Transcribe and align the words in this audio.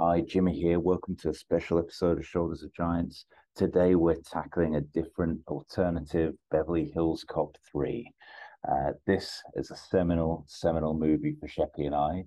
Hi, 0.00 0.20
Jimmy 0.20 0.54
here. 0.54 0.78
Welcome 0.78 1.16
to 1.22 1.30
a 1.30 1.34
special 1.34 1.76
episode 1.76 2.18
of 2.18 2.24
Shoulders 2.24 2.62
of 2.62 2.72
Giants. 2.72 3.24
Today 3.56 3.96
we're 3.96 4.20
tackling 4.20 4.76
a 4.76 4.80
different 4.80 5.40
alternative 5.48 6.34
Beverly 6.52 6.92
Hills 6.94 7.24
Cop 7.28 7.56
3. 7.72 8.08
Uh, 8.70 8.92
this 9.08 9.42
is 9.56 9.72
a 9.72 9.76
seminal, 9.76 10.44
seminal 10.46 10.94
movie 10.94 11.34
for 11.40 11.48
Sheppy 11.48 11.86
and 11.86 11.96
I. 11.96 12.22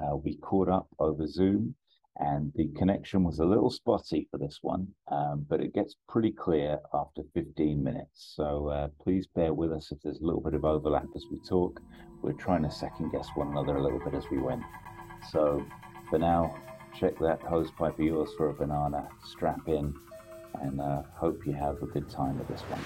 Uh, 0.00 0.14
we 0.18 0.36
caught 0.36 0.68
up 0.68 0.86
over 1.00 1.26
Zoom 1.26 1.74
and 2.20 2.52
the 2.54 2.68
connection 2.76 3.24
was 3.24 3.40
a 3.40 3.44
little 3.44 3.72
spotty 3.72 4.28
for 4.30 4.38
this 4.38 4.60
one, 4.62 4.86
um, 5.10 5.44
but 5.48 5.60
it 5.60 5.74
gets 5.74 5.96
pretty 6.08 6.30
clear 6.30 6.78
after 6.94 7.22
15 7.34 7.82
minutes. 7.82 8.34
So 8.36 8.68
uh, 8.68 8.88
please 9.02 9.26
bear 9.34 9.52
with 9.52 9.72
us 9.72 9.90
if 9.90 9.98
there's 10.00 10.20
a 10.20 10.24
little 10.24 10.42
bit 10.42 10.54
of 10.54 10.64
overlap 10.64 11.08
as 11.16 11.24
we 11.28 11.40
talk. 11.40 11.80
We're 12.22 12.34
trying 12.34 12.62
to 12.62 12.70
second 12.70 13.10
guess 13.10 13.26
one 13.34 13.48
another 13.48 13.78
a 13.78 13.82
little 13.82 13.98
bit 13.98 14.14
as 14.14 14.30
we 14.30 14.38
went. 14.38 14.62
So 15.32 15.66
for 16.08 16.20
now, 16.20 16.54
check 16.98 17.18
that 17.18 17.42
hose 17.42 17.70
pipe 17.72 17.98
of 17.98 18.04
yours 18.04 18.30
for 18.36 18.48
a 18.50 18.54
banana, 18.54 19.08
strap 19.24 19.68
in, 19.68 19.94
and 20.62 20.80
uh, 20.80 21.02
hope 21.14 21.46
you 21.46 21.52
have 21.52 21.82
a 21.82 21.86
good 21.86 22.08
time 22.08 22.38
with 22.38 22.48
this 22.48 22.62
one. 22.62 22.80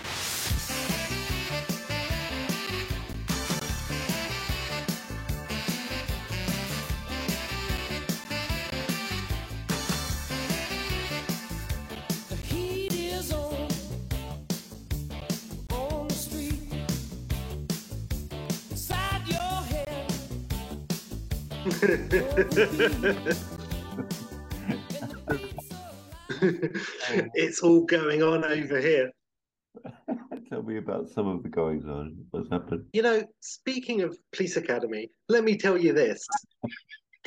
All 27.63 27.85
going 27.85 28.23
on 28.23 28.45
over 28.45 28.81
here. 28.81 29.11
Tell 30.49 30.63
me 30.63 30.79
about 30.79 31.09
some 31.09 31.29
of 31.29 31.43
the 31.43 31.49
goings 31.49 31.87
on. 31.87 32.17
What's 32.31 32.51
happened? 32.51 32.87
You 32.93 33.03
know, 33.03 33.23
speaking 33.41 34.03
of 34.03 34.19
Police 34.33 34.57
Academy, 34.57 35.11
let 35.29 35.45
me 35.45 35.57
tell 35.57 35.77
you 35.79 35.93
this. 35.93 36.27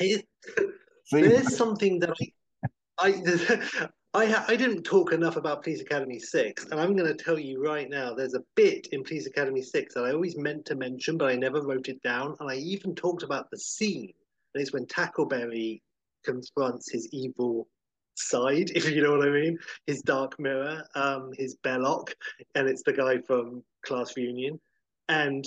It- 0.00 0.26
there's 1.12 1.56
something 1.56 2.00
that 2.00 2.10
I, 2.18 2.32
I, 2.98 3.88
I, 4.14 4.44
I 4.48 4.56
didn't 4.56 4.82
talk 4.82 5.12
enough 5.12 5.36
about 5.36 5.62
Police 5.62 5.80
Academy 5.80 6.18
6, 6.18 6.66
and 6.66 6.80
I'm 6.80 6.96
going 6.96 7.16
to 7.16 7.24
tell 7.24 7.38
you 7.38 7.62
right 7.62 7.88
now 7.88 8.12
there's 8.14 8.34
a 8.34 8.42
bit 8.56 8.88
in 8.92 9.04
Police 9.04 9.26
Academy 9.26 9.62
6 9.62 9.94
that 9.94 10.04
I 10.04 10.12
always 10.12 10.36
meant 10.36 10.64
to 10.66 10.74
mention, 10.74 11.16
but 11.16 11.28
I 11.30 11.36
never 11.36 11.62
wrote 11.62 11.88
it 11.88 12.02
down, 12.02 12.34
and 12.40 12.50
I 12.50 12.56
even 12.56 12.94
talked 12.94 13.22
about 13.22 13.50
the 13.50 13.58
scene, 13.58 14.12
and 14.54 14.62
it's 14.62 14.72
when 14.72 14.86
Tackleberry 14.86 15.80
confronts 16.24 16.90
his 16.90 17.08
evil 17.12 17.68
side, 18.14 18.70
if 18.74 18.90
you 18.90 19.02
know 19.02 19.16
what 19.16 19.28
I 19.28 19.30
mean, 19.30 19.58
his 19.86 20.02
dark 20.02 20.38
mirror, 20.38 20.84
um, 20.94 21.32
his 21.36 21.56
Belloq, 21.64 22.12
and 22.54 22.68
it's 22.68 22.82
the 22.82 22.92
guy 22.92 23.18
from 23.18 23.62
Class 23.84 24.16
Reunion, 24.16 24.60
and 25.08 25.44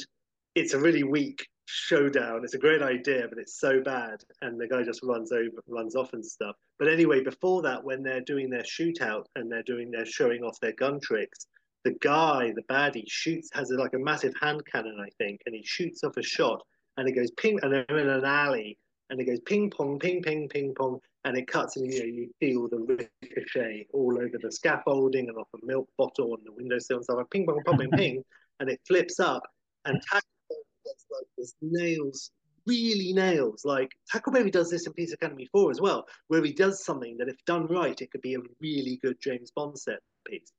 it's 0.55 0.73
a 0.73 0.79
really 0.79 1.03
weak 1.03 1.47
showdown. 1.65 2.43
It's 2.43 2.53
a 2.53 2.59
great 2.59 2.81
idea, 2.81 3.27
but 3.29 3.37
it's 3.37 3.59
so 3.59 3.81
bad, 3.81 4.21
and 4.41 4.59
the 4.59 4.67
guy 4.67 4.83
just 4.83 5.03
runs 5.03 5.31
over, 5.31 5.61
runs 5.67 5.95
off 5.95 6.13
and 6.13 6.25
stuff. 6.25 6.55
But 6.79 6.87
anyway, 6.87 7.23
before 7.23 7.61
that, 7.63 7.83
when 7.83 8.03
they're 8.03 8.21
doing 8.21 8.49
their 8.49 8.63
shootout 8.63 9.25
and 9.35 9.52
they're 9.52 9.63
doing 9.63 9.91
their 9.91 10.05
showing 10.05 10.43
off 10.43 10.59
their 10.59 10.73
gun 10.73 10.99
tricks, 10.99 11.47
the 11.83 11.95
guy, 12.02 12.52
the 12.55 12.63
baddie, 12.63 13.05
shoots 13.07 13.49
has 13.53 13.71
like 13.71 13.93
a 13.93 13.99
massive 13.99 14.33
hand 14.41 14.61
cannon, 14.71 14.97
I 14.99 15.09
think, 15.17 15.41
and 15.45 15.55
he 15.55 15.63
shoots 15.63 16.03
off 16.03 16.17
a 16.17 16.23
shot, 16.23 16.61
and 16.97 17.07
it 17.07 17.13
goes 17.13 17.31
ping, 17.31 17.59
and 17.61 17.73
they're 17.73 17.97
in 17.97 18.09
an 18.09 18.25
alley, 18.25 18.77
and 19.09 19.19
it 19.19 19.25
goes 19.25 19.39
ping 19.41 19.69
pong, 19.69 20.00
ping 20.00 20.22
ping, 20.22 20.50
ping 20.50 20.73
pong, 20.75 21.00
and 21.25 21.38
it 21.38 21.47
cuts, 21.47 21.77
and 21.77 21.91
you 21.91 22.00
know 22.00 22.05
you 22.05 22.30
feel 22.39 22.67
the 22.67 23.08
ricochet 23.22 23.88
all 23.94 24.17
over 24.17 24.38
the 24.41 24.52
scaffolding 24.52 25.30
and 25.30 25.38
off 25.38 25.47
a 25.53 25.66
milk 25.66 25.88
bottle 25.97 26.36
and 26.36 26.45
the 26.45 26.52
windowsill 26.52 26.97
and 26.97 27.03
stuff, 27.03 27.17
like 27.17 27.30
ping 27.30 27.45
pong, 27.45 27.61
pong, 27.66 27.77
ping, 27.77 27.91
ping, 27.91 28.23
and 28.59 28.69
it 28.69 28.80
flips 28.88 29.19
up, 29.19 29.43
and 29.86 30.02
Tackleberry 30.02 30.64
gets 30.86 31.05
like 31.11 31.27
this 31.37 31.54
nails, 31.61 32.31
really 32.65 33.14
nails. 33.14 33.64
Like 33.65 33.92
Tackleberry 34.14 34.52
does 34.52 34.70
this 34.70 34.87
in 34.87 34.93
Police 34.93 35.14
Academy 35.14 35.48
4 35.52 35.71
as 35.71 35.81
well, 35.81 36.05
where 36.27 36.43
he 36.43 36.54
does 36.54 36.83
something 36.83 37.17
that, 37.17 37.30
if 37.30 37.43
done 37.45 37.67
right, 37.67 37.99
it 37.99 38.11
could 38.11 38.21
be 38.21 38.36
a 38.36 38.39
really 38.61 38.99
good 39.02 39.17
James 39.21 39.52
Bond 39.52 39.77
set 39.77 39.99
piece. 40.27 40.52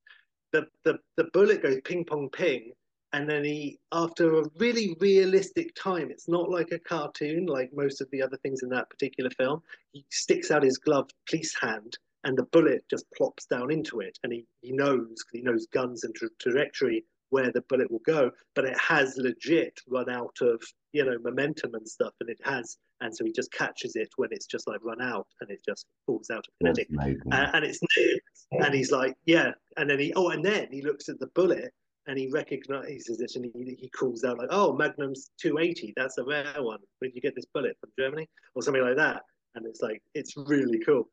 The 0.52 0.66
the 0.84 0.98
the 1.16 1.24
bullet 1.32 1.62
goes 1.62 1.78
ping 1.84 2.04
pong 2.04 2.30
ping, 2.30 2.72
and 3.12 3.28
then 3.28 3.44
he, 3.44 3.78
after 3.92 4.38
a 4.38 4.50
really 4.58 4.96
realistic 5.00 5.74
time, 5.74 6.10
it's 6.10 6.28
not 6.28 6.50
like 6.50 6.72
a 6.72 6.78
cartoon 6.78 7.46
like 7.46 7.70
most 7.74 8.00
of 8.00 8.10
the 8.10 8.22
other 8.22 8.36
things 8.38 8.62
in 8.62 8.68
that 8.70 8.90
particular 8.90 9.30
film. 9.30 9.62
He 9.92 10.04
sticks 10.10 10.50
out 10.50 10.62
his 10.62 10.78
gloved 10.78 11.14
police 11.28 11.54
hand, 11.58 11.98
and 12.24 12.36
the 12.36 12.44
bullet 12.44 12.84
just 12.90 13.06
plops 13.16 13.46
down 13.46 13.70
into 13.72 14.00
it, 14.00 14.18
and 14.22 14.32
he 14.32 14.46
he 14.60 14.72
knows 14.72 15.08
because 15.08 15.32
he 15.32 15.42
knows 15.42 15.66
guns 15.72 16.04
and 16.04 16.14
tra- 16.14 16.28
trajectory 16.40 17.04
where 17.30 17.52
the 17.52 17.62
bullet 17.62 17.90
will 17.90 18.00
go, 18.06 18.30
but 18.54 18.64
it 18.64 18.78
has 18.78 19.16
legit 19.18 19.78
run 19.88 20.08
out 20.10 20.36
of 20.40 20.62
you 20.92 21.04
know 21.04 21.18
momentum 21.22 21.74
and 21.74 21.88
stuff, 21.88 22.12
and 22.20 22.28
it 22.28 22.40
has, 22.44 22.76
and 23.00 23.14
so 23.14 23.24
he 23.24 23.32
just 23.32 23.52
catches 23.52 23.96
it 23.96 24.08
when 24.16 24.28
it's 24.32 24.46
just 24.46 24.66
like 24.68 24.84
run 24.84 25.00
out, 25.00 25.26
and 25.40 25.50
it 25.50 25.60
just 25.66 25.86
falls 26.04 26.28
out 26.30 26.46
of 26.46 26.54
kinetic, 26.60 26.88
and, 26.90 27.54
and 27.54 27.64
it's 27.64 27.80
new, 27.96 28.18
and 28.52 28.74
he's 28.74 28.92
like, 28.92 29.14
yeah, 29.24 29.52
and 29.78 29.88
then 29.88 29.98
he, 29.98 30.12
oh, 30.14 30.28
and 30.28 30.44
then 30.44 30.68
he 30.70 30.82
looks 30.82 31.08
at 31.08 31.18
the 31.18 31.28
bullet 31.28 31.72
and 32.08 32.18
he 32.18 32.26
recognizes 32.28 33.20
it, 33.20 33.32
and 33.36 33.44
he 33.54 33.76
he 33.78 33.88
calls 33.90 34.24
out 34.24 34.38
like, 34.38 34.48
oh, 34.50 34.72
Magnum's 34.72 35.30
280, 35.40 35.92
that's 35.96 36.18
a 36.18 36.24
rare 36.24 36.52
one. 36.58 36.80
Where 36.98 37.08
did 37.08 37.14
you 37.14 37.20
get 37.22 37.36
this 37.36 37.46
bullet 37.54 37.76
from 37.80 37.90
Germany 37.98 38.28
or 38.54 38.62
something 38.62 38.82
like 38.82 38.96
that? 38.96 39.22
And 39.54 39.66
it's 39.66 39.80
like 39.80 40.02
it's 40.14 40.34
really 40.36 40.80
cool. 40.80 41.08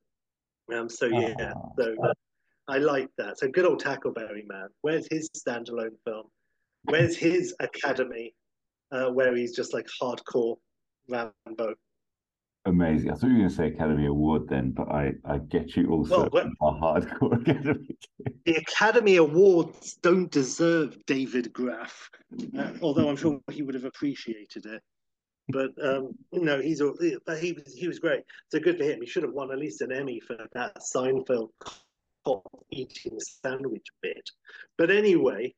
Um, 0.74 0.90
so 0.90 1.06
yeah, 1.06 1.54
Ah. 1.56 1.62
so 1.78 1.96
uh, 2.04 2.14
I 2.68 2.78
like 2.80 3.10
that. 3.18 3.38
So 3.38 3.48
good 3.48 3.66
old 3.66 3.84
Tackleberry 3.84 4.48
man. 4.48 4.70
Where's 4.82 5.08
his 5.12 5.30
standalone 5.38 5.98
film? 6.06 6.28
Where's 6.86 7.16
his 7.16 7.54
Academy, 7.60 8.34
uh, 8.92 9.10
where 9.12 9.36
he's 9.36 9.56
just 9.56 9.74
like 9.74 9.88
hardcore 10.02 10.56
Rambo? 11.10 11.76
Amazing. 12.66 13.12
I 13.12 13.14
thought 13.14 13.28
you 13.28 13.34
were 13.34 13.40
going 13.40 13.50
to 13.50 13.56
say 13.56 13.68
Academy 13.68 14.08
Award 14.08 14.48
then, 14.50 14.72
but 14.72 14.88
I, 14.90 15.14
I 15.24 15.38
get 15.38 15.76
you 15.76 15.88
also 15.92 16.22
Well, 16.22 16.30
what- 16.32 16.48
a 16.62 16.72
hardcore 16.82 17.42
Academy. 17.42 17.96
The 18.46 18.56
Academy 18.56 19.18
Awards 19.18 19.96
don't 20.02 20.32
deserve 20.32 20.98
David 21.06 21.52
Graf, 21.54 22.10
uh, 22.58 22.74
although 22.82 23.10
I'm 23.10 23.16
sure 23.18 23.40
he 23.52 23.62
would 23.64 23.76
have 23.76 23.86
appreciated 23.86 24.66
it. 24.66 24.82
But 25.50 25.72
um, 25.84 26.14
no, 26.32 26.60
he's 26.60 26.82
a, 26.82 26.92
but 27.26 27.38
he 27.40 27.54
was 27.54 27.74
he 27.76 27.88
was 27.88 28.00
great. 28.00 28.24
So 28.52 28.60
good 28.60 28.78
for 28.80 28.84
him. 28.84 29.00
He 29.02 29.06
should 29.08 29.22
have 29.22 29.34
won 29.34 29.52
at 29.52 29.60
least 29.60 29.82
an 29.82 29.92
Emmy 29.92 30.20
for 30.20 30.38
that 30.54 30.78
Seinfeld 30.80 31.50
eating 32.72 33.20
sandwich 33.20 33.86
bit. 34.02 34.28
But 34.78 34.90
anyway, 34.90 35.54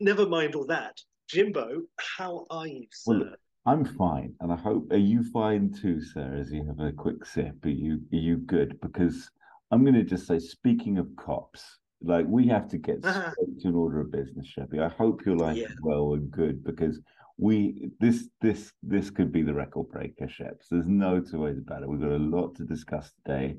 never 0.00 0.28
mind 0.28 0.56
all 0.56 0.66
that. 0.66 0.96
Jimbo, 1.28 1.82
how 2.16 2.46
are 2.50 2.66
you, 2.66 2.86
sir? 2.90 3.12
Well, 3.18 3.34
I'm 3.64 3.84
fine, 3.84 4.34
and 4.40 4.52
I 4.52 4.56
hope 4.56 4.90
are 4.90 4.96
you 4.96 5.22
fine 5.22 5.72
too, 5.72 6.00
sir? 6.02 6.36
As 6.40 6.50
you 6.50 6.66
have 6.66 6.80
a 6.80 6.90
quick 6.92 7.24
sip, 7.24 7.64
are 7.64 7.68
you 7.68 8.00
are 8.12 8.16
you 8.16 8.38
good? 8.38 8.80
Because 8.80 9.30
I'm 9.70 9.84
going 9.84 9.94
to 9.94 10.02
just 10.02 10.26
say, 10.26 10.40
speaking 10.40 10.98
of 10.98 11.06
cops, 11.16 11.78
like 12.02 12.26
we 12.26 12.46
have 12.48 12.68
to 12.70 12.78
get 12.78 13.04
Uh-huh. 13.04 13.30
straight 13.30 13.60
to 13.60 13.68
an 13.68 13.74
order 13.76 14.00
of 14.00 14.10
business, 14.10 14.48
Sheppy. 14.52 14.80
I 14.80 14.88
hope 14.88 15.24
your 15.24 15.36
life 15.36 15.56
Yeah. 15.56 15.66
is 15.66 15.76
well 15.80 16.14
and 16.14 16.28
good 16.30 16.64
because 16.64 17.00
we 17.38 17.90
this 18.00 18.28
this 18.40 18.72
this 18.82 19.10
could 19.10 19.30
be 19.30 19.42
the 19.42 19.54
record 19.54 19.88
breaker, 19.90 20.26
Sheps. 20.26 20.66
There's 20.68 20.88
no 20.88 21.20
two 21.20 21.40
ways 21.40 21.58
about 21.58 21.82
it. 21.82 21.88
We've 21.88 22.00
got 22.00 22.10
a 22.10 22.16
lot 22.18 22.56
to 22.56 22.64
discuss 22.64 23.12
today. 23.24 23.58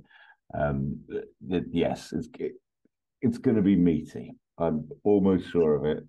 Um, 0.54 1.00
yes, 1.42 2.12
it's 2.12 2.28
it's 3.22 3.38
going 3.38 3.56
to 3.56 3.64
be 3.64 3.78
meaty. 3.78 4.36
I'm 4.58 4.88
almost 5.04 5.50
sure 5.52 5.76
of 5.76 5.86
it. 5.86 6.04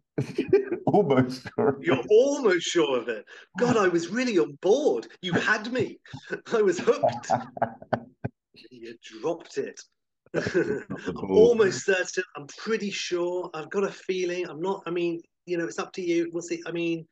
almost 0.87 1.49
sure. 1.55 1.69
Of 1.71 1.84
You're 1.84 2.03
almost 2.10 2.66
sure 2.66 2.99
of 2.99 3.09
it. 3.09 3.25
God, 3.59 3.77
I 3.77 3.88
was 3.88 4.09
really 4.09 4.38
on 4.38 4.59
board. 4.60 5.06
You 5.22 5.32
had 5.32 5.72
me. 5.72 5.99
I 6.53 6.62
was 6.62 6.78
hooked. 6.78 7.31
You 8.71 8.94
dropped 9.21 9.59
it. 9.59 9.81
I'm 10.35 10.85
almost 11.29 11.85
certain. 11.85 12.23
I'm 12.37 12.46
pretty 12.46 12.91
sure. 12.91 13.50
I've 13.52 13.70
got 13.70 13.85
a 13.85 13.91
feeling. 13.91 14.49
I'm 14.49 14.61
not. 14.61 14.82
I 14.87 14.90
mean, 14.90 15.20
you 15.47 15.58
know, 15.58 15.64
it's 15.64 15.79
up 15.79 15.93
to 15.94 16.02
you. 16.02 16.31
We'll 16.32 16.43
see. 16.43 16.62
I 16.67 16.70
mean. 16.70 17.06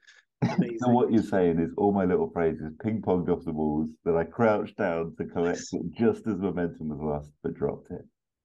So 0.44 0.88
what 0.88 1.12
you're 1.12 1.23
saying 1.23 1.58
is 1.61 1.70
all 1.76 1.93
my 1.93 2.05
little 2.05 2.31
phrases 2.31 2.73
ping 2.82 3.00
ponged 3.00 3.28
off 3.28 3.44
the 3.44 3.52
walls 3.52 3.90
that 4.05 4.17
I 4.17 4.25
crouched 4.25 4.76
down 4.76 5.14
to 5.17 5.25
collect 5.25 5.58
Yes. 5.58 5.73
it 5.73 5.93
just 5.93 6.26
as 6.26 6.37
momentum 6.38 6.88
was 6.88 7.00
lost, 7.00 7.31
but 7.43 7.55
dropped 7.55 7.90
it. 7.90 8.05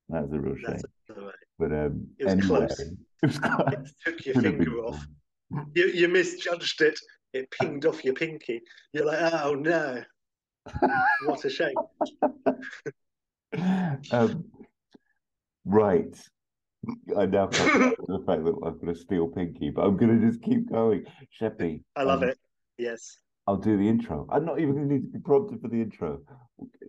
That 0.10 0.24
was 0.24 0.34
a 0.34 0.40
real 0.40 0.56
shame. 0.56 0.82
That's 1.60 1.70
all 1.70 1.70
right. 1.70 1.72
But 1.72 1.72
um, 1.72 2.08
It 2.20 2.26
was 2.26 2.34
anyway, 2.34 2.48
close. 2.48 2.80
it 2.80 2.98
was 3.24 3.40
close. 3.40 3.74
It 3.74 3.90
took 4.06 4.26
your 4.26 4.42
finger 4.42 4.80
off. 4.86 5.06
You, 5.76 5.88
you 5.88 6.08
misjudged 6.08 6.82
it. 6.82 7.00
It 7.34 7.50
pinged 7.52 7.86
off 7.86 8.04
your 8.04 8.14
pinky. 8.14 8.62
You're 8.94 9.06
like, 9.06 9.34
oh 9.34 9.54
no, 9.54 10.04
what 11.26 11.46
a 11.46 11.50
shame. 11.50 11.76
um, 14.12 14.46
right. 15.66 16.16
I 17.18 17.26
now 17.26 17.48
come 17.52 17.96
the 18.08 18.24
fact 18.26 18.46
that 18.46 18.56
I've 18.66 18.80
got 18.80 18.90
a 18.90 18.96
steel 18.96 19.28
pinky, 19.28 19.70
but 19.70 19.82
I'm 19.84 19.98
going 19.98 20.20
to 20.20 20.26
just 20.28 20.42
keep 20.42 20.72
going. 20.72 21.06
Sheppy, 21.40 21.82
I 21.96 22.04
love 22.04 22.24
um, 22.24 22.30
it. 22.30 22.38
Yes. 22.78 23.18
I'll 23.46 23.58
do 23.58 23.78
the 23.78 23.88
intro. 23.88 24.28
I'm 24.30 24.46
not 24.46 24.60
even 24.60 24.76
going 24.76 24.90
to 24.90 24.94
need 24.96 25.02
to 25.04 25.08
be 25.08 25.20
prompted 25.20 25.62
for 25.62 25.68
the 25.70 25.82
intro. 25.82 26.22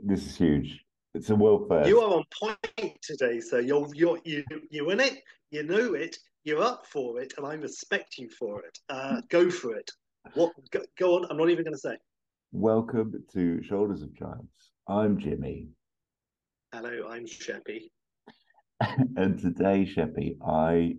This 0.03 0.27
is 0.27 0.37
huge. 0.37 0.85
It's 1.15 1.31
a 1.31 1.35
world 1.35 1.67
first. 1.69 1.89
You 1.89 2.01
are 2.01 2.15
on 2.15 2.25
point 2.39 2.99
today, 3.03 3.41
sir. 3.41 3.61
You're 3.61 3.89
you're 3.95 4.19
you 4.25 4.45
you 4.71 4.91
in 4.91 5.01
it. 5.01 5.23
You 5.51 5.63
know 5.63 5.95
it. 5.95 6.17
You're 6.45 6.63
up 6.63 6.87
for 6.87 7.21
it, 7.21 7.35
and 7.37 7.47
I 7.47 7.55
respect 7.55 8.19
you 8.19 8.29
for 8.29 8.63
it. 8.63 8.79
Uh, 8.89 9.21
go 9.29 9.51
for 9.51 9.75
it. 9.75 9.91
What? 10.35 10.53
Go, 10.71 10.81
go 10.99 11.17
on. 11.17 11.27
I'm 11.31 11.37
not 11.39 11.49
even 11.51 11.65
going 11.65 11.75
to 11.75 11.79
say. 11.81 11.97
Welcome 12.53 13.25
to 13.33 13.63
Shoulders 13.63 14.03
of 14.03 14.15
Giants. 14.15 14.71
I'm 14.89 15.19
Jimmy, 15.19 15.69
Hello, 16.73 17.09
I'm 17.11 17.27
Sheppy. 17.27 17.91
and 19.17 19.39
today, 19.39 19.87
Sheppy, 19.95 20.37
I 20.47 20.97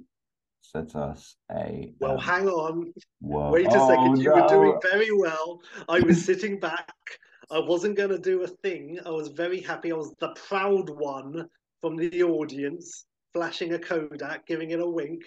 set 0.61 0.95
us 0.95 1.35
a. 1.51 1.93
Well, 1.99 2.13
um, 2.13 2.17
hang 2.19 2.47
on. 2.47 2.93
whoa- 3.19 3.51
Wait 3.51 3.67
a 3.67 3.71
second. 3.71 4.17
Oh, 4.17 4.21
You 4.21 4.31
were 4.33 4.47
doing 4.47 4.79
very 4.91 5.11
well. 5.11 5.61
I 5.87 5.99
was 6.01 6.23
sitting 6.23 6.59
back. 6.59 6.91
I 7.51 7.59
wasn't 7.59 7.97
going 7.97 8.09
to 8.09 8.19
do 8.19 8.43
a 8.43 8.47
thing. 8.47 8.99
I 9.05 9.09
was 9.09 9.29
very 9.29 9.59
happy. 9.61 9.91
I 9.91 9.95
was 9.95 10.13
the 10.19 10.29
proud 10.47 10.89
one 10.89 11.47
from 11.81 11.95
the 11.95 12.23
audience, 12.23 13.05
flashing 13.33 13.73
a 13.73 13.79
Kodak, 13.79 14.45
giving 14.45 14.71
it 14.71 14.79
a 14.79 14.85
wink. 14.87 15.23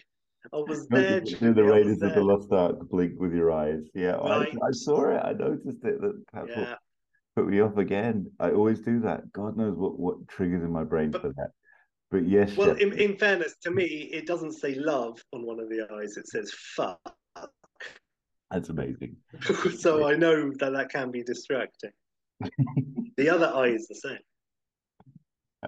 I 0.53 0.57
was 0.57 0.87
there. 0.89 1.21
do 1.21 1.55
the 1.55 1.63
I 1.63 1.67
Raiders 1.67 2.03
of 2.03 2.15
the. 2.15 2.21
Lost 2.23 2.53
Ark 2.53 2.77
blink 2.91 3.19
with 3.19 3.33
your 3.33 3.53
eyes. 3.53 3.83
Yeah, 3.95 4.17
I, 4.17 4.39
Right. 4.39 4.49
I 4.63 4.71
saw 4.73 5.11
it. 5.11 5.21
I 5.25 5.33
noticed 5.33 5.85
it. 5.85 6.01
That 6.01 6.25
that's 6.33 6.49
what 6.49 6.59
Yeah. 6.59 6.75
put 7.37 7.47
me 7.49 7.61
off 7.61 7.77
again. 7.77 8.31
I 8.41 8.51
always 8.51 8.81
do 8.81 9.01
that. 9.01 9.31
God 9.33 9.57
knows 9.57 9.77
what 9.77 9.99
what 9.99 10.27
triggers 10.29 10.63
in 10.63 10.71
my 10.73 10.85
brain 10.85 11.11
But- 11.11 11.23
for 11.23 11.29
that. 11.37 11.51
But 12.11 12.29
yes, 12.29 12.55
Well, 12.59 12.77
in, 12.77 12.93
in 12.99 13.17
fairness, 13.17 13.55
to 13.63 13.71
me, 13.71 13.87
it 13.87 14.27
doesn't 14.27 14.53
say 14.53 14.75
love 14.75 15.19
on 15.33 15.47
one 15.47 15.59
of 15.59 15.71
the 15.71 15.87
eyes. 15.95 16.19
It 16.19 16.29
says 16.29 16.53
fuck. 16.53 17.01
that's 18.51 18.69
amazing. 18.69 19.17
so 19.79 20.07
I 20.07 20.15
know 20.17 20.53
that 20.59 20.73
that 20.75 20.91
can 20.91 21.11
be 21.11 21.23
distracting. 21.23 21.91
The 23.17 23.29
other 23.29 23.53
eye 23.55 23.69
is 23.69 23.87
the 23.89 23.95
same. 23.95 24.19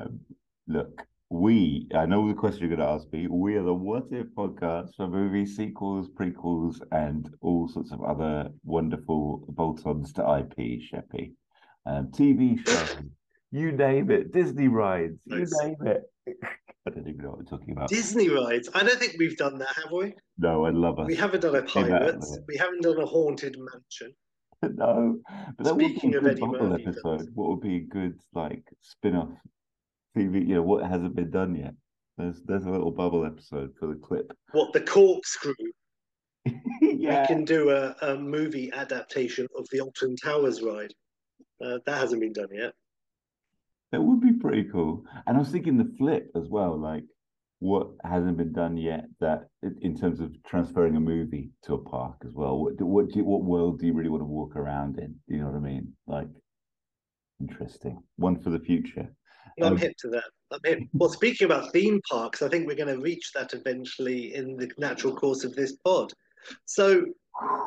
Um, 0.01 0.21
look, 0.67 1.03
we, 1.31 1.89
I 1.95 2.07
know 2.07 2.27
the 2.29 2.35
question 2.35 2.61
you're 2.61 2.77
going 2.77 2.87
to 2.89 2.95
ask 2.95 3.13
me. 3.13 3.27
We 3.29 3.57
are 3.57 3.63
the 3.63 3.75
What 3.75 4.05
If 4.11 4.29
podcast 4.29 4.95
for 4.97 5.09
movie 5.09 5.47
sequels, 5.47 6.09
prequels, 6.09 6.81
and 6.93 7.29
all 7.41 7.69
sorts 7.69 7.93
of 7.93 8.03
other 8.03 8.49
wonderful 8.65 9.45
bolt 9.49 9.85
ons 9.87 10.13
to 10.15 10.23
IP, 10.23 10.81
Sheppy. 10.81 11.33
Um, 11.87 12.09
TV 12.09 12.65
shows, 12.67 12.97
you 13.51 13.73
name 13.73 14.11
it, 14.11 14.33
Disney 14.33 14.69
rides, 14.69 15.19
you 15.27 15.39
Nice. 15.41 15.53
name 15.63 15.77
it. 15.87 16.03
I 16.87 16.91
don't 16.91 17.09
even 17.09 17.23
know 17.23 17.31
what 17.31 17.41
I'm 17.41 17.47
talking 17.47 17.73
about. 17.73 17.89
Disney 17.89 18.29
rides. 18.29 18.69
I 18.75 18.83
don't 18.83 18.99
think 18.99 19.17
we've 19.19 19.37
done 19.37 19.59
that, 19.59 19.75
have 19.77 19.91
we? 19.91 20.15
No, 20.39 20.67
I 20.67 20.71
love 20.71 20.99
us. 20.99 21.07
We 21.07 21.17
haven't 21.17 21.41
done 21.41 21.57
a 21.57 21.61
Leave 21.61 21.73
that 21.75 21.93
out 21.93 22.03
of 22.03 22.09
pirates. 22.21 22.39
We 22.47 22.57
haven't 22.59 22.83
done 22.83 22.99
a 23.01 23.07
haunted 23.07 23.57
mansion. 23.59 24.15
no, 24.63 25.21
but 25.57 25.65
that 25.65 25.75
Speaking 25.75 26.11
would 26.13 26.19
of 26.19 26.25
be 26.25 26.31
a 26.31 26.35
good 26.35 26.41
bubble 26.41 26.69
Murphy 26.69 26.85
episode. 26.89 27.29
What 27.35 27.49
would 27.51 27.61
be 27.61 27.77
a 27.77 27.81
good 27.81 28.19
like 28.35 28.65
spin-off 28.83 29.31
TV? 30.17 30.47
You 30.47 30.57
know, 30.57 30.63
what 30.63 30.87
hasn't 30.87 31.15
been 31.17 31.31
done 31.31 31.55
yet? 31.55 31.75
There's 32.19 32.43
there's 32.43 32.65
a 32.67 32.71
little 32.71 32.91
bubble 32.93 33.25
episode 33.25 33.73
for 33.79 33.87
the 33.87 33.97
clip. 33.97 34.33
What 34.53 34.73
the 34.73 34.81
corkscrew? 34.81 35.55
yeah, 36.81 37.23
We 37.23 37.27
can 37.27 37.45
do 37.45 37.71
a, 37.71 37.97
a 38.03 38.17
movie 38.17 38.71
adaptation 38.73 39.47
of 39.57 39.67
the 39.73 39.81
Alton 39.81 40.17
Towers 40.17 40.63
ride. 40.63 40.93
Uh, 41.65 41.79
that 41.87 41.99
hasn't 41.99 42.21
been 42.21 42.33
done 42.33 42.49
yet. 42.53 42.73
that 43.93 44.03
would 44.03 44.21
be 44.21 44.33
pretty 44.33 44.65
cool. 44.65 45.05
And 45.27 45.37
I 45.37 45.41
was 45.41 45.51
thinking 45.51 45.79
the 45.79 45.93
flip 45.97 46.31
as 46.37 46.49
well, 46.49 46.77
like 46.79 47.05
what 47.65 47.89
hasn't 48.05 48.37
been 48.37 48.53
done 48.53 48.77
yet 48.77 49.07
that 49.21 49.49
in 49.81 49.97
terms 49.99 50.21
of 50.21 50.31
transferring 50.45 50.97
a 50.97 51.01
movie 51.01 51.49
to 51.63 51.73
a 51.73 51.79
park 51.79 52.17
as 52.27 52.33
well. 52.35 52.59
What 52.63 52.77
do- 52.77 52.85
what 52.85 53.09
do 53.09 53.19
you, 53.19 53.25
what 53.25 53.43
world 53.43 53.79
do 53.81 53.87
you 53.87 53.95
really 53.95 54.11
want 54.11 54.21
to 54.21 54.27
walk 54.27 54.55
around 54.55 54.99
in? 54.99 55.13
Do 55.27 55.35
you 55.35 55.39
know 55.41 55.47
what 55.47 55.57
I 55.57 55.61
mean? 55.61 55.97
Like 56.07 56.29
interesting. 57.41 58.03
One 58.17 58.39
for 58.39 58.51
the 58.51 58.59
future. 58.59 59.09
I'm 59.63 59.73
Um, 59.73 59.77
hip 59.79 59.97
to 60.01 60.09
that. 60.11 60.25
I'm 60.51 60.61
hip. 60.63 60.81
Well, 60.93 61.09
speaking 61.09 61.47
about 61.47 61.73
theme 61.73 62.03
parks, 62.11 62.43
I 62.43 62.49
think 62.51 62.67
we're 62.67 62.77
going 62.85 62.95
to 62.95 63.03
reach 63.03 63.33
that 63.35 63.55
eventually 63.55 64.35
in 64.35 64.57
the 64.59 64.71
natural 64.77 65.17
course 65.17 65.43
of 65.45 65.55
this 65.55 65.73
pod. 65.85 66.13
So, 66.67 67.07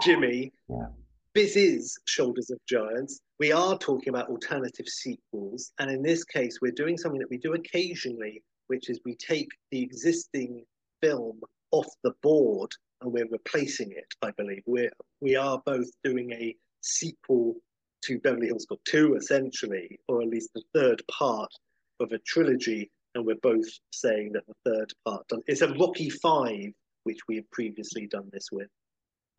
Jimmy, 0.02 0.54
Yeah. 0.70 0.90
this 1.34 1.56
is 1.56 1.98
Shoulders 2.06 2.52
of 2.52 2.60
Giants. 2.70 3.22
We 3.40 3.52
are 3.52 3.76
talking 3.80 4.10
about 4.10 4.30
alternative 4.30 4.88
sequels, 4.88 5.72
and 5.80 5.90
in 5.90 6.04
this 6.04 6.24
case, 6.24 6.60
we're 6.62 6.72
doing 6.84 6.98
something 7.00 7.20
that 7.20 7.32
we 7.32 7.40
do 7.40 7.54
occasionally, 7.56 8.44
which 8.68 8.90
is 8.90 9.00
we 9.06 9.16
take 9.16 9.50
the 9.72 9.82
existing 9.82 10.64
film 11.02 11.40
off 11.72 11.88
the 12.04 12.14
board 12.22 12.72
and 13.02 13.12
we're 13.12 13.28
replacing 13.30 13.92
it. 13.92 14.08
I 14.22 14.32
believe 14.32 14.64
we're 14.66 14.92
we 15.22 15.36
are 15.36 15.62
both 15.66 15.88
doing 16.04 16.32
a 16.34 16.56
sequel 16.82 17.56
to 18.04 18.20
Beverly 18.20 18.48
Hills 18.48 18.66
Cop 18.70 18.80
2, 18.86 19.16
essentially, 19.16 20.00
or 20.08 20.22
at 20.22 20.30
least 20.30 20.52
the 20.54 20.62
third 20.74 21.02
part 21.12 21.52
of 22.00 22.12
a 22.12 22.20
trilogy, 22.20 22.92
and 23.16 23.26
we're 23.26 23.36
both 23.42 23.66
saying 23.92 24.32
that 24.34 24.44
the 24.48 24.72
third 24.72 24.94
part 25.06 25.26
it's 25.48 25.62
a 25.62 25.74
Rocky 25.74 26.10
Five, 26.10 26.72
which 27.04 27.20
we 27.28 27.38
have 27.38 27.50
previously 27.52 28.08
done 28.08 28.30
this 28.32 28.50
with. 28.52 28.70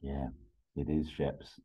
Yeah, 0.00 0.28
it 0.76 0.88
is 0.88 1.08
Sheps, 1.18 1.58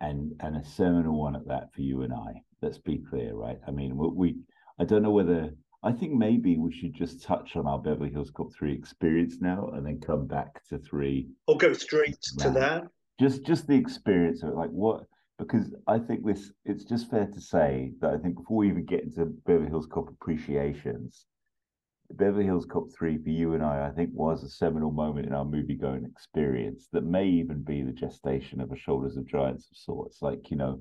and 0.00 0.34
and 0.40 0.56
a 0.56 0.64
seminal 0.64 1.18
one 1.18 1.36
at 1.36 1.46
that 1.46 1.72
for 1.74 1.82
you 1.82 2.02
and 2.02 2.12
I. 2.12 2.42
Let's 2.62 2.78
be 2.78 2.98
clear, 2.98 3.34
right? 3.34 3.58
I 3.66 3.70
mean, 3.70 3.96
we 3.96 4.36
I 4.78 4.84
don't 4.84 5.02
know 5.02 5.10
whether 5.10 5.50
I 5.82 5.92
think 5.92 6.12
maybe 6.12 6.58
we 6.58 6.72
should 6.72 6.94
just 6.94 7.22
touch 7.22 7.56
on 7.56 7.66
our 7.66 7.78
Beverly 7.78 8.10
Hills 8.10 8.30
Cop 8.30 8.52
three 8.52 8.74
experience 8.74 9.36
now, 9.40 9.70
and 9.74 9.86
then 9.86 10.00
come 10.00 10.26
back 10.26 10.62
to 10.68 10.78
three. 10.78 11.28
Or 11.46 11.56
go 11.56 11.72
straight 11.72 12.20
to 12.38 12.50
that. 12.50 12.84
Just 13.18 13.44
just 13.44 13.66
the 13.66 13.76
experience 13.76 14.42
of 14.42 14.50
it, 14.50 14.56
like 14.56 14.70
what? 14.70 15.04
Because 15.38 15.74
I 15.86 15.98
think 15.98 16.24
this. 16.24 16.52
It's 16.64 16.84
just 16.84 17.10
fair 17.10 17.26
to 17.26 17.40
say 17.40 17.92
that 18.00 18.10
I 18.10 18.18
think 18.18 18.36
before 18.36 18.58
we 18.58 18.68
even 18.68 18.84
get 18.84 19.04
into 19.04 19.24
Beverly 19.46 19.68
Hills 19.68 19.88
Cop 19.90 20.08
appreciations, 20.08 21.26
Beverly 22.12 22.44
Hills 22.44 22.66
Cop 22.66 22.90
3 22.92 23.18
for 23.18 23.30
you 23.30 23.54
and 23.54 23.62
I, 23.62 23.86
I 23.86 23.90
think, 23.90 24.10
was 24.12 24.42
a 24.42 24.48
seminal 24.48 24.90
moment 24.90 25.26
in 25.26 25.32
our 25.32 25.44
movie 25.44 25.76
going 25.76 26.04
experience 26.04 26.88
that 26.92 27.04
may 27.04 27.26
even 27.26 27.62
be 27.62 27.82
the 27.82 27.92
gestation 27.92 28.60
of 28.60 28.72
a 28.72 28.76
Shoulders 28.76 29.16
of 29.16 29.26
Giants 29.26 29.68
of 29.70 29.76
sorts. 29.76 30.20
Like, 30.20 30.50
you 30.50 30.56
know, 30.56 30.80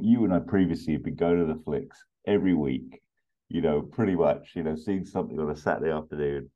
you 0.00 0.24
and 0.24 0.32
I 0.32 0.38
previously 0.38 0.94
have 0.94 1.04
been 1.04 1.16
going 1.16 1.38
to 1.38 1.52
the 1.52 1.60
flicks 1.62 2.02
every 2.26 2.54
week, 2.54 3.02
you 3.54 3.60
know, 3.60 3.80
pretty 3.80 4.16
much, 4.16 4.50
you 4.56 4.64
know, 4.64 4.74
seeing 4.74 5.04
something 5.04 5.38
on 5.38 5.48
a 5.48 5.56
Saturday 5.56 5.92
afternoon. 5.92 6.50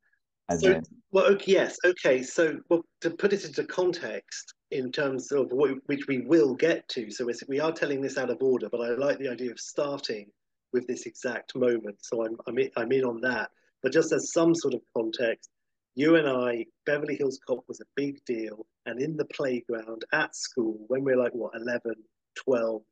And 0.49 0.59
So- 0.59 0.73
then, 0.73 0.83
Well, 1.11 1.27
okay, 1.27 1.53
yes, 1.53 1.77
okay. 1.85 2.21
So, 2.21 2.59
well, 2.69 2.83
to 2.99 3.09
put 3.11 3.31
it 3.31 3.45
into 3.45 3.63
context, 3.63 4.53
in 4.71 4.91
terms 4.91 5.31
of 5.31 5.51
what, 5.53 5.71
which 5.85 6.07
we 6.07 6.19
will 6.19 6.53
get 6.53 6.87
to, 6.89 7.09
so 7.09 7.25
we 7.47 7.61
are 7.61 7.71
telling 7.71 8.01
this 8.01 8.17
out 8.17 8.29
of 8.29 8.43
order, 8.43 8.67
but 8.69 8.81
I 8.81 8.89
like 8.95 9.17
the 9.17 9.29
idea 9.29 9.49
of 9.49 9.59
starting 9.59 10.29
with 10.73 10.85
this 10.87 11.05
exact 11.05 11.55
moment. 11.55 11.97
So 12.01 12.25
I'm 12.25 12.35
I'm 12.45 12.59
in, 12.59 12.69
I'm 12.75 12.91
in 12.91 13.05
on 13.05 13.21
that. 13.21 13.49
But 13.81 13.93
just 13.93 14.11
as 14.11 14.33
some 14.33 14.53
sort 14.53 14.73
of 14.73 14.81
context, 14.95 15.49
you 15.95 16.17
and 16.17 16.27
I, 16.27 16.65
Beverly 16.85 17.15
Hills 17.15 17.39
Cop 17.47 17.63
was 17.69 17.79
a 17.79 17.85
big 17.95 18.23
deal, 18.25 18.67
and 18.85 19.01
in 19.01 19.15
the 19.15 19.25
playground 19.25 20.03
at 20.11 20.35
school, 20.35 20.77
when 20.89 21.03
we're 21.05 21.17
like 21.17 21.33
what 21.33 21.55
11, 21.55 21.95
12, 22.35 22.83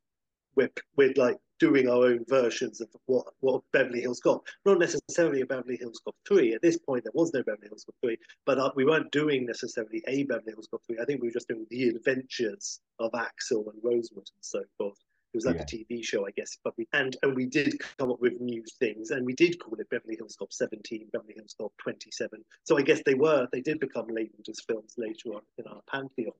we're 0.56 0.70
we're 0.96 1.12
like 1.14 1.36
doing 1.58 1.88
our 1.88 2.04
own 2.06 2.24
versions 2.28 2.80
of 2.80 2.88
what 3.06 3.26
what 3.40 3.62
Beverly 3.72 4.00
Hills 4.00 4.20
Cop. 4.20 4.46
Not 4.64 4.78
necessarily 4.78 5.40
a 5.40 5.46
Beverly 5.46 5.76
Hills 5.76 6.00
Cop 6.04 6.14
three. 6.26 6.54
At 6.54 6.62
this 6.62 6.78
point, 6.78 7.04
there 7.04 7.12
was 7.14 7.32
no 7.32 7.42
Beverly 7.42 7.68
Hills 7.68 7.84
Cop 7.84 7.94
three, 8.02 8.18
but 8.46 8.58
uh, 8.58 8.70
we 8.76 8.84
weren't 8.84 9.10
doing 9.12 9.46
necessarily 9.46 10.02
a 10.06 10.24
Beverly 10.24 10.52
Hills 10.52 10.68
Cop 10.70 10.82
three. 10.86 10.98
I 11.00 11.04
think 11.04 11.20
we 11.22 11.28
were 11.28 11.32
just 11.34 11.48
doing 11.48 11.66
the 11.70 11.88
adventures 11.88 12.80
of 12.98 13.10
Axel 13.14 13.70
and 13.70 13.80
Rosewood 13.82 14.28
and 14.34 14.42
so 14.42 14.62
forth. 14.76 14.98
It 15.34 15.36
was 15.36 15.44
like 15.44 15.56
Yeah. 15.56 15.62
a 15.62 15.66
TV 15.66 16.02
show, 16.02 16.26
I 16.26 16.30
guess. 16.30 16.56
But 16.64 16.72
we 16.78 16.86
and 16.94 17.16
and 17.22 17.36
we 17.36 17.46
did 17.46 17.78
come 17.98 18.10
up 18.10 18.20
with 18.20 18.40
new 18.40 18.64
things, 18.78 19.10
and 19.10 19.26
we 19.26 19.34
did 19.34 19.58
call 19.58 19.74
it 19.78 19.90
Beverly 19.90 20.16
Hills 20.16 20.36
Cop 20.38 20.52
17, 20.52 21.08
Beverly 21.12 21.34
Hills 21.36 21.54
Cop 21.58 21.72
27. 21.78 22.42
So 22.64 22.78
I 22.78 22.82
guess 22.82 23.02
they 23.04 23.14
were 23.14 23.46
they 23.52 23.60
did 23.60 23.80
become 23.80 24.06
labeled 24.08 24.46
as 24.48 24.60
films 24.60 24.94
later 24.96 25.34
on 25.34 25.42
in 25.58 25.66
our 25.66 25.82
pantheon. 25.90 26.32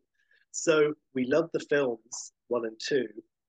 So 0.52 0.94
we 1.14 1.26
loved 1.26 1.50
the 1.52 1.60
films 1.60 2.32
one 2.48 2.64
and 2.64 2.80
two, 2.80 3.06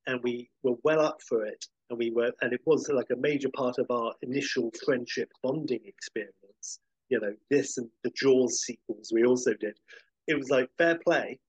and 0.09 0.19
we 0.23 0.49
were 0.63 0.75
well 0.83 1.01
up 1.01 1.21
for 1.21 1.45
it. 1.45 1.63
And 1.89 1.99
we 1.99 2.09
were, 2.09 2.31
and 2.41 2.51
it 2.51 2.61
was 2.65 2.89
like 2.89 3.11
a 3.11 3.19
major 3.19 3.49
part 3.55 3.77
of 3.77 3.85
our 3.91 4.13
initial 4.23 4.71
friendship 4.83 5.29
bonding 5.43 5.81
experience. 5.85 6.79
You 7.09 7.19
know, 7.19 7.33
this 7.51 7.77
and 7.77 7.87
the 8.03 8.11
Jaws 8.15 8.61
sequels 8.61 9.11
we 9.13 9.23
also 9.23 9.53
did. 9.53 9.77
It 10.27 10.35
was 10.35 10.49
like 10.49 10.67
fair 10.79 10.97
play. 11.05 11.39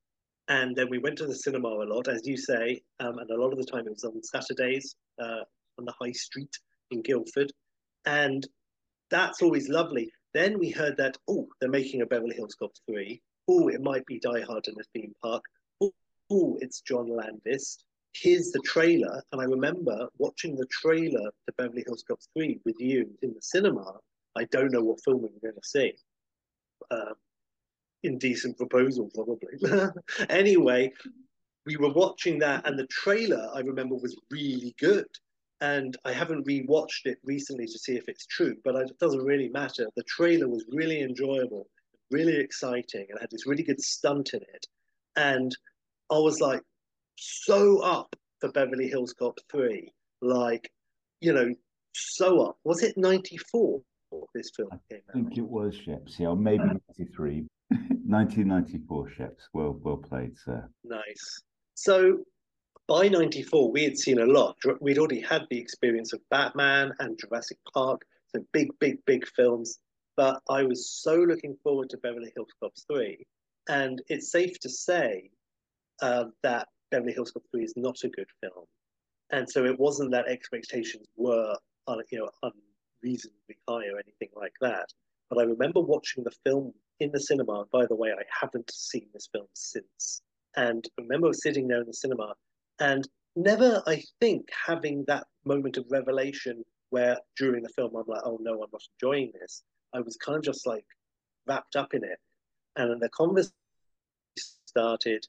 And 0.48 0.76
then 0.76 0.90
we 0.90 0.98
went 0.98 1.16
to 1.18 1.26
the 1.26 1.34
cinema 1.34 1.68
a 1.68 1.88
lot, 1.88 2.08
as 2.08 2.26
you 2.26 2.36
say, 2.36 2.82
um, 2.98 3.18
and 3.18 3.30
a 3.30 3.40
lot 3.40 3.52
of 3.52 3.58
the 3.58 3.64
time 3.64 3.86
it 3.86 3.92
was 3.92 4.04
on 4.04 4.22
Saturdays 4.22 4.94
uh, 5.18 5.44
on 5.78 5.86
the 5.86 5.94
high 5.98 6.12
street 6.12 6.52
in 6.90 7.02
Guildford. 7.02 7.50
And 8.04 8.46
that's 9.10 9.42
always 9.42 9.68
lovely. 9.68 10.10
Then 10.34 10.58
we 10.58 10.70
heard 10.70 10.96
that, 10.98 11.16
oh, 11.28 11.46
they're 11.60 11.70
making 11.70 12.02
a 12.02 12.06
Beverly 12.06 12.36
Hills 12.36 12.56
Cop 12.58 12.72
3. 12.90 13.20
Oh, 13.48 13.68
it 13.68 13.80
might 13.80 14.04
be 14.06 14.20
Die 14.20 14.42
Hard 14.42 14.66
in 14.68 14.74
a 14.78 14.84
theme 14.92 15.14
park. 15.22 15.44
Oh, 15.82 16.58
it's 16.60 16.82
John 16.82 17.08
Landis. 17.08 17.78
Here's 18.12 18.50
the 18.50 18.60
trailer. 18.64 19.22
And 19.32 19.40
I 19.40 19.44
remember 19.44 20.08
watching 20.18 20.56
the 20.56 20.66
trailer 20.66 21.30
to 21.46 21.52
Beverly 21.56 21.84
Hills 21.86 22.04
Cop 22.06 22.18
3 22.36 22.60
with 22.64 22.76
you 22.78 23.08
in 23.22 23.32
the 23.34 23.42
cinema. 23.42 23.98
I 24.36 24.44
don't 24.44 24.72
know 24.72 24.82
what 24.82 25.02
film 25.04 25.22
we 25.22 25.28
were 25.28 25.50
going 25.50 25.54
to 25.54 25.68
see. 25.68 25.92
Um, 26.90 27.14
indecent 28.02 28.56
proposal, 28.56 29.10
probably. 29.14 29.90
anyway, 30.28 30.92
we 31.66 31.76
were 31.76 31.92
watching 31.92 32.38
that, 32.38 32.66
and 32.66 32.78
the 32.78 32.86
trailer 32.86 33.48
I 33.54 33.60
remember 33.60 33.94
was 33.94 34.16
really 34.30 34.74
good. 34.78 35.06
and 35.60 35.96
I 36.06 36.12
haven't 36.12 36.46
rewatched 36.46 37.04
it 37.04 37.18
recently 37.22 37.66
to 37.66 37.78
see 37.78 37.94
if 37.96 38.08
it's 38.08 38.26
true, 38.26 38.56
but 38.64 38.76
it 38.76 38.98
doesn't 38.98 39.22
really 39.22 39.50
matter. 39.50 39.86
The 39.94 40.02
trailer 40.04 40.48
was 40.48 40.64
really 40.72 41.02
enjoyable, 41.02 41.68
really 42.10 42.36
exciting, 42.36 43.06
and 43.10 43.20
had 43.20 43.30
this 43.30 43.46
really 43.46 43.62
good 43.62 43.80
stunt 43.80 44.32
in 44.32 44.40
it. 44.40 44.66
And 45.16 45.54
I 46.10 46.18
was 46.18 46.40
like 46.40 46.62
so 47.16 47.78
up 47.80 48.14
for 48.40 48.50
Beverly 48.52 48.88
Hills 48.88 49.12
Cop 49.12 49.38
3. 49.50 49.92
Like, 50.22 50.70
you 51.20 51.32
know, 51.32 51.54
so 51.94 52.42
up. 52.42 52.58
Was 52.64 52.82
it 52.82 52.96
94 52.96 53.80
this 54.34 54.50
film 54.56 54.70
came 54.90 55.00
I 55.08 55.12
think 55.12 55.38
it 55.38 55.46
was 55.46 55.74
Sheps, 55.74 56.18
yeah, 56.18 56.28
or 56.28 56.36
maybe 56.36 56.64
93. 56.64 57.46
1994 57.70 59.10
Sheps. 59.10 59.42
Well, 59.52 59.78
well 59.82 59.96
played, 59.96 60.36
sir. 60.36 60.68
Nice. 60.84 61.42
So 61.74 62.18
by 62.88 63.08
94, 63.08 63.70
we 63.70 63.84
had 63.84 63.96
seen 63.96 64.20
a 64.20 64.26
lot. 64.26 64.56
We'd 64.80 64.98
already 64.98 65.20
had 65.20 65.42
the 65.48 65.58
experience 65.58 66.12
of 66.12 66.20
Batman 66.30 66.92
and 66.98 67.18
Jurassic 67.18 67.58
Park, 67.72 68.02
so 68.34 68.44
big, 68.52 68.68
big, 68.80 68.98
big 69.06 69.26
films. 69.28 69.78
But 70.16 70.40
I 70.48 70.64
was 70.64 70.90
so 70.90 71.14
looking 71.14 71.56
forward 71.62 71.90
to 71.90 71.98
Beverly 71.98 72.32
Hills 72.34 72.52
Cop 72.60 72.72
3. 72.90 73.24
And 73.68 74.02
it's 74.08 74.32
safe 74.32 74.58
to 74.60 74.68
say 74.68 75.30
uh, 76.02 76.24
that 76.42 76.66
Beverly 76.90 77.12
Hills 77.12 77.30
Cop 77.30 77.42
3 77.50 77.64
is 77.64 77.74
not 77.76 77.96
a 78.04 78.08
good 78.08 78.28
film. 78.40 78.66
And 79.30 79.48
so 79.48 79.64
it 79.64 79.78
wasn't 79.78 80.10
that 80.12 80.28
expectations 80.28 81.06
were, 81.16 81.56
uh, 81.86 81.96
you 82.10 82.18
know, 82.18 82.30
unreasonably 82.42 83.56
high 83.68 83.86
or 83.86 83.98
anything 83.98 84.28
like 84.34 84.54
that. 84.60 84.86
But 85.28 85.38
I 85.38 85.42
remember 85.44 85.80
watching 85.80 86.24
the 86.24 86.32
film 86.44 86.72
in 86.98 87.12
the 87.12 87.20
cinema. 87.20 87.64
By 87.72 87.86
the 87.86 87.94
way, 87.94 88.10
I 88.10 88.22
haven't 88.28 88.70
seen 88.72 89.06
this 89.12 89.28
film 89.32 89.46
since. 89.54 90.22
And 90.56 90.86
I 90.98 91.02
remember 91.02 91.32
sitting 91.32 91.68
there 91.68 91.80
in 91.80 91.86
the 91.86 91.94
cinema 91.94 92.34
and 92.80 93.06
never, 93.36 93.82
I 93.86 94.02
think, 94.20 94.48
having 94.66 95.04
that 95.06 95.26
moment 95.44 95.76
of 95.76 95.86
revelation 95.90 96.64
where 96.90 97.16
during 97.36 97.62
the 97.62 97.68
film 97.70 97.94
I'm 97.94 98.04
like, 98.06 98.22
oh 98.24 98.38
no, 98.40 98.54
I'm 98.54 98.70
not 98.72 98.82
enjoying 99.00 99.32
this. 99.40 99.62
I 99.94 100.00
was 100.00 100.16
kind 100.16 100.36
of 100.36 100.42
just 100.42 100.66
like 100.66 100.84
wrapped 101.46 101.76
up 101.76 101.94
in 101.94 102.02
it. 102.02 102.18
And 102.76 102.90
then 102.90 102.98
the 102.98 103.08
conversation 103.10 103.52
started 104.66 105.24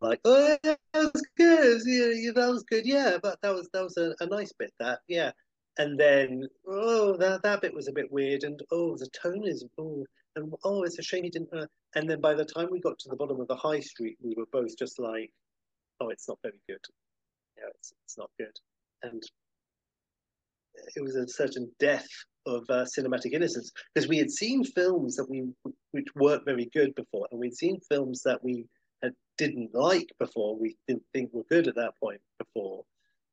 like, 0.00 0.20
oh, 0.24 0.56
yeah, 0.64 0.74
that 0.92 1.12
was 1.12 1.22
good. 1.36 1.82
Yeah, 1.84 2.32
that 2.34 2.48
was 2.48 2.64
good. 2.64 2.86
Yeah, 2.86 3.18
but 3.22 3.40
that 3.42 3.54
was 3.54 3.68
that 3.72 3.82
was 3.82 3.96
a, 3.96 4.14
a 4.20 4.26
nice 4.26 4.52
bit. 4.52 4.72
That 4.80 5.00
yeah. 5.08 5.32
And 5.78 5.98
then 5.98 6.46
oh, 6.68 7.16
that 7.16 7.42
that 7.42 7.60
bit 7.60 7.74
was 7.74 7.88
a 7.88 7.92
bit 7.92 8.10
weird. 8.10 8.44
And 8.44 8.60
oh, 8.70 8.96
the 8.96 9.08
tone 9.08 9.46
is 9.46 9.64
oh, 9.78 10.04
and 10.36 10.52
oh, 10.64 10.82
it's 10.82 10.98
a 10.98 11.02
shame 11.02 11.24
he 11.24 11.30
didn't. 11.30 11.52
Uh, 11.52 11.66
and 11.94 12.08
then 12.08 12.20
by 12.20 12.34
the 12.34 12.44
time 12.44 12.68
we 12.70 12.80
got 12.80 12.98
to 13.00 13.08
the 13.08 13.16
bottom 13.16 13.40
of 13.40 13.48
the 13.48 13.56
high 13.56 13.80
street, 13.80 14.16
we 14.22 14.34
were 14.36 14.46
both 14.52 14.76
just 14.78 14.98
like, 14.98 15.30
oh, 16.00 16.08
it's 16.08 16.28
not 16.28 16.38
very 16.42 16.60
good. 16.68 16.80
Yeah, 17.56 17.68
it's 17.78 17.92
it's 18.04 18.18
not 18.18 18.30
good. 18.38 18.56
And 19.02 19.22
it 20.96 21.02
was 21.02 21.16
a 21.16 21.28
certain 21.28 21.70
death 21.78 22.08
of 22.46 22.64
uh, 22.68 22.84
cinematic 22.84 23.32
innocence 23.32 23.70
because 23.94 24.08
we 24.08 24.18
had 24.18 24.30
seen 24.30 24.64
films 24.64 25.16
that 25.16 25.28
we 25.28 25.48
which 25.92 26.08
weren't 26.14 26.44
very 26.44 26.68
good 26.72 26.94
before, 26.94 27.26
and 27.30 27.40
we'd 27.40 27.56
seen 27.56 27.80
films 27.88 28.22
that 28.22 28.42
we 28.42 28.66
Uh, 29.04 29.10
didn't 29.36 29.74
like 29.74 30.10
before. 30.20 30.56
We 30.56 30.76
didn't 30.86 31.02
think 31.12 31.30
we 31.32 31.38
were 31.38 31.46
good 31.50 31.66
at 31.66 31.74
that 31.74 31.98
point 32.00 32.20
before. 32.38 32.84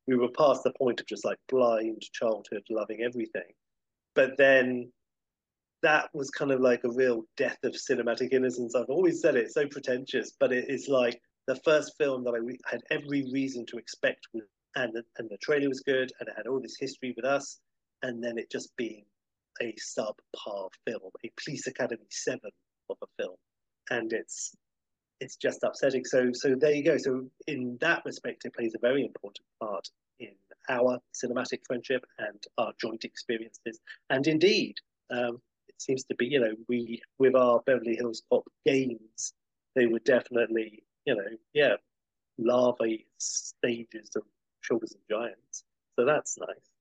We 0.08 0.16
were 0.16 0.30
past 0.36 0.64
the 0.64 0.72
point 0.72 1.00
of 1.00 1.06
just 1.06 1.24
like 1.24 1.38
blind 1.48 2.02
childhood 2.12 2.64
loving 2.70 3.02
everything, 3.02 3.54
but 4.14 4.36
then 4.36 4.92
that 5.82 6.10
was 6.12 6.30
kind 6.30 6.50
of 6.50 6.60
like 6.60 6.82
a 6.84 6.90
real 6.90 7.22
death 7.36 7.58
of 7.62 7.72
cinematic 7.72 8.32
innocence. 8.32 8.74
I've 8.74 8.90
always 8.90 9.20
said 9.20 9.36
it, 9.36 9.52
so 9.52 9.66
pretentious, 9.66 10.32
but 10.40 10.52
it 10.52 10.68
is 10.68 10.88
like 10.88 11.20
the 11.46 11.56
first 11.64 11.92
film 11.98 12.24
that 12.24 12.34
I 12.34 12.70
had 12.70 12.82
every 12.90 13.28
reason 13.32 13.64
to 13.66 13.78
expect, 13.78 14.26
and 14.74 14.92
the, 14.92 15.04
and 15.18 15.30
the 15.30 15.38
trailer 15.38 15.68
was 15.68 15.80
good, 15.80 16.10
and 16.18 16.28
it 16.28 16.34
had 16.36 16.46
all 16.48 16.60
this 16.60 16.76
history 16.78 17.14
with 17.16 17.24
us, 17.24 17.60
and 18.02 18.22
then 18.22 18.38
it 18.38 18.50
just 18.50 18.76
being 18.76 19.04
a 19.60 19.72
subpar 19.74 20.68
film, 20.86 21.10
a 21.24 21.30
Police 21.42 21.66
Academy 21.68 22.06
Seven 22.10 22.50
of 22.90 22.96
a 23.02 23.22
film, 23.22 23.36
and 23.90 24.12
it's 24.12 24.54
it's 25.22 25.36
just 25.36 25.62
upsetting. 25.62 26.04
So 26.04 26.30
so 26.32 26.54
there 26.54 26.72
you 26.72 26.84
go. 26.84 26.96
So 26.98 27.26
in 27.46 27.78
that 27.80 28.02
respect, 28.04 28.44
it 28.44 28.54
plays 28.54 28.74
a 28.74 28.78
very 28.78 29.02
important 29.04 29.46
part 29.60 29.88
in 30.18 30.34
our 30.68 30.98
cinematic 31.14 31.60
friendship 31.66 32.04
and 32.18 32.42
our 32.58 32.72
joint 32.80 33.04
experiences, 33.04 33.80
and 34.10 34.26
indeed. 34.26 34.76
Um, 35.10 35.42
it 35.68 35.80
seems 35.80 36.04
to 36.04 36.14
be, 36.14 36.26
you 36.26 36.40
know, 36.40 36.54
we 36.68 37.02
with 37.18 37.34
our 37.34 37.60
Beverly 37.66 37.96
Hills 37.96 38.22
Cop 38.30 38.44
games, 38.64 39.34
they 39.74 39.86
were 39.86 39.98
definitely 39.98 40.82
you 41.04 41.16
know, 41.16 41.24
yeah, 41.52 41.74
larvae 42.38 43.06
stages 43.18 44.10
of 44.16 44.22
Shoulders 44.60 44.92
of 44.92 45.00
Giants. 45.10 45.64
So 45.96 46.04
that's 46.04 46.38
nice. 46.38 46.71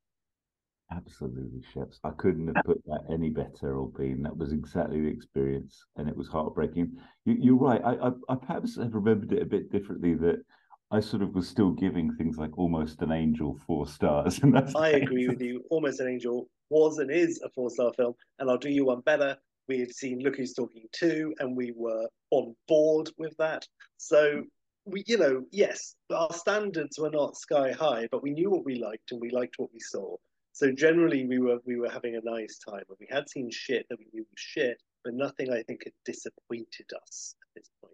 Absolutely, 0.92 1.62
Sheps. 1.74 2.00
I 2.04 2.12
couldn't 2.12 2.48
have 2.48 2.58
uh 2.58 2.64
put 2.64 2.82
that 2.86 3.06
any 3.12 3.30
better, 3.30 3.78
or 3.78 3.90
been. 3.90 4.24
That 4.24 4.36
was 4.36 4.52
exactly 4.52 5.02
the 5.02 5.08
experience, 5.08 5.86
and 5.96 6.10
it 6.10 6.16
was 6.16 6.28
heartbreaking. 6.28 6.98
You, 7.26 7.56
are 7.56 7.60
right. 7.60 7.82
I, 7.84 8.08
I, 8.08 8.12
I, 8.30 8.36
perhaps 8.36 8.78
have 8.78 8.94
remembered 8.94 9.32
it 9.32 9.42
a 9.42 9.46
bit 9.46 9.72
differently. 9.72 10.16
That 10.16 10.44
I 10.92 11.00
sort 11.00 11.24
of 11.24 11.34
was 11.34 11.48
still 11.48 11.72
giving 11.72 12.14
things 12.16 12.38
like 12.38 12.58
Almost 12.58 13.02
an 13.02 13.12
Angel 13.12 13.58
four 13.66 13.88
stars, 13.88 14.40
and 14.44 14.54
that's. 14.54 14.76
I 14.76 14.90
agree 14.90 15.28
with 15.28 15.42
you. 15.42 15.64
Almost 15.70 16.02
an 16.02 16.10
Angel 16.10 16.48
was 16.70 16.98
and 16.98 17.10
is 17.10 17.42
a 17.42 17.50
four 17.50 17.70
star 17.70 17.94
film, 17.94 18.14
and 18.40 18.50
I'll 18.50 18.58
do 18.58 18.70
you 18.70 18.86
one 18.86 19.02
better 19.02 19.38
we 19.72 19.80
had 19.80 19.96
seen 19.96 20.20
Look 20.20 20.36
Who's 20.36 20.54
Talking 20.54 20.86
too, 20.92 21.34
and 21.40 21.56
we 21.56 21.74
were 21.76 22.08
on 22.32 22.56
board 22.68 23.10
with 23.18 23.36
that. 23.38 23.66
So 23.98 24.44
we, 24.86 25.04
you 25.08 25.18
know, 25.18 25.44
yes, 25.52 25.96
our 26.14 26.34
standards 26.34 27.00
were 27.00 27.10
not 27.10 27.38
sky 27.38 27.72
high, 27.72 28.08
but 28.12 28.24
we 28.24 28.32
knew 28.32 28.50
what 28.50 28.66
we 28.66 28.76
liked 28.76 29.12
and 29.12 29.22
we 29.22 29.30
liked 29.30 29.56
what 29.58 29.70
we 29.74 29.80
saw. 29.80 30.18
So 30.54 30.72
generally, 30.72 31.26
we 31.26 31.40
were 31.40 31.60
we 31.66 31.78
were 31.78 31.90
having 31.90 32.16
a 32.16 32.30
nice 32.30 32.60
time, 32.60 32.84
and 32.90 32.98
we 33.00 33.08
had 33.10 33.30
seen 33.30 33.50
shit 33.52 33.86
that 33.90 34.00
we 34.00 34.08
knew 34.14 34.24
was 34.30 34.38
shit, 34.38 34.82
but 35.04 35.14
nothing 35.14 35.52
I 35.52 35.64
think 35.64 35.84
had 35.86 35.94
disappointed 36.06 36.88
us 37.02 37.36
at 37.42 37.48
this 37.56 37.72
point. 37.82 37.94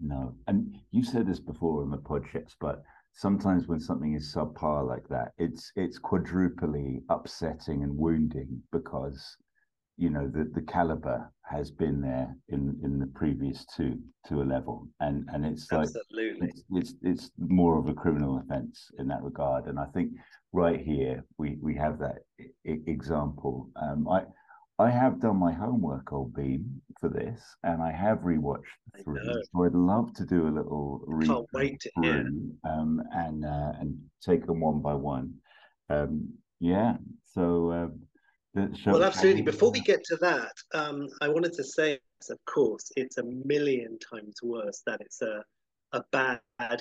No, 0.00 0.34
and 0.46 0.78
you 0.92 1.02
said 1.02 1.26
this 1.26 1.40
before 1.40 1.82
on 1.82 1.90
the 1.90 1.98
podcasts, 1.98 2.54
but 2.60 2.82
sometimes 3.12 3.66
when 3.66 3.80
something 3.80 4.14
is 4.14 4.32
subpar 4.32 4.86
like 4.86 5.08
that, 5.08 5.32
it's 5.38 5.72
it's 5.74 5.98
quadruply 5.98 7.02
upsetting 7.10 7.82
and 7.82 7.96
wounding 7.96 8.62
because 8.70 9.36
you 9.98 10.10
know 10.10 10.26
the 10.28 10.44
the 10.54 10.62
caliber 10.62 11.30
has 11.42 11.70
been 11.70 12.00
there 12.00 12.34
in 12.48 12.78
in 12.84 12.98
the 12.98 13.06
previous 13.20 13.66
two 13.76 13.98
to 14.28 14.42
a 14.42 14.46
level. 14.56 14.88
And 15.00 15.28
and 15.32 15.44
it's 15.44 15.70
like 15.72 15.88
It's, 16.40 16.62
it's, 16.78 16.94
it's 17.02 17.30
more 17.38 17.76
of 17.78 17.88
a 17.88 17.94
criminal 17.94 18.38
offense 18.38 18.90
in 18.98 19.08
that 19.08 19.22
regard. 19.22 19.66
And 19.66 19.78
i 19.78 19.86
think 19.86 20.12
right 20.52 20.80
here 20.80 21.24
we 21.36 21.58
we 21.60 21.74
have 21.74 21.98
that 21.98 22.18
I- 22.40 22.82
example. 22.96 23.70
Um 23.84 24.08
i 24.08 24.20
i 24.86 24.88
have 24.88 25.20
done 25.20 25.36
my 25.36 25.52
homework 25.64 26.12
old 26.12 26.32
bean 26.38 26.62
for 27.00 27.08
this 27.08 27.40
and 27.68 27.82
i 27.82 27.90
have 28.04 28.18
rewatched 28.32 28.76
three 29.04 29.20
so 29.50 29.64
i'd 29.64 29.74
love 29.74 30.08
to 30.18 30.24
do 30.34 30.40
a 30.50 30.52
little 30.58 30.88
read 31.06 31.28
can't 31.30 31.46
wait 31.52 31.80
to 31.84 31.90
hear. 32.00 32.18
um 32.72 33.02
and 33.24 33.44
uh, 33.44 33.72
and 33.80 33.90
take 34.28 34.42
them 34.46 34.60
one 34.70 34.80
by 34.88 34.94
one. 34.94 35.26
Um 35.90 36.12
yeah. 36.60 36.92
So 37.34 37.44
uh, 37.78 37.88
well, 38.86 39.04
absolutely. 39.04 39.42
Before 39.42 39.70
we 39.70 39.80
get 39.80 40.04
to 40.04 40.16
that, 40.16 40.52
um, 40.74 41.08
I 41.20 41.28
wanted 41.28 41.52
to 41.54 41.64
say, 41.64 41.98
of 42.30 42.44
course, 42.44 42.90
it's 42.96 43.18
a 43.18 43.22
million 43.22 43.98
times 43.98 44.40
worse 44.42 44.82
that 44.86 45.00
it's 45.00 45.22
a 45.22 45.44
a 45.92 46.02
bad 46.12 46.40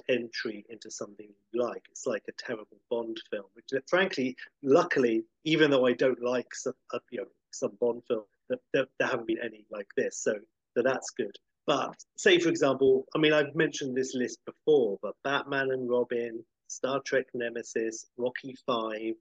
entry 0.10 0.66
into 0.70 0.92
something 0.92 1.28
you 1.54 1.62
like. 1.62 1.84
It's 1.92 2.06
like 2.06 2.24
a 2.28 2.34
terrible 2.38 2.78
Bond 2.90 3.18
film, 3.32 3.46
which, 3.54 3.70
frankly, 3.88 4.36
luckily, 4.64 5.24
even 5.44 5.72
though 5.72 5.86
I 5.86 5.94
don't 5.94 6.22
like 6.22 6.54
some, 6.54 6.74
uh, 6.94 7.00
you 7.10 7.20
know, 7.22 7.28
some 7.52 7.72
Bond 7.80 8.04
film, 8.08 8.24
there, 8.50 8.60
there, 8.74 8.86
there 9.00 9.08
haven't 9.08 9.28
been 9.28 9.40
any 9.44 9.66
like 9.72 9.88
this, 9.96 10.20
so, 10.22 10.34
so 10.76 10.84
that's 10.84 11.12
good. 11.12 11.36
But 11.66 11.96
say, 12.18 12.40
for 12.40 12.50
example, 12.50 13.06
I 13.16 13.20
mean, 13.20 13.34
I've 13.34 13.56
mentioned 13.56 13.96
this 13.96 14.14
list 14.14 14.40
before, 14.46 14.98
but 15.02 15.16
Batman 15.24 15.72
and 15.72 15.90
Robin, 15.90 16.44
Star 16.68 17.02
Trek 17.06 17.26
Nemesis, 17.34 18.06
Rocky 18.18 18.56
Five, 18.66 19.16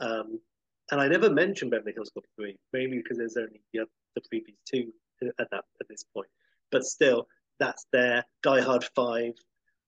um, 0.00 0.40
and 0.90 1.00
I 1.00 1.08
never 1.08 1.30
mentioned 1.30 1.70
Beverly 1.70 1.92
Hills 1.94 2.10
Cop 2.14 2.24
3, 2.36 2.56
mainly 2.72 2.98
because 2.98 3.18
there's 3.18 3.36
only 3.36 3.60
the, 3.72 3.86
the 4.14 4.22
previous 4.28 4.56
two 4.66 4.92
at 5.22 5.50
that 5.50 5.64
at 5.80 5.88
this 5.88 6.04
point. 6.14 6.28
But 6.70 6.84
still, 6.84 7.26
that's 7.58 7.86
there. 7.92 8.24
Die 8.42 8.60
Hard 8.60 8.84
5, 8.94 9.32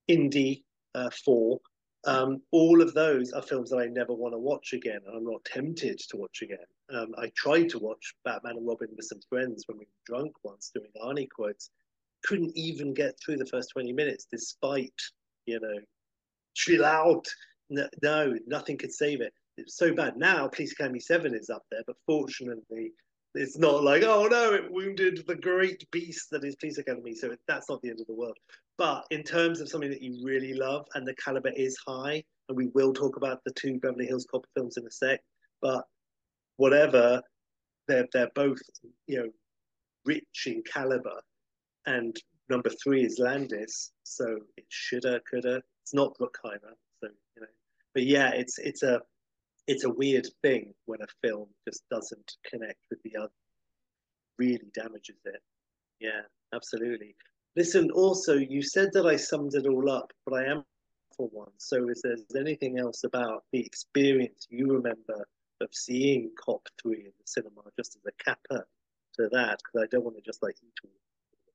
Indy 0.07 0.63
uh, 0.93 1.09
4. 1.25 1.59
Um, 2.05 2.41
all 2.51 2.81
of 2.81 2.93
those 2.93 3.31
are 3.31 3.41
films 3.41 3.69
that 3.69 3.77
I 3.77 3.85
never 3.85 4.13
want 4.13 4.33
to 4.33 4.39
watch 4.39 4.73
again, 4.73 4.99
and 5.05 5.15
I'm 5.15 5.25
not 5.25 5.45
tempted 5.45 5.99
to 6.09 6.17
watch 6.17 6.41
again. 6.41 6.57
Um, 6.91 7.09
I 7.17 7.31
tried 7.35 7.69
to 7.69 7.79
watch 7.79 8.13
Batman 8.25 8.57
and 8.57 8.67
Robin 8.67 8.89
with 8.95 9.05
some 9.05 9.21
friends 9.29 9.63
when 9.67 9.77
we 9.77 9.85
were 9.85 10.15
drunk 10.15 10.33
once 10.43 10.71
doing 10.73 10.89
Arnie 11.01 11.29
quotes. 11.29 11.69
Couldn't 12.23 12.51
even 12.55 12.93
get 12.93 13.15
through 13.19 13.37
the 13.37 13.45
first 13.45 13.69
20 13.73 13.93
minutes, 13.93 14.25
despite, 14.31 14.99
you 15.45 15.59
know, 15.59 15.79
chill 16.55 16.85
out. 16.85 17.25
No 18.03 18.35
nothing 18.47 18.77
could 18.77 18.91
save 18.91 19.21
it 19.21 19.33
it's 19.61 19.77
so 19.77 19.93
bad. 19.93 20.17
Now 20.17 20.47
Police 20.47 20.73
Academy 20.73 20.99
7 20.99 21.33
is 21.35 21.49
up 21.49 21.63
there, 21.71 21.83
but 21.87 21.95
fortunately, 22.05 22.91
it's 23.33 23.57
not 23.57 23.83
like, 23.83 24.03
oh 24.03 24.27
no, 24.27 24.53
it 24.53 24.69
wounded 24.69 25.23
the 25.25 25.35
great 25.35 25.89
beast 25.91 26.29
that 26.31 26.43
is 26.43 26.55
Police 26.55 26.77
Academy. 26.77 27.15
So 27.15 27.35
that's 27.47 27.69
not 27.69 27.81
the 27.81 27.89
end 27.89 28.01
of 28.01 28.07
the 28.07 28.13
world. 28.13 28.37
But 28.77 29.05
in 29.11 29.23
terms 29.23 29.61
of 29.61 29.69
something 29.69 29.89
that 29.89 30.01
you 30.01 30.19
really 30.23 30.53
love 30.53 30.85
and 30.95 31.07
the 31.07 31.15
caliber 31.15 31.51
is 31.55 31.77
high, 31.87 32.23
and 32.49 32.57
we 32.57 32.67
will 32.73 32.93
talk 32.93 33.15
about 33.15 33.41
the 33.45 33.53
two 33.53 33.79
Beverly 33.79 34.05
Hills 34.05 34.27
Cop 34.29 34.45
films 34.55 34.77
in 34.77 34.85
a 34.85 34.91
sec. 34.91 35.21
But 35.61 35.85
whatever, 36.57 37.21
they're 37.87 38.07
they're 38.11 38.31
both 38.35 38.59
you 39.07 39.17
know 39.17 39.29
rich 40.05 40.47
in 40.47 40.63
caliber, 40.63 41.21
and 41.85 42.15
number 42.49 42.69
three 42.83 43.03
is 43.05 43.19
Landis, 43.19 43.91
so 44.03 44.25
it 44.57 44.65
shoulda 44.69 45.21
coulda. 45.29 45.61
It's 45.83 45.93
not 45.93 46.17
Bruckheimer, 46.17 46.73
so 46.99 47.07
you 47.35 47.41
know. 47.41 47.47
But 47.93 48.03
yeah, 48.03 48.31
it's 48.31 48.57
it's 48.57 48.83
a 48.83 49.01
it's 49.67 49.83
a 49.83 49.89
weird 49.89 50.27
thing 50.41 50.73
when 50.85 51.01
a 51.01 51.27
film 51.27 51.47
just 51.67 51.83
doesn't 51.89 52.37
connect 52.49 52.79
with 52.89 53.01
the 53.03 53.15
other, 53.17 53.31
really 54.37 54.71
damages 54.73 55.17
it. 55.25 55.41
Yeah, 55.99 56.21
absolutely. 56.53 57.15
Listen, 57.55 57.91
also, 57.91 58.35
you 58.35 58.61
said 58.61 58.89
that 58.93 59.05
I 59.05 59.15
summed 59.15 59.55
it 59.55 59.67
all 59.67 59.89
up, 59.89 60.11
but 60.25 60.35
I 60.35 60.45
am 60.45 60.63
for 61.15 61.27
one. 61.29 61.51
So, 61.57 61.89
is 61.89 62.01
there 62.01 62.41
anything 62.41 62.79
else 62.79 63.03
about 63.03 63.43
the 63.51 63.59
experience 63.59 64.47
you 64.49 64.67
remember 64.67 65.27
of 65.59 65.69
seeing 65.71 66.31
Cop 66.39 66.67
3 66.81 66.95
in 66.95 67.03
the 67.05 67.25
cinema, 67.25 67.61
just 67.77 67.97
as 67.97 68.01
a 68.07 68.23
capper 68.23 68.65
to 69.17 69.29
that? 69.31 69.59
Because 69.59 69.83
I 69.83 69.87
don't 69.91 70.03
want 70.03 70.15
to 70.15 70.23
just 70.23 70.41
like 70.41 70.55
eat 70.63 70.73
all 70.83 70.91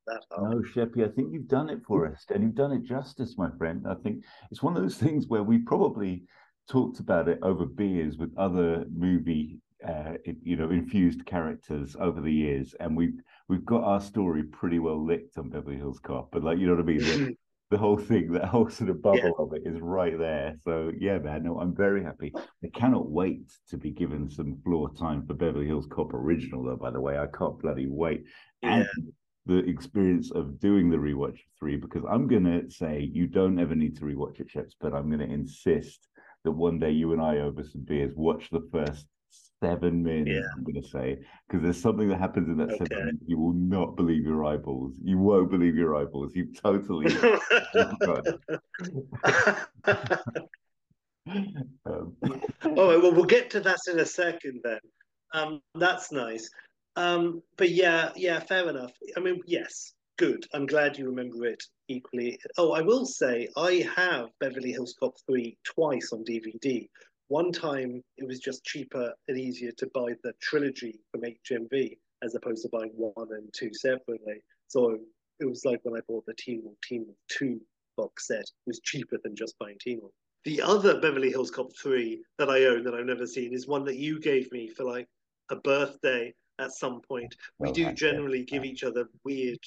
that 0.07 0.23
up. 0.37 0.51
No, 0.51 0.63
Sheppy, 0.63 1.05
I 1.05 1.13
think 1.13 1.33
you've 1.33 1.49
done 1.49 1.71
it 1.71 1.81
for 1.87 2.07
us, 2.07 2.25
and 2.31 2.43
you've 2.43 2.55
done 2.55 2.73
it 2.73 2.85
justice, 2.85 3.37
my 3.37 3.51
friend. 3.59 3.87
I 3.89 3.95
think 3.95 4.23
it's 4.51 4.63
one 4.63 4.77
of 4.77 4.83
those 4.83 4.97
things 4.99 5.27
where 5.27 5.43
we 5.43 5.59
probably 5.59 6.25
talked 6.69 7.01
about 7.01 7.29
it 7.29 7.39
over 7.43 7.65
beers 7.67 8.17
with 8.19 8.37
other 8.37 8.85
movie 8.95 9.59
uh, 9.87 10.15
you 10.43 10.57
know 10.57 10.71
infused 10.71 11.25
characters 11.27 11.97
over 12.01 12.21
the 12.21 12.33
years 12.33 12.75
and 12.81 12.97
we've 12.97 13.21
we've 13.49 13.65
got 13.65 13.85
our 13.85 14.01
story 14.01 14.43
pretty 14.43 14.79
well 14.79 15.05
licked 15.05 15.37
on 15.39 15.51
beverly 15.51 15.77
hills 15.77 16.01
cop 16.01 16.31
but 16.33 16.43
like 16.43 16.59
you 16.59 16.67
know 16.67 16.75
what 16.75 16.83
i 16.83 16.87
mean? 16.87 16.99
The, 16.99 17.37
the 17.71 17.79
whole 17.79 17.99
thing 17.99 18.33
that 18.33 18.47
whole 18.47 18.71
sort 18.71 18.91
of 18.91 19.03
bubble 19.03 19.19
Yeah. 19.23 19.31
of 19.39 19.53
it 19.53 19.63
is 19.67 19.81
right 19.81 20.17
there. 20.19 20.55
So 20.65 20.93
yeah 20.99 21.19
man 21.19 21.43
no 21.45 21.61
i'm 21.61 21.75
very 21.75 22.03
happy. 22.03 22.33
I 22.37 22.69
cannot 22.75 23.11
wait 23.11 23.51
to 23.71 23.77
be 23.77 23.91
given 23.91 24.31
some 24.31 24.57
floor 24.65 24.93
time 24.95 25.27
for 25.27 25.35
beverly 25.35 25.67
hills 25.67 25.87
cop 25.91 26.15
original 26.15 26.65
though 26.65 26.77
by 26.77 26.91
the 26.91 27.01
way. 27.01 27.19
I 27.19 27.27
can't 27.27 27.59
bloody 27.59 27.87
wait. 27.89 28.25
Yeah. 28.63 28.85
and 28.97 29.13
the 29.47 29.59
experience 29.59 30.33
of 30.33 30.59
doing 30.59 30.91
the 30.91 30.97
rewatch 30.97 31.35
of 31.35 31.51
three 31.59 31.77
because 31.77 32.03
i'm 32.11 32.27
gonna 32.27 32.69
say 32.71 33.09
you 33.13 33.27
don't 33.29 33.59
ever 33.61 33.75
need 33.77 33.97
to 33.97 34.03
rewatch 34.05 34.41
it 34.41 34.49
Sheps 34.49 34.73
but 34.81 34.93
i'm 34.95 35.09
gonna 35.11 35.25
insist 35.25 36.09
that 36.47 36.53
one 36.53 36.79
day 36.79 36.93
you 36.93 37.13
and 37.13 37.21
I 37.21 37.39
over 37.39 37.63
some 37.65 37.83
beers 37.83 38.15
watch 38.15 38.49
the 38.51 38.67
first 38.73 39.07
seven 39.61 40.03
minutes. 40.03 40.31
Yeah. 40.31 40.49
I'm 40.57 40.63
going 40.65 40.81
to 40.81 40.89
say 40.89 41.19
because 41.47 41.63
there's 41.63 41.81
something 41.81 42.09
that 42.09 42.19
happens 42.19 42.49
in 42.49 42.57
that 42.59 42.71
Okay. 42.71 42.79
seven 42.79 43.07
minutes. 43.07 43.25
You 43.27 43.39
will 43.39 43.53
not 43.53 43.97
believe 43.97 44.25
your 44.25 44.45
eyeballs. 44.45 44.95
You 45.03 45.19
won't 45.19 45.51
believe 45.51 45.75
your 45.75 45.97
eyeballs. 45.97 46.35
You 46.37 46.53
totally. 46.55 47.07
Um, 47.75 47.99
All 51.87 52.89
right, 52.89 53.03
well, 53.03 53.13
we'll 53.13 53.25
get 53.25 53.51
to 53.51 53.61
that 53.61 53.81
in 53.91 53.99
a 53.99 54.07
second 54.07 54.61
then. 54.63 54.79
Um, 55.33 55.61
that's 55.75 56.13
nice. 56.13 56.49
Um, 56.95 57.43
but 57.57 57.71
yeah, 57.71 58.11
yeah, 58.15 58.39
fair 58.39 58.69
enough. 58.71 58.93
I 59.17 59.21
mean, 59.21 59.41
yes, 59.47 59.93
good. 60.17 60.47
I'm 60.55 60.67
glad 60.67 60.97
you 60.97 61.07
remember 61.07 61.45
it 61.45 61.63
equally. 61.89 62.39
Oh, 62.59 62.73
I 62.73 62.81
will 62.81 63.07
say 63.07 63.49
I 63.57 63.87
have 63.95 64.31
Beverly 64.41 64.73
Hills 64.73 64.95
Cop 64.99 65.15
3 65.27 65.57
twice 65.65 66.13
on 66.13 66.25
DVD. 66.25 66.89
One 67.29 67.53
time 67.53 68.03
it 68.17 68.27
was 68.27 68.39
just 68.39 68.65
cheaper 68.65 69.13
and 69.29 69.39
easier 69.39 69.73
to 69.79 69.91
buy 69.95 70.15
the 70.23 70.33
trilogy 70.41 71.01
from 71.11 71.23
HMV 71.23 71.99
as 72.23 72.35
opposed 72.35 72.63
to 72.63 72.69
buying 72.69 72.93
one 72.95 73.29
and 73.33 73.53
two 73.53 73.73
separately. 73.75 74.43
So 74.69 74.99
it 75.41 75.45
was 75.45 75.65
like 75.65 75.81
when 75.83 75.97
I 75.97 76.03
bought 76.09 76.27
the 76.27 76.35
Teen 76.35 76.63
Wolf 76.65 76.77
Teen 76.83 77.05
Wolf 77.07 77.19
2 77.31 77.61
box 77.97 78.29
set, 78.29 78.41
it 78.41 78.67
was 78.67 78.81
cheaper 78.81 79.19
than 79.23 79.35
just 79.35 79.59
buying 79.59 79.77
Teen 79.81 80.01
Wolf. 80.01 80.13
The 80.45 80.63
other 80.63 81.01
Beverly 81.01 81.31
Hills 81.31 81.51
Cop 81.51 81.75
3 81.77 82.23
that 82.39 82.49
I 82.49 82.67
own 82.67 82.85
that 82.85 82.95
I've 82.95 83.07
never 83.07 83.27
seen 83.27 83.53
is 83.53 83.67
one 83.67 83.85
that 83.85 83.97
you 83.97 84.21
gave 84.21 84.51
me 84.53 84.69
for 84.69 84.85
like 84.85 85.09
a 85.51 85.57
birthday 85.57 86.33
at 86.59 86.73
some 86.73 87.01
point. 87.01 87.35
We 87.59 87.73
do 87.73 87.93
generally 87.93 88.45
give 88.45 88.65
each 88.65 88.85
other 88.85 89.09
weird 89.25 89.59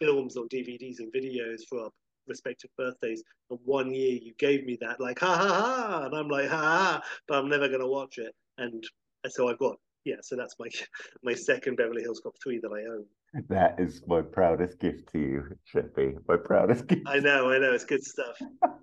films 0.00 0.36
or 0.36 0.46
DVDs 0.46 0.98
and 0.98 1.12
videos 1.12 1.60
for 1.68 1.84
our 1.84 1.90
respective 2.26 2.70
birthdays. 2.76 3.22
And 3.50 3.58
one 3.64 3.92
year 3.92 4.18
you 4.20 4.32
gave 4.38 4.64
me 4.64 4.76
that, 4.80 5.00
like, 5.00 5.18
ha 5.18 5.36
ha 5.36 5.48
ha. 5.48 6.06
And 6.06 6.14
I'm 6.14 6.28
like, 6.28 6.48
ha 6.48 6.56
ha, 6.56 7.02
but 7.28 7.38
I'm 7.38 7.48
never 7.48 7.68
going 7.68 7.80
to 7.80 7.86
watch 7.86 8.18
it. 8.18 8.34
And 8.58 8.84
so 9.28 9.48
I've 9.48 9.58
got, 9.58 9.76
yeah, 10.04 10.16
so 10.20 10.36
that's 10.36 10.54
my 10.58 10.68
my 11.22 11.34
second 11.34 11.76
Beverly 11.76 12.02
Hills 12.02 12.20
Cop 12.22 12.34
3 12.42 12.60
that 12.60 12.70
I 12.70 12.92
own. 12.92 13.04
that 13.48 13.78
is 13.78 14.02
my 14.06 14.22
proudest 14.22 14.78
gift 14.78 15.12
to 15.12 15.18
you, 15.18 15.44
Sheppy. 15.72 16.16
My 16.28 16.36
proudest 16.36 16.86
gift. 16.86 17.02
I 17.06 17.18
know, 17.18 17.50
I 17.50 17.58
know, 17.58 17.72
it's 17.72 17.84
good 17.84 18.04
stuff. 18.04 18.36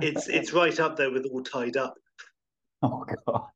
It's 0.00 0.28
it's 0.28 0.52
right 0.52 0.78
up 0.78 0.96
there 0.96 1.10
with 1.10 1.24
All 1.32 1.42
Tied 1.42 1.76
Up. 1.76 1.94
Oh 2.82 3.04
God. 3.26 3.48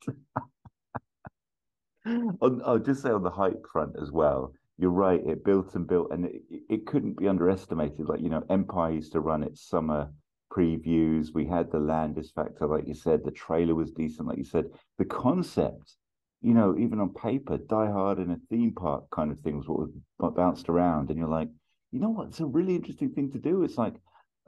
on, 2.41 2.63
I'll 2.65 2.79
just 2.79 3.03
say 3.03 3.11
on 3.11 3.23
the 3.23 3.31
hype 3.31 3.65
front 3.71 3.95
as 4.01 4.11
well. 4.11 4.55
You're 4.81 4.91
right. 4.91 5.21
It 5.27 5.45
built 5.45 5.75
and 5.75 5.87
built, 5.87 6.11
and 6.11 6.25
it, 6.25 6.43
it 6.71 6.87
couldn't 6.87 7.19
be 7.19 7.29
underestimated. 7.29 8.09
Like 8.09 8.23
you 8.23 8.31
know, 8.31 8.43
Empire 8.49 8.93
used 8.93 9.13
to 9.13 9.21
run 9.21 9.43
its 9.43 9.69
summer 9.69 10.11
previews. 10.51 11.35
We 11.35 11.45
had 11.45 11.71
the 11.71 11.79
Landis 11.79 12.31
factor, 12.31 12.67
like 12.67 12.89
you 12.89 12.95
said. 12.95 13.23
The 13.23 13.31
trailer 13.31 13.75
was 13.75 13.91
decent, 13.91 14.27
like 14.27 14.39
you 14.39 14.45
said. 14.45 14.71
The 14.97 15.05
concept, 15.05 15.97
you 16.41 16.55
know, 16.55 16.79
even 16.79 16.99
on 16.99 17.13
paper, 17.13 17.59
Die 17.59 17.91
Hard 17.91 18.21
in 18.21 18.31
a 18.31 18.39
theme 18.49 18.73
park 18.73 19.05
kind 19.11 19.31
of 19.31 19.39
thing 19.41 19.59
was 19.59 19.69
what 19.69 19.81
was 19.81 20.35
bounced 20.35 20.71
around. 20.71 21.11
And 21.11 21.19
you're 21.19 21.29
like, 21.29 21.51
you 21.93 22.01
know 22.01 22.09
what? 22.09 22.29
It's 22.29 22.41
a 22.41 22.47
really 22.47 22.75
interesting 22.75 23.11
thing 23.11 23.31
to 23.33 23.39
do. 23.39 23.63
It's 23.65 23.77
like 23.77 23.97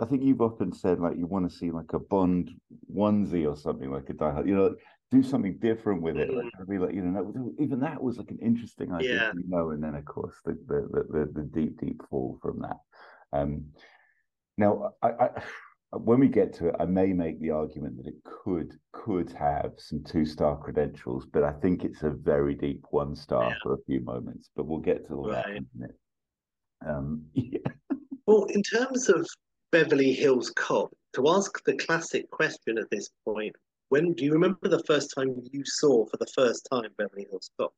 I 0.01 0.07
think 0.07 0.23
you've 0.23 0.41
often 0.41 0.73
said 0.73 0.99
like 0.99 1.19
you 1.19 1.27
want 1.27 1.51
to 1.51 1.55
see 1.55 1.71
like 1.71 1.93
a 1.93 1.99
Bond 1.99 2.53
onesie 2.91 3.47
or 3.47 3.55
something 3.55 3.91
like 3.91 4.09
a 4.09 4.15
Die 4.15 4.33
Hard. 4.33 4.49
You 4.49 4.55
know, 4.55 4.77
do 5.13 5.23
something 5.23 5.59
different 5.59 6.01
with 6.01 6.17
it. 6.17 6.33
Like, 6.33 6.47
be 6.69 6.79
like 6.79 6.95
you 6.95 7.03
know, 7.03 7.53
even 7.59 7.81
that 7.81 8.03
was 8.03 8.17
like 8.17 8.31
an 8.31 8.39
interesting 8.41 8.93
idea, 8.93 9.15
Yeah. 9.15 9.33
you 9.35 9.45
know. 9.47 9.71
And 9.71 9.83
then 9.85 9.95
of 9.95 10.05
course 10.07 10.35
the 10.45 10.53
the 10.67 10.81
the, 11.11 11.33
the, 11.35 11.43
deep 11.43 11.79
deep 11.79 12.01
fall 12.09 12.39
from 12.41 12.61
that. 12.61 12.79
Um, 13.33 13.67
now 14.57 14.93
I, 15.03 15.09
I 15.09 15.29
when 15.99 16.19
we 16.19 16.29
get 16.29 16.55
to 16.55 16.69
it, 16.69 16.77
I 16.81 16.87
may 16.87 17.13
make 17.13 17.39
the 17.41 17.51
argument 17.51 17.99
that 17.99 18.07
it 18.07 18.17
could 18.25 18.73
could 18.93 19.31
have 19.33 19.73
some 19.77 20.03
two 20.03 20.25
star 20.25 20.57
credentials, 20.57 21.27
but 21.31 21.45
I 21.45 21.53
think 21.53 21.85
it's 21.85 22.03
a 22.03 22.11
very 22.11 22.55
deep 22.55 22.87
one 22.91 23.15
star 23.15 23.51
Yeah. 23.51 23.57
for 23.63 23.75
a 23.75 23.83
few 23.87 24.01
moments. 24.01 24.49
But 24.57 24.67
we'll 24.67 24.81
get 24.81 25.07
to 25.09 25.15
all 25.15 25.29
that 25.29 25.51
in 25.51 25.57
a 25.59 25.79
minute. 25.79 25.99
Um, 26.87 27.27
yeah. 27.35 27.59
Well, 28.27 28.45
in 28.45 28.63
terms 28.63 29.11
of 29.11 29.29
Beverly 29.73 30.13
Hills 30.13 30.51
Cop, 30.57 30.91
to 31.15 31.29
ask 31.29 31.63
the 31.65 31.77
classic 31.77 32.31
question 32.31 32.79
at 32.79 32.89
this 32.91 33.11
point, 33.27 33.55
when 33.93 34.15
do 34.15 34.25
you 34.25 34.33
remember 34.33 34.69
the 34.69 34.83
first 34.85 35.13
time 35.15 35.29
you 35.53 35.63
saw 35.67 36.07
for 36.07 36.17
the 36.17 36.33
first 36.35 36.67
time 36.73 36.89
Beverly 36.97 37.27
Hills 37.29 37.51
Cop? 37.61 37.75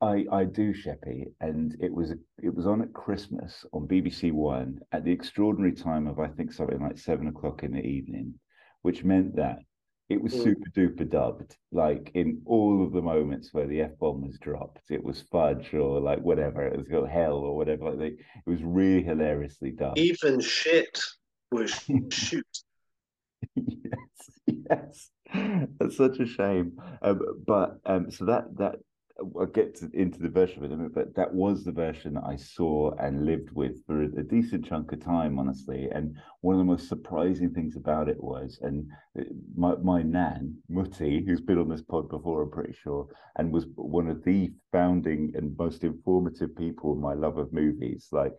I 0.00 0.24
I 0.32 0.44
do, 0.44 0.72
Sheppy, 0.72 1.24
and 1.42 1.76
it 1.78 1.92
was 1.92 2.12
it 2.42 2.54
was 2.54 2.66
on 2.66 2.80
at 2.80 2.94
Christmas 2.94 3.66
on 3.74 3.86
BBC 3.86 4.32
One 4.32 4.80
at 4.92 5.04
the 5.04 5.12
extraordinary 5.12 5.74
time 5.74 6.06
of 6.06 6.18
I 6.18 6.28
think 6.28 6.54
something 6.54 6.80
like 6.80 6.96
seven 6.96 7.26
o'clock 7.28 7.64
in 7.64 7.72
the 7.72 7.84
evening, 7.84 8.32
which 8.80 9.04
meant 9.04 9.36
that 9.36 9.58
it 10.08 10.22
was 10.22 10.32
Mm. 10.32 10.44
super 10.44 10.70
duper 10.74 11.10
dubbed. 11.10 11.54
Like 11.70 12.12
in 12.14 12.40
all 12.46 12.82
of 12.82 12.92
the 12.92 13.02
moments 13.02 13.52
where 13.52 13.66
the 13.66 13.82
f 13.82 13.90
bomb 14.00 14.22
was 14.26 14.38
dropped, 14.38 14.90
it 14.90 15.04
was 15.04 15.20
fudge 15.30 15.74
or 15.74 16.00
like 16.00 16.20
whatever 16.20 16.66
it 16.66 16.78
was 16.78 16.88
called 16.88 17.10
hell 17.10 17.36
or 17.48 17.54
whatever. 17.58 17.90
Like 17.90 17.98
they, 17.98 18.06
it 18.06 18.46
was 18.54 18.62
really 18.62 19.02
hilariously 19.02 19.72
dubbed. 19.72 19.98
Even 19.98 20.40
shit 20.40 20.98
was 21.52 21.70
shoot. 22.10 22.54
yes, 23.54 23.98
yes, 24.46 25.10
that's 25.78 25.96
such 25.96 26.18
a 26.18 26.26
shame. 26.26 26.78
Um, 27.02 27.20
but 27.46 27.78
um, 27.86 28.10
so 28.10 28.24
that 28.26 28.56
that 28.56 28.76
I'll 29.18 29.46
get 29.46 29.76
to, 29.76 29.90
into 29.94 30.18
the 30.18 30.28
version 30.28 30.62
of 30.62 30.70
it 30.70 30.94
but 30.94 31.14
that 31.14 31.32
was 31.32 31.64
the 31.64 31.72
version 31.72 32.18
I 32.18 32.36
saw 32.36 32.94
and 32.98 33.24
lived 33.24 33.50
with 33.52 33.84
for 33.86 34.02
a, 34.02 34.06
a 34.06 34.22
decent 34.22 34.66
chunk 34.66 34.92
of 34.92 35.02
time, 35.02 35.38
honestly. 35.38 35.88
And 35.90 36.16
one 36.42 36.54
of 36.54 36.58
the 36.58 36.64
most 36.64 36.88
surprising 36.88 37.50
things 37.50 37.76
about 37.76 38.08
it 38.08 38.22
was, 38.22 38.58
and 38.62 38.86
uh, 39.18 39.24
my 39.56 39.74
my 39.76 40.02
nan 40.02 40.56
Mutti, 40.70 41.24
who's 41.26 41.40
been 41.40 41.58
on 41.58 41.68
this 41.68 41.82
pod 41.82 42.08
before, 42.08 42.42
I'm 42.42 42.50
pretty 42.50 42.74
sure, 42.74 43.08
and 43.36 43.52
was 43.52 43.66
one 43.74 44.08
of 44.08 44.22
the 44.24 44.52
founding 44.72 45.32
and 45.34 45.56
most 45.56 45.84
informative 45.84 46.54
people 46.54 46.92
in 46.92 47.00
my 47.00 47.14
love 47.14 47.38
of 47.38 47.52
movies, 47.52 48.08
like 48.12 48.32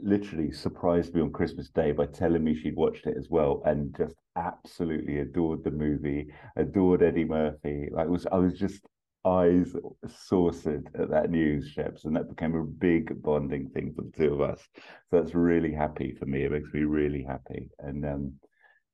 literally 0.00 0.52
surprised 0.52 1.14
me 1.14 1.20
on 1.20 1.32
Christmas 1.32 1.68
Day 1.70 1.92
by 1.92 2.06
telling 2.06 2.44
me 2.44 2.54
she'd 2.54 2.76
watched 2.76 3.06
it 3.06 3.16
as 3.16 3.28
well 3.28 3.62
and 3.64 3.94
just 3.96 4.14
absolutely 4.36 5.18
adored 5.18 5.64
the 5.64 5.70
movie, 5.70 6.32
adored 6.56 7.02
Eddie 7.02 7.24
Murphy. 7.24 7.88
Like 7.92 8.08
was 8.08 8.26
I 8.26 8.36
was 8.36 8.58
just 8.58 8.86
eyes 9.24 9.74
saucered 10.08 10.88
at 10.98 11.10
that 11.10 11.30
news, 11.30 11.72
Sheps, 11.74 12.04
and 12.04 12.16
that 12.16 12.28
became 12.28 12.54
a 12.56 12.64
big 12.64 13.22
bonding 13.22 13.70
thing 13.70 13.94
for 13.94 14.02
the 14.02 14.10
two 14.10 14.34
of 14.34 14.40
us. 14.40 14.68
So 15.10 15.20
that's 15.20 15.34
really 15.34 15.72
happy 15.72 16.14
for 16.18 16.26
me. 16.26 16.44
It 16.44 16.52
makes 16.52 16.72
me 16.72 16.82
really 16.84 17.22
happy. 17.22 17.70
And 17.78 18.04
um 18.06 18.34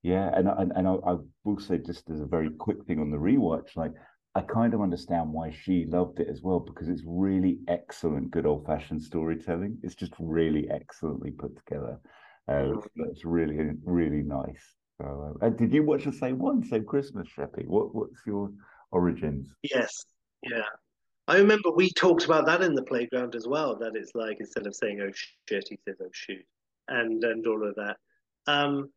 yeah, 0.02 0.30
and 0.36 0.48
and, 0.48 0.72
and 0.76 0.88
I, 0.88 0.94
I 0.94 1.16
will 1.44 1.58
say 1.60 1.78
just 1.78 2.10
as 2.10 2.20
a 2.20 2.26
very 2.26 2.50
quick 2.50 2.84
thing 2.86 3.00
on 3.00 3.10
the 3.10 3.16
rewatch, 3.18 3.76
like 3.76 3.92
I 4.34 4.42
kind 4.42 4.74
of 4.74 4.80
understand 4.82 5.32
why 5.32 5.50
she 5.50 5.86
loved 5.86 6.20
it 6.20 6.28
as 6.28 6.42
well 6.42 6.60
because 6.60 6.88
it's 6.88 7.02
really 7.06 7.58
excellent, 7.68 8.30
good 8.30 8.46
old 8.46 8.66
fashioned 8.66 9.02
storytelling. 9.02 9.78
It's 9.82 9.96
just 9.96 10.14
really 10.20 10.70
excellently 10.70 11.32
put 11.32 11.56
together. 11.56 12.00
Uh, 12.48 12.74
Mhm. 12.74 12.88
it's 13.10 13.24
really, 13.24 13.58
really 13.84 14.22
nice. 14.22 14.77
Uh, 15.02 15.32
and 15.42 15.56
did 15.56 15.72
you 15.72 15.82
watch 15.84 16.04
the 16.04 16.12
same 16.12 16.38
one, 16.38 16.62
same 16.64 16.84
Christmas, 16.84 17.28
Sheppy? 17.28 17.66
What 17.66 17.94
What's 17.94 18.20
your 18.26 18.50
origins? 18.90 19.54
Yes, 19.62 20.04
yeah. 20.42 20.62
I 21.28 21.36
remember 21.36 21.70
we 21.70 21.90
talked 21.90 22.24
about 22.24 22.46
that 22.46 22.62
in 22.62 22.74
the 22.74 22.82
playground 22.82 23.34
as 23.34 23.46
well. 23.46 23.76
That 23.76 23.94
it's 23.94 24.14
like 24.14 24.38
instead 24.40 24.66
of 24.66 24.74
saying 24.74 25.00
"oh 25.00 25.12
shit," 25.48 25.68
he 25.68 25.78
says 25.86 25.96
"oh 26.02 26.08
shoot," 26.12 26.44
and 26.88 27.22
and 27.22 27.46
all 27.46 27.68
of 27.68 27.74
that. 27.76 27.96
Um, 28.46 28.90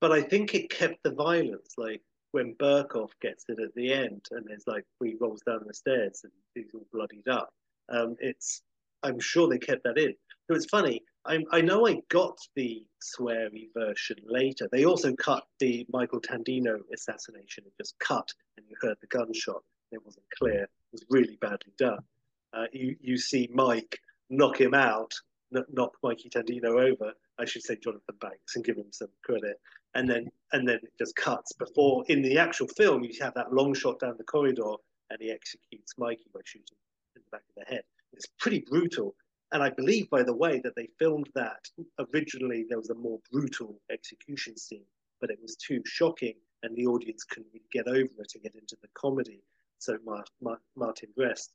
but 0.00 0.12
I 0.12 0.22
think 0.22 0.54
it 0.54 0.70
kept 0.70 1.02
the 1.02 1.12
violence. 1.12 1.74
Like 1.76 2.02
when 2.32 2.54
Berkoff 2.54 3.10
gets 3.20 3.44
it 3.48 3.58
at 3.60 3.74
the 3.74 3.92
end, 3.92 4.26
and 4.30 4.46
it's 4.50 4.66
like 4.66 4.84
he 5.02 5.16
rolls 5.20 5.42
down 5.46 5.62
the 5.66 5.74
stairs 5.74 6.20
and 6.22 6.32
he's 6.54 6.72
all 6.74 6.86
bloodied 6.92 7.28
up. 7.28 7.50
Um, 7.88 8.14
it's 8.20 8.62
I'm 9.02 9.18
sure 9.18 9.48
they 9.48 9.58
kept 9.58 9.84
that 9.84 9.98
in. 9.98 10.14
So 10.48 10.56
it's 10.56 10.66
funny. 10.66 11.02
I 11.24 11.44
I 11.52 11.60
know 11.60 11.86
I 11.86 12.00
got 12.08 12.38
the 12.54 12.84
sweary 13.02 13.68
version 13.74 14.18
later. 14.24 14.68
They 14.70 14.84
also 14.84 15.14
cut 15.14 15.44
the 15.58 15.86
Michael 15.92 16.20
Tandino 16.20 16.78
assassination 16.92 17.64
and 17.64 17.72
just 17.78 17.98
cut, 17.98 18.32
and 18.56 18.66
you 18.68 18.76
heard 18.80 18.96
the 19.00 19.06
gunshot. 19.06 19.62
It 19.92 20.04
wasn't 20.04 20.24
clear. 20.36 20.64
It 20.64 20.92
was 20.92 21.04
really 21.10 21.36
badly 21.40 21.72
done. 21.78 22.02
Uh, 22.52 22.66
you 22.72 22.96
you 23.00 23.18
see 23.18 23.48
Mike 23.52 23.98
knock 24.28 24.60
him 24.60 24.74
out, 24.74 25.12
kn- 25.52 25.66
knock 25.72 25.96
Mikey 26.02 26.30
Tandino 26.30 26.80
over. 26.90 27.12
I 27.38 27.44
should 27.44 27.62
say 27.62 27.76
Jonathan 27.76 28.16
Banks 28.20 28.56
and 28.56 28.64
give 28.64 28.76
him 28.76 28.92
some 28.92 29.08
credit. 29.22 29.60
And 29.94 30.08
then 30.08 30.30
and 30.52 30.68
then 30.68 30.76
it 30.76 30.92
just 30.98 31.16
cuts 31.16 31.52
before 31.52 32.04
in 32.08 32.22
the 32.22 32.38
actual 32.38 32.68
film 32.68 33.02
you 33.02 33.12
have 33.20 33.34
that 33.34 33.52
long 33.52 33.74
shot 33.74 33.98
down 34.00 34.14
the 34.18 34.24
corridor 34.24 34.74
and 35.10 35.18
he 35.20 35.30
executes 35.30 35.94
Mikey 35.98 36.26
by 36.32 36.40
shooting 36.44 36.76
in 37.16 37.22
the 37.22 37.36
back 37.36 37.42
of 37.48 37.64
the 37.64 37.74
head. 37.74 37.82
It's 38.12 38.26
pretty 38.38 38.64
brutal. 38.68 39.14
And 39.52 39.62
I 39.62 39.70
believe, 39.70 40.08
by 40.10 40.22
the 40.22 40.34
way, 40.34 40.60
that 40.60 40.76
they 40.76 40.88
filmed 40.98 41.28
that 41.34 41.68
originally 42.12 42.64
there 42.68 42.78
was 42.78 42.90
a 42.90 42.94
more 42.94 43.18
brutal 43.32 43.80
execution 43.90 44.56
scene, 44.56 44.84
but 45.20 45.30
it 45.30 45.38
was 45.42 45.56
too 45.56 45.82
shocking 45.84 46.34
and 46.62 46.76
the 46.76 46.86
audience 46.86 47.24
couldn't 47.24 47.48
really 47.52 47.64
get 47.72 47.88
over 47.88 48.22
it 48.22 48.28
to 48.30 48.38
get 48.38 48.54
into 48.54 48.76
the 48.82 48.88
comedy. 48.94 49.42
So 49.78 49.98
Mar- 50.04 50.24
Mar- 50.40 50.60
Martin 50.76 51.08
Brest 51.16 51.52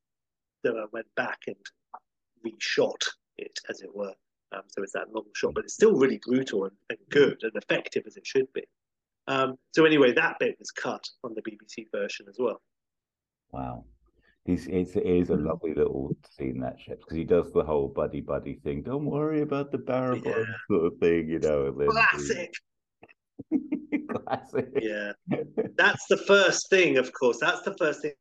uh, 0.68 0.72
went 0.92 1.08
back 1.16 1.40
and 1.48 1.56
reshot 2.46 3.02
it, 3.38 3.60
as 3.70 3.82
it 3.82 3.96
were. 3.96 4.14
Um, 4.52 4.62
so 4.68 4.84
it's 4.84 4.94
that 4.94 5.14
long 5.14 5.26
shot, 5.34 5.54
but 5.54 5.64
it's 5.64 5.74
still 5.74 5.94
really 5.94 6.20
brutal 6.26 6.66
and, 6.66 6.76
and 6.90 7.00
good 7.10 7.38
and 7.44 7.52
effective 7.56 8.04
as 8.08 8.18
it 8.18 8.26
should 8.26 8.52
be. 8.54 8.64
Um, 9.28 9.56
so 9.74 9.86
anyway, 9.86 10.14
that 10.14 10.38
bit 10.40 10.56
was 10.60 10.72
cut 10.72 11.08
on 11.24 11.34
the 11.34 11.42
BBC 11.42 11.86
version 11.92 12.28
as 12.30 12.36
well. 12.40 12.62
Wow. 13.52 13.86
He's, 14.46 14.68
it's, 14.68 14.96
it 14.96 15.06
is 15.08 15.32
a 15.32 15.34
Mm. 15.34 15.48
lovely 15.48 15.74
little 15.74 16.16
scene 16.30 16.60
that 16.60 16.78
Sheps 16.78 17.00
because 17.00 17.18
he 17.18 17.24
does 17.24 17.52
the 17.52 17.64
whole 17.64 17.88
buddy 17.88 18.22
buddy 18.22 18.56
thing. 18.64 18.84
Don't 18.84 19.06
worry 19.06 19.42
about 19.42 19.72
the 19.72 19.80
barrel 19.80 20.22
Yeah. 20.24 20.44
sort 20.70 20.86
of 20.94 21.00
thing, 21.00 21.30
you 21.30 21.40
know. 21.40 21.72
Classic. 21.74 22.54
Classic. 24.10 24.70
Yeah. 24.80 25.14
That's 25.78 26.06
the 26.06 26.18
first 26.18 26.70
thing, 26.70 26.98
of 26.98 27.12
course. 27.12 27.40
That's 27.42 27.64
the 27.64 27.76
first 27.78 28.04
thing 28.04 28.14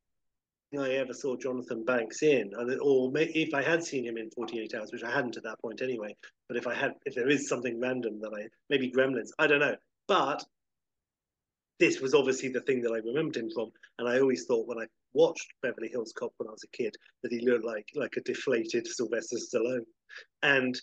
I 0.79 0.95
ever 0.95 1.13
saw 1.13 1.37
Jonathan 1.37 1.85
Banks 1.85 2.23
in, 2.23 2.53
and 2.57 2.81
or 2.81 3.13
if 3.15 3.55
I 3.55 3.63
had 3.63 3.85
seen 3.85 4.05
him 4.05 4.17
in 4.17 4.31
48 4.31 4.75
Hours, 4.75 4.91
which 4.93 5.05
I 5.05 5.11
hadn't 5.11 5.37
at 5.37 5.45
that 5.45 5.61
point 5.61 5.83
anyway. 5.83 6.17
But 6.49 6.57
if 6.57 6.67
I 6.67 6.75
had, 6.75 6.95
if 7.05 7.15
there 7.15 7.29
is 7.29 7.49
something 7.49 7.79
random 7.79 8.19
that 8.21 8.33
I 8.35 8.49
maybe 8.71 8.91
Gremlins, 8.91 9.29
I 9.39 9.47
don't 9.47 9.61
know. 9.61 9.77
But 10.09 10.43
this 11.79 12.01
was 12.01 12.15
obviously 12.15 12.49
the 12.49 12.63
thing 12.63 12.81
that 12.83 12.93
I 12.93 12.97
remembered 13.07 13.37
him 13.37 13.51
from, 13.51 13.71
and 13.99 14.09
I 14.09 14.19
always 14.19 14.47
thought 14.47 14.67
when 14.67 14.79
I 14.79 14.87
watched 15.15 15.53
Beverly 15.63 15.89
Hills 15.89 16.13
Cop 16.17 16.33
when 16.37 16.49
I 16.49 16.53
was 16.53 16.65
a 16.65 16.77
kid 16.77 16.95
that 17.23 17.33
he 17.33 17.41
looked 17.41 17.65
like 17.65 17.89
like 17.95 18.17
a 18.17 18.21
deflated 18.23 18.87
Sylvester 18.87 19.37
Stallone, 19.37 19.87
and 20.43 20.79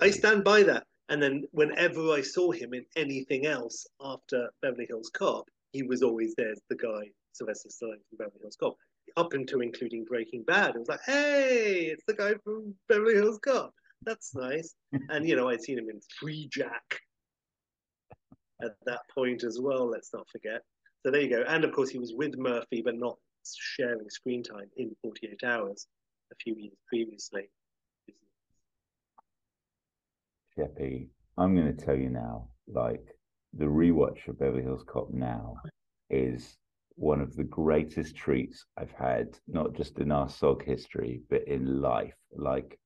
I 0.00 0.10
stand 0.10 0.44
by 0.44 0.62
that. 0.64 0.84
And 1.08 1.22
then 1.22 1.44
whenever 1.52 2.10
I 2.10 2.20
saw 2.20 2.50
him 2.50 2.74
in 2.74 2.84
anything 2.96 3.46
else 3.46 3.86
after 4.00 4.48
Beverly 4.62 4.86
Hills 4.88 5.10
Cop, 5.14 5.44
he 5.72 5.82
was 5.82 6.02
always 6.02 6.34
there 6.36 6.50
as 6.50 6.60
the 6.68 6.76
guy, 6.76 7.10
Sylvester 7.32 7.68
Stallone 7.68 8.02
from 8.08 8.18
Beverly 8.18 8.40
Hills 8.40 8.56
Cop, 8.58 8.74
up 9.16 9.32
until 9.32 9.60
including 9.60 10.04
Breaking 10.04 10.42
Bad. 10.42 10.74
It 10.74 10.80
was 10.80 10.88
like, 10.88 11.00
hey, 11.06 11.90
it's 11.92 12.04
the 12.06 12.14
guy 12.14 12.34
from 12.42 12.74
Beverly 12.88 13.14
Hills 13.14 13.38
Cop. 13.38 13.72
That's 14.02 14.34
nice. 14.34 14.74
and, 15.10 15.28
you 15.28 15.36
know, 15.36 15.48
I'd 15.48 15.62
seen 15.62 15.78
him 15.78 15.88
in 15.90 16.00
Freejack 16.20 16.98
at 18.62 18.76
that 18.86 19.00
point 19.14 19.44
as 19.44 19.60
well, 19.60 19.88
let's 19.88 20.12
not 20.12 20.28
forget. 20.28 20.62
So 21.02 21.10
there 21.10 21.20
you 21.20 21.30
go. 21.30 21.44
And 21.46 21.64
of 21.64 21.72
course, 21.72 21.90
he 21.90 21.98
was 21.98 22.14
with 22.14 22.36
Murphy, 22.36 22.82
but 22.82 22.96
not 22.96 23.16
sharing 23.58 24.08
screen 24.08 24.42
time 24.42 24.70
in 24.76 24.94
48 25.02 25.44
Hours 25.44 25.86
a 26.32 26.36
few 26.36 26.54
years 26.56 26.76
previously. 26.88 27.50
Sheppy, 30.56 31.08
I'm 31.36 31.54
going 31.54 31.76
to 31.76 31.84
tell 31.84 31.96
you 31.96 32.08
now, 32.08 32.48
like 32.66 33.16
the 33.52 33.66
rewatch 33.66 34.26
of 34.28 34.38
Beverly 34.38 34.62
Hills 34.62 34.84
Cop 34.86 35.10
now 35.12 35.56
is 36.10 36.56
one 36.96 37.20
of 37.20 37.36
the 37.36 37.44
greatest 37.44 38.16
treats 38.16 38.64
I've 38.76 38.92
had, 38.92 39.38
not 39.46 39.74
just 39.74 39.98
in 39.98 40.10
our 40.10 40.26
SOG 40.28 40.62
history, 40.64 41.22
but 41.28 41.46
in 41.46 41.80
life. 41.80 42.14
Like 42.34 42.78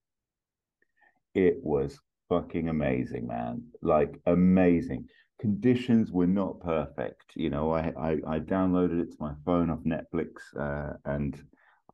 it 1.35 1.59
was 1.63 1.99
fucking 2.29 2.69
amazing, 2.69 3.27
man. 3.27 3.63
Like 3.83 4.21
amazing. 4.27 5.07
Conditions 5.41 6.13
were 6.13 6.27
not 6.27 6.61
perfect. 6.61 7.33
You 7.35 7.51
know, 7.51 7.73
I 7.73 7.93
I, 7.97 8.11
I 8.27 8.39
downloaded 8.41 9.01
it 9.01 9.13
to 9.13 9.17
my 9.21 9.33
phone 9.45 9.71
off 9.71 9.81
Netflix 9.81 10.31
uh, 10.59 10.97
and 11.05 11.43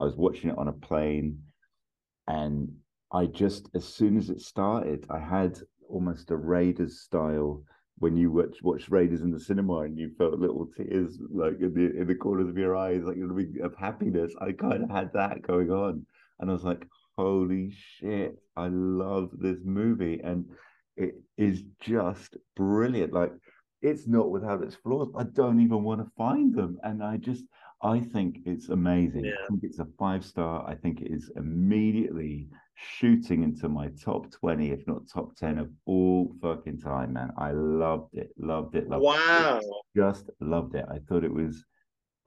I 0.01 0.05
was 0.05 0.17
watching 0.17 0.51
it 0.51 0.59
on 0.59 0.69
a 0.69 0.73
plane 0.73 1.39
and 2.27 2.69
I 3.13 3.27
just 3.27 3.71
as 3.75 3.85
soon 3.85 4.17
as 4.17 4.31
it 4.31 4.41
started, 4.41 5.07
I 5.11 5.19
had 5.19 5.59
almost 5.89 6.31
a 6.31 6.37
Raiders 6.37 7.01
style 7.01 7.63
when 7.99 8.17
you 8.17 8.31
watch 8.31 8.57
watch 8.63 8.89
Raiders 8.91 9.23
in 9.23 9.31
the 9.31 9.41
cinema 9.41 9.81
and 9.81 9.97
you 9.97 10.11
felt 10.19 10.39
little 10.39 10.67
tears 10.77 11.19
like 11.31 11.59
in 11.61 11.73
the 11.73 12.01
in 12.01 12.07
the 12.07 12.15
corners 12.15 12.49
of 12.49 12.59
your 12.59 12.77
eyes, 12.77 13.05
like 13.05 13.17
of 13.63 13.75
happiness. 13.77 14.35
I 14.41 14.53
kind 14.53 14.83
of 14.85 14.91
had 14.91 15.13
that 15.15 15.43
going 15.43 15.71
on, 15.71 16.05
and 16.41 16.51
I 16.51 16.53
was 16.53 16.65
like, 16.65 16.87
"Holy 17.17 17.71
shit! 17.71 18.37
I 18.57 18.69
love 18.69 19.31
this 19.39 19.59
movie, 19.65 20.21
and 20.23 20.47
it 20.97 21.15
is 21.37 21.63
just 21.81 22.37
brilliant. 22.55 23.13
Like, 23.13 23.33
it's 23.83 24.07
not 24.07 24.31
without 24.31 24.63
its 24.63 24.75
flaws. 24.75 25.11
I 25.17 25.25
don't 25.25 25.61
even 25.61 25.83
want 25.83 26.01
to 26.01 26.11
find 26.17 26.55
them, 26.55 26.79
and 26.83 27.03
I 27.03 27.17
just." 27.19 27.45
I 27.83 28.01
think 28.01 28.39
it's 28.47 28.71
amazing. 28.71 29.27
Yeah. 29.27 29.33
I 29.45 29.47
think 29.49 29.61
it's 29.63 29.81
a 29.81 29.87
five 29.99 30.25
star. 30.25 30.67
I 30.67 30.75
think 30.75 31.03
it 31.03 31.13
is 31.13 31.31
immediately 31.37 32.49
shooting 32.75 33.43
into 33.43 33.69
my 33.69 33.89
top 34.03 34.31
20, 34.31 34.71
if 34.71 34.87
not 34.87 35.09
top 35.13 35.37
10 35.37 35.59
of 35.59 35.71
all 35.85 36.35
fucking 36.41 36.81
time, 36.81 37.13
man. 37.13 37.33
I 37.37 37.53
loved 37.53 38.17
it, 38.17 38.31
loved 38.39 38.77
it, 38.77 38.89
loved 38.89 39.05
Wow. 39.05 39.61
it. 39.63 39.65
Just 39.95 40.31
loved 40.41 40.75
it. 40.75 40.87
I 40.91 40.99
thought 41.01 41.23
it 41.23 41.33
was, 41.33 41.65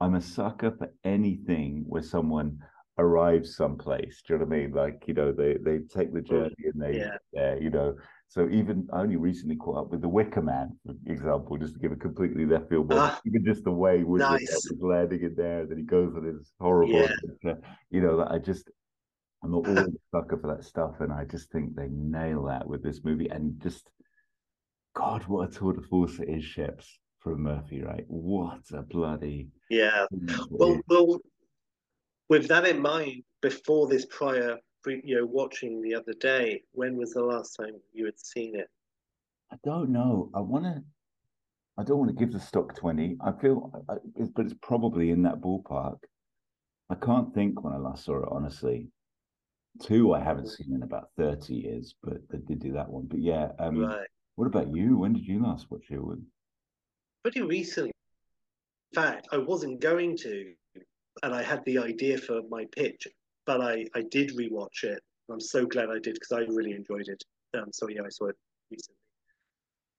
I'm 0.00 0.14
a 0.14 0.20
sucker 0.20 0.70
for 0.70 0.92
anything 1.04 1.84
where 1.88 2.02
someone 2.02 2.58
arrives 2.98 3.56
someplace. 3.56 4.22
Do 4.26 4.34
you 4.34 4.38
know 4.38 4.44
what 4.44 4.54
I 4.54 4.58
mean? 4.58 4.72
Like, 4.72 5.04
you 5.08 5.14
know, 5.14 5.32
they, 5.32 5.56
they 5.60 5.78
take 5.78 6.12
the 6.12 6.20
mm. 6.20 6.28
journey 6.28 6.54
and 6.72 6.80
they, 6.80 6.98
Yeah. 6.98 7.16
yeah, 7.32 7.54
you 7.56 7.70
know. 7.70 7.96
So 8.30 8.48
even 8.48 8.88
I 8.92 9.00
only 9.00 9.16
recently 9.16 9.56
caught 9.56 9.76
up 9.78 9.90
with 9.90 10.02
the 10.02 10.08
Wicker 10.08 10.40
Man, 10.40 10.78
for 10.86 10.94
example, 11.12 11.58
just 11.58 11.74
to 11.74 11.80
give 11.80 11.90
a 11.90 11.96
completely 11.96 12.46
left 12.46 12.68
field. 12.68 12.88
one. 12.88 12.98
Ah, 13.00 13.20
even 13.26 13.44
just 13.44 13.64
the 13.64 13.72
way 13.72 14.04
Woodward 14.04 14.40
nice. 14.40 14.48
was 14.70 14.72
landing 14.80 15.22
in 15.24 15.34
there, 15.34 15.66
that 15.66 15.76
he 15.76 15.82
goes 15.82 16.14
on 16.14 16.22
his 16.24 16.52
horrible, 16.60 17.00
Yeah. 17.00 17.10
adventure, 17.24 17.60
you 17.90 18.00
know, 18.00 18.16
that 18.18 18.30
I 18.30 18.38
just 18.38 18.70
I'm 19.42 19.54
always 19.54 19.88
a 19.88 19.98
sucker 20.12 20.38
for 20.38 20.54
that 20.54 20.64
stuff, 20.64 21.00
and 21.00 21.12
I 21.12 21.24
just 21.24 21.50
think 21.50 21.74
they 21.74 21.88
nail 21.88 22.44
that 22.44 22.68
with 22.68 22.84
this 22.84 23.02
movie. 23.02 23.28
And 23.28 23.60
just, 23.60 23.90
God, 24.94 25.26
what 25.26 25.48
a 25.48 25.52
tour 25.52 25.72
de 25.72 25.82
force 25.82 26.20
it 26.20 26.28
is, 26.28 26.44
Sheps 26.44 26.86
from 27.18 27.42
Murphy, 27.42 27.82
right? 27.82 28.04
What 28.06 28.60
a 28.72 28.82
bloody. 28.82 29.48
Yeah. 29.70 30.06
Well, 30.50 30.80
well, 30.88 31.18
with 32.28 32.46
that 32.46 32.64
in 32.64 32.80
mind, 32.80 33.24
before 33.42 33.88
this 33.88 34.06
prior, 34.06 34.58
you 34.86 35.16
know, 35.16 35.26
watching 35.26 35.82
the 35.82 35.94
other 35.94 36.14
day, 36.14 36.62
when 36.72 36.96
was 36.96 37.12
the 37.12 37.22
last 37.22 37.56
time 37.56 37.74
you 37.92 38.04
had 38.06 38.18
seen 38.18 38.56
it? 38.56 38.68
I 39.52 39.56
don't 39.64 39.90
know. 39.90 40.30
I 40.34 40.40
want 40.40 40.64
to. 40.64 40.82
I 41.78 41.82
don't 41.84 41.98
want 41.98 42.10
to 42.10 42.16
give 42.16 42.32
the 42.32 42.40
stock 42.40 42.76
twenty. 42.76 43.16
I 43.20 43.32
feel, 43.32 43.72
but 43.86 44.44
it's 44.44 44.54
probably 44.62 45.10
in 45.10 45.22
that 45.22 45.40
ballpark. 45.40 45.98
I 46.90 46.94
can't 46.96 47.32
think 47.34 47.62
when 47.62 47.72
I 47.72 47.78
last 47.78 48.04
saw 48.04 48.22
it, 48.22 48.28
honestly. 48.30 48.88
Two, 49.80 50.12
I 50.14 50.20
haven't 50.20 50.48
seen 50.48 50.74
in 50.74 50.82
about 50.82 51.10
thirty 51.16 51.54
years, 51.54 51.94
but 52.02 52.18
they 52.28 52.38
did 52.38 52.60
do 52.60 52.72
that 52.72 52.88
one. 52.90 53.06
But 53.06 53.20
yeah, 53.20 53.52
um, 53.58 53.84
Right. 53.84 54.08
what 54.34 54.46
about 54.46 54.74
you? 54.74 54.98
When 54.98 55.12
did 55.12 55.26
you 55.26 55.42
last 55.42 55.70
watch 55.70 55.90
it? 55.90 56.00
Pretty 57.22 57.42
recently. 57.42 57.92
In 58.92 59.02
fact, 59.02 59.28
I 59.30 59.38
wasn't 59.38 59.80
going 59.80 60.16
to, 60.18 60.52
and 61.22 61.34
I 61.34 61.42
had 61.42 61.64
the 61.64 61.78
idea 61.78 62.18
for 62.18 62.40
my 62.50 62.66
pitch, 62.76 63.06
but 63.50 63.60
I, 63.60 63.84
I 63.96 64.02
did 64.12 64.36
rewatch 64.36 64.84
it. 64.84 65.02
I'm 65.28 65.40
so 65.40 65.66
glad 65.66 65.90
I 65.90 65.98
did 65.98 66.14
because 66.14 66.30
I 66.30 66.42
really 66.42 66.70
enjoyed 66.70 67.08
it. 67.08 67.24
Um, 67.58 67.72
so 67.72 67.88
yeah, 67.88 68.02
I 68.06 68.08
saw 68.08 68.26
it 68.26 68.36
recently. 68.70 68.96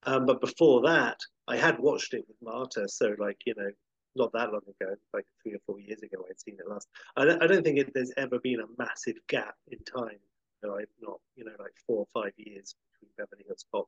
Um, 0.04 0.26
but 0.26 0.40
before 0.40 0.82
that, 0.84 1.18
I 1.50 1.58
had 1.58 1.78
watched 1.78 2.14
it 2.14 2.24
with 2.30 2.38
Marta. 2.42 2.88
So 2.88 3.14
like 3.20 3.40
you 3.46 3.54
know, 3.58 3.70
not 4.16 4.32
that 4.32 4.54
long 4.54 4.62
ago, 4.80 4.96
like 5.14 5.26
three 5.44 5.54
or 5.54 5.60
four 5.66 5.82
years 5.82 6.02
ago, 6.02 6.24
I'd 6.30 6.40
seen 6.40 6.56
it 6.60 6.70
last. 6.70 6.88
I 7.18 7.26
don't, 7.26 7.44
I 7.44 7.48
don't 7.48 7.62
think 7.62 7.78
it, 7.78 7.92
there's 7.94 8.14
ever 8.16 8.40
been 8.40 8.62
a 8.62 8.82
massive 8.82 9.18
gap 9.28 9.56
in 9.70 9.80
time. 9.80 10.20
that 10.62 10.72
I've 10.72 10.96
not, 11.02 11.20
you 11.36 11.44
know, 11.44 11.52
like 11.60 11.74
four 11.86 11.98
or 11.98 12.08
five 12.14 12.32
years 12.38 12.74
between 12.94 13.12
Beverly 13.18 13.44
Hills 13.46 13.66
Cop. 13.74 13.88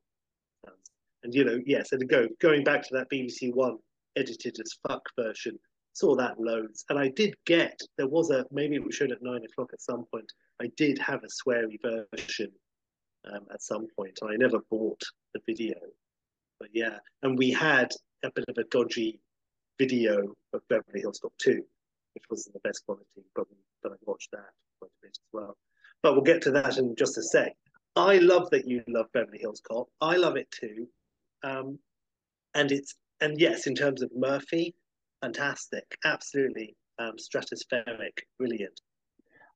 Um, 0.67 0.73
And 1.23 1.34
you 1.34 1.45
know, 1.45 1.62
yes, 1.65 1.93
and 1.93 2.10
go 2.10 2.28
going 2.41 2.65
back 2.65 2.82
to 2.84 2.93
that 2.95 3.10
BBC 3.10 3.54
One 3.54 3.78
edited 4.17 4.58
as 4.60 4.78
fuck 4.86 5.08
version, 5.17 5.58
saw 5.93 6.15
that 6.15 6.39
loads. 6.39 6.86
And 6.89 6.99
I 6.99 7.10
did 7.10 7.36
get 7.45 7.79
there 7.97 8.08
was 8.08 8.29
a 8.29 8.45
maybe 8.51 8.75
it 8.75 8.86
was 8.86 8.95
shown 8.95 9.12
at 9.12 9.21
nine 9.21 9.43
o'clock 9.43 9.69
at 9.73 9.82
some 9.82 10.06
point. 10.12 10.32
I 10.62 10.69
did 10.75 10.99
have 10.99 11.23
a 11.23 11.27
sweary 11.27 11.79
version 11.82 12.51
um, 13.32 13.45
at 13.51 13.62
some 13.62 13.88
point. 13.95 14.19
I 14.23 14.36
never 14.36 14.60
bought 14.69 15.01
the 15.34 15.41
video, 15.47 15.75
but 16.60 16.69
yeah, 16.73 16.97
and 17.21 17.38
we 17.38 17.51
had 17.51 17.91
a 18.23 18.32
bit 18.32 18.45
of 18.47 18.58
a 18.58 18.63
dodgy 18.65 19.19
video 19.79 20.34
of 20.53 20.62
Beverly 20.69 21.01
Hills 21.01 21.19
Cop 21.19 21.34
2, 21.39 21.62
which 22.13 22.23
wasn't 22.29 22.53
the 22.53 22.67
best 22.67 22.86
quality, 22.86 23.06
but, 23.36 23.45
but 23.82 23.91
I 23.91 23.95
watched 24.06 24.32
that 24.32 24.51
quite 24.79 24.91
a 24.91 25.01
bit 25.01 25.12
as 25.12 25.19
well. 25.32 25.58
But 26.01 26.13
we'll 26.13 26.23
get 26.23 26.41
to 26.43 26.51
that 26.51 26.77
in 26.77 26.95
just 26.95 27.17
a 27.17 27.23
sec. 27.23 27.53
I 27.95 28.17
love 28.17 28.49
that 28.51 28.67
you 28.67 28.84
love 28.88 29.08
Beverly 29.13 29.39
Hills 29.39 29.62
Cop. 29.67 29.88
I 30.01 30.17
love 30.17 30.36
it 30.38 30.49
too. 30.51 30.88
Um, 31.43 31.79
and 32.53 32.71
it's 32.71 32.95
and 33.21 33.39
yes, 33.39 33.67
in 33.67 33.75
terms 33.75 34.01
of 34.01 34.12
Murphy, 34.15 34.75
fantastic, 35.23 35.97
absolutely 36.03 36.75
um, 36.99 37.13
stratospheric, 37.17 38.19
brilliant. 38.38 38.79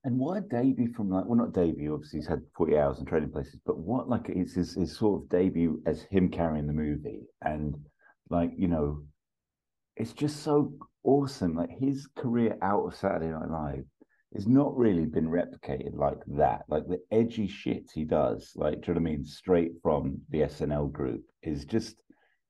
And 0.03 0.21
a 0.21 0.41
debut 0.41 0.93
from 0.93 1.09
like, 1.09 1.25
well, 1.25 1.37
not 1.37 1.53
debut. 1.53 1.93
Obviously, 1.93 2.19
he's 2.19 2.27
had 2.27 2.41
forty 2.55 2.77
hours 2.77 2.99
in 2.99 3.05
trading 3.05 3.31
places, 3.31 3.59
but 3.65 3.77
what 3.77 4.07
like 4.07 4.29
it's 4.29 4.53
his, 4.53 4.75
his 4.75 4.95
sort 4.95 5.21
of 5.21 5.29
debut 5.29 5.81
as 5.85 6.03
him 6.03 6.29
carrying 6.29 6.67
the 6.67 6.73
movie, 6.73 7.23
and 7.41 7.75
like 8.29 8.51
you 8.55 8.69
know, 8.69 9.03
it's 9.97 10.13
just 10.13 10.43
so 10.43 10.73
awesome. 11.03 11.55
Like 11.55 11.71
his 11.71 12.07
career 12.15 12.57
out 12.61 12.85
of 12.85 12.95
Saturday 12.95 13.27
Night 13.27 13.49
Live 13.49 13.83
has 14.33 14.47
not 14.47 14.77
really 14.77 15.05
been 15.05 15.27
replicated 15.27 15.97
like 15.97 16.19
that. 16.27 16.61
Like 16.69 16.87
the 16.87 17.01
edgy 17.11 17.47
shit 17.47 17.89
he 17.93 18.05
does, 18.05 18.53
like 18.55 18.81
do 18.81 18.91
you 18.91 18.93
know 18.93 19.01
what 19.01 19.09
I 19.09 19.11
mean? 19.11 19.25
Straight 19.25 19.71
from 19.83 20.21
the 20.29 20.41
SNL 20.41 20.89
group 20.89 21.23
is 21.43 21.65
just 21.65 21.97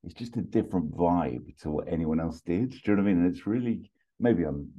it's 0.08 0.16
just 0.16 0.38
a 0.38 0.42
different 0.42 0.96
vibe 0.96 1.56
to 1.58 1.70
what 1.70 1.88
anyone 1.92 2.22
else 2.22 2.40
did. 2.40 2.70
Do 2.70 2.78
you 2.86 2.96
know 2.96 3.04
what 3.04 3.10
I 3.10 3.14
mean? 3.14 3.26
And 3.26 3.36
it's 3.36 3.46
really 3.46 3.92
maybe 4.20 4.44
I'm 4.44 4.70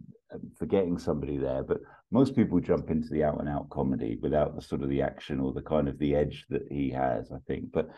forgetting 0.59 0.99
somebody 0.99 1.37
there, 1.37 1.63
but 1.63 1.81
most 2.11 2.35
people 2.35 2.61
jump 2.61 2.91
into 2.91 3.09
the 3.11 3.25
out 3.25 3.39
and 3.39 3.49
out 3.49 3.69
comedy 3.69 4.19
without 4.23 4.57
the 4.57 4.63
sort 4.63 4.83
of 4.83 4.89
the 4.89 5.03
action 5.03 5.39
or 5.39 5.53
the 5.53 5.61
kind 5.61 5.87
of 5.87 5.99
the 5.99 6.15
edge 6.15 6.47
that 6.49 6.63
he 6.71 6.91
has, 6.91 7.31
I 7.31 7.39
think. 7.47 7.71
But 7.73 7.91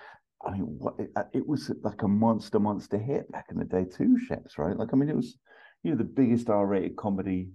I 0.45 0.51
mean, 0.53 0.63
what 0.63 0.95
it, 0.99 1.11
uh, 1.15 1.23
it 1.33 1.47
was 1.47 1.71
like 1.83 2.03
a 2.03 2.09
monster, 2.09 2.59
monster 2.59 2.99
hit 2.99 3.31
back 3.31 3.47
in 3.51 3.59
the 3.59 3.65
day 3.65 3.85
too, 3.85 4.19
Sheps, 4.29 4.59
right? 4.59 4.77
Like, 4.77 4.89
I 4.93 4.97
mean, 4.97 5.09
it 5.09 5.17
was, 5.17 5.37
you 5.85 5.93
know, 5.93 5.97
the 5.97 6.05
biggest 6.05 6.51
R-rated 6.51 6.97
comedy 6.97 7.51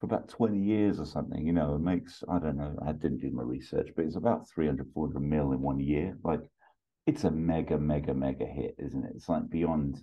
for 0.00 0.06
about 0.06 0.28
20 0.28 0.58
years 0.58 0.98
or 0.98 1.06
something, 1.06 1.46
you 1.46 1.52
know, 1.52 1.76
it 1.76 1.80
makes, 1.80 2.24
I 2.28 2.40
don't 2.40 2.56
know, 2.56 2.76
I 2.84 2.90
didn't 2.90 3.20
do 3.20 3.30
my 3.30 3.44
research, 3.44 3.90
but 3.94 4.04
it's 4.04 4.16
about 4.16 4.48
300, 4.48 4.88
400 4.92 5.20
mil 5.20 5.52
in 5.52 5.60
one 5.60 5.78
year. 5.78 6.18
Like, 6.24 6.40
it's 7.06 7.24
a 7.24 7.30
mega, 7.30 7.78
mega, 7.78 8.14
mega 8.14 8.46
hit, 8.46 8.76
isn't 8.78 9.04
it? 9.04 9.12
It's 9.16 9.28
like 9.28 9.48
beyond. 9.50 10.02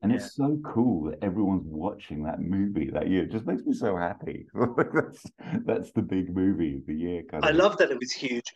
And 0.00 0.10
Yeah. 0.10 0.16
it's 0.18 0.34
so 0.34 0.58
cool 0.64 1.04
that 1.10 1.22
everyone's 1.22 1.66
watching 1.66 2.24
that 2.24 2.40
movie 2.40 2.90
that 2.90 3.08
year. 3.08 3.22
It 3.24 3.30
just 3.30 3.46
makes 3.46 3.64
me 3.64 3.72
so 3.72 3.96
happy. 3.96 4.46
that's 4.54 5.24
that's 5.64 5.92
the 5.92 6.02
big 6.02 6.34
movie 6.34 6.76
of 6.76 6.86
the 6.86 6.94
year. 6.94 7.22
Kind 7.22 7.44
of. 7.44 7.48
I 7.48 7.50
of. 7.52 7.56
love 7.56 7.76
that 7.78 7.90
it 7.90 7.98
was 8.00 8.12
huge. 8.12 8.46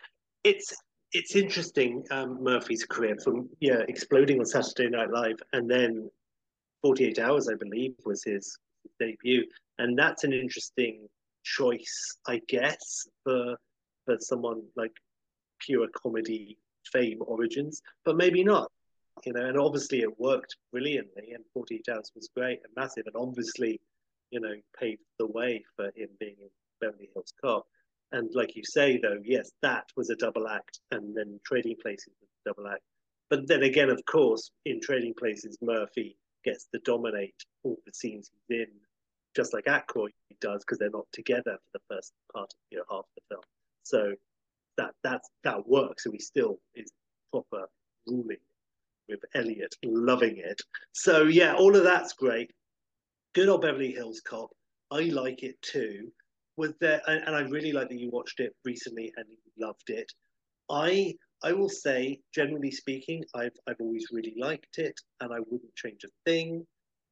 It's 0.43 0.75
it's 1.13 1.37
interesting 1.37 2.05
um, 2.11 2.43
Murphy's 2.43 2.85
career 2.85 3.17
from 3.23 3.49
yeah 3.61 3.83
exploding 3.89 4.41
on 4.41 4.47
Saturday 4.47 4.91
Night 4.91 5.11
Live 5.11 5.37
and 5.53 5.71
then 5.71 6.11
48 6.83 7.19
Hours 7.21 7.49
I 7.49 7.55
believe 7.55 7.95
was 8.05 8.25
his 8.25 8.59
debut 8.99 9.45
and 9.79 9.97
that's 9.97 10.25
an 10.25 10.33
interesting 10.33 11.07
choice 11.45 12.17
I 12.27 12.41
guess 12.49 13.07
for 13.23 13.57
for 14.05 14.17
someone 14.19 14.63
like 14.75 14.93
pure 15.61 15.87
comedy 15.97 16.59
fame 16.93 17.19
origins 17.21 17.83
but 18.05 18.17
maybe 18.17 18.45
not 18.45 18.71
you 19.25 19.33
know 19.33 19.45
and 19.47 19.59
obviously 19.59 20.01
it 20.01 20.21
worked 20.21 20.57
brilliantly 20.73 21.33
and 21.33 21.45
48 21.55 21.87
Hours 21.91 22.13
was 22.15 22.29
great 22.37 22.61
and 22.65 22.73
massive 22.77 23.05
and 23.07 23.17
obviously 23.17 23.81
you 24.31 24.41
know 24.41 24.55
paved 24.79 25.03
the 25.19 25.27
way 25.27 25.65
for 25.77 25.87
him 25.97 26.09
being 26.21 26.37
in 26.41 26.49
Beverly 26.81 27.09
Hills 27.15 27.33
Cop 27.43 27.65
and 28.13 28.31
like 28.35 28.55
you 28.57 28.63
say, 28.65 28.99
though, 28.99 29.21
yes, 29.25 29.51
that 29.63 29.87
was 29.97 30.11
a 30.11 30.17
double 30.17 30.49
act, 30.49 30.81
and 30.91 31.17
then 31.17 31.41
Trading 31.45 31.77
Places 31.81 32.13
was 32.21 32.31
a 32.31 32.49
double 32.51 32.71
act. 32.71 32.83
But 33.29 33.49
then 33.49 33.63
again, 33.65 33.91
of 33.91 34.05
course, 34.07 34.51
in 34.65 34.81
Trading 34.81 35.15
Places, 35.19 35.59
Murphy 35.61 36.17
gets 36.45 36.67
to 36.73 36.81
dominate 36.85 37.35
all 37.65 37.77
the 37.85 37.93
scenes 37.93 38.31
he's 38.49 38.61
in, 38.61 38.73
just 39.35 39.53
like 39.53 39.65
Aykroyd 39.65 40.11
does, 40.41 40.65
because 40.65 40.79
they're 40.79 40.91
not 40.91 41.07
together 41.13 41.59
for 41.59 41.71
the 41.75 41.95
first 41.95 42.13
part 42.33 42.53
of 42.53 42.59
you 42.71 42.79
know 42.79 42.85
half 42.89 43.05
the 43.17 43.23
film. 43.29 43.43
So 43.83 44.15
that 44.79 44.93
that 45.05 45.23
that 45.45 45.67
works, 45.69 46.07
and 46.07 46.15
he 46.15 46.21
still 46.21 46.59
is 46.75 46.91
proper 47.31 47.69
ruling 48.07 48.39
with 49.09 49.21
Elliott, 49.35 49.75
loving 49.85 50.37
it. 50.39 50.61
So 50.93 51.25
yeah, 51.25 51.55
all 51.55 51.77
of 51.77 51.85
that's 51.85 52.13
great. 52.15 52.51
Good 53.35 53.49
old 53.49 53.63
Beverly 53.63 53.93
Hills 53.93 54.21
Cop. 54.21 54.51
I 54.91 55.03
like 55.03 55.43
it 55.43 55.61
too 55.63 56.11
was 56.57 56.73
there 56.81 57.01
and, 57.07 57.23
and 57.27 57.37
I 57.37 57.41
really 57.41 57.73
like 57.73 57.89
that 57.89 57.99
you 58.01 58.11
watched 58.11 58.41
it 58.41 58.55
recently 58.65 59.13
and 59.17 59.27
loved 59.59 59.89
it. 59.91 60.11
I 60.71 61.15
I 61.45 61.53
will 61.53 61.69
say, 61.69 62.19
generally 62.35 62.71
speaking, 62.71 63.25
I've 63.35 63.57
I've 63.69 63.81
always 63.81 64.07
really 64.11 64.35
liked 64.39 64.79
it 64.79 64.99
and 65.21 65.33
I 65.33 65.39
wouldn't 65.41 65.75
change 65.77 66.05
a 66.05 66.09
thing. 66.25 66.67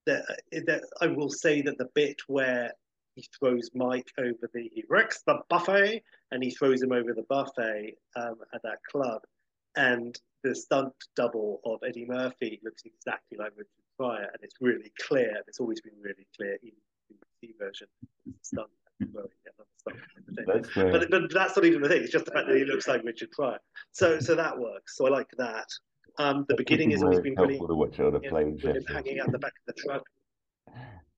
That, 0.07 0.25
that 0.67 0.83
I 1.01 1.07
will 1.07 1.31
say 1.31 1.63
that 1.63 1.79
the 1.79 1.89
bit 1.95 2.17
where 2.27 2.73
he 3.15 3.27
throws 3.39 3.71
Mike 3.75 4.11
over 4.19 4.51
the 4.53 4.71
he 4.75 4.85
wrecks 4.89 5.23
the 5.27 5.39
buffet 5.49 6.03
and 6.31 6.43
he 6.43 6.51
throws 6.51 6.83
him 6.83 6.93
over 6.93 7.13
the 7.13 7.25
buffet 7.29 7.97
um, 8.17 8.37
at 8.55 8.63
that 8.63 8.79
club 8.91 9.23
and 9.77 10.19
the 10.43 10.55
stunt 10.55 10.93
double 11.17 11.61
of 11.65 11.79
Eddie 11.87 12.07
Murphy 12.07 12.61
looks 12.63 12.83
exactly 12.85 13.39
like 13.39 13.53
Richard 13.57 13.71
Pryor 13.99 14.25
and 14.33 14.43
it's 14.43 14.57
really 14.61 14.93
clear 15.01 15.29
and 15.31 15.45
it's 15.47 15.61
always 15.61 15.81
been 15.81 15.95
really 16.01 16.27
clear 16.37 16.57
even 16.63 16.79
in 17.11 17.17
the 17.21 17.49
BBC 17.49 17.59
version 17.59 17.89
stunt 18.43 18.69
well, 19.13 19.27
yeah, 19.45 19.95
That's 20.47 20.69
but, 20.75 21.11
but 21.11 21.33
that's 21.33 21.57
not 21.57 21.65
even 21.65 21.83
the 21.83 21.89
thing. 21.89 22.03
It's 22.03 22.13
just 22.13 22.27
the 22.27 22.31
fact 22.31 22.47
that 22.49 22.57
he 22.57 22.65
looks 22.65 22.87
like 22.87 23.03
Richard 23.03 23.31
Pryor. 23.33 23.59
So 23.91 24.21
so 24.21 24.35
that 24.37 24.57
works. 24.57 24.97
So 24.97 25.07
I 25.07 25.11
like 25.11 25.31
that. 25.37 25.67
Um, 26.19 26.47
the 26.49 26.55
beginning 26.55 26.93
has 26.93 27.03
always 27.03 27.21
been 27.21 27.35
brilliant. 27.35 27.67
to 27.69 27.75
watch 27.75 27.99
it 27.99 28.07
on 28.07 28.15
a 28.15 28.21
Yeah, 28.23 28.31
plane. 28.31 28.53
with 28.63 28.77
him 28.77 28.85
hanging 28.89 29.19
out 29.19 29.33
the 29.33 29.39
back 29.39 29.53
of 29.67 29.75
the 29.75 29.83
truck. 29.83 30.03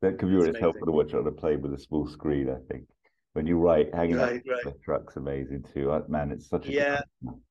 That 0.02 0.18
could 0.18 0.28
be 0.28 0.36
when 0.36 0.48
It's 0.48 0.56
it's 0.56 0.60
helpful 0.60 0.86
to 0.86 0.92
watch 0.92 1.14
on 1.14 1.26
a 1.26 1.32
plane 1.32 1.62
with 1.62 1.72
a 1.72 1.78
small 1.78 2.06
screen. 2.06 2.50
I 2.50 2.58
think 2.70 2.86
when 3.32 3.46
you're 3.46 3.58
right, 3.58 3.92
hanging 3.94 4.16
out 4.18 4.30
Right, 4.30 4.44
the 4.44 4.74
truck's 4.84 5.16
amazing 5.16 5.64
too. 5.72 5.90
Uh, 5.90 6.02
Man, 6.08 6.32
it's 6.32 6.48
such 6.48 6.66
a 6.68 6.72
Yeah. 6.72 7.00
film. 7.22 7.42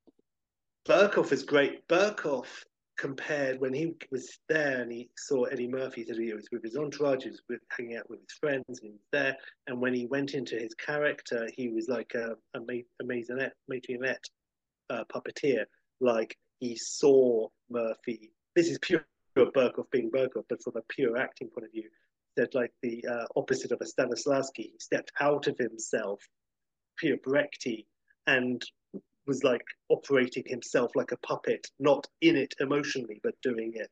Berkoff 0.88 1.31
is 1.31 1.43
great. 1.43 1.88
Berkoff 1.88 2.63
compared 2.97 3.60
when 3.60 3.73
he 3.73 3.95
was 4.12 4.39
there 4.47 4.81
and 4.81 4.91
he 4.91 5.10
saw 5.17 5.43
Eddie 5.45 5.67
Murphy 5.67 6.03
that 6.05 6.17
he 6.17 6.34
was 6.34 6.47
with 6.51 6.63
his 6.63 6.77
entourage, 6.77 7.23
he 7.23 7.29
was 7.29 7.41
with, 7.49 7.60
hanging 7.69 7.97
out 7.97 8.10
with 8.10 8.19
his 8.21 8.31
friends, 8.39 8.63
and 8.67 8.79
he 8.81 8.89
was 8.91 9.05
there. 9.12 9.36
And 9.67 9.81
when 9.81 9.93
he 9.93 10.05
went 10.05 10.34
into 10.34 10.55
his 10.55 10.73
character, 10.75 11.49
he 11.55 11.69
was 11.69 11.88
like 11.89 12.13
a, 12.13 12.36
a, 12.53 12.60
ma- 12.60 12.88
a 13.01 13.03
maisonette, 13.03 13.51
marionette 13.67 14.23
uh, 14.89 15.03
puppeteer. 15.05 15.65
Like 15.99 16.38
he 16.60 16.75
saw 16.75 17.47
Murphy. 17.69 18.31
This 18.55 18.69
is 18.69 18.79
pure, 18.79 19.05
pure 19.36 19.52
Berkoff 19.52 19.91
being 19.91 20.10
Berkoff, 20.10 20.45
but 20.50 20.63
from 20.63 20.78
a 20.78 20.82
pure 20.89 21.17
acting 21.17 21.50
point 21.50 21.65
of 21.65 21.71
view, 21.71 21.89
that 22.36 22.56
like 22.56 22.71
the 22.82 23.06
uh, 23.10 23.26
opposite 23.36 23.71
of 23.71 23.82
a 23.82 23.86
Stanislavski. 23.86 24.71
He 24.71 24.76
stepped 24.80 25.12
out 25.19 25.48
of 25.48 25.58
himself, 25.58 26.21
pure 26.98 27.17
Brechty, 27.17 27.86
and 28.28 28.63
was 29.28 29.43
like 29.43 29.63
operating 29.89 30.43
himself 30.45 30.91
like 30.95 31.12
a 31.12 31.17
puppet, 31.17 31.67
not 31.80 32.06
in 32.21 32.36
it 32.36 32.54
emotionally, 32.60 33.19
but 33.24 33.34
doing 33.41 33.74
it 33.76 33.89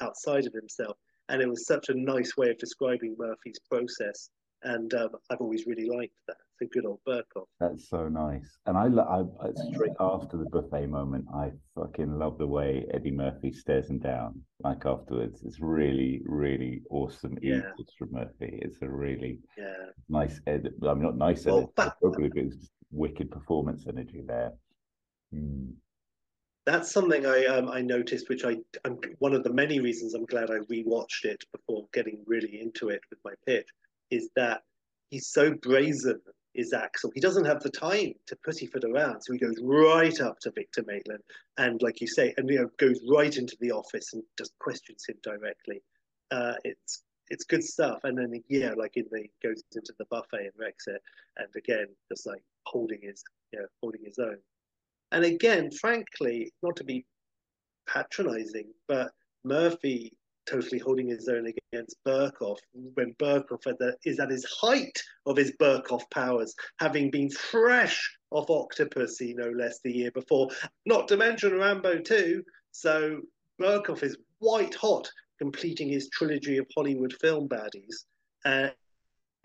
outside 0.00 0.46
of 0.46 0.52
himself. 0.52 0.96
And 1.28 1.40
it 1.40 1.48
was 1.48 1.66
such 1.66 1.88
a 1.88 1.94
nice 1.94 2.36
way 2.36 2.50
of 2.50 2.58
describing 2.58 3.16
Murphy's 3.18 3.60
process. 3.70 4.30
And 4.62 4.92
um, 4.94 5.10
I've 5.30 5.40
always 5.40 5.66
really 5.66 5.88
liked 5.88 6.14
that. 6.28 6.36
A 6.62 6.66
good 6.66 6.86
old 6.86 7.00
Berkoff. 7.08 7.46
That's 7.58 7.88
so 7.88 8.06
nice. 8.08 8.56
And 8.66 8.76
I, 8.76 8.84
I, 8.84 9.20
I 9.20 9.50
straight 9.72 9.96
after 9.98 10.36
the 10.36 10.48
buffet 10.48 10.86
moment, 10.86 11.24
I 11.34 11.50
fucking 11.74 12.16
love 12.18 12.38
the 12.38 12.46
way 12.46 12.86
Eddie 12.94 13.10
Murphy 13.10 13.50
stares 13.52 13.90
him 13.90 13.98
down. 13.98 14.40
Like 14.62 14.86
afterwards, 14.86 15.42
it's 15.44 15.58
really, 15.60 16.22
really 16.24 16.82
awesome. 16.90 17.36
Yeah. 17.42 17.62
From 17.98 18.12
Murphy. 18.12 18.60
It's 18.62 18.78
a 18.82 18.88
really 18.88 19.40
Yeah. 19.58 19.86
nice 20.08 20.40
edit. 20.46 20.74
I 20.86 20.94
mean, 20.94 21.02
not 21.02 21.16
nice 21.16 21.46
Well, 21.46 21.58
edit, 21.58 21.70
that- 21.76 21.96
appropriately, 22.00 22.42
but 22.42 22.46
it's 22.52 22.56
just 22.56 22.72
wicked 22.92 23.30
performance 23.32 23.86
energy 23.88 24.22
there. 24.24 24.52
Mm. 25.34 25.72
That's 26.64 26.92
something 26.92 27.26
I 27.26 27.44
um, 27.46 27.68
I 27.70 27.80
noticed, 27.80 28.28
which 28.28 28.44
I 28.44 28.58
I'm 28.84 28.98
one 29.18 29.34
of 29.34 29.42
the 29.42 29.52
many 29.52 29.80
reasons 29.80 30.14
I'm 30.14 30.26
glad 30.26 30.48
I 30.52 30.58
rewatched 30.70 31.24
it 31.24 31.42
before 31.50 31.88
getting 31.92 32.22
really 32.24 32.60
into 32.60 32.88
it 32.90 33.00
with 33.10 33.18
my 33.24 33.32
pitch, 33.48 33.66
is 34.12 34.28
that 34.36 34.62
he's 35.10 35.26
so 35.26 35.54
brazen. 35.54 36.20
Is 36.54 36.72
Axel? 36.72 37.10
He 37.14 37.20
doesn't 37.20 37.46
have 37.46 37.62
the 37.62 37.70
time 37.70 38.12
to 38.26 38.36
pussyfoot 38.44 38.84
around, 38.84 39.22
so 39.22 39.32
he 39.32 39.38
goes 39.38 39.56
right 39.62 40.20
up 40.20 40.38
to 40.40 40.50
Victor 40.50 40.84
Maitland, 40.86 41.22
and 41.56 41.80
like 41.80 42.00
you 42.00 42.06
say, 42.06 42.34
and 42.36 42.48
you 42.48 42.60
know 42.60 42.70
goes 42.78 43.00
right 43.10 43.34
into 43.36 43.56
the 43.60 43.72
office 43.72 44.12
and 44.12 44.22
just 44.36 44.52
questions 44.58 45.04
him 45.08 45.16
directly. 45.22 45.82
Uh, 46.30 46.54
it's 46.64 47.04
it's 47.28 47.44
good 47.44 47.64
stuff, 47.64 48.00
and 48.04 48.18
then 48.18 48.42
yeah, 48.48 48.74
like 48.76 48.96
in 48.96 49.06
the 49.10 49.26
goes 49.42 49.62
into 49.74 49.94
the 49.98 50.04
buffet 50.06 50.40
and 50.40 50.52
wrecks 50.58 50.86
it, 50.86 51.00
and 51.38 51.48
again 51.56 51.86
just 52.10 52.26
like 52.26 52.42
holding 52.66 53.00
his 53.02 53.22
you 53.52 53.60
know 53.60 53.66
holding 53.82 54.04
his 54.04 54.18
own. 54.18 54.38
And 55.12 55.24
again, 55.24 55.70
frankly, 55.70 56.52
not 56.62 56.76
to 56.76 56.84
be 56.84 57.06
patronizing, 57.86 58.72
but 58.88 59.12
Murphy 59.44 60.12
totally 60.46 60.78
holding 60.78 61.08
his 61.08 61.28
own 61.28 61.52
against 61.72 61.96
Berkoff 62.04 62.58
when 62.94 63.14
the, 63.18 63.96
is 64.04 64.18
at 64.18 64.30
his 64.30 64.44
height 64.44 64.98
of 65.26 65.36
his 65.36 65.52
Berkoff 65.60 66.08
powers, 66.10 66.54
having 66.78 67.10
been 67.10 67.30
fresh 67.30 68.16
off 68.30 68.48
Octopussy 68.48 69.34
no 69.34 69.50
less 69.50 69.80
the 69.80 69.92
year 69.92 70.10
before, 70.10 70.48
not 70.86 71.08
to 71.08 71.16
mention 71.16 71.56
Rambo 71.56 71.98
2. 71.98 72.42
So 72.72 73.20
Berkoff 73.60 74.02
is 74.02 74.16
white 74.38 74.74
hot, 74.74 75.10
completing 75.38 75.88
his 75.88 76.08
trilogy 76.08 76.58
of 76.58 76.66
Hollywood 76.74 77.12
film 77.20 77.48
baddies. 77.48 78.04
Uh, 78.44 78.70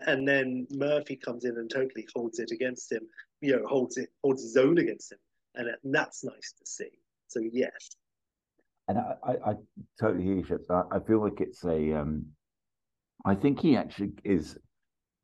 and 0.00 0.26
then 0.26 0.66
Murphy 0.70 1.16
comes 1.16 1.44
in 1.44 1.56
and 1.56 1.70
totally 1.70 2.06
holds 2.14 2.38
it 2.38 2.50
against 2.50 2.90
him, 2.90 3.02
you 3.40 3.56
know, 3.56 3.66
holds 3.66 3.96
it, 3.96 4.10
holds 4.22 4.42
his 4.42 4.56
own 4.56 4.78
against 4.78 5.12
him. 5.12 5.18
And 5.54 5.68
that's 5.92 6.22
nice 6.22 6.54
to 6.58 6.66
see. 6.66 6.90
So, 7.26 7.40
yes, 7.52 7.90
and 8.88 8.98
I, 8.98 9.14
I, 9.22 9.50
I 9.50 9.54
totally 10.00 10.24
hear 10.24 10.36
you, 10.36 10.44
Sheps. 10.44 10.70
I, 10.70 10.96
I 10.96 11.00
feel 11.00 11.22
like 11.22 11.40
it's 11.40 11.64
a. 11.64 11.92
Um, 11.92 12.26
I 13.24 13.34
think 13.34 13.60
he 13.60 13.76
actually 13.76 14.12
is 14.24 14.58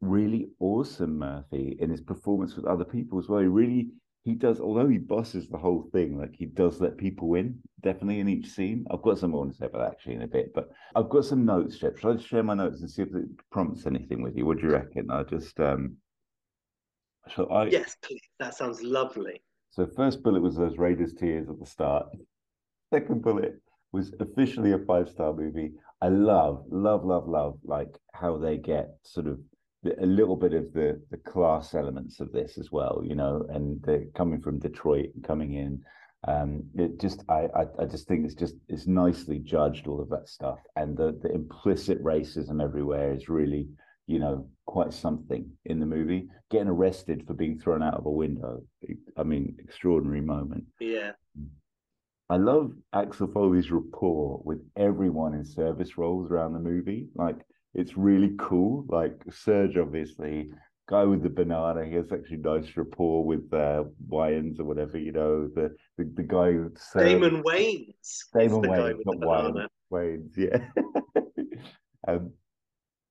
really 0.00 0.48
awesome, 0.60 1.18
Murphy, 1.18 1.76
in 1.80 1.90
his 1.90 2.02
performance 2.02 2.56
with 2.56 2.66
other 2.66 2.84
people 2.84 3.18
as 3.18 3.28
well. 3.28 3.40
He 3.40 3.46
really 3.46 3.88
he 4.24 4.34
does, 4.34 4.58
although 4.58 4.88
he 4.88 4.98
bosses 4.98 5.48
the 5.48 5.58
whole 5.58 5.88
thing, 5.92 6.18
like 6.18 6.34
he 6.34 6.46
does 6.46 6.80
let 6.80 6.96
people 6.96 7.28
win, 7.28 7.58
definitely 7.82 8.20
in 8.20 8.28
each 8.28 8.48
scene. 8.48 8.86
I've 8.90 9.02
got 9.02 9.18
some 9.18 9.32
more 9.32 9.46
to 9.46 9.52
say 9.52 9.66
about 9.66 9.80
that 9.80 9.90
actually 9.92 10.14
in 10.14 10.22
a 10.22 10.26
bit, 10.26 10.52
but 10.54 10.70
I've 10.94 11.10
got 11.10 11.26
some 11.26 11.44
notes, 11.44 11.76
Shep. 11.76 11.98
Shall 11.98 12.12
I 12.12 12.14
just 12.14 12.28
share 12.28 12.42
my 12.42 12.54
notes 12.54 12.80
and 12.80 12.90
see 12.90 13.02
if 13.02 13.14
it 13.14 13.26
prompts 13.50 13.86
anything 13.86 14.22
with 14.22 14.36
you? 14.36 14.46
What 14.46 14.58
do 14.58 14.64
you 14.66 14.72
reckon? 14.72 15.10
I 15.10 15.22
just 15.24 15.58
um 15.60 15.96
so 17.34 17.46
I 17.50 17.66
Yes, 17.66 17.96
please. 18.02 18.20
That 18.38 18.54
sounds 18.54 18.82
lovely. 18.82 19.42
So 19.70 19.86
first 19.86 20.22
bullet 20.22 20.42
was 20.42 20.56
those 20.56 20.78
Raiders 20.78 21.14
tears 21.14 21.48
at 21.48 21.58
the 21.58 21.66
start. 21.66 22.06
Second 22.94 23.22
bullet 23.22 23.60
was 23.90 24.14
officially 24.20 24.70
a 24.70 24.78
five 24.78 25.08
star 25.08 25.32
movie. 25.32 25.72
I 26.00 26.10
love, 26.10 26.64
love, 26.70 27.04
love, 27.04 27.26
love 27.26 27.58
like 27.64 27.98
how 28.12 28.38
they 28.38 28.56
get 28.56 28.90
sort 29.02 29.26
of 29.26 29.40
a 30.00 30.06
little 30.06 30.36
bit 30.36 30.54
of 30.54 30.72
the 30.72 31.02
the 31.10 31.16
class 31.16 31.74
elements 31.74 32.20
of 32.20 32.30
this 32.30 32.56
as 32.56 32.70
well, 32.70 33.02
you 33.04 33.16
know, 33.16 33.46
and 33.48 33.82
they're 33.82 34.04
coming 34.14 34.40
from 34.40 34.60
Detroit 34.60 35.10
and 35.12 35.24
coming 35.24 35.54
in. 35.54 35.82
Um, 36.28 36.62
it 36.76 37.00
just 37.00 37.24
I, 37.28 37.48
I 37.56 37.64
I 37.80 37.84
just 37.86 38.06
think 38.06 38.26
it's 38.26 38.36
just 38.36 38.54
it's 38.68 38.86
nicely 38.86 39.40
judged 39.40 39.88
all 39.88 40.00
of 40.00 40.10
that 40.10 40.28
stuff, 40.28 40.60
and 40.76 40.96
the 40.96 41.18
the 41.20 41.32
implicit 41.34 42.00
racism 42.04 42.62
everywhere 42.62 43.12
is 43.12 43.28
really 43.28 43.66
you 44.06 44.20
know 44.20 44.48
quite 44.66 44.92
something 44.92 45.50
in 45.64 45.80
the 45.80 45.86
movie. 45.96 46.28
Getting 46.48 46.68
arrested 46.68 47.24
for 47.26 47.34
being 47.34 47.58
thrown 47.58 47.82
out 47.82 47.94
of 47.94 48.06
a 48.06 48.18
window, 48.24 48.62
I 49.16 49.24
mean, 49.24 49.56
extraordinary 49.58 50.20
moment. 50.20 50.62
Yeah. 50.78 51.10
I 52.30 52.36
love 52.36 52.72
Axel 52.94 53.28
Foley's 53.28 53.70
rapport 53.70 54.40
with 54.44 54.60
everyone 54.76 55.34
in 55.34 55.44
service 55.44 55.98
roles 55.98 56.30
around 56.30 56.54
the 56.54 56.58
movie. 56.58 57.08
Like 57.14 57.36
it's 57.74 57.96
really 57.96 58.34
cool. 58.38 58.86
Like 58.88 59.20
Serge, 59.30 59.76
obviously, 59.76 60.50
guy 60.88 61.04
with 61.04 61.22
the 61.22 61.28
banana, 61.28 61.84
he 61.84 61.94
has 61.94 62.12
actually 62.12 62.38
nice 62.38 62.76
rapport 62.76 63.24
with 63.24 63.52
uh, 63.52 63.84
Wayans 64.08 64.58
or 64.58 64.64
whatever, 64.64 64.98
you 64.98 65.12
know, 65.12 65.48
the 65.54 65.74
the, 65.98 66.10
the 66.14 66.22
guy 66.22 66.52
who 66.52 66.72
Damon 66.96 67.42
Wayans. 67.42 68.24
Damon 68.32 68.62
Wayans, 68.62 69.00
not 69.04 69.16
Wayans. 69.16 69.66
Wayans, 69.92 70.36
yeah. 70.36 70.58
um, 72.08 72.32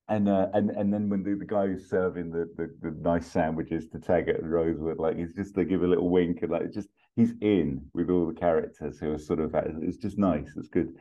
and 0.10 0.28
uh, 0.28 0.48
and 0.54 0.70
and 0.72 0.94
then 0.94 1.10
when 1.10 1.24
the, 1.24 1.36
the 1.36 1.46
guy 1.46 1.68
who's 1.68 1.90
serving 1.90 2.32
the, 2.32 2.50
the, 2.58 2.74
the 2.82 2.96
nice 3.02 3.28
sandwiches 3.28 3.88
to 3.90 4.00
Taggart 4.00 4.42
and 4.42 4.52
Rosewood, 4.52 4.98
like 4.98 5.18
he's 5.18 5.34
just 5.34 5.56
they 5.56 5.66
give 5.66 5.84
a 5.84 5.88
little 5.88 6.10
wink 6.10 6.42
and 6.42 6.52
like 6.52 6.72
just 6.72 6.90
he's 7.16 7.34
in 7.42 7.86
with 7.94 8.10
all 8.10 8.28
the 8.28 8.34
characters 8.34 9.00
who 9.00 9.14
are 9.14 9.20
sort 9.20 9.40
of 9.40 9.54
it's 9.82 9.98
just 9.98 10.18
nice. 10.18 10.54
It's 10.58 10.68
good. 10.68 10.96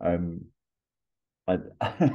Um, 0.00 0.42
I, 1.48 1.58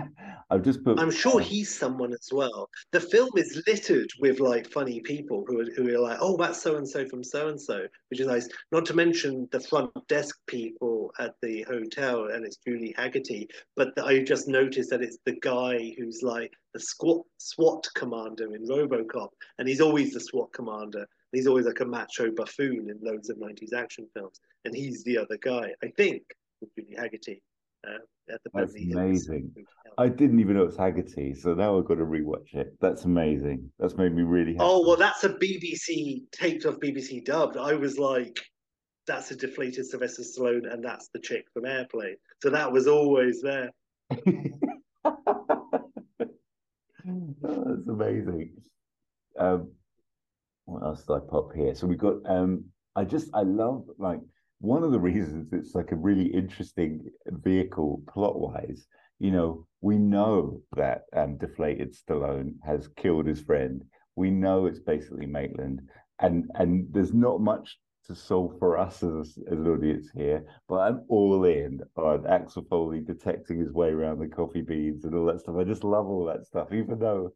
I've 0.51 0.61
just 0.61 0.83
put. 0.83 0.99
I'm 0.99 1.11
sure 1.11 1.39
he's 1.39 1.75
someone 1.75 2.13
as 2.13 2.29
well. 2.31 2.69
The 2.91 2.99
film 2.99 3.31
is 3.35 3.63
littered 3.65 4.11
with 4.19 4.39
like 4.39 4.69
funny 4.69 4.99
people 5.01 5.43
who 5.47 5.61
are 5.61 5.71
who 5.75 5.95
are 5.95 5.99
like, 5.99 6.19
oh, 6.21 6.37
that's 6.37 6.61
so 6.61 6.77
and 6.77 6.87
so 6.87 7.07
from 7.07 7.23
so 7.23 7.47
and 7.47 7.59
so, 7.59 7.87
which 8.09 8.19
is 8.19 8.27
nice. 8.27 8.47
Not 8.71 8.85
to 8.85 8.93
mention 8.93 9.47
the 9.51 9.59
front 9.59 9.91
desk 10.07 10.37
people 10.47 11.11
at 11.19 11.33
the 11.41 11.63
hotel, 11.63 12.27
and 12.27 12.45
it's 12.45 12.57
Julie 12.57 12.95
Hagerty. 12.97 13.47
But 13.75 13.99
I 13.99 14.23
just 14.23 14.47
noticed 14.47 14.91
that 14.91 15.01
it's 15.01 15.17
the 15.25 15.39
guy 15.41 15.95
who's 15.97 16.21
like 16.21 16.53
the 16.75 16.79
SWAT 16.79 17.23
SWAT 17.37 17.87
commander 17.95 18.53
in 18.55 18.67
RoboCop, 18.67 19.29
and 19.57 19.67
he's 19.67 19.81
always 19.81 20.13
the 20.13 20.19
SWAT 20.19 20.53
commander. 20.53 21.07
He's 21.33 21.47
always 21.47 21.65
like 21.65 21.79
a 21.79 21.85
macho 21.85 22.31
buffoon 22.31 22.89
in 22.89 22.99
loads 23.01 23.29
of 23.29 23.37
90s 23.37 23.73
action 23.73 24.07
films, 24.13 24.39
and 24.65 24.75
he's 24.75 25.03
the 25.03 25.17
other 25.17 25.37
guy, 25.37 25.71
I 25.83 25.87
think, 25.97 26.23
with 26.61 26.69
Julie 26.75 26.95
Hagerty. 26.97 27.41
Uh, 27.85 27.97
at 28.29 28.41
the 28.43 28.49
That's 28.53 28.75
amazing. 28.75 29.53
I 29.97 30.07
didn't 30.07 30.39
even 30.39 30.55
know 30.55 30.63
it's 30.63 30.77
Hagerty, 30.77 31.37
so 31.37 31.53
now 31.53 31.77
I've 31.77 31.85
got 31.85 31.95
to 31.95 32.05
rewatch 32.05 32.53
it. 32.53 32.73
That's 32.79 33.03
amazing. 33.03 33.69
That's 33.79 33.97
made 33.97 34.15
me 34.15 34.23
really 34.23 34.53
happy. 34.53 34.63
Oh 34.63 34.87
well, 34.87 34.95
that's 34.95 35.23
a 35.25 35.29
BBC 35.29 36.21
taped 36.31 36.65
off 36.65 36.75
BBC 36.75 37.25
dubbed. 37.25 37.57
I 37.57 37.73
was 37.73 37.99
like, 37.99 38.39
that's 39.07 39.31
a 39.31 39.35
deflated 39.35 39.85
Sylvester 39.85 40.23
Stallone, 40.23 40.71
and 40.71 40.83
that's 40.83 41.09
the 41.13 41.19
chick 41.19 41.45
from 41.53 41.65
Airplane. 41.65 42.15
So 42.41 42.49
that 42.49 42.71
was 42.71 42.87
always 42.87 43.41
there. 43.41 43.71
oh, 45.05 45.79
that's 47.03 47.87
amazing. 47.87 48.51
Um, 49.37 49.71
what 50.65 50.83
else 50.83 51.03
did 51.03 51.13
I 51.13 51.19
pop 51.19 51.53
here? 51.53 51.75
So 51.75 51.87
we 51.87 51.95
got. 51.95 52.17
Um, 52.25 52.65
I 52.95 53.03
just 53.05 53.29
I 53.33 53.41
love 53.41 53.85
like 53.97 54.19
one 54.59 54.83
of 54.83 54.91
the 54.91 54.99
reasons 54.99 55.51
it's 55.51 55.75
like 55.75 55.91
a 55.91 55.95
really 55.95 56.27
interesting 56.27 57.05
vehicle 57.27 58.01
plot 58.11 58.39
wise. 58.39 58.87
You 59.19 59.31
know, 59.31 59.67
we 59.81 59.97
know 59.97 60.61
that 60.75 61.03
um, 61.15 61.37
deflated 61.37 61.95
Stallone 61.95 62.55
has 62.65 62.87
killed 62.95 63.25
his 63.25 63.41
friend. 63.41 63.83
We 64.15 64.29
know 64.29 64.65
it's 64.65 64.79
basically 64.79 65.25
Maitland, 65.25 65.81
and 66.19 66.49
and 66.55 66.87
there's 66.91 67.13
not 67.13 67.41
much 67.41 67.77
to 68.05 68.15
solve 68.15 68.59
for 68.59 68.77
us 68.77 69.01
as, 69.01 69.37
as 69.49 69.57
an 69.59 69.67
audience 69.67 70.09
here, 70.13 70.45
but 70.67 70.75
I'm 70.75 71.05
all 71.07 71.45
in 71.45 71.79
on 71.95 72.27
Axel 72.27 72.65
Foley 72.69 72.99
detecting 72.99 73.59
his 73.59 73.71
way 73.71 73.89
around 73.89 74.19
the 74.19 74.27
coffee 74.27 74.61
beans 74.61 75.05
and 75.05 75.15
all 75.15 75.25
that 75.27 75.39
stuff. 75.39 75.55
I 75.57 75.63
just 75.63 75.85
love 75.85 76.07
all 76.07 76.25
that 76.25 76.45
stuff, 76.45 76.73
even 76.73 76.99
though 76.99 77.31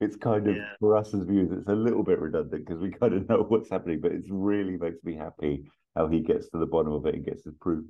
it's 0.00 0.16
kind 0.16 0.46
of 0.46 0.56
yeah. 0.56 0.70
for 0.78 0.96
us 0.96 1.12
as 1.14 1.24
viewers, 1.24 1.50
it's 1.50 1.68
a 1.68 1.74
little 1.74 2.02
bit 2.02 2.20
redundant 2.20 2.64
because 2.64 2.80
we 2.80 2.90
kind 2.90 3.14
of 3.14 3.28
know 3.28 3.44
what's 3.48 3.70
happening, 3.70 4.00
but 4.00 4.12
it 4.12 4.22
really 4.28 4.76
makes 4.76 5.02
me 5.04 5.16
happy 5.16 5.70
how 5.96 6.08
he 6.08 6.20
gets 6.20 6.48
to 6.50 6.58
the 6.58 6.66
bottom 6.66 6.92
of 6.92 7.06
it 7.06 7.14
and 7.14 7.24
gets 7.24 7.44
his 7.44 7.54
proof. 7.60 7.84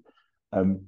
Um, 0.53 0.87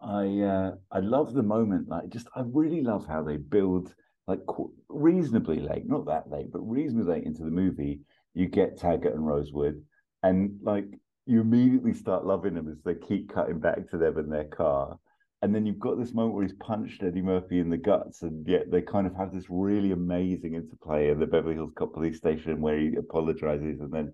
I 0.00 0.26
uh, 0.40 0.72
I 0.92 1.00
love 1.00 1.32
the 1.32 1.42
moment. 1.42 1.88
Like, 1.88 2.08
just 2.10 2.28
I 2.36 2.42
really 2.44 2.82
love 2.82 3.06
how 3.06 3.22
they 3.22 3.36
build 3.36 3.94
like 4.26 4.40
reasonably 4.88 5.60
late, 5.60 5.88
not 5.88 6.06
that 6.06 6.30
late, 6.30 6.52
but 6.52 6.60
reasonably 6.60 7.14
late 7.14 7.24
into 7.24 7.42
the 7.42 7.50
movie. 7.50 8.00
You 8.34 8.46
get 8.46 8.78
Taggart 8.78 9.14
and 9.14 9.26
Rosewood, 9.26 9.82
and 10.22 10.58
like 10.62 10.86
you 11.26 11.40
immediately 11.40 11.94
start 11.94 12.26
loving 12.26 12.54
them 12.54 12.68
as 12.68 12.80
they 12.84 12.94
keep 12.94 13.32
cutting 13.32 13.58
back 13.58 13.90
to 13.90 13.98
them 13.98 14.18
in 14.18 14.28
their 14.28 14.44
car. 14.44 14.98
And 15.40 15.54
then 15.54 15.66
you've 15.66 15.78
got 15.78 15.98
this 15.98 16.14
moment 16.14 16.34
where 16.34 16.44
he's 16.44 16.56
punched 16.58 17.02
Eddie 17.02 17.22
Murphy 17.22 17.60
in 17.60 17.70
the 17.70 17.76
guts, 17.76 18.22
and 18.22 18.46
yet 18.48 18.70
they 18.70 18.82
kind 18.82 19.06
of 19.06 19.14
have 19.14 19.32
this 19.32 19.44
really 19.48 19.92
amazing 19.92 20.54
interplay 20.54 21.10
in 21.10 21.20
the 21.20 21.26
Beverly 21.26 21.54
Hills 21.54 21.72
Cop 21.76 21.94
police 21.94 22.16
station 22.16 22.60
where 22.60 22.78
he 22.78 22.96
apologizes 22.96 23.80
and 23.80 23.92
then 23.92 24.12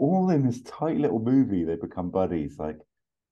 all 0.00 0.30
in 0.30 0.44
this 0.44 0.62
tight 0.62 0.96
little 0.96 1.20
movie, 1.20 1.62
they 1.62 1.76
become 1.76 2.10
buddies. 2.10 2.58
Like 2.58 2.78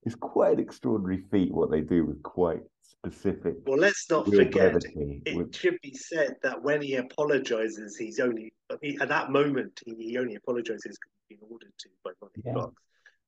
it's 0.05 0.15
quite 0.15 0.55
an 0.55 0.61
extraordinary 0.61 1.25
feat 1.31 1.53
what 1.53 1.71
they 1.71 1.81
do 1.81 2.05
with 2.05 2.23
quite 2.23 2.61
specific. 2.83 3.55
Well, 3.67 3.79
let's 3.79 4.09
not 4.11 4.27
forget. 4.27 4.83
It 4.95 5.37
with... 5.37 5.55
should 5.57 5.79
be 5.83 5.95
said 5.95 6.37
that 6.43 6.63
when 6.63 6.83
he 6.83 6.97
apologizes, 6.97 7.97
he's 7.97 8.21
only 8.21 8.53
at 9.01 9.09
that 9.09 9.31
moment 9.31 9.81
he, 9.87 10.19
only 10.19 10.35
apologizes 10.35 10.99
because 10.99 11.13
he's 11.29 11.39
been 11.39 11.49
ordered 11.51 11.73
to 11.79 11.89
by 12.05 12.11
Ronny 12.21 12.33
yeah. 12.45 12.53
Cox. 12.53 12.75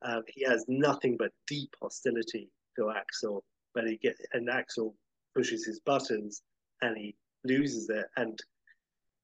Um, 0.03 0.23
he 0.29 0.45
has 0.45 0.65
nothing 0.69 1.17
but 1.19 1.33
deep 1.47 1.75
hostility 1.81 2.51
to 2.79 2.91
Axel, 2.91 3.43
but 3.75 3.87
he 3.87 3.97
get 3.97 4.17
and 4.33 4.49
Axel 4.51 4.95
pushes 5.35 5.65
his 5.65 5.81
buttons 5.81 6.43
and 6.83 6.97
he 6.97 7.15
loses 7.45 7.89
it, 7.89 8.07
and 8.17 8.39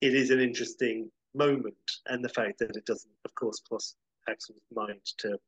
it 0.01 0.15
is 0.15 0.31
an 0.31 0.41
interesting 0.41 1.11
moment, 1.35 1.75
and 2.07 2.25
the 2.25 2.29
fact 2.29 2.59
that 2.59 2.77
it 2.77 2.87
doesn't, 2.87 3.13
of 3.25 3.35
course, 3.35 3.61
cross 3.61 3.95
Axel's 4.29 4.61
mind 4.75 5.01
to, 5.19 5.39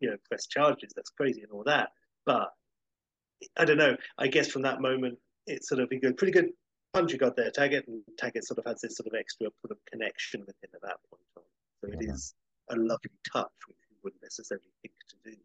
you 0.00 0.10
know, 0.10 0.16
press 0.28 0.46
charges. 0.46 0.92
That's 0.94 1.10
crazy 1.10 1.42
and 1.42 1.50
all 1.52 1.64
that. 1.64 1.90
But 2.26 2.50
I 3.56 3.64
don't 3.64 3.78
know. 3.78 3.96
I 4.18 4.28
guess 4.28 4.50
from 4.50 4.62
that 4.62 4.80
moment, 4.80 5.18
it's 5.46 5.68
sort 5.68 5.80
of 5.80 5.90
a 5.90 5.96
good, 5.96 6.16
pretty 6.16 6.32
good 6.32 6.50
punch 6.92 7.12
you 7.12 7.18
got 7.18 7.36
there, 7.36 7.50
Taggart, 7.50 7.86
and 7.88 8.02
Taggart 8.18 8.44
sort 8.44 8.58
of 8.58 8.64
has 8.66 8.80
this 8.80 8.96
sort 8.96 9.06
of 9.06 9.14
extra 9.18 9.48
sort 9.60 9.70
of 9.70 9.78
connection 9.90 10.40
with 10.40 10.56
him 10.62 10.70
at 10.74 10.82
that 10.82 10.96
point 11.08 11.22
on. 11.36 11.42
So 11.80 11.88
yeah. 11.88 12.08
it 12.08 12.14
is 12.14 12.34
a 12.70 12.76
lovely 12.76 13.10
touch, 13.32 13.50
which 13.66 13.76
you 13.88 13.96
wouldn't 14.02 14.22
necessarily 14.22 14.64
think 14.82 14.94
to 15.08 15.30
do. 15.30 15.36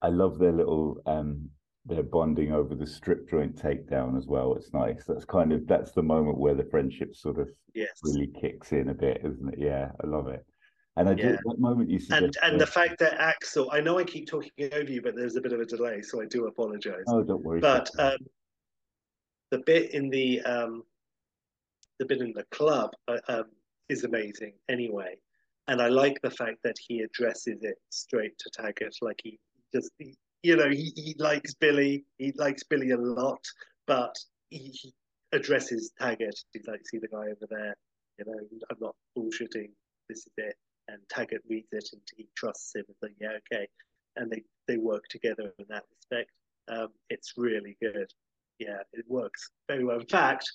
I 0.00 0.08
love 0.08 0.38
their 0.38 0.52
little 0.52 1.02
um 1.06 1.50
their 1.88 2.02
bonding 2.02 2.52
over 2.52 2.74
the 2.74 2.86
strip 2.86 3.28
joint 3.28 3.56
takedown 3.56 4.16
as 4.16 4.26
well. 4.26 4.54
It's 4.54 4.72
nice. 4.72 5.04
That's 5.06 5.24
kind 5.24 5.52
of 5.52 5.66
that's 5.66 5.92
the 5.92 6.02
moment 6.02 6.38
where 6.38 6.54
the 6.54 6.64
friendship 6.64 7.16
sort 7.16 7.38
of 7.38 7.48
yes. 7.74 7.88
really 8.02 8.30
kicks 8.40 8.72
in 8.72 8.90
a 8.90 8.94
bit, 8.94 9.22
isn't 9.24 9.54
it? 9.54 9.58
Yeah, 9.58 9.90
I 10.02 10.06
love 10.06 10.28
it. 10.28 10.44
And 10.96 11.08
I 11.08 11.12
Yeah. 11.12 11.32
just 11.32 11.42
that 11.44 11.58
moment 11.58 11.88
you 11.88 11.98
And 12.10 12.36
and 12.42 12.60
the 12.60 12.66
fact 12.66 12.98
that 12.98 13.14
Axel, 13.14 13.70
I 13.72 13.80
know 13.80 13.98
I 13.98 14.04
keep 14.04 14.26
talking 14.26 14.50
over 14.72 14.90
you, 14.90 15.00
but 15.00 15.16
there's 15.16 15.36
a 15.36 15.40
bit 15.40 15.52
of 15.52 15.60
a 15.60 15.64
delay, 15.64 16.02
so 16.02 16.20
I 16.20 16.26
do 16.26 16.46
apologize. 16.46 17.04
oh, 17.08 17.22
don't 17.22 17.42
worry. 17.42 17.60
but 17.60 17.88
um, 17.98 18.18
the 19.50 19.58
bit 19.58 19.94
in 19.94 20.10
the 20.10 20.42
um, 20.42 20.84
the 21.98 22.04
bit 22.04 22.20
in 22.20 22.32
the 22.32 22.44
club 22.50 22.90
uh, 23.08 23.18
um, 23.28 23.44
is 23.88 24.04
amazing 24.04 24.52
anyway, 24.68 25.16
and 25.68 25.80
I 25.80 25.88
like 25.88 26.20
the 26.20 26.30
fact 26.30 26.58
that 26.64 26.76
he 26.78 27.00
addresses 27.00 27.62
it 27.62 27.78
straight 27.90 28.36
to 28.38 28.50
Taggart, 28.50 28.96
like 29.00 29.20
he 29.22 29.38
just 29.72 29.90
he, 29.98 30.14
you 30.42 30.56
know 30.56 30.68
he, 30.68 30.92
he 30.96 31.14
likes 31.18 31.54
Billy, 31.54 32.04
he 32.18 32.32
likes 32.36 32.62
Billy 32.62 32.90
a 32.90 32.96
lot, 32.96 33.44
but 33.86 34.16
he, 34.50 34.70
he 34.72 34.94
addresses 35.32 35.92
Taggart. 36.00 36.38
He's 36.52 36.66
like, 36.66 36.86
see 36.86 36.98
the 36.98 37.08
guy 37.08 37.26
over 37.26 37.46
there, 37.50 37.76
you 38.18 38.24
know, 38.26 38.38
I'm 38.70 38.76
not 38.80 38.96
bullshitting. 39.16 39.70
This 40.08 40.18
is 40.18 40.32
it, 40.36 40.56
and 40.88 40.98
Taggart 41.10 41.42
reads 41.48 41.68
it 41.72 41.88
and 41.92 42.02
he 42.16 42.26
trusts 42.36 42.74
him 42.74 42.84
and 42.88 42.96
like, 43.02 43.14
yeah, 43.20 43.38
okay, 43.52 43.68
and 44.16 44.30
they 44.30 44.42
they 44.66 44.76
work 44.76 45.04
together 45.08 45.52
in 45.58 45.66
that 45.68 45.84
respect. 45.94 46.30
Um, 46.68 46.88
it's 47.10 47.34
really 47.36 47.76
good. 47.80 48.10
Yeah, 48.58 48.82
it 48.92 49.04
works 49.08 49.50
very 49.68 49.84
well. 49.84 50.00
In 50.00 50.06
fact, 50.06 50.50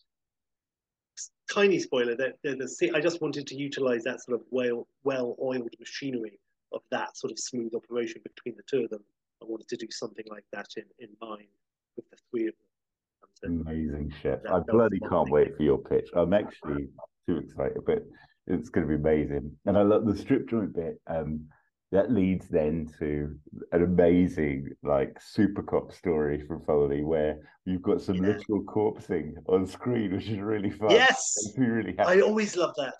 tiny 1.52 1.80
spoiler 1.80 2.16
that 2.16 2.34
the, 2.44 2.56
the 2.56 2.92
I 2.96 3.00
just 3.00 3.22
wanted 3.22 3.48
to 3.48 3.56
utilize 3.56 4.04
that 4.04 4.22
sort 4.22 4.40
of 4.40 4.46
well 4.52 4.88
well 5.04 5.36
oiled 5.42 5.74
machinery 5.80 6.40
of 6.72 6.82
that 6.92 7.16
sort 7.18 7.32
of 7.32 7.40
smooth 7.40 7.74
operation 7.76 8.22
between 8.24 8.56
the 8.56 8.64
two 8.70 8.84
of 8.84 8.90
them. 8.90 9.04
I 9.44 9.46
wanted 9.48 9.68
to 9.70 9.78
do 9.78 9.88
something 9.92 10.26
like 10.30 10.46
that 10.54 10.68
in 10.78 10.84
in 11.00 11.10
mind 11.22 11.48
with 11.96 12.10
the 12.10 12.18
three 12.32 12.48
of 12.48 12.54
them. 12.56 13.30
So- 13.36 13.70
Amazing, 13.72 14.14
shit. 14.22 14.42
I 14.50 14.60
bloody 14.60 15.00
can't 15.10 15.30
wait 15.30 15.56
for 15.58 15.64
your 15.64 15.78
pitch. 15.78 16.10
I'm 16.16 16.34
actually 16.34 16.88
too 17.28 17.38
excited, 17.38 17.80
but 17.86 18.04
it's 18.48 18.70
going 18.70 18.88
to 18.88 18.90
be 18.90 18.96
amazing. 19.02 19.52
And 19.66 19.78
I 19.78 19.82
love 19.82 20.06
the 20.06 20.16
strip 20.18 20.48
joint 20.50 20.74
bit. 20.74 21.00
Um, 21.08 21.48
that 21.92 22.12
leads 22.12 22.48
then 22.48 22.92
to 23.00 23.38
an 23.72 23.84
amazing, 23.84 24.70
like, 24.82 25.16
super 25.22 25.62
cop 25.62 25.92
story 25.92 26.42
from 26.48 26.62
Foley 26.66 27.04
where 27.04 27.38
you've 27.66 27.84
got 27.84 28.02
some 28.02 28.16
Yeah. 28.16 28.30
literal 28.38 28.64
corpsing 28.64 29.36
on 29.48 29.68
screen, 29.68 30.16
which 30.16 30.28
is 30.30 30.40
really 30.40 30.72
fun. 30.72 30.90
Yes, 30.92 31.54
really 31.58 31.98
I 32.00 32.22
always 32.22 32.56
love 32.58 32.74
that. 32.78 32.96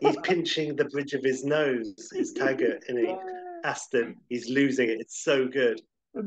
He's 0.00 0.16
pinching 0.22 0.76
the 0.76 0.84
bridge 0.86 1.12
of 1.14 1.22
his 1.22 1.44
nose. 1.44 1.94
his 2.12 2.32
Taggart 2.38 2.84
and 2.88 2.98
he, 2.98 3.16
Ashton. 3.64 4.16
He's 4.28 4.48
losing 4.48 4.88
it. 4.90 5.00
It's 5.00 5.22
so 5.24 5.48
good. 5.48 5.80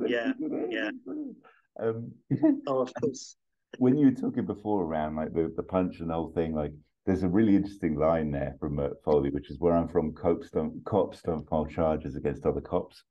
yeah, 0.07 0.33
yeah. 0.69 0.89
Um, 1.79 2.11
Oh, 2.67 2.79
of 2.79 2.91
course. 2.95 3.35
when 3.77 3.97
you 3.97 4.07
were 4.07 4.11
talking 4.11 4.45
before 4.45 4.83
around 4.83 5.15
like 5.15 5.33
the, 5.33 5.53
the 5.55 5.63
punch 5.63 5.99
and 5.99 6.09
the 6.09 6.13
whole 6.15 6.31
thing, 6.33 6.53
like 6.53 6.73
there's 7.05 7.23
a 7.23 7.29
really 7.29 7.55
interesting 7.55 7.95
line 7.95 8.31
there 8.31 8.55
from 8.59 8.79
uh, 8.79 8.89
Foley, 9.05 9.29
which 9.29 9.49
is 9.49 9.59
where 9.59 9.75
I'm 9.75 9.87
from. 9.87 10.13
Cops 10.13 10.49
don't 10.49 10.83
cops 10.85 11.21
don't 11.21 11.47
file 11.47 11.65
charges 11.65 12.15
against 12.15 12.45
other 12.45 12.59
cops, 12.59 13.03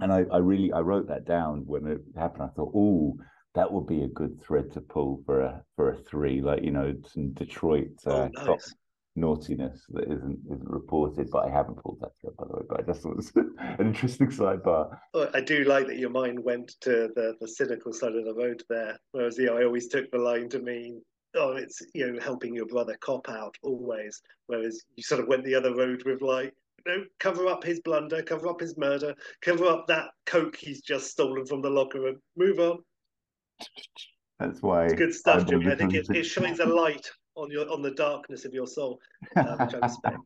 and 0.00 0.12
I, 0.12 0.24
I 0.30 0.38
really 0.38 0.72
I 0.72 0.80
wrote 0.80 1.08
that 1.08 1.24
down 1.24 1.62
when 1.66 1.86
it 1.86 2.00
happened. 2.16 2.42
I 2.42 2.48
thought, 2.48 2.72
oh, 2.74 3.16
that 3.54 3.72
would 3.72 3.86
be 3.86 4.02
a 4.02 4.08
good 4.08 4.42
thread 4.42 4.72
to 4.72 4.80
pull 4.80 5.22
for 5.24 5.40
a 5.40 5.62
for 5.76 5.92
a 5.92 5.96
three, 5.96 6.42
like 6.42 6.62
you 6.64 6.72
know, 6.72 6.94
some 7.06 7.32
Detroit 7.32 7.92
uh, 8.06 8.28
Oh, 8.36 8.44
nice. 8.44 8.74
Naughtiness 9.16 9.84
that 9.90 10.04
isn't 10.04 10.38
isn't 10.50 10.70
reported. 10.70 11.30
But 11.30 11.46
I 11.46 11.50
haven't 11.50 11.76
pulled 11.76 12.00
that 12.00 12.16
thread 12.20 12.36
by 12.36 12.46
the 12.46 12.56
way. 12.56 12.62
But 12.68 12.80
I 12.80 12.82
just 12.82 13.02
thought 13.02 13.12
it 13.12 13.16
was 13.16 13.32
an 13.36 13.86
interesting 13.86 14.28
sidebar. 14.28 14.98
I 15.34 15.40
do 15.40 15.64
like 15.64 15.86
that 15.86 15.98
your 15.98 16.10
mind 16.10 16.42
went 16.42 16.74
to 16.82 17.10
the, 17.14 17.34
the 17.40 17.48
cynical 17.48 17.92
side 17.92 18.14
of 18.14 18.24
the 18.24 18.34
road 18.34 18.62
there. 18.68 18.98
Whereas, 19.12 19.38
yeah, 19.38 19.50
I 19.50 19.64
always 19.64 19.88
took 19.88 20.10
the 20.10 20.18
line 20.18 20.48
to 20.50 20.60
mean, 20.60 21.02
oh, 21.34 21.52
it's, 21.52 21.82
you 21.94 22.12
know, 22.12 22.20
helping 22.20 22.54
your 22.54 22.66
brother 22.66 22.96
cop 23.00 23.28
out 23.28 23.56
always. 23.62 24.20
Whereas 24.46 24.82
you 24.96 25.02
sort 25.02 25.20
of 25.20 25.28
went 25.28 25.44
the 25.44 25.54
other 25.54 25.74
road 25.74 26.02
with 26.04 26.22
like, 26.22 26.52
you 26.86 26.92
know, 26.92 27.04
cover 27.20 27.46
up 27.46 27.64
his 27.64 27.80
blunder, 27.80 28.22
cover 28.22 28.48
up 28.48 28.60
his 28.60 28.76
murder, 28.76 29.14
cover 29.42 29.66
up 29.66 29.86
that 29.88 30.08
coke 30.26 30.56
he's 30.56 30.82
just 30.82 31.10
stolen 31.10 31.46
from 31.46 31.62
the 31.62 31.70
locker 31.70 32.00
room. 32.00 32.20
Move 32.36 32.58
on. 32.58 32.78
That's 34.38 34.60
why 34.60 34.86
It's 34.86 34.94
good 34.94 35.14
stuff, 35.14 35.46
I'm 35.48 35.66
I 35.68 35.76
think 35.76 35.94
it, 35.94 36.06
it 36.10 36.24
shines 36.24 36.58
a 36.58 36.66
light 36.66 37.08
on 37.36 37.50
your 37.50 37.70
on 37.70 37.82
the 37.82 37.90
darkness 37.90 38.44
of 38.44 38.54
your 38.54 38.66
soul. 38.66 39.00
uh, 39.36 39.56
which 39.56 39.74
I 39.74 39.78
respect. 39.78 40.18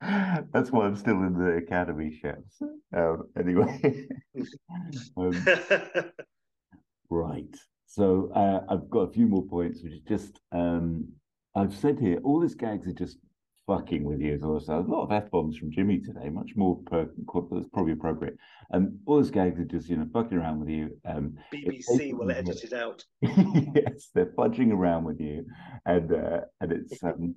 That's 0.52 0.70
why 0.70 0.86
I'm 0.86 0.96
still 0.96 1.22
in 1.22 1.38
the 1.38 1.56
academy, 1.56 2.20
Sheps. 2.22 2.62
Um, 2.94 3.24
anyway, 3.38 4.06
um, 5.16 5.46
right. 7.10 7.56
So 7.86 8.30
uh, 8.34 8.60
I've 8.68 8.90
got 8.90 9.00
a 9.00 9.12
few 9.12 9.26
more 9.26 9.44
points, 9.44 9.82
which 9.82 9.94
is 9.94 10.02
just 10.08 10.40
um, 10.52 11.08
I've 11.54 11.74
said 11.74 11.98
here 11.98 12.18
all 12.22 12.40
these 12.40 12.54
gags 12.54 12.86
are 12.86 12.92
just 12.92 13.18
fucking 13.66 14.04
with 14.04 14.20
you. 14.20 14.34
As 14.34 14.42
also 14.42 14.78
a 14.78 14.80
lot 14.80 15.04
of 15.04 15.12
f 15.12 15.30
bombs 15.30 15.56
from 15.56 15.70
Jimmy 15.70 15.98
today, 15.98 16.28
much 16.28 16.52
more 16.56 16.78
per, 16.86 17.08
that's 17.50 17.68
probably 17.72 17.92
appropriate. 17.92 18.36
Um, 18.72 18.98
all 19.06 19.20
these 19.20 19.30
gags 19.30 19.60
are 19.60 19.64
just 19.64 19.88
you 19.88 19.96
know 19.96 20.06
fucking 20.12 20.38
around 20.38 20.60
with 20.60 20.68
you. 20.68 20.96
Um, 21.04 21.36
BBC 21.52 22.12
will 22.12 22.30
edit 22.30 22.62
it 22.64 22.72
out. 22.72 23.04
yes, 23.20 24.10
they're 24.14 24.32
fudging 24.38 24.72
around 24.72 25.04
with 25.04 25.20
you, 25.20 25.44
and 25.84 26.12
uh, 26.12 26.40
and 26.60 26.72
it's 26.72 27.02
um, 27.02 27.34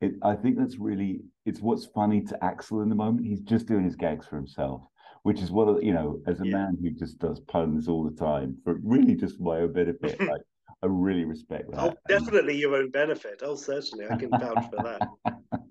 it, 0.00 0.12
I 0.22 0.34
think 0.34 0.58
that's 0.58 0.78
really 0.78 1.20
it's 1.44 1.60
what's 1.60 1.86
funny 1.86 2.22
to 2.22 2.44
Axel 2.44 2.82
in 2.82 2.88
the 2.88 2.94
moment. 2.94 3.26
He's 3.26 3.40
just 3.40 3.66
doing 3.66 3.84
his 3.84 3.96
gags 3.96 4.26
for 4.26 4.36
himself, 4.36 4.82
which 5.22 5.40
is 5.40 5.50
what 5.50 5.82
you 5.82 5.92
know, 5.92 6.20
as 6.26 6.40
a 6.40 6.46
Yeah. 6.46 6.56
man 6.56 6.78
who 6.80 6.90
just 6.90 7.18
does 7.18 7.40
puns 7.40 7.88
all 7.88 8.04
the 8.08 8.16
time 8.16 8.56
for 8.64 8.78
really 8.82 9.14
just 9.14 9.40
my 9.40 9.58
own 9.58 9.72
benefit. 9.72 10.20
like, 10.20 10.42
I 10.82 10.86
really 10.86 11.24
respect 11.24 11.70
that. 11.70 11.80
Oh, 11.80 11.94
definitely 12.08 12.56
your 12.56 12.74
own 12.74 12.90
benefit. 12.90 13.40
Oh, 13.44 13.54
certainly. 13.54 14.06
I 14.10 14.16
can 14.16 14.30
vouch 14.30 14.64
for 14.68 14.82
that. 14.82 15.08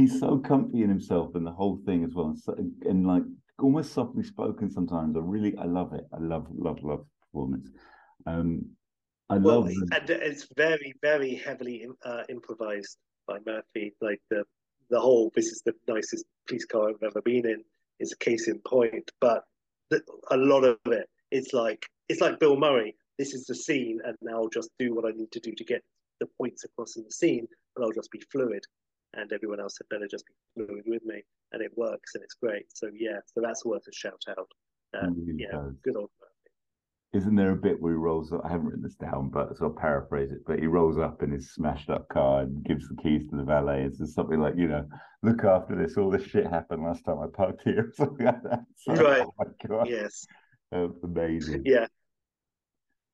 He's 0.00 0.18
so 0.18 0.38
comfy 0.38 0.82
in 0.82 0.88
himself 0.88 1.34
and 1.34 1.46
the 1.46 1.50
whole 1.50 1.78
thing 1.84 2.04
as 2.04 2.14
well, 2.14 2.28
and, 2.28 2.38
so, 2.38 2.54
and 2.88 3.06
like 3.06 3.22
almost 3.58 3.92
softly 3.92 4.22
spoken 4.22 4.70
sometimes. 4.70 5.14
I 5.14 5.20
really, 5.20 5.54
I 5.58 5.64
love 5.64 5.92
it. 5.92 6.06
I 6.14 6.18
love, 6.18 6.46
love, 6.50 6.82
love 6.82 7.04
performance. 7.20 7.68
Um, 8.24 8.64
I 9.28 9.36
Well, 9.36 9.60
love. 9.60 9.66
the- 9.66 9.98
and 10.00 10.08
it's 10.08 10.48
very, 10.56 10.94
very 11.02 11.34
heavily 11.34 11.86
uh, 12.02 12.22
improvised 12.30 12.96
by 13.26 13.40
Murphy. 13.44 13.94
Like 14.00 14.22
the 14.30 14.44
the 14.88 14.98
whole, 14.98 15.30
this 15.34 15.48
is 15.48 15.60
the 15.66 15.74
nicest 15.86 16.24
police 16.48 16.64
car 16.64 16.88
I've 16.88 17.02
ever 17.02 17.20
been 17.20 17.46
in, 17.46 17.62
is 17.98 18.12
a 18.12 18.16
case 18.16 18.48
in 18.48 18.58
point. 18.60 19.10
But 19.20 19.44
the, 19.90 20.02
a 20.30 20.36
lot 20.38 20.64
of 20.64 20.78
it, 20.86 21.10
it's 21.30 21.52
like 21.52 21.84
it's 22.08 22.22
like 22.22 22.40
Bill 22.40 22.56
Murray. 22.56 22.96
This 23.18 23.34
is 23.34 23.44
the 23.44 23.54
scene, 23.54 24.00
and 24.06 24.16
now 24.22 24.36
I'll 24.36 24.48
just 24.48 24.70
do 24.78 24.94
what 24.94 25.04
I 25.04 25.10
need 25.10 25.30
to 25.32 25.40
do 25.40 25.52
to 25.52 25.64
get 25.64 25.82
the 26.20 26.26
points 26.38 26.64
across 26.64 26.96
in 26.96 27.04
the 27.04 27.12
scene, 27.12 27.46
and 27.76 27.84
I'll 27.84 27.92
just 27.92 28.10
be 28.10 28.22
fluid. 28.32 28.64
And 29.14 29.32
everyone 29.32 29.60
else 29.60 29.76
had 29.78 29.88
better 29.88 30.06
just 30.08 30.24
be 30.26 30.64
fluid 30.64 30.84
with 30.86 31.04
me, 31.04 31.22
and 31.52 31.60
it 31.62 31.72
works, 31.76 32.14
and 32.14 32.22
it's 32.22 32.34
great. 32.34 32.66
So 32.74 32.88
yeah, 32.94 33.18
so 33.26 33.40
that's 33.42 33.64
worth 33.64 33.82
a 33.88 33.92
shout 33.92 34.22
out. 34.28 34.48
It 34.94 34.98
really 35.16 35.34
yeah, 35.42 35.52
does. 35.52 35.74
good 35.84 35.96
old. 35.96 36.10
Isn't 37.12 37.34
there 37.34 37.50
a 37.50 37.56
bit 37.56 37.80
where 37.82 37.92
he 37.92 37.98
rolls 37.98 38.32
up? 38.32 38.42
I 38.44 38.48
haven't 38.50 38.66
written 38.66 38.82
this 38.84 38.94
down, 38.94 39.30
but 39.30 39.56
so 39.56 39.64
I'll 39.64 39.70
paraphrase 39.72 40.30
it. 40.30 40.44
But 40.46 40.60
he 40.60 40.66
rolls 40.66 40.96
up 40.96 41.24
in 41.24 41.32
his 41.32 41.52
smashed 41.52 41.90
up 41.90 42.08
car 42.08 42.42
and 42.42 42.62
gives 42.64 42.88
the 42.88 42.94
keys 43.02 43.28
to 43.30 43.36
the 43.36 43.42
valet 43.42 43.82
and 43.82 43.96
says 43.96 44.14
something 44.14 44.38
like, 44.38 44.54
you 44.56 44.68
know, 44.68 44.86
look 45.24 45.42
after 45.42 45.74
this. 45.74 45.96
All 45.96 46.08
this 46.08 46.22
shit 46.24 46.46
happened 46.46 46.84
last 46.84 47.04
time 47.04 47.18
I 47.18 47.26
parked 47.36 47.62
here, 47.64 47.80
or 47.88 47.92
something 47.96 48.26
like 48.26 48.42
that. 48.44 48.60
So, 48.76 48.92
Right. 48.94 49.26
Oh 49.26 49.34
my 49.38 49.46
god, 49.68 49.88
Yes, 49.88 50.24
amazing. 50.70 51.62
yeah. 51.64 51.86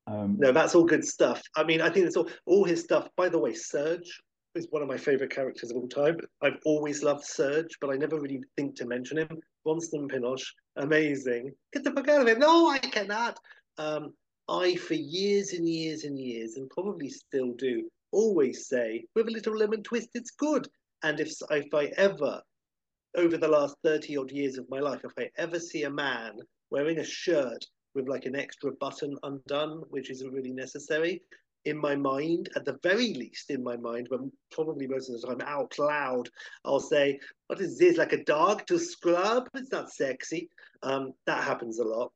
Um, 0.07 0.37
No, 0.39 0.53
that's 0.53 0.75
all 0.75 0.85
good 0.85 1.05
stuff. 1.05 1.43
I 1.57 1.65
mean, 1.65 1.81
I 1.81 1.89
think 1.89 2.07
it's 2.07 2.17
all 2.17 2.29
all 2.45 2.65
his 2.65 2.83
stuff. 2.83 3.09
By 3.17 3.31
the 3.31 3.39
way, 3.39 3.55
Serge 3.55 4.23
is 4.57 4.67
one 4.71 4.83
of 4.83 4.89
my 4.89 4.97
favorite 4.97 5.31
characters 5.31 5.71
of 5.71 5.77
all 5.77 5.89
time. 5.89 6.19
I've 6.43 6.59
always 6.65 7.03
loved 7.03 7.25
Serge, 7.25 7.77
but 7.81 7.91
I 7.91 7.97
never 7.97 8.21
really 8.21 8.43
think 8.57 8.77
to 8.77 8.87
mention 8.87 9.19
him. 9.19 9.39
Bronson 9.65 10.09
Pinchot, 10.09 10.43
amazing. 10.77 11.53
Get 11.73 11.85
the 11.85 11.93
fuck 11.93 12.09
out 12.09 12.23
of 12.23 12.29
him. 12.29 12.39
No, 12.39 12.69
I 12.69 12.79
cannot. 12.79 13.39
Um, 13.79 14.13
I, 14.49 14.77
for 14.77 14.95
years 14.95 15.53
and 15.53 15.69
years 15.69 16.05
and 16.05 16.19
years, 16.19 16.57
and 16.57 16.71
probably 16.71 17.09
still 17.09 17.53
do, 17.55 17.89
always 18.13 18.69
say, 18.69 19.05
with 19.15 19.29
a 19.29 19.33
little 19.33 19.57
lemon 19.57 19.83
twist, 19.83 20.11
it's 20.15 20.31
good. 20.31 20.69
And 21.03 21.21
if 21.21 21.33
if 21.51 21.75
I 21.75 21.87
ever, 21.97 22.41
over 23.17 23.37
the 23.37 23.49
last 23.49 23.77
thirty 23.83 24.17
odd 24.17 24.31
years 24.31 24.57
of 24.57 24.71
my 24.71 24.81
life, 24.81 25.01
if 25.05 25.13
I 25.19 25.29
ever 25.37 25.59
see 25.59 25.83
a 25.83 25.91
man 25.91 26.39
wearing 26.71 26.99
a 26.99 27.05
shirt 27.05 27.65
with 27.95 28.09
like 28.09 28.27
an 28.27 28.37
extra 28.37 28.71
button 28.73 29.17
undone, 29.23 29.83
which 29.89 30.11
isn't 30.11 30.33
really 30.33 30.53
necessary. 30.53 31.23
In 31.67 31.77
my 31.77 31.95
mind, 31.95 32.49
at 32.57 32.65
the 32.65 32.79
very 32.83 33.13
least, 33.13 33.51
in 33.51 33.63
my 33.63 33.77
mind, 33.77 34.09
but 34.11 34.21
probably 34.51 34.87
most 34.87 35.11
of 35.11 35.21
the 35.21 35.27
time 35.27 35.41
out 35.43 35.79
loud, 35.79 36.29
I'll 36.65 36.81
say, 36.81 37.21
"What 37.49 37.61
is 37.61 37.79
this? 37.79 37.97
Like 37.99 38.13
a 38.13 38.25
dog 38.25 38.67
to 38.67 38.79
scrub? 38.79 39.49
It's 39.55 39.73
not 39.73 39.93
sexy." 39.93 40.49
Um, 40.83 41.13
that 41.27 41.45
happens 41.45 41.79
a 41.79 41.85
lot. 41.85 42.13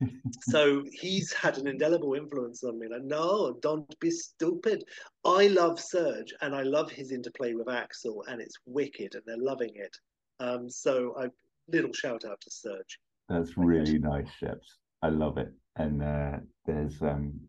so 0.42 0.84
he's 0.92 1.32
had 1.32 1.58
an 1.58 1.66
indelible 1.66 2.14
influence 2.14 2.62
on 2.64 2.78
me. 2.78 2.88
Like, 2.88 3.04
no, 3.04 3.58
don't 3.62 4.00
be 4.00 4.10
stupid. 4.10 4.84
I 5.24 5.46
love 5.48 5.80
Serge, 5.80 6.34
and 6.40 6.54
I 6.54 6.62
love 6.62 6.90
his 6.90 7.12
interplay 7.12 7.54
with 7.54 7.68
Axel, 7.68 8.24
and 8.28 8.40
it's 8.40 8.56
wicked, 8.66 9.14
and 9.14 9.22
they're 9.26 9.36
loving 9.38 9.72
it. 9.74 9.96
Um, 10.40 10.68
so 10.68 11.14
I 11.18 11.28
little 11.68 11.92
shout 11.92 12.24
out 12.24 12.40
to 12.40 12.50
Serge. 12.50 12.98
That's 13.28 13.56
really 13.56 13.98
nice, 13.98 14.28
Sheps. 14.40 14.76
I 15.02 15.08
love 15.08 15.38
it. 15.38 15.52
And 15.76 16.02
uh, 16.02 16.38
there's 16.64 17.02
um, 17.02 17.40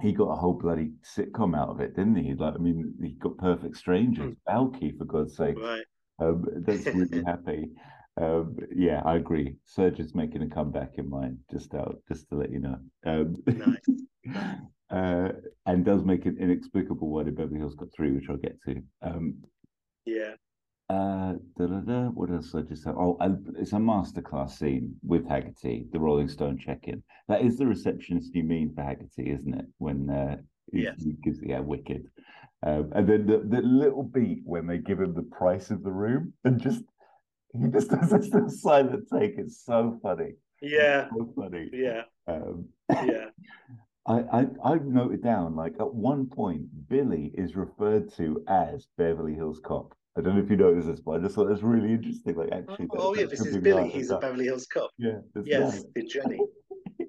he 0.00 0.12
got 0.12 0.30
a 0.30 0.36
whole 0.36 0.54
bloody 0.54 0.92
sitcom 1.02 1.56
out 1.56 1.68
of 1.68 1.80
it, 1.80 1.94
didn't 1.96 2.16
he? 2.16 2.34
Like, 2.34 2.54
I 2.54 2.58
mean, 2.58 2.94
he 3.00 3.10
got 3.12 3.38
Perfect 3.38 3.76
Strangers, 3.76 4.34
Balki, 4.48 4.96
for 4.96 5.04
God's 5.04 5.36
sake. 5.36 5.56
Right. 5.58 5.84
Um, 6.18 6.46
that's 6.66 6.86
really 6.86 7.22
happy. 7.26 7.70
Um, 8.20 8.56
yeah, 8.74 9.02
I 9.04 9.16
agree. 9.16 9.56
Serge 9.64 10.00
is 10.00 10.14
making 10.14 10.42
a 10.42 10.48
comeback 10.48 10.98
in 10.98 11.08
mine. 11.08 11.38
Just 11.50 11.74
out, 11.74 11.98
just 12.08 12.28
to 12.30 12.36
let 12.36 12.50
you 12.50 12.60
know. 12.60 12.78
Um, 13.04 13.36
Nice. 13.46 14.58
uh, 14.90 15.28
and 15.66 15.84
does 15.84 16.04
make 16.04 16.26
an 16.26 16.36
inexplicable 16.38 17.08
one 17.08 17.28
in 17.28 17.34
Beverly 17.34 17.58
Hills 17.58 17.76
Cop 17.78 17.88
three, 17.94 18.12
which 18.12 18.28
I'll 18.28 18.36
get 18.36 18.60
to. 18.62 18.82
Um, 19.02 19.44
Yeah. 20.04 20.34
Uh, 20.90 21.34
what 22.14 22.30
else 22.30 22.52
I 22.52 22.62
just 22.62 22.84
have? 22.84 22.96
Oh, 22.96 23.16
it's 23.56 23.72
a 23.72 23.76
masterclass 23.76 24.58
scene 24.58 24.96
with 25.04 25.24
Hagerty, 25.24 25.88
the 25.92 26.00
Rolling 26.00 26.28
Stone 26.28 26.58
check-in. 26.58 27.00
That 27.28 27.42
is 27.42 27.58
the 27.58 27.66
receptionist 27.66 28.34
you 28.34 28.42
mean 28.42 28.74
for 28.74 28.82
Hagerty, 28.82 29.32
isn't 29.38 29.54
it? 29.54 29.66
When 29.78 30.10
uh, 30.10 30.38
he, 30.72 30.82
Yes. 30.82 30.96
he 31.00 31.12
gives 31.22 31.38
yeah, 31.42 31.60
wicked. 31.60 32.06
Um, 32.66 32.90
and 32.94 33.08
then 33.08 33.26
the, 33.26 33.38
the 33.38 33.62
little 33.62 34.02
beat 34.02 34.42
when 34.44 34.66
they 34.66 34.78
give 34.78 34.98
him 35.00 35.14
the 35.14 35.22
price 35.22 35.70
of 35.70 35.84
the 35.84 35.92
room 35.92 36.32
and 36.44 36.60
just 36.60 36.82
he 37.52 37.68
just 37.68 37.90
does 37.90 38.10
this 38.10 38.28
little 38.32 38.50
silent 38.50 39.06
take. 39.12 39.34
It's 39.38 39.64
so 39.64 39.96
funny. 40.02 40.32
Yeah. 40.60 41.08
So 41.16 41.32
funny. 41.36 41.70
Yeah. 41.72 42.02
Um, 42.26 42.66
Yeah. 42.90 43.26
I, 44.06 44.24
I 44.32 44.46
I've 44.64 44.86
noted 44.86 45.22
down 45.22 45.54
like 45.54 45.74
at 45.78 45.94
one 45.94 46.26
point 46.26 46.62
Billy 46.88 47.30
is 47.34 47.54
referred 47.54 48.12
to 48.14 48.42
as 48.48 48.88
Beverly 48.98 49.34
Hills 49.34 49.60
Cop. 49.64 49.94
I 50.18 50.22
don't 50.22 50.36
know 50.36 50.42
if 50.42 50.50
you 50.50 50.56
noticed 50.56 50.88
this, 50.88 51.00
but 51.00 51.12
I 51.12 51.18
just 51.18 51.34
thought 51.34 51.48
that's 51.48 51.62
really 51.62 51.92
interesting. 51.92 52.34
Like 52.36 52.50
actually, 52.52 52.86
that- 52.86 52.98
Oh, 52.98 53.14
yeah. 53.14 53.26
This 53.26 53.40
is 53.46 53.58
Billy. 53.58 53.88
He's 53.88 54.10
a 54.10 54.18
Beverly 54.18 54.44
Hills 54.44 54.66
cop. 54.66 54.90
yeah, 54.98 55.18
Yes. 55.44 55.84
To 55.96 56.02
Jenny. 56.02 56.40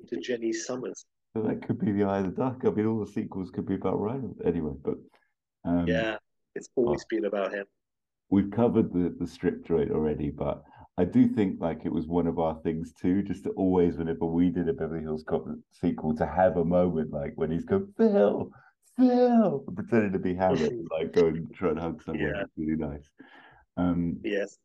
To 0.09 0.17
Jenny 0.19 0.53
Summers. 0.53 1.05
So 1.35 1.41
that 1.43 1.65
could 1.65 1.79
be 1.79 1.91
the 1.91 2.03
Eye 2.03 2.19
of 2.19 2.25
the 2.25 2.31
Duck. 2.31 2.61
I 2.65 2.69
mean, 2.69 2.85
all 2.85 2.99
the 3.03 3.11
sequels 3.11 3.49
could 3.49 3.65
be 3.65 3.75
about 3.75 3.99
right 3.99 4.19
anyway. 4.45 4.73
But 4.83 4.95
um, 5.65 5.87
Yeah. 5.87 6.17
It's 6.53 6.69
always 6.75 7.05
been 7.05 7.25
about 7.25 7.53
him. 7.53 7.65
we've 8.29 8.51
covered 8.51 8.91
the 8.93 9.15
the 9.19 9.25
strip 9.27 9.65
joint 9.65 9.89
already, 9.91 10.29
but 10.29 10.63
I 10.97 11.05
do 11.05 11.27
think 11.27 11.59
like 11.61 11.85
it 11.85 11.91
was 11.93 12.07
one 12.07 12.27
of 12.27 12.37
our 12.39 12.55
things 12.61 12.93
too, 12.93 13.23
just 13.23 13.45
to 13.45 13.49
always 13.51 13.97
whenever 13.97 14.25
we 14.25 14.49
did 14.49 14.67
a 14.69 14.73
Beverly 14.73 15.01
Hills 15.01 15.23
Cop 15.27 15.45
sequel 15.71 16.13
to 16.17 16.25
have 16.25 16.57
a 16.57 16.65
moment 16.65 17.11
like 17.11 17.33
when 17.35 17.49
he's 17.51 17.63
going 17.65 17.87
Phil, 17.97 18.51
Phil, 18.97 19.63
pretending 19.73 20.13
to 20.13 20.19
be 20.19 20.35
Hammett, 20.35 20.73
like 20.91 21.13
go 21.13 21.27
and 21.27 21.53
try 21.53 21.69
and 21.69 21.79
hug 21.79 22.03
someone. 22.03 22.23
Yeah. 22.23 22.41
It's 22.41 22.51
really 22.57 22.75
nice. 22.75 23.09
Um, 23.77 24.17
Yes. 24.23 24.57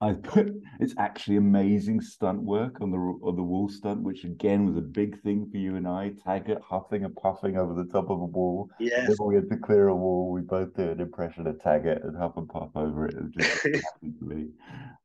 I 0.00 0.12
put 0.12 0.54
it's 0.78 0.94
actually 0.96 1.38
amazing 1.38 2.00
stunt 2.00 2.40
work 2.42 2.80
on 2.80 2.92
the 2.92 2.98
on 2.98 3.34
the 3.34 3.42
wall 3.42 3.68
stunt, 3.68 4.02
which 4.02 4.22
again 4.22 4.64
was 4.64 4.76
a 4.76 4.80
big 4.80 5.20
thing 5.22 5.50
for 5.50 5.56
you 5.56 5.74
and 5.74 5.88
I. 5.88 6.12
Taggart 6.24 6.62
huffing 6.62 7.04
and 7.04 7.16
puffing 7.16 7.56
over 7.56 7.74
the 7.74 7.90
top 7.90 8.08
of 8.08 8.20
a 8.20 8.24
wall. 8.24 8.70
Yes. 8.78 9.08
Whenever 9.08 9.24
we 9.24 9.34
had 9.34 9.50
to 9.50 9.56
clear 9.56 9.88
a 9.88 9.96
wall, 9.96 10.30
we 10.30 10.42
both 10.42 10.74
did 10.74 10.88
an 10.90 11.00
impression 11.00 11.48
of 11.48 11.60
Taggart 11.60 12.04
and 12.04 12.16
huff 12.16 12.36
and 12.36 12.48
puff 12.48 12.70
over 12.76 13.06
it. 13.06 13.14
It 13.14 13.30
just 13.32 13.64
happened 13.64 14.18
to 14.20 14.24
me. 14.24 14.48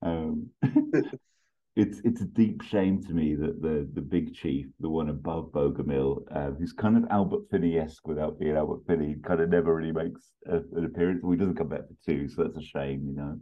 Um, 0.04 0.50
it's 1.76 2.00
it's 2.04 2.22
a 2.22 2.26
deep 2.26 2.62
shame 2.62 3.02
to 3.04 3.14
me 3.14 3.36
that 3.36 3.62
the 3.62 3.90
the 3.94 4.02
big 4.02 4.34
chief, 4.36 4.68
the 4.80 4.90
one 4.90 5.10
above 5.10 5.52
Bogomil, 5.52 6.24
uh, 6.36 6.52
who's 6.52 6.72
kind 6.72 6.98
of 6.98 7.06
Albert 7.10 7.44
Finney-esque 7.50 8.08
without 8.08 8.40
being 8.40 8.56
Albert 8.56 8.82
Finney, 8.88 9.16
kind 9.26 9.42
of 9.42 9.50
never 9.50 9.74
really 9.76 9.92
makes 9.92 10.32
a, 10.48 10.58
an 10.78 10.86
appearance. 10.86 11.22
Well, 11.24 11.32
he 11.32 11.38
doesn't 11.38 11.56
come 11.58 11.70
back 11.70 11.88
for 11.88 11.96
two, 12.06 12.28
so 12.30 12.44
that's 12.44 12.58
a 12.58 12.62
shame, 12.62 13.06
you 13.08 13.16
know. 13.16 13.40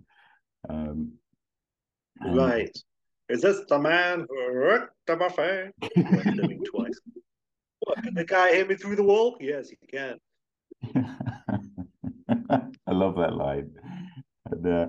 Um, 0.69 1.11
and- 2.21 2.37
Right. 2.37 2.77
Is 3.29 3.41
this 3.41 3.61
the 3.69 3.79
man 3.79 4.25
who 4.29 4.53
worked 4.53 4.93
the 5.07 5.15
buffet? 5.15 5.71
Twice. 6.65 6.99
What, 7.79 8.03
can 8.03 8.13
the 8.13 8.25
guy 8.25 8.51
hit 8.51 8.67
me 8.67 8.75
through 8.75 8.97
the 8.97 9.03
wall? 9.03 9.37
Yes, 9.39 9.69
he 9.69 9.77
can. 9.87 10.17
I 12.29 12.91
love 12.91 13.15
that 13.15 13.33
line. 13.35 13.71
And, 14.51 14.67
uh, 14.67 14.87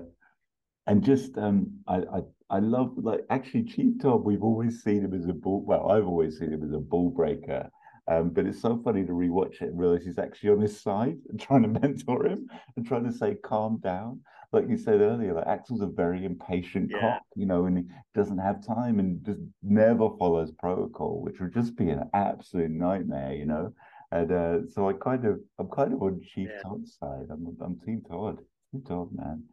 and 0.87 1.03
just 1.03 1.37
um 1.37 1.79
I, 1.87 1.97
I 1.97 2.21
I 2.53 2.59
love 2.59 2.93
like 2.97 3.21
actually 3.29 3.63
Chief 3.63 3.99
Tom, 4.01 4.23
we've 4.23 4.43
always 4.43 4.83
seen 4.83 5.03
him 5.03 5.13
as 5.13 5.27
a 5.27 5.33
bull 5.33 5.61
well, 5.65 5.89
I've 5.91 6.07
always 6.07 6.37
seen 6.39 6.51
him 6.53 6.63
as 6.63 6.71
a 6.71 6.77
bull 6.91 7.09
breaker. 7.09 7.69
Um, 8.07 8.29
but 8.29 8.45
it's 8.45 8.61
so 8.61 8.79
funny 8.83 9.03
to 9.05 9.13
rewatch 9.13 9.55
it 9.61 9.69
and 9.71 9.79
realize 9.79 10.03
he's 10.05 10.19
actually 10.19 10.49
on 10.51 10.59
his 10.61 10.79
side 10.79 11.17
and 11.29 11.39
trying 11.39 11.63
to 11.63 11.79
mentor 11.81 12.25
him 12.27 12.49
and 12.75 12.85
trying 12.85 13.05
to 13.05 13.11
say 13.13 13.35
calm 13.35 13.79
down. 13.83 14.21
Like 14.51 14.69
you 14.69 14.77
said 14.77 15.01
earlier, 15.01 15.33
like 15.33 15.47
Axel's 15.47 15.81
a 15.81 15.87
very 15.87 16.25
impatient 16.25 16.91
Yeah. 16.91 16.99
cop, 16.99 17.23
you 17.35 17.47
know, 17.47 17.65
and 17.65 17.77
he 17.79 17.83
doesn't 18.13 18.37
have 18.37 18.65
time 18.65 18.99
and 18.99 19.25
just 19.25 19.39
never 19.63 20.09
follows 20.19 20.51
protocol, 20.51 21.21
which 21.23 21.39
would 21.39 21.53
just 21.53 21.75
be 21.75 21.89
an 21.89 22.03
absolute 22.13 22.69
nightmare, 22.71 23.33
you 23.33 23.47
know. 23.47 23.73
And 24.11 24.31
uh, 24.31 24.57
so 24.69 24.87
I 24.89 24.93
kind 24.93 25.25
of, 25.25 25.39
I'm 25.57 25.69
kind 25.69 25.91
of 25.93 26.03
on 26.03 26.21
Chief 26.21 26.49
Yeah. 26.49 26.61
Todd's 26.61 26.97
side. 26.99 27.27
I'm, 27.31 27.57
I'm 27.65 27.79
Team 27.79 28.03
Todd. 28.07 28.37
Team 28.71 28.83
Todd, 28.83 29.09
man. 29.11 29.43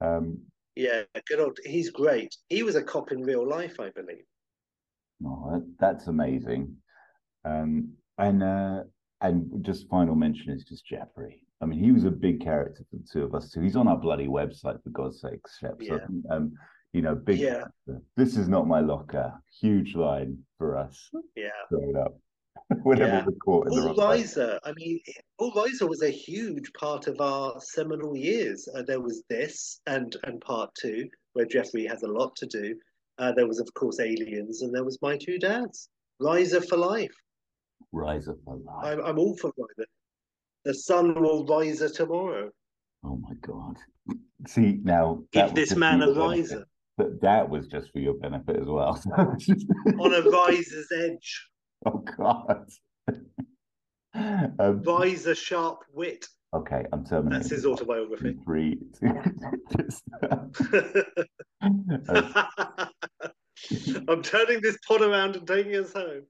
Um, 0.00 0.38
Yeah, 0.78 1.02
good 1.26 1.40
old. 1.40 1.58
He's 1.64 1.90
great. 1.90 2.36
He 2.48 2.62
was 2.62 2.76
a 2.76 2.82
cop 2.82 3.10
in 3.10 3.22
real 3.24 3.44
life, 3.46 3.80
I 3.80 3.90
believe. 3.90 4.24
oh, 5.26 5.50
that, 5.50 5.74
that's 5.80 6.06
amazing. 6.06 6.76
Um, 7.44 7.94
and 8.18 8.42
uh, 8.44 8.84
and 9.20 9.64
just 9.64 9.88
final 9.88 10.14
mention 10.14 10.52
is 10.52 10.62
just 10.62 10.86
Jeffrey. 10.86 11.42
I 11.60 11.66
mean, 11.66 11.80
he 11.80 11.90
was 11.90 12.04
a 12.04 12.10
big 12.12 12.40
character 12.40 12.84
for 12.88 12.96
the 12.98 13.08
two 13.12 13.24
of 13.24 13.34
us 13.34 13.50
too. 13.50 13.60
He's 13.60 13.74
on 13.74 13.88
our 13.88 13.96
bloody 13.96 14.28
website 14.28 14.80
for 14.84 14.90
God's 14.92 15.20
sake, 15.20 15.40
Shep. 15.58 15.82
So, 15.82 15.94
Yeah. 15.98 16.06
um, 16.36 16.52
you 16.92 17.02
know, 17.02 17.16
big. 17.16 17.40
Yeah. 17.40 17.64
character. 17.86 18.04
This 18.16 18.36
is 18.36 18.48
not 18.48 18.68
my 18.68 18.78
locker. 18.78 19.32
Huge 19.60 19.96
line 19.96 20.38
for 20.58 20.76
us. 20.76 21.10
Yeah. 21.34 21.48
Straight 21.66 21.96
up. 21.96 22.16
Whenever 22.82 23.10
Yeah. 23.12 23.24
we're 23.24 23.32
caught 23.32 23.66
in 23.68 23.74
the 23.74 23.80
Paul 23.80 23.86
wrong 23.86 23.94
place. 23.94 24.34
Reiser, 24.36 24.58
I 24.64 24.72
mean, 24.76 25.00
Paul 25.38 25.52
Reiser 25.52 25.88
was 25.88 26.02
a 26.02 26.10
huge 26.10 26.70
part 26.74 27.06
of 27.06 27.20
our 27.20 27.58
seminal 27.60 28.16
years. 28.16 28.68
Uh, 28.74 28.82
there 28.82 29.00
was 29.00 29.22
this 29.30 29.80
and 29.86 30.14
and 30.24 30.40
part 30.40 30.70
two, 30.80 31.08
where 31.32 31.46
Jeffrey 31.46 31.86
has 31.86 32.02
a 32.02 32.08
lot 32.08 32.36
to 32.36 32.46
do. 32.46 32.74
Uh, 33.18 33.32
there 33.32 33.48
was, 33.48 33.58
of 33.58 33.68
course, 33.74 33.98
Aliens, 34.00 34.62
and 34.62 34.72
there 34.74 34.84
was 34.84 34.98
My 35.02 35.16
Two 35.16 35.38
Dads. 35.38 35.88
Reiser 36.20 36.64
for 36.68 36.76
life. 36.76 37.14
Rise 37.92 38.28
up 38.28 38.36
alive. 38.46 38.98
I'm, 38.98 39.00
I'm 39.04 39.18
all 39.18 39.36
for 39.38 39.50
Reiser. 39.52 39.86
The 40.64 40.74
sun 40.74 41.14
will 41.20 41.46
rise 41.46 41.80
tomorrow. 41.92 42.50
Oh 43.04 43.16
my 43.16 43.34
God. 43.40 43.76
See, 44.46 44.78
now 44.82 45.22
Give 45.32 45.54
this 45.54 45.74
man 45.74 46.00
for 46.00 46.10
a 46.10 46.14
benefit. 46.14 46.20
riser 46.20 46.64
But 46.98 47.20
that 47.22 47.48
was 47.48 47.66
just 47.68 47.90
for 47.92 47.98
your 48.00 48.14
benefit 48.14 48.56
as 48.56 48.66
well. 48.66 49.00
on 49.16 50.14
a 50.14 50.22
riser's 50.30 50.88
edge. 50.96 51.48
oh 51.86 52.04
God. 52.16 52.68
um, 54.58 54.82
Riser 54.82 55.34
sharp 55.34 55.84
wit. 55.92 56.26
okay, 56.54 56.84
I'm 56.92 57.04
terminating. 57.04 57.40
That's 57.40 57.50
his 57.50 57.66
autobiography. 57.66 58.36
Three, 58.44 58.78
uh, 59.02 60.46
I'm 64.08 64.22
turning 64.22 64.60
this 64.60 64.78
pod 64.86 65.02
around 65.02 65.36
and 65.36 65.46
taking 65.46 65.76
us 65.76 65.92
home. 65.92 66.22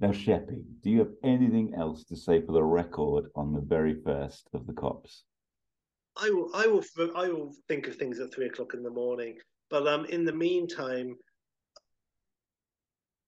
now, 0.00 0.10
Sheppy, 0.10 0.62
do 0.82 0.90
you 0.90 0.98
have 1.00 1.12
anything 1.22 1.74
else 1.76 2.04
to 2.04 2.16
say 2.16 2.40
for 2.40 2.52
the 2.52 2.62
record 2.62 3.26
on 3.34 3.52
the 3.52 3.60
very 3.60 3.94
first 4.04 4.48
of 4.52 4.66
the 4.66 4.72
cops? 4.72 5.24
I 6.16 6.28
will, 6.30 6.50
I 6.54 6.66
will, 6.66 6.84
I 7.16 7.28
will 7.28 7.54
think 7.68 7.86
of 7.86 7.96
things 7.96 8.18
at 8.18 8.34
three 8.34 8.46
o'clock 8.46 8.74
in 8.74 8.82
the 8.82 8.90
morning. 8.90 9.38
But 9.70 9.86
um, 9.86 10.04
in 10.06 10.24
the 10.24 10.32
meantime, 10.32 11.16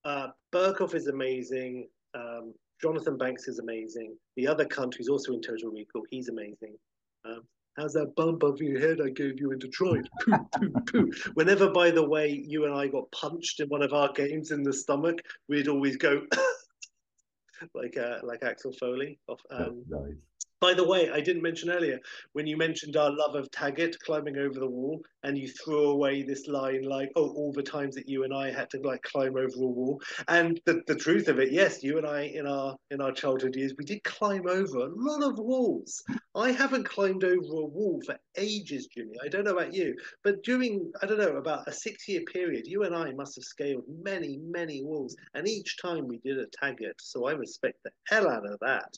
uh, 0.04 0.28
Berkoff 0.52 0.94
is 0.94 1.08
amazing. 1.08 1.88
Um, 2.14 2.54
Jonathan 2.80 3.16
Banks 3.16 3.46
is 3.48 3.58
amazing. 3.58 4.16
The 4.36 4.46
other 4.46 4.64
cunt 4.64 4.94
who's 4.96 5.08
also 5.08 5.32
in 5.32 5.40
Total 5.40 5.70
Recall, 5.70 6.02
he's 6.10 6.28
amazing. 6.28 6.76
Um, 7.24 7.42
how's 7.76 7.92
that 7.92 8.14
bump 8.16 8.42
over 8.42 8.62
your 8.62 8.80
head 8.80 9.00
I 9.00 9.10
gave 9.10 9.40
you 9.40 9.52
in 9.52 9.58
Detroit? 9.58 10.08
Poo, 10.24 10.32
poo, 10.58 10.72
poo. 10.86 11.12
Whenever, 11.34 11.70
by 11.70 11.90
the 11.90 12.06
way, 12.06 12.28
you 12.28 12.64
and 12.64 12.74
I 12.74 12.88
got 12.88 13.10
punched 13.12 13.60
in 13.60 13.68
one 13.68 13.82
of 13.82 13.92
our 13.92 14.12
games 14.12 14.50
in 14.50 14.62
the 14.62 14.72
stomach, 14.72 15.20
we'd 15.48 15.68
always 15.68 15.96
go 15.96 16.22
like 17.74 17.96
uh, 17.96 18.18
like 18.24 18.42
Axel 18.42 18.72
Foley. 18.72 19.18
Of, 19.28 19.38
That's 19.48 19.68
um, 19.68 19.84
nice. 19.88 20.14
By 20.62 20.72
the 20.74 20.86
way, 20.86 21.10
I 21.10 21.20
didn't 21.20 21.42
mention 21.42 21.70
earlier 21.70 21.98
when 22.34 22.46
you 22.46 22.56
mentioned 22.56 22.96
our 22.96 23.10
love 23.10 23.34
of 23.34 23.50
Taggart 23.50 23.98
climbing 23.98 24.38
over 24.38 24.60
the 24.60 24.70
wall, 24.70 25.02
and 25.24 25.36
you 25.36 25.48
threw 25.48 25.90
away 25.90 26.22
this 26.22 26.46
line 26.46 26.84
like, 26.84 27.10
"Oh, 27.16 27.30
all 27.34 27.52
the 27.52 27.64
times 27.64 27.96
that 27.96 28.08
you 28.08 28.22
and 28.22 28.32
I 28.32 28.52
had 28.52 28.70
to 28.70 28.78
like 28.78 29.02
climb 29.02 29.36
over 29.36 29.56
a 29.56 29.66
wall." 29.66 30.00
And 30.28 30.60
the, 30.64 30.80
the 30.86 30.94
truth 30.94 31.26
of 31.26 31.40
it, 31.40 31.50
yes, 31.50 31.82
you 31.82 31.98
and 31.98 32.06
I 32.06 32.26
in 32.26 32.46
our 32.46 32.76
in 32.92 33.00
our 33.00 33.10
childhood 33.10 33.56
years, 33.56 33.74
we 33.76 33.84
did 33.84 34.04
climb 34.04 34.46
over 34.46 34.78
a 34.78 34.94
lot 34.94 35.24
of 35.24 35.36
walls. 35.36 36.00
I 36.36 36.52
haven't 36.52 36.84
climbed 36.84 37.24
over 37.24 37.54
a 37.56 37.66
wall 37.66 38.00
for 38.06 38.16
ages, 38.36 38.86
Jimmy. 38.86 39.16
I 39.20 39.26
don't 39.26 39.42
know 39.42 39.56
about 39.56 39.74
you, 39.74 39.96
but 40.22 40.44
during 40.44 40.92
I 41.02 41.06
don't 41.06 41.18
know 41.18 41.38
about 41.38 41.66
a 41.66 41.72
six 41.72 42.06
year 42.06 42.22
period, 42.32 42.68
you 42.68 42.84
and 42.84 42.94
I 42.94 43.10
must 43.10 43.34
have 43.34 43.44
scaled 43.44 43.82
many 43.88 44.38
many 44.38 44.84
walls, 44.84 45.16
and 45.34 45.48
each 45.48 45.76
time 45.82 46.06
we 46.06 46.18
did 46.18 46.38
a 46.38 46.46
Taggart. 46.46 47.00
So 47.00 47.26
I 47.26 47.32
respect 47.32 47.82
the 47.82 47.90
hell 48.06 48.30
out 48.30 48.46
of 48.46 48.60
that. 48.60 48.96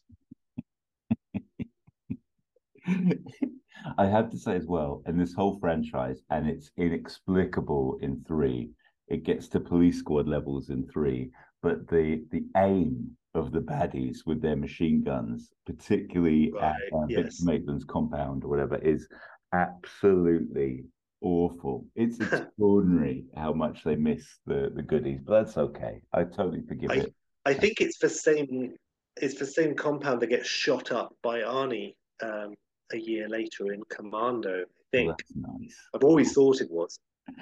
I 3.98 4.06
have 4.06 4.30
to 4.30 4.38
say 4.38 4.56
as 4.56 4.66
well, 4.66 5.02
in 5.06 5.18
this 5.18 5.34
whole 5.34 5.58
franchise, 5.58 6.22
and 6.30 6.48
it's 6.48 6.70
inexplicable 6.76 7.98
in 8.00 8.24
three, 8.26 8.70
it 9.08 9.24
gets 9.24 9.48
to 9.48 9.60
police 9.60 9.98
squad 9.98 10.26
levels 10.26 10.70
in 10.70 10.86
three, 10.88 11.30
but 11.62 11.88
the 11.88 12.24
the 12.30 12.44
aim 12.56 13.16
of 13.34 13.52
the 13.52 13.60
baddies 13.60 14.18
with 14.26 14.40
their 14.40 14.56
machine 14.56 15.02
guns, 15.02 15.50
particularly 15.66 16.52
at 16.62 16.76
Right, 16.92 16.92
uh, 16.92 17.06
yes. 17.08 17.42
Maitland's 17.42 17.84
compound 17.84 18.44
or 18.44 18.48
whatever, 18.48 18.76
is 18.76 19.08
absolutely 19.52 20.84
awful. 21.20 21.86
It's 21.96 22.20
extraordinary 22.20 23.24
how 23.36 23.52
much 23.52 23.84
they 23.84 23.96
miss 23.96 24.24
the 24.46 24.72
the 24.74 24.82
goodies, 24.82 25.20
but 25.24 25.44
that's 25.44 25.58
okay. 25.58 26.00
I 26.12 26.24
totally 26.24 26.62
forgive 26.66 26.90
I- 26.90 26.94
it. 26.94 27.14
I 27.46 27.52
think 27.52 27.82
it's 27.82 27.98
the 27.98 28.08
same. 28.08 28.74
It's 29.16 29.38
the 29.38 29.46
same 29.46 29.74
compound 29.74 30.22
that 30.22 30.28
gets 30.28 30.48
shot 30.48 30.90
up 30.92 31.14
by 31.22 31.40
Arnie 31.40 31.94
um, 32.22 32.54
a 32.92 32.98
year 32.98 33.28
later 33.28 33.72
in 33.72 33.82
Commando. 33.88 34.62
I 34.62 34.96
think 34.96 35.14
nice. 35.34 35.76
I've 35.94 36.04
always 36.04 36.32
thought 36.32 36.60
it 36.60 36.70
was. 36.70 36.98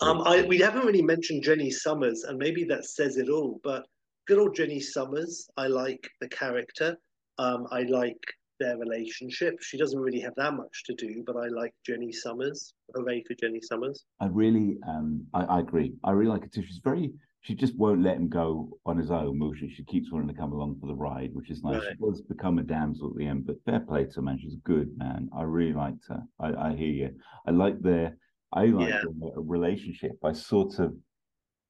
Um. 0.00 0.20
I 0.22 0.42
we 0.42 0.58
haven't 0.58 0.84
really 0.84 1.00
mentioned 1.00 1.44
Jenny 1.44 1.70
Summers, 1.70 2.24
and 2.24 2.36
maybe 2.36 2.64
that 2.64 2.84
says 2.84 3.16
it 3.16 3.28
all. 3.28 3.60
But 3.62 3.86
good 4.26 4.38
old 4.38 4.54
Jenny 4.54 4.80
Summers, 4.80 5.48
I 5.56 5.68
like 5.68 6.10
the 6.20 6.28
character. 6.28 6.96
Um, 7.38 7.66
I 7.70 7.82
like 7.82 8.18
their 8.62 8.78
relationship. 8.78 9.54
She 9.60 9.78
doesn't 9.78 9.98
really 9.98 10.20
have 10.20 10.34
that 10.36 10.54
much 10.54 10.84
to 10.86 10.94
do, 10.94 11.22
but 11.26 11.36
I 11.36 11.48
like 11.48 11.72
Jenny 11.86 12.12
Summers. 12.12 12.74
Hooray 12.94 13.24
for 13.26 13.34
Jenny 13.34 13.60
Summers! 13.60 14.04
I 14.20 14.26
really, 14.26 14.78
um, 14.88 15.26
I, 15.34 15.44
I 15.44 15.60
agree. 15.60 15.94
I 16.04 16.12
really 16.12 16.30
like 16.30 16.44
it 16.44 16.52
too. 16.52 16.62
She's 16.62 16.80
very, 16.82 17.10
she 17.42 17.54
just 17.56 17.76
won't 17.76 18.02
let 18.02 18.16
him 18.16 18.28
go 18.28 18.78
on 18.86 18.96
his 18.96 19.10
own, 19.10 19.38
will 19.38 19.52
she? 19.52 19.68
She 19.68 19.84
keeps 19.84 20.10
wanting 20.12 20.28
to 20.28 20.34
come 20.34 20.52
along 20.52 20.78
for 20.80 20.86
the 20.86 20.94
ride, 20.94 21.30
which 21.34 21.50
is 21.50 21.62
nice. 21.62 21.80
Right. 21.82 21.96
She 21.98 22.04
does 22.06 22.22
become 22.22 22.58
a 22.58 22.62
damsel 22.62 23.10
at 23.10 23.16
the 23.16 23.26
end, 23.26 23.46
but 23.46 23.56
fair 23.64 23.80
play 23.80 24.04
to 24.04 24.14
her, 24.16 24.22
man. 24.22 24.38
She's 24.40 24.54
a 24.54 24.58
good, 24.68 24.96
man. 24.96 25.28
I 25.36 25.42
really 25.42 25.72
liked 25.74 26.06
her. 26.08 26.22
I, 26.38 26.68
I 26.70 26.74
hear 26.76 26.92
you. 26.92 27.10
I 27.46 27.50
like 27.50 27.80
their, 27.80 28.16
I 28.52 28.66
like 28.66 28.88
Yeah. 28.90 29.02
their 29.18 29.32
relationship. 29.36 30.12
I 30.22 30.32
sort 30.32 30.78
of 30.78 30.94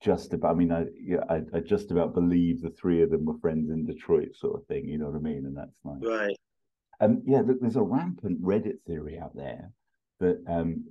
just 0.03 0.35
about, 0.35 0.51
I 0.51 0.55
mean, 0.55 0.73
I, 0.73 0.85
yeah, 1.01 1.25
I, 1.31 1.41
I 1.55 1.61
just 1.61 1.91
about 1.91 2.13
believe 2.15 2.61
the 2.61 2.71
three 2.71 3.03
of 3.03 3.11
them 3.11 3.25
were 3.25 3.39
friends 3.39 3.71
in 3.71 3.87
Detroit, 3.87 4.35
sort 4.35 4.61
of 4.61 4.67
thing. 4.67 4.87
You 4.89 4.99
know 4.99 5.07
what 5.07 5.17
I 5.17 5.21
mean? 5.21 5.47
And 5.47 5.57
that's 5.57 5.81
nice. 5.85 6.03
Right. 6.03 6.37
Um, 7.01 7.23
yeah, 7.25 7.41
th- 7.43 7.59
there's 7.63 7.77
a 7.77 7.83
rampant 7.83 8.43
Reddit 8.43 8.83
theory 8.87 9.19
out 9.19 9.35
there 9.35 9.71
that 10.21 10.45
um, 10.47 10.85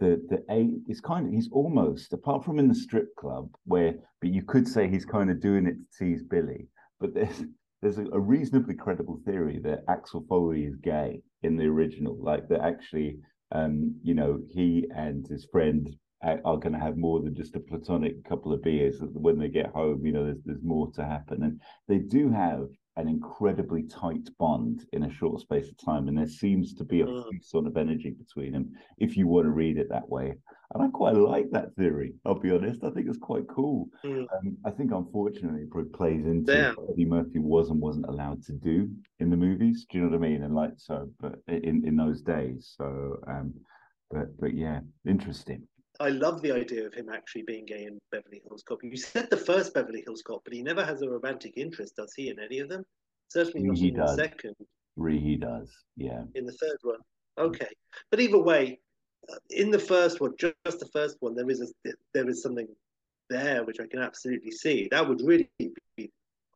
the 0.00 0.20
the 0.28 0.42
a 0.52 0.70
is 0.88 1.00
kind 1.00 1.26
of 1.26 1.32
he's 1.32 1.48
almost 1.52 2.12
apart 2.12 2.44
from 2.44 2.58
in 2.58 2.68
the 2.68 2.74
strip 2.74 3.14
club 3.16 3.48
where, 3.64 3.94
but 4.20 4.30
you 4.30 4.42
could 4.42 4.66
say 4.66 4.88
he's 4.88 5.04
kind 5.04 5.30
of 5.30 5.40
doing 5.40 5.66
it 5.66 5.76
to 5.76 6.04
tease 6.04 6.22
Billy. 6.22 6.66
But 6.98 7.14
there's 7.14 7.44
there's 7.82 7.98
a, 7.98 8.06
a 8.12 8.18
reasonably 8.18 8.74
credible 8.74 9.20
theory 9.24 9.60
that 9.62 9.84
Axel 9.88 10.24
Foley 10.28 10.64
is 10.64 10.76
gay 10.76 11.22
in 11.42 11.56
the 11.56 11.64
original, 11.64 12.16
like 12.20 12.48
that 12.48 12.60
actually, 12.60 13.18
um, 13.52 13.94
you 14.02 14.14
know, 14.14 14.40
he 14.50 14.86
and 14.94 15.26
his 15.26 15.46
friend 15.50 15.88
are, 16.22 16.40
are 16.44 16.58
going 16.58 16.74
to 16.74 16.78
have 16.78 16.96
more 16.96 17.20
than 17.22 17.34
just 17.34 17.56
a 17.56 17.60
platonic 17.60 18.22
couple 18.24 18.52
of 18.52 18.62
beers 18.62 18.96
when 19.12 19.38
they 19.38 19.48
get 19.48 19.68
home. 19.68 20.04
You 20.04 20.12
know, 20.12 20.24
there's 20.24 20.42
there's 20.44 20.62
more 20.62 20.90
to 20.92 21.04
happen, 21.04 21.42
and 21.42 21.60
they 21.88 21.98
do 21.98 22.30
have 22.30 22.66
an 22.96 23.08
incredibly 23.08 23.84
tight 23.84 24.28
bond 24.38 24.86
in 24.92 25.04
a 25.04 25.12
short 25.12 25.40
space 25.40 25.68
of 25.68 25.76
time, 25.78 26.08
and 26.08 26.18
there 26.18 26.26
seems 26.26 26.74
to 26.74 26.84
be 26.84 27.02
a 27.02 27.06
Mm. 27.06 27.42
sort 27.42 27.66
of 27.66 27.76
energy 27.76 28.10
between 28.10 28.52
them. 28.52 28.72
If 28.98 29.16
you 29.16 29.26
want 29.28 29.46
to 29.46 29.50
read 29.52 29.78
it 29.78 29.88
that 29.90 30.08
way, 30.08 30.34
and 30.74 30.82
I 30.82 30.88
quite 30.88 31.16
like 31.16 31.50
that 31.50 31.74
theory. 31.76 32.14
I'll 32.24 32.38
be 32.38 32.50
honest. 32.50 32.84
I 32.84 32.90
think 32.90 33.08
it's 33.08 33.18
quite 33.18 33.46
cool. 33.48 33.88
Mm. 34.04 34.26
Um, 34.32 34.56
I 34.64 34.70
think 34.70 34.92
unfortunately 34.92 35.62
it 35.62 35.70
probably 35.70 35.90
plays 35.90 36.24
into 36.26 36.52
Yeah. 36.52 36.72
what 36.74 36.90
Eddie 36.90 37.04
Murphy 37.06 37.38
was 37.38 37.70
and 37.70 37.80
wasn't 37.80 38.06
allowed 38.06 38.42
to 38.44 38.52
do 38.52 38.88
in 39.18 39.30
the 39.30 39.36
movies. 39.36 39.86
Do 39.88 39.98
you 39.98 40.04
know 40.04 40.10
what 40.10 40.24
I 40.24 40.28
mean? 40.28 40.42
And 40.42 40.54
like 40.54 40.74
so, 40.76 41.10
but 41.20 41.40
in 41.48 41.84
in 41.86 41.96
those 41.96 42.22
days. 42.22 42.74
So, 42.76 43.20
um, 43.26 43.54
but 44.10 44.36
but 44.38 44.54
yeah, 44.54 44.80
interesting. 45.06 45.66
I 46.00 46.08
love 46.08 46.40
the 46.40 46.50
idea 46.52 46.86
of 46.86 46.94
him 46.94 47.10
actually 47.12 47.42
being 47.42 47.66
gay 47.66 47.84
in 47.84 47.98
Beverly 48.10 48.40
Hills 48.48 48.62
Cop. 48.66 48.82
You 48.82 48.96
said 48.96 49.28
the 49.30 49.36
first 49.36 49.74
Beverly 49.74 50.02
Hills 50.04 50.22
Cop, 50.22 50.42
but 50.44 50.54
he 50.54 50.62
never 50.62 50.84
has 50.84 51.02
a 51.02 51.10
romantic 51.10 51.52
interest, 51.56 51.96
does 51.96 52.14
he, 52.16 52.30
in 52.30 52.38
any 52.40 52.58
of 52.60 52.68
them? 52.70 52.84
Certainly 53.28 53.68
not 53.68 53.76
He 53.76 53.88
in 53.88 53.94
does. 53.96 54.16
the 54.16 54.22
second. 54.22 54.54
Really, 54.96 55.20
he 55.20 55.36
does. 55.36 55.70
Yeah. 55.96 56.22
in 56.34 56.46
the 56.46 56.52
third 56.52 56.78
one. 56.82 56.98
Okay, 57.38 57.68
but 58.10 58.18
either 58.20 58.38
way, 58.38 58.80
uh, 59.30 59.36
in 59.50 59.70
the 59.70 59.78
first 59.78 60.20
one, 60.20 60.32
just, 60.38 60.54
just 60.64 60.80
the 60.80 60.88
first 60.88 61.16
one, 61.20 61.34
there 61.34 61.48
is 61.48 61.60
a, 61.60 61.92
there 62.14 62.28
is 62.28 62.42
something 62.42 62.66
there 63.28 63.62
which 63.64 63.78
I 63.80 63.86
can 63.86 64.00
absolutely 64.00 64.50
see. 64.50 64.88
That 64.90 65.06
would 65.08 65.20
really 65.22 65.48
be 65.58 66.10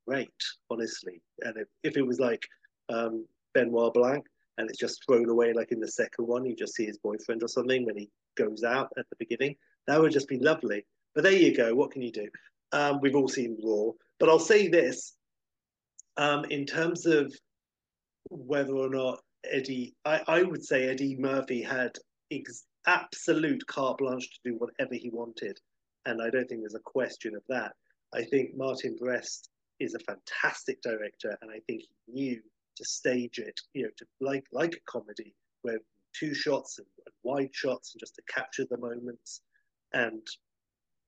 great, 0.06 0.30
honestly. 0.70 1.20
And 1.42 1.56
if, 1.58 1.68
if 1.82 1.96
it 1.96 2.02
was 2.06 2.18
like 2.18 2.42
um, 2.88 3.26
Benoit 3.54 3.94
Blanc 3.94 4.24
and 4.58 4.68
it's 4.68 4.78
just 4.78 5.04
thrown 5.06 5.28
away, 5.28 5.52
like 5.52 5.70
in 5.70 5.80
the 5.80 5.88
second 5.88 6.26
one, 6.26 6.44
you 6.44 6.56
just 6.56 6.74
see 6.74 6.86
his 6.86 6.98
boyfriend 6.98 7.42
or 7.42 7.48
something 7.48 7.84
when 7.86 7.96
he 7.96 8.08
goes 8.36 8.62
out 8.64 8.92
at 8.98 9.08
the 9.10 9.16
beginning, 9.18 9.56
that 9.86 10.00
would 10.00 10.12
just 10.12 10.28
be 10.28 10.38
lovely. 10.38 10.84
But 11.14 11.24
there 11.24 11.32
you 11.32 11.56
go. 11.56 11.74
What 11.74 11.92
can 11.92 12.02
you 12.02 12.12
do? 12.12 12.28
Um, 12.72 13.00
we've 13.00 13.14
all 13.14 13.28
seen 13.28 13.56
Raw, 13.62 13.92
but 14.18 14.28
I'll 14.28 14.38
say 14.38 14.68
this: 14.68 15.14
um, 16.16 16.44
in 16.46 16.66
terms 16.66 17.06
of 17.06 17.32
whether 18.30 18.74
or 18.74 18.90
not 18.90 19.20
Eddie, 19.44 19.94
I, 20.04 20.22
I 20.26 20.42
would 20.42 20.64
say 20.64 20.88
Eddie 20.88 21.16
Murphy 21.16 21.62
had 21.62 21.96
ex- 22.30 22.66
absolute 22.86 23.64
carte 23.66 23.98
blanche 23.98 24.28
to 24.30 24.50
do 24.50 24.56
whatever 24.56 24.94
he 24.94 25.10
wanted. 25.10 25.58
And 26.06 26.20
I 26.20 26.30
don't 26.30 26.48
think 26.48 26.60
there's 26.60 26.74
a 26.74 26.80
question 26.80 27.34
of 27.34 27.42
that. 27.48 27.72
I 28.12 28.22
think 28.24 28.56
Martin 28.56 28.96
Brest 28.98 29.50
is 29.80 29.94
a 29.94 29.98
fantastic 30.00 30.80
director, 30.82 31.36
and 31.42 31.50
I 31.50 31.60
think 31.66 31.82
he 31.82 32.12
knew 32.12 32.40
to 32.76 32.84
stage 32.84 33.38
it, 33.38 33.58
you 33.72 33.84
know, 33.84 33.90
to 33.96 34.06
like 34.20 34.44
like 34.52 34.74
a 34.74 34.90
comedy 34.90 35.34
where 35.62 35.78
two 36.18 36.34
shots 36.34 36.78
and, 36.78 36.86
and 37.06 37.14
wide 37.22 37.54
shots 37.54 37.94
and 37.94 38.00
just 38.00 38.14
to 38.16 38.22
capture 38.32 38.64
the 38.68 38.78
moments. 38.78 39.42
And 39.92 40.26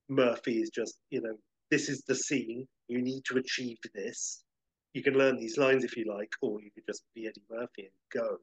Murphy 0.09 0.61
is 0.61 0.71
just, 0.71 0.99
you 1.11 1.21
know, 1.23 1.37
this 1.71 1.89
is 1.89 2.03
the 2.03 2.15
scene. 2.15 2.67
You 2.89 3.03
need 3.03 3.25
to 3.27 3.39
achieve 3.39 3.79
this 3.95 4.45
you 4.97 5.03
can 5.03 5.13
learn 5.13 5.37
these 5.37 5.59
lines 5.59 5.85
if 5.85 5.95
you 5.95 6.07
like, 6.11 6.33
or 6.41 6.59
you 6.63 6.71
could 6.75 6.87
just 6.87 7.03
be 7.15 7.27
Eddie 7.27 7.43
Murphy 7.51 7.83
and 7.83 7.91
go. 8.11 8.39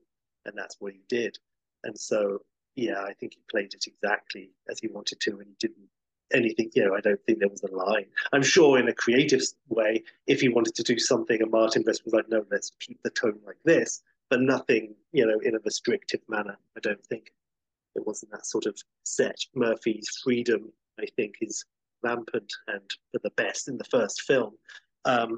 And 0.45 0.53
that's 0.55 0.75
what 0.77 0.93
he 0.93 1.01
did. 1.09 1.35
And 1.83 1.97
so, 1.97 2.43
yeah, 2.75 3.01
I 3.01 3.13
think 3.13 3.33
he 3.33 3.41
played 3.49 3.73
it 3.73 3.85
exactly 3.87 4.51
as 4.69 4.77
he 4.79 4.87
wanted 4.87 5.19
to, 5.21 5.31
and 5.31 5.47
he 5.47 5.55
didn't 5.59 5.89
anything, 6.31 6.69
you 6.73 6.85
know, 6.85 6.95
I 6.95 7.01
don't 7.01 7.19
think 7.25 7.39
there 7.39 7.49
was 7.49 7.63
a 7.63 7.75
line. 7.75 8.05
I'm 8.31 8.43
sure 8.43 8.79
in 8.79 8.87
a 8.87 8.93
creative 8.93 9.41
way, 9.69 10.03
if 10.27 10.41
he 10.41 10.49
wanted 10.49 10.75
to 10.75 10.83
do 10.83 10.97
something 10.99 11.39
and 11.41 11.51
Martin 11.51 11.83
Brest 11.83 12.03
was 12.05 12.13
like, 12.13 12.29
no, 12.29 12.45
let's 12.51 12.71
keep 12.79 13.01
the 13.03 13.09
tone 13.09 13.39
like 13.45 13.57
this, 13.65 14.01
but 14.33 14.41
nothing, 14.41 14.95
you 15.11 15.27
know, 15.27 15.37
in 15.43 15.53
a 15.53 15.59
restrictive 15.63 16.21
manner, 16.27 16.57
I 16.75 16.79
don't 16.79 17.05
think. 17.05 17.31
It 17.93 18.07
wasn't 18.07 18.31
that 18.31 18.47
sort 18.47 18.65
of 18.65 18.75
set. 19.03 19.37
Murphy's 19.53 20.09
freedom, 20.23 20.73
I 20.99 21.05
think, 21.15 21.35
is 21.41 21.63
rampant 22.01 22.51
and 22.67 22.81
for 23.11 23.19
the 23.21 23.29
best 23.37 23.67
in 23.67 23.77
the 23.77 23.83
first 23.83 24.23
film. 24.23 24.53
Um, 25.05 25.37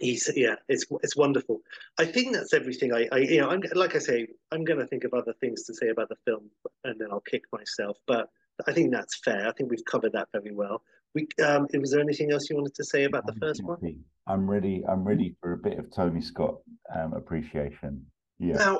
he's 0.00 0.30
yeah 0.36 0.54
it's 0.68 0.84
it's 1.02 1.16
wonderful 1.16 1.60
i 1.98 2.04
think 2.04 2.32
that's 2.32 2.52
everything 2.52 2.92
i, 2.92 3.08
I 3.10 3.18
you 3.18 3.40
know 3.40 3.48
i'm 3.48 3.62
like 3.74 3.96
i 3.96 3.98
say 3.98 4.28
i'm 4.52 4.62
going 4.62 4.78
to 4.78 4.86
think 4.86 5.02
of 5.04 5.14
other 5.14 5.32
things 5.40 5.64
to 5.64 5.74
say 5.74 5.88
about 5.88 6.10
the 6.10 6.16
film 6.26 6.50
and 6.84 7.00
then 7.00 7.08
i'll 7.10 7.22
kick 7.22 7.44
myself 7.52 7.96
but 8.06 8.28
i 8.68 8.72
think 8.72 8.92
that's 8.92 9.18
fair 9.24 9.48
i 9.48 9.52
think 9.52 9.70
we've 9.70 9.84
covered 9.86 10.12
that 10.12 10.28
very 10.30 10.52
well 10.52 10.82
we 11.14 11.26
um 11.44 11.66
was 11.74 11.90
there 11.90 12.00
anything 12.00 12.32
else 12.32 12.48
you 12.48 12.56
wanted 12.56 12.74
to 12.74 12.84
say 12.84 13.04
about 13.04 13.26
the 13.26 13.34
first 13.34 13.62
one. 13.62 13.78
I'm 14.26 14.48
ready. 14.48 14.84
I'm 14.86 15.04
ready 15.04 15.34
for 15.40 15.52
a 15.52 15.56
bit 15.56 15.78
of 15.78 15.90
Tony 15.90 16.20
Scott 16.20 16.56
um, 16.94 17.14
appreciation. 17.14 18.04
Yeah. 18.38 18.54
now 18.54 18.78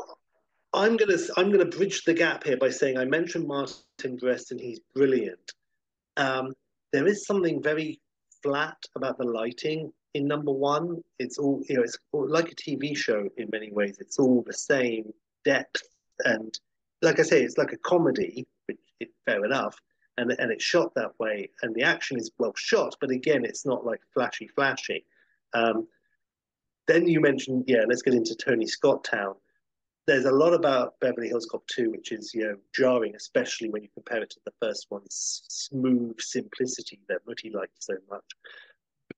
i'm 0.72 0.96
going 0.96 1.10
to 1.10 1.32
i'm 1.36 1.50
to 1.50 1.64
bridge 1.64 2.04
the 2.04 2.14
gap 2.14 2.44
here 2.44 2.56
by 2.58 2.70
saying 2.70 2.96
i 2.96 3.04
mentioned 3.04 3.48
martin 3.48 4.16
brest 4.20 4.52
and 4.52 4.60
he's 4.60 4.78
brilliant 4.94 5.52
um 6.16 6.54
there 6.92 7.08
is 7.08 7.26
something 7.26 7.60
very 7.60 7.98
flat 8.40 8.76
about 8.94 9.18
the 9.18 9.24
lighting 9.24 9.92
in 10.14 10.26
number 10.26 10.52
one, 10.52 11.02
it's 11.18 11.38
all 11.38 11.62
you 11.68 11.76
know. 11.76 11.82
It's 11.82 11.98
like 12.12 12.50
a 12.50 12.54
TV 12.54 12.96
show 12.96 13.28
in 13.36 13.48
many 13.52 13.70
ways. 13.72 13.98
It's 14.00 14.18
all 14.18 14.42
the 14.46 14.52
same 14.52 15.12
depth, 15.44 15.82
and 16.24 16.52
like 17.02 17.20
I 17.20 17.22
say, 17.22 17.42
it's 17.42 17.58
like 17.58 17.72
a 17.72 17.78
comedy, 17.78 18.46
which 18.66 18.78
is 19.00 19.08
fair 19.26 19.44
enough, 19.44 19.78
and 20.18 20.32
and 20.38 20.52
it's 20.52 20.64
shot 20.64 20.94
that 20.94 21.18
way, 21.18 21.50
and 21.62 21.74
the 21.74 21.82
action 21.82 22.18
is 22.18 22.30
well 22.38 22.52
shot. 22.56 22.96
But 23.00 23.10
again, 23.10 23.44
it's 23.44 23.64
not 23.64 23.86
like 23.86 24.00
flashy, 24.12 24.48
flashy. 24.48 25.06
Um, 25.54 25.88
then 26.86 27.06
you 27.06 27.20
mentioned, 27.20 27.64
yeah, 27.66 27.84
let's 27.86 28.02
get 28.02 28.14
into 28.14 28.34
Tony 28.34 28.66
Scott 28.66 29.04
Town. 29.04 29.34
There's 30.06 30.24
a 30.24 30.32
lot 30.32 30.54
about 30.54 30.98
Beverly 31.00 31.28
Hills 31.28 31.46
Cop 31.46 31.66
2, 31.68 31.90
which 31.90 32.12
is 32.12 32.34
you 32.34 32.44
know 32.44 32.56
jarring, 32.74 33.14
especially 33.14 33.70
when 33.70 33.82
you 33.82 33.88
compare 33.94 34.22
it 34.22 34.30
to 34.30 34.40
the 34.44 34.52
first 34.60 34.88
one's 34.90 35.42
smooth 35.48 36.20
simplicity 36.20 37.00
that 37.08 37.24
Mutti 37.26 37.54
liked 37.54 37.82
so 37.82 37.94
much. 38.10 38.24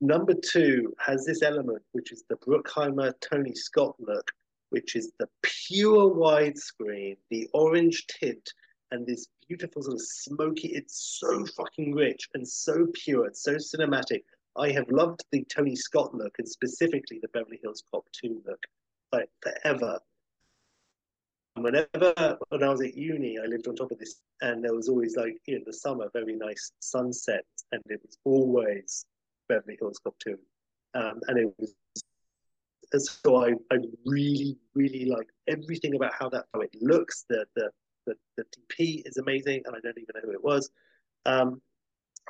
Number 0.00 0.34
two 0.34 0.94
has 0.98 1.26
this 1.26 1.42
element, 1.42 1.82
which 1.92 2.10
is 2.12 2.24
the 2.28 2.36
Bruckheimer 2.36 3.12
Tony 3.20 3.54
Scott 3.54 3.96
look, 3.98 4.30
which 4.70 4.96
is 4.96 5.12
the 5.18 5.28
pure 5.42 6.10
widescreen, 6.10 7.16
the 7.28 7.48
orange 7.52 8.06
tint, 8.06 8.52
and 8.90 9.06
this 9.06 9.28
beautiful 9.48 9.82
sort 9.82 9.94
of 9.94 10.02
smoky. 10.02 10.68
It's 10.68 11.18
so 11.20 11.44
fucking 11.56 11.94
rich 11.94 12.28
and 12.34 12.46
so 12.46 12.86
pure, 12.94 13.26
it's 13.26 13.42
so 13.42 13.54
cinematic. 13.54 14.22
I 14.56 14.70
have 14.72 14.88
loved 14.90 15.24
the 15.30 15.44
Tony 15.44 15.76
Scott 15.76 16.14
look 16.14 16.34
and 16.38 16.48
specifically 16.48 17.18
the 17.22 17.28
Beverly 17.28 17.60
Hills 17.62 17.84
Cop 17.92 18.04
2 18.12 18.42
look, 18.46 18.62
like 19.12 19.28
forever. 19.42 19.98
Whenever 21.54 22.38
when 22.48 22.62
I 22.62 22.68
was 22.68 22.80
at 22.80 22.96
uni, 22.96 23.38
I 23.38 23.46
lived 23.46 23.68
on 23.68 23.76
top 23.76 23.90
of 23.90 23.98
this, 23.98 24.20
and 24.40 24.64
there 24.64 24.74
was 24.74 24.88
always 24.88 25.16
like 25.16 25.36
in 25.46 25.62
the 25.66 25.72
summer, 25.72 26.08
very 26.12 26.34
nice 26.34 26.72
sunsets, 26.80 27.64
and 27.72 27.82
it 27.86 28.00
was 28.02 28.18
always 28.24 29.04
Beverly 29.48 29.76
Hills 29.78 30.00
Cop 30.02 30.14
2. 30.20 30.38
Um, 30.94 31.20
and 31.28 31.38
it 31.38 31.54
was 31.58 31.74
and 32.92 33.02
so 33.02 33.44
I, 33.44 33.52
I 33.72 33.78
really, 34.04 34.56
really 34.74 35.04
like 35.04 35.28
everything 35.48 35.94
about 35.94 36.12
how 36.18 36.28
that 36.30 36.46
how 36.52 36.60
it 36.60 36.74
looks, 36.80 37.24
the 37.28 37.44
the 37.54 37.70
the, 38.06 38.14
the 38.36 38.44
DP 38.44 39.02
is 39.04 39.16
amazing, 39.16 39.62
and 39.66 39.76
I 39.76 39.80
don't 39.80 39.98
even 39.98 40.14
know 40.14 40.20
who 40.24 40.32
it 40.32 40.44
was. 40.44 40.70
Um, 41.26 41.60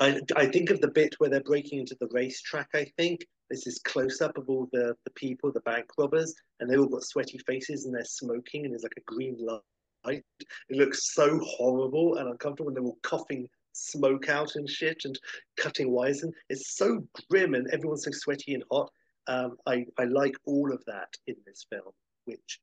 I, 0.01 0.21
I 0.37 0.47
think 0.47 0.71
of 0.71 0.81
the 0.81 0.91
bit 0.91 1.14
where 1.18 1.29
they're 1.29 1.43
breaking 1.43 1.81
into 1.81 1.97
the 2.01 2.09
racetrack. 2.12 2.68
I 2.75 2.87
think 2.97 3.27
this 3.51 3.66
is 3.66 3.79
close 3.81 4.21
up 4.21 4.39
of 4.39 4.49
all 4.49 4.68
the, 4.73 4.95
the 5.05 5.11
people, 5.11 5.53
the 5.53 5.61
bank 5.61 5.87
robbers, 5.99 6.35
and 6.59 6.71
they 6.71 6.77
all 6.77 6.87
got 6.87 7.05
sweaty 7.05 7.39
faces 7.47 7.85
and 7.85 7.95
they're 7.95 8.05
smoking, 8.05 8.64
and 8.64 8.73
there's 8.73 8.83
like 8.83 8.93
a 8.97 9.12
green 9.12 9.37
light. 9.41 9.62
It 10.07 10.77
looks 10.77 11.14
so 11.14 11.39
horrible 11.41 12.16
and 12.16 12.29
uncomfortable, 12.29 12.68
and 12.68 12.77
they're 12.77 12.85
all 12.85 12.99
coughing 13.03 13.49
smoke 13.73 14.29
out 14.29 14.57
and 14.57 14.68
shit 14.68 15.05
and 15.05 15.18
cutting 15.57 15.91
wires. 15.91 16.23
And 16.23 16.33
it's 16.49 16.77
so 16.77 17.07
grim, 17.31 17.55
and 17.55 17.68
everyone's 17.73 18.05
so 18.05 18.11
sweaty 18.12 18.55
and 18.55 18.64
hot. 18.71 18.91
Um, 19.27 19.57
I, 19.66 19.85
I 19.99 20.05
like 20.05 20.35
all 20.45 20.73
of 20.73 20.83
that 20.87 21.09
in 21.27 21.37
this 21.47 21.66
film, 21.71 21.93
which, 22.25 22.61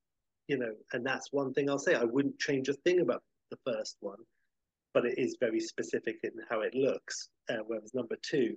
you 0.47 0.57
know, 0.57 0.73
and 0.93 1.05
that's 1.05 1.31
one 1.31 1.53
thing 1.53 1.69
I'll 1.69 1.79
say. 1.79 1.95
I 1.95 2.03
wouldn't 2.03 2.39
change 2.39 2.69
a 2.69 2.73
thing 2.73 3.01
about 3.01 3.23
the 3.51 3.57
first 3.65 3.97
one, 3.99 4.19
but 4.93 5.05
it 5.05 5.17
is 5.17 5.37
very 5.39 5.59
specific 5.59 6.17
in 6.23 6.31
how 6.49 6.61
it 6.61 6.73
looks. 6.73 7.29
Uh, 7.49 7.57
whereas 7.67 7.93
number 7.93 8.15
two, 8.21 8.55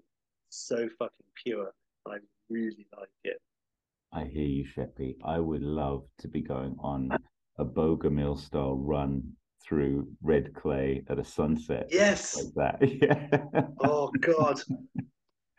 so 0.48 0.88
fucking 0.98 1.26
pure. 1.44 1.72
I 2.06 2.16
really 2.48 2.86
like 2.96 3.08
it. 3.24 3.40
I 4.12 4.24
hear 4.24 4.46
you, 4.46 4.64
Sheppy. 4.64 5.16
I 5.24 5.38
would 5.38 5.62
love 5.62 6.04
to 6.18 6.28
be 6.28 6.40
going 6.40 6.76
on 6.80 7.10
a 7.58 7.64
Bogomil 7.64 8.38
style 8.38 8.76
run 8.76 9.22
through 9.62 10.08
red 10.22 10.54
clay 10.54 11.04
at 11.08 11.18
a 11.18 11.24
sunset. 11.24 11.88
Yes. 11.90 12.36
Like 12.56 12.80
that. 12.80 12.88
Yeah. 13.02 13.66
Oh 13.84 14.10
God, 14.20 14.60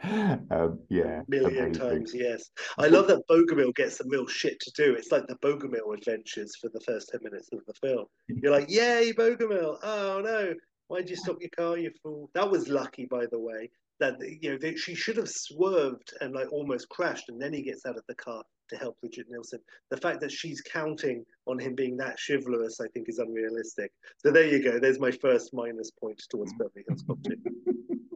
um, 0.52 0.80
yeah. 0.90 1.22
a 1.22 1.24
million 1.28 1.66
amazing. 1.66 1.74
times 1.74 2.12
yes. 2.16 2.50
I 2.78 2.88
love 2.88 3.08
that 3.08 3.28
Bogomil 3.30 3.76
gets 3.76 3.98
some 3.98 4.10
real 4.10 4.28
shit 4.28 4.60
to 4.62 4.72
do. 4.72 4.96
It's 4.96 5.12
like 5.12 5.28
the 5.28 5.36
Bogomil 5.36 5.96
adventures 5.96 6.56
for 6.60 6.70
the 6.74 6.82
first 6.82 7.10
ten 7.10 7.20
minutes 7.24 7.50
of 7.54 7.60
the 7.68 7.74
film. 7.74 8.06
You're 8.28 8.52
like, 8.52 8.70
yay, 8.70 9.14
Bogomil! 9.16 9.78
Oh 9.84 10.22
no, 10.24 10.54
why'd 10.88 11.10
you 11.10 11.16
stop 11.16 11.38
your 11.40 11.52
car, 11.56 11.78
you 11.78 11.92
fool? 12.02 12.30
That 12.34 12.50
was 12.50 12.68
lucky, 12.68 13.06
by 13.06 13.26
the 13.32 13.40
way. 13.40 13.70
That 14.00 14.16
you 14.42 14.58
know 14.58 14.76
she 14.76 14.96
should 14.96 15.18
have 15.18 15.30
swerved 15.30 16.14
and 16.22 16.34
like 16.34 16.52
almost 16.52 16.90
crashed, 16.90 17.30
and 17.30 17.40
then 17.40 17.54
he 17.54 17.62
gets 17.62 17.86
out 17.86 17.98
of 17.98 18.04
the 18.08 18.16
car 18.16 18.44
to 18.70 18.78
help 18.78 19.00
Brigitte 19.02 19.28
Nielsen. 19.30 19.60
The 19.92 19.98
fact 19.98 20.22
that 20.22 20.32
she's 20.32 20.62
counting 20.62 21.24
on 21.46 21.60
him 21.60 21.76
being 21.76 21.98
that 21.98 22.18
chivalrous, 22.18 22.80
I 22.82 22.88
think, 22.88 23.08
is 23.10 23.20
unrealistic. 23.20 23.92
So 24.18 24.32
there 24.32 24.48
you 24.48 24.64
go. 24.64 24.80
There's 24.80 25.00
my 25.00 25.12
first 25.12 25.54
minus 25.54 25.92
point 25.92 26.22
towards 26.30 26.54
Beverly 26.58 26.86
Hills 26.88 27.04
Cop 27.06 27.22
2. 27.24 27.36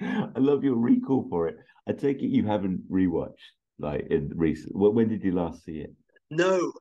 I 0.36 0.38
love 0.38 0.64
your 0.64 0.76
recall 0.76 1.26
for 1.28 1.48
it. 1.48 1.56
I 1.88 1.92
take 1.92 2.22
it 2.22 2.28
you 2.28 2.46
haven't 2.46 2.90
rewatched 2.90 3.34
like 3.78 4.06
in 4.10 4.30
recent. 4.34 4.72
When 4.74 5.08
did 5.08 5.24
you 5.24 5.32
last 5.32 5.64
see 5.64 5.78
it? 5.78 5.92
No. 6.30 6.72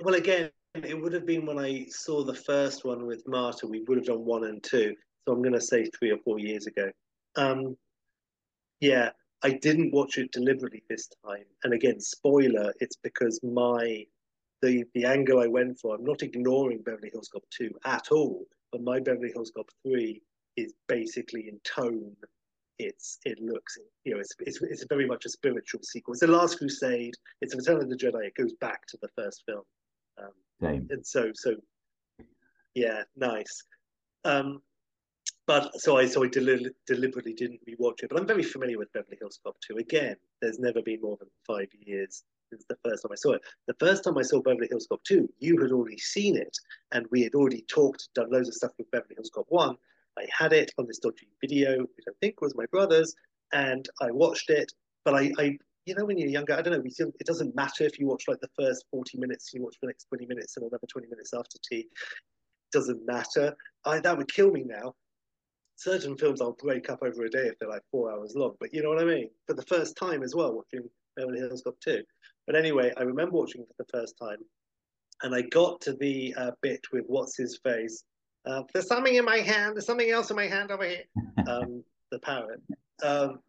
Well, 0.00 0.14
again, 0.14 0.50
it 0.74 1.00
would 1.00 1.12
have 1.12 1.26
been 1.26 1.46
when 1.46 1.58
I 1.58 1.86
saw 1.88 2.24
the 2.24 2.34
first 2.34 2.84
one 2.84 3.06
with 3.06 3.22
Marta. 3.26 3.66
We 3.66 3.82
would 3.86 3.98
have 3.98 4.06
done 4.06 4.24
one 4.24 4.44
and 4.44 4.62
two. 4.62 4.94
So 5.26 5.34
I'm 5.34 5.42
going 5.42 5.54
to 5.54 5.60
say 5.60 5.84
three 5.98 6.10
or 6.10 6.18
four 6.24 6.38
years 6.38 6.66
ago. 6.66 6.90
Um, 7.36 7.76
yeah, 8.80 9.10
I 9.42 9.50
didn't 9.50 9.92
watch 9.92 10.18
it 10.18 10.32
deliberately 10.32 10.82
this 10.88 11.08
time. 11.24 11.44
And 11.62 11.74
again, 11.74 12.00
spoiler, 12.00 12.72
it's 12.80 12.96
because 12.96 13.40
my 13.42 14.04
the 14.62 14.84
the 14.94 15.04
angle 15.04 15.40
I 15.40 15.46
went 15.46 15.78
for. 15.78 15.94
I'm 15.94 16.04
not 16.04 16.22
ignoring 16.22 16.82
Beverly 16.82 17.10
Hills 17.12 17.28
Cop 17.32 17.44
2 17.56 17.70
at 17.84 18.08
all, 18.10 18.46
but 18.72 18.82
my 18.82 19.00
Beverly 19.00 19.30
Hills 19.32 19.52
Cop 19.54 19.68
3 19.86 20.20
is 20.56 20.74
basically 20.88 21.48
in 21.48 21.58
tone. 21.64 22.16
It's 22.78 23.18
it 23.24 23.40
looks 23.40 23.78
you 24.04 24.14
know 24.14 24.20
it's 24.20 24.32
it's 24.40 24.60
it's 24.62 24.84
very 24.88 25.06
much 25.06 25.24
a 25.26 25.28
spiritual 25.28 25.80
sequel. 25.82 26.12
It's 26.12 26.20
the 26.20 26.26
Last 26.26 26.58
Crusade. 26.58 27.14
It's 27.40 27.52
the 27.52 27.58
Return 27.58 27.82
of 27.82 27.88
the 27.88 27.96
Jedi. 27.96 28.26
It 28.26 28.34
goes 28.34 28.52
back 28.54 28.86
to 28.88 28.98
the 29.00 29.08
first 29.16 29.44
film. 29.46 29.62
Um, 30.18 30.30
Same. 30.60 30.86
and 30.90 31.06
so 31.06 31.30
so 31.34 31.56
yeah 32.74 33.02
nice 33.16 33.64
um 34.24 34.60
but 35.46 35.80
so 35.80 35.96
i 35.96 36.06
so 36.06 36.24
i 36.24 36.28
deli- 36.28 36.70
deliberately 36.86 37.32
didn't 37.32 37.60
rewatch 37.66 38.02
it 38.02 38.08
but 38.10 38.18
i'm 38.18 38.26
very 38.26 38.42
familiar 38.42 38.78
with 38.78 38.92
beverly 38.92 39.16
hills 39.18 39.38
cop 39.44 39.56
2 39.66 39.76
again 39.76 40.16
there's 40.40 40.58
never 40.58 40.82
been 40.82 41.00
more 41.00 41.16
than 41.18 41.28
five 41.46 41.68
years 41.80 42.24
since 42.50 42.64
the 42.68 42.76
first 42.84 43.02
time 43.02 43.12
i 43.12 43.16
saw 43.16 43.32
it 43.32 43.42
the 43.66 43.76
first 43.78 44.04
time 44.04 44.18
i 44.18 44.22
saw 44.22 44.40
beverly 44.40 44.68
hills 44.68 44.86
cop 44.88 45.02
2 45.04 45.28
you 45.38 45.60
had 45.60 45.72
already 45.72 45.98
seen 45.98 46.36
it 46.36 46.56
and 46.92 47.06
we 47.10 47.22
had 47.22 47.34
already 47.34 47.62
talked 47.68 48.08
done 48.14 48.30
loads 48.30 48.48
of 48.48 48.54
stuff 48.54 48.72
with 48.78 48.90
beverly 48.90 49.14
hills 49.14 49.30
cop 49.34 49.46
1 49.48 49.76
i 50.18 50.26
had 50.36 50.52
it 50.52 50.72
on 50.78 50.86
this 50.86 50.98
dodgy 50.98 51.28
video 51.40 51.78
which 51.78 52.06
i 52.08 52.12
think 52.20 52.40
was 52.40 52.54
my 52.56 52.66
brother's 52.70 53.14
and 53.52 53.88
i 54.00 54.10
watched 54.10 54.50
it 54.50 54.72
but 55.04 55.14
i 55.14 55.32
i 55.38 55.56
you 55.86 55.94
know, 55.94 56.04
when 56.04 56.18
you're 56.18 56.28
younger, 56.28 56.54
I 56.54 56.62
don't 56.62 56.72
know, 56.72 56.80
we 56.80 56.90
feel 56.90 57.12
it 57.20 57.26
doesn't 57.26 57.54
matter 57.54 57.84
if 57.84 57.98
you 57.98 58.06
watch 58.06 58.24
like 58.26 58.40
the 58.40 58.48
first 58.58 58.86
40 58.90 59.18
minutes, 59.18 59.52
you 59.52 59.62
watch 59.62 59.76
the 59.80 59.86
next 59.86 60.06
20 60.08 60.26
minutes 60.26 60.56
and 60.56 60.64
another 60.64 60.86
20 60.90 61.08
minutes 61.08 61.32
after 61.34 61.58
tea. 61.68 61.80
It 61.80 62.72
doesn't 62.72 63.04
matter. 63.06 63.54
I, 63.84 64.00
that 64.00 64.16
would 64.16 64.32
kill 64.32 64.50
me 64.50 64.64
now. 64.64 64.94
Certain 65.76 66.16
films 66.16 66.40
I'll 66.40 66.52
break 66.52 66.88
up 66.88 67.00
over 67.02 67.24
a 67.24 67.30
day 67.30 67.46
if 67.46 67.58
they're 67.58 67.68
like 67.68 67.82
four 67.90 68.10
hours 68.10 68.34
long, 68.34 68.54
but 68.60 68.72
you 68.72 68.82
know 68.82 68.88
what 68.88 69.00
I 69.00 69.04
mean? 69.04 69.28
For 69.46 69.54
the 69.54 69.62
first 69.62 69.96
time 69.96 70.22
as 70.22 70.34
well, 70.34 70.54
watching 70.54 70.88
Beverly 71.16 71.40
Hills 71.40 71.62
Cop 71.62 71.74
2. 71.80 72.02
But 72.46 72.56
anyway, 72.56 72.92
I 72.96 73.02
remember 73.02 73.36
watching 73.36 73.62
it 73.62 73.68
for 73.68 73.82
the 73.82 73.98
first 73.98 74.16
time 74.18 74.38
and 75.22 75.34
I 75.34 75.42
got 75.42 75.80
to 75.82 75.94
the 75.94 76.34
uh, 76.36 76.52
bit 76.62 76.80
with 76.92 77.04
what's 77.06 77.36
his 77.36 77.58
face. 77.58 78.04
Uh, 78.46 78.62
there's 78.72 78.86
something 78.86 79.14
in 79.14 79.24
my 79.24 79.38
hand. 79.38 79.74
There's 79.74 79.86
something 79.86 80.10
else 80.10 80.30
in 80.30 80.36
my 80.36 80.46
hand 80.46 80.70
over 80.70 80.84
here. 80.84 81.04
Um, 81.46 81.82
the 82.10 82.18
parrot. 82.18 82.60
Um, 83.02 83.40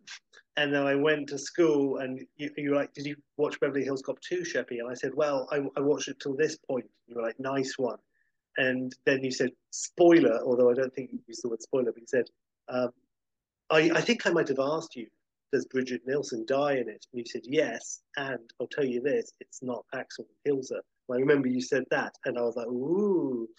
and 0.57 0.73
then 0.73 0.83
I 0.83 0.95
went 0.95 1.27
to 1.29 1.37
school, 1.37 1.97
and 1.97 2.21
you, 2.37 2.49
you 2.55 2.69
were 2.69 2.77
like, 2.77 2.93
"Did 2.93 3.05
you 3.05 3.15
watch 3.37 3.59
Beverly 3.59 3.83
Hills 3.83 4.01
Cop 4.01 4.19
2, 4.21 4.43
Sheppy?" 4.45 4.79
And 4.79 4.89
I 4.89 4.93
said, 4.93 5.13
"Well, 5.13 5.47
I, 5.51 5.57
I 5.75 5.81
watched 5.81 6.07
it 6.07 6.19
till 6.19 6.35
this 6.35 6.57
point." 6.57 6.85
You 7.07 7.15
were 7.15 7.23
like, 7.23 7.39
"Nice 7.39 7.77
one." 7.77 7.97
And 8.57 8.93
then 9.05 9.23
you 9.23 9.31
said, 9.31 9.49
"Spoiler," 9.71 10.39
although 10.45 10.71
I 10.71 10.73
don't 10.73 10.93
think 10.93 11.11
you 11.11 11.19
used 11.27 11.43
the 11.43 11.49
word 11.49 11.61
spoiler, 11.61 11.91
but 11.91 11.99
you 11.99 12.07
said, 12.07 12.25
um, 12.69 12.91
I, 13.69 13.91
"I 13.93 14.01
think 14.01 14.25
I 14.25 14.31
might 14.31 14.47
have 14.47 14.59
asked 14.59 14.95
you, 14.95 15.07
does 15.51 15.65
Brigitte 15.65 16.07
Nielsen 16.07 16.45
die 16.47 16.75
in 16.75 16.87
it?" 16.87 17.05
And 17.11 17.19
you 17.19 17.25
said, 17.25 17.41
"Yes." 17.43 18.01
And 18.15 18.49
I'll 18.61 18.67
tell 18.67 18.85
you 18.85 19.01
this: 19.01 19.33
it's 19.41 19.61
not 19.61 19.85
Axel 19.93 20.25
Hilser. 20.47 20.79
I 21.11 21.17
remember 21.17 21.49
you 21.49 21.61
said 21.61 21.83
that, 21.91 22.15
and 22.23 22.37
I 22.37 22.41
was 22.41 22.55
like, 22.55 22.67
"Ooh." 22.67 23.49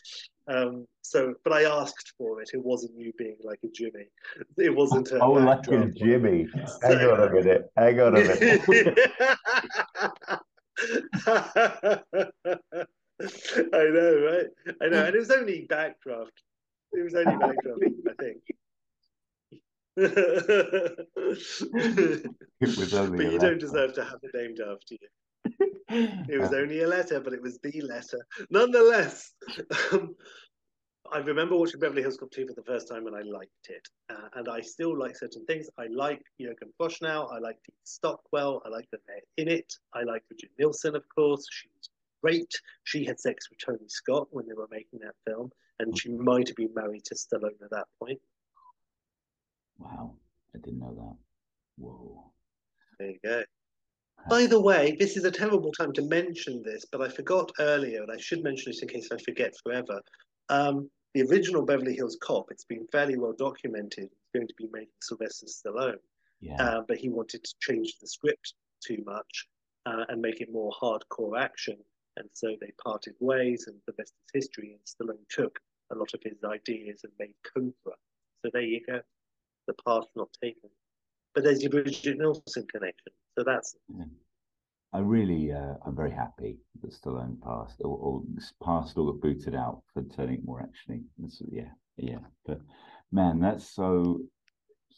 Um, 0.49 0.87
so, 1.03 1.35
but 1.45 1.53
I 1.53 1.65
asked 1.65 2.13
for 2.19 2.41
it. 2.41 2.51
It 2.55 2.65
wasn't 2.65 2.93
you 2.97 3.13
being 3.19 3.37
like 3.43 3.59
a 3.65 3.69
Jimmy. 3.75 4.07
It 4.59 4.75
wasn't 4.75 5.11
a 5.11 5.19
Oh, 5.21 5.33
like 5.33 5.67
a. 5.69 5.87
Jimmy. 5.91 6.47
So- 6.67 6.79
Hang 6.89 7.07
on 7.09 7.21
a 7.21 7.31
minute. 7.33 7.69
Hang 7.77 8.01
on 8.01 8.17
a 8.17 8.21
minute. 8.21 8.63
I 13.73 13.85
know, 13.91 14.31
right? 14.31 14.47
I 14.83 14.89
know, 14.89 15.05
and 15.07 15.15
it 15.15 15.19
was 15.19 15.31
only 15.31 15.67
backdraft. 15.71 16.31
It 16.93 17.03
was 17.03 17.15
only 17.15 17.37
backdraft, 17.37 17.93
I 18.09 18.13
think. 18.23 18.43
It 22.61 22.77
was 22.79 22.93
only 22.95 23.25
but 23.25 23.33
you 23.33 23.39
don't 23.39 23.59
deserve 23.59 23.95
to 23.95 24.05
have 24.05 24.19
it 24.23 24.31
named 24.35 24.61
after 24.61 24.95
you. 24.95 24.99
It 26.29 26.41
was 26.41 26.53
only 26.53 26.83
a 26.83 26.89
letter, 26.89 27.21
but 27.21 27.33
it 27.33 27.41
was 27.41 27.59
the 27.63 27.81
letter. 27.83 28.19
Nonetheless, 28.51 29.33
um, 29.93 30.17
I 31.13 31.19
remember 31.19 31.57
watching 31.57 31.81
Beverly 31.81 32.03
Hills 32.03 32.17
Cop 32.17 32.31
2 32.31 32.49
for 32.49 32.55
the 32.55 32.63
first 32.63 32.89
time 32.89 33.07
and 33.07 33.15
I 33.15 33.23
liked 33.23 33.69
it. 33.69 33.87
Uh, 34.11 34.29
and 34.35 34.49
I 34.49 34.61
still 34.61 34.99
like 34.99 35.17
certain 35.17 35.45
things. 35.47 35.69
I 35.79 35.87
like 35.87 36.23
Jürgen 36.41 36.73
Prochnow. 36.81 37.33
I 37.33 37.39
like 37.39 37.57
Dean 37.65 37.77
Stockwell. 37.85 38.63
I 38.65 38.69
like 38.69 38.91
that 38.91 39.01
they're 39.07 39.21
in 39.37 39.49
it. 39.49 39.73
I 39.95 40.03
like 40.03 40.27
Brigitte 40.29 40.51
Nielsen, 40.59 40.97
of 40.97 41.05
course. 41.15 41.47
She 41.51 41.69
was 41.77 41.91
great. 42.23 42.53
She 42.85 43.05
had 43.05 43.21
sex 43.21 43.49
with 43.49 43.61
Tony 43.65 43.89
Scott 43.89 44.29
when 44.31 44.47
they 44.47 44.55
were 44.55 44.69
making 44.71 45.01
that 45.01 45.15
film. 45.27 45.51
And 45.79 45.97
she 45.97 46.11
might 46.11 46.49
have 46.49 46.57
been 46.57 46.75
married 46.75 47.05
to 47.05 47.15
Stallone 47.15 47.63
at 47.63 47.71
that 47.71 47.87
point. 48.01 48.21
wow, 49.79 50.15
I 50.55 50.59
didn't 50.59 50.81
know 50.81 50.95
that. 50.95 51.17
Whoa. 51.79 52.33
There 52.99 53.11
you 53.11 53.19
go. 53.23 53.45
By 54.29 54.47
the 54.47 54.61
way, 54.61 54.97
this 54.99 55.17
is 55.17 55.25
a 55.25 55.31
terrible 55.31 55.71
time 55.71 55.93
to 55.93 56.03
mention 56.03 56.61
this, 56.63 56.85
but 56.91 57.01
I 57.01 57.09
forgot 57.09 57.53
earlier, 57.61 58.03
and 58.03 58.11
I 58.11 58.17
should 58.17 58.43
mention 58.43 58.73
this 58.73 58.83
in 58.83 58.89
case 58.89 59.09
I 59.13 59.19
forget 59.19 59.55
forever. 59.63 60.03
Um, 60.49 60.91
the 61.15 61.23
original 61.23 61.65
Beverly 61.65 61.95
Hills 61.95 62.19
Cop, 62.21 62.47
it's 62.51 62.65
been 62.65 62.87
fairly 62.91 63.17
well 63.17 63.35
documented, 63.39 64.05
it's 64.05 64.31
going 64.35 64.49
to 64.49 64.55
be 64.59 64.69
made 64.73 64.89
with 64.89 65.03
Sylvester 65.03 65.47
Stallone, 65.47 66.01
Yeah. 66.41 66.61
uh, 66.61 66.83
but 66.89 66.97
he 66.99 67.09
wanted 67.09 67.45
to 67.45 67.55
change 67.61 67.99
the 68.01 68.09
script 68.09 68.55
too 68.85 69.03
much 69.07 69.47
uh, 69.87 70.05
and 70.09 70.21
make 70.21 70.41
it 70.41 70.53
more 70.53 70.73
hardcore 70.73 71.41
action. 71.41 71.77
And 72.17 72.29
so 72.33 72.57
they 72.61 72.73
parted 72.83 73.15
ways, 73.21 73.67
and 73.69 73.77
the 73.87 73.95
rest 73.97 74.13
is 74.35 74.43
history. 74.43 74.73
And 74.73 74.81
Stallone 74.87 75.23
took 75.29 75.61
a 75.93 75.95
lot 75.95 76.13
of 76.15 76.21
his 76.25 76.43
ideas 76.45 77.03
and 77.05 77.13
made 77.21 77.35
Cobra. 77.45 77.97
So 78.43 78.51
there 78.53 78.63
you 78.63 78.81
go. 78.87 79.01
The 79.69 79.75
path 79.87 80.07
not 80.17 80.31
taken. 80.43 80.71
But 81.35 81.45
there's 81.45 81.63
your 81.63 81.71
Brigitte 81.71 82.19
Nielsen 82.19 82.67
connection. 82.73 83.13
So 83.37 83.45
that's 83.45 83.77
I 84.93 85.01
really, 85.01 85.53
uh, 85.53 85.75
I'm 85.85 85.95
very 85.95 86.13
happy 86.13 86.59
that 86.81 86.93
Stallone 86.93 87.41
passed 87.43 87.81
or, 87.81 87.99
or 87.99 88.23
passed 88.65 88.97
or 88.97 89.13
got 89.13 89.21
booted 89.21 89.55
out 89.55 89.83
for 89.93 90.03
turning 90.05 90.37
it 90.37 90.45
more 90.47 90.63
actiony. 90.63 91.03
That's, 91.19 91.43
yeah, 91.51 91.69
yeah. 91.99 92.21
But 92.47 92.61
man, 93.13 93.41
that's 93.41 93.75
so. 93.75 94.21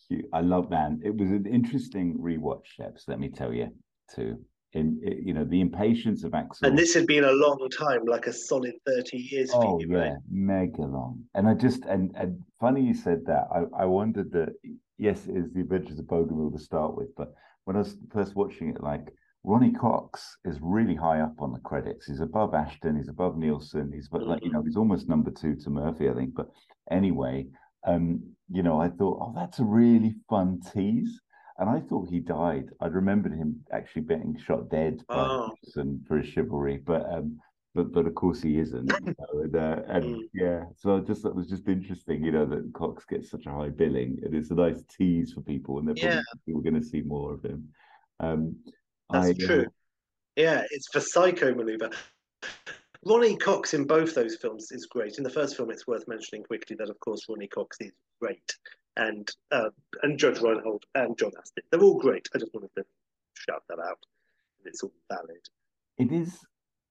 Cute. 0.06 0.26
I 0.32 0.40
love 0.40 0.70
man. 0.70 1.00
It 1.04 1.16
was 1.16 1.30
an 1.30 1.46
interesting 1.46 2.16
rewatch, 2.18 2.62
Sheps. 2.78 3.08
Let 3.08 3.18
me 3.18 3.28
tell 3.28 3.52
you, 3.52 3.68
too. 4.14 4.38
in 4.74 5.00
you 5.02 5.34
know 5.34 5.44
the 5.44 5.60
impatience 5.60 6.22
of 6.24 6.34
Axel. 6.34 6.68
And 6.68 6.78
this 6.78 6.94
had 6.94 7.06
been 7.06 7.24
a 7.24 7.32
long 7.32 7.68
time, 7.76 8.04
like 8.06 8.26
a 8.26 8.32
solid 8.32 8.74
30 8.86 9.16
years 9.16 9.50
for 9.52 9.64
Oh 9.64 9.80
you, 9.80 9.88
yeah, 9.90 9.98
right? 9.98 10.12
mega 10.30 10.82
long. 10.82 11.24
And 11.34 11.48
I 11.48 11.54
just 11.54 11.84
and 11.86 12.14
and 12.14 12.42
funny 12.60 12.82
you 12.82 12.94
said 12.94 13.24
that. 13.26 13.48
I 13.52 13.82
I 13.82 13.84
wondered 13.86 14.30
that. 14.32 14.50
Yes, 14.96 15.26
it 15.26 15.36
is 15.36 15.52
the 15.52 15.60
Adventures 15.60 15.98
of 15.98 16.06
Bogomil 16.06 16.52
to 16.52 16.58
start 16.58 16.96
with, 16.96 17.14
but 17.16 17.32
when 17.68 17.76
I 17.76 17.80
was 17.80 17.98
first 18.10 18.34
watching 18.34 18.70
it, 18.70 18.82
like 18.82 19.12
Ronny 19.44 19.72
Cox 19.72 20.38
is 20.46 20.56
really 20.62 20.94
high 20.94 21.20
up 21.20 21.34
on 21.38 21.52
the 21.52 21.58
credits. 21.58 22.06
He's 22.06 22.22
above 22.22 22.54
Ashton. 22.54 22.96
He's 22.96 23.10
above 23.10 23.36
Nielsen. 23.36 23.92
He's 23.94 24.08
but 24.08 24.26
like 24.26 24.42
you 24.42 24.50
know 24.50 24.62
he's 24.62 24.78
almost 24.78 25.06
number 25.06 25.30
two 25.30 25.54
to 25.54 25.68
Murphy, 25.68 26.08
I 26.08 26.14
think. 26.14 26.34
But 26.34 26.48
anyway, 26.90 27.46
um, 27.86 28.22
you 28.50 28.62
know, 28.62 28.80
I 28.80 28.88
thought, 28.88 29.18
oh, 29.20 29.34
that's 29.36 29.58
a 29.58 29.64
really 29.64 30.14
fun 30.30 30.62
tease. 30.72 31.20
And 31.58 31.68
I 31.68 31.80
thought 31.80 32.08
he 32.08 32.20
died. 32.20 32.70
I'd 32.80 32.94
remembered 32.94 33.34
him 33.34 33.62
actually 33.70 34.02
being 34.02 34.38
shot 34.46 34.70
dead 34.70 35.02
by 35.06 35.16
Oh. 35.16 35.54
For 36.06 36.16
his 36.16 36.28
chivalry, 36.28 36.80
but 36.86 37.04
um, 37.12 37.38
but 37.78 37.92
but 37.92 38.06
of 38.08 38.14
course 38.16 38.42
he 38.42 38.58
isn't. 38.58 38.90
You 38.92 39.14
know, 39.18 39.40
and, 39.42 39.54
uh, 39.56 39.82
and 39.86 40.04
Mm. 40.04 40.28
yeah, 40.34 40.64
so 40.76 40.96
I 40.96 41.00
just 41.00 41.22
that 41.22 41.34
was 41.34 41.48
just 41.48 41.68
interesting, 41.68 42.24
you 42.24 42.32
know, 42.32 42.44
that 42.46 42.72
Cox 42.74 43.04
gets 43.04 43.30
such 43.30 43.46
a 43.46 43.52
high 43.52 43.68
billing, 43.68 44.18
and 44.24 44.34
it's 44.34 44.50
a 44.50 44.54
nice 44.54 44.82
tease 44.88 45.32
for 45.32 45.42
people, 45.42 45.78
and 45.78 45.86
they're 45.86 45.94
probably 45.94 46.22
Yeah. 46.46 46.54
we're 46.54 46.62
going 46.68 46.82
to 46.82 46.88
see 46.88 47.02
more 47.02 47.32
of 47.34 47.44
him. 47.44 47.68
Um, 48.18 48.56
That's 49.10 49.28
I, 49.28 49.30
uh, 49.30 49.46
true. 49.46 49.66
Yeah, 50.34 50.64
it's 50.72 50.88
for 50.92 51.00
Psycho 51.00 51.54
Maneuver. 51.54 51.90
Ronny 53.04 53.36
Cox 53.36 53.74
in 53.74 53.84
both 53.86 54.12
those 54.14 54.36
films 54.36 54.72
is 54.72 54.86
great. 54.86 55.18
In 55.18 55.24
the 55.24 55.30
first 55.30 55.56
film, 55.56 55.70
it's 55.70 55.86
worth 55.86 56.06
mentioning 56.08 56.42
quickly 56.42 56.74
that, 56.80 56.90
of 56.90 56.98
course, 56.98 57.26
Ronny 57.28 57.46
Cox 57.46 57.76
is 57.80 57.92
great, 58.20 58.56
and 58.96 59.28
uh, 59.52 59.70
and 60.02 60.18
Judge 60.18 60.40
Reinhold 60.40 60.84
and 60.96 61.16
John 61.16 61.30
Ashton. 61.38 61.62
They're 61.70 61.80
all 61.82 62.00
great. 62.00 62.28
I 62.34 62.38
just 62.38 62.52
wanted 62.52 62.70
to 62.76 62.84
shout 63.34 63.62
that 63.68 63.78
out. 63.78 64.00
It's 64.64 64.82
all 64.82 64.92
valid. 65.08 65.44
it 65.98 66.10
is 66.12 66.38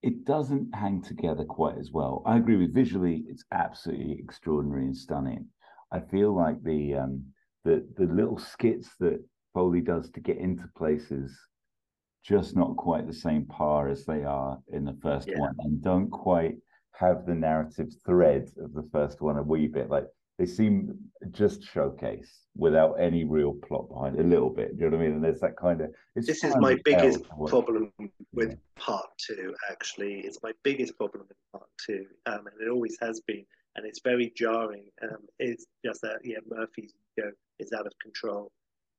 it 0.01 0.25
doesn't 0.25 0.73
hang 0.75 1.01
together 1.01 1.45
quite 1.45 1.77
as 1.77 1.91
well. 1.91 2.21
I 2.25 2.37
agree 2.37 2.57
with 2.57 2.73
visually, 2.73 3.25
it's 3.27 3.45
absolutely 3.51 4.19
extraordinary 4.19 4.85
and 4.85 4.97
stunning. 4.97 5.47
I 5.91 5.99
feel 6.01 6.35
like 6.35 6.61
the 6.63 6.95
um 6.95 7.25
the 7.63 7.87
the 7.97 8.05
little 8.05 8.37
skits 8.37 8.95
that 8.99 9.23
Foley 9.53 9.81
does 9.81 10.09
to 10.11 10.19
get 10.19 10.37
into 10.37 10.67
places 10.77 11.37
just 12.23 12.55
not 12.55 12.75
quite 12.77 13.07
the 13.07 13.13
same 13.13 13.45
par 13.45 13.87
as 13.89 14.05
they 14.05 14.23
are 14.23 14.59
in 14.67 14.83
the 14.85 14.97
first 15.01 15.29
Yeah. 15.29 15.39
one 15.39 15.55
and 15.59 15.81
don't 15.81 16.09
quite 16.09 16.57
have 16.91 17.25
the 17.25 17.35
narrative 17.35 17.89
thread 18.05 18.51
of 18.57 18.73
the 18.73 18.87
first 18.91 19.21
one 19.21 19.37
a 19.37 19.43
wee 19.43 19.67
bit 19.67 19.89
like 19.89 20.07
they 20.37 20.45
seem 20.45 20.97
just 21.31 21.63
showcase 21.63 22.41
without 22.55 22.93
any 22.93 23.23
real 23.23 23.53
plot 23.67 23.89
behind 23.89 24.15
it, 24.15 24.25
a 24.25 24.27
little 24.27 24.51
bit. 24.51 24.77
Do 24.77 24.85
you 24.85 24.89
know 24.91 24.97
what 24.97 25.03
I 25.03 25.07
mean? 25.07 25.15
And 25.15 25.23
there's 25.23 25.39
that 25.39 25.57
kind 25.57 25.81
of 25.81 25.89
it's 26.15 26.27
This 26.27 26.43
is 26.43 26.55
my 26.57 26.77
biggest 26.85 27.23
problem 27.47 27.91
with 28.33 28.49
Yeah. 28.51 28.55
part 28.75 29.09
two, 29.17 29.55
actually. 29.69 30.19
It's 30.21 30.41
my 30.43 30.53
biggest 30.63 30.95
problem 30.95 31.25
with 31.27 31.37
part 31.51 31.69
two, 31.83 32.05
um, 32.27 32.45
and 32.47 32.61
it 32.61 32.69
always 32.69 32.97
has 33.01 33.19
been. 33.21 33.45
And 33.75 33.85
it's 33.85 34.01
very 34.03 34.31
jarring. 34.35 34.89
Um, 35.01 35.27
it's 35.39 35.65
just 35.85 36.01
that, 36.01 36.19
yeah, 36.23 36.39
Murphy's 36.47 36.93
ego 37.17 37.31
is 37.59 37.73
out 37.73 37.85
of 37.85 37.93
control. 37.99 38.51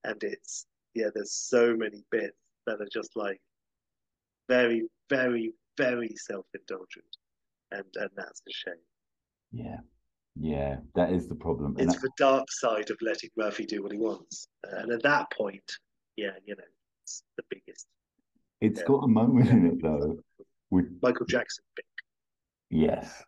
And 0.04 0.22
it's, 0.22 0.66
yeah, 0.94 1.08
there's 1.12 1.32
so 1.32 1.76
many 1.76 2.04
bits 2.10 2.36
that 2.66 2.80
are 2.80 2.88
just 2.92 3.16
like 3.16 3.40
very, 4.48 4.88
very, 5.08 5.52
very 5.76 6.14
self 6.16 6.46
indulgent. 6.54 7.16
And, 7.72 7.84
and 7.96 8.10
that's 8.16 8.40
a 8.48 8.52
shame. 8.52 8.82
Yeah, 9.52 9.78
yeah, 10.40 10.76
that 10.94 11.12
is 11.12 11.28
the 11.28 11.34
problem. 11.34 11.76
And 11.78 11.90
It's 11.90 12.00
the 12.00 12.10
dark 12.16 12.46
side 12.50 12.90
of 12.90 12.96
letting 13.00 13.30
Murphy 13.36 13.64
do 13.66 13.82
what 13.82 13.92
he 13.92 13.98
wants. 13.98 14.48
And 14.64 14.92
at 14.92 15.02
that 15.02 15.30
point, 15.32 15.62
yeah, 16.16 16.30
you 16.46 16.54
know, 16.56 16.64
it's 17.02 17.22
the 17.36 17.42
biggest. 17.50 17.86
it's 18.60 18.80
yeah. 18.80 18.86
got 18.86 19.04
a 19.04 19.08
moment 19.08 19.48
in 19.50 19.66
it 19.66 19.82
though. 19.82 20.18
With 20.70 20.86
Michael 21.02 21.24
Jackson 21.26 21.64
yes, 22.70 23.24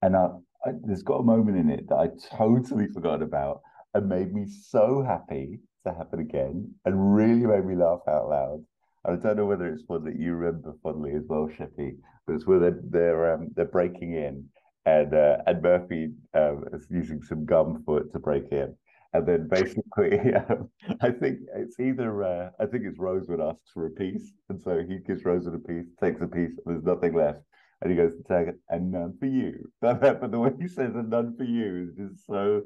and 0.00 0.16
I, 0.16 0.28
I, 0.64 0.70
there's 0.84 1.02
got 1.02 1.20
a 1.20 1.22
moment 1.22 1.58
in 1.58 1.70
it 1.70 1.88
that 1.88 1.96
I 1.96 2.08
totally 2.34 2.86
forgot 2.88 3.22
about 3.22 3.60
and 3.94 4.08
made 4.08 4.32
me 4.32 4.46
so 4.46 5.02
happy 5.02 5.60
to 5.86 5.92
happen 5.92 6.20
again, 6.20 6.74
and 6.84 7.14
really 7.14 7.46
made 7.46 7.66
me 7.66 7.76
laugh 7.76 8.00
out 8.08 8.28
loud. 8.28 8.64
And 9.04 9.18
I 9.18 9.22
don't 9.22 9.36
know 9.36 9.46
whether 9.46 9.66
it's 9.66 9.84
one 9.86 10.04
that 10.04 10.18
you 10.18 10.34
remember 10.34 10.74
fondly 10.82 11.12
as 11.14 11.24
well, 11.28 11.48
Sheppy, 11.48 11.96
but 12.26 12.34
it's 12.34 12.46
where 12.46 12.58
they're 12.58 12.80
they're, 12.84 13.34
um, 13.34 13.48
they're 13.54 13.66
breaking 13.66 14.14
in, 14.14 14.48
and 14.86 15.14
uh, 15.14 15.38
and 15.46 15.62
Murphy 15.62 16.12
um, 16.34 16.64
is 16.72 16.86
using 16.90 17.22
some 17.22 17.44
gum 17.44 17.82
for 17.84 18.00
it 18.00 18.12
to 18.12 18.18
break 18.18 18.50
in. 18.52 18.74
And 19.14 19.26
then 19.26 19.48
basically, 19.48 20.34
um, 20.50 20.68
I 21.00 21.10
think 21.10 21.40
it's 21.54 21.80
either 21.80 22.22
uh, 22.24 22.50
I 22.60 22.66
think 22.66 22.84
it's 22.86 22.98
Rosewood 22.98 23.40
asks 23.40 23.70
for 23.72 23.86
a 23.86 23.90
piece, 23.90 24.32
and 24.48 24.60
so 24.60 24.82
he 24.86 24.98
gives 24.98 25.24
Rosewood 25.24 25.54
a 25.54 25.58
piece, 25.68 25.86
takes 26.02 26.20
a 26.20 26.26
piece, 26.26 26.52
and 26.64 26.74
there's 26.74 26.84
nothing 26.84 27.14
left, 27.14 27.40
and 27.80 27.90
he 27.90 27.96
goes 27.96 28.12
to 28.12 28.22
take 28.24 28.48
it, 28.48 28.60
and 28.68 28.90
none 28.92 29.16
for 29.18 29.26
you. 29.26 29.70
But, 29.80 30.00
but 30.20 30.30
the 30.30 30.38
way 30.38 30.50
he 30.60 30.68
says 30.68 30.94
"and 30.94 31.10
none 31.10 31.36
for 31.36 31.44
you" 31.44 31.88
is 31.88 31.96
just 31.96 32.26
so 32.26 32.62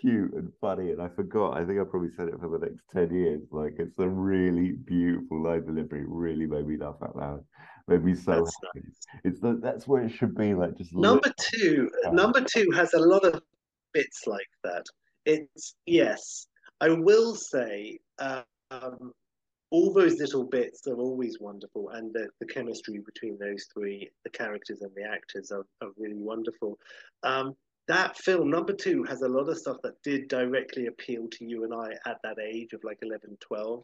cute 0.00 0.32
and 0.34 0.50
funny. 0.60 0.90
And 0.90 1.00
I 1.02 1.08
forgot. 1.08 1.56
I 1.56 1.64
think 1.64 1.80
I 1.80 1.84
probably 1.84 2.10
said 2.10 2.28
it 2.28 2.40
for 2.40 2.48
the 2.48 2.66
next 2.66 2.84
ten 2.92 3.14
years. 3.14 3.42
Like 3.50 3.74
it's 3.78 3.98
a 3.98 4.08
really 4.08 4.72
beautiful 4.72 5.42
line 5.42 5.64
delivery. 5.66 6.04
Really 6.06 6.46
made 6.46 6.66
me 6.66 6.76
laugh 6.76 6.96
out 7.02 7.16
loud. 7.16 7.44
Made 7.86 8.04
me 8.04 8.14
so 8.14 8.32
That's 8.32 8.56
happy. 8.64 8.86
It's 9.24 9.40
the, 9.40 9.58
that's 9.62 9.86
where 9.86 10.02
it 10.02 10.10
should 10.10 10.34
be. 10.34 10.54
Like 10.54 10.76
just 10.76 10.94
Number 10.94 11.32
two. 11.38 11.90
number 12.12 12.40
two 12.40 12.70
has 12.70 12.94
a 12.94 12.98
lot 12.98 13.24
of 13.24 13.42
bits 13.92 14.26
like 14.26 14.48
that. 14.62 14.84
It's 15.26 15.74
yes, 15.86 16.46
I 16.80 16.88
will 16.90 17.34
say, 17.34 17.98
um, 18.18 19.12
all 19.70 19.92
those 19.92 20.18
little 20.18 20.44
bits 20.44 20.86
are 20.86 20.96
always 20.96 21.40
wonderful, 21.40 21.90
and 21.90 22.12
the, 22.12 22.28
the 22.40 22.46
chemistry 22.46 23.00
between 23.04 23.38
those 23.38 23.66
three, 23.72 24.10
the 24.22 24.30
characters 24.30 24.82
and 24.82 24.90
the 24.94 25.02
actors, 25.02 25.50
are, 25.50 25.66
are 25.82 25.90
really 25.96 26.18
wonderful. 26.18 26.78
Um, 27.22 27.54
that 27.88 28.16
film, 28.16 28.50
number 28.50 28.72
two, 28.72 29.02
has 29.04 29.22
a 29.22 29.28
lot 29.28 29.48
of 29.48 29.58
stuff 29.58 29.78
that 29.82 30.02
did 30.02 30.28
directly 30.28 30.86
appeal 30.86 31.28
to 31.32 31.44
you 31.44 31.64
and 31.64 31.74
I 31.74 31.92
at 32.08 32.18
that 32.22 32.38
age 32.38 32.72
of 32.72 32.82
like 32.84 32.98
11, 33.02 33.36
12, 33.40 33.82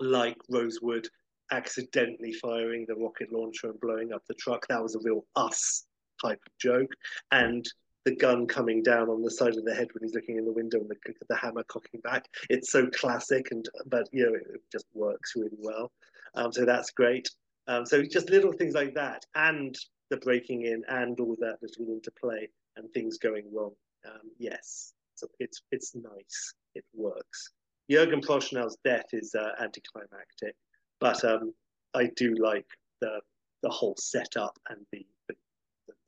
like 0.00 0.36
Rosewood 0.48 1.08
accidentally 1.52 2.32
firing 2.32 2.84
the 2.88 2.96
rocket 2.96 3.32
launcher 3.32 3.68
and 3.68 3.80
blowing 3.80 4.12
up 4.12 4.22
the 4.26 4.34
truck. 4.34 4.66
That 4.68 4.82
was 4.82 4.96
a 4.96 5.00
real 5.00 5.24
us 5.36 5.84
type 6.20 6.40
of 6.44 6.58
joke. 6.58 6.90
And 7.30 7.64
the 8.04 8.16
gun 8.16 8.46
coming 8.46 8.82
down 8.82 9.08
on 9.08 9.22
the 9.22 9.30
side 9.30 9.56
of 9.56 9.64
the 9.64 9.74
head 9.74 9.88
when 9.92 10.02
he's 10.02 10.14
looking 10.14 10.36
in 10.36 10.44
the 10.44 10.52
window 10.52 10.78
and 10.80 10.88
the, 10.88 10.96
the 11.28 11.36
hammer 11.36 11.62
cocking 11.64 12.00
back. 12.00 12.26
It's 12.50 12.70
so 12.72 12.88
classic, 12.88 13.48
and 13.52 13.68
but 13.86 14.08
you 14.10 14.24
know 14.24 14.34
it, 14.34 14.60
just 14.72 14.86
works 14.94 15.34
really 15.36 15.58
well. 15.60 15.92
Um, 16.34 16.52
so 16.52 16.64
that's 16.64 16.90
great. 16.90 17.28
Um, 17.68 17.86
so 17.86 18.02
just 18.02 18.30
little 18.30 18.52
things 18.52 18.74
like 18.74 18.94
that, 18.94 19.24
and 19.36 19.76
the 20.10 20.16
breaking 20.16 20.62
in, 20.62 20.82
and 20.88 21.18
all 21.20 21.36
that 21.40 21.58
little 21.62 21.94
interplay, 21.94 22.48
and 22.76 22.90
things 22.92 23.18
going 23.18 23.44
wrong. 23.54 23.72
Um, 24.04 24.30
yes, 24.38 24.94
so 25.14 25.28
it's 25.38 25.62
it's 25.70 25.94
nice. 25.94 26.54
It 26.74 26.84
works. 26.94 27.52
Jurgen 27.90 28.20
Prochnow's 28.20 28.78
death 28.84 29.06
is 29.12 29.34
uh, 29.34 29.50
anticlimactic, 29.60 30.56
but 31.02 31.24
um, 31.24 31.52
I 31.94 32.06
do 32.16 32.34
like 32.36 32.66
the 33.00 33.20
the 33.62 33.68
whole 33.68 33.96
setup 33.98 34.58
and 34.70 34.78
the 34.92 35.04
the, 35.28 35.34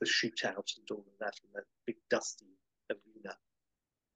the 0.00 0.06
shootout 0.06 0.70
and 0.76 0.88
all 0.90 1.04
of 1.06 1.18
that 1.20 1.34
and 1.42 1.52
the 1.54 1.62
big 1.86 1.96
dusty 2.10 2.46
arena. 2.90 3.36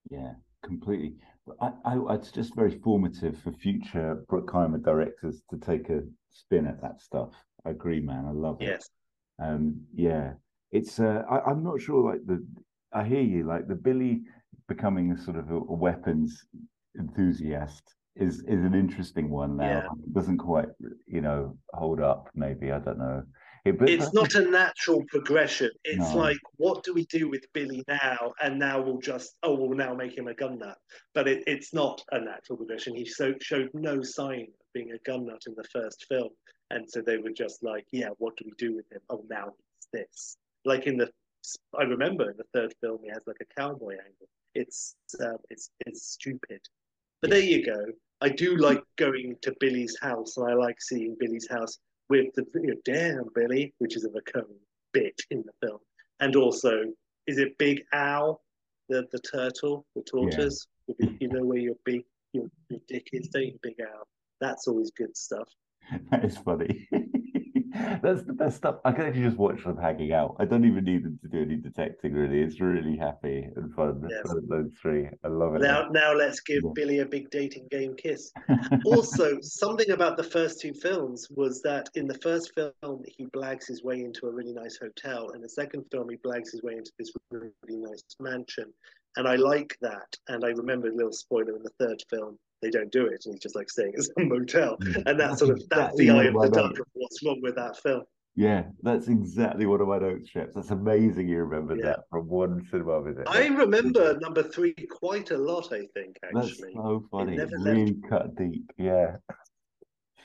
Yeah, 0.08 0.34
completely. 0.64 1.16
I, 1.60 1.72
I, 1.84 2.14
it's 2.14 2.30
just 2.30 2.54
very 2.54 2.78
formative 2.78 3.38
for 3.38 3.52
future 3.52 4.24
Bruckheimer 4.30 4.82
directors 4.82 5.42
to 5.50 5.58
take 5.58 5.88
a 5.90 6.02
spin 6.30 6.66
at 6.66 6.80
that 6.82 7.00
stuff. 7.00 7.32
I 7.66 7.70
agree, 7.70 8.00
man. 8.00 8.26
I 8.26 8.32
love 8.32 8.60
it. 8.60 8.68
Yes, 8.68 8.90
Um, 9.42 9.80
yeah, 9.94 10.34
it's. 10.70 11.00
Uh, 11.00 11.22
I, 11.28 11.50
I'm 11.50 11.64
not 11.64 11.80
sure. 11.80 12.12
Like 12.12 12.24
the, 12.24 12.46
I 12.92 13.04
hear 13.04 13.22
you. 13.22 13.44
Like 13.44 13.66
the 13.66 13.74
Billy 13.74 14.22
becoming 14.68 15.10
a 15.12 15.18
sort 15.18 15.38
of 15.38 15.50
a, 15.50 15.56
a 15.56 15.58
weapons 15.58 16.46
enthusiast 16.98 17.94
is 18.18 18.40
is 18.40 18.64
an 18.64 18.74
interesting 18.74 19.30
one 19.30 19.56
now. 19.56 19.64
Yeah. 19.64 20.04
It 20.04 20.14
doesn't 20.14 20.38
quite, 20.38 20.68
you 21.06 21.20
know, 21.20 21.56
hold 21.74 22.00
up. 22.00 22.28
Maybe 22.34 22.72
I 22.72 22.78
don't 22.78 22.98
know. 22.98 23.22
It, 23.64 23.76
it's 23.82 24.14
not 24.14 24.34
a 24.34 24.50
natural 24.50 25.04
progression. 25.08 25.70
It's 25.84 26.14
No. 26.14 26.16
like, 26.16 26.38
what 26.56 26.84
do 26.84 26.94
we 26.94 27.04
do 27.06 27.28
with 27.28 27.44
Billy 27.52 27.84
now? 27.86 28.32
And 28.40 28.58
now 28.58 28.80
we'll 28.80 29.00
just, 29.00 29.36
oh, 29.42 29.54
we'll 29.54 29.76
now 29.76 29.92
make 29.92 30.16
him 30.16 30.28
a 30.28 30.34
gun 30.34 30.58
nut. 30.58 30.78
But 31.12 31.28
it, 31.28 31.42
it's 31.46 31.74
not 31.74 32.02
a 32.12 32.20
natural 32.20 32.56
progression. 32.56 32.94
He 32.94 33.04
so, 33.04 33.34
showed 33.42 33.68
no 33.74 34.00
sign 34.00 34.42
of 34.42 34.72
being 34.72 34.92
a 34.92 34.98
gun 34.98 35.26
nut 35.26 35.42
in 35.46 35.54
the 35.54 35.64
first 35.64 36.06
film. 36.08 36.30
And 36.70 36.88
so 36.88 37.02
they 37.02 37.18
were 37.18 37.32
just 37.32 37.62
like, 37.62 37.84
yeah, 37.92 38.10
what 38.18 38.36
do 38.36 38.44
we 38.46 38.52
do 38.56 38.74
with 38.74 38.90
him? 38.90 39.00
Oh, 39.10 39.24
now 39.28 39.52
he's 39.56 39.88
this. 39.92 40.36
Like 40.64 40.86
in 40.86 40.96
the, 40.96 41.10
I 41.78 41.82
remember 41.82 42.30
in 42.30 42.36
the 42.38 42.44
third 42.54 42.72
film, 42.80 43.00
he 43.02 43.08
has 43.10 43.22
like 43.26 43.42
a 43.42 43.60
cowboy 43.60 43.92
angle. 43.92 44.28
It's, 44.54 44.94
um, 45.20 45.38
it's, 45.50 45.70
it's 45.84 46.12
stupid. 46.12 46.60
But 47.20 47.30
there 47.30 47.40
you 47.40 47.66
go. 47.66 47.84
I 48.20 48.28
do 48.28 48.56
like 48.56 48.82
going 48.96 49.36
to 49.42 49.54
Billy's 49.60 49.96
house, 50.00 50.36
and 50.36 50.50
I 50.50 50.54
like 50.54 50.80
seeing 50.80 51.16
Billy's 51.18 51.48
house 51.48 51.78
with 52.08 52.26
the 52.34 52.44
you 52.54 52.68
know, 52.68 52.74
damn 52.84 53.24
Billy, 53.34 53.74
which 53.78 53.96
is 53.96 54.04
a 54.04 54.10
recurring 54.10 54.58
bit 54.92 55.14
in 55.30 55.44
the 55.44 55.66
film. 55.66 55.78
And 56.20 56.34
also, 56.34 56.84
is 57.26 57.38
it 57.38 57.56
Big 57.58 57.82
Al, 57.92 58.40
the, 58.88 59.06
the 59.12 59.20
turtle, 59.20 59.86
the 59.94 60.02
tortoise? 60.02 60.66
You 60.98 61.28
know 61.28 61.44
where 61.44 61.58
your 61.58 61.74
big 61.84 62.02
your, 62.32 62.46
your 62.68 62.80
dick 62.88 63.08
is, 63.12 63.28
don't 63.28 63.46
you, 63.46 63.58
Big 63.62 63.76
Al? 63.80 64.06
That's 64.40 64.66
always 64.66 64.90
good 64.90 65.16
stuff. 65.16 65.48
that 66.10 66.24
is 66.24 66.36
funny. 66.38 66.88
That's 68.02 68.22
the 68.22 68.32
best 68.32 68.56
stuff. 68.56 68.76
I 68.84 68.92
can 68.92 69.06
actually 69.06 69.24
just 69.24 69.36
watch 69.36 69.62
them 69.64 69.76
hanging 69.76 70.12
out. 70.12 70.36
I 70.38 70.44
don't 70.44 70.64
even 70.64 70.84
need 70.84 71.04
them 71.04 71.18
to 71.22 71.28
do 71.28 71.42
any 71.42 71.56
detecting. 71.56 72.12
Really, 72.12 72.40
it's 72.42 72.60
really 72.60 72.96
happy 72.96 73.48
and 73.56 73.74
fun. 73.74 74.06
Yes. 74.08 74.34
Those 74.48 74.70
three, 74.80 75.08
I 75.24 75.28
love 75.28 75.54
it. 75.54 75.62
Now, 75.62 75.88
now 75.90 76.12
let's 76.14 76.40
give 76.40 76.62
Yeah. 76.64 76.70
Billy 76.74 76.98
a 77.00 77.06
big 77.06 77.30
dating 77.30 77.68
game 77.70 77.94
kiss. 77.96 78.32
also, 78.84 79.38
something 79.40 79.90
about 79.90 80.16
the 80.16 80.24
first 80.24 80.60
two 80.60 80.72
films 80.74 81.28
was 81.30 81.62
that 81.62 81.88
in 81.94 82.06
the 82.06 82.18
first 82.18 82.52
film, 82.54 83.02
he 83.06 83.26
blags 83.26 83.66
his 83.66 83.82
way 83.82 84.02
into 84.02 84.26
a 84.26 84.30
really 84.30 84.52
nice 84.52 84.78
hotel. 84.78 85.30
In 85.30 85.40
the 85.40 85.48
second 85.48 85.84
film, 85.90 86.08
he 86.08 86.16
blags 86.16 86.52
his 86.52 86.62
way 86.62 86.74
into 86.74 86.92
this 86.98 87.12
really 87.30 87.52
nice 87.68 88.02
mansion. 88.20 88.72
And 89.16 89.26
I 89.26 89.36
like 89.36 89.76
that. 89.80 90.16
And 90.28 90.44
I 90.44 90.48
remember 90.48 90.88
a 90.88 90.94
little 90.94 91.12
spoiler 91.12 91.56
in 91.56 91.62
the 91.62 91.72
third 91.78 92.02
film, 92.08 92.38
they 92.62 92.70
don't 92.70 92.90
do 92.92 93.06
it. 93.06 93.22
And 93.24 93.34
he's 93.34 93.42
just 93.42 93.56
like 93.56 93.70
staying 93.70 93.94
at 93.98 94.04
some 94.04 94.28
motel. 94.28 94.78
And 95.06 95.18
that's 95.18 95.38
sort 95.38 95.52
of, 95.52 95.68
that's 95.68 95.98
exactly 96.00 96.06
the 96.06 96.12
eye 96.12 96.24
of 96.24 96.34
the 96.34 96.48
duck 96.50 96.78
of 96.78 96.86
what's 96.92 97.24
wrong 97.24 97.40
with 97.42 97.56
that 97.56 97.76
film. 97.78 98.02
Yeah, 98.34 98.66
that's 98.82 99.08
exactly 99.08 99.66
one 99.66 99.80
of 99.80 99.88
my 99.88 99.98
notes, 99.98 100.30
Sheps. 100.32 100.52
That's 100.54 100.70
amazing 100.70 101.28
you 101.28 101.38
remember 101.38 101.74
Yeah. 101.74 101.86
that 101.86 102.00
from 102.08 102.28
one 102.28 102.64
cinema 102.70 103.02
visit. 103.02 103.24
I 103.26 103.48
remember 103.48 104.16
number 104.20 104.44
three 104.44 104.74
quite 104.90 105.32
a 105.32 105.36
lot, 105.38 105.72
I 105.72 105.86
think, 105.92 106.18
actually. 106.22 106.44
That's 106.44 106.58
so 106.74 107.04
funny. 107.10 107.36
never 107.36 107.58
left 107.58 107.76
Really 107.76 107.96
cut 108.08 108.36
deep. 108.36 108.70
Yeah. 108.76 109.16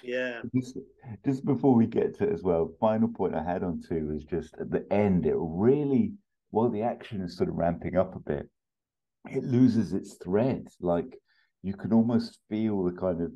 Yeah. 0.04 0.42
Just, 0.56 0.78
just 1.26 1.46
before 1.46 1.74
we 1.74 1.88
get 1.88 2.16
to 2.18 2.26
it 2.26 2.34
as 2.34 2.44
well, 2.44 2.76
final 2.80 3.08
point 3.08 3.34
I 3.34 3.42
had 3.44 3.64
on 3.64 3.82
two 3.82 4.08
was 4.10 4.26
just 4.26 4.54
at 4.60 4.70
the 4.70 4.86
end, 4.92 5.26
it 5.26 5.36
really, 5.38 6.14
while 6.52 6.70
the 6.70 6.82
action 6.84 7.22
is 7.22 7.36
sort 7.38 7.50
of 7.50 7.56
ramping 7.56 7.96
up 7.98 8.16
a 8.16 8.20
bit, 8.20 8.48
it 9.32 9.44
loses 9.44 9.94
its 9.94 10.16
thread. 10.16 10.68
Like 10.82 11.18
you 11.64 11.74
can 11.74 11.94
almost 11.94 12.40
feel 12.50 12.84
the 12.84 12.92
kind 12.92 13.22
of 13.22 13.32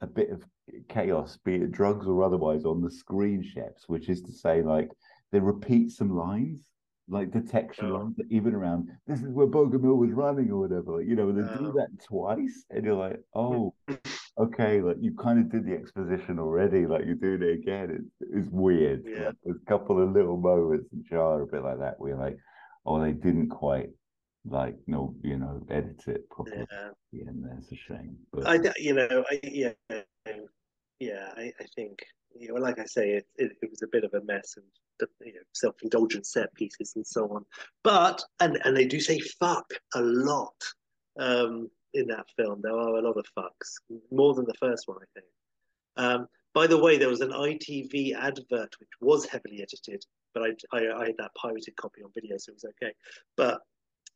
a 0.00 0.06
bit 0.06 0.30
of 0.30 0.44
chaos, 0.88 1.38
be 1.44 1.56
it 1.56 1.72
drugs 1.72 2.06
or 2.06 2.22
otherwise, 2.24 2.64
on 2.64 2.82
the 2.82 2.90
screen, 2.90 3.42
Sheps, 3.42 3.82
which 3.86 4.08
is 4.08 4.22
to 4.22 4.32
say, 4.32 4.62
like 4.62 4.88
they 5.32 5.40
repeat 5.40 5.90
some 5.90 6.16
lines, 6.16 6.66
like 7.08 7.30
detection 7.30 7.86
Oh. 7.90 7.96
lines, 7.98 8.16
even 8.30 8.54
around 8.54 8.88
this 9.06 9.22
is 9.22 9.32
where 9.32 9.46
Bogomil 9.46 9.96
was 9.96 10.10
running 10.10 10.50
or 10.50 10.60
whatever. 10.60 10.98
Like, 10.98 11.06
you 11.06 11.14
know, 11.16 11.30
they 11.32 11.42
do 11.42 11.68
Oh. 11.68 11.72
that 11.72 11.88
twice, 12.02 12.64
and 12.70 12.84
you're 12.84 12.94
like, 12.94 13.20
oh, 13.34 13.74
okay, 14.38 14.80
like 14.80 14.96
you 15.00 15.14
kind 15.14 15.38
of 15.38 15.50
did 15.50 15.64
the 15.66 15.74
exposition 15.74 16.38
already, 16.38 16.86
like 16.86 17.04
you're 17.06 17.14
doing 17.14 17.42
it 17.42 17.54
again. 17.60 17.90
It's 17.90 18.32
it's 18.34 18.50
weird. 18.50 19.04
Yeah. 19.06 19.26
Like, 19.28 19.36
there's 19.44 19.60
a 19.62 19.66
couple 19.70 20.02
of 20.02 20.12
little 20.12 20.36
moments 20.36 20.88
in 20.92 21.04
jar 21.04 21.42
a 21.42 21.46
bit 21.46 21.62
like 21.62 21.78
that 21.78 21.98
where 22.00 22.10
you're 22.10 22.18
like, 22.20 22.38
oh, 22.84 23.00
they 23.00 23.12
didn't 23.12 23.48
quite 23.50 23.90
like 24.48 24.76
no, 24.86 25.14
you 25.22 25.38
know, 25.38 25.64
edit 25.70 26.02
it 26.06 26.28
properly. 26.30 26.66
Yeah. 27.12 27.28
And 27.28 27.44
that's 27.44 27.70
a 27.72 27.76
shame. 27.76 28.16
But 28.32 28.46
I, 28.46 28.58
you 28.76 28.94
know, 28.94 29.24
I, 29.30 29.40
yeah, 29.42 29.72
yeah, 30.98 31.28
I, 31.36 31.52
I 31.60 31.64
think, 31.74 31.98
you 32.38 32.48
know, 32.48 32.54
like 32.54 32.78
I 32.78 32.84
say, 32.84 33.10
it, 33.10 33.26
it, 33.36 33.52
it 33.62 33.70
was 33.70 33.82
a 33.82 33.88
bit 33.88 34.04
of 34.04 34.14
a 34.14 34.24
mess 34.24 34.54
and 34.56 34.66
you 35.24 35.34
know, 35.34 35.40
self-indulgent 35.52 36.26
set 36.26 36.52
pieces 36.54 36.92
and 36.96 37.06
so 37.06 37.28
on. 37.28 37.44
But 37.82 38.22
and 38.40 38.58
and 38.64 38.76
they 38.76 38.86
do 38.86 39.00
say 39.00 39.18
fuck 39.40 39.66
a 39.94 40.00
lot 40.00 40.54
um, 41.18 41.70
in 41.94 42.06
that 42.08 42.26
film. 42.36 42.60
There 42.62 42.76
are 42.76 42.96
a 42.96 43.02
lot 43.02 43.16
of 43.16 43.26
fucks, 43.36 43.98
more 44.10 44.34
than 44.34 44.46
the 44.46 44.54
first 44.54 44.88
one, 44.88 44.98
I 44.98 45.06
think. 45.14 45.26
Um, 45.98 46.28
by 46.54 46.66
the 46.66 46.78
way, 46.78 46.96
there 46.96 47.08
was 47.08 47.20
an 47.20 47.32
ITV 47.32 48.14
advert 48.14 48.74
which 48.80 48.88
was 49.00 49.26
heavily 49.26 49.62
edited, 49.62 50.02
but 50.32 50.42
I, 50.42 50.76
I, 50.76 51.02
I 51.02 51.06
had 51.06 51.16
that 51.18 51.34
pirated 51.34 51.76
copy 51.76 52.02
on 52.02 52.10
video, 52.14 52.38
so 52.38 52.50
it 52.50 52.54
was 52.54 52.64
okay. 52.82 52.92
But 53.36 53.60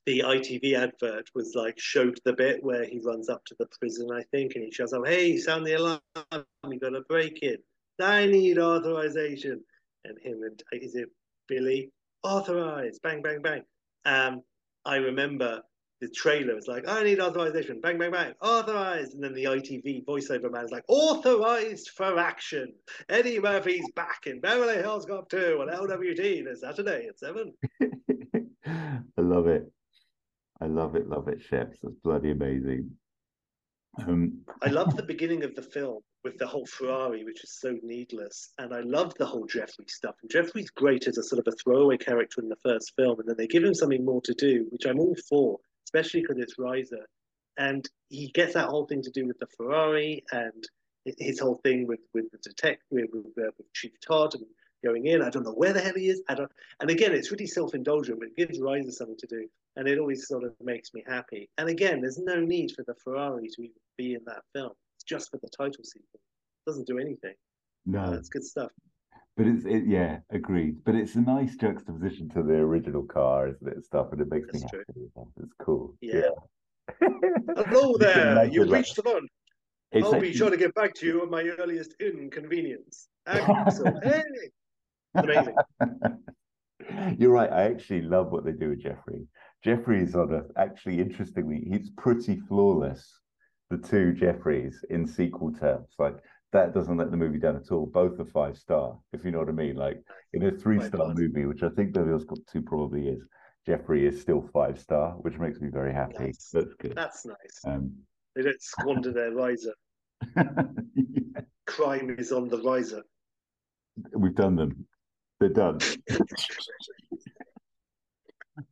the 0.06 0.20
ITV 0.20 0.74
advert 0.74 1.28
was 1.34 1.54
like 1.54 1.78
showed 1.78 2.18
the 2.24 2.32
bit 2.32 2.62
where 2.62 2.84
he 2.84 3.00
runs 3.04 3.28
up 3.28 3.44
to 3.46 3.56
the 3.58 3.66
prison, 3.78 4.08
I 4.12 4.22
think, 4.30 4.54
and 4.54 4.64
he 4.64 4.70
shouts 4.70 4.94
out, 4.94 5.06
"Hey, 5.06 5.36
sound 5.36 5.66
the 5.66 5.74
alarm! 5.74 6.00
We 6.66 6.78
got 6.78 6.90
to 6.90 7.02
break 7.02 7.42
in. 7.42 7.58
I 8.00 8.26
need 8.26 8.58
authorization." 8.58 9.62
And 10.04 10.18
him 10.18 10.42
and 10.42 10.62
is 10.72 10.94
it 10.94 11.10
Billy? 11.48 11.92
Authorize! 12.22 12.98
Bang, 12.98 13.20
bang, 13.22 13.42
bang. 13.42 13.62
Um, 14.06 14.42
I 14.86 14.96
remember 14.96 15.62
the 16.00 16.08
trailer 16.08 16.54
was 16.54 16.66
like, 16.66 16.88
"I 16.88 17.04
need 17.04 17.20
authorization." 17.20 17.82
Bang, 17.82 17.98
bang, 17.98 18.10
bang. 18.10 18.32
Authorized, 18.40 19.12
and 19.14 19.22
then 19.22 19.34
the 19.34 19.44
ITV 19.44 20.06
voiceover 20.06 20.50
man 20.50 20.64
is 20.64 20.70
like, 20.70 20.84
"Authorized 20.88 21.90
for 21.90 22.18
action." 22.18 22.72
Eddie 23.10 23.38
Murphy's 23.38 23.90
back 23.94 24.26
in 24.26 24.40
Beverly 24.40 24.76
Hills 24.76 25.04
Cop 25.04 25.28
2 25.28 25.58
on 25.60 25.68
LWT 25.68 26.42
this 26.42 26.62
Saturday 26.62 27.06
at 27.06 27.18
seven. 27.18 27.52
I 28.66 29.20
love 29.20 29.46
it. 29.46 29.70
I 30.60 30.66
love 30.66 30.94
it, 30.96 31.08
love 31.08 31.28
it, 31.28 31.40
Sheps. 31.40 31.78
That's 31.82 31.96
bloody 32.02 32.30
amazing. 32.30 32.90
Um, 33.98 34.42
I 34.62 34.68
love 34.68 34.96
the 34.96 35.02
beginning 35.02 35.42
of 35.42 35.54
the 35.54 35.62
film 35.62 36.00
with 36.22 36.38
the 36.38 36.46
whole 36.46 36.66
Ferrari, 36.66 37.24
which 37.24 37.42
is 37.42 37.58
so 37.58 37.76
needless, 37.82 38.52
and 38.58 38.72
I 38.72 38.80
love 38.80 39.14
the 39.14 39.26
whole 39.26 39.46
Jeffrey 39.46 39.86
stuff. 39.88 40.14
And 40.22 40.30
Jeffrey's 40.30 40.70
great 40.70 41.08
as 41.08 41.18
a 41.18 41.22
sort 41.22 41.44
of 41.44 41.52
a 41.52 41.56
throwaway 41.56 41.96
character 41.96 42.40
in 42.40 42.48
the 42.48 42.56
first 42.62 42.92
film, 42.94 43.18
and 43.18 43.28
then 43.28 43.36
they 43.36 43.46
give 43.46 43.64
him 43.64 43.74
something 43.74 44.04
more 44.04 44.20
to 44.22 44.34
do, 44.34 44.66
which 44.70 44.86
I'm 44.86 45.00
all 45.00 45.16
for, 45.28 45.58
especially 45.84 46.20
because 46.20 46.38
it's 46.38 46.56
Reiser. 46.56 47.04
And 47.58 47.88
he 48.08 48.28
gets 48.28 48.54
that 48.54 48.68
whole 48.68 48.86
thing 48.86 49.02
to 49.02 49.10
do 49.10 49.26
with 49.26 49.38
the 49.38 49.48
Ferrari 49.56 50.24
and 50.30 50.68
his 51.18 51.40
whole 51.40 51.60
thing 51.64 51.86
with 51.86 52.00
with 52.14 52.30
the 52.30 52.38
detective 52.38 52.86
with, 52.90 53.26
uh, 53.38 53.50
with 53.58 53.72
Chief 53.74 53.92
Todd 54.06 54.34
and 54.34 54.44
going 54.84 55.06
in. 55.06 55.22
I 55.22 55.30
don't 55.30 55.44
know 55.44 55.52
where 55.52 55.72
the 55.72 55.80
hell 55.80 55.94
he 55.96 56.08
is. 56.08 56.22
I 56.28 56.34
don't. 56.34 56.50
And 56.80 56.90
again, 56.90 57.12
it's 57.12 57.30
really 57.32 57.46
self-indulgent, 57.46 58.18
but 58.18 58.28
it 58.28 58.36
gives 58.36 58.60
Reiser 58.60 58.92
something 58.92 59.16
to 59.18 59.26
do, 59.26 59.48
and 59.76 59.88
it 59.88 59.98
always 59.98 60.26
sort 60.26 60.44
of 60.44 60.52
makes 60.60 60.92
me 60.94 61.02
happy. 61.06 61.48
And 61.58 61.68
again, 61.68 62.00
there's 62.00 62.18
no 62.18 62.40
need 62.40 62.72
for 62.74 62.84
the 62.86 62.94
Ferrari 63.02 63.48
to 63.48 63.62
even 63.62 63.74
be 63.96 64.14
in 64.14 64.20
that 64.26 64.42
film. 64.54 64.72
It's 64.96 65.04
just 65.04 65.30
for 65.30 65.38
the 65.42 65.48
title 65.56 65.84
sequence. 65.84 66.08
It 66.14 66.70
doesn't 66.70 66.86
do 66.86 66.98
anything. 66.98 67.34
no, 67.86 68.10
That's 68.10 68.28
good 68.28 68.44
stuff. 68.44 68.70
but 69.36 69.46
it's 69.46 69.64
it, 69.64 69.84
yeah, 69.86 70.18
agreed. 70.30 70.84
But 70.84 70.94
it's 70.94 71.14
a 71.14 71.20
nice 71.20 71.56
juxtaposition 71.56 72.28
to 72.30 72.42
the 72.42 72.54
original 72.54 73.04
car, 73.04 73.48
isn't 73.48 73.68
it? 73.68 73.84
Stuff, 73.84 74.08
and 74.12 74.20
it 74.20 74.30
makes 74.30 74.52
me 74.52 74.60
That's 74.60 74.72
happy. 74.72 75.10
It's 75.42 75.54
cool. 75.62 75.94
Yeah. 76.00 76.30
Hello 77.00 77.96
there. 77.98 78.34
that. 78.34 78.50
reached 78.52 78.96
the 78.96 79.02
phone. 79.02 79.28
It's 79.92 80.06
I'll 80.06 80.20
be 80.20 80.32
sure 80.32 80.50
to 80.50 80.56
get 80.56 80.74
back 80.74 80.94
to 80.94 81.06
you 81.06 81.22
at 81.22 81.30
my 81.30 81.42
earliest 81.42 81.94
inconvenience. 82.00 83.08
Axel, 83.26 84.00
hey. 84.02 84.22
Amazing. 85.14 85.56
You're 87.18 87.32
right. 87.32 87.50
I 87.50 87.64
actually 87.64 88.02
love 88.02 88.30
what 88.30 88.44
they 88.44 88.52
do 88.52 88.70
with 88.70 88.82
Jeffrey. 88.82 89.26
Jeffrey 89.62 90.02
is 90.02 90.14
on 90.14 90.32
a 90.32 90.44
actually 90.60 91.00
interestingly, 91.00 91.64
he's 91.68 91.90
pretty 91.90 92.40
flawless. 92.48 93.18
The 93.70 93.78
two 93.78 94.12
Jeffreys 94.14 94.84
in 94.90 95.06
sequel 95.06 95.52
terms, 95.52 95.90
like 95.98 96.16
that 96.52 96.74
doesn't 96.74 96.96
let 96.96 97.12
the 97.12 97.16
movie 97.16 97.38
down 97.38 97.54
at 97.54 97.70
all. 97.70 97.86
Both 97.86 98.18
are 98.18 98.24
five 98.24 98.56
star, 98.58 98.98
if 99.12 99.24
you 99.24 99.30
know 99.30 99.38
what 99.38 99.48
I 99.48 99.52
mean. 99.52 99.76
Like 99.76 100.02
in 100.32 100.44
a 100.44 100.50
three 100.50 100.80
star 100.80 101.14
movie, 101.14 101.46
which 101.46 101.62
I 101.62 101.68
think 101.68 101.92
Beverly 101.92 102.10
Hills 102.10 102.24
Cop 102.28 102.38
Two 102.50 102.62
probably 102.62 103.06
is, 103.08 103.22
Jeffrey 103.66 104.06
is 104.08 104.20
still 104.20 104.42
five 104.52 104.80
star, 104.80 105.12
which 105.20 105.38
makes 105.38 105.60
me 105.60 105.68
very 105.68 105.92
happy. 105.94 106.14
Nice. 106.24 106.50
That's 106.52 106.74
good. 106.74 106.94
That's 106.96 107.24
nice. 107.24 107.60
Um, 107.64 107.92
They 108.34 108.42
don't 108.42 108.60
squander 108.60 109.12
their 109.12 109.30
Reiser. 109.30 109.74
yeah, 110.36 110.64
Crime 111.66 112.16
is 112.18 112.32
on 112.32 112.48
the 112.48 112.60
riser. 112.62 113.02
we've 114.14 114.34
done 114.34 114.56
them. 114.56 114.84
They're 115.38 115.50
done. 115.50 115.78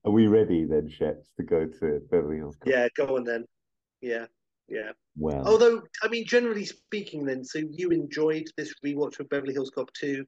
Are 0.05 0.11
we 0.13 0.27
ready 0.27 0.65
then, 0.65 0.89
Sheps, 0.89 1.35
to 1.37 1.43
go 1.43 1.67
to 1.67 2.01
Beverly 2.11 2.37
Hills 2.39 2.57
Cop? 2.57 2.69
Yeah, 2.69 2.89
go 2.97 3.17
on 3.17 3.25
then. 3.25 3.45
Yeah, 4.01 4.27
yeah. 4.69 4.93
Well, 5.17 5.47
Although, 5.47 5.83
I 6.03 6.09
mean, 6.09 6.25
generally 6.27 6.65
speaking, 6.65 7.25
then, 7.25 7.45
so 7.45 7.59
you 7.59 7.91
enjoyed 7.91 8.47
this 8.57 8.75
rewatch 8.85 9.19
of 9.21 9.29
Beverly 9.29 9.53
Hills 9.53 9.71
Cop 9.75 9.93
2. 9.95 10.25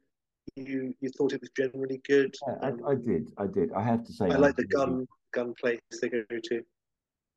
You 0.56 0.94
you 1.00 1.11
thought 1.16 1.32
it 1.32 1.40
was 1.40 1.50
generally 1.56 2.00
good. 2.08 2.34
Yeah, 2.46 2.54
I, 2.62 2.90
I 2.90 2.94
did. 2.94 3.30
I 3.38 3.46
did. 3.46 3.72
I 3.72 3.82
have 3.82 4.04
to 4.04 4.12
say, 4.12 4.26
I 4.26 4.36
like 4.36 4.56
the 4.56 4.66
really- 4.74 4.86
gun 4.86 5.08
gun 5.32 5.54
place 5.61 5.80
they 6.00 6.08
go 6.08 6.24
to. 6.30 6.62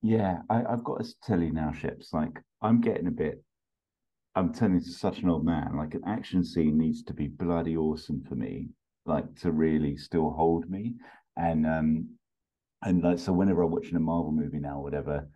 Yeah, 0.01 0.39
I, 0.49 0.63
I've 0.63 0.84
got 0.84 1.03
to 1.03 1.13
tell 1.24 1.41
you 1.41 1.51
now, 1.53 1.71
Sheps. 1.71 2.11
Like, 2.11 2.41
I'm 2.61 2.82
getting 2.82 3.07
a 3.07 3.11
bit. 3.11 3.43
I'm 4.36 4.53
turning 4.53 4.82
to 4.82 4.89
such 4.89 5.19
an 5.19 5.30
old 5.30 5.45
man. 5.45 5.78
Like, 5.78 5.93
an 5.93 6.01
action 6.07 6.43
scene 6.43 6.78
needs 6.78 7.03
to 7.03 7.13
be 7.13 7.28
bloody 7.28 7.78
awesome 7.78 8.24
for 8.28 8.36
me, 8.36 8.69
like 9.05 9.36
to 9.41 9.51
really 9.51 9.95
still 9.95 10.32
hold 10.32 10.69
me. 10.69 10.95
And 11.38 11.65
um, 11.65 12.09
and 12.84 13.03
like, 13.03 13.19
so 13.19 13.34
whenever 13.34 13.63
I'm 13.63 13.71
watching 13.71 13.95
a 13.95 13.99
Marvel 13.99 14.31
movie 14.31 14.59
now, 14.59 14.77
or 14.77 14.84
whatever, 14.84 15.27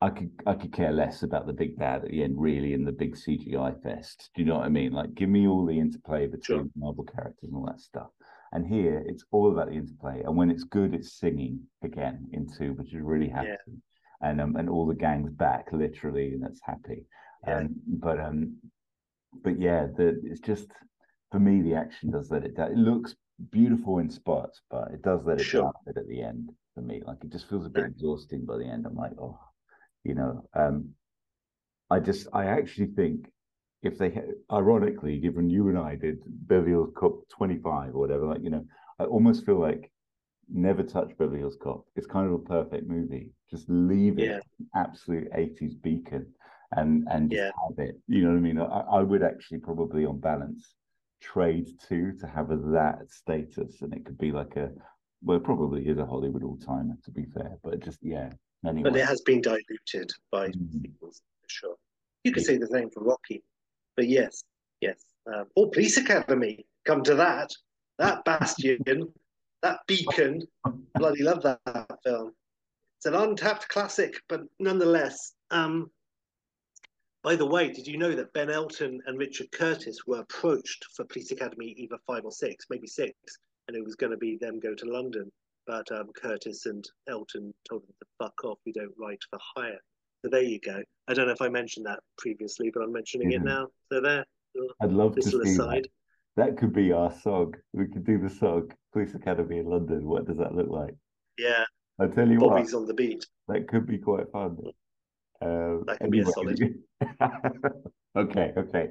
I 0.00 0.10
could 0.10 0.30
I 0.46 0.54
could 0.54 0.72
care 0.72 0.92
less 0.92 1.22
about 1.22 1.46
the 1.46 1.52
big 1.52 1.76
bad 1.78 2.04
at 2.04 2.10
the 2.10 2.22
end, 2.22 2.34
really, 2.36 2.74
and 2.74 2.86
the 2.86 2.92
big 2.92 3.16
CGI 3.16 3.82
fest. 3.82 4.30
Do 4.34 4.42
you 4.42 4.48
know 4.48 4.56
what 4.56 4.66
I 4.66 4.70
mean? 4.70 4.92
Like, 4.92 5.14
give 5.14 5.28
me 5.28 5.46
all 5.46 5.66
the 5.66 5.78
interplay 5.78 6.26
between 6.26 6.58
Sure. 6.58 6.68
Marvel 6.76 7.04
characters 7.04 7.50
and 7.50 7.56
all 7.56 7.66
that 7.66 7.80
stuff. 7.80 8.08
And 8.52 8.66
here, 8.66 9.02
it's 9.06 9.24
all 9.30 9.50
about 9.50 9.68
the 9.68 9.74
interplay. 9.74 10.22
And 10.24 10.36
when 10.36 10.50
it's 10.50 10.64
good, 10.64 10.94
it's 10.94 11.18
singing 11.18 11.60
again 11.82 12.28
into, 12.32 12.74
which 12.74 12.92
is 12.92 13.00
really 13.00 13.28
happy. 13.28 13.48
Yeah. 13.66 14.28
And 14.28 14.40
um, 14.40 14.56
and 14.56 14.68
all 14.68 14.86
the 14.86 14.94
gangs 14.94 15.32
back 15.32 15.68
literally, 15.72 16.32
and 16.32 16.42
that's 16.42 16.60
happy. 16.62 17.06
Yeah. 17.46 17.58
Um, 17.58 17.74
but 17.86 18.20
um, 18.20 18.56
but 19.42 19.58
yeah, 19.58 19.86
the 19.96 20.20
it's 20.24 20.40
just 20.40 20.68
for 21.30 21.40
me 21.40 21.62
the 21.62 21.74
action 21.74 22.10
does 22.10 22.30
let 22.30 22.44
it 22.44 22.56
down. 22.56 22.72
It 22.72 22.78
looks 22.78 23.14
beautiful 23.50 23.98
in 23.98 24.10
spots, 24.10 24.62
but 24.70 24.90
it 24.92 25.02
does 25.02 25.24
let 25.24 25.38
it 25.38 25.44
Sure. 25.44 25.62
down 25.62 25.72
at 25.96 26.06
the 26.08 26.22
end 26.22 26.50
for 26.74 26.82
me. 26.82 27.02
Like 27.04 27.24
it 27.24 27.30
just 27.30 27.48
feels 27.48 27.66
a 27.66 27.70
bit 27.70 27.86
exhausting 27.86 28.44
by 28.44 28.58
the 28.58 28.66
end. 28.66 28.86
I'm 28.86 28.94
like, 28.96 29.12
oh, 29.20 29.38
you 30.04 30.14
know. 30.14 30.48
Um, 30.54 30.90
I 31.90 32.00
just 32.00 32.26
I 32.32 32.46
actually 32.46 32.88
think 32.88 33.30
if 33.82 33.98
they, 33.98 34.10
had, 34.10 34.30
ironically, 34.50 35.18
given 35.18 35.50
you 35.50 35.68
and 35.68 35.78
I 35.78 35.96
did 35.96 36.18
Beverly 36.26 36.70
Hills 36.70 36.92
Cop 36.96 37.28
25 37.28 37.94
or 37.94 37.98
whatever, 37.98 38.26
like, 38.26 38.42
you 38.42 38.50
know, 38.50 38.64
I 38.98 39.04
almost 39.04 39.44
feel 39.44 39.58
like 39.58 39.92
never 40.48 40.82
touch 40.82 41.16
Beverly 41.18 41.40
Hills 41.40 41.58
Cop. 41.60 41.84
It's 41.96 42.06
kind 42.06 42.26
of 42.26 42.34
a 42.34 42.38
perfect 42.38 42.86
movie. 42.86 43.30
Just 43.50 43.68
leave 43.68 44.18
it 44.18 44.28
Yeah. 44.28 44.40
absolute 44.74 45.28
80s 45.34 45.74
beacon 45.74 46.26
and 46.72 47.06
and 47.10 47.30
just 47.30 47.42
Yeah. 47.42 47.50
have 47.68 47.78
it. 47.78 48.00
You 48.06 48.22
know 48.24 48.30
what 48.30 48.36
I 48.38 48.40
mean? 48.40 48.58
I, 48.58 48.80
I 48.98 49.02
would 49.02 49.22
actually 49.22 49.58
probably 49.58 50.06
on 50.06 50.18
balance 50.20 50.74
trade 51.22 51.68
to 51.88 52.12
to 52.20 52.26
have 52.26 52.50
a, 52.50 52.56
that 52.56 52.98
status 53.08 53.80
and 53.82 53.94
it 53.94 54.04
could 54.04 54.18
be 54.18 54.32
like 54.32 54.56
a 54.56 54.70
well 55.22 55.38
it 55.38 55.44
probably 55.44 55.86
is 55.86 55.98
a 55.98 56.04
Hollywood 56.06 56.42
all 56.42 56.58
timer 56.58 56.96
to 57.04 57.10
be 57.10 57.24
fair, 57.26 57.56
but 57.62 57.80
just 57.80 57.98
yeah. 58.02 58.30
Anyway. 58.66 58.90
But 58.90 58.98
it 58.98 59.06
has 59.06 59.20
been 59.22 59.40
diluted 59.40 60.10
by 60.30 60.48
Mhm. 60.48 60.82
sequels 60.82 61.22
for 61.40 61.48
sure. 61.48 61.76
You 62.24 62.32
could 62.32 62.44
say 62.44 62.58
the 62.58 62.68
same 62.68 62.90
for 62.90 63.02
Rocky, 63.02 63.42
but 63.96 64.08
yes, 64.08 64.44
yes. 64.80 65.00
Um, 65.32 65.46
or 65.56 65.70
Police 65.70 65.96
Academy. 65.96 66.64
Come 66.84 67.02
to 67.04 67.14
that. 67.16 67.50
That 67.98 68.24
bastion, 68.24 68.78
that 69.62 69.80
beacon. 69.86 70.42
Bloody 70.94 71.22
love 71.22 71.42
that, 71.42 71.60
film. 72.04 72.32
It's 72.98 73.06
an 73.06 73.14
untapped 73.14 73.68
classic, 73.68 74.14
but 74.28 74.42
nonetheless. 74.60 75.34
Um, 75.50 75.90
by 77.22 77.36
the 77.36 77.46
way, 77.46 77.70
did 77.70 77.86
you 77.86 77.98
know 77.98 78.14
that 78.14 78.32
Ben 78.32 78.50
Elton 78.50 79.00
and 79.06 79.18
Richard 79.18 79.50
Curtis 79.52 80.06
were 80.06 80.20
approached 80.20 80.84
for 80.96 81.04
Police 81.04 81.30
Academy 81.30 81.74
either 81.76 81.96
five 82.06 82.24
or 82.24 82.32
six, 82.32 82.66
maybe 82.68 82.88
six, 82.88 83.14
and 83.68 83.76
it 83.76 83.84
was 83.84 83.94
going 83.94 84.10
to 84.10 84.16
be 84.16 84.36
them 84.36 84.58
go 84.58 84.74
to 84.74 84.86
London, 84.86 85.30
but 85.66 85.90
um, 85.92 86.10
Curtis 86.14 86.66
and 86.66 86.84
Elton 87.08 87.54
told 87.68 87.82
them 87.82 87.94
to 88.00 88.06
fuck 88.18 88.44
off. 88.44 88.58
We 88.66 88.72
don't 88.72 88.92
write 88.98 89.20
for 89.30 89.38
hire. 89.56 89.78
So 90.24 90.30
there 90.30 90.42
you 90.42 90.58
go. 90.60 90.82
I 91.08 91.14
don't 91.14 91.26
know 91.26 91.32
if 91.32 91.42
I 91.42 91.48
mentioned 91.48 91.86
that 91.86 92.00
previously, 92.18 92.70
but 92.72 92.82
I'm 92.82 92.92
mentioning 92.92 93.32
it 93.32 93.42
now. 93.42 93.68
So 93.92 94.00
there, 94.00 94.24
I'd 94.80 94.92
love 94.92 95.14
to 95.16 95.20
little 95.20 95.44
see 95.44 95.50
aside. 95.52 95.84
that. 96.36 96.48
That 96.48 96.56
could 96.56 96.72
be 96.72 96.92
our 96.92 97.12
song. 97.22 97.54
We 97.72 97.86
could 97.86 98.04
do 98.04 98.18
the 98.18 98.30
song 98.30 98.72
Police 98.92 99.14
Academy 99.14 99.58
in 99.58 99.66
London. 99.66 100.06
What 100.06 100.26
does 100.26 100.38
that 100.38 100.54
look 100.54 100.68
like? 100.68 100.94
Yeah, 101.38 101.64
I 102.00 102.06
tell 102.06 102.28
you 102.28 102.38
what 102.38 102.50
Bobby's 102.50 102.72
what, 102.72 102.80
on 102.80 102.86
the 102.86 102.94
beat. 102.94 103.26
that 103.48 103.68
could 103.68 103.86
be 103.86 103.98
quite 103.98 104.30
fun. 104.32 104.58
Um, 105.42 105.84
That 105.86 106.00
could 106.00 106.10
be 106.10 106.20
a 106.20 106.24
anyway. 106.40 106.74
okay, 108.16 108.52
okay. 108.56 108.90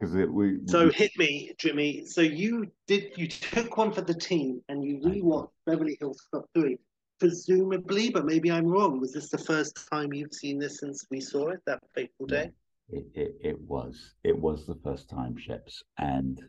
Because 0.00 0.14
we 0.14 0.58
So 0.66 0.86
we- 0.86 0.92
hit 0.92 1.12
me, 1.18 1.52
Jimmy. 1.58 2.06
So 2.06 2.20
you 2.20 2.70
did 2.86 3.12
you 3.16 3.28
took 3.28 3.76
one 3.76 3.92
for 3.92 4.00
the 4.00 4.14
team 4.14 4.62
and 4.68 4.82
you 4.84 4.98
rewatched 5.00 5.50
Beverly 5.66 5.96
Hills 6.00 6.26
Cop 6.32 6.46
3. 6.54 6.78
Presumably, 7.20 8.10
but 8.10 8.24
maybe 8.24 8.50
I'm 8.50 8.66
wrong. 8.66 8.98
Was 9.00 9.12
this 9.12 9.28
the 9.28 9.38
first 9.38 9.88
time 9.92 10.12
you've 10.12 10.34
seen 10.34 10.58
this 10.58 10.78
since 10.78 11.06
we 11.10 11.20
saw 11.20 11.50
it 11.50 11.60
that 11.66 11.80
fateful 11.94 12.26
day? 12.26 12.50
it, 12.88 13.06
it, 13.14 13.36
it 13.40 13.60
was 13.60 14.14
it 14.24 14.36
was 14.36 14.66
the 14.66 14.78
first 14.82 15.08
time 15.08 15.34
Sheps 15.36 15.82
and 15.98 16.42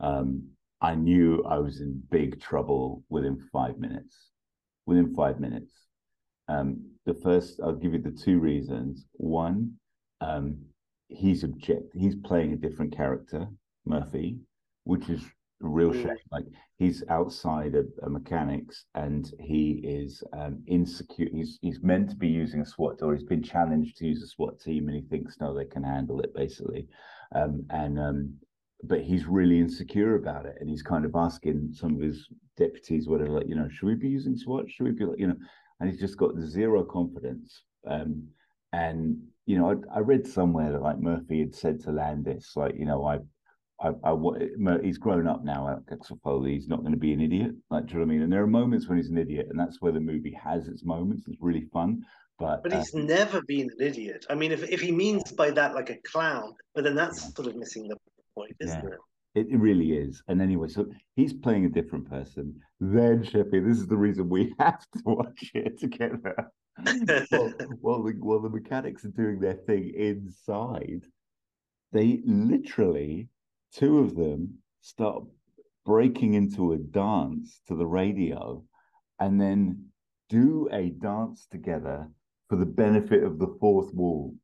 um 0.00 0.42
i 0.80 0.94
knew 0.94 1.42
i 1.44 1.58
was 1.58 1.80
in 1.80 2.02
big 2.10 2.40
trouble 2.40 3.02
within 3.08 3.38
five 3.52 3.78
minutes 3.78 4.30
within 4.86 5.14
five 5.14 5.40
minutes 5.40 5.83
um 6.48 6.84
the 7.06 7.14
first 7.14 7.60
i'll 7.62 7.74
give 7.74 7.92
you 7.92 8.00
the 8.02 8.10
two 8.10 8.38
reasons. 8.38 9.06
One 9.12 9.72
um 10.20 10.58
he's 11.08 11.44
object 11.44 11.92
he's 11.94 12.16
playing 12.16 12.52
a 12.52 12.56
different 12.56 12.96
character 12.96 13.46
murphy 13.84 14.38
which 14.84 15.08
is 15.08 15.22
a 15.62 15.68
real 15.68 15.90
Mm. 15.92 16.02
shame. 16.02 16.16
Like 16.32 16.46
he's 16.76 17.04
outside 17.08 17.74
of, 17.74 17.86
of 18.02 18.10
mechanics 18.12 18.84
and 18.94 19.32
he 19.40 19.80
is 19.84 20.22
um 20.32 20.62
insecure 20.66 21.28
he's 21.32 21.58
he's 21.62 21.82
meant 21.82 22.10
to 22.10 22.16
be 22.16 22.28
using 22.28 22.60
a 22.60 22.66
SWAT 22.66 23.02
or 23.02 23.14
he's 23.14 23.24
been 23.34 23.42
challenged 23.42 23.96
to 23.98 24.06
use 24.06 24.22
a 24.22 24.26
SWAT 24.26 24.60
team 24.60 24.88
and 24.88 24.96
he 24.96 25.02
thinks 25.08 25.36
no 25.40 25.54
they 25.54 25.64
can 25.64 25.82
handle 25.84 26.20
it 26.20 26.34
basically. 26.34 26.86
Um 27.34 27.64
and 27.70 27.98
um 27.98 28.34
but 28.82 29.00
he's 29.00 29.24
really 29.26 29.58
insecure 29.60 30.16
about 30.16 30.44
it 30.44 30.56
and 30.60 30.68
he's 30.68 30.82
kind 30.82 31.04
of 31.06 31.14
asking 31.14 31.70
some 31.72 31.94
of 31.94 32.00
his 32.02 32.28
deputies 32.58 33.08
whatever 33.08 33.30
like 33.30 33.48
you 33.48 33.54
know 33.54 33.68
should 33.70 33.86
we 33.86 33.94
be 33.94 34.08
using 34.08 34.36
SWAT? 34.36 34.70
Should 34.70 34.84
we 34.84 34.92
be 34.92 35.04
like 35.06 35.18
you 35.18 35.28
know 35.28 35.36
and 35.84 35.92
he's 35.92 36.00
just 36.00 36.16
got 36.18 36.38
zero 36.40 36.82
confidence 36.82 37.62
um 37.86 38.26
and 38.72 39.18
you 39.44 39.58
know 39.58 39.70
I, 39.70 39.96
I 39.96 40.00
read 40.00 40.26
somewhere 40.26 40.72
that 40.72 40.82
like 40.82 40.98
Murphy 40.98 41.40
had 41.40 41.54
said 41.54 41.80
to 41.82 41.90
Landis 41.92 42.52
like 42.56 42.74
you 42.78 42.86
know 42.86 43.04
I 43.04 43.18
I, 43.80 43.90
I 44.04 44.78
he's 44.82 44.98
grown 44.98 45.26
up 45.26 45.44
now, 45.44 45.82
Axel 45.92 46.18
Foley. 46.22 46.52
He's 46.52 46.68
not 46.68 46.80
going 46.80 46.92
to 46.92 46.98
be 46.98 47.12
an 47.12 47.20
idiot. 47.20 47.52
Like, 47.70 47.86
do 47.86 47.94
you 47.94 47.98
know 47.98 48.06
what 48.06 48.12
I 48.12 48.14
mean? 48.14 48.22
And 48.22 48.32
there 48.32 48.42
are 48.42 48.46
moments 48.46 48.88
when 48.88 48.98
he's 48.98 49.10
an 49.10 49.18
idiot, 49.18 49.48
and 49.50 49.58
that's 49.58 49.82
where 49.82 49.90
the 49.90 50.00
movie 50.00 50.32
has 50.42 50.68
its 50.68 50.84
moments. 50.84 51.24
It's 51.26 51.36
really 51.40 51.66
fun. 51.72 52.02
But, 52.38 52.62
But 52.62 52.72
uh, 52.72 52.78
he's 52.78 52.94
never 52.94 53.42
been 53.42 53.68
an 53.76 53.86
idiot. 53.86 54.26
I 54.30 54.36
mean, 54.36 54.52
if 54.52 54.62
if 54.62 54.80
he 54.80 54.92
means 54.92 55.32
by 55.32 55.50
that 55.50 55.74
like 55.74 55.90
a 55.90 55.98
clown, 56.10 56.54
but 56.74 56.84
then 56.84 56.94
that's 56.94 57.24
Yeah. 57.24 57.30
sort 57.30 57.48
of 57.48 57.56
missing 57.56 57.88
the 57.88 57.96
point, 58.36 58.54
isn't 58.60 58.84
Yeah. 58.84 58.90
it? 58.90 58.98
It, 59.34 59.48
it 59.50 59.58
really 59.58 59.92
is. 59.92 60.22
And 60.28 60.40
anyway, 60.40 60.68
so 60.68 60.86
he's 61.16 61.32
playing 61.32 61.64
a 61.64 61.70
different 61.70 62.08
person. 62.08 62.60
Then 62.80 63.24
Sheppy, 63.24 63.64
this 63.66 63.78
is 63.78 63.86
the 63.86 63.96
reason 63.96 64.28
we 64.28 64.54
have 64.58 64.80
to 64.92 65.02
watch 65.04 65.50
it 65.54 65.78
together. 65.78 66.34
while, 67.30 67.52
while, 67.80 68.02
the, 68.02 68.12
while 68.20 68.40
the 68.40 68.48
mechanics 68.48 69.04
are 69.04 69.08
doing 69.08 69.40
their 69.40 69.54
thing 69.54 69.92
inside, 69.96 71.04
they 71.92 72.20
literally, 72.24 73.28
two 73.72 74.00
of 74.00 74.16
them, 74.16 74.58
start 74.80 75.24
breaking 75.84 76.34
into 76.34 76.72
a 76.72 76.78
dance 76.78 77.60
to 77.68 77.74
the 77.74 77.86
radio 77.86 78.62
and 79.20 79.40
then 79.40 79.86
do 80.28 80.68
a 80.72 80.90
dance 80.90 81.46
together 81.50 82.08
for 82.48 82.56
the 82.56 82.66
benefit 82.66 83.22
of 83.22 83.38
the 83.38 83.56
fourth 83.60 83.92
wall. 83.94 84.34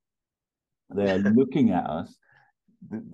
They 0.94 1.10
are 1.10 1.18
looking 1.34 1.70
at 1.70 1.84
us. 1.88 2.16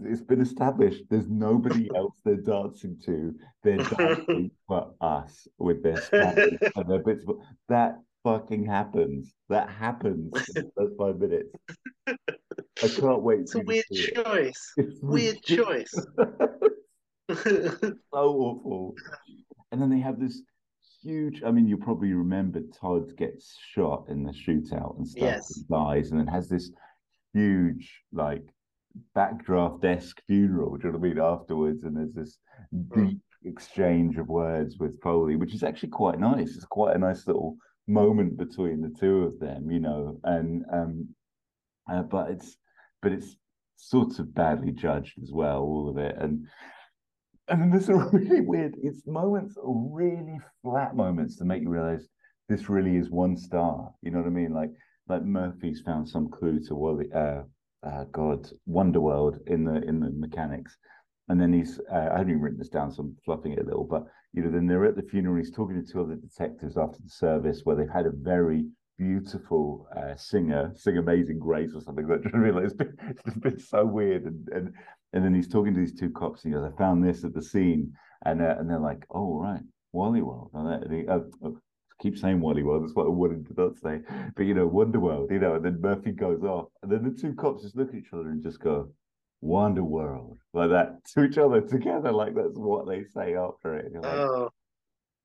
It's 0.05 0.21
been 0.23 0.41
established 0.41 1.03
there's 1.11 1.29
nobody 1.29 1.89
else 1.97 2.15
they're 2.25 2.37
dancing 2.37 2.99
to. 3.07 3.35
They're 3.63 3.79
dancing 3.79 4.51
for 4.69 4.95
us 5.01 5.49
with 5.59 5.83
their 5.83 6.01
and 6.13 6.89
their 6.89 7.03
bits. 7.03 7.25
That 7.69 7.99
fucking 8.25 8.65
happens. 8.67 9.35
That 9.49 9.69
happens 9.69 10.33
in 10.57 10.71
those 10.77 10.93
five 10.99 11.19
minutes. 11.19 11.51
I 12.09 12.89
can't 12.89 13.23
wait. 13.23 13.41
It's 13.41 13.55
a 13.55 13.61
weird 13.61 13.85
see 13.93 14.05
it. 14.05 14.25
choice. 14.25 14.73
It's 14.77 15.01
Weird 15.03 15.43
choice. 15.43 15.93
so 17.29 17.97
awful. 18.15 18.95
And 19.73 19.81
then 19.83 19.91
they 19.91 19.99
have 20.01 20.21
this 20.21 20.43
huge. 21.03 21.43
I 21.45 21.51
mean, 21.51 21.67
you 21.67 21.77
probably 21.77 22.13
remember 22.13 22.61
Todd 22.81 23.17
gets 23.17 23.57
shot 23.75 24.05
in 24.09 24.23
the 24.23 24.33
shootout 24.33 24.97
and 24.99 25.07
stuff, 25.09 25.23
Yes. 25.23 25.57
and 25.57 25.69
dies, 25.69 26.11
and 26.11 26.21
then 26.21 26.27
has 26.29 26.49
this 26.49 26.71
huge 27.33 28.03
like 28.13 28.45
backdraft 29.15 29.85
esque 29.85 30.21
funeral. 30.27 30.77
Do 30.77 30.89
you 30.89 30.93
know 30.93 30.99
what 30.99 31.07
I 31.07 31.09
mean? 31.09 31.21
Afterwards, 31.21 31.85
and 31.85 31.97
there's 31.97 32.15
this 32.15 32.39
deep 32.95 33.21
exchange 33.45 34.19
of 34.19 34.29
words 34.29 34.77
with 34.79 35.01
Foley, 35.03 35.37
which 35.37 35.55
is 35.55 35.63
actually 35.63 35.91
quite 35.91 36.19
nice. 36.19 36.57
It's 36.57 36.65
quite 36.65 36.97
a 36.97 36.99
nice 36.99 37.27
little 37.27 37.57
moment 37.87 38.37
between 38.37 38.81
the 38.81 38.95
two 38.99 39.23
of 39.23 39.39
them, 39.39 39.71
you 39.71 39.81
know. 39.81 40.21
And 40.25 40.65
um, 40.73 41.09
uh, 41.91 42.03
but 42.03 42.31
it's 42.31 42.57
but 43.03 43.13
it's 43.13 43.37
sort 43.77 44.19
of 44.19 44.35
badly 44.35 44.73
judged 44.73 45.15
as 45.23 45.31
well, 45.33 45.61
all 45.61 45.89
of 45.89 45.99
it, 45.99 46.17
and 46.19 46.47
and 47.49 47.61
then 47.61 47.71
there's 47.71 47.89
a 47.91 47.95
really 47.95 48.41
weird. 48.41 48.75
It's 48.83 49.07
moments, 49.07 49.57
really 49.63 50.39
flat 50.63 50.97
moments, 50.97 51.37
to 51.37 51.45
make 51.45 51.63
you 51.63 51.71
realize 51.71 52.09
this 52.49 52.69
really 52.69 52.97
is 52.97 53.11
one 53.11 53.37
star. 53.37 53.93
You 54.03 54.11
know 54.11 54.19
what 54.19 54.27
I 54.27 54.31
mean? 54.31 54.53
Like 54.53 54.71
like 55.09 55.23
Murphy's 55.23 55.81
found 55.81 56.09
some 56.09 56.29
clue 56.29 56.61
to 56.67 56.75
Wally, 56.75 57.07
uh, 57.15 57.43
uh, 57.83 58.05
God, 58.13 58.49
Wonderworld 58.69 59.39
in 59.47 59.65
the 59.65 59.77
in 59.83 60.01
the 60.01 60.11
mechanics, 60.11 60.77
and 61.29 61.41
then 61.41 61.53
he's. 61.53 61.81
Uh, 61.93 61.97
I 62.13 62.19
haven't 62.19 62.31
even 62.31 62.41
written 62.43 62.59
this 62.59 62.69
down, 62.69 62.91
so 62.91 63.03
I'm 63.03 63.17
fluffing 63.25 63.53
it 63.53 63.61
a 63.61 63.65
little. 63.65 63.85
But 63.85 64.07
you 64.33 64.43
know, 64.43 64.51
then 64.51 64.67
they're 64.67 64.85
at 64.85 64.97
the 64.97 65.03
funeral. 65.03 65.37
He's 65.37 65.51
talking 65.53 65.83
to 65.83 65.93
two 65.93 66.03
other 66.03 66.17
detectives 66.17 66.77
after 66.77 66.99
the 67.03 67.09
service, 67.11 67.63
where 67.65 67.77
they've 67.77 67.89
had 67.89 68.07
a 68.07 68.11
very 68.13 68.67
beautiful 68.99 69.87
uh, 69.97 70.17
singer 70.17 70.73
sing 70.75 70.97
Amazing 70.99 71.39
Grace 71.39 71.75
or 71.75 71.81
something. 71.81 72.07
That 72.07 72.23
I 72.35 72.39
mean, 72.39 72.55
like, 72.55 72.65
it's 72.65 72.75
been 72.75 72.97
it's 73.09 73.23
just 73.25 73.41
been 73.41 73.59
so 73.61 73.85
weird, 73.85 74.25
and 74.25 74.49
and 74.49 74.73
and 75.13 75.25
then 75.25 75.35
he's 75.35 75.49
talking 75.49 75.75
to 75.75 75.81
these 75.81 75.95
two 75.99 76.11
cops. 76.11 76.45
And 76.45 76.53
he 76.55 76.59
goes, 76.61 76.71
"I 76.73 76.77
found 76.77 77.05
this 77.05 77.25
at 77.25 77.35
the 77.35 77.43
scene," 77.43 77.93
and 78.25 78.43
uh, 78.43 78.57
and 78.59 78.69
they're 78.69 78.79
like, 78.79 79.05
"Oh 79.11 79.39
right, 79.41 79.63
Wally 79.93 80.23
World." 80.23 80.51
And 80.55 80.67
that- 80.83 81.09
uh, 81.09 81.47
uh, 81.47 81.51
keep 82.01 82.19
saying 82.19 82.41
Wally 82.41 82.63
World. 82.63 82.85
That's 82.85 82.95
what 82.95 83.07
I 83.07 83.11
wanted 83.11 83.47
to 83.47 83.55
not 83.57 83.77
say, 83.77 84.01
but 84.37 84.45
you 84.47 84.55
know, 84.55 84.69
Wonderworld. 84.69 85.31
You 85.31 85.39
know, 85.39 85.55
and 85.55 85.65
then 85.65 85.81
Murphy 85.81 86.13
goes 86.13 86.43
off, 86.43 86.69
and 86.83 86.91
then 86.91 87.03
the 87.05 87.11
two 87.11 87.35
cops 87.35 87.63
just 87.63 87.77
look 87.77 87.89
at 87.91 87.95
each 87.95 88.13
other 88.13 88.29
and 88.29 88.43
just 88.43 88.61
go. 88.61 88.91
Wonder 89.43 89.85
World 89.85 90.39
like 90.55 90.71
that 90.71 91.05
to 91.15 91.25
each 91.25 91.37
other 91.39 91.61
together, 91.61 92.11
like 92.11 92.35
that's 92.35 92.57
what 92.57 92.89
they 92.89 93.05
say 93.05 93.37
after 93.37 93.75
it. 93.77 93.93
Like, 93.93 94.05
oh, 94.05 94.51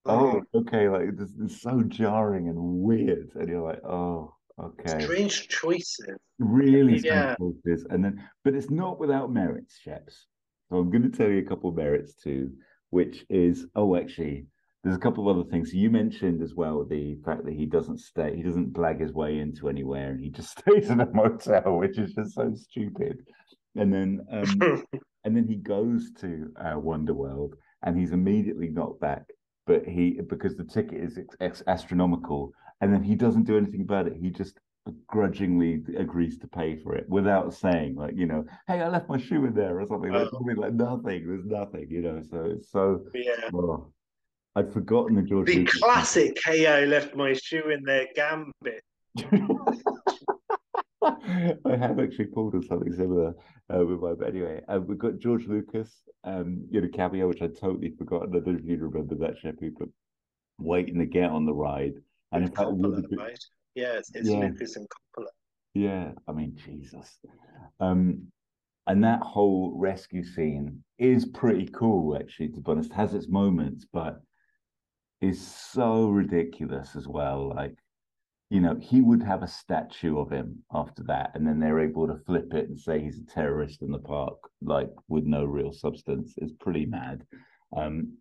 oh. 0.06 0.42
oh, 0.54 0.60
okay, 0.60 0.90
like 0.90 1.16
this 1.16 1.32
is 1.32 1.62
so 1.62 1.82
jarring 1.84 2.50
and 2.50 2.58
weird, 2.60 3.32
and 3.36 3.48
you're 3.48 3.62
like, 3.62 3.84
oh, 3.86 4.36
okay, 4.62 5.00
Strange 5.02 5.48
choices. 5.48 6.18
really 6.40 6.98
Yeah. 6.98 7.36
strange 7.36 7.56
choices. 7.64 7.88
And 7.90 8.04
then, 8.04 8.28
but 8.44 8.54
it's 8.54 8.70
not 8.70 9.00
without 9.00 9.32
merits, 9.32 9.80
Sheps. 9.86 10.26
So 10.70 10.78
I'm 10.78 10.90
going 10.90 11.10
to 11.10 11.18
tell 11.18 11.30
you 11.30 11.40
a 11.40 11.46
couple 11.46 11.70
of 11.70 11.76
merits 11.76 12.14
too, 12.14 12.52
which 12.90 13.26
is, 13.30 13.66
oh, 13.76 13.96
actually, 13.96 14.46
there's 14.84 14.96
a 14.96 15.00
couple 15.00 15.30
of 15.30 15.38
other 15.38 15.50
things. 15.50 15.74
You 15.74 15.90
mentioned 15.90 16.42
as 16.42 16.54
well 16.56 16.84
the 16.86 17.16
fact 17.24 17.46
that 17.46 17.54
he 17.54 17.66
doesn't 17.66 18.00
stay, 18.00 18.36
he 18.36 18.42
doesn't 18.44 18.74
blag 18.74 19.00
his 19.00 19.14
way 19.14 19.40
into 19.40 19.70
anywhere, 19.70 20.10
and 20.10 20.20
he 20.20 20.30
just 20.30 20.58
stays 20.60 20.90
in 20.90 21.02
a 21.02 21.10
motel, 21.14 21.78
which 21.78 21.98
is 22.00 22.14
just 22.14 22.34
so 22.36 22.54
stupid. 22.56 23.20
and 23.76 23.94
then 23.94 24.26
um, 24.32 24.84
and 25.24 25.36
then 25.38 25.48
he 25.48 25.56
goes 25.56 26.12
to 26.22 26.52
uh, 26.60 26.74
Wonderworld, 26.76 27.54
and 27.84 27.98
he's 27.98 28.12
immediately 28.12 28.70
knocked 28.70 29.00
back. 29.02 29.24
But 29.68 29.86
he 29.88 30.20
because 30.28 30.56
the 30.56 30.64
ticket 30.64 31.04
is 31.04 31.20
ex- 31.40 31.64
astronomical, 31.68 32.52
and 32.82 32.92
then 32.94 33.04
he 33.04 33.16
doesn't 33.16 33.44
do 33.44 33.58
anything 33.58 33.82
about 33.82 34.08
it. 34.08 34.18
He 34.20 34.32
just 34.32 34.60
grudgingly 35.08 35.84
agrees 35.98 36.40
to 36.40 36.48
pay 36.48 36.76
for 36.76 36.96
it 36.96 37.08
without 37.08 37.54
saying 37.54 37.96
like 37.96 38.16
you 38.16 38.26
know 38.26 38.44
hey 38.68 38.82
i 38.82 38.88
left 38.88 39.08
my 39.08 39.18
shoe 39.20 39.46
in 39.46 39.54
there 39.54 39.80
or 39.80 39.86
something 39.86 40.12
there's 40.12 40.28
Oh. 40.34 40.38
something 40.40 40.56
like 40.56 40.74
nothing 40.74 41.28
there's 41.28 41.46
nothing 41.46 41.86
you 41.88 42.02
know 42.02 42.20
so 42.32 42.46
it's 42.46 42.72
so 42.72 43.04
yeah. 43.14 43.50
oh, 43.54 43.92
i'd 44.56 44.72
forgotten 44.74 45.16
the 45.16 45.22
george 45.22 45.48
The 45.48 45.60
Lucas- 45.60 45.80
classic 45.80 46.38
"Hey, 46.44 46.66
I 46.68 46.86
left 46.86 47.16
my 47.16 47.34
shoe 47.34 47.70
in 47.70 47.84
their 47.84 48.08
gambit. 48.16 48.84
I 51.04 51.76
have 51.78 52.00
actually 52.00 52.26
pulled 52.28 52.54
on 52.54 52.64
something 52.64 52.94
similar 52.94 53.34
uh, 53.74 53.84
with 53.86 54.00
my, 54.00 54.14
but 54.14 54.28
anyway, 54.28 54.62
uh, 54.68 54.80
we've 54.80 55.00
got 55.00 55.18
George 55.20 55.48
Lucas, 55.48 55.92
um, 56.24 56.64
you 56.70 56.80
know, 56.80 56.88
cameo, 56.94 57.28
which 57.28 57.42
I'd 57.42 57.58
totally 57.58 57.96
forgotten. 57.98 58.30
I 58.36 58.40
don't 58.40 58.54
know 58.54 58.60
if 58.60 58.66
you 58.66 58.78
remember 58.78 59.16
that, 59.16 59.36
Sheppy, 59.42 59.72
but 59.78 59.88
waiting 60.60 61.00
to 61.00 61.06
get 61.08 61.32
on 61.32 61.46
the 61.48 61.54
ride. 61.54 61.94
And 62.32 62.44
in 62.46 62.52
fact, 62.52 62.70
Coppola, 62.70 63.10
been- 63.10 63.18
right? 63.18 63.40
Yeah, 63.74 63.94
it's, 63.94 64.12
it's 64.14 64.30
Yeah. 64.30 64.40
Lucas 64.40 64.76
and 64.76 64.88
Coppola. 64.90 65.28
yeah, 65.74 66.12
I 66.28 66.32
mean, 66.34 66.56
Jesus. 66.64 67.18
Um, 67.80 68.28
and 68.86 69.04
that 69.04 69.22
whole 69.22 69.74
rescue 69.76 70.24
scene 70.24 70.84
is 71.00 71.26
pretty 71.26 71.68
cool, 71.74 72.16
actually, 72.16 72.50
to 72.50 72.60
be 72.62 72.72
honest, 72.72 72.92
has 72.94 73.16
its 73.16 73.28
moments, 73.28 73.88
but 73.92 74.22
is 75.22 75.46
so 75.46 76.10
ridiculous 76.10 76.96
as 76.96 77.08
well. 77.08 77.54
Like, 77.56 77.76
you 78.50 78.60
know, 78.60 78.76
he 78.82 79.02
would 79.02 79.24
have 79.24 79.44
a 79.44 79.48
statue 79.48 80.20
of 80.20 80.30
him 80.32 80.64
after 80.74 81.04
that, 81.04 81.32
and 81.36 81.48
then 81.48 81.60
they're 81.60 81.80
able 81.80 82.08
to 82.08 82.20
flip 82.26 82.54
it 82.54 82.68
and 82.68 82.80
say 82.80 83.00
he's 83.00 83.20
a 83.20 83.26
terrorist 83.26 83.82
in 83.82 83.92
the 83.92 84.00
park, 84.00 84.38
like 84.62 84.90
with 85.08 85.24
no 85.24 85.46
real 85.46 85.72
substance. 85.72 86.34
It's 86.38 86.54
pretty 86.60 86.86
mad. 86.86 87.26
Um, 87.76 88.18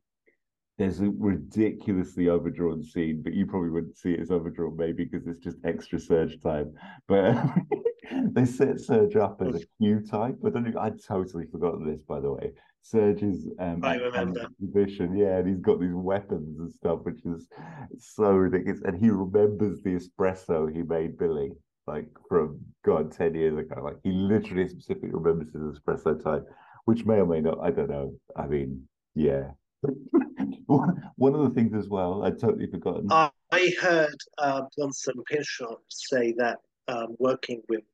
there's 0.78 1.00
a 1.00 1.10
ridiculously 1.10 2.28
overdrawn 2.28 2.82
scene, 2.82 3.22
but 3.22 3.34
you 3.34 3.44
probably 3.44 3.70
wouldn't 3.70 3.98
see 3.98 4.12
it 4.12 4.20
as 4.20 4.30
overdrawn, 4.30 4.76
maybe 4.76 5.04
because 5.04 5.26
it's 5.26 5.40
just 5.40 5.58
extra 5.64 5.98
Serge 5.98 6.40
time. 6.40 6.72
But 7.06 7.34
they 8.32 8.44
set 8.44 8.80
Serge 8.80 9.16
up 9.16 9.42
as 9.42 9.62
a 9.62 9.66
Q 9.78 10.00
type. 10.00 10.36
I 10.44 10.50
don't 10.50 10.70
know. 10.70 10.80
I'd 10.80 11.02
totally 11.02 11.46
forgotten 11.50 11.86
this, 11.86 12.02
by 12.02 12.20
the 12.20 12.32
way. 12.32 12.52
Serge's 12.82 13.46
um, 13.58 13.84
I 13.84 13.96
remember. 13.96 14.48
Exhibition, 14.62 15.16
yeah, 15.16 15.38
and 15.38 15.48
he's 15.48 15.60
got 15.60 15.80
these 15.80 15.92
weapons 15.92 16.58
and 16.58 16.72
stuff, 16.72 17.00
which 17.02 17.20
is 17.24 17.46
so 17.98 18.30
ridiculous. 18.30 18.80
And 18.84 18.98
he 18.98 19.10
remembers 19.10 19.82
the 19.82 19.90
espresso 19.90 20.74
he 20.74 20.82
made 20.82 21.18
Billy, 21.18 21.52
like 21.86 22.08
from 22.28 22.58
God, 22.84 23.12
10 23.12 23.34
years 23.34 23.58
ago. 23.58 23.82
Like 23.82 23.96
he 24.02 24.12
literally 24.12 24.68
specifically 24.68 25.10
remembers 25.10 25.52
his 25.52 25.78
espresso 25.78 26.22
type, 26.22 26.46
which 26.86 27.04
may 27.04 27.16
or 27.16 27.26
may 27.26 27.40
not, 27.40 27.58
I 27.62 27.70
don't 27.70 27.90
know. 27.90 28.14
I 28.36 28.46
mean, 28.46 28.88
yeah. 29.14 29.50
one, 30.66 31.34
of 31.34 31.42
the 31.42 31.50
things 31.54 31.74
as 31.74 31.88
well, 31.88 32.22
I'd 32.24 32.38
totally 32.38 32.66
forgotten. 32.66 33.10
I 33.10 33.30
I 33.52 33.72
heard 33.80 34.16
uh, 34.38 34.62
Bronson 34.76 35.22
Pinchot 35.26 35.80
say 35.88 36.32
that 36.38 36.58
um, 36.88 37.16
working 37.18 37.62
with 37.68 37.84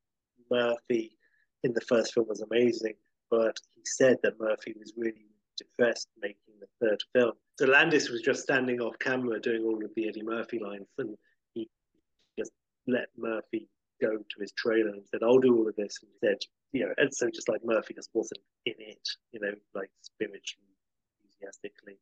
Murphy 0.51 1.17
in 1.63 1.73
the 1.73 1.81
first 1.81 2.13
film 2.13 2.27
was 2.27 2.41
amazing, 2.41 2.95
but 3.29 3.57
he 3.75 3.81
said 3.85 4.17
that 4.23 4.39
Murphy 4.39 4.73
was 4.79 4.93
really 4.95 5.27
depressed 5.57 6.07
making 6.21 6.53
the 6.59 6.67
third 6.79 7.01
film. 7.13 7.33
So 7.59 7.65
Landis 7.65 8.09
was 8.09 8.21
just 8.21 8.43
standing 8.43 8.79
off 8.79 8.97
camera 8.99 9.39
doing 9.39 9.63
all 9.63 9.83
of 9.83 9.91
the 9.95 10.07
Eddie 10.07 10.23
Murphy 10.23 10.59
lines, 10.59 10.87
and 10.97 11.17
he 11.53 11.69
just 12.37 12.51
let 12.87 13.07
Murphy 13.17 13.67
go 13.99 14.11
to 14.11 14.39
his 14.39 14.51
trailer 14.51 14.91
and 14.91 15.03
said, 15.09 15.23
"I'll 15.23 15.39
do 15.39 15.57
all 15.57 15.67
of 15.67 15.75
this," 15.75 15.99
and 16.01 16.11
he 16.11 16.27
said, 16.27 16.37
you 16.73 16.85
know, 16.85 16.93
and 16.97 17.13
so 17.13 17.29
just 17.33 17.49
like 17.49 17.63
Murphy 17.63 17.93
just 17.93 18.09
wasn't 18.13 18.41
in 18.65 18.75
it, 18.77 19.07
you 19.31 19.39
know, 19.39 19.53
like 19.73 19.89
spiritually, 20.01 20.75
enthusiastically. 21.23 21.97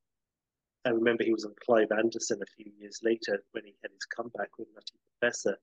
I 0.85 0.89
remember 0.89 1.23
he 1.23 1.33
was 1.33 1.45
on 1.45 1.55
Clive 1.65 1.91
Anderson 1.91 2.39
a 2.41 2.55
few 2.55 2.71
years 2.77 2.99
later 3.03 3.43
when 3.53 3.65
he 3.65 3.75
had 3.81 3.91
his 3.91 4.05
comeback 4.05 4.49
with 4.59 4.67
Nutty 4.75 4.99
Professor, 5.19 5.57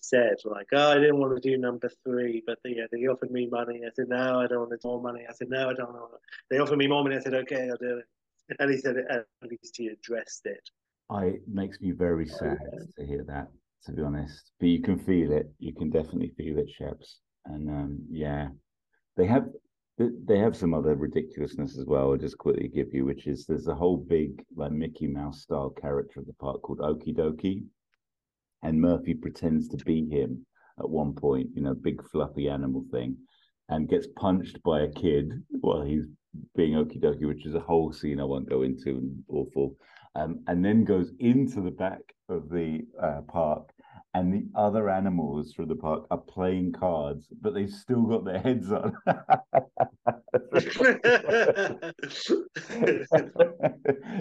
said 0.00 0.36
like, 0.44 0.68
"Oh, 0.72 0.92
I 0.92 0.94
didn't 0.94 1.18
want 1.18 1.34
to 1.34 1.48
do 1.48 1.56
number 1.56 1.90
three, 2.04 2.42
but 2.46 2.58
they, 2.64 2.70
yeah, 2.76 2.86
they 2.90 3.06
offered 3.06 3.30
me 3.30 3.48
money. 3.50 3.82
I 3.86 3.90
said 3.94 4.08
no, 4.08 4.40
I 4.40 4.46
don't 4.46 4.60
want 4.60 4.70
to 4.70 4.76
do 4.76 4.88
more 4.88 5.02
money. 5.02 5.24
I 5.28 5.32
said 5.32 5.48
no, 5.50 5.70
I 5.70 5.74
don't 5.74 5.92
want. 5.92 6.12
They 6.50 6.58
offered 6.58 6.78
me 6.78 6.86
more 6.86 7.02
money. 7.02 7.16
I 7.16 7.20
said 7.20 7.34
okay, 7.34 7.68
I'll 7.68 7.76
do 7.76 7.98
it." 7.98 8.04
And 8.60 8.70
he 8.70 8.78
said 8.78 8.96
at 9.10 9.26
least 9.42 9.76
he 9.76 9.88
addressed 9.88 10.46
it. 10.46 10.68
I 11.10 11.24
it 11.26 11.48
makes 11.48 11.80
me 11.80 11.92
very 11.92 12.26
sad 12.26 12.58
to 12.98 13.06
hear 13.06 13.24
that, 13.24 13.48
to 13.84 13.92
be 13.92 14.02
honest. 14.02 14.52
But 14.60 14.68
you 14.68 14.80
can 14.80 14.98
feel 14.98 15.32
it. 15.32 15.50
You 15.58 15.74
can 15.74 15.90
definitely 15.90 16.32
feel 16.36 16.58
it, 16.58 16.70
Sheps. 16.78 17.16
And 17.44 17.68
um, 17.70 17.98
yeah, 18.10 18.48
they 19.16 19.26
have 19.26 19.48
they 19.98 20.38
have 20.38 20.56
some 20.56 20.74
other 20.74 20.94
ridiculousness 20.94 21.78
as 21.78 21.86
well. 21.86 22.10
I'll 22.10 22.18
just 22.18 22.36
quickly 22.36 22.68
give 22.68 22.92
you, 22.92 23.04
which 23.04 23.26
is 23.26 23.46
there's 23.46 23.68
a 23.68 23.74
whole 23.74 23.96
big 23.96 24.44
like 24.54 24.72
Mickey 24.72 25.06
Mouse 25.06 25.42
style 25.42 25.70
character 25.70 26.20
of 26.20 26.26
the 26.26 26.34
park 26.34 26.62
called 26.62 26.80
Okie 26.80 27.16
Dokie, 27.16 27.64
and 28.66 28.80
Murphy 28.80 29.14
pretends 29.14 29.68
to 29.68 29.76
be 29.84 30.08
him 30.08 30.44
at 30.78 30.88
one 30.88 31.14
point. 31.14 31.48
You 31.54 31.62
know, 31.62 31.74
big 31.74 32.02
fluffy 32.10 32.48
animal 32.48 32.84
thing, 32.90 33.16
and 33.68 33.88
gets 33.88 34.06
punched 34.16 34.62
by 34.62 34.82
a 34.82 34.92
kid 34.92 35.32
while 35.60 35.82
he's 35.82 36.04
being 36.54 36.74
Okie 36.74 37.00
Dokie, 37.00 37.26
which 37.26 37.46
is 37.46 37.54
a 37.54 37.60
whole 37.60 37.92
scene 37.92 38.20
I 38.20 38.24
won't 38.24 38.48
go 38.48 38.62
into 38.62 38.90
and 38.90 39.24
awful 39.28 39.76
um, 40.16 40.40
and 40.46 40.64
then 40.64 40.84
goes 40.84 41.12
into 41.20 41.60
the 41.60 41.70
back 41.70 42.00
of 42.28 42.48
the 42.48 42.80
uh, 43.00 43.20
park. 43.28 43.70
And 44.16 44.32
the 44.32 44.46
other 44.58 44.88
animals 44.88 45.52
through 45.52 45.66
the 45.66 45.74
park 45.74 46.06
are 46.10 46.16
playing 46.16 46.72
cards, 46.72 47.28
but 47.42 47.52
they've 47.52 47.68
still 47.68 48.00
got 48.00 48.24
their 48.24 48.38
heads 48.38 48.72
on. 48.72 48.96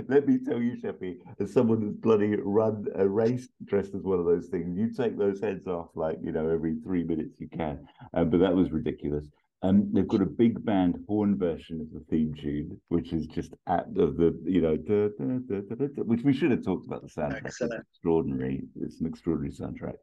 Let 0.10 0.28
me 0.28 0.40
tell 0.46 0.62
you, 0.62 0.76
Sheppy, 0.84 1.20
as 1.40 1.54
someone 1.54 1.80
who's 1.80 1.96
bloody 1.96 2.36
run 2.36 2.88
a 2.96 3.08
race 3.08 3.48
dressed 3.64 3.96
as 3.96 4.04
one 4.04 4.20
of 4.20 4.26
those 4.26 4.48
things, 4.48 4.78
you 4.78 4.92
take 4.92 5.18
those 5.18 5.40
heads 5.40 5.66
off 5.66 5.88
like 5.96 6.18
you 6.22 6.34
know 6.34 6.50
every 6.50 6.76
three 6.84 7.06
minutes 7.06 7.40
you 7.40 7.48
can. 7.48 7.88
Um, 8.14 8.30
but 8.30 8.42
that 8.42 8.54
was 8.54 8.72
ridiculous. 8.72 9.26
Um, 9.66 9.90
they've 9.92 10.08
got 10.08 10.22
a 10.22 10.28
big 10.28 10.64
band 10.64 11.04
horn 11.08 11.38
version 11.38 11.82
of 11.82 11.92
the 11.92 12.06
theme 12.10 12.36
tune, 12.36 12.80
which 12.90 13.14
is 13.14 13.26
just 13.26 13.54
at 13.68 13.92
the, 13.96 14.08
the 14.08 14.38
you 14.46 14.62
know, 14.62 14.78
da, 14.78 15.08
da, 15.18 15.62
da, 15.76 16.04
which 16.04 16.22
we 16.24 16.34
should 16.34 16.52
have 16.52 16.64
talked 16.64 16.86
about 16.86 17.02
the 17.02 17.08
soundtrack. 17.08 17.48
It's 17.48 17.62
extraordinary. 17.62 18.62
It's 18.82 19.00
an 19.02 19.08
extraordinary 19.08 19.54
soundtrack. 19.54 19.96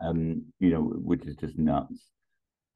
Um, 0.00 0.44
you 0.58 0.70
know, 0.70 0.82
which 0.82 1.26
is 1.26 1.36
just 1.36 1.58
nuts. 1.58 2.10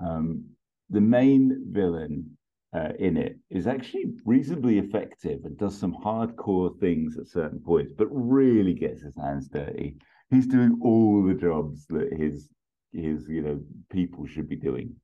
Um, 0.01 0.45
the 0.91 1.01
main 1.01 1.65
villain 1.71 2.37
uh, 2.75 2.93
in 2.99 3.17
it 3.17 3.39
is 3.49 3.67
actually 3.67 4.07
reasonably 4.27 4.79
effective 4.79 5.45
and 5.45 5.57
does 5.57 5.79
some 5.79 5.95
hardcore 5.95 6.79
things 6.79 7.17
at 7.17 7.29
certain 7.29 7.61
points, 7.61 7.93
but 7.97 8.09
really 8.11 8.75
gets 8.75 9.01
his 9.01 9.17
hands 9.17 9.49
dirty. 9.49 9.97
He's 10.31 10.47
doing 10.47 10.79
all 10.83 11.23
the 11.23 11.35
jobs 11.35 11.87
that 11.87 12.13
his 12.13 12.51
his 12.93 13.27
you 13.29 13.41
know 13.41 13.61
people 13.91 14.27
should 14.27 14.49
be 14.49 14.57
doing. 14.57 14.95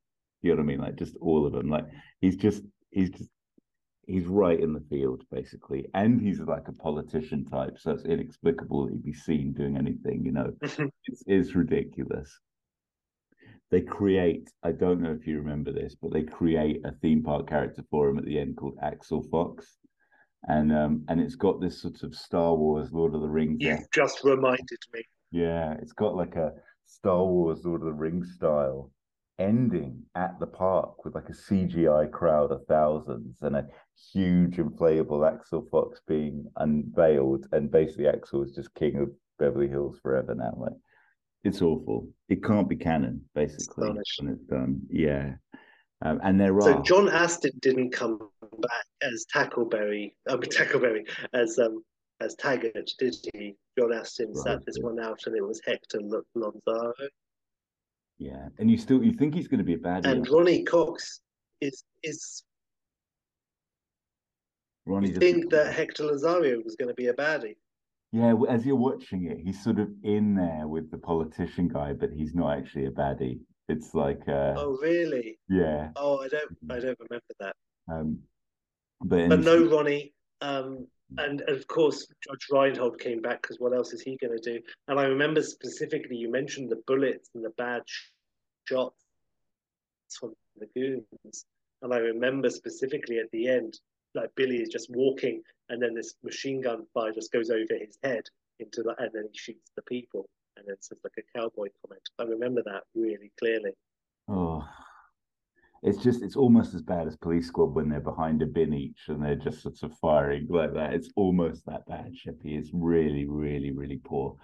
You 0.42 0.50
know 0.50 0.56
what 0.56 0.62
I 0.62 0.66
mean? 0.66 0.80
Like 0.80 0.96
just 0.96 1.16
all 1.20 1.46
of 1.46 1.52
them. 1.52 1.68
Like 1.68 1.86
he's 2.20 2.36
just 2.36 2.62
he's 2.90 3.10
just 3.10 3.30
he's 4.06 4.26
right 4.26 4.58
in 4.58 4.72
the 4.72 4.84
field 4.90 5.22
basically, 5.30 5.86
and 5.94 6.20
he's 6.20 6.40
like 6.40 6.68
a 6.68 6.72
politician 6.72 7.44
type, 7.44 7.78
so 7.78 7.92
it's 7.92 8.04
inexplicable 8.04 8.86
that 8.86 8.92
he'd 8.92 9.04
be 9.04 9.12
seen 9.12 9.52
doing 9.52 9.76
anything. 9.76 10.24
You 10.24 10.32
know, 10.32 10.52
it's, 10.62 11.22
it's 11.26 11.54
ridiculous. 11.54 12.38
They 13.70 13.82
create. 13.82 14.50
I 14.64 14.72
don't 14.72 15.00
know 15.00 15.12
if 15.12 15.26
you 15.26 15.38
remember 15.38 15.72
this, 15.72 15.94
but 15.94 16.12
they 16.12 16.24
create 16.24 16.80
a 16.84 16.92
theme 17.02 17.22
park 17.22 17.48
character 17.48 17.84
for 17.90 18.08
him 18.08 18.18
at 18.18 18.24
the 18.24 18.38
end 18.38 18.56
called 18.56 18.78
Axel 18.82 19.22
Fox, 19.30 19.78
and 20.48 20.72
um 20.72 21.04
and 21.08 21.20
it's 21.20 21.36
got 21.36 21.60
this 21.60 21.82
sort 21.82 22.02
of 22.02 22.14
Star 22.14 22.54
Wars, 22.54 22.90
Lord 22.92 23.14
of 23.14 23.20
the 23.20 23.28
Rings. 23.28 23.58
You've 23.60 23.90
just 23.92 24.24
reminded 24.24 24.78
me. 24.92 25.02
Yeah, 25.30 25.74
it's 25.80 25.92
got 25.92 26.16
like 26.16 26.34
a 26.34 26.52
Star 26.86 27.24
Wars 27.24 27.60
Lord 27.64 27.82
of 27.82 27.86
the 27.86 27.92
Rings 27.92 28.32
style 28.34 28.90
ending 29.40 30.02
at 30.14 30.38
the 30.38 30.46
park 30.46 31.04
with 31.04 31.14
like 31.14 31.28
a 31.28 31.32
CGI 31.32 32.10
crowd 32.10 32.52
of 32.52 32.64
thousands 32.66 33.38
and 33.42 33.56
a 33.56 33.66
huge 34.12 34.58
inflatable 34.58 35.26
Axel 35.26 35.66
Fox 35.70 36.00
being 36.06 36.44
unveiled, 36.56 37.46
and 37.52 37.70
basically 37.70 38.06
Axel 38.06 38.44
is 38.44 38.54
just 38.54 38.74
king 38.74 38.96
of 38.98 39.10
Beverly 39.38 39.68
Hills 39.68 39.98
forever 40.02 40.34
now. 40.34 40.54
Like 40.56 40.74
it's 41.42 41.62
awful. 41.62 42.08
It 42.28 42.44
can't 42.44 42.68
be 42.68 42.76
canon, 42.76 43.22
basically, 43.34 43.88
Astonishing. 43.88 44.26
when 44.26 44.34
it's 44.34 44.44
done. 44.44 44.82
Yeah. 44.90 45.32
Um, 46.02 46.20
and 46.22 46.40
there 46.40 46.54
are 46.56 46.62
So 46.62 46.82
John 46.82 47.08
Ashton 47.08 47.52
didn't 47.60 47.90
come 47.90 48.18
back 48.58 48.86
as 49.02 49.26
Tackleberry, 49.34 50.12
I 50.28 50.32
mean 50.32 50.42
Tackleberry, 50.42 51.08
as 51.32 51.58
um 51.58 51.82
as 52.20 52.34
Taggart, 52.34 52.90
did 52.98 53.16
he? 53.34 53.56
John 53.78 53.92
Ashton 53.94 54.32
Right, 54.34 54.44
sat 54.44 54.66
this 54.66 54.76
yeah. 54.78 54.84
one 54.84 55.00
out, 55.00 55.20
and 55.26 55.34
it 55.34 55.46
was 55.46 55.60
Hector 55.66 56.00
Lonzaro, 56.36 56.92
yeah, 58.20 58.48
and 58.58 58.70
you 58.70 58.76
still 58.76 59.02
you 59.02 59.12
think 59.12 59.34
he's 59.34 59.48
going 59.48 59.58
to 59.58 59.64
be 59.64 59.74
a 59.74 59.78
bad 59.78 60.04
and 60.04 60.28
Ronny 60.28 60.62
Cox 60.62 61.20
is 61.60 61.82
is. 62.02 62.44
Ronny 64.86 65.08
You 65.08 65.14
think 65.14 65.50
that 65.50 65.72
Hector 65.72 66.04
Lazario 66.04 66.62
was 66.62 66.76
going 66.76 66.88
to 66.88 66.94
be 66.94 67.06
a 67.06 67.14
baddie? 67.14 67.56
Yeah, 68.12 68.34
as 68.48 68.66
you're 68.66 68.76
watching 68.76 69.26
it, 69.30 69.38
he's 69.38 69.62
sort 69.62 69.78
of 69.78 69.88
in 70.02 70.34
there 70.34 70.66
with 70.66 70.90
the 70.90 70.98
politician 70.98 71.68
guy, 71.68 71.92
but 71.92 72.10
he's 72.10 72.34
not 72.34 72.58
actually 72.58 72.86
a 72.86 72.90
baddie. 72.90 73.38
It's 73.68 73.94
like 73.94 74.20
uh, 74.26 74.54
Oh, 74.56 74.78
really? 74.82 75.38
yeah. 75.48 75.90
Oh, 75.96 76.18
I 76.22 76.28
don't, 76.28 76.56
I 76.70 76.80
don't 76.80 76.98
remember 76.98 77.34
that. 77.38 77.54
Um, 77.88 78.18
but, 79.00 79.28
But 79.28 79.40
no 79.40 79.64
Ronny. 79.64 80.12
Um, 80.40 80.88
and 81.18 81.42
of 81.42 81.66
course, 81.66 82.06
Judge 82.26 82.46
Reinhold 82.50 82.98
came 82.98 83.20
back 83.20 83.42
because 83.42 83.58
what 83.58 83.74
else 83.74 83.92
is 83.92 84.02
he 84.02 84.16
going 84.16 84.36
to 84.36 84.52
do? 84.52 84.60
And 84.88 84.98
I 84.98 85.04
remember 85.04 85.42
specifically 85.42 86.16
you 86.16 86.30
mentioned 86.30 86.70
the 86.70 86.82
bullets 86.86 87.30
and 87.34 87.44
the 87.44 87.50
bad 87.50 87.82
sh- 87.86 88.08
shots 88.68 89.04
from 90.18 90.34
the 90.58 90.66
goons. 90.74 91.44
And 91.82 91.94
I 91.94 91.98
remember 91.98 92.50
specifically 92.50 93.18
at 93.18 93.30
the 93.32 93.48
end, 93.48 93.78
like 94.14 94.30
Billy 94.34 94.56
is 94.56 94.68
just 94.68 94.90
walking, 94.90 95.42
and 95.68 95.80
then 95.80 95.94
this 95.94 96.14
machine 96.22 96.60
gun 96.60 96.84
fire 96.92 97.12
just 97.12 97.32
goes 97.32 97.50
over 97.50 97.74
his 97.78 97.96
head 98.02 98.24
into 98.58 98.82
the, 98.82 98.94
and 98.98 99.10
then 99.12 99.28
he 99.30 99.38
shoots 99.38 99.70
the 99.76 99.82
people, 99.82 100.28
and 100.56 100.66
then 100.66 100.76
says 100.80 100.98
like 101.04 101.12
a 101.18 101.38
cowboy 101.38 101.68
comment. 101.82 102.02
I 102.18 102.24
remember 102.24 102.62
that 102.64 102.82
really 102.94 103.32
clearly. 103.38 103.72
Oh, 104.28 104.68
it's 105.82 106.02
just 106.02 106.22
it's 106.22 106.36
almost 106.36 106.74
as 106.74 106.82
bad 106.82 107.06
as 107.06 107.16
Police 107.16 107.48
Squad 107.48 107.74
when 107.74 107.88
they're 107.88 108.00
behind 108.00 108.42
a 108.42 108.46
bin 108.46 108.74
each 108.74 109.00
and 109.08 109.22
they're 109.22 109.34
just 109.34 109.62
sort 109.62 109.82
of 109.82 109.96
firing 109.98 110.46
like 110.50 110.74
that. 110.74 110.92
It's 110.92 111.10
almost 111.16 111.64
that 111.66 111.86
bad, 111.86 112.12
Sheppy. 112.14 112.58
It's 112.58 112.70
really, 112.72 113.26
really, 113.26 113.70
really 113.70 114.00
poor. 114.04 114.36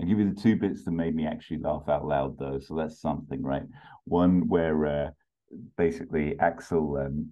I'll 0.00 0.06
give 0.06 0.18
you 0.18 0.32
the 0.32 0.40
two 0.40 0.56
bits 0.56 0.84
that 0.84 0.92
made 0.92 1.14
me 1.14 1.26
actually 1.26 1.58
laugh 1.58 1.88
out 1.88 2.06
loud 2.06 2.38
though. 2.38 2.60
So 2.60 2.76
that's 2.76 3.00
something, 3.00 3.42
right? 3.42 3.64
One 4.04 4.46
where 4.48 4.86
uh, 4.86 5.10
basically 5.76 6.38
Axel 6.38 6.96
um, 6.98 7.28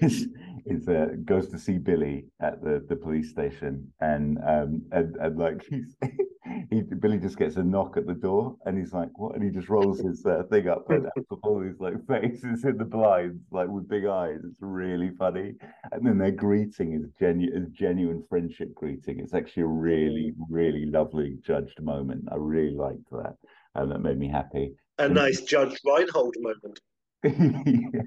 is, 0.00 0.28
is 0.66 0.88
uh, 0.88 1.08
goes 1.24 1.48
to 1.48 1.58
see 1.58 1.78
Billy 1.78 2.26
at 2.40 2.62
the, 2.62 2.84
the 2.88 2.96
police 2.96 3.30
station 3.30 3.92
and 4.00 4.38
um 4.46 4.82
and, 4.92 5.16
and 5.16 5.38
like 5.38 5.64
he's 5.68 5.96
he 6.70 6.82
Billy 6.82 7.18
just 7.18 7.38
gets 7.38 7.56
a 7.56 7.62
knock 7.62 7.96
at 7.96 8.06
the 8.06 8.14
door 8.14 8.56
and 8.66 8.78
he's 8.78 8.92
like 8.92 9.10
what? 9.18 9.34
And 9.34 9.44
he 9.44 9.50
just 9.50 9.68
rolls 9.68 10.00
his 10.00 10.24
uh, 10.26 10.42
thing 10.50 10.68
up 10.68 10.88
and 10.90 11.06
all 11.42 11.60
these 11.60 11.80
like 11.80 12.04
faces 12.06 12.64
in 12.64 12.76
the 12.76 12.84
blinds 12.84 13.42
like 13.50 13.68
with 13.68 13.88
big 13.88 14.06
eyes. 14.06 14.40
It's 14.44 14.56
really 14.60 15.10
funny. 15.18 15.54
And 15.92 16.06
then 16.06 16.18
their 16.18 16.30
greeting 16.30 16.94
is 16.94 17.10
genuine 17.18 17.62
is 17.62 17.68
genuine 17.70 18.22
friendship 18.28 18.74
greeting. 18.74 19.20
It's 19.20 19.34
actually 19.34 19.64
a 19.64 19.66
really 19.66 20.32
really 20.48 20.86
lovely 20.86 21.38
judged 21.42 21.80
moment. 21.82 22.24
I 22.30 22.36
really 22.36 22.74
liked 22.74 23.10
that. 23.12 23.36
And 23.74 23.90
that 23.92 24.00
made 24.00 24.18
me 24.18 24.28
happy. 24.28 24.74
A 24.98 25.04
Mm. 25.08 25.14
nice 25.14 25.40
Judge 25.42 25.78
Reinhold 25.84 26.36
moment. 26.40 26.80
Yeah. 27.94 28.02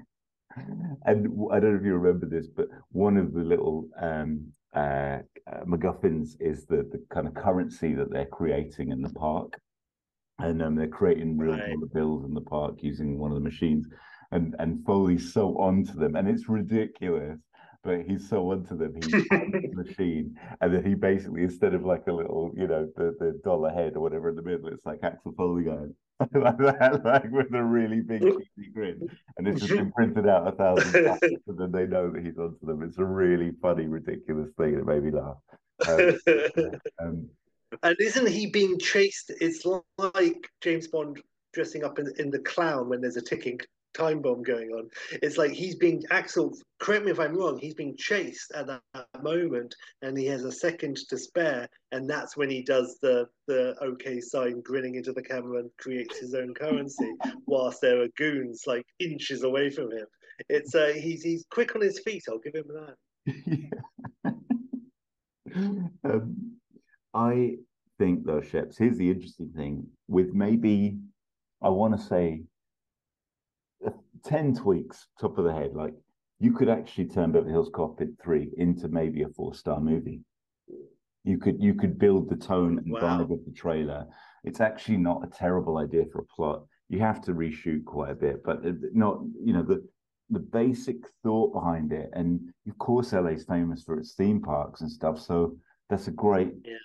And 1.04 1.28
I 1.52 1.60
don't 1.60 1.72
know 1.72 1.78
if 1.78 1.84
you 1.84 1.94
remember 1.96 2.26
this, 2.26 2.46
but 2.48 2.68
one 2.90 3.16
of 3.16 3.32
the 3.32 3.40
little 3.40 3.88
um, 4.00 4.52
uh, 4.74 5.18
uh, 5.50 5.64
MacGuffins 5.66 6.36
is 6.40 6.66
the, 6.66 6.88
the 6.90 7.04
kind 7.12 7.26
of 7.26 7.34
currency 7.34 7.94
that 7.94 8.10
they're 8.10 8.26
creating 8.26 8.90
in 8.90 9.02
the 9.02 9.10
park. 9.10 9.58
And 10.38 10.62
um, 10.62 10.74
they're 10.74 10.88
creating 10.88 11.38
real 11.38 11.52
Right. 11.52 11.66
dollar 11.66 11.86
bills 11.92 12.24
in 12.24 12.34
the 12.34 12.40
park 12.40 12.76
using 12.82 13.18
one 13.18 13.30
of 13.30 13.36
the 13.36 13.44
machines. 13.44 13.86
And, 14.32 14.56
and 14.58 14.84
Foley's 14.84 15.32
so 15.32 15.56
onto 15.58 15.92
them, 15.94 16.16
and 16.16 16.28
it's 16.28 16.48
ridiculous. 16.48 17.38
But 17.84 18.02
he's 18.08 18.28
so 18.28 18.50
onto 18.50 18.76
them, 18.76 18.94
He's 18.96 19.12
the 19.30 19.70
machine, 19.74 20.36
and 20.60 20.74
then 20.74 20.84
he 20.84 20.94
basically, 20.94 21.42
instead 21.42 21.74
of 21.74 21.84
like 21.84 22.06
a 22.08 22.12
little, 22.12 22.50
you 22.56 22.66
know, 22.66 22.88
the, 22.96 23.14
the 23.20 23.38
dollar 23.44 23.70
head 23.70 23.94
or 23.96 24.00
whatever 24.00 24.30
in 24.30 24.36
the 24.36 24.42
middle, 24.42 24.68
it's 24.68 24.86
like 24.86 25.00
Axel 25.02 25.34
Foley 25.36 25.64
going 25.64 25.94
like 26.34 26.58
that, 26.58 27.00
like 27.04 27.30
with 27.30 27.52
a 27.54 27.62
really 27.62 28.00
big 28.00 28.22
cheesy 28.56 28.70
grin 28.72 29.08
and 29.36 29.48
it's 29.48 29.60
just 29.60 29.72
been 29.72 29.92
printed 29.92 30.28
out 30.28 30.46
a 30.46 30.52
thousand 30.52 31.04
times, 31.04 31.20
and 31.46 31.58
then 31.58 31.72
they 31.72 31.86
know 31.86 32.10
that 32.10 32.24
he's 32.24 32.38
onto 32.38 32.64
them. 32.66 32.82
It's 32.82 32.98
a 32.98 33.04
really 33.04 33.52
funny, 33.60 33.86
ridiculous 33.86 34.50
thing 34.56 34.76
that 34.76 34.86
made 34.86 35.02
me 35.02 35.10
laugh. 35.10 35.36
Um, 35.88 36.18
um, 37.00 37.28
And 37.82 37.96
isn't 37.98 38.28
he 38.28 38.46
being 38.46 38.78
chased? 38.78 39.32
It's 39.40 39.66
like 39.98 40.48
James 40.60 40.86
Bond 40.88 41.20
dressing 41.52 41.84
up 41.84 41.98
in, 41.98 42.12
in 42.18 42.30
the 42.30 42.38
clown 42.38 42.88
when 42.88 43.00
there's 43.00 43.16
a 43.16 43.22
ticking 43.22 43.58
time 43.94 44.20
bomb 44.20 44.42
going 44.42 44.70
on. 44.70 44.90
It's 45.22 45.38
like 45.38 45.52
he's 45.52 45.76
being 45.76 46.02
Axel. 46.10 46.52
Correct 46.80 47.04
me 47.04 47.12
if 47.12 47.20
I'm 47.20 47.36
wrong. 47.36 47.58
He's 47.58 47.74
being 47.74 47.96
chased 47.96 48.52
at 48.54 48.66
that, 48.66 48.82
moment, 49.22 49.74
and 50.02 50.18
he 50.18 50.26
has 50.26 50.44
a 50.44 50.52
second 50.52 50.98
to 51.08 51.16
spare, 51.16 51.66
and 51.92 52.08
that's 52.08 52.36
when 52.36 52.50
he 52.50 52.62
does 52.62 52.98
the 53.00 53.26
the 53.46 53.74
OK 53.80 54.20
sign, 54.20 54.60
grinning 54.60 54.96
into 54.96 55.12
the 55.12 55.22
camera, 55.22 55.60
and 55.60 55.70
creates 55.78 56.18
his 56.18 56.34
own 56.34 56.52
currency, 56.54 57.12
whilst 57.46 57.80
there 57.80 58.02
are 58.02 58.08
goons 58.16 58.64
like 58.66 58.84
inches 58.98 59.44
away 59.44 59.70
from 59.70 59.90
him. 59.90 60.06
It's 60.48 60.74
uh, 60.74 60.92
he's 60.94 61.22
he's 61.22 61.46
quick 61.50 61.74
on 61.74 61.82
his 61.82 62.00
feet. 62.00 62.24
I'll 62.28 62.38
give 62.38 62.54
him 62.54 62.68
that. 62.68 62.96
um, 66.04 66.58
I 67.14 67.56
think 67.98 68.26
though, 68.26 68.40
Sheps, 68.40 68.78
here's 68.78 68.98
the 68.98 69.10
interesting 69.10 69.50
thing 69.50 69.86
with 70.08 70.34
maybe 70.34 70.98
I 71.62 71.68
want 71.68 71.96
to 71.96 72.04
say 72.04 72.42
10 74.24 74.54
tweaks, 74.56 75.06
top 75.20 75.38
of 75.38 75.44
the 75.44 75.52
head, 75.52 75.74
like 75.74 75.94
you 76.40 76.52
could 76.52 76.68
actually 76.68 77.06
turn 77.06 77.32
Beverly 77.32 77.52
Hills 77.52 77.70
Cop 77.74 78.00
at 78.00 78.08
three 78.22 78.50
into 78.56 78.88
maybe 78.88 79.22
a 79.22 79.28
four-star 79.28 79.80
movie. 79.80 80.20
You 81.24 81.38
could 81.38 81.62
you 81.62 81.74
could 81.74 81.98
build 81.98 82.28
the 82.28 82.36
tone 82.36 82.78
and 82.78 82.92
Wow. 82.92 83.00
vibe 83.00 83.32
of 83.32 83.44
the 83.46 83.52
trailer. 83.52 84.06
It's 84.42 84.60
actually 84.60 84.98
not 84.98 85.24
a 85.24 85.30
terrible 85.30 85.78
idea 85.78 86.04
for 86.12 86.20
a 86.20 86.24
plot. 86.24 86.66
You 86.90 86.98
have 87.00 87.22
to 87.22 87.32
reshoot 87.34 87.84
quite 87.84 88.10
a 88.10 88.14
bit, 88.14 88.42
but 88.44 88.58
not 88.92 89.22
you 89.42 89.52
know 89.54 89.62
the 89.62 89.86
the 90.30 90.40
basic 90.40 90.96
thought 91.22 91.52
behind 91.54 91.92
it. 91.92 92.10
And 92.12 92.52
of 92.68 92.76
course, 92.78 93.12
LA 93.12 93.30
is 93.30 93.44
famous 93.44 93.82
for 93.84 93.98
its 93.98 94.14
theme 94.14 94.40
parks 94.42 94.80
and 94.82 94.90
stuff. 94.90 95.18
So 95.20 95.56
that's 95.88 96.08
a 96.08 96.10
great. 96.10 96.52
Yeah. 96.64 96.76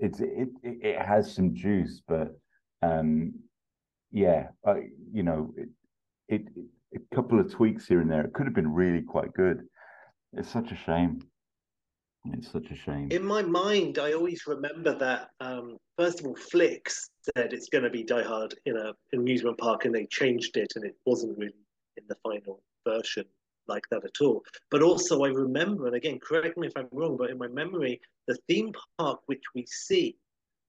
It's 0.00 0.18
it 0.20 0.48
it, 0.62 0.78
it 0.82 0.98
has 1.00 1.32
some 1.32 1.54
juice, 1.54 2.02
but 2.06 2.36
um, 2.82 3.32
yeah, 4.10 4.48
I, 4.66 4.88
you 5.12 5.22
know, 5.22 5.54
it, 5.56 5.68
it, 6.28 6.42
it 6.92 7.02
a 7.10 7.14
couple 7.14 7.40
of 7.40 7.50
tweaks 7.50 7.86
here 7.86 8.00
and 8.00 8.10
there. 8.10 8.22
It 8.22 8.32
could 8.32 8.46
have 8.46 8.54
been 8.54 8.72
really 8.72 9.02
quite 9.02 9.32
good. 9.34 9.62
It's 10.32 10.48
such 10.48 10.70
a 10.72 10.76
shame. 10.76 11.20
It's 12.32 12.50
such 12.50 12.70
a 12.70 12.76
shame. 12.76 13.08
In 13.10 13.24
my 13.24 13.42
mind, 13.42 13.98
I 13.98 14.12
always 14.12 14.46
remember 14.46 14.96
that. 14.98 15.28
Um, 15.40 15.76
first 15.98 16.20
of 16.20 16.26
all, 16.26 16.36
Flicks 16.36 17.10
said 17.20 17.52
it's 17.52 17.68
going 17.68 17.84
to 17.84 17.90
be 17.90 18.02
Die 18.02 18.22
Hard 18.22 18.54
in 18.64 18.76
a 18.76 18.92
amusement 19.12 19.58
park, 19.58 19.84
and 19.84 19.94
they 19.94 20.06
changed 20.06 20.56
it, 20.56 20.72
and 20.76 20.84
it 20.84 20.94
wasn't 21.04 21.36
really 21.36 21.54
in 21.96 22.04
the 22.08 22.16
final 22.22 22.62
version 22.86 23.24
like 23.66 23.84
that 23.90 24.04
at 24.04 24.20
all. 24.20 24.42
But 24.70 24.82
also, 24.82 25.24
I 25.24 25.28
remember, 25.28 25.86
and 25.86 25.96
again, 25.96 26.18
correct 26.18 26.56
me 26.56 26.66
if 26.66 26.72
I'm 26.76 26.88
wrong, 26.92 27.16
but 27.16 27.30
in 27.30 27.38
my 27.38 27.48
memory, 27.48 28.00
the 28.26 28.38
theme 28.48 28.72
park 28.98 29.20
which 29.26 29.42
we 29.54 29.66
see, 29.66 30.16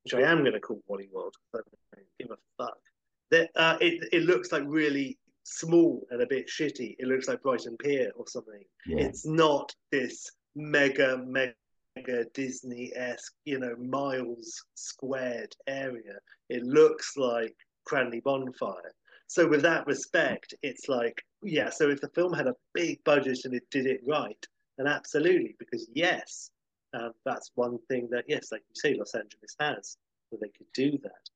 which 0.04 0.14
I 0.14 0.30
am 0.30 0.42
going 0.42 0.54
to 0.54 0.60
call 0.60 0.82
Wally 0.88 1.10
World, 1.12 1.36
I 1.54 1.60
don't 1.94 2.06
give 2.20 2.32
a 2.32 2.64
fuck, 2.64 2.78
that 3.32 3.50
uh, 3.56 3.78
it 3.82 4.08
it 4.12 4.24
looks 4.24 4.52
like 4.52 4.64
really 4.66 5.18
small 5.46 6.06
and 6.10 6.22
a 6.22 6.28
bit 6.28 6.48
shitty. 6.48 6.96
It 7.00 7.08
looks 7.08 7.28
like 7.28 7.42
Brighton 7.42 7.78
Pier 7.78 8.12
or 8.16 8.28
something. 8.28 8.64
yeah, 8.88 9.06
It's 9.06 9.26
not 9.26 9.74
this 9.92 10.30
mega, 10.56 11.24
mega 11.26 12.26
Disney 12.34 12.92
esque, 12.96 13.34
you 13.46 13.60
know, 13.60 13.76
miles 13.78 14.66
squared 14.76 15.56
area. 15.68 16.18
It 16.50 16.64
looks 16.64 17.16
like 17.16 17.56
Cranley 17.86 18.22
Bonfire. 18.22 18.94
So, 19.28 19.48
with 19.48 19.62
that 19.64 19.88
respect, 19.88 20.54
it's 20.62 20.88
like, 20.88 21.24
yeah, 21.42 21.70
so 21.70 21.90
if 21.90 22.02
the 22.02 22.10
film 22.10 22.34
had 22.34 22.48
a 22.48 22.56
big 22.74 23.04
budget 23.04 23.40
and 23.46 23.54
it 23.54 23.64
did 23.72 23.86
it 23.86 24.02
right, 24.08 24.46
then 24.78 24.88
absolutely, 24.88 25.56
because 25.58 25.88
yes, 25.94 26.52
um, 26.94 27.12
that's 27.26 27.52
one 27.56 27.80
thing 27.88 28.08
that, 28.12 28.26
yes, 28.28 28.52
like 28.52 28.62
you 28.70 28.76
say, 28.76 28.96
Los 28.98 29.16
Angeles 29.16 29.56
has, 29.60 29.98
so 30.30 30.38
they 30.40 30.50
could 30.50 30.72
do 30.74 30.98
that. 31.04 31.30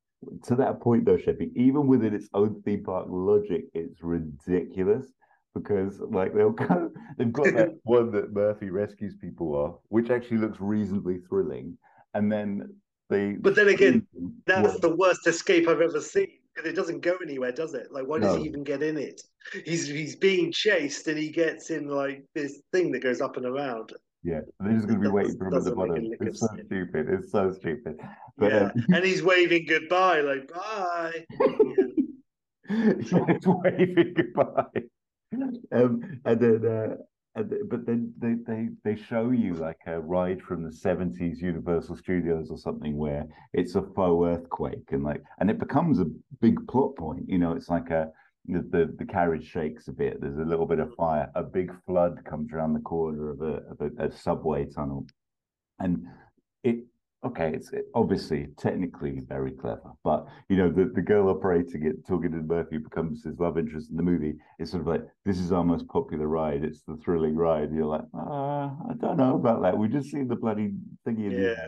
To 0.45 0.55
that 0.55 0.81
point 0.81 1.05
though, 1.05 1.17
Sheppy, 1.17 1.51
even 1.55 1.87
within 1.87 2.13
its 2.13 2.29
own 2.33 2.61
theme 2.63 2.83
park 2.83 3.07
logic, 3.09 3.65
it's 3.73 4.01
ridiculous 4.03 5.07
because 5.55 5.99
like 5.99 6.33
they'll 6.33 6.51
go, 6.51 6.91
they've 7.17 7.31
got 7.31 7.53
that 7.53 7.69
one 7.83 8.11
that 8.11 8.33
Murphy 8.33 8.69
rescues 8.69 9.15
people 9.15 9.55
off, 9.55 9.75
which 9.89 10.09
actually 10.09 10.37
looks 10.37 10.59
reasonably 10.59 11.19
thrilling, 11.29 11.77
and 12.13 12.31
then 12.31 12.75
they. 13.09 13.33
But 13.33 13.55
then 13.55 13.69
again, 13.69 14.05
That's 14.45 14.67
Well, 14.67 14.79
the 14.79 14.95
worst 14.95 15.25
escape 15.27 15.67
I've 15.67 15.81
ever 15.81 16.01
seen 16.01 16.27
because 16.53 16.69
it 16.69 16.75
doesn't 16.75 17.01
go 17.01 17.17
anywhere, 17.23 17.51
does 17.51 17.73
it? 17.73 17.91
Like, 17.91 18.07
why 18.07 18.19
does 18.19 18.35
No. 18.35 18.41
he 18.41 18.47
even 18.47 18.63
get 18.63 18.83
in 18.83 18.97
it? 18.97 19.21
He's 19.65 19.87
he's 19.87 20.15
being 20.15 20.51
chased 20.51 21.07
and 21.07 21.17
he 21.17 21.29
gets 21.29 21.69
in 21.69 21.87
like 21.87 22.25
this 22.35 22.61
thing 22.73 22.91
that 22.91 23.03
goes 23.03 23.21
up 23.21 23.37
and 23.37 23.45
around. 23.45 23.93
Yeah, 24.23 24.41
they're 24.59 24.73
just 24.73 24.87
going 24.87 24.99
to 24.99 25.03
be 25.03 25.11
waiting 25.11 25.37
for 25.37 25.47
him 25.47 25.53
at 25.53 25.63
the 25.63 25.71
Doesn't 25.71 25.77
make 25.77 25.91
a 25.91 25.93
bottom. 25.93 26.27
It's 26.27 26.39
so 26.39 26.47
sense. 26.47 26.61
stupid. 26.65 27.07
It's 27.09 27.31
so 27.31 27.51
stupid. 27.53 27.99
But 28.37 28.51
yeah, 28.51 28.63
um, 28.65 28.85
and 28.93 29.05
he's 29.05 29.23
waving 29.31 29.65
goodbye, 29.67 30.21
like 30.21 30.51
bye. 30.53 31.25
He's 32.69 33.11
waving 33.47 34.13
goodbye. 34.15 34.83
Um, 35.71 36.21
and 36.25 36.39
then, 36.39 36.65
uh, 36.65 36.95
and 37.35 37.53
but 37.69 37.85
then 37.85 38.13
they, 38.19 38.35
they 38.45 38.69
they 38.83 39.01
show 39.01 39.31
you 39.31 39.55
like 39.55 39.79
a 39.87 39.99
ride 39.99 40.41
from 40.41 40.63
the 40.63 40.71
seventies 40.71 41.41
Universal 41.41 41.97
Studios 41.97 42.51
or 42.51 42.57
something 42.57 42.97
where 42.97 43.25
it's 43.53 43.75
a 43.75 43.81
faux 43.81 44.27
earthquake 44.27 44.91
and 44.91 45.03
like 45.03 45.23
and 45.39 45.49
it 45.49 45.59
becomes 45.59 45.99
a 45.99 46.05
big 46.41 46.67
plot 46.67 46.95
point. 46.95 47.23
You 47.27 47.37
know, 47.37 47.53
it's 47.53 47.69
like 47.69 47.89
a 47.89 48.11
the, 48.45 48.59
the 48.61 48.95
the 48.97 49.05
carriage 49.05 49.47
shakes 49.47 49.87
a 49.87 49.91
bit. 49.91 50.21
There's 50.21 50.37
a 50.37 50.49
little 50.49 50.65
bit 50.65 50.79
of 50.79 50.93
fire. 50.95 51.29
A 51.35 51.43
big 51.43 51.71
flood 51.85 52.23
comes 52.25 52.51
around 52.51 52.73
the 52.73 52.79
corner 52.79 53.29
of 53.29 53.41
a 53.41 53.61
of 53.71 53.81
a, 53.81 54.05
a 54.07 54.11
subway 54.11 54.65
tunnel, 54.65 55.05
and 55.79 56.05
it 56.63 56.79
okay, 57.25 57.51
it's 57.53 57.71
obviously 57.95 58.47
technically 58.57 59.21
very 59.27 59.51
clever, 59.51 59.91
but 60.03 60.25
you 60.47 60.55
know, 60.55 60.71
the, 60.71 60.85
the 60.95 61.01
girl 61.01 61.29
operating 61.29 61.85
it, 61.85 62.07
Talking 62.07 62.31
to 62.31 62.37
Murphy, 62.37 62.77
becomes 62.77 63.23
his 63.23 63.37
love 63.39 63.57
interest 63.57 63.89
in 63.89 63.97
the 63.97 64.03
movie. 64.03 64.35
It's 64.57 64.71
sort 64.71 64.81
of 64.81 64.87
like 64.87 65.03
this 65.25 65.37
is 65.37 65.51
our 65.51 65.63
most 65.63 65.87
popular 65.87 66.27
ride. 66.27 66.63
It's 66.63 66.81
the 66.87 66.97
thrilling 67.03 67.35
ride. 67.35 67.71
You're 67.73 67.85
like, 67.85 68.05
uh, 68.13 68.69
I 68.69 68.93
don't 68.99 69.17
know 69.17 69.35
about 69.35 69.61
that. 69.63 69.77
We 69.77 69.89
just 69.89 70.11
seen 70.11 70.27
the 70.27 70.35
bloody 70.35 70.71
thingy 71.05 71.27
in 71.27 71.35
the 71.35 71.41
Yeah. 71.41 71.67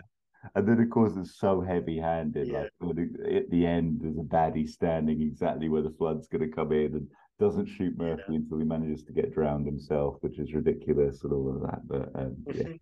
And 0.55 0.67
then, 0.67 0.79
of 0.81 0.89
course, 0.89 1.13
it's 1.17 1.39
so 1.39 1.61
heavy-handed. 1.61 2.47
Yeah. 2.47 2.65
Like 2.79 2.97
at 3.31 3.49
the- 3.49 3.65
end, 3.65 3.99
there's 4.01 4.17
a 4.17 4.21
baddie 4.21 4.67
standing 4.67 5.21
exactly 5.21 5.69
where 5.69 5.83
the 5.83 5.91
flood's 5.91 6.27
going 6.27 6.49
to 6.49 6.55
come 6.55 6.71
in, 6.71 6.93
and 6.93 7.07
doesn't 7.39 7.67
shoot 7.67 7.97
Murphy 7.97 8.35
until 8.35 8.59
he 8.59 8.65
manages 8.65 9.03
to 9.03 9.13
get 9.13 9.33
drowned 9.33 9.65
himself, 9.65 10.17
which 10.21 10.39
is 10.39 10.53
ridiculous 10.53 11.23
and 11.23 11.33
all 11.33 11.55
of 11.55 11.61
that. 11.61 11.87
But 11.87 12.11
um, 12.19 12.37
yeah, 12.53 12.73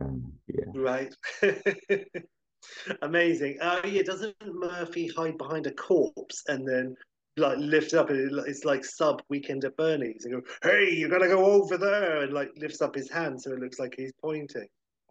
um, 0.00 0.32
yeah. 0.46 0.64
Right. 0.74 1.14
Amazing. 3.02 3.58
Oh 3.60 3.80
yeah, 3.84 4.02
doesn't 4.02 4.36
Murphy 4.46 5.08
hide 5.08 5.38
behind 5.38 5.66
a 5.66 5.72
corpse 5.72 6.44
and 6.46 6.66
then 6.66 6.94
like 7.36 7.58
lift 7.58 7.94
up 7.94 8.10
and 8.10 8.38
it's 8.46 8.64
like 8.64 8.84
sub 8.84 9.22
weekend 9.28 9.64
at 9.64 9.76
Bernie's 9.76 10.24
and 10.24 10.34
go, 10.34 10.42
hey, 10.62 10.90
you 10.90 11.08
gotta 11.08 11.28
go 11.28 11.44
over 11.44 11.76
there 11.76 12.22
and 12.22 12.32
like 12.32 12.50
lifts 12.56 12.82
up 12.82 12.94
his 12.94 13.10
hand 13.10 13.40
so 13.40 13.52
it 13.52 13.60
looks 13.60 13.78
like 13.78 13.94
he's 13.96 14.12
pointing. 14.22 14.66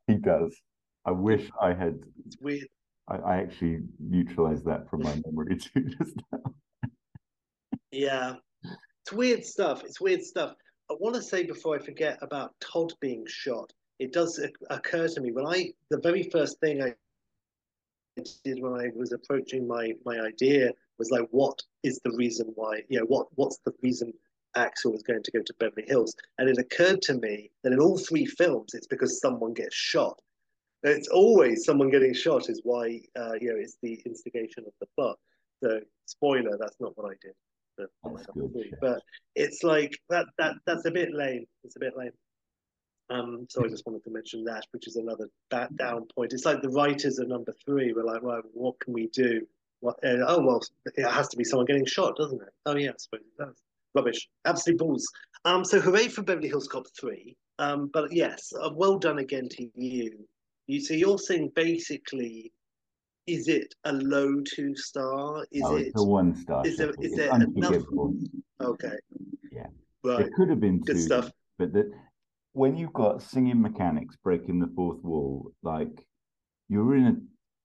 He 0.08 0.16
does. 0.16 0.56
I 1.06 1.12
wish 1.12 1.50
I 1.62 1.74
had. 1.74 2.00
It's 2.26 2.38
weird. 2.40 2.68
I, 3.08 3.16
I 3.18 3.38
actually 3.38 3.82
neutralized 4.00 4.66
that 4.66 4.90
from 4.90 5.04
my 5.04 5.22
memory 5.26 5.58
too. 5.74 5.90
Just 5.98 6.16
now. 6.32 6.54
Yeah. 7.92 8.36
It's 8.64 9.14
weird 9.14 9.46
stuff. 9.46 9.84
It's 9.84 10.00
weird 10.00 10.24
stuff. 10.24 10.54
I 10.92 10.96
want 11.00 11.16
to 11.16 11.22
say 11.22 11.44
before 11.44 11.76
I 11.76 11.80
forget 11.80 12.20
about 12.22 12.54
Todd 12.60 12.94
being 13.00 13.26
shot. 13.28 13.72
It 14.00 14.14
does 14.14 14.40
occur 14.70 15.08
to 15.08 15.22
me 15.22 15.32
when 15.32 15.46
I 15.46 15.72
the 15.90 16.00
very 16.00 16.24
first 16.24 16.60
thing 16.60 16.82
I 16.82 16.94
did 18.44 18.62
when 18.62 18.74
I 18.74 18.90
was 18.96 19.12
approaching 19.12 19.68
my 19.68 19.94
my 20.06 20.20
idea 20.20 20.72
was 20.98 21.12
like, 21.12 21.28
what 21.32 21.62
is 21.84 22.00
the 22.04 22.12
reason 22.12 22.52
why? 22.56 22.82
You 22.90 23.00
know, 23.00 23.06
what 23.06 23.28
what's 23.36 23.60
the 23.66 23.74
reason 23.82 24.14
Axel 24.56 24.92
was 24.92 25.04
going 25.04 25.24
to 25.24 25.32
go 25.32 25.42
to 25.42 25.54
Beverly 25.60 25.86
Hills? 25.88 26.16
And 26.38 26.50
it 26.50 26.58
occurred 26.58 27.02
to 27.04 27.16
me 27.16 27.52
that 27.64 27.74
in 27.74 27.80
all 27.80 27.98
three 27.98 28.26
films, 28.26 28.74
it's 28.74 28.88
because 28.88 29.20
someone 29.20 29.54
gets 29.54 29.76
shot. 29.76 30.20
It's 30.84 31.10
always 31.10 31.66
someone 31.66 31.90
getting 31.90 32.14
shot 32.14 32.50
is 32.50 32.62
why 32.64 33.02
uh, 33.18 33.34
you 33.40 33.50
know 33.50 33.60
it's 33.60 33.78
the 33.82 34.02
instigation 34.06 34.64
of 34.66 34.74
the 34.80 34.88
plot. 34.98 35.18
So 35.64 35.80
spoiler, 36.06 36.58
that's 36.60 36.78
not 36.80 36.98
what 36.98 37.12
I 37.12 37.16
did. 37.22 37.34
for 38.04 38.14
That's 38.16 38.28
number 38.28 38.48
good, 38.48 38.54
three. 38.54 38.70
yeah. 38.72 38.78
But 38.82 39.02
it's 39.36 39.64
like 39.64 39.98
that 40.10 40.28
that 40.38 40.56
that's 40.66 40.86
a 40.86 40.92
bit 40.92 41.14
lame. 41.14 41.46
It's 41.64 41.76
a 41.76 41.80
bit 41.80 41.94
lame. 41.98 42.12
Um, 43.12 43.48
so 43.50 43.66
I 43.66 43.68
just 43.68 43.86
wanted 43.88 44.04
to 44.04 44.12
mention 44.12 44.44
that, 44.46 44.66
which 44.72 44.88
is 44.88 44.96
another 44.96 45.30
back 45.50 45.70
down 45.76 46.06
point. 46.16 46.32
It's 46.32 46.46
like 46.46 46.62
the 46.62 46.70
writers 46.70 47.18
of 47.18 47.28
number 47.28 47.54
three 47.66 47.92
were 47.92 48.04
like, 48.04 48.22
right, 48.22 48.44
what 48.54 48.80
can 48.80 48.94
we 48.94 49.08
do? 49.08 49.48
What, 49.80 49.96
uh, 50.04 50.18
oh 50.28 50.42
well, 50.42 50.62
it 50.86 51.10
has 51.10 51.28
to 51.30 51.38
be 51.38 51.44
someone 51.44 51.66
getting 51.66 51.86
shot, 51.86 52.16
doesn't 52.18 52.42
it? 52.42 52.50
Oh 52.66 52.76
yeah, 52.76 52.92
I 52.92 52.94
suppose 52.98 53.22
it 53.26 53.44
does. 53.44 53.56
Rubbish, 53.96 54.30
absolute 54.46 54.78
balls. 54.78 55.08
Um, 55.46 55.66
so 55.66 55.80
hooray 55.80 56.08
for 56.08 56.22
Beverly 56.22 56.50
Hills 56.50 56.68
Cop 56.68 56.86
three. 57.00 57.36
Um, 57.58 57.90
but 57.92 58.14
yes, 58.14 58.54
uh, 58.62 58.70
well 58.76 59.00
done 59.00 59.20
again 59.20 59.50
to 59.50 59.70
you. 59.76 60.28
You 60.70 60.80
so 60.80 60.94
you're 60.94 61.18
saying 61.18 61.52
basically, 61.56 62.54
is 63.26 63.48
it 63.48 63.74
a 63.86 63.94
low 63.94 64.40
two 64.41 64.76
star? 64.76 65.44
Is 65.52 65.64
oh, 65.66 65.72
no, 65.72 65.78
it 65.78 65.91
a 65.96 66.04
one 66.04 66.36
star. 66.36 66.66
is 66.66 66.78
there- 66.78 66.94
Sheffield. 66.94 67.18
there 67.18 67.74
enough- 67.74 67.86
okay? 68.62 68.98
Yeah. 69.52 69.66
Right. 70.04 70.28
It 70.28 70.34
could 70.34 70.48
have 70.50 70.60
been 70.60 70.80
Good 70.82 71.02
stuff. 71.02 71.32
but 71.58 71.74
that 71.74 71.91
when 72.54 72.78
you've 72.78 72.94
got 72.94 73.24
singing 73.24 73.60
mechanics 73.60 74.16
breaking 74.24 74.60
the 74.60 74.68
fourth 74.76 75.04
wall, 75.04 75.52
like 75.64 76.06
you're 76.68 76.96
in 76.96 77.06
a. 77.08 77.16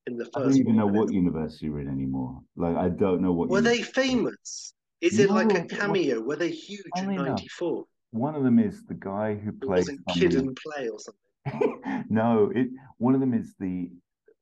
In 0.06 0.16
the 0.16 0.24
first 0.24 0.36
I 0.38 0.40
don't 0.40 0.56
even 0.56 0.76
know 0.76 0.86
what 0.86 1.12
universe 1.12 1.60
you're 1.60 1.80
in 1.80 1.88
anymore. 1.88 2.40
Like 2.56 2.76
I 2.76 2.88
don't 2.88 3.20
know 3.20 3.32
what. 3.34 3.50
Were 3.50 3.60
they 3.60 3.82
famous? 3.82 4.72
Is 5.02 5.18
it 5.18 5.28
like 5.30 5.52
a 5.52 5.64
cameo? 5.66 6.22
Were 6.22 6.36
they 6.36 6.50
huge 6.50 6.86
in 6.96 7.14
'94? 7.14 7.84
One 8.12 8.34
of 8.34 8.44
them 8.44 8.58
is 8.58 8.86
the 8.86 8.94
guy 8.94 9.34
who 9.34 9.52
plays. 9.52 9.90
Kid 10.14 10.36
and 10.36 10.56
Play 10.56 10.88
or 10.88 10.98
something. 10.98 11.23
no, 12.08 12.50
it 12.54 12.68
one 12.98 13.14
of 13.14 13.20
them 13.20 13.34
is 13.34 13.54
the 13.58 13.90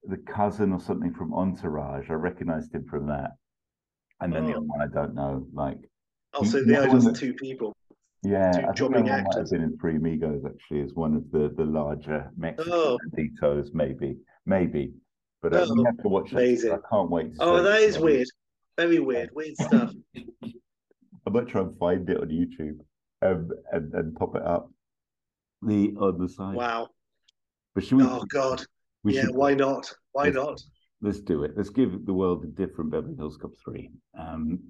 the 0.05 0.17
cousin 0.17 0.73
or 0.73 0.81
something 0.81 1.13
from 1.15 1.33
Entourage. 1.35 2.11
I 2.11 2.15
recognized 2.15 2.75
him 2.75 2.85
from 2.89 3.07
that. 3.07 3.31
And 4.21 4.33
then 4.33 4.47
the 4.47 4.53
Oh. 4.55 4.57
other 4.59 4.67
one 4.67 4.81
I 4.83 4.87
don't 4.93 5.15
know. 5.15 5.47
Like 5.53 5.79
Oh, 6.35 6.43
He- 6.43 6.49
so 6.49 6.65
the 6.65 6.81
other 6.83 6.99
that- 6.99 7.17
two 7.17 7.35
people. 7.35 7.73
yeah, 8.23 8.51
Two 8.53 8.59
I 8.59 8.63
think 8.65 8.77
the 8.77 8.85
one 8.85 8.93
might 9.03 9.09
have 9.11 9.27
actors. 9.27 9.51
been 9.51 9.63
in 9.63 9.77
Three 9.79 9.97
Amigos 9.97 10.45
actually 10.45 10.81
as 10.83 10.95
one 10.95 11.15
of 11.17 11.31
the 11.31 11.53
the 11.57 11.65
larger 11.65 12.31
Mexican 12.37 12.73
Oh. 12.73 12.99
banditos, 13.11 13.75
maybe, 13.75 14.17
maybe. 14.47 14.95
But 15.43 15.55
uh, 15.55 15.67
Oh, 15.69 15.75
we 15.75 15.85
have 15.85 15.99
to 15.99 16.09
watch 16.09 16.33
amazing. 16.33 16.73
I 16.73 16.79
can't 16.89 17.11
wait. 17.11 17.35
To 17.35 17.43
Oh, 17.43 17.63
that 17.63 17.81
it. 17.83 17.89
is 17.89 17.99
weird. 17.99 18.29
Very 18.79 19.01
weird. 19.01 19.31
Weird 19.35 19.57
stuff. 19.69 19.93
I 21.27 21.31
might 21.31 21.47
try 21.49 21.61
and 21.63 21.77
find 21.79 22.09
it 22.09 22.17
on 22.21 22.29
YouTube 22.29 22.79
um, 23.23 23.51
and 23.73 23.93
and 23.95 24.17
pop 24.17 24.35
it 24.37 24.43
up. 24.43 24.72
The 25.63 25.95
on 25.99 26.19
the 26.19 26.29
side. 26.29 26.57
Wow. 26.57 26.89
But 27.75 27.85
should 27.85 27.99
we? 27.99 28.05
Oh 28.05 28.25
God. 28.29 28.65
we 29.05 29.15
Yeah. 29.15 29.23
should- 29.23 29.35
Why 29.35 29.55
not? 29.55 29.93
Why 30.13 30.25
Let's- 30.25 30.37
not? 30.37 30.63
Let's 31.01 31.21
do 31.21 31.43
it. 31.43 31.57
Let's 31.57 31.71
give 31.71 32.07
the 32.07 32.15
world 32.15 32.45
a 32.45 32.47
different 32.47 32.91
Beverly 32.93 33.17
Hills 33.17 33.37
Cop 33.37 33.53
three. 33.65 33.91
Um, 34.15 34.61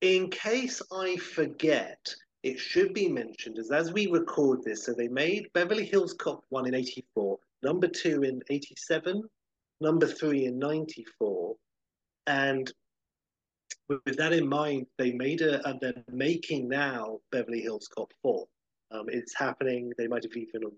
In 0.00 0.30
case 0.30 0.80
I 0.92 1.16
forget, 1.16 2.14
it 2.42 2.58
should 2.58 2.92
be 2.94 3.08
mentioned 3.08 3.58
as 3.58 3.70
as 3.70 3.92
we 3.92 4.06
record 4.08 4.62
this. 4.64 4.84
So 4.84 4.92
they 4.94 5.08
made 5.08 5.52
Beverly 5.52 5.84
Hills 5.84 6.12
Cop 6.14 6.44
one 6.48 6.66
in 6.66 6.74
'84, 6.74 7.38
number 7.62 7.86
two 7.88 8.22
in 8.22 8.42
'87, 8.50 9.22
number 9.80 10.06
three 10.06 10.46
in 10.46 10.58
'94, 10.58 11.56
and 12.26 12.72
with, 13.88 14.16
that 14.16 14.32
in 14.32 14.48
mind, 14.48 14.86
they 14.98 15.12
made 15.12 15.40
a 15.40 15.66
and 15.68 15.80
they're 15.80 16.04
making 16.10 16.68
now 16.68 17.20
Beverly 17.30 17.60
Hills 17.60 17.88
Cop 17.88 18.12
four. 18.22 18.46
Um, 18.90 19.06
it's 19.08 19.34
happening. 19.34 19.92
They 19.98 20.06
might 20.06 20.22
have 20.22 20.36
even 20.36 20.70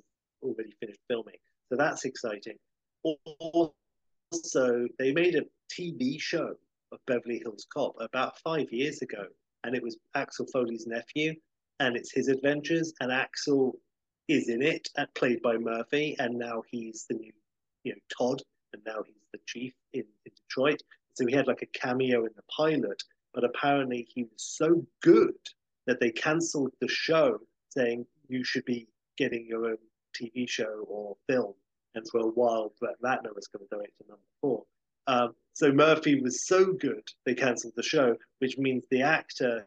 already 0.42 0.72
finished 0.80 1.00
filming, 1.08 1.36
so 1.68 1.76
that's 1.76 2.04
exciting. 2.04 2.56
Also, 3.02 4.86
they 4.98 5.12
made 5.12 5.36
a 5.36 5.44
TV 5.72 6.20
show 6.20 6.54
of 6.92 6.98
Beverly 7.06 7.40
Hills 7.42 7.66
Cop 7.72 7.94
about 8.00 8.38
five 8.40 8.72
years 8.72 9.02
ago, 9.02 9.24
and 9.64 9.74
it 9.74 9.82
was 9.82 9.96
Axel 10.14 10.46
Foley's 10.52 10.86
nephew, 10.86 11.34
and 11.78 11.96
it's 11.96 12.12
his 12.12 12.28
adventures, 12.28 12.92
and 13.00 13.12
Axel 13.12 13.78
is 14.28 14.48
in 14.48 14.62
it, 14.62 14.88
uh, 14.96 15.06
played 15.14 15.42
by 15.42 15.56
Murphy, 15.56 16.16
and 16.18 16.38
now 16.38 16.62
he's 16.70 17.06
the 17.08 17.16
new, 17.16 17.32
you 17.84 17.92
know, 17.92 17.98
Todd, 18.16 18.42
and 18.72 18.82
now 18.86 19.02
he's 19.04 19.14
the 19.32 19.40
chief 19.46 19.72
in, 19.92 20.04
in 20.24 20.32
Detroit. 20.48 20.82
So 21.14 21.26
he 21.26 21.34
had 21.34 21.46
like 21.46 21.62
a 21.62 21.78
cameo 21.78 22.24
in 22.24 22.32
the 22.36 22.42
pilot, 22.54 23.02
but 23.34 23.44
apparently 23.44 24.06
he 24.14 24.24
was 24.24 24.32
so 24.36 24.86
good 25.02 25.34
that 25.86 26.00
they 26.00 26.10
cancelled 26.10 26.72
the 26.80 26.88
show, 26.88 27.38
saying 27.70 28.06
you 28.28 28.44
should 28.44 28.64
be 28.64 28.86
getting 29.16 29.47
your 29.47 29.66
own 29.66 29.78
TV 30.14 30.48
show 30.48 30.84
or 30.88 31.16
film. 31.28 31.55
And 31.94 32.06
for 32.09 32.20
a 32.20 32.26
while, 32.26 32.72
Brett 32.78 33.01
Ratner 33.02 33.34
was 33.34 33.48
going 33.48 33.66
to 33.66 33.76
direct 33.76 33.98
to 33.98 34.09
number 34.09 34.22
four. 34.40 34.64
Um, 35.06 35.34
so 35.55 35.72
Murphy 35.72 36.20
was 36.20 36.47
so 36.47 36.72
good, 36.72 37.02
they 37.26 37.34
cancelled 37.34 37.74
the 37.76 37.82
show, 37.82 38.16
which 38.38 38.59
means 38.59 38.84
the 38.90 39.02
actor 39.02 39.66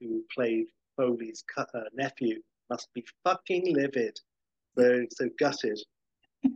who 0.00 0.24
played 0.34 0.66
Foley's 0.96 1.44
cu- 1.54 1.62
uh, 1.74 1.84
nephew 1.94 2.40
must 2.68 2.88
be 2.94 3.04
fucking 3.24 3.74
livid. 3.74 4.18
So, 4.76 5.04
so 5.10 5.28
gutted. 5.38 5.78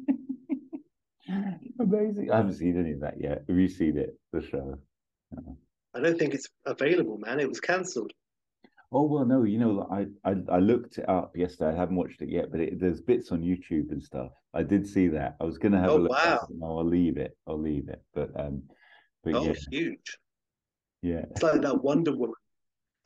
amazing. 1.81 2.31
I 2.31 2.37
haven't 2.37 2.55
seen 2.55 2.79
any 2.79 2.93
of 2.93 3.01
that 3.01 3.21
yet. 3.21 3.45
Have 3.49 3.59
you 3.59 3.69
seen 3.69 3.99
it? 3.99 4.19
The 4.33 4.43
show? 4.43 4.79
I 5.95 6.01
don't 6.01 6.19
think 6.19 6.35
it's 6.35 6.49
available, 6.67 7.19
man. 7.19 7.41
It 7.41 7.49
was 7.49 7.61
cancelled. 7.61 8.13
Oh 8.93 9.05
well, 9.05 9.25
no. 9.25 9.43
You 9.43 9.59
know, 9.59 9.89
I 9.91 10.07
I, 10.29 10.37
I 10.49 10.59
looked 10.59 10.99
it 10.99 11.09
up 11.09 11.37
yesterday. 11.37 11.73
I 11.73 11.77
haven't 11.77 11.97
watched 11.97 12.23
it 12.23 12.29
yet, 12.29 12.51
but 12.51 12.61
it, 12.61 12.79
there's 12.81 13.01
bits 13.01 13.33
on 13.33 13.43
YouTube 13.43 13.91
and 13.91 14.03
stuff. 14.03 14.33
I 14.53 14.63
did 14.63 14.87
see 14.87 15.09
that. 15.09 15.37
I 15.41 15.45
was 15.45 15.59
gonna 15.59 15.81
have 15.81 15.91
Oh, 15.91 15.97
a 15.97 15.99
look. 15.99 16.13
at 16.19 16.27
wow. 16.27 16.47
it. 16.51 16.57
I'll 16.63 16.85
leave 16.85 17.17
it. 17.17 17.37
I'll 17.47 17.59
leave 17.61 17.89
it. 17.89 18.03
But 18.15 18.31
um, 18.39 18.63
but 19.25 19.35
Oh, 19.35 19.45
yeah, 19.47 19.55
huge. 19.71 20.19
yeah. 21.03 21.25
It's 21.31 21.43
like 21.43 21.61
that 21.63 21.83
Wonder 21.83 22.17
Woman. 22.17 22.37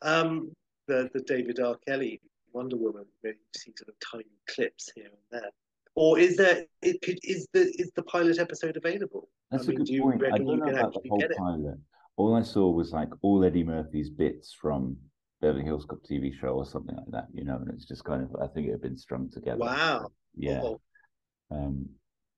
Um, 0.01 0.51
the 0.87 1.09
the 1.13 1.21
David 1.21 1.59
R. 1.59 1.75
Kelly 1.87 2.21
Wonder 2.53 2.77
Woman, 2.77 3.05
where 3.21 3.33
you 3.33 3.39
see 3.55 3.73
sort 3.77 3.89
of 3.89 3.95
tiny 3.99 4.25
clips 4.47 4.91
here 4.95 5.05
and 5.05 5.41
there. 5.41 5.49
Or 5.95 6.19
is 6.19 6.37
there? 6.37 6.65
It 6.81 7.01
could 7.01 7.19
is 7.23 7.47
the 7.53 7.61
is 7.79 7.91
the 7.95 8.03
pilot 8.03 8.37
episode 8.39 8.77
available? 8.77 9.27
That's 9.51 9.63
I 9.65 9.67
mean, 9.69 9.75
a 9.75 9.77
good 9.79 9.87
do 9.87 9.93
you 9.93 10.01
point. 10.03 10.23
I 10.31 10.37
don't 10.37 10.59
know 10.59 10.67
about 10.67 10.93
the 10.93 11.01
whole 11.09 11.23
it? 11.23 11.31
pilot. 11.37 11.77
All 12.15 12.35
I 12.35 12.43
saw 12.43 12.69
was 12.69 12.91
like 12.91 13.09
all 13.21 13.43
Eddie 13.43 13.63
Murphy's 13.63 14.09
bits 14.09 14.53
from 14.53 14.97
Beverly 15.41 15.63
Hills 15.63 15.85
Cop 15.85 15.99
TV 16.03 16.37
show 16.39 16.49
or 16.49 16.65
something 16.65 16.95
like 16.95 17.11
that. 17.11 17.27
You 17.33 17.45
know, 17.45 17.55
and 17.55 17.69
it's 17.69 17.85
just 17.85 18.03
kind 18.03 18.23
of. 18.23 18.41
I 18.41 18.47
think 18.47 18.67
it 18.67 18.71
had 18.71 18.81
been 18.81 18.97
strung 18.97 19.29
together. 19.29 19.59
Wow. 19.59 20.11
Yeah. 20.35 20.61
Oh, 20.63 20.81
Um, 21.51 21.89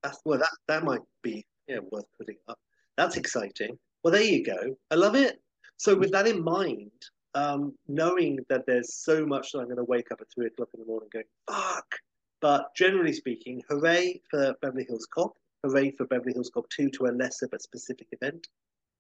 that's 0.04 0.20
well, 0.26 0.40
that 0.40 0.50
that 0.68 0.84
might 0.84 1.02
be 1.22 1.46
yeah 1.68 1.80
worth 1.92 2.06
putting 2.18 2.38
up. 2.48 2.60
That's 2.98 3.18
exciting. 3.18 3.78
Well, 4.04 4.12
there 4.12 4.24
you 4.24 4.44
go. 4.44 4.76
I 4.90 4.96
love 4.96 5.16
it. 5.16 5.40
So 5.78 5.96
with 5.96 6.12
that 6.12 6.28
in 6.28 6.44
mind, 6.44 6.92
um, 7.34 7.74
knowing 7.88 8.40
that 8.50 8.66
there's 8.68 8.94
so 8.96 9.26
much 9.26 9.52
that 9.52 9.60
I'm 9.60 9.66
going 9.66 9.78
to 9.78 9.84
wake 9.84 10.12
up 10.12 10.20
at 10.22 10.28
three 10.34 10.48
o'clock 10.48 10.70
in 10.74 10.80
the 10.80 10.86
morning 10.86 11.10
going 11.12 11.26
fuck, 11.50 11.96
but 12.42 12.68
generally 12.76 13.14
speaking, 13.14 13.62
hooray 13.70 14.22
for 14.30 14.54
Beverly 14.62 14.86
Hills 14.88 15.08
Cop. 15.14 15.34
Hooray 15.64 15.92
for 15.92 16.06
Beverly 16.06 16.34
Hills 16.34 16.50
Cop 16.54 16.68
2 16.70 16.90
to 16.90 17.06
a 17.06 17.12
lesser 17.12 17.48
but 17.48 17.62
specific 17.62 18.08
event. 18.12 18.48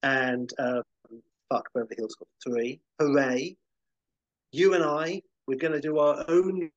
And 0.03 0.51
um, 0.59 0.83
fuck 1.49 1.67
Beverly 1.73 1.95
Hills 1.97 2.15
Cop 2.15 2.27
3. 2.43 2.79
Hooray. 2.99 3.57
You 4.51 4.73
and 4.73 4.83
I, 4.83 5.21
we're 5.47 5.57
going 5.57 5.73
to 5.73 5.81
do 5.81 5.99
our 5.99 6.25
own 6.27 6.69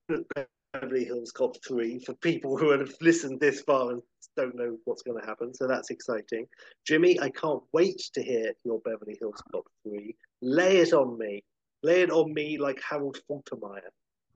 Beverly 0.72 1.04
Hills 1.04 1.32
Cop 1.32 1.56
3 1.66 1.98
for 2.00 2.14
people 2.14 2.56
who 2.56 2.70
have 2.70 2.92
listened 3.00 3.40
this 3.40 3.62
far 3.62 3.90
and 3.90 4.02
don't 4.36 4.54
know 4.54 4.76
what's 4.84 5.02
going 5.02 5.20
to 5.20 5.26
happen. 5.26 5.52
So 5.52 5.66
that's 5.66 5.90
exciting. 5.90 6.46
Jimmy, 6.86 7.20
I 7.20 7.30
can't 7.30 7.62
wait 7.72 7.98
to 8.14 8.22
hear 8.22 8.52
your 8.64 8.80
Beverly 8.80 9.16
Hills 9.20 9.42
Cop 9.52 9.64
3. 9.84 10.14
Lay 10.42 10.78
it 10.78 10.92
on 10.92 11.18
me. 11.18 11.42
Lay 11.82 12.02
it 12.02 12.10
on 12.10 12.32
me 12.32 12.58
like 12.58 12.80
Harold 12.88 13.20
Faltermeyer. 13.28 13.90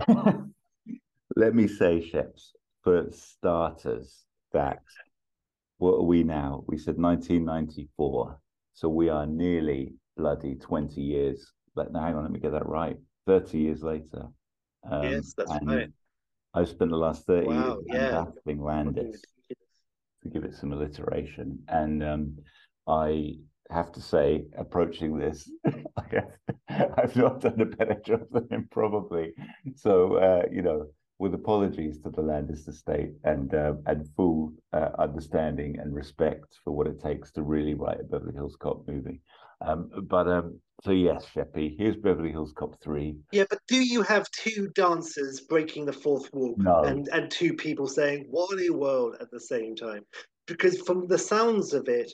Let 1.36 1.55
me 1.55 1.69
say, 1.69 2.01
Sheps, 2.01 2.51
for 2.82 3.06
starters, 3.10 4.24
that 4.52 4.81
what 5.78 5.94
are 5.94 6.02
we 6.02 6.24
now? 6.24 6.65
We 6.66 6.77
said 6.77 6.98
1994. 6.98 8.39
So 8.74 8.89
we 8.89 9.09
are 9.09 9.27
nearly 9.27 9.94
bloody 10.16 10.56
20 10.56 11.01
years. 11.01 11.52
But 11.74 11.89
hang 11.94 12.16
on, 12.16 12.23
let 12.23 12.32
me 12.32 12.40
get 12.40 12.52
that 12.52 12.66
right. 12.66 12.97
30 13.28 13.59
years 13.59 13.82
later. 13.82 14.26
Um, 14.90 15.02
yes, 15.02 15.34
that's 15.36 15.52
right. 15.62 15.90
I've 16.55 16.68
spent 16.68 16.90
the 16.90 16.96
last 16.96 17.26
30 17.26 17.46
wow, 17.46 17.66
years 17.66 17.84
yeah. 17.86 18.24
battling 18.24 18.64
Landis 18.64 19.22
to 20.22 20.28
give 20.30 20.44
it 20.44 20.55
some 20.55 20.72
alliteration. 20.72 21.59
And 21.68 22.02
um, 22.02 22.38
I 22.86 23.34
have 23.70 23.92
to 23.92 24.00
say, 24.00 24.46
approaching 24.56 25.18
this, 25.18 25.50
I've 26.70 27.16
not 27.16 27.42
done 27.42 27.60
a 27.60 27.66
better 27.66 28.00
job 28.05 28.22
than 28.32 28.48
him, 28.50 28.68
probably. 28.70 29.34
So, 29.76 30.14
uh, 30.14 30.42
you 30.50 30.62
know, 30.62 30.86
with 31.18 31.34
apologies 31.34 32.00
to 32.00 32.10
the 32.10 32.22
Landis 32.22 32.66
estate 32.66 33.10
and 33.24 33.52
uh, 33.52 33.74
and 33.86 34.09
full 34.16 34.55
uh, 34.72 34.90
understanding 34.98 35.78
and 35.80 35.94
respect 35.94 36.56
for 36.64 36.70
what 36.70 36.86
it 36.86 37.02
takes 37.02 37.30
to 37.32 37.42
really 37.42 37.74
write 37.74 38.00
a 38.00 38.05
Beverly 38.05 38.34
Hills 38.34 38.56
Cop 38.59 38.88
movie. 38.88 39.20
Um, 39.60 39.90
but 40.09 40.28
um, 40.28 40.60
so 40.85 40.93
yes, 40.93 41.26
Sheppy, 41.35 41.76
here's 41.76 41.97
Beverly 41.97 42.30
Hills 42.30 42.52
Cop 42.56 42.80
three. 42.80 43.16
Yeah, 43.32 43.44
but 43.51 43.60
do 43.66 43.76
you 43.76 44.02
have 44.02 44.30
two 44.30 44.68
dancers 44.74 45.40
breaking 45.40 45.86
the 45.86 45.93
fourth 45.93 46.32
wall 46.32 46.55
no. 46.59 46.82
and 46.82 47.09
and 47.09 47.30
two 47.30 47.55
people 47.55 47.86
saying 47.86 48.26
"Wally 48.28 48.70
World" 48.70 49.16
at 49.20 49.30
the 49.30 49.40
same 49.40 49.74
time? 49.74 50.05
Because 50.47 50.80
from 50.80 51.06
the 51.09 51.18
sounds 51.18 51.74
of 51.74 51.89
it, 51.89 52.12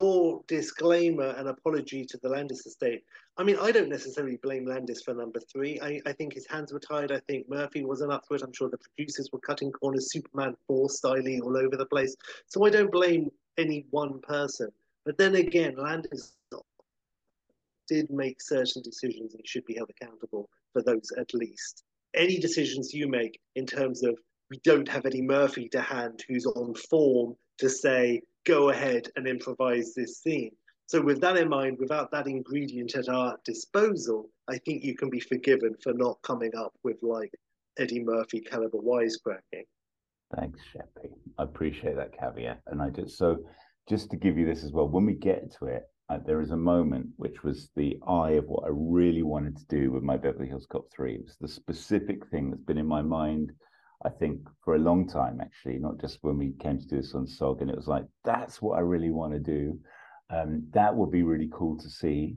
your 0.00 0.42
disclaimer 0.48 1.34
and 1.36 1.48
apology 1.48 2.04
to 2.06 2.18
the 2.22 2.28
Landis 2.28 2.66
estate. 2.66 3.02
I 3.36 3.44
mean, 3.44 3.56
I 3.60 3.70
don't 3.70 3.90
necessarily 3.90 4.38
blame 4.42 4.66
Landis 4.66 5.02
for 5.02 5.14
number 5.14 5.40
three. 5.52 5.78
I, 5.80 6.00
I 6.06 6.12
think 6.12 6.32
his 6.32 6.46
hands 6.46 6.72
were 6.72 6.80
tied. 6.80 7.12
I 7.12 7.20
think 7.28 7.48
Murphy 7.48 7.84
wasn't 7.84 8.12
up 8.12 8.24
for 8.26 8.34
it. 8.34 8.42
I'm 8.42 8.52
sure 8.52 8.70
the 8.70 8.78
producers 8.78 9.28
were 9.32 9.40
cutting 9.40 9.70
corners, 9.70 10.10
Superman 10.10 10.56
4 10.66 10.88
styling 10.88 11.42
all 11.42 11.56
over 11.56 11.76
the 11.76 11.86
place. 11.86 12.16
So 12.46 12.64
I 12.64 12.70
don't 12.70 12.90
blame 12.90 13.30
any 13.58 13.84
one 13.90 14.20
person. 14.20 14.70
But 15.04 15.18
then 15.18 15.34
again, 15.36 15.76
Landis 15.76 16.36
did 17.88 18.10
make 18.10 18.40
certain 18.40 18.82
decisions 18.82 19.34
and 19.34 19.46
should 19.46 19.64
be 19.64 19.74
held 19.74 19.90
accountable 19.90 20.48
for 20.72 20.82
those 20.82 21.10
at 21.18 21.34
least. 21.34 21.82
Any 22.14 22.38
decisions 22.38 22.94
you 22.94 23.08
make 23.08 23.40
in 23.56 23.66
terms 23.66 24.02
of 24.04 24.18
we 24.50 24.58
don't 24.64 24.88
have 24.88 25.06
Eddie 25.06 25.22
Murphy 25.22 25.68
to 25.70 25.80
hand 25.80 26.24
who's 26.28 26.46
on 26.46 26.74
form 26.74 27.36
to 27.58 27.68
say, 27.68 28.20
go 28.44 28.70
ahead 28.70 29.08
and 29.16 29.26
improvise 29.26 29.94
this 29.94 30.18
scene. 30.18 30.50
So, 30.86 31.00
with 31.00 31.20
that 31.20 31.36
in 31.36 31.48
mind, 31.48 31.78
without 31.78 32.10
that 32.10 32.26
ingredient 32.26 32.96
at 32.96 33.08
our 33.08 33.38
disposal, 33.44 34.28
I 34.48 34.58
think 34.58 34.82
you 34.82 34.96
can 34.96 35.08
be 35.08 35.20
forgiven 35.20 35.76
for 35.82 35.92
not 35.92 36.20
coming 36.22 36.50
up 36.56 36.72
with 36.82 37.00
like 37.02 37.32
Eddie 37.78 38.02
Murphy 38.02 38.40
caliber 38.40 38.78
wisecracking. 38.78 39.66
Thanks, 40.36 40.60
Sheppy. 40.74 41.10
I 41.38 41.44
appreciate 41.44 41.96
that 41.96 42.18
caveat. 42.18 42.60
And 42.66 42.82
I 42.82 42.90
just 42.90 43.16
so 43.16 43.38
just 43.88 44.10
to 44.10 44.16
give 44.16 44.38
you 44.38 44.46
this 44.46 44.64
as 44.64 44.72
well, 44.72 44.88
when 44.88 45.06
we 45.06 45.14
get 45.14 45.52
to 45.58 45.66
it, 45.66 45.84
uh, 46.08 46.18
there 46.26 46.40
is 46.40 46.50
a 46.50 46.56
moment 46.56 47.06
which 47.16 47.42
was 47.42 47.70
the 47.76 47.98
eye 48.06 48.32
of 48.32 48.46
what 48.46 48.64
I 48.64 48.70
really 48.72 49.22
wanted 49.22 49.56
to 49.56 49.66
do 49.66 49.92
with 49.92 50.02
my 50.02 50.16
Beverly 50.16 50.48
Hills 50.48 50.66
Cop 50.70 50.84
3. 50.92 51.14
It 51.14 51.24
was 51.24 51.36
the 51.40 51.48
specific 51.48 52.26
thing 52.28 52.50
that's 52.50 52.64
been 52.64 52.78
in 52.78 52.86
my 52.86 53.02
mind 53.02 53.52
I 54.02 54.08
think, 54.08 54.40
for 54.64 54.74
a 54.74 54.78
long 54.78 55.06
time, 55.06 55.40
actually, 55.40 55.78
not 55.78 56.00
just 56.00 56.18
when 56.22 56.38
we 56.38 56.52
came 56.58 56.78
to 56.78 56.86
do 56.86 56.96
this 56.96 57.14
on 57.14 57.26
SOG. 57.26 57.60
And 57.60 57.70
it 57.70 57.76
was 57.76 57.86
like, 57.86 58.06
that's 58.24 58.62
what 58.62 58.78
I 58.78 58.80
really 58.80 59.10
want 59.10 59.34
to 59.34 59.38
do. 59.38 59.78
Um, 60.30 60.66
that 60.72 60.94
would 60.94 61.10
be 61.10 61.22
really 61.22 61.50
cool 61.52 61.76
to 61.78 61.88
see. 61.88 62.36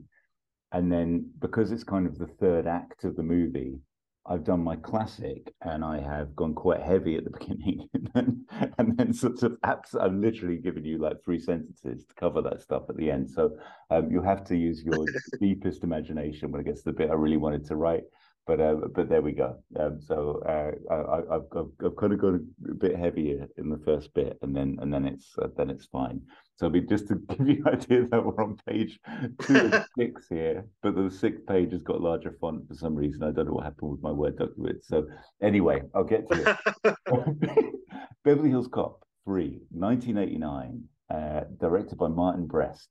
And 0.72 0.92
then 0.92 1.30
because 1.38 1.72
it's 1.72 1.84
kind 1.84 2.06
of 2.06 2.18
the 2.18 2.26
third 2.26 2.66
act 2.66 3.04
of 3.04 3.16
the 3.16 3.22
movie, 3.22 3.78
I've 4.26 4.44
done 4.44 4.64
my 4.64 4.76
classic 4.76 5.52
and 5.62 5.84
I 5.84 6.00
have 6.00 6.34
gone 6.34 6.54
quite 6.54 6.80
heavy 6.80 7.16
at 7.16 7.24
the 7.24 7.30
beginning 7.38 7.88
and 7.92 8.10
then, 8.14 8.46
and 8.78 8.96
then 8.96 9.12
sort 9.12 9.42
of 9.42 9.52
apps, 9.64 9.98
I've 10.00 10.14
literally 10.14 10.56
given 10.56 10.84
you 10.84 10.98
like 10.98 11.22
three 11.24 11.38
sentences 11.38 12.04
to 12.06 12.14
cover 12.14 12.40
that 12.42 12.62
stuff 12.62 12.84
at 12.88 12.96
the 12.96 13.10
end. 13.10 13.30
So 13.30 13.58
um, 13.90 14.10
you 14.10 14.22
have 14.22 14.44
to 14.44 14.56
use 14.56 14.82
your 14.82 15.04
deepest 15.40 15.84
imagination 15.84 16.50
when 16.50 16.60
it 16.60 16.64
gets 16.64 16.82
to 16.82 16.90
the 16.90 16.96
bit 16.96 17.10
I 17.10 17.14
really 17.14 17.36
wanted 17.36 17.66
to 17.66 17.76
write 17.76 18.04
but 18.46 18.60
uh, 18.60 18.74
but 18.94 19.08
there 19.08 19.22
we 19.22 19.32
go. 19.32 19.56
Um, 19.78 20.00
so 20.00 20.42
uh, 20.46 20.72
I, 20.92 21.16
have 21.16 21.44
I've, 21.56 21.86
I've 21.86 21.96
kind 21.96 22.12
of 22.12 22.20
gone 22.20 22.46
a 22.70 22.74
bit 22.74 22.96
heavier 22.96 23.46
in 23.56 23.70
the 23.70 23.80
first 23.84 24.12
bit, 24.14 24.38
and 24.42 24.54
then 24.54 24.76
and 24.80 24.92
then 24.92 25.06
it's 25.06 25.34
uh, 25.40 25.48
then 25.56 25.70
it's 25.70 25.86
fine. 25.86 26.20
So 26.56 26.66
I 26.66 26.70
mean, 26.70 26.86
just 26.88 27.08
to 27.08 27.14
give 27.28 27.48
you 27.48 27.62
an 27.64 27.74
idea 27.74 28.06
that 28.10 28.24
we're 28.24 28.42
on 28.42 28.56
page 28.66 28.98
two 29.42 29.56
of 29.56 29.86
six 29.98 30.28
here, 30.28 30.64
but 30.82 30.94
the 30.94 31.10
sixth 31.10 31.46
page 31.46 31.72
has 31.72 31.82
got 31.82 32.00
larger 32.00 32.36
font 32.40 32.66
for 32.68 32.74
some 32.74 32.94
reason. 32.94 33.22
I 33.22 33.32
don't 33.32 33.46
know 33.46 33.54
what 33.54 33.64
happened 33.64 33.92
with 33.92 34.02
my 34.02 34.12
Word 34.12 34.38
document. 34.38 34.84
So 34.84 35.06
anyway, 35.42 35.82
I'll 35.94 36.04
get 36.04 36.28
to 36.30 36.58
it. 36.84 37.74
Beverly 38.24 38.50
Hills 38.50 38.68
Cop 38.72 39.02
3, 39.26 39.58
1989, 39.70 40.84
uh, 41.10 41.40
directed 41.60 41.98
by 41.98 42.08
Martin 42.08 42.46
Brest. 42.46 42.88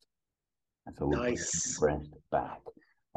So 0.97 1.07
nice. 1.07 1.77
Brest 1.79 2.09
back. 2.31 2.59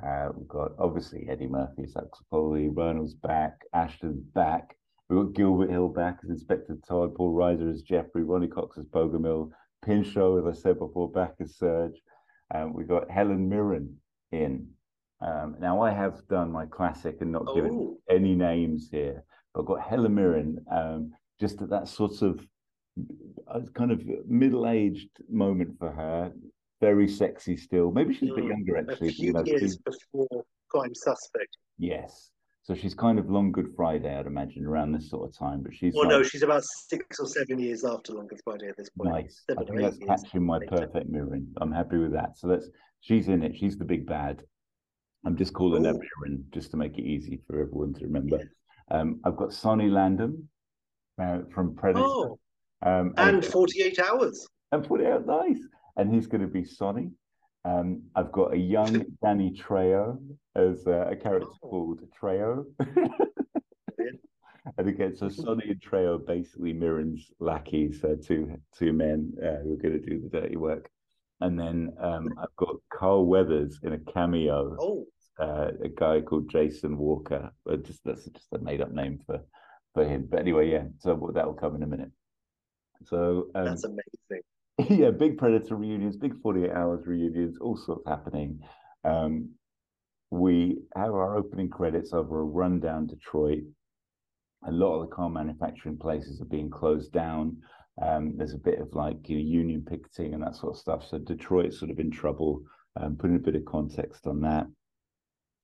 Uh, 0.03 0.29
we've 0.37 0.49
got 0.49 0.73
obviously 0.79 1.27
Eddie 1.29 1.49
Murphy, 1.49 1.87
Saxopoli, 1.87 2.73
Reinhold's 2.73 3.15
back, 3.15 3.55
Ashton's 3.75 4.23
back. 4.35 4.77
We've 5.09 5.25
got 5.25 5.35
Gilbert 5.35 5.71
Hill 5.71 5.89
back 5.89 6.19
as 6.23 6.31
Inspector 6.31 6.77
Todd, 6.87 7.15
Paul 7.15 7.35
Reiser 7.35 7.71
as 7.71 7.83
Jeffrey, 7.83 8.23
Ronny 8.23 8.49
Cox 8.49 8.77
as 8.79 8.85
Bogomil, 8.87 9.51
Pinchot, 9.85 10.39
as 10.39 10.59
I 10.59 10.61
said 10.61 10.79
before, 10.79 11.11
back 11.11 11.35
as 11.41 11.57
Serge. 11.57 12.01
Um, 12.55 12.75
we've 12.75 12.89
got 12.89 13.11
Helen 13.11 13.49
Mirren 13.49 13.97
in. 14.33 14.69
Um, 15.21 15.57
now, 15.61 15.81
I 15.81 15.91
have 15.91 16.27
done 16.29 16.53
my 16.53 16.67
classic 16.67 17.19
and 17.21 17.33
not 17.33 17.45
oh. 17.47 17.55
given 17.55 17.99
any 18.11 18.35
names 18.35 18.89
here, 18.91 19.25
but 19.53 19.61
I've 19.61 19.67
got 19.67 19.83
Helen 19.83 20.15
Mirren 20.15 20.65
um, 20.71 21.13
just 21.41 21.63
at 21.63 21.71
that 21.71 21.89
sort 21.89 22.23
of 22.23 22.47
uh, 23.49 23.61
kind 23.75 23.91
of 23.91 24.03
middle 24.27 24.67
aged 24.69 25.11
moment 25.29 25.79
for 25.79 25.91
her, 25.91 26.33
very 26.81 27.09
sexy 27.09 27.57
still. 27.57 27.91
Maybe 27.91 28.15
she's 28.15 28.31
a 28.31 28.35
bit 28.35 28.45
mm, 28.45 28.51
younger 28.51 28.77
actually. 28.79 29.09
A 29.09 29.13
few 29.13 29.27
you 29.27 29.33
know, 29.33 29.45
years 29.45 29.79
before 29.79 30.45
Prime 30.71 30.95
Suspect. 30.95 31.57
Yes. 31.79 32.31
So 32.67 32.75
she's 32.75 32.95
kind 32.95 33.21
of 33.21 33.31
long 33.31 33.53
Good 33.53 33.73
Friday, 33.77 34.13
I'd 34.13 34.27
imagine, 34.27 34.67
around 34.67 34.91
this 34.91 35.09
sort 35.09 35.31
of 35.31 35.39
time. 35.39 35.63
But 35.63 35.73
she's 35.73 35.95
well, 35.95 36.09
like, 36.09 36.11
no, 36.11 36.23
she's 36.25 36.43
about 36.43 36.65
six 36.65 37.21
or 37.21 37.27
seven 37.29 37.61
years 37.61 37.85
after 37.85 38.13
Long 38.13 38.27
Good 38.27 38.41
Friday 38.43 38.67
at 38.67 38.77
this 38.77 38.91
point. 38.91 39.11
Nice. 39.11 39.45
Seven 39.49 39.63
I 39.63 39.67
think 39.67 39.81
that's 39.81 40.23
catching 40.25 40.45
my 40.45 40.59
perfect 40.67 41.09
mirroring. 41.09 41.47
I'm 41.61 41.71
happy 41.71 41.99
with 41.99 42.11
that. 42.15 42.37
So 42.37 42.49
that's 42.49 42.69
she's 43.03 43.29
in 43.29 43.45
it. 43.45 43.57
She's 43.57 43.79
the 43.79 43.85
big 43.85 44.05
bad. 44.05 44.43
I'm 45.25 45.37
just 45.37 45.53
calling 45.53 45.87
Ooh. 45.87 45.91
her 45.91 45.95
Mirren 45.95 46.45
just 46.53 46.73
to 46.73 46.77
make 46.77 46.99
it 46.99 47.05
easy 47.05 47.41
for 47.47 47.61
everyone 47.61 47.95
to 47.95 48.05
remember. 48.05 48.39
Yeah. 48.39 48.99
Um, 48.99 49.21
I've 49.25 49.37
got 49.37 49.53
Sonny 49.53 49.89
Landham 49.89 50.43
uh, 51.23 51.43
from 51.55 51.77
Predator. 51.77 52.05
Oh. 52.05 52.39
Um, 52.83 53.15
and, 53.17 53.37
and 53.37 53.45
48 53.45 54.01
hours. 54.01 54.49
And 54.73 54.85
48 54.85 55.09
hours, 55.09 55.25
nice 55.27 55.61
and 55.97 56.15
he's 56.15 56.27
going 56.27 56.43
to 56.43 56.47
be 56.47 56.65
Sonny. 56.65 57.11
Um, 57.67 58.03
I've 58.15 58.31
got 58.31 58.55
a 58.55 58.59
young 58.59 59.05
Danny 59.23 59.51
Trejo 59.51 60.19
as 60.55 60.87
uh, 60.87 61.09
a 61.11 61.17
character 61.17 61.49
oh. 61.63 61.69
called 61.69 62.01
Trejo. 62.19 62.65
and 64.79 64.89
again, 64.89 65.17
so 65.17 65.29
Sonny 65.29 65.71
and 65.71 65.81
Trejo 65.81 66.25
basically 66.25 66.73
Mirren's 66.73 67.29
lackeys, 67.41 68.05
uh, 68.05 68.15
two 68.23 68.57
two 68.77 68.93
men 68.93 69.33
uh, 69.43 69.63
who 69.63 69.75
are 69.75 69.83
going 69.83 70.01
to 70.01 70.07
do 70.07 70.21
the 70.21 70.41
dirty 70.41 70.57
work. 70.57 70.89
And 71.41 71.59
then 71.59 71.93
um, 72.01 72.31
I've 72.41 72.55
got 72.57 72.77
Carl 72.91 73.27
Weathers 73.27 73.81
in 73.83 73.93
a 73.93 73.99
cameo. 73.99 74.77
Oh. 74.81 75.07
Uh, 75.39 75.71
a 75.85 75.89
guy 75.89 76.23
called 76.23 76.49
Jason 76.49 76.97
Walker. 76.97 77.51
But 77.65 77.85
just 77.85 78.01
that's 78.05 78.25
just 78.25 78.47
a 78.55 78.59
made 78.59 78.81
up 78.81 78.93
name 78.93 79.19
for 79.27 79.41
for 79.93 80.05
him. 80.05 80.29
But 80.31 80.41
anyway, 80.41 80.71
yeah. 80.71 80.85
So 81.01 81.33
that 81.35 81.47
will 81.47 81.55
come 81.55 81.75
in 81.75 81.83
a 81.83 81.87
minute. 81.87 82.13
So 83.05 83.49
um, 83.55 83.65
that's 83.67 83.85
amazing. 83.85 84.45
yeah, 84.91 85.11
big 85.11 85.39
Predator 85.39 85.77
reunions, 85.77 86.17
big 86.17 86.35
48 86.43 86.71
hours 86.71 87.07
reunions, 87.07 87.57
all 87.61 87.77
sorts 87.77 88.07
happening. 88.07 88.61
Um, 89.05 89.51
we 90.31 90.79
have 90.95 91.15
our 91.15 91.37
opening 91.37 91.71
credits 91.71 92.13
over 92.13 92.41
a 92.41 92.45
rundown 92.45 93.07
Detroit. 93.07 93.63
A 94.67 94.73
lot 94.73 94.97
of 94.97 95.09
the 95.09 95.15
car 95.15 95.31
manufacturing 95.31 95.97
places 95.97 96.41
are 96.41 96.47
being 96.47 96.69
closed 96.69 97.13
down. 97.13 97.57
Um, 98.03 98.35
there's 98.37 98.53
a 98.53 98.59
bit 98.59 98.79
of 98.79 98.95
like 98.95 99.29
you 99.29 99.37
know, 99.37 99.43
union 99.43 99.87
picketing 99.89 100.35
and 100.35 100.43
that 100.43 100.57
sort 100.57 100.75
of 100.75 100.81
stuff. 100.81 101.07
So 101.09 101.19
Detroit's 101.19 101.79
sort 101.79 101.91
of 101.91 101.99
in 101.99 102.11
trouble. 102.11 102.63
Um, 102.99 103.17
putting 103.17 103.37
a 103.37 103.41
bit 103.41 103.57
of 103.57 103.65
context 103.67 104.27
on 104.27 104.41
that. 104.41 104.67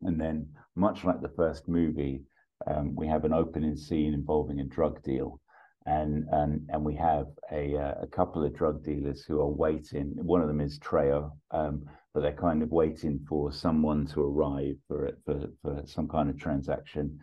And 0.02 0.20
then, 0.20 0.48
much 0.76 1.02
like 1.02 1.22
the 1.22 1.30
first 1.30 1.66
movie, 1.66 2.22
um, 2.66 2.94
we 2.94 3.06
have 3.06 3.24
an 3.24 3.32
opening 3.32 3.74
scene 3.76 4.12
involving 4.12 4.60
a 4.60 4.64
drug 4.64 5.02
deal. 5.02 5.40
And 5.87 6.29
and 6.31 6.69
and 6.69 6.85
we 6.85 6.95
have 6.97 7.27
a 7.51 7.77
uh, 7.77 7.95
a 8.03 8.07
couple 8.07 8.45
of 8.45 8.55
drug 8.55 8.85
dealers 8.85 9.25
who 9.25 9.41
are 9.41 9.51
waiting. 9.51 10.13
One 10.17 10.41
of 10.41 10.47
them 10.47 10.61
is 10.61 10.79
Trejo, 10.79 11.33
um, 11.51 11.85
but 12.15 12.21
they're 12.21 12.33
kind 12.33 12.63
of 12.63 12.71
waiting 12.71 13.19
for 13.29 13.53
someone 13.53 14.07
to 14.09 14.23
arrive 14.23 14.77
for 14.87 15.11
for 15.25 15.47
for 15.63 15.83
some 15.87 16.09
kind 16.09 16.31
of 16.31 16.39
transaction 16.39 17.19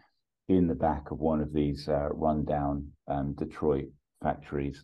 in 0.50 0.68
the 0.68 0.76
back 0.76 1.12
of 1.12 1.20
one 1.20 1.40
of 1.40 1.54
these 1.54 1.88
uh, 1.88 2.10
rundown 2.12 2.92
um, 3.08 3.34
Detroit 3.36 3.86
factories, 4.22 4.84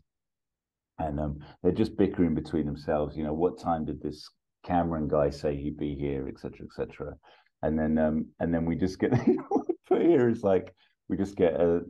and 0.99 1.19
um, 1.19 1.39
they're 1.61 1.73
just 1.73 1.97
bickering 1.97 2.33
between 2.33 2.65
themselves. 2.65 3.17
You 3.17 3.25
know, 3.25 3.33
what 3.33 3.59
time 3.59 3.83
did 3.83 4.01
this 4.01 4.29
Cameron 4.63 5.07
guy 5.07 5.29
say 5.29 5.55
he'd 5.55 5.77
be 5.77 5.95
here, 5.95 6.27
etc., 6.27 6.65
etc. 6.65 7.15
And 7.61 7.77
then 7.77 7.97
um, 7.97 8.27
and 8.39 8.53
then 8.53 8.65
we 8.65 8.75
just 8.75 8.99
get 8.99 9.11
put 9.87 10.01
here 10.01 10.29
is 10.29 10.43
like 10.43 10.73
we 11.07 11.17
just 11.17 11.35
get 11.35 11.53
a, 11.53 11.81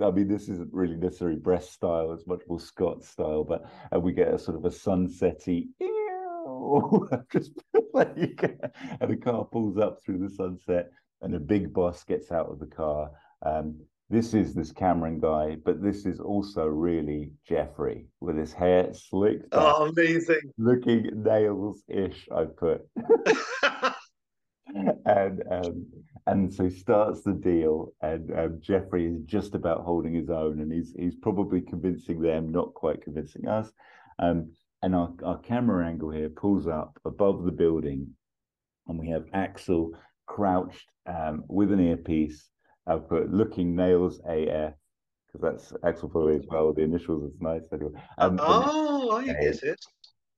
I 0.00 0.10
mean, 0.10 0.28
this 0.28 0.48
isn't 0.48 0.72
really 0.72 0.96
necessarily 0.96 1.38
Brest 1.38 1.72
style; 1.72 2.12
it's 2.12 2.26
much 2.26 2.42
more 2.48 2.60
Scott 2.60 3.02
style. 3.04 3.44
But 3.44 3.64
and 3.90 4.02
we 4.02 4.12
get 4.12 4.32
a 4.32 4.38
sort 4.38 4.56
of 4.56 4.64
a 4.64 4.70
sunsetty, 4.70 5.68
just 7.32 7.52
like, 7.94 8.60
and 9.00 9.10
the 9.10 9.16
car 9.16 9.44
pulls 9.44 9.78
up 9.78 9.98
through 10.04 10.18
the 10.18 10.30
sunset, 10.30 10.90
and 11.22 11.34
a 11.34 11.40
big 11.40 11.72
boss 11.72 12.04
gets 12.04 12.30
out 12.30 12.48
of 12.50 12.58
the 12.60 12.66
car. 12.66 13.10
Um, 13.44 13.80
this 14.10 14.34
is 14.34 14.54
this 14.54 14.72
Cameron 14.72 15.20
guy, 15.20 15.56
but 15.64 15.82
this 15.82 16.04
is 16.04 16.20
also 16.20 16.66
really 16.66 17.32
Jeffrey 17.48 18.06
with 18.20 18.36
his 18.36 18.52
hair 18.52 18.92
slicked 18.92 19.48
back, 19.50 19.74
Oh, 19.76 19.86
amazing. 19.86 20.52
looking 20.58 21.08
nails 21.22 21.82
ish. 21.88 22.28
I 22.30 22.44
put 22.44 22.86
and 25.06 25.42
um, 25.50 25.86
and 26.26 26.52
so 26.52 26.64
he 26.64 26.70
starts 26.70 27.22
the 27.22 27.32
deal, 27.32 27.92
and 28.00 28.30
um, 28.38 28.58
Jeffrey 28.60 29.06
is 29.06 29.20
just 29.24 29.54
about 29.54 29.84
holding 29.84 30.14
his 30.14 30.30
own, 30.30 30.60
and 30.60 30.72
he's 30.72 30.92
he's 30.96 31.16
probably 31.16 31.60
convincing 31.60 32.20
them, 32.20 32.52
not 32.52 32.74
quite 32.74 33.02
convincing 33.02 33.48
us. 33.48 33.70
Um, 34.18 34.52
and 34.82 34.94
our, 34.94 35.12
our 35.24 35.38
camera 35.38 35.86
angle 35.86 36.10
here 36.10 36.28
pulls 36.28 36.66
up 36.66 36.98
above 37.04 37.44
the 37.44 37.52
building, 37.52 38.08
and 38.88 38.98
we 38.98 39.08
have 39.10 39.26
Axel 39.32 39.92
crouched 40.26 40.88
um, 41.06 41.44
with 41.48 41.72
an 41.72 41.80
earpiece. 41.80 42.48
I 42.86 42.96
put 42.96 43.32
looking 43.32 43.76
nails 43.76 44.20
AF 44.26 44.74
because 45.32 45.40
that's 45.40 45.72
Axel 45.84 46.10
Foley 46.10 46.36
as 46.36 46.46
well. 46.48 46.72
The 46.72 46.82
initials 46.82 47.32
is 47.32 47.40
nice 47.40 47.62
anyway. 47.72 47.92
Um, 48.18 48.38
oh, 48.42 49.10
I 49.16 49.24
it. 49.24 49.84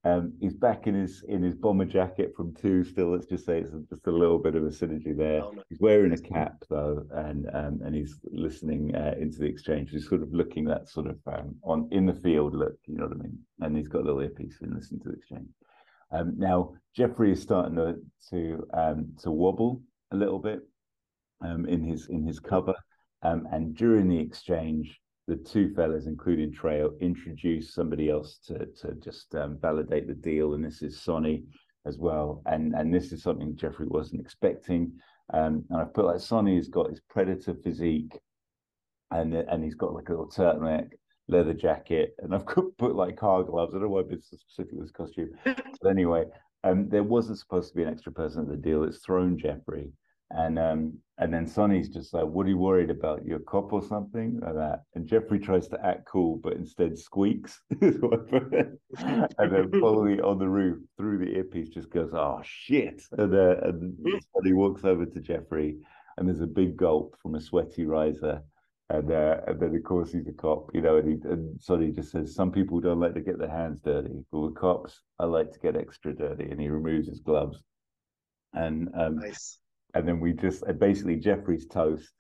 Um, 0.05 0.35
he's 0.39 0.55
back 0.55 0.87
in 0.87 0.95
his 0.95 1.25
in 1.29 1.43
his 1.43 1.55
bomber 1.55 1.87
jacket 1.87 2.35
from 2.37 2.55
two. 2.55 2.85
Still, 2.85 3.13
let's 3.13 3.27
just 3.27 3.47
say 3.47 3.61
it's 3.61 3.71
just 3.89 4.07
a 4.07 4.11
little 4.11 4.39
bit 4.39 4.55
of 4.55 4.65
a 4.65 4.69
synergy 4.69 5.17
there. 5.17 5.43
Oh, 5.43 5.51
no. 5.51 5.63
He's 5.71 5.81
wearing 5.81 6.13
a 6.13 6.19
cap 6.19 6.63
though, 6.69 7.07
and 7.11 7.49
um, 7.55 7.81
and 7.83 7.95
he's 7.95 8.21
listening 8.31 8.95
uh, 8.95 9.15
into 9.19 9.39
the 9.39 9.47
exchange. 9.47 9.91
He's 9.91 10.09
sort 10.09 10.23
of 10.23 10.33
looking 10.33 10.65
that 10.67 10.89
sort 10.89 11.07
of 11.07 11.17
um, 11.27 11.57
on 11.63 11.89
in 11.91 12.05
the 12.05 12.13
field 12.13 12.55
look. 12.55 12.77
You 12.87 12.99
know 12.99 13.07
what 13.07 13.17
I 13.17 13.23
mean? 13.23 13.39
And 13.61 13.77
he's 13.77 13.89
got 13.89 14.03
a 14.03 14.05
little 14.05 14.21
earpiece 14.21 14.59
and 14.61 14.75
listening 14.75 15.01
to 15.03 15.09
the 15.09 15.17
exchange. 15.17 15.49
Um, 16.11 16.35
now 16.37 16.75
Jeffrey 16.95 17.33
is 17.33 17.41
starting 17.41 17.77
to 17.77 17.97
to 18.31 18.67
um, 18.75 19.13
to 19.23 19.31
wobble 19.31 19.81
a 20.13 20.17
little 20.17 20.39
bit 20.39 20.61
um, 21.41 21.65
in 21.67 21.83
his 21.83 22.09
in 22.09 22.27
his 22.27 22.41
cover, 22.41 22.75
um, 23.23 23.49
and 23.53 23.75
during 23.75 24.09
the 24.09 24.19
exchange, 24.19 25.01
the 25.27 25.37
two 25.37 25.73
fellas, 25.75 26.07
including 26.07 26.53
Trail, 26.53 26.93
introduce 27.01 27.73
somebody 27.73 28.11
else 28.11 28.39
to 28.47 28.67
to 28.81 28.95
just 29.03 29.35
um, 29.35 29.59
validate 29.61 30.07
the 30.07 30.15
deal, 30.15 30.55
and 30.55 30.65
this 30.65 30.83
is 30.83 31.01
Sonny 31.01 31.45
as 31.87 31.99
well, 31.99 32.43
and 32.47 32.75
and 32.75 32.93
this 32.93 33.13
is 33.13 33.23
something 33.23 33.57
Jeffrey 33.57 33.87
wasn't 33.87 34.21
expecting, 34.21 34.93
um, 35.33 35.65
and 35.71 35.81
I've 35.81 35.95
put 35.95 36.05
like 36.05 36.21
Sonny 36.21 36.57
has 36.57 36.69
got 36.69 36.91
his 36.91 37.01
predator 37.09 37.55
physique, 37.55 38.19
and 39.11 39.35
and 39.35 39.65
he's 39.65 39.75
got 39.75 39.95
like 39.95 40.09
a 40.09 40.13
little 40.13 40.31
turtleneck, 40.31 40.91
leather 41.29 41.55
jacket, 41.55 42.15
and 42.19 42.35
I've 42.35 42.47
got 42.47 42.65
put 42.79 42.95
like 42.95 43.17
car 43.17 43.43
gloves. 43.45 43.75
I 43.75 43.79
don't 43.79 43.85
know 43.85 43.95
why 43.95 44.03
been 44.03 44.21
so 44.21 44.37
specific 44.37 44.73
with 44.73 44.85
this 44.85 44.93
costume, 44.93 45.31
but 45.45 45.89
anyway, 45.89 46.25
um, 46.65 46.89
there 46.91 47.03
wasn't 47.03 47.39
supposed 47.39 47.71
to 47.71 47.77
be 47.77 47.83
an 47.83 47.89
extra 47.89 48.13
person 48.13 48.43
at 48.43 48.49
the 48.49 48.57
deal. 48.57 48.85
It's 48.85 48.99
thrown 48.99 49.39
Jeffrey, 49.39 49.91
and 50.35 50.59
um, 50.59 50.99
and 51.19 51.33
then 51.33 51.47
Sonny's 51.47 51.89
just 51.89 52.13
like, 52.13 52.25
"What 52.25 52.47
are 52.47 52.49
you 52.49 52.59
worried 52.59 52.91
about? 52.91 53.25
You're 53.25 53.39
cop 53.39 53.73
or 53.73 53.83
something 53.83 54.41
like 54.41 54.55
that?" 54.55 54.83
And 54.95 55.07
Jeffrey 55.07 55.39
tries 55.39 55.69
to 55.69 55.87
act 55.87 56.07
cool, 56.07 56.41
but 56.43 56.55
instead 56.55 56.99
squeaks. 56.99 57.61
and 57.81 58.79
then 59.39 59.71
Foley 59.81 60.21
on 60.21 60.39
the 60.39 60.49
roof 60.49 60.83
through 60.97 61.19
the 61.19 61.37
earpiece 61.37 61.69
just 61.69 61.91
goes, 61.91 62.11
"Oh 62.13 62.41
shit!" 62.43 63.03
And, 63.13 63.35
uh, 63.35 63.57
and 63.63 63.97
Sonny 64.35 64.53
walks 64.53 64.85
over 64.85 65.07
to 65.07 65.21
Jeffrey, 65.21 65.79
and 66.19 66.27
there's 66.29 66.41
a 66.41 66.47
big 66.47 66.77
gulp 66.77 67.17
from 67.23 67.37
a 67.37 67.41
sweaty 67.41 67.85
Reiser. 67.85 68.43
And, 68.91 69.11
uh, 69.11 69.41
and 69.47 69.59
then 69.59 69.75
of 69.75 69.83
course 69.83 70.13
he's 70.13 70.29
a 70.29 70.33
cop, 70.33 70.71
you 70.75 70.83
know, 70.83 70.99
and, 70.99 71.09
he, 71.09 71.29
and 71.29 71.59
Sonny 71.59 71.91
just 71.91 72.11
says, 72.11 72.35
some 72.35 72.53
people 72.53 72.81
don't 72.81 73.01
like 73.01 73.15
to 73.15 73.23
get 73.23 73.39
their 73.39 73.49
hands 73.49 73.81
dirty, 73.83 74.23
but 74.31 74.41
with 74.41 74.57
cops, 74.57 75.01
I 75.19 75.25
like 75.25 75.53
to 75.53 75.59
get 75.59 75.75
extra 75.75 76.15
dirty. 76.15 76.51
And 76.51 76.61
he 76.61 76.69
removes 76.69 77.09
his 77.09 77.21
gloves. 77.21 77.63
And 78.53 78.91
um, 78.95 79.17
Nice. 79.17 79.59
And 79.95 80.07
then 80.07 80.21
we 80.21 80.33
just 80.33 80.65
uh, 80.69 80.73
basically 80.73 81.17
Jeffrey's 81.17 81.67
toast 81.67 82.13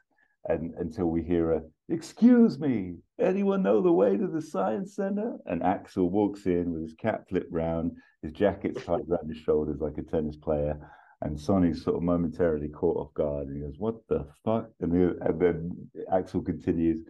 and 0.46 0.74
until 0.74 1.06
we 1.06 1.22
hear 1.22 1.52
a 1.52 1.62
excuse 1.88 2.58
me 2.58 2.96
anyone 3.18 3.62
know 3.62 3.80
the 3.80 3.92
way 3.92 4.16
to 4.16 4.26
the 4.26 4.42
science 4.42 4.96
center? 4.96 5.36
And 5.46 5.62
Axel 5.62 6.10
walks 6.10 6.46
in 6.46 6.72
with 6.72 6.82
his 6.82 6.94
cap 6.94 7.28
flipped 7.28 7.52
round 7.52 7.92
his 8.22 8.32
jacket's 8.32 8.84
tied 8.84 9.02
around 9.08 9.28
his 9.28 9.38
shoulders 9.38 9.80
like 9.80 9.98
a 9.98 10.02
tennis 10.02 10.36
player. 10.36 10.78
And 11.20 11.38
Sonny's 11.40 11.82
sort 11.82 11.96
of 11.96 12.02
momentarily 12.02 12.68
caught 12.68 12.96
off 12.96 13.14
guard 13.14 13.48
and 13.48 13.56
he 13.56 13.62
goes 13.62 13.78
what 13.78 13.96
the 14.08 14.26
fuck? 14.44 14.70
And, 14.80 14.92
and 14.92 15.40
then 15.40 15.88
Axel 16.12 16.42
continues 16.42 17.04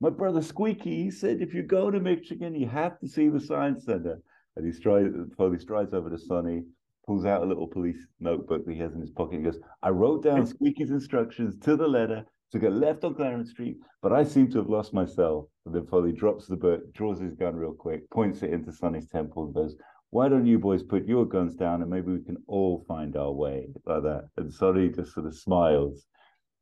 my 0.00 0.10
brother 0.10 0.42
Squeaky 0.42 1.04
he 1.04 1.10
said 1.10 1.40
if 1.40 1.54
you 1.54 1.62
go 1.62 1.90
to 1.90 2.00
Michigan 2.00 2.54
you 2.54 2.68
have 2.68 2.98
to 3.00 3.08
see 3.08 3.28
the 3.28 3.40
science 3.40 3.84
center. 3.84 4.20
And 4.56 4.66
he 4.66 4.72
strides 4.72 5.14
Foley 5.36 5.58
strides 5.58 5.94
over 5.94 6.10
to 6.10 6.18
Sonny 6.18 6.64
pulls 7.08 7.24
out 7.24 7.42
a 7.42 7.46
little 7.46 7.66
police 7.66 8.06
notebook 8.20 8.66
that 8.66 8.72
he 8.74 8.78
has 8.78 8.92
in 8.92 9.00
his 9.00 9.10
pocket. 9.10 9.38
He 9.38 9.42
goes, 9.42 9.58
I 9.82 9.88
wrote 9.88 10.22
down 10.22 10.46
Squeaky's 10.46 10.90
instructions 10.90 11.56
to 11.60 11.74
the 11.74 11.88
letter 11.88 12.22
to 12.52 12.58
go 12.58 12.68
left 12.68 13.02
on 13.02 13.14
Clarence 13.14 13.50
Street, 13.50 13.78
but 14.02 14.12
I 14.12 14.24
seem 14.24 14.50
to 14.50 14.58
have 14.58 14.68
lost 14.68 14.92
myself. 14.92 15.46
And 15.64 15.74
then 15.74 15.86
Foley 15.86 16.12
drops 16.12 16.46
the 16.46 16.56
book, 16.56 16.92
draws 16.92 17.18
his 17.18 17.34
gun 17.34 17.56
real 17.56 17.72
quick, 17.72 18.08
points 18.10 18.42
it 18.42 18.52
into 18.52 18.72
Sonny's 18.72 19.08
temple, 19.08 19.46
and 19.46 19.54
goes, 19.54 19.74
Why 20.10 20.28
don't 20.28 20.44
you 20.44 20.58
boys 20.58 20.82
put 20.82 21.06
your 21.06 21.24
guns 21.24 21.54
down 21.54 21.80
and 21.80 21.90
maybe 21.90 22.12
we 22.12 22.22
can 22.22 22.36
all 22.46 22.84
find 22.86 23.16
our 23.16 23.32
way 23.32 23.68
like 23.86 24.02
that? 24.02 24.28
And 24.36 24.52
Sonny 24.52 24.90
just 24.90 25.14
sort 25.14 25.24
of 25.24 25.34
smiles 25.34 26.06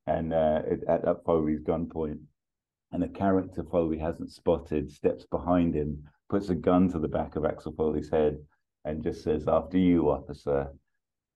and 0.07 0.33
uh, 0.33 0.63
it, 0.65 0.85
at, 0.89 1.05
at 1.09 1.25
Foley's 1.25 1.61
gunpoint. 1.61 2.21
And 2.93 3.03
a 3.03 3.09
character 3.09 3.65
Foley 3.69 3.99
hasn't 3.99 4.31
spotted 4.31 4.93
steps 4.93 5.27
behind 5.29 5.75
him, 5.75 6.05
puts 6.31 6.51
a 6.51 6.55
gun 6.55 6.89
to 6.93 7.01
the 7.01 7.09
back 7.09 7.35
of 7.35 7.45
Axel 7.45 7.75
Foley's 7.77 8.11
head, 8.11 8.39
and 8.87 9.03
just 9.03 9.23
says, 9.23 9.47
After 9.49 9.79
you, 9.79 10.11
officer. 10.11 10.69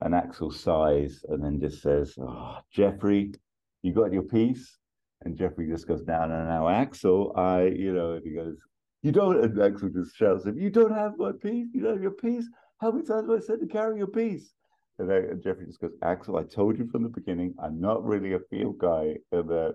And 0.03 0.15
Axel 0.15 0.51
sighs 0.51 1.23
and 1.29 1.45
then 1.45 1.61
just 1.61 1.83
says, 1.83 2.15
oh, 2.19 2.57
Jeffrey, 2.73 3.35
you 3.83 3.93
got 3.93 4.13
your 4.13 4.23
piece? 4.23 4.79
And 5.23 5.37
Jeffrey 5.37 5.69
just 5.69 5.87
goes, 5.87 6.03
No, 6.07 6.27
no, 6.27 6.45
no, 6.45 6.69
Axel, 6.69 7.35
I, 7.37 7.65
you 7.65 7.93
know, 7.93 8.13
and 8.13 8.25
he 8.25 8.33
goes, 8.33 8.57
You 9.03 9.13
don't, 9.13 9.45
and 9.45 9.61
Axel 9.61 9.91
just 9.91 10.17
shouts 10.17 10.47
him, 10.47 10.57
You 10.59 10.71
don't 10.71 10.95
have 10.95 11.19
my 11.19 11.33
piece? 11.33 11.69
You 11.75 11.83
don't 11.83 11.95
have 11.95 12.03
your 12.03 12.13
piece? 12.13 12.49
How 12.81 12.91
many 12.91 13.07
times 13.07 13.29
have 13.29 13.43
I 13.43 13.45
said 13.45 13.61
to 13.61 13.67
carry 13.67 13.99
your 13.99 14.07
piece? 14.07 14.55
And, 14.99 15.11
then, 15.11 15.25
and 15.31 15.43
Jeffrey 15.43 15.67
just 15.67 15.81
goes, 15.81 15.93
Axel, 16.03 16.39
I 16.39 16.45
told 16.45 16.79
you 16.79 16.89
from 16.91 17.03
the 17.03 17.11
beginning, 17.11 17.55
I'm 17.63 17.79
not 17.79 18.03
really 18.05 18.33
a 18.33 18.41
field 18.51 18.79
guy. 18.79 19.17
And, 19.33 19.51
uh, 19.51 19.73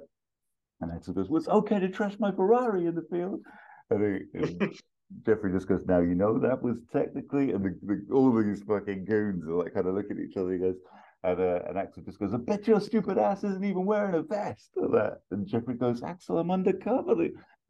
and 0.82 0.92
Axel 0.92 1.14
goes, 1.14 1.30
Well, 1.30 1.38
it's 1.38 1.50
okay 1.50 1.80
to 1.80 1.90
trash 1.90 2.16
my 2.20 2.32
Ferrari 2.32 2.88
in 2.88 2.96
the 2.96 3.06
field. 3.12 3.42
And, 3.92 4.20
he, 4.34 4.40
and 4.40 4.74
Jeffrey 5.26 5.52
just 5.52 5.68
goes, 5.68 5.86
now 5.86 6.00
you 6.00 6.16
know 6.16 6.40
that 6.40 6.62
was 6.62 6.78
technically, 6.92 7.52
and 7.52 7.64
the, 7.64 7.78
the, 7.84 8.14
all 8.14 8.32
these 8.32 8.64
fucking 8.64 9.06
goons 9.06 9.46
are 9.48 9.54
like 9.54 9.74
kind 9.74 9.88
of 9.88 9.94
looking 9.96 10.18
at 10.18 10.24
each 10.24 10.38
other. 10.38 10.52
He 10.54 10.60
goes, 10.60 10.76
and, 11.24 11.40
uh, 11.40 11.60
and 11.68 11.78
Axel 11.78 12.04
just 12.04 12.20
goes, 12.20 12.34
I 12.34 12.38
bet 12.38 12.68
your 12.68 12.80
stupid 12.80 13.18
ass 13.18 13.44
isn't 13.44 13.64
even 13.64 13.86
wearing 13.86 14.16
a 14.16 14.22
vest. 14.22 14.72
And, 14.76 14.94
that. 14.94 15.22
and 15.32 15.48
Jeffrey 15.48 15.76
goes, 15.76 16.04
Axel, 16.04 16.38
I'm 16.40 16.52
undercover. 16.52 17.16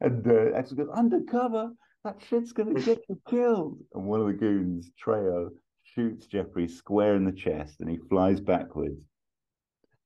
And 0.00 0.26
uh, 0.26 0.56
Axel 0.56 0.76
goes, 0.76 0.88
undercover? 0.94 1.70
That 2.04 2.16
shit's 2.28 2.52
going 2.52 2.74
to 2.74 2.82
get 2.82 3.02
you 3.08 3.18
killed. 3.28 3.78
And 3.94 4.04
one 4.04 4.20
of 4.20 4.26
the 4.26 4.34
goons, 4.34 4.90
Trejo, 5.02 5.50
shoots 5.82 6.26
Jeffrey 6.26 6.68
square 6.68 7.16
in 7.16 7.24
the 7.24 7.32
chest 7.32 7.80
and 7.80 7.88
he 7.90 7.96
flies 8.08 8.40
backwards. 8.40 9.00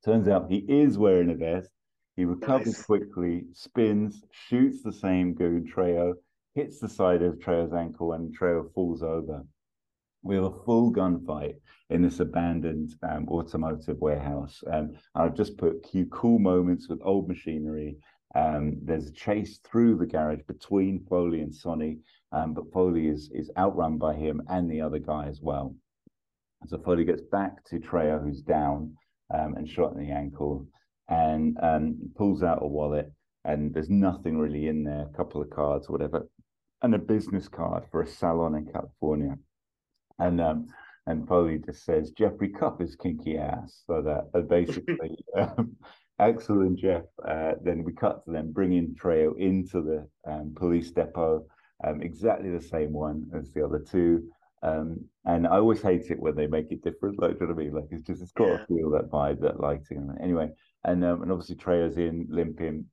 Turns 0.05 0.29
out 0.29 0.51
he 0.51 0.65
is 0.69 0.97
wearing 0.97 1.31
a 1.31 1.35
vest. 1.35 1.71
He 2.17 2.25
recovers 2.25 2.67
Nice. 2.67 2.83
quickly, 2.85 3.45
spins, 3.53 4.25
shoots 4.31 4.83
the 4.83 4.93
same 4.93 5.35
goon, 5.35 5.71
Trejo, 5.75 6.15
hits 6.55 6.79
the 6.79 6.89
side 6.89 7.23
of 7.23 7.39
Trejo's 7.39 7.73
ankle, 7.73 8.13
and 8.13 8.37
Trejo 8.37 8.73
falls 8.75 9.03
over. 9.03 9.45
We 10.23 10.35
have 10.35 10.45
a 10.45 10.65
full 10.65 10.93
gunfight 10.93 11.57
in 11.89 12.03
this 12.03 12.21
abandoned 12.21 12.95
um, 13.09 13.29
automotive 13.29 13.99
warehouse. 14.01 14.63
Um, 14.71 14.93
I've 15.15 15.35
just 15.35 15.57
put 15.57 15.83
cue 15.83 16.07
cool 16.07 16.39
moments 16.39 16.89
with 16.89 17.01
old 17.03 17.29
machinery. 17.29 17.97
Um, 18.35 18.79
there's 18.83 19.09
a 19.09 19.13
chase 19.13 19.59
through 19.65 19.97
the 19.97 20.07
garage 20.07 20.43
between 20.47 21.05
Foley 21.09 21.41
and 21.41 21.55
Sonny, 21.55 21.99
um, 22.33 22.55
but 22.55 22.73
Foley 22.73 23.09
is 23.09 23.31
is 23.35 23.51
outrun 23.57 23.99
by 23.99 24.15
him 24.15 24.43
and 24.49 24.71
the 24.71 24.81
other 24.83 24.99
guy 24.99 25.27
as 25.27 25.41
well. 25.41 25.75
So 26.67 26.79
Foley 26.79 27.05
gets 27.05 27.23
back 27.23 27.65
to 27.65 27.81
Trejo, 27.81 28.23
who's 28.23 28.43
down 28.43 28.95
um, 29.35 29.55
and 29.57 29.69
shot 29.69 29.95
in 29.95 29.99
the 29.99 30.13
ankle, 30.13 30.67
and 31.09 31.57
um, 31.63 31.97
pulls 32.15 32.43
out 32.43 32.63
a 32.63 32.67
wallet 32.67 33.11
and 33.45 33.73
there's 33.73 33.91
nothing 33.91 34.39
really 34.39 34.69
in 34.69 34.85
there, 34.85 35.07
a 35.13 35.17
couple 35.17 35.41
of 35.41 35.51
cards, 35.51 35.89
or 35.89 35.93
whatever, 35.93 36.29
and 36.83 36.95
a 36.95 36.99
business 36.99 37.49
card 37.49 37.85
for 37.91 38.03
a 38.03 38.07
salon 38.07 38.55
in 38.55 38.67
California. 38.67 39.37
And 40.19 40.41
um, 40.41 40.67
and 41.07 41.27
Foley 41.27 41.59
just 41.59 41.85
says 41.85 42.11
Jeffrey 42.13 42.51
Cup 42.51 42.81
is 42.83 42.95
kinky 42.97 43.39
ass. 43.39 43.83
So 43.87 44.03
that 44.03 44.29
uh, 44.39 44.43
basically 44.43 45.17
um, 45.37 45.77
Axel 46.19 46.61
and 46.61 46.77
Jeff, 46.77 47.05
uh, 47.27 47.53
then 47.63 47.83
we 47.85 47.93
cut 47.93 48.25
to 48.25 48.31
them 48.33 48.53
bringing 48.53 48.95
Trejo 48.95 49.39
into 49.39 49.81
the 49.83 50.09
um, 50.31 50.53
police 50.55 50.91
depot, 50.91 51.47
um, 51.85 52.03
exactly 52.03 52.51
the 52.51 52.61
same 52.61 52.93
one 52.93 53.31
as 53.35 53.53
the 53.53 53.65
other 53.65 53.79
two. 53.79 54.29
Um, 54.63 55.07
and 55.25 55.47
I 55.47 55.57
always 55.57 55.81
hate 55.81 56.11
it 56.11 56.21
when 56.21 56.37
they 56.37 56.47
make 56.47 56.71
it 56.71 56.85
different. 56.85 57.19
Like, 57.19 57.33
do 57.33 57.37
you 57.41 57.47
know 57.49 57.55
what 57.55 57.63
I 57.63 57.65
mean? 57.65 57.75
Like, 57.75 57.89
it's 57.91 58.03
just, 58.03 58.21
it's 58.21 58.33
got 58.33 58.49
Yeah. 58.51 58.57
to 58.59 58.67
feel 58.67 58.91
that 58.91 59.11
vibe, 59.11 59.41
that 59.41 59.59
lighting. 59.59 60.15
Anyway, 60.23 60.51
and 60.85 61.03
um, 61.03 61.23
and 61.23 61.33
obviously 61.33 61.57
Trejo's 61.57 61.97
in, 61.97 62.27
limping. 62.29 62.85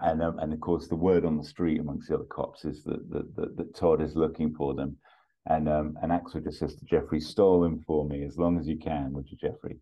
And 0.00 0.22
um, 0.22 0.38
and 0.38 0.52
of 0.52 0.60
course, 0.60 0.88
the 0.88 0.96
word 0.96 1.24
on 1.24 1.38
the 1.38 1.44
street 1.44 1.80
amongst 1.80 2.08
the 2.08 2.16
other 2.16 2.24
cops 2.24 2.64
is 2.64 2.84
that 2.84 3.10
that, 3.10 3.34
that, 3.36 3.56
that 3.56 3.74
Todd 3.74 4.02
is 4.02 4.14
looking 4.14 4.54
for 4.54 4.74
them. 4.74 4.96
And 5.46 5.68
um, 5.68 5.96
and 6.02 6.12
Axel 6.12 6.40
just 6.40 6.58
says 6.58 6.74
to 6.74 6.84
Jeffrey, 6.84 7.20
"Stole 7.20 7.64
him 7.64 7.82
for 7.86 8.04
me 8.06 8.24
as 8.24 8.36
long 8.36 8.58
as 8.58 8.66
you 8.66 8.78
can, 8.78 9.12
would 9.12 9.30
you, 9.30 9.38
Jeffrey?" 9.38 9.78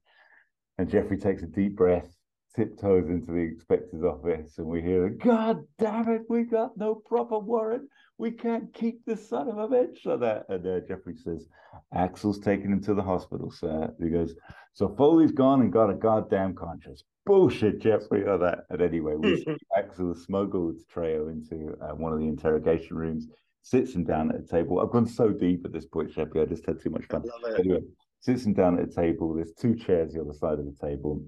And 0.78 0.89
Jeffrey 0.89 1.19
takes 1.19 1.43
a 1.43 1.47
deep 1.47 1.77
breath, 1.77 2.15
tiptoes 2.55 3.09
into 3.09 3.32
the 3.32 3.41
inspector's 3.41 4.05
office, 4.05 4.59
and 4.59 4.69
we 4.69 4.82
hear, 4.82 5.09
"God 5.09 5.65
damn 5.78 6.09
it, 6.09 6.23
we 6.28 6.45
got 6.45 6.77
no 6.77 6.95
proper 6.95 7.39
warrant. 7.39 7.89
We 8.16 8.31
can't 8.31 8.73
keep 8.73 9.05
this 9.05 9.28
son 9.28 9.49
of 9.49 9.59
a 9.59 9.66
bitch 9.66 10.05
like 10.05 10.20
that." 10.20 10.47
And 10.49 10.65
uh, 10.65 10.81
Jeffrey 10.86 11.16
says, 11.16 11.49
"Axel's 11.93 12.39
taking 12.39 12.70
him 12.70 12.82
to 12.82 12.95
the 12.95 13.03
hospital, 13.03 13.51
sir." 13.51 13.93
He 13.99 14.11
goes, 14.11 14.36
"So 14.74 14.95
Foley's 14.97 15.32
gone 15.32 15.61
and 15.62 15.73
got 15.73 15.91
a 15.91 15.95
goddamn 15.95 16.55
conscience." 16.55 17.03
Bullshit, 17.26 17.80
Jeffrey, 17.80 18.24
or 18.24 18.38
that. 18.38 18.66
And 18.70 18.82
anyway, 18.82 19.14
we 19.16 19.44
Axel 19.76 20.14
smuggled 20.14 20.76
Trejo 20.94 21.30
into 21.30 21.74
uh, 21.82 21.94
one 21.94 22.12
of 22.12 22.18
the 22.18 22.28
interrogation 22.28 22.96
rooms, 22.96 23.28
sits 23.62 23.94
him 23.94 24.05
down 24.05 24.30
at 24.30 24.40
a 24.40 24.46
table. 24.46 24.80
I've 24.80 24.90
gone 24.90 25.06
so 25.06 25.30
deep 25.30 25.64
at 25.64 25.72
this 25.72 25.86
point, 25.86 26.12
Sheppy. 26.12 26.42
I 26.42 26.44
just 26.44 26.66
had 26.66 26.80
too 26.80 26.90
much 26.90 27.06
fun. 27.06 27.24
Anyway, 27.59 27.80
sits 28.20 28.44
him 28.44 28.52
down 28.52 28.78
at 28.78 28.88
a 28.88 28.92
table. 28.92 29.34
There's 29.34 29.52
two 29.55 29.74
chairs 29.74 30.12
the 30.12 30.20
other 30.20 30.34
side 30.34 30.59
of 30.59 30.66
the 30.66 30.86
table. 30.86 31.24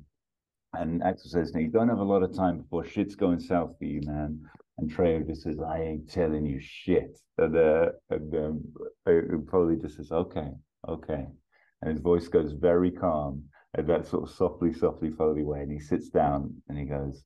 And 0.75 1.03
Axel 1.03 1.31
says, 1.31 1.55
"Now 1.55 1.61
you 1.61 1.71
don't 1.71 1.89
have 1.89 1.99
a 1.99 2.05
lot 2.05 2.23
of 2.23 2.37
time 2.37 2.59
before 2.59 2.85
shit's 2.85 3.15
going 3.15 3.41
south 3.41 3.79
for 3.79 3.85
you, 3.85 4.03
man." 4.05 4.43
And 4.77 4.91
Trejo 4.93 5.27
just 5.27 5.43
says, 5.43 5.59
"I 5.61 5.81
ain't 5.81 6.11
telling 6.11 6.45
you 6.45 6.61
shit." 6.61 7.19
And 7.39 7.57
uh, 7.57 7.93
and 8.11 8.35
um, 8.35 8.65
uh, 9.07 9.13
Foley 9.51 9.77
just 9.77 9.97
says, 9.97 10.13
"Okay, 10.13 10.51
okay," 10.87 11.27
and 11.81 11.91
his 11.91 12.01
voice 12.01 12.29
goes 12.29 12.53
very 12.53 12.91
calm 12.91 13.45
and 13.77 13.87
that 13.89 14.07
sort 14.07 14.25
of 14.25 14.35
softly, 14.35 14.73
softly 14.73 15.11
Foley 15.11 15.45
way. 15.45 15.61
And 15.61 15.71
he 15.71 15.79
sits 15.79 16.09
down 16.09 16.63
and 16.69 16.79
he 16.79 16.85
goes, 16.85 17.23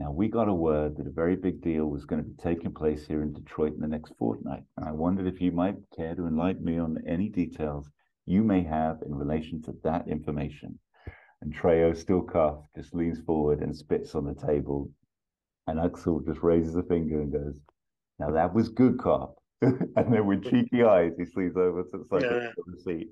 "Now 0.00 0.12
we 0.12 0.28
got 0.28 0.48
a 0.48 0.54
word 0.54 0.96
that 0.96 1.06
a 1.06 1.10
very 1.10 1.36
big 1.36 1.60
deal 1.60 1.86
was 1.86 2.04
going 2.04 2.22
to 2.22 2.28
be 2.28 2.36
taking 2.36 2.72
place 2.72 3.06
here 3.06 3.22
in 3.22 3.32
Detroit 3.32 3.74
in 3.74 3.80
the 3.80 3.88
next 3.88 4.14
fortnight. 4.16 4.64
And 4.76 4.86
I 4.86 4.92
wondered 4.92 5.26
if 5.26 5.40
you 5.40 5.52
might 5.52 5.76
care 5.94 6.14
to 6.14 6.26
enlighten 6.26 6.64
me 6.64 6.78
on 6.78 6.98
any 7.06 7.28
details 7.28 7.90
you 8.24 8.42
may 8.42 8.62
have 8.62 9.02
in 9.02 9.14
relation 9.14 9.60
to 9.62 9.72
that 9.84 10.08
information." 10.08 10.78
And 11.42 11.54
Trejo, 11.54 11.94
still 11.96 12.22
cuffed, 12.22 12.74
just 12.74 12.94
leans 12.94 13.20
forward 13.20 13.60
and 13.60 13.76
spits 13.76 14.14
on 14.14 14.24
the 14.24 14.34
table. 14.34 14.90
And 15.66 15.78
Axel 15.78 16.20
just 16.20 16.42
raises 16.42 16.76
a 16.76 16.82
finger 16.82 17.20
and 17.20 17.30
goes, 17.32 17.54
Now 18.18 18.30
that 18.30 18.54
was 18.54 18.68
good 18.70 18.98
cop. 18.98 19.36
and 19.60 20.12
then 20.12 20.26
with 20.26 20.44
cheeky 20.44 20.82
eyes, 20.82 21.12
he 21.18 21.24
leans 21.36 21.56
over 21.56 21.82
to 21.82 21.98
the 21.98 22.04
side 22.06 22.22
Yeah. 22.22 22.48
of 22.48 22.64
the 22.66 22.80
seat 22.82 23.10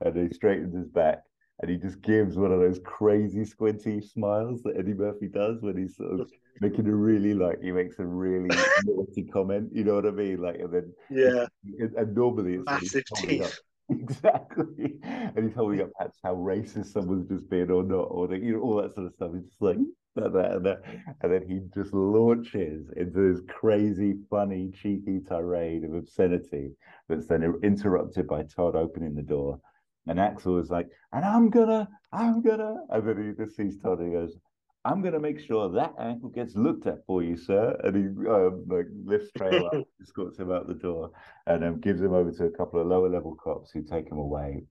and 0.00 0.16
he 0.16 0.34
straightens 0.34 0.74
his 0.74 0.88
back. 0.88 1.24
And 1.60 1.70
he 1.70 1.76
just 1.76 2.02
gives 2.02 2.36
one 2.36 2.50
of 2.52 2.58
those 2.60 2.80
crazy 2.84 3.44
squinty 3.44 4.00
smiles 4.00 4.62
that 4.64 4.76
Eddie 4.76 4.94
Murphy 4.94 5.28
does 5.28 5.62
when 5.62 5.76
he's 5.76 5.96
sort 5.96 6.20
of 6.20 6.30
making 6.60 6.86
a 6.88 6.94
really 6.94 7.32
like 7.32 7.62
he 7.62 7.70
makes 7.70 7.98
a 8.00 8.04
really 8.04 8.48
naughty 8.84 9.22
comment, 9.22 9.70
you 9.72 9.84
know 9.84 9.94
what 9.94 10.06
I 10.06 10.10
mean? 10.10 10.38
Like 10.42 10.58
and 10.58 10.72
then 10.74 10.92
Yeah, 11.10 11.46
and, 11.78 11.94
and 11.94 12.14
normally 12.14 12.54
it's 12.54 12.64
massive 12.66 13.04
holding 13.10 13.42
up- 13.42 13.48
teeth. 13.50 13.60
Exactly. 13.90 14.94
And 15.02 15.44
he's 15.44 15.54
holding 15.54 15.82
up 15.82 15.90
perhaps 15.96 16.18
how 16.24 16.34
racist 16.34 16.86
someone's 16.86 17.28
just 17.28 17.48
been 17.50 17.70
or 17.70 17.82
not, 17.82 18.04
or 18.10 18.26
the, 18.26 18.38
you 18.38 18.54
know, 18.54 18.60
all 18.60 18.76
that 18.82 18.94
sort 18.94 19.06
of 19.06 19.12
stuff. 19.12 19.32
He's 19.34 19.44
just 19.44 19.60
like 19.60 19.76
that, 20.16 20.32
that, 20.32 20.52
and 20.52 20.64
that. 20.66 20.82
And 21.20 21.30
then 21.32 21.44
he 21.46 21.60
just 21.74 21.92
launches 21.92 22.88
into 22.96 23.32
this 23.34 23.42
crazy, 23.46 24.14
funny, 24.30 24.70
cheeky 24.80 25.20
tirade 25.28 25.84
of 25.84 25.92
obscenity 25.94 26.70
that's 27.10 27.26
then 27.26 27.42
interrupted 27.62 28.26
by 28.26 28.44
Todd 28.44 28.74
opening 28.74 29.14
the 29.14 29.22
door. 29.22 29.60
And 30.06 30.20
Axel 30.20 30.58
is 30.58 30.70
like, 30.70 30.88
and 31.12 31.24
I'm 31.24 31.50
gonna, 31.50 31.88
I'm 32.12 32.42
gonna, 32.42 32.76
and 32.90 33.08
then 33.08 33.34
he 33.36 33.44
just 33.44 33.56
sees 33.56 33.78
Todd 33.78 34.00
and 34.00 34.08
he 34.08 34.14
goes, 34.14 34.36
I'm 34.84 35.00
gonna 35.00 35.20
make 35.20 35.40
sure 35.40 35.70
that 35.70 35.94
ankle 35.98 36.28
gets 36.28 36.54
looked 36.56 36.86
at 36.86 37.06
for 37.06 37.22
you, 37.22 37.36
sir. 37.38 37.74
And 37.82 37.96
he 37.96 38.28
um, 38.28 38.64
like 38.68 38.86
lifts 39.04 39.30
Trail 39.36 39.66
up, 39.66 39.82
escorts 40.02 40.38
him 40.38 40.52
out 40.52 40.68
the 40.68 40.74
door, 40.74 41.10
and 41.46 41.64
um, 41.64 41.80
gives 41.80 42.02
him 42.02 42.12
over 42.12 42.30
to 42.32 42.44
a 42.44 42.50
couple 42.50 42.80
of 42.80 42.86
lower 42.86 43.08
level 43.08 43.34
cops 43.42 43.70
who 43.70 43.82
take 43.82 44.10
him 44.10 44.18
away. 44.18 44.64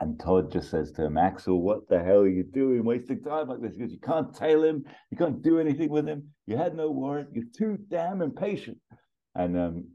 And 0.00 0.18
Todd 0.18 0.50
just 0.50 0.70
says 0.70 0.90
to 0.92 1.04
him, 1.04 1.18
Axel, 1.18 1.60
what 1.60 1.88
the 1.88 2.02
hell 2.02 2.20
are 2.20 2.28
you 2.28 2.42
doing? 2.42 2.84
Wasting 2.84 3.22
time 3.22 3.48
like 3.48 3.60
this? 3.60 3.76
Because 3.76 3.92
You 3.92 4.00
can't 4.00 4.34
tail 4.34 4.64
him, 4.64 4.84
you 5.10 5.16
can't 5.16 5.42
do 5.42 5.60
anything 5.60 5.90
with 5.90 6.08
him. 6.08 6.30
You 6.46 6.56
had 6.56 6.74
no 6.74 6.90
warrant, 6.90 7.28
you're 7.32 7.44
too 7.56 7.78
damn 7.88 8.22
impatient. 8.22 8.78
And 9.36 9.56
um 9.56 9.88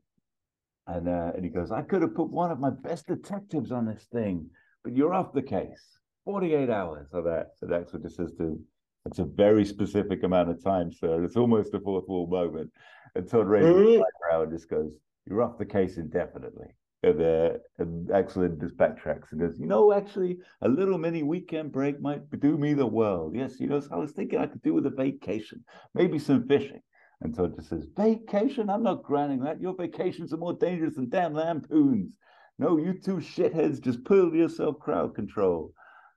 and 0.88 1.08
uh, 1.08 1.32
and 1.36 1.44
he 1.44 1.50
goes, 1.50 1.72
I 1.72 1.82
could 1.82 2.02
have 2.02 2.16
put 2.16 2.30
one 2.30 2.52
of 2.52 2.60
my 2.60 2.70
best 2.70 3.08
detectives 3.08 3.72
on 3.72 3.86
this 3.86 4.06
thing, 4.12 4.50
but 4.84 4.96
you're 4.96 5.14
off 5.14 5.34
the 5.34 5.42
case. 5.42 6.00
48 6.26 6.70
hours 6.70 7.08
of 7.14 7.24
that. 7.26 7.52
So 7.58 7.72
Axel 7.72 8.00
just 8.00 8.16
says 8.16 8.34
to 8.40 8.60
it's 9.06 9.20
a 9.20 9.26
very 9.26 9.66
specific 9.66 10.24
amount 10.24 10.50
of 10.50 10.64
time, 10.64 10.92
sir. 10.92 11.24
It's 11.24 11.38
almost 11.38 11.74
a 11.74 11.80
fourth 11.80 12.08
wall 12.08 12.28
moment. 12.28 12.72
And 13.14 13.30
Todd 13.30 13.48
eyebrow 13.48 14.44
and 14.44 14.52
just 14.52 14.70
goes, 14.70 14.92
You're 15.26 15.44
off 15.44 15.58
the 15.58 15.66
case 15.66 15.98
indefinitely. 15.98 16.68
And, 17.04 17.22
uh, 17.22 17.50
and 17.78 18.10
Axel 18.10 18.48
just 18.60 18.76
backtracks 18.78 19.32
and 19.32 19.40
goes, 19.40 19.60
You 19.60 19.68
know, 19.68 19.94
actually, 19.94 20.40
a 20.62 20.68
little 20.68 20.98
mini 20.98 21.22
weekend 21.22 21.72
break 21.72 22.02
might 22.02 22.28
do 22.40 22.58
me 22.58 22.74
the 22.74 22.88
world. 22.88 23.36
Yes, 23.36 23.60
you 23.60 23.68
know, 23.68 23.80
so 23.80 23.90
I 23.92 23.98
was 23.98 24.12
thinking 24.12 24.40
I 24.40 24.48
could 24.48 24.64
do 24.64 24.74
with 24.74 24.88
a 24.88 24.90
vacation, 24.90 25.64
maybe 25.94 26.18
some 26.18 26.48
fishing. 26.48 26.82
And 27.22 27.34
Todd 27.34 27.56
just 27.56 27.70
says, 27.70 27.88
Vacation? 27.96 28.70
I'm 28.70 28.84
not 28.84 29.04
granting 29.04 29.40
that. 29.42 29.62
Your 29.62 29.74
vacations 29.74 30.34
are 30.34 30.38
more 30.38 30.54
dangerous 30.54 30.96
than 30.96 31.10
damn 31.10 31.34
lampoons. 31.34 32.14
No, 32.58 32.78
you 32.78 32.94
two 32.94 33.18
shitheads 33.18 33.82
just 33.82 34.04
pull 34.06 34.34
yourself 34.34 34.80
crowd 34.80 35.16
control. 35.16 35.74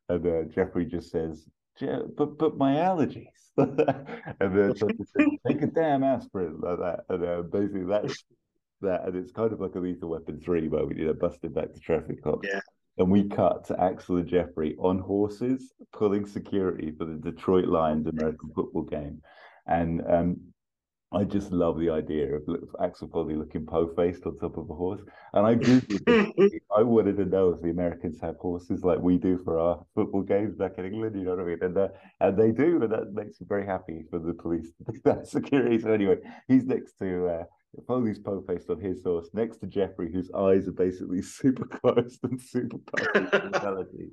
And 0.09 0.27
uh, 0.27 0.43
Jeffrey 0.55 0.87
just 0.87 1.11
says, 1.11 1.49
"Je- 1.79 2.03
but 2.17 2.39
but 2.39 2.57
my 2.57 2.75
allergies. 2.75 3.27
and 3.59 4.57
then 4.57 4.75
Todd 4.75 4.97
says, 5.17 5.27
take 5.47 5.63
a 5.63 5.67
damn 5.67 6.05
aspirin 6.05 6.61
like 6.61 6.79
that. 6.79 7.01
And 7.09 7.25
uh, 7.25 7.43
basically 7.43 7.85
that's 7.85 8.25
that. 8.83 9.05
And 9.05 9.17
it's 9.17 9.33
kind 9.33 9.53
of 9.53 9.61
like 9.61 9.75
a 9.75 9.81
lethal 9.81 10.11
weapon 10.11 10.41
three 10.41 10.69
moment, 10.69 10.99
you 10.99 11.07
know, 11.07 11.15
busted 11.15 11.55
back 11.55 11.73
to 11.75 11.81
traffic 11.81 12.23
cops. 12.23 12.49
Yeah. 12.51 12.61
And 12.99 13.11
we 13.11 13.29
cut 13.29 13.65
to 13.67 13.81
Axel 13.81 14.17
and 14.17 14.29
Jeffrey 14.29 14.77
on 14.79 14.99
horses 14.99 15.73
pulling 15.93 16.27
security 16.27 16.93
for 16.97 17.05
the 17.05 17.15
Detroit 17.15 17.67
Lions 17.67 18.07
American 18.07 18.51
football 18.55 18.83
game. 18.83 19.23
And 19.67 20.03
um, 20.09 20.41
I 21.11 21.25
just 21.25 21.53
love 21.53 21.79
the 21.79 21.89
idea 21.89 22.35
of 22.35 22.43
Axel 22.83 23.09
probably 23.09 23.35
looking 23.35 23.65
po-faced 23.65 24.27
on 24.27 24.37
top 24.37 24.59
of 24.59 24.69
a 24.69 24.75
horse. 24.75 25.01
And 25.33 25.47
I 25.47 25.55
googled. 25.55 26.51
I 26.77 26.83
wanted 26.83 27.17
to 27.17 27.25
know 27.25 27.49
if 27.51 27.63
the 27.63 27.71
Americans 27.71 28.21
have 28.21 28.37
horses 28.37 28.85
like 28.85 28.99
we 28.99 29.17
do 29.17 29.39
for 29.39 29.59
our 29.59 29.83
football 29.95 30.23
games 30.23 30.55
back 30.55 30.73
in 30.77 30.85
England. 30.85 31.17
You 31.17 31.25
know 31.25 31.37
what 31.37 31.41
I 31.41 31.45
mean? 31.45 31.59
And 31.63 31.79
uh, 31.79 31.89
and 32.21 32.37
they 32.37 32.53
do, 32.53 32.83
and 32.83 32.93
that 32.93 33.15
makes 33.15 33.41
me 33.41 33.47
very 33.49 33.65
happy 33.65 34.05
for 34.11 34.19
the 34.19 34.35
police 34.35 34.71
to 34.87 34.93
do 34.93 35.01
that 35.05 35.27
security. 35.27 35.79
So 35.79 35.93
anyway, 35.93 36.17
he's 36.47 36.67
next 36.67 36.99
to 36.99 37.27
uh, 37.27 37.45
Foley's 37.87 38.19
po-faced 38.19 38.69
on 38.69 38.79
his 38.81 39.03
horse, 39.03 39.31
next 39.33 39.59
to 39.59 39.67
Jeffrey, 39.67 40.13
whose 40.13 40.31
eyes 40.33 40.69
are 40.69 40.73
basically 40.73 41.23
super 41.23 41.65
closed 41.65 42.19
and 42.25 42.41
super 42.41 42.79
puffy. 42.79 44.11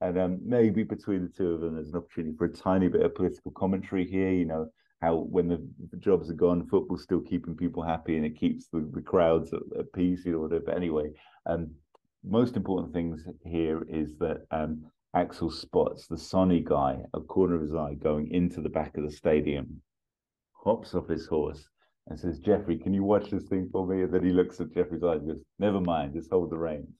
And 0.00 0.18
um, 0.18 0.40
maybe 0.44 0.82
between 0.82 1.22
the 1.22 1.28
two 1.28 1.52
of 1.52 1.60
them, 1.60 1.74
there's 1.74 1.88
an 1.88 1.96
opportunity 1.96 2.36
for 2.36 2.46
a 2.46 2.52
tiny 2.52 2.88
bit 2.88 3.02
of 3.02 3.14
political 3.14 3.52
commentary 3.52 4.06
here. 4.06 4.30
You 4.30 4.44
know, 4.44 4.70
how 5.00 5.16
when 5.16 5.48
the, 5.48 5.66
the 5.90 5.96
jobs 5.98 6.30
are 6.30 6.34
gone, 6.34 6.66
football's 6.66 7.02
still 7.02 7.20
keeping 7.20 7.54
people 7.54 7.82
happy 7.82 8.16
and 8.16 8.24
it 8.24 8.38
keeps 8.38 8.68
the, 8.72 8.88
the 8.92 9.02
crowds 9.02 9.52
at, 9.52 9.60
at 9.78 9.92
peace, 9.92 10.24
you 10.24 10.32
know, 10.32 10.40
whatever. 10.40 10.64
But 10.66 10.76
anyway, 10.76 11.10
um, 11.44 11.70
most 12.24 12.56
important 12.56 12.92
things 12.92 13.24
here 13.44 13.82
is 13.88 14.16
that 14.18 14.46
um, 14.50 14.84
Axel 15.14 15.50
spots 15.50 16.06
the 16.06 16.18
Sonny 16.18 16.60
guy, 16.60 16.98
a 17.14 17.20
corner 17.20 17.54
of 17.56 17.62
his 17.62 17.74
eye, 17.74 17.94
going 17.94 18.30
into 18.32 18.60
the 18.60 18.68
back 18.68 18.96
of 18.96 19.04
the 19.04 19.10
stadium, 19.10 19.80
hops 20.52 20.94
off 20.94 21.08
his 21.08 21.26
horse 21.26 21.68
and 22.08 22.18
says, 22.18 22.38
Jeffrey, 22.38 22.78
can 22.78 22.94
you 22.94 23.04
watch 23.04 23.30
this 23.30 23.44
thing 23.44 23.68
for 23.70 23.86
me? 23.86 24.02
And 24.02 24.12
then 24.12 24.24
he 24.24 24.32
looks 24.32 24.60
at 24.60 24.72
Jeffrey's 24.72 25.02
eyes 25.04 25.18
and 25.20 25.28
goes, 25.28 25.42
Never 25.58 25.80
mind, 25.80 26.14
just 26.14 26.30
hold 26.30 26.50
the 26.50 26.58
reins. 26.58 26.94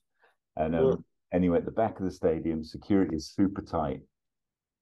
And 0.55 0.75
um, 0.75 0.85
Yeah. 0.85 0.95
anyway, 1.33 1.57
at 1.57 1.65
the 1.65 1.71
back 1.71 1.99
of 1.99 2.05
the 2.05 2.11
stadium, 2.11 2.63
security 2.63 3.15
is 3.15 3.29
super 3.29 3.61
tight. 3.61 4.01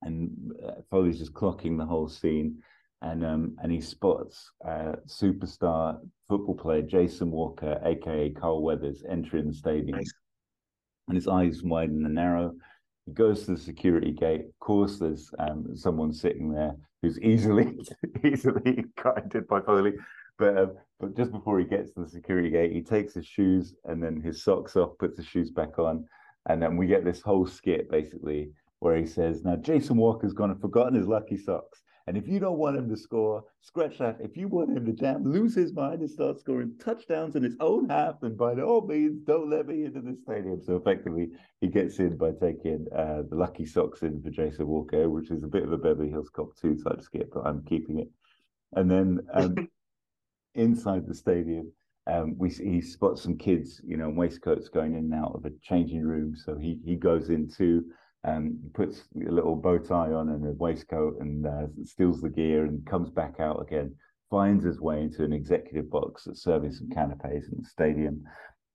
And 0.02 0.52
uh, 0.66 0.82
Foley's 0.92 1.20
just 1.20 1.34
clocking 1.34 1.78
the 1.78 1.86
whole 1.86 2.08
scene. 2.10 2.62
And 3.06 3.24
um, 3.24 3.56
and 3.62 3.72
he 3.72 3.82
spots 3.82 4.50
uh, 4.68 4.94
superstar 5.08 6.00
football 6.28 6.56
player 6.56 6.82
Jason 6.82 7.30
Walker, 7.30 7.80
aka 7.86 8.32
Carl 8.32 8.64
Weathers, 8.64 9.04
entering 9.08 9.48
the 9.50 9.54
stadium. 9.54 10.00
Nice. 10.00 10.12
And 11.08 11.16
his 11.16 11.28
eyes 11.28 11.62
widen 11.62 12.04
and 12.04 12.16
narrow. 12.16 12.54
He 13.06 13.12
goes 13.14 13.46
to 13.46 13.52
the 13.52 13.62
security 13.62 14.12
gate. 14.12 14.42
Of 14.42 14.60
course, 14.60 14.98
there's 14.98 15.30
um, 15.38 15.76
someone 15.76 16.14
sitting 16.14 16.52
there 16.52 16.76
who's 17.04 17.20
easily 17.20 17.78
easily 18.24 18.86
guided 19.02 19.48
by 19.48 19.62
Foley. 19.62 19.94
But 20.40 20.58
um, 20.58 20.72
but 21.00 21.16
just 21.16 21.32
before 21.32 21.60
he 21.60 21.66
gets 21.66 21.92
to 21.92 22.02
the 22.02 22.10
security 22.10 22.50
gate, 22.50 22.72
he 22.72 22.82
takes 22.82 23.14
his 23.14 23.28
shoes 23.28 23.76
and 23.84 24.02
then 24.02 24.20
his 24.20 24.44
socks 24.44 24.76
off, 24.76 24.98
puts 24.98 25.18
his 25.18 25.28
shoes 25.28 25.52
back 25.52 25.78
on, 25.78 26.06
and 26.50 26.60
then 26.60 26.76
we 26.76 26.88
get 26.88 27.06
this 27.06 27.22
whole 27.22 27.46
skit 27.46 27.92
basically 27.92 28.50
where 28.80 28.98
he 28.98 29.06
says, 29.06 29.44
"Now 29.44 29.58
Jason 29.58 29.96
Walker's 29.96 30.34
gone 30.34 30.50
and 30.50 30.60
forgotten 30.60 30.96
his 30.96 31.08
lucky 31.08 31.38
socks." 31.38 31.84
And 32.08 32.16
if 32.18 32.28
you 32.28 32.40
don't 32.40 32.60
want 32.60 32.78
him 32.78 32.88
to 32.90 32.98
score, 32.98 33.44
scratch 33.62 33.98
that. 33.98 34.18
If 34.20 34.38
you 34.38 34.48
want 34.48 34.78
him 34.78 34.86
to 34.86 34.92
damn 34.92 35.24
lose 35.24 35.56
his 35.56 35.74
mind 35.74 36.02
and 36.02 36.10
start 36.10 36.40
scoring 36.40 36.74
touchdowns 36.80 37.36
in 37.36 37.42
his 37.42 37.56
own 37.60 37.90
half, 37.90 38.20
then 38.22 38.36
by 38.36 38.54
all 38.62 38.86
means, 38.86 39.22
don't 39.22 39.50
let 39.50 39.66
me 39.66 39.86
into 39.86 40.02
the 40.02 40.16
stadium. 40.22 40.62
So 40.64 40.76
effectively, 40.76 41.30
he 41.62 41.68
gets 41.68 41.98
in 41.98 42.16
by 42.16 42.32
taking 42.40 42.86
uh, 42.96 43.24
the 43.28 43.36
lucky 43.36 43.66
socks 43.66 44.04
in 44.04 44.22
for 44.22 44.30
Jason 44.30 44.68
Walker, 44.68 45.10
which 45.10 45.32
is 45.32 45.44
a 45.44 45.48
bit 45.48 45.64
of 45.64 45.72
a 45.72 45.78
Beverly 45.78 46.12
Hills 46.12 46.30
Cop 46.30 46.56
2 46.62 46.84
type 46.84 47.02
skit, 47.02 47.32
but 47.34 47.46
I'm 47.46 47.64
keeping 47.64 47.98
it. 47.98 48.10
And 48.74 48.90
then 48.90 49.26
um, 49.34 49.68
inside 50.54 51.08
the 51.08 51.16
stadium, 51.16 51.72
um, 52.08 52.36
we 52.38 52.50
he 52.52 52.82
spots 52.82 53.24
some 53.24 53.36
kids, 53.36 53.82
you 53.84 53.98
know, 53.98 54.10
in 54.10 54.16
waistcoats 54.16 54.70
going 54.70 54.94
in 54.94 55.06
and 55.06 55.14
out 55.16 55.34
of 55.34 55.46
a 55.46 55.52
changing 55.64 56.04
room. 56.04 56.36
So 56.36 56.56
he 56.56 56.80
he 56.86 56.96
goes 56.96 57.30
into 57.30 57.86
um, 58.26 58.60
puts 58.74 59.04
a 59.28 59.32
little 59.32 59.56
bow 59.56 59.78
tie 59.78 60.12
on 60.12 60.30
and 60.30 60.46
a 60.46 60.52
waistcoat 60.52 61.18
and 61.20 61.46
uh, 61.46 61.68
steals 61.84 62.22
the 62.22 62.30
gear 62.30 62.66
and 62.66 62.86
comes 62.86 63.10
back 63.10 63.36
out 63.40 63.62
again, 63.62 63.96
finds 64.30 64.64
his 64.64 64.82
way 64.82 65.02
into 65.02 65.24
an 65.24 65.34
executive 65.34 65.90
box 65.90 66.24
that's 66.24 66.44
serving 66.44 66.72
some 66.72 66.90
canapes 66.90 67.48
in 67.52 67.60
the 67.60 67.70
stadium, 67.70 68.24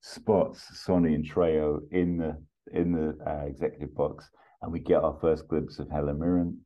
spots 0.00 0.80
Sonny 0.84 1.14
and 1.14 1.28
Trejo 1.28 1.80
in 1.90 2.16
the 2.16 2.36
in 2.72 2.92
the 2.92 3.16
uh, 3.26 3.46
executive 3.46 3.94
box, 3.94 4.30
and 4.62 4.72
we 4.72 4.78
get 4.78 5.02
our 5.02 5.18
first 5.20 5.48
glimpse 5.48 5.78
of 5.78 5.90
Helen 5.90 6.18
Mirren. 6.18 6.58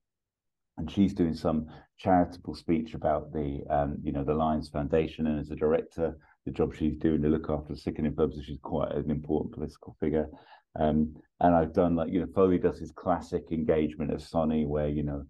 And 0.76 0.90
she's 0.90 1.14
doing 1.14 1.34
some 1.34 1.68
charitable 1.98 2.56
speech 2.56 2.94
about 2.94 3.32
the, 3.32 3.62
um, 3.70 3.96
you 4.02 4.10
know, 4.10 4.24
the 4.24 4.34
Lions 4.34 4.68
Foundation, 4.68 5.28
and 5.28 5.40
as 5.40 5.50
a 5.50 5.56
director, 5.56 6.18
the 6.44 6.50
job 6.50 6.74
she's 6.74 6.96
doing 6.96 7.22
to 7.22 7.28
look 7.28 7.48
after 7.48 7.72
the 7.72 7.78
sick 7.78 7.98
and 7.98 8.06
infirm. 8.06 8.32
So 8.32 8.42
she's 8.42 8.58
quite 8.60 8.92
an 8.92 9.10
important 9.10 9.54
political 9.54 9.96
figure. 10.00 10.26
Um, 10.78 11.14
and 11.40 11.54
I've 11.54 11.72
done 11.72 11.96
like, 11.96 12.10
you 12.10 12.20
know, 12.20 12.28
Foley 12.34 12.58
does 12.58 12.78
his 12.78 12.92
classic 12.92 13.44
engagement 13.50 14.12
of 14.12 14.22
Sonny, 14.22 14.66
where, 14.66 14.88
you 14.88 15.02
know, 15.02 15.24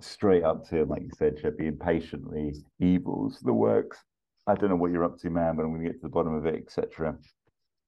straight 0.00 0.44
up 0.44 0.68
to 0.68 0.78
him, 0.78 0.88
like 0.88 1.02
you 1.02 1.10
said, 1.16 1.36
Sheppy 1.36 1.66
impatiently 1.66 2.54
evils 2.78 3.40
the 3.40 3.52
works. 3.52 3.98
I 4.46 4.54
don't 4.54 4.70
know 4.70 4.76
what 4.76 4.90
you're 4.90 5.04
up 5.04 5.18
to, 5.18 5.30
man, 5.30 5.56
but 5.56 5.62
I'm 5.62 5.70
going 5.70 5.82
to 5.82 5.88
get 5.88 6.00
to 6.00 6.02
the 6.02 6.08
bottom 6.08 6.34
of 6.34 6.46
it, 6.46 6.54
etc. 6.54 7.16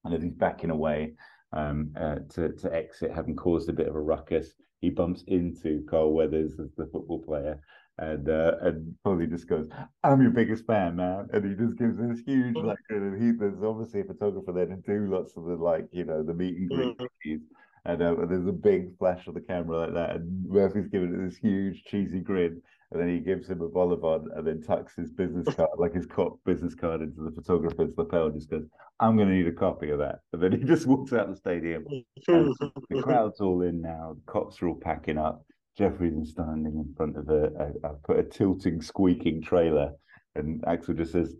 And 0.05 0.15
as 0.15 0.23
he's 0.23 0.35
backing 0.35 0.71
away 0.71 1.15
um, 1.53 1.93
uh, 1.99 2.17
to 2.35 2.51
to 2.51 2.75
exit, 2.75 3.13
having 3.13 3.37
caused 3.37 3.69
a 3.69 3.73
bit 3.73 3.89
of 3.89 3.97
a 3.97 4.01
ruckus, 4.01 4.55
he 4.81 4.91
bumps 4.91 5.25
into 5.27 5.85
Carl 5.89 6.13
Weathers 6.13 6.59
as 6.61 6.75
the 6.77 6.87
football 6.87 7.21
player, 7.21 7.61
and 8.03 8.29
uh, 8.29 8.53
and 8.63 8.95
Foley 9.05 9.27
just 9.27 9.49
goes, 9.49 9.69
"I'm 10.03 10.21
your 10.23 10.31
biggest 10.33 10.67
fan, 10.67 10.97
man," 10.97 11.29
and 11.33 11.45
he 11.49 11.55
just 11.55 11.79
gives 11.79 11.97
this 11.99 12.21
huge 12.27 12.57
like, 12.57 12.79
and 12.91 13.23
he 13.23 13.31
there's 13.33 13.63
obviously 13.63 14.01
a 14.01 14.05
photographer 14.05 14.53
there 14.53 14.67
to 14.67 14.77
do 14.77 15.07
lots 15.13 15.37
of 15.37 15.45
the 15.45 15.55
like, 15.57 15.87
you 15.93 16.05
know, 16.05 16.23
the 16.23 16.35
meet 16.35 16.57
and 16.57 16.69
greet. 16.71 16.99
Mhm. 16.99 17.41
And, 17.85 18.01
uh, 18.01 18.15
there's 18.27 18.47
a 18.47 18.53
big 18.53 18.97
flash 18.97 19.27
of 19.27 19.35
the 19.35 19.41
camera 19.41 19.79
like 19.79 19.95
that, 19.95 20.17
and 20.17 20.49
Murphy's 20.49 20.87
giving 20.89 21.15
it 21.15 21.29
this 21.29 21.37
huge 21.37 21.83
cheesy 21.85 22.21
grin, 22.21 22.63
and 22.93 23.01
then 23.01 23.09
he 23.09 23.19
gives 23.19 23.49
him 23.49 23.61
a 23.61 23.69
Bolivon, 23.69 24.27
and 24.37 24.47
then 24.47 24.63
tucks 24.63 24.95
his 24.95 25.11
business 25.13 25.47
card, 25.57 25.71
like 25.79 25.93
his 25.95 26.07
cop 26.07 26.39
business 26.45 26.75
card, 26.77 27.03
into 27.03 27.23
the 27.23 27.33
photographer's 27.33 27.97
lapel, 27.97 28.27
and 28.27 28.35
just 28.35 28.51
goes, 28.51 28.67
"I'm 29.01 29.17
going 29.17 29.29
to 29.29 29.35
need 29.35 29.49
a 29.49 29.53
copy 29.53 29.91
of 29.91 29.99
that." 29.99 30.21
And 30.33 30.43
then 30.43 30.53
he 30.53 30.59
just 30.75 30.87
walks 30.87 31.13
out 31.13 31.29
the 31.29 31.37
stadium. 31.37 31.85
The 32.29 33.03
crowd's 33.03 33.41
all 33.41 33.63
in 33.63 33.81
now. 33.81 34.15
The 34.15 34.33
cops 34.33 34.63
are 34.63 34.69
all 34.69 34.77
packing 34.81 35.19
up. 35.19 35.45
Jeffrey's 35.77 36.31
standing 36.31 36.75
in 36.77 36.95
front 36.97 37.17
of 37.17 37.29
a, 37.29 37.45
a, 37.45 37.91
a 37.91 37.95
put 38.05 38.19
a 38.19 38.25
tilting, 38.25 38.83
squeaking 38.83 39.43
trailer, 39.43 39.93
and 40.35 40.63
Axel 40.67 40.95
just 40.95 41.13
says, 41.13 41.35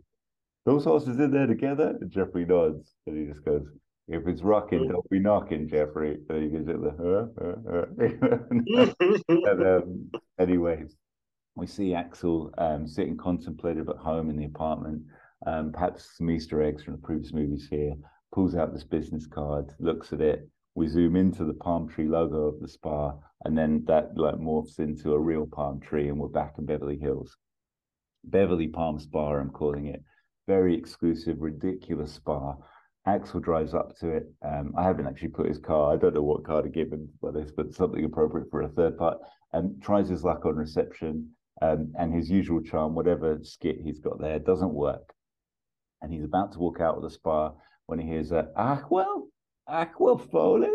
"Those 0.65 0.85
horses 0.85 1.19
in 1.19 1.31
there 1.31 1.47
together." 1.47 1.97
And 2.01 2.11
Jeffrey 2.11 2.45
nods, 2.47 2.95
and 3.07 3.17
he 3.17 3.33
just 3.33 3.45
goes, 3.45 3.67
"If 4.09 4.27
it's 4.27 4.43
rocking, 4.43 4.89
don't 4.89 5.09
be 5.11 5.19
knocking, 5.19 5.69
Jeffrey." 5.69 6.19
And 6.29 6.43
he 6.43 6.57
it 6.57 6.67
the 6.67 6.95
huh, 6.99 7.27
huh, 7.39 7.57
huh. 7.71 9.25
and, 9.51 9.67
um, 9.67 10.11
anyways, 10.39 10.97
we 11.55 11.67
see 11.67 11.95
Axel 11.95 12.53
um, 12.57 12.87
sitting 12.87 13.17
contemplative 13.17 13.89
at 13.89 13.97
home 13.97 14.31
in 14.31 14.37
the 14.37 14.47
apartment. 14.47 15.03
Um, 15.47 15.73
perhaps 15.73 16.17
some 16.17 16.31
Easter 16.31 16.63
eggs 16.63 16.85
from 16.85 16.95
the 16.95 17.03
previous 17.03 17.33
movies 17.33 17.67
here. 17.69 17.95
Pulls 18.33 18.55
out 18.55 18.73
this 18.73 18.85
business 18.85 19.27
card, 19.27 19.73
looks 19.79 20.13
at 20.15 20.23
it. 20.23 20.49
We 20.75 20.89
zoom 20.89 21.17
into 21.17 21.45
the 21.45 21.55
palm 21.55 21.89
tree 21.89 22.09
logo 22.09 22.47
of 22.47 22.61
the 22.61 22.69
spa, 22.69 23.15
and 23.45 23.57
then 23.57 23.85
that 23.87 24.17
like 24.17 24.37
morphs 24.37 24.79
into 24.79 25.13
a 25.13 25.19
real 25.19 25.47
palm 25.47 25.81
tree, 25.81 26.09
and 26.09 26.19
we're 26.19 26.29
back 26.29 26.55
in 26.59 26.65
Beverly 26.65 26.99
Hills. 26.99 27.37
Beverly 28.25 28.69
Palm 28.69 28.99
Spa, 28.99 29.35
I'm 29.35 29.51
calling 29.51 29.87
it. 29.87 30.03
Very 30.47 30.75
exclusive, 30.75 31.41
ridiculous 31.41 32.15
spa. 32.15 32.57
Axel 33.05 33.41
drives 33.41 33.75
up 33.75 33.97
to 33.99 34.11
it. 34.11 34.33
Um, 34.43 34.73
I 34.79 34.85
haven't 34.85 35.09
actually 35.09 35.29
put 35.29 35.49
his 35.49 35.59
car. 35.59 35.93
I 35.93 35.97
don't 35.97 36.15
know 36.15 36.23
what 36.23 36.45
car 36.45 36.63
to 36.63 36.69
give 36.69 36.93
him 36.93 37.09
for 37.21 37.33
this, 37.33 37.51
but 37.51 37.75
something 37.75 38.05
appropriate 38.05 38.49
for 38.51 38.63
a 38.63 38.69
third 38.69 38.97
part. 38.97 39.19
And 39.53 39.83
tries 39.83 40.09
his 40.09 40.25
luck 40.25 40.47
on 40.47 40.57
reception. 40.57 41.31
Um, 41.61 41.93
and 41.99 42.15
his 42.15 42.31
usual 42.31 42.63
charm, 42.63 42.95
whatever 42.95 43.39
skit 43.43 43.77
he's 43.83 43.99
got 43.99 44.21
there, 44.21 44.39
doesn't 44.39 44.73
work. 44.73 45.13
And 46.01 46.13
he's 46.13 46.25
about 46.25 46.53
to 46.53 46.59
walk 46.59 46.81
out 46.81 46.97
of 46.97 47.03
the 47.03 47.11
spa 47.11 47.53
when 47.87 47.99
he 47.99 48.07
hears 48.07 48.33
a 48.33 48.49
Aquel, 48.57 48.91
Aquel 48.97 49.22
Foley. 50.31 50.69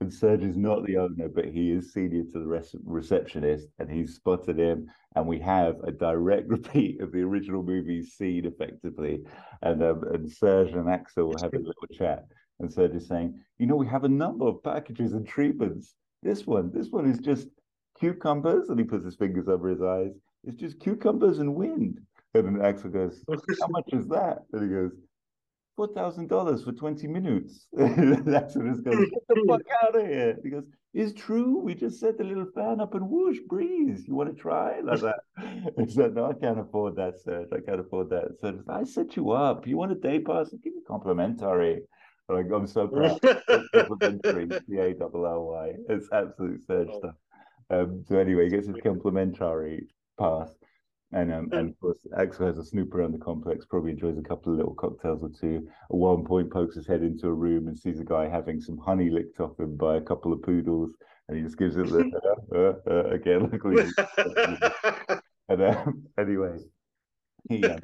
And 0.00 0.12
Serge 0.12 0.44
is 0.44 0.56
not 0.56 0.84
the 0.84 0.96
owner, 0.98 1.28
but 1.28 1.46
he 1.46 1.72
is 1.72 1.92
senior 1.92 2.22
to 2.24 2.38
the 2.38 2.46
res- 2.46 2.74
receptionist, 2.84 3.68
and 3.78 3.90
he's 3.90 4.14
spotted 4.14 4.58
him. 4.58 4.88
And 5.16 5.26
we 5.26 5.38
have 5.40 5.76
a 5.84 5.90
direct 5.90 6.48
repeat 6.48 7.00
of 7.00 7.12
the 7.12 7.22
original 7.22 7.62
movie 7.62 8.02
scene, 8.02 8.46
effectively. 8.46 9.24
And 9.62 9.82
um, 9.82 10.04
and 10.12 10.30
Serge 10.30 10.72
and 10.72 10.88
Axel 10.88 11.28
will 11.28 11.42
have 11.42 11.54
a 11.54 11.58
little 11.58 11.88
chat, 11.92 12.26
and 12.60 12.72
Serge 12.72 12.94
is 12.94 13.08
saying, 13.08 13.40
"You 13.58 13.66
know, 13.66 13.76
we 13.76 13.86
have 13.86 14.04
a 14.04 14.08
number 14.08 14.46
of 14.46 14.62
packages 14.62 15.12
and 15.12 15.26
treatments. 15.26 15.94
This 16.22 16.46
one, 16.46 16.70
this 16.72 16.90
one 16.90 17.10
is 17.10 17.18
just 17.18 17.48
cucumbers," 17.98 18.68
and 18.68 18.78
he 18.78 18.84
puts 18.84 19.04
his 19.04 19.16
fingers 19.16 19.48
over 19.48 19.68
his 19.68 19.82
eyes. 19.82 20.12
It's 20.44 20.60
just 20.60 20.80
cucumbers 20.80 21.38
and 21.38 21.54
wind. 21.54 22.00
And 22.34 22.46
then 22.46 22.64
Axel 22.64 22.90
goes, 22.90 23.24
"How 23.60 23.68
much 23.68 23.88
is 23.92 24.06
that?" 24.08 24.44
And 24.52 24.62
he 24.62 24.68
goes, 24.68 24.92
four 25.78 25.86
thousand 25.94 26.28
dollars 26.28 26.64
for 26.64 26.72
twenty 26.72 27.06
minutes. 27.06 27.68
That's 27.72 28.56
what 28.56 28.66
just 28.66 28.82
goes, 28.82 28.98
get 28.98 29.22
the 29.28 29.44
fuck 29.48 29.62
out 29.84 29.94
of 29.94 30.04
here. 30.04 30.36
He 30.42 30.50
goes, 30.50 30.64
it's 30.92 31.12
true. 31.12 31.60
We 31.60 31.76
just 31.76 32.00
set 32.00 32.18
the 32.18 32.24
little 32.24 32.48
fan 32.52 32.80
up 32.80 32.94
and 32.96 33.08
whoosh, 33.08 33.38
breeze. 33.48 34.02
You 34.08 34.16
want 34.16 34.34
to 34.34 34.42
try 34.42 34.80
like 34.80 35.00
that? 35.02 35.20
I 35.38 35.86
said, 35.86 36.16
no, 36.16 36.24
I 36.26 36.32
can't 36.34 36.58
afford 36.58 36.96
that, 36.96 37.20
Serge. 37.24 37.46
I 37.52 37.60
can't 37.64 37.78
afford 37.78 38.10
that. 38.10 38.38
So 38.40 38.58
I 38.68 38.82
set 38.82 39.14
you 39.14 39.30
up. 39.30 39.68
You 39.68 39.76
want 39.76 39.92
a 39.92 39.94
day 39.94 40.18
pass? 40.18 40.50
Give 40.50 40.72
you 40.74 40.82
complimentary. 40.86 41.82
Like, 42.28 42.46
I'm 42.52 42.66
so 42.66 42.88
proud. 42.88 43.20
complimentary, 43.72 44.48
C 44.66 44.78
A 44.78 44.94
L 45.00 45.26
L 45.26 45.44
Y. 45.44 45.72
It's 45.88 46.08
absolute 46.12 46.66
Serge 46.66 46.88
Oh. 46.92 46.98
stuff. 46.98 47.14
Um, 47.70 48.02
so 48.08 48.18
anyway, 48.18 48.44
he 48.46 48.50
gets 48.50 48.66
his 48.66 48.76
complimentary 48.82 49.86
pass. 50.18 50.50
And 51.12 51.32
um, 51.32 51.48
and 51.52 51.70
of 51.70 51.80
course, 51.80 52.06
Axel 52.18 52.46
has 52.46 52.58
a 52.58 52.64
snoop 52.64 52.94
around 52.94 53.12
the 53.12 53.18
complex, 53.18 53.64
probably 53.64 53.92
enjoys 53.92 54.18
a 54.18 54.22
couple 54.22 54.52
of 54.52 54.58
little 54.58 54.74
cocktails 54.74 55.22
or 55.22 55.30
two. 55.30 55.66
At 55.90 55.96
one 55.96 56.22
point, 56.24 56.52
pokes 56.52 56.76
his 56.76 56.86
head 56.86 57.02
into 57.02 57.28
a 57.28 57.32
room 57.32 57.66
and 57.66 57.78
sees 57.78 57.98
a 57.98 58.04
guy 58.04 58.28
having 58.28 58.60
some 58.60 58.76
honey 58.76 59.08
licked 59.08 59.40
off 59.40 59.58
him 59.58 59.76
by 59.76 59.96
a 59.96 60.02
couple 60.02 60.34
of 60.34 60.42
poodles, 60.42 60.90
and 61.28 61.38
he 61.38 61.42
just 61.42 61.58
gives 61.58 61.76
it 61.76 61.86
the 61.86 62.10
uh, 62.54 62.58
uh, 62.58 62.92
uh, 62.92 63.04
again. 63.10 63.48
Luckily, 63.52 63.86
and 65.48 65.62
um, 65.62 66.06
anyway, 66.18 66.58
he 67.48 67.64
um, 67.64 67.80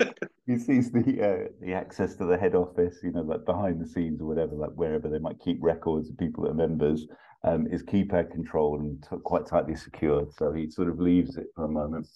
he 0.46 0.58
sees 0.58 0.92
the 0.92 1.00
uh, 1.00 1.48
the 1.62 1.72
access 1.72 2.16
to 2.16 2.26
the 2.26 2.36
head 2.36 2.54
office, 2.54 2.98
you 3.02 3.10
know, 3.10 3.22
like 3.22 3.46
behind 3.46 3.80
the 3.80 3.88
scenes 3.88 4.20
or 4.20 4.26
whatever, 4.26 4.54
like 4.54 4.72
wherever 4.74 5.08
they 5.08 5.18
might 5.18 5.40
keep 5.40 5.56
records 5.62 6.10
of 6.10 6.18
people 6.18 6.44
that 6.44 6.50
are 6.50 6.54
members, 6.68 7.06
um, 7.42 7.66
is 7.68 7.82
keypad 7.82 8.30
controlled 8.32 8.82
and 8.82 9.02
t- 9.02 9.16
quite 9.24 9.46
tightly 9.46 9.76
secured. 9.76 10.30
So 10.34 10.52
he 10.52 10.68
sort 10.68 10.90
of 10.90 11.00
leaves 11.00 11.38
it 11.38 11.46
for 11.56 11.64
a 11.64 11.68
moment 11.68 12.06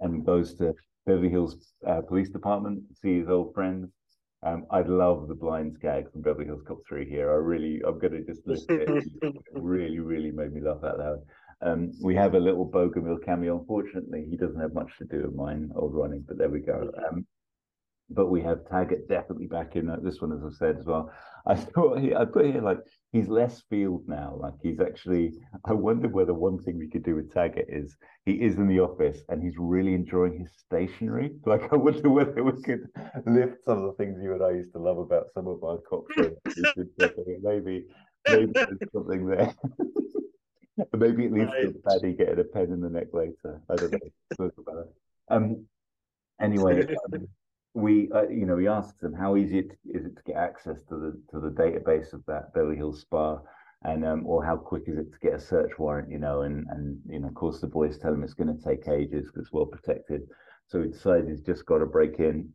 and 0.00 0.24
goes 0.24 0.54
to 0.54 0.74
Beverly 1.06 1.28
Hills 1.28 1.72
uh, 1.86 2.00
Police 2.02 2.30
Department 2.30 2.88
to 2.88 2.94
see 2.94 3.18
his 3.18 3.28
old 3.28 3.54
friends. 3.54 3.90
Um, 4.42 4.66
I 4.70 4.80
love 4.82 5.28
the 5.28 5.34
blinds 5.34 5.76
gag 5.76 6.10
from 6.10 6.22
Beverly 6.22 6.46
Hills 6.46 6.62
Cop 6.66 6.78
3 6.88 7.08
here. 7.08 7.30
I 7.30 7.34
really, 7.34 7.82
I'm 7.86 7.98
going 7.98 8.12
to 8.12 8.24
just 8.24 8.46
list 8.46 8.70
it. 8.70 8.88
It 9.22 9.34
really, 9.52 9.98
really 9.98 10.30
made 10.30 10.52
me 10.52 10.62
laugh 10.62 10.82
out 10.82 10.98
loud. 10.98 11.18
Um, 11.62 11.92
we 12.02 12.14
have 12.14 12.34
a 12.34 12.40
little 12.40 12.66
Bogomil 12.66 13.22
cameo. 13.22 13.58
Unfortunately, 13.58 14.26
he 14.30 14.36
doesn't 14.36 14.60
have 14.60 14.72
much 14.72 14.90
to 14.98 15.04
do 15.04 15.22
with 15.24 15.34
mine 15.34 15.70
old 15.76 15.94
running, 15.94 16.24
but 16.26 16.38
there 16.38 16.48
we 16.48 16.60
go. 16.60 16.90
Um, 17.10 17.26
but 18.10 18.26
we 18.26 18.42
have 18.42 18.68
Taggart 18.68 19.08
definitely 19.08 19.46
back 19.46 19.76
in 19.76 19.88
uh, 19.88 19.96
this 20.02 20.20
one, 20.20 20.32
as 20.32 20.44
I've 20.44 20.54
said 20.54 20.78
as 20.78 20.86
well. 20.86 21.12
I 21.46 21.54
thought 21.54 21.98
he, 21.98 22.14
I 22.14 22.26
put 22.26 22.44
here 22.44 22.60
like 22.60 22.78
he's 23.12 23.28
less 23.28 23.62
field 23.70 24.04
now. 24.06 24.36
Like 24.38 24.54
he's 24.62 24.80
actually. 24.80 25.34
I 25.64 25.72
wonder 25.72 26.08
whether 26.08 26.34
one 26.34 26.58
thing 26.58 26.78
we 26.78 26.88
could 26.88 27.04
do 27.04 27.16
with 27.16 27.32
Taggart 27.32 27.66
is 27.68 27.96
he 28.26 28.32
is 28.32 28.56
in 28.56 28.68
the 28.68 28.80
office 28.80 29.18
and 29.28 29.42
he's 29.42 29.54
really 29.58 29.94
enjoying 29.94 30.38
his 30.38 30.50
stationery. 30.58 31.32
Like 31.46 31.72
I 31.72 31.76
wonder 31.76 32.10
whether 32.10 32.42
we 32.42 32.60
could 32.62 32.88
lift 33.26 33.64
some 33.64 33.78
of 33.78 33.84
the 33.84 33.92
things 33.96 34.20
you 34.22 34.34
and 34.34 34.42
I 34.42 34.50
used 34.50 34.72
to 34.72 34.78
love 34.78 34.98
about 34.98 35.28
some 35.34 35.48
of 35.48 35.64
our 35.64 35.78
cop 35.78 36.04
maybe, 36.16 37.86
maybe 38.28 38.52
there's 38.52 38.78
something 38.92 39.26
there. 39.26 39.54
Maybe 40.96 41.26
it 41.26 41.32
leads 41.32 41.50
to. 41.50 41.74
Paddy 41.86 42.12
getting 42.14 42.38
a 42.38 42.44
pen 42.44 42.72
in 42.72 42.80
the 42.80 42.88
neck 42.88 43.08
later. 43.12 43.60
I 43.68 43.76
don't 43.76 43.92
know. 43.92 43.98
Talk 44.36 44.54
about 44.58 44.78
it. 44.78 44.94
Um. 45.28 45.66
Anyway, 46.40 46.86
um, 47.12 47.28
we 47.74 48.10
uh, 48.12 48.28
you 48.28 48.46
know 48.46 48.56
we 48.56 48.68
asked 48.68 49.00
them 49.00 49.12
how 49.12 49.36
easy 49.36 49.60
it 49.60 49.70
is 49.84 50.04
it 50.04 50.16
to 50.16 50.22
get 50.26 50.36
access 50.36 50.82
to 50.88 50.96
the 50.96 51.22
to 51.30 51.40
the 51.40 51.50
database 51.50 52.12
of 52.12 52.24
that 52.26 52.52
Beverly 52.52 52.76
Hills 52.76 53.00
Spa, 53.00 53.38
and 53.84 54.04
um 54.04 54.26
or 54.26 54.44
how 54.44 54.56
quick 54.56 54.84
is 54.86 54.98
it 54.98 55.12
to 55.12 55.18
get 55.20 55.34
a 55.34 55.40
search 55.40 55.78
warrant? 55.78 56.10
You 56.10 56.18
know, 56.18 56.42
and 56.42 56.66
and 56.70 56.98
you 57.08 57.20
know 57.20 57.28
of 57.28 57.34
course 57.34 57.60
the 57.60 57.66
boys 57.68 57.98
tell 57.98 58.10
them 58.10 58.24
it's 58.24 58.34
going 58.34 58.54
to 58.54 58.64
take 58.64 58.88
ages 58.88 59.26
because 59.26 59.42
it's 59.42 59.52
well 59.52 59.66
protected. 59.66 60.22
So 60.66 60.80
we 60.80 60.88
decided 60.88 61.28
he's 61.28 61.40
just 61.42 61.66
got 61.66 61.78
to 61.78 61.86
break 61.86 62.18
in, 62.18 62.48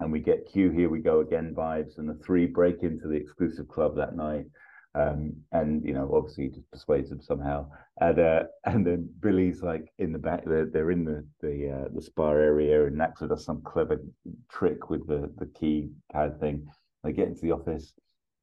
and 0.00 0.10
we 0.10 0.20
get 0.20 0.50
Q 0.50 0.70
here 0.70 0.90
we 0.90 1.00
go 1.00 1.20
again 1.20 1.54
vibes, 1.56 1.98
and 1.98 2.08
the 2.08 2.22
three 2.24 2.46
break 2.46 2.82
into 2.82 3.08
the 3.08 3.16
exclusive 3.16 3.68
club 3.68 3.96
that 3.96 4.16
night. 4.16 4.46
Um, 4.94 5.32
and 5.52 5.84
you 5.84 5.94
know, 5.94 6.10
obviously, 6.14 6.48
just 6.48 6.70
persuades 6.70 7.08
them 7.08 7.22
somehow, 7.22 7.66
and 8.00 8.18
uh, 8.18 8.42
and 8.64 8.86
then 8.86 9.08
Billy's 9.20 9.62
like 9.62 9.92
in 9.98 10.12
the 10.12 10.18
back. 10.18 10.44
They're, 10.44 10.66
they're 10.66 10.90
in 10.90 11.04
the 11.04 11.24
the 11.40 11.70
uh, 11.70 11.88
the 11.94 12.02
spa 12.02 12.32
area, 12.32 12.86
and 12.86 13.00
Axel 13.00 13.28
does 13.28 13.44
some 13.44 13.62
clever 13.62 14.02
trick 14.50 14.90
with 14.90 15.06
the 15.06 15.32
the 15.38 15.46
key 15.46 15.90
pad 16.12 16.38
thing. 16.40 16.66
They 17.02 17.12
get 17.12 17.28
into 17.28 17.40
the 17.40 17.52
office, 17.52 17.94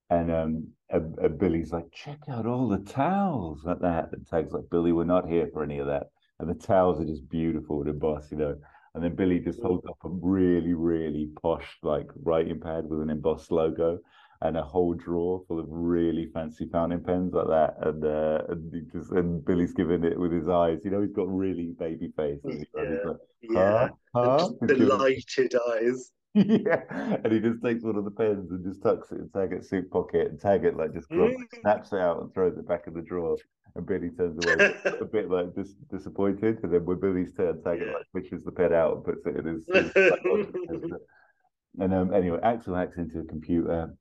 and 0.10 0.32
um, 0.32 0.68
Billy's 1.38 1.72
like, 1.72 1.92
"Check 1.92 2.20
out 2.28 2.48
all 2.48 2.68
the 2.68 2.80
towels 2.80 3.64
like 3.64 3.80
that." 3.82 4.10
And 4.12 4.26
Tag's 4.26 4.54
like, 4.54 4.70
"Billy, 4.72 4.92
we're 4.92 5.04
not 5.04 5.30
here 5.30 5.50
for 5.54 5.64
any 5.64 5.78
of 5.78 5.86
that." 5.88 6.08
And 6.40 6.50
the 6.50 6.56
towels 6.56 7.00
are 7.00 7.06
just 7.06 7.30
beautiful 7.30 7.82
and 7.82 7.90
embossed, 7.90 8.32
you 8.32 8.38
know. 8.38 8.56
And 8.96 9.04
then 9.04 9.16
Billy 9.16 9.40
just 9.40 9.62
holds 9.62 9.86
up 9.86 9.98
a 10.04 10.10
really, 10.10 10.74
really 10.74 11.30
posh 11.42 11.78
like 11.84 12.08
writing 12.24 12.60
pad 12.60 12.90
with 12.90 13.02
an 13.02 13.12
embossed 13.12 13.52
logo 13.52 14.00
and 14.42 14.56
a 14.58 14.64
whole 14.64 14.94
drawer 14.94 15.44
full 15.48 15.60
of 15.60 15.66
really 15.70 16.28
fancy 16.34 16.68
fountain 16.72 17.04
pens 17.04 17.34
like 17.34 17.48
that. 17.48 17.76
And 17.82 18.04
uh, 18.06 18.40
and 18.50 18.92
just 18.92 19.12
and 19.12 19.44
Billy's 19.44 19.74
giving 19.74 20.04
it 20.04 20.18
with 20.20 20.32
his 20.32 20.48
eyes. 20.48 20.80
You 20.86 20.92
know, 20.92 21.02
he's 21.02 21.12
got 21.12 21.28
really 21.28 21.74
baby 21.78 22.12
face. 22.16 22.40
Yeah. 22.46 22.56
like, 23.06 23.18
Yeah. 23.42 23.90
huh? 24.16 24.50
Huh? 24.50 24.50
Delighted 24.66 25.54
eyes. 25.72 26.12
yeah, 26.36 26.84
and 27.24 27.34
he 27.34 27.40
just 27.40 27.64
takes 27.64 27.84
one 27.84 27.96
of 27.96 28.06
the 28.06 28.12
pens 28.12 28.52
and 28.52 28.64
just 28.64 28.84
tucks 28.84 29.12
it 29.12 29.18
in 29.18 29.30
Taggart's 29.30 29.68
suit 29.68 29.90
pocket, 29.90 30.28
and 30.30 30.40
Taggart 30.40 30.78
like 30.78 30.94
just 30.94 31.10
grabs, 31.10 31.34
Mm. 31.34 31.62
snaps 31.62 31.92
it 31.92 31.98
out 32.00 32.22
and 32.22 32.32
throws 32.34 32.56
it 32.56 32.68
back 32.68 32.84
in 32.86 32.94
the 32.94 33.02
drawer. 33.02 33.36
And 33.76 33.86
Billy 33.86 34.10
turns 34.12 34.44
away 34.46 34.74
a 34.86 35.06
bit 35.06 35.30
like 35.30 35.56
dis- 35.56 35.74
disappointed, 35.92 36.60
and 36.64 36.72
then 36.72 36.86
when 36.86 37.00
Billy's 37.00 37.34
turn, 37.34 37.62
Taggart 37.64 37.88
Yeah. 37.88 37.94
like 37.94 38.24
fishes 38.24 38.44
the 38.44 38.52
pen 38.52 38.74
out 38.74 38.96
and 38.98 39.04
puts 39.04 39.26
it 39.26 39.38
in 39.38 39.46
his. 39.46 39.66
his 39.68 39.92
pocket. 40.22 41.02
and 41.80 41.94
um, 41.94 42.14
anyway, 42.14 42.40
Axel 42.44 42.76
hacks 42.76 42.98
into 42.98 43.20
a 43.20 43.26
computer, 43.26 43.92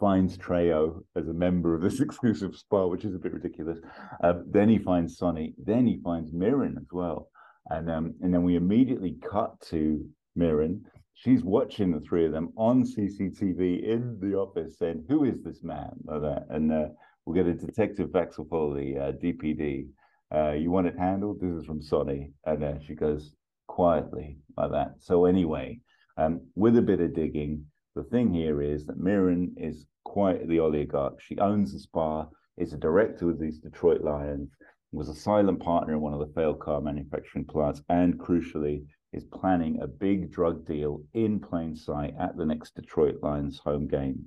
finds 0.00 0.36
Trejo 0.36 1.02
as 1.16 1.28
a 1.28 1.32
member 1.32 1.74
of 1.74 1.82
this 1.82 2.00
exclusive 2.06 2.56
spa, 2.56 2.86
which 2.86 3.04
is 3.04 3.14
a 3.14 3.18
bit 3.18 3.32
ridiculous. 3.32 3.78
Um, 4.22 4.44
then 4.48 4.68
he 4.68 4.78
finds 4.78 5.16
Sonny. 5.16 5.54
Then 5.62 5.86
he 5.86 6.00
finds 6.02 6.32
Mirren 6.32 6.76
as 6.78 6.88
well. 6.92 7.28
And 7.68 7.90
um, 7.90 8.14
and 8.20 8.32
then 8.32 8.44
we 8.44 8.56
immediately 8.56 9.16
cut 9.28 9.60
to 9.70 10.04
Mirren. 10.36 10.84
She's 11.14 11.42
watching 11.42 11.92
the 11.92 12.00
three 12.00 12.26
of 12.26 12.32
them 12.32 12.52
on 12.56 12.84
CCTV 12.84 13.82
in 13.82 14.18
the 14.20 14.36
office, 14.36 14.78
saying, 14.78 15.04
"Who 15.08 15.24
is 15.24 15.42
this 15.42 15.64
man?" 15.64 15.90
And 16.08 16.72
uh, 16.72 16.88
we'll 17.24 17.34
get 17.34 17.50
a 17.50 17.54
detective 17.54 18.10
Vaxel 18.10 18.48
Foley, 18.48 18.96
uh, 18.98 19.12
DPD. 19.12 19.88
Uh, 20.34 20.52
you 20.52 20.70
want 20.70 20.86
it 20.86 20.98
handled? 20.98 21.40
This 21.40 21.52
is 21.52 21.64
from 21.64 21.82
Sonny. 21.82 22.32
And 22.44 22.64
uh, 22.64 22.78
she 22.84 22.94
goes 22.94 23.34
quietly 23.66 24.38
like 24.56 24.72
that. 24.72 24.94
So 24.98 25.26
anyway, 25.26 25.80
um, 26.16 26.40
with 26.54 26.76
a 26.76 26.82
bit 26.82 27.00
of 27.00 27.14
digging, 27.14 27.66
the 27.96 28.04
thing 28.04 28.32
here 28.32 28.60
is 28.62 28.84
that 28.86 29.00
Mirren 29.00 29.54
is 29.56 29.86
quite 30.04 30.46
the 30.46 30.60
oligarch. 30.60 31.18
She 31.20 31.38
owns 31.38 31.72
the 31.72 31.80
spa, 31.80 32.26
is 32.58 32.74
a 32.74 32.76
director 32.78 33.30
of 33.30 33.40
these 33.40 33.58
Detroit 33.58 34.02
Lions, 34.02 34.50
was 34.92 35.08
a 35.08 35.14
silent 35.14 35.60
partner 35.60 35.94
in 35.94 36.00
one 36.02 36.12
of 36.12 36.20
the 36.20 36.32
failed 36.34 36.60
car 36.60 36.80
manufacturing 36.82 37.46
plants, 37.46 37.82
and 37.88 38.18
crucially, 38.18 38.84
is 39.14 39.24
planning 39.24 39.80
a 39.80 39.86
big 39.86 40.30
drug 40.30 40.66
deal 40.66 41.02
in 41.14 41.40
plain 41.40 41.74
sight 41.74 42.14
at 42.20 42.36
the 42.36 42.44
next 42.44 42.74
Detroit 42.74 43.16
Lions 43.22 43.58
home 43.58 43.88
game. 43.88 44.26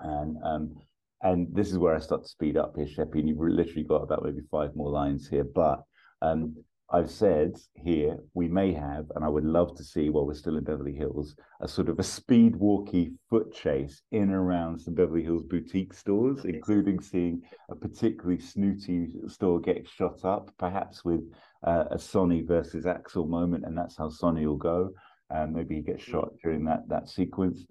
And 0.00 0.36
um, 0.42 0.76
and 1.22 1.54
this 1.54 1.70
is 1.70 1.78
where 1.78 1.94
I 1.94 2.00
start 2.00 2.24
to 2.24 2.28
speed 2.28 2.56
up 2.56 2.74
here, 2.76 2.86
Sheppy, 2.86 3.20
and 3.20 3.28
you've 3.28 3.38
literally 3.38 3.84
got 3.84 4.02
about 4.02 4.24
maybe 4.24 4.40
five 4.50 4.74
more 4.74 4.90
lines 4.90 5.28
here. 5.28 5.44
But 5.44 5.84
um, 6.20 6.56
I've 6.94 7.10
said 7.10 7.56
here 7.74 8.18
we 8.34 8.48
may 8.48 8.74
have, 8.74 9.10
and 9.16 9.24
I 9.24 9.28
would 9.28 9.46
love 9.46 9.74
to 9.76 9.84
see 9.84 10.10
while 10.10 10.26
we're 10.26 10.34
still 10.34 10.58
in 10.58 10.64
Beverly 10.64 10.94
Hills, 10.94 11.34
a 11.62 11.66
sort 11.66 11.88
of 11.88 11.98
a 11.98 12.02
speed 12.02 12.54
walky 12.56 13.14
foot 13.30 13.54
chase 13.54 14.02
in 14.10 14.24
and 14.24 14.34
around 14.34 14.78
some 14.78 14.92
Beverly 14.92 15.22
Hills 15.22 15.42
boutique 15.42 15.94
stores, 15.94 16.44
including 16.44 17.00
seeing 17.00 17.40
a 17.70 17.74
particularly 17.74 18.38
snooty 18.38 19.08
store 19.26 19.58
get 19.58 19.88
shot 19.88 20.22
up, 20.26 20.50
perhaps 20.58 21.02
with 21.02 21.22
uh, 21.66 21.84
a 21.90 21.98
Sonny 21.98 22.42
versus 22.42 22.84
Axel 22.84 23.26
moment, 23.26 23.64
and 23.64 23.76
that's 23.76 23.96
how 23.96 24.10
Sonny 24.10 24.46
will 24.46 24.56
go. 24.56 24.90
And 25.30 25.54
maybe 25.54 25.76
he 25.76 25.80
gets 25.80 26.02
shot 26.04 26.34
during 26.42 26.62
that 26.66 26.86
that 26.90 27.08
sequence. 27.08 27.64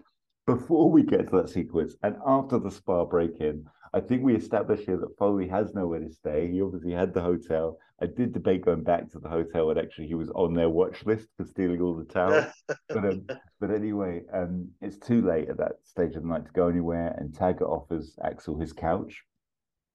Before 0.47 0.89
we 0.89 1.03
get 1.03 1.29
to 1.29 1.37
that 1.37 1.49
sequence, 1.49 1.95
and 2.01 2.15
after 2.25 2.57
the 2.57 2.71
spa 2.71 3.05
break-in, 3.05 3.65
I 3.93 3.99
think 3.99 4.23
we 4.23 4.35
established 4.35 4.85
here 4.85 4.97
that 4.97 5.17
Foley 5.17 5.47
has 5.49 5.73
nowhere 5.73 5.99
to 5.99 6.13
stay. 6.13 6.49
He 6.49 6.61
obviously 6.61 6.93
had 6.93 7.13
the 7.13 7.21
hotel. 7.21 7.77
I 8.01 8.05
did 8.05 8.31
debate 8.31 8.63
going 8.63 8.83
back 8.83 9.11
to 9.11 9.19
the 9.19 9.27
hotel, 9.27 9.69
and 9.69 9.77
actually 9.77 10.07
he 10.07 10.15
was 10.15 10.29
on 10.29 10.53
their 10.53 10.69
watch 10.69 11.05
list 11.05 11.27
for 11.35 11.45
stealing 11.45 11.81
all 11.81 11.95
the 11.95 12.05
towels. 12.05 12.45
but 12.87 12.97
um, 12.97 13.25
but 13.59 13.69
anyway, 13.69 14.21
um, 14.33 14.69
it's 14.81 14.97
too 14.97 15.21
late 15.21 15.49
at 15.49 15.57
that 15.57 15.73
stage 15.83 16.15
of 16.15 16.23
the 16.23 16.29
night 16.29 16.45
to 16.45 16.51
go 16.53 16.69
anywhere. 16.69 17.13
And 17.17 17.35
Taggart 17.35 17.69
offers 17.69 18.17
Axel 18.23 18.57
his 18.57 18.71
couch, 18.71 19.23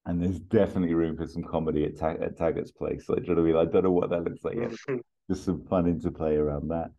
and 0.04 0.22
there's 0.22 0.40
definitely 0.40 0.94
room 0.94 1.16
for 1.16 1.26
some 1.26 1.42
comedy 1.42 1.84
at, 1.84 1.96
Tag- 1.96 2.22
at 2.22 2.36
Taggart's 2.36 2.72
place. 2.72 3.08
Like, 3.08 3.22
do 3.22 3.30
you 3.30 3.34
know 3.34 3.42
what 3.42 3.48
I 3.48 3.52
mean? 3.52 3.68
I 3.68 3.72
don't 3.72 3.84
know 3.84 3.92
what 3.92 4.10
that 4.10 4.24
looks 4.24 4.44
like 4.44 4.56
yet. 4.56 4.72
Just 5.30 5.44
some 5.44 5.64
fun 5.66 5.88
interplay 5.88 6.36
around 6.36 6.68
that. 6.68 6.90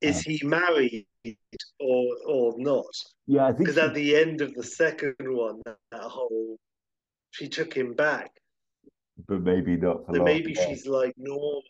Is 0.00 0.18
uh, 0.18 0.22
he 0.26 0.40
married 0.44 1.06
or 1.80 2.04
or 2.26 2.54
not? 2.58 2.84
Yeah, 3.26 3.44
I 3.46 3.48
think 3.48 3.58
Because 3.60 3.78
at 3.78 3.94
the 3.94 4.16
end 4.16 4.40
of 4.40 4.54
the 4.54 4.62
second 4.62 5.14
one, 5.20 5.60
that 5.66 6.00
whole 6.00 6.58
she 7.30 7.48
took 7.48 7.72
him 7.74 7.94
back. 7.94 8.30
but 9.28 9.42
maybe 9.42 9.76
not 9.76 10.04
for 10.06 10.12
So 10.14 10.18
long. 10.18 10.24
maybe 10.24 10.52
yeah. 10.52 10.66
she's 10.68 10.86
like 10.86 11.14
Norma. 11.16 11.60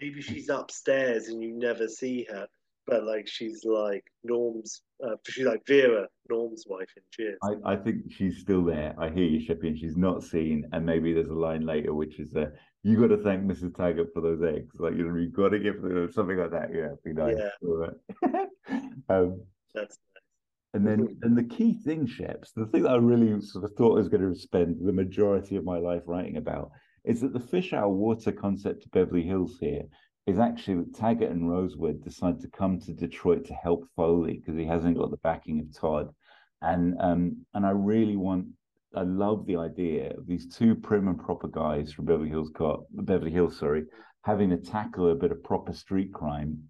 Maybe 0.00 0.22
she's 0.22 0.48
upstairs 0.48 1.26
and 1.28 1.42
you 1.42 1.52
never 1.58 1.88
see 1.88 2.24
her, 2.30 2.46
but 2.88 3.04
like 3.04 3.28
she's 3.28 3.64
like 3.64 4.04
Norm's. 4.24 4.82
Uh, 5.04 5.14
she's 5.28 5.46
like 5.46 5.64
Vera, 5.66 6.08
Norm's 6.28 6.64
wife 6.66 6.88
in 6.96 7.02
Cheers. 7.12 7.38
I, 7.42 7.72
I 7.72 7.76
think 7.76 8.10
she's 8.10 8.38
still 8.38 8.64
there. 8.64 8.94
I 8.98 9.10
hear 9.10 9.24
you, 9.24 9.38
Shippy, 9.46 9.68
and 9.68 9.78
she's 9.78 9.96
not 9.96 10.24
seen. 10.24 10.64
And 10.72 10.84
maybe 10.84 11.12
there's 11.12 11.30
a 11.30 11.34
line 11.34 11.64
later 11.64 11.94
which 11.94 12.18
is, 12.18 12.34
uh, 12.34 12.50
"You 12.82 12.98
got 13.00 13.14
to 13.14 13.22
thank 13.22 13.44
Mrs. 13.44 13.76
Taggart 13.76 14.08
for 14.12 14.20
those 14.20 14.42
eggs." 14.42 14.74
Like 14.78 14.96
you 14.96 15.08
know, 15.08 15.16
you 15.16 15.28
got 15.28 15.50
to 15.50 15.60
give 15.60 15.80
them 15.82 16.10
something 16.12 16.36
like 16.36 16.50
that. 16.50 16.70
Yeah, 16.74 16.88
be 17.04 17.12
nice. 17.12 17.36
Yeah. 18.22 18.44
um, 19.08 19.40
That's 19.74 19.98
and 20.74 20.86
then, 20.86 21.18
and 21.22 21.36
the 21.36 21.44
key 21.44 21.72
thing, 21.72 22.06
Sheps, 22.06 22.52
the 22.54 22.66
thing 22.66 22.82
that 22.82 22.90
I 22.90 22.96
really 22.96 23.40
sort 23.40 23.64
of 23.64 23.72
thought 23.72 23.94
I 23.94 23.98
was 23.98 24.08
going 24.08 24.28
to 24.28 24.38
spend 24.38 24.76
the 24.80 24.92
majority 24.92 25.56
of 25.56 25.64
my 25.64 25.78
life 25.78 26.02
writing 26.06 26.36
about 26.36 26.70
is 27.04 27.22
that 27.22 27.32
the 27.32 27.40
fish 27.40 27.72
out 27.72 27.84
of 27.84 27.96
water 27.96 28.32
concept 28.32 28.84
of 28.84 28.90
Beverly 28.90 29.22
Hills 29.22 29.56
here 29.58 29.84
is 30.28 30.38
actually 30.38 30.84
Taggart 30.92 31.30
and 31.30 31.50
Rosewood 31.50 32.04
decide 32.04 32.38
to 32.40 32.48
come 32.48 32.78
to 32.80 32.92
Detroit 32.92 33.46
to 33.46 33.54
help 33.54 33.88
Foley 33.96 34.34
because 34.34 34.58
he 34.58 34.66
hasn't 34.66 34.98
got 34.98 35.10
the 35.10 35.16
backing 35.18 35.58
of 35.58 35.74
Todd. 35.74 36.14
And 36.60 36.96
um, 37.00 37.46
and 37.54 37.64
I 37.64 37.70
really 37.70 38.16
want 38.16 38.46
I 38.94 39.02
love 39.02 39.46
the 39.46 39.56
idea 39.56 40.12
of 40.18 40.26
these 40.26 40.54
two 40.54 40.74
prim 40.74 41.08
and 41.08 41.18
proper 41.18 41.48
guys 41.48 41.92
from 41.92 42.04
Beverly 42.04 42.28
Hills 42.28 42.50
Cop, 42.54 42.86
Beverly 42.90 43.30
Hills, 43.30 43.58
sorry, 43.58 43.84
having 44.22 44.50
to 44.50 44.58
tackle 44.58 45.10
a 45.10 45.14
bit 45.14 45.32
of 45.32 45.42
proper 45.42 45.72
street 45.72 46.12
crime 46.12 46.64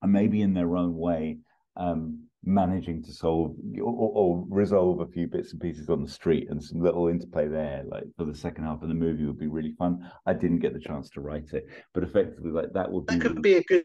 and 0.00 0.12
maybe 0.12 0.40
in 0.40 0.54
their 0.54 0.74
own 0.74 0.96
way 0.96 1.38
um, 1.76 2.24
managing 2.46 3.02
to 3.02 3.12
solve 3.12 3.54
or, 3.82 3.92
or 3.92 4.46
resolve 4.48 5.00
a 5.00 5.06
few 5.06 5.26
bits 5.26 5.52
and 5.52 5.60
pieces 5.60 5.90
on 5.90 6.02
the 6.02 6.08
street 6.08 6.48
and 6.48 6.62
some 6.62 6.80
little 6.80 7.08
interplay 7.08 7.48
there 7.48 7.82
like 7.88 8.04
for 8.16 8.24
the 8.24 8.34
second 8.34 8.64
half 8.64 8.80
of 8.82 8.88
the 8.88 8.94
movie 8.94 9.24
would 9.24 9.38
be 9.38 9.48
really 9.48 9.72
fun 9.72 10.08
i 10.26 10.32
didn't 10.32 10.60
get 10.60 10.72
the 10.72 10.78
chance 10.78 11.10
to 11.10 11.20
write 11.20 11.52
it 11.52 11.66
but 11.92 12.04
effectively 12.04 12.52
like 12.52 12.72
that 12.72 12.90
would 12.90 13.04
be 13.06 13.14
that 13.16 13.20
could 13.20 13.42
be 13.42 13.56
a 13.56 13.62
good 13.64 13.84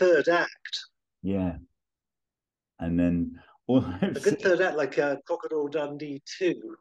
third 0.00 0.28
act. 0.28 0.80
yeah 1.22 1.54
and 2.80 2.98
then 2.98 3.38
all 3.68 3.78
A 4.02 4.10
good 4.12 4.40
third 4.40 4.60
act, 4.60 4.76
like 4.76 4.98
uh, 4.98 5.16
Crocodile 5.26 5.66
Dundee 5.68 6.22
two. 6.38 6.76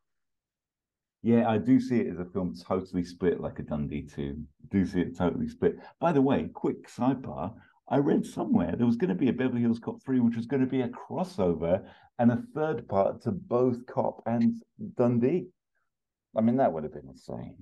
Yeah, 1.24 1.50
I 1.50 1.58
do 1.58 1.80
see 1.80 2.02
it 2.02 2.12
as 2.12 2.20
a 2.20 2.26
film 2.26 2.54
totally 2.56 3.04
split 3.04 3.42
like 3.42 3.58
a 3.58 3.64
Dundee 3.64 4.04
2. 4.04 4.38
do 4.70 4.86
see 4.86 5.02
it 5.02 5.18
totally 5.18 5.48
split. 5.50 5.80
By 6.00 6.12
the 6.12 6.22
way, 6.22 6.50
quick 6.54 6.88
sidebar. 6.88 7.52
I 7.88 7.98
read 7.98 8.26
somewhere 8.26 8.76
there 8.76 8.86
was 8.88 8.96
going 8.98 9.10
to 9.10 9.16
be 9.16 9.30
a 9.30 9.34
Beverly 9.34 9.62
Hills 9.62 9.80
Cop 9.80 10.02
3, 10.04 10.20
which 10.20 10.36
was 10.36 10.48
going 10.48 10.62
to 10.62 10.68
be 10.68 10.82
a 10.82 10.90
crossover 10.90 11.88
and 12.18 12.32
a 12.32 12.44
third 12.56 12.88
part 12.88 13.22
to 13.24 13.32
both 13.32 13.86
Cop 13.86 14.24
and 14.26 14.62
Dundee. 14.96 15.48
I 16.36 16.42
mean, 16.42 16.58
that 16.58 16.72
would 16.74 16.84
have 16.84 16.94
been 16.94 17.08
insane. 17.10 17.58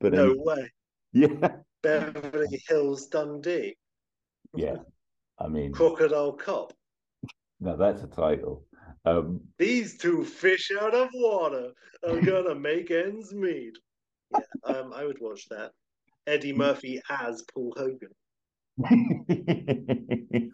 But 0.00 0.12
No 0.14 0.30
anyway, 0.30 0.42
way. 0.44 0.72
yeah, 1.12 1.56
Beverly 1.82 2.62
Hills 2.68 3.06
Dundee. 3.08 3.76
yeah. 4.54 4.76
I 5.38 5.48
mean, 5.48 5.72
Crocodile 5.72 6.32
Cop. 6.32 6.72
now 7.60 7.76
that's 7.76 8.02
a 8.02 8.06
title. 8.06 8.64
Um, 9.04 9.42
These 9.58 9.98
two 9.98 10.24
fish 10.24 10.70
out 10.80 10.94
of 10.94 11.10
water 11.12 11.72
are 12.08 12.20
gonna 12.22 12.54
make 12.54 12.90
ends 12.90 13.34
meet. 13.34 13.76
Yeah, 14.32 14.40
um, 14.64 14.92
I 14.94 15.04
would 15.04 15.20
watch 15.20 15.46
that. 15.50 15.72
Eddie 16.26 16.54
Murphy 16.54 17.00
as 17.10 17.44
Paul 17.52 17.74
Hogan. 17.76 18.10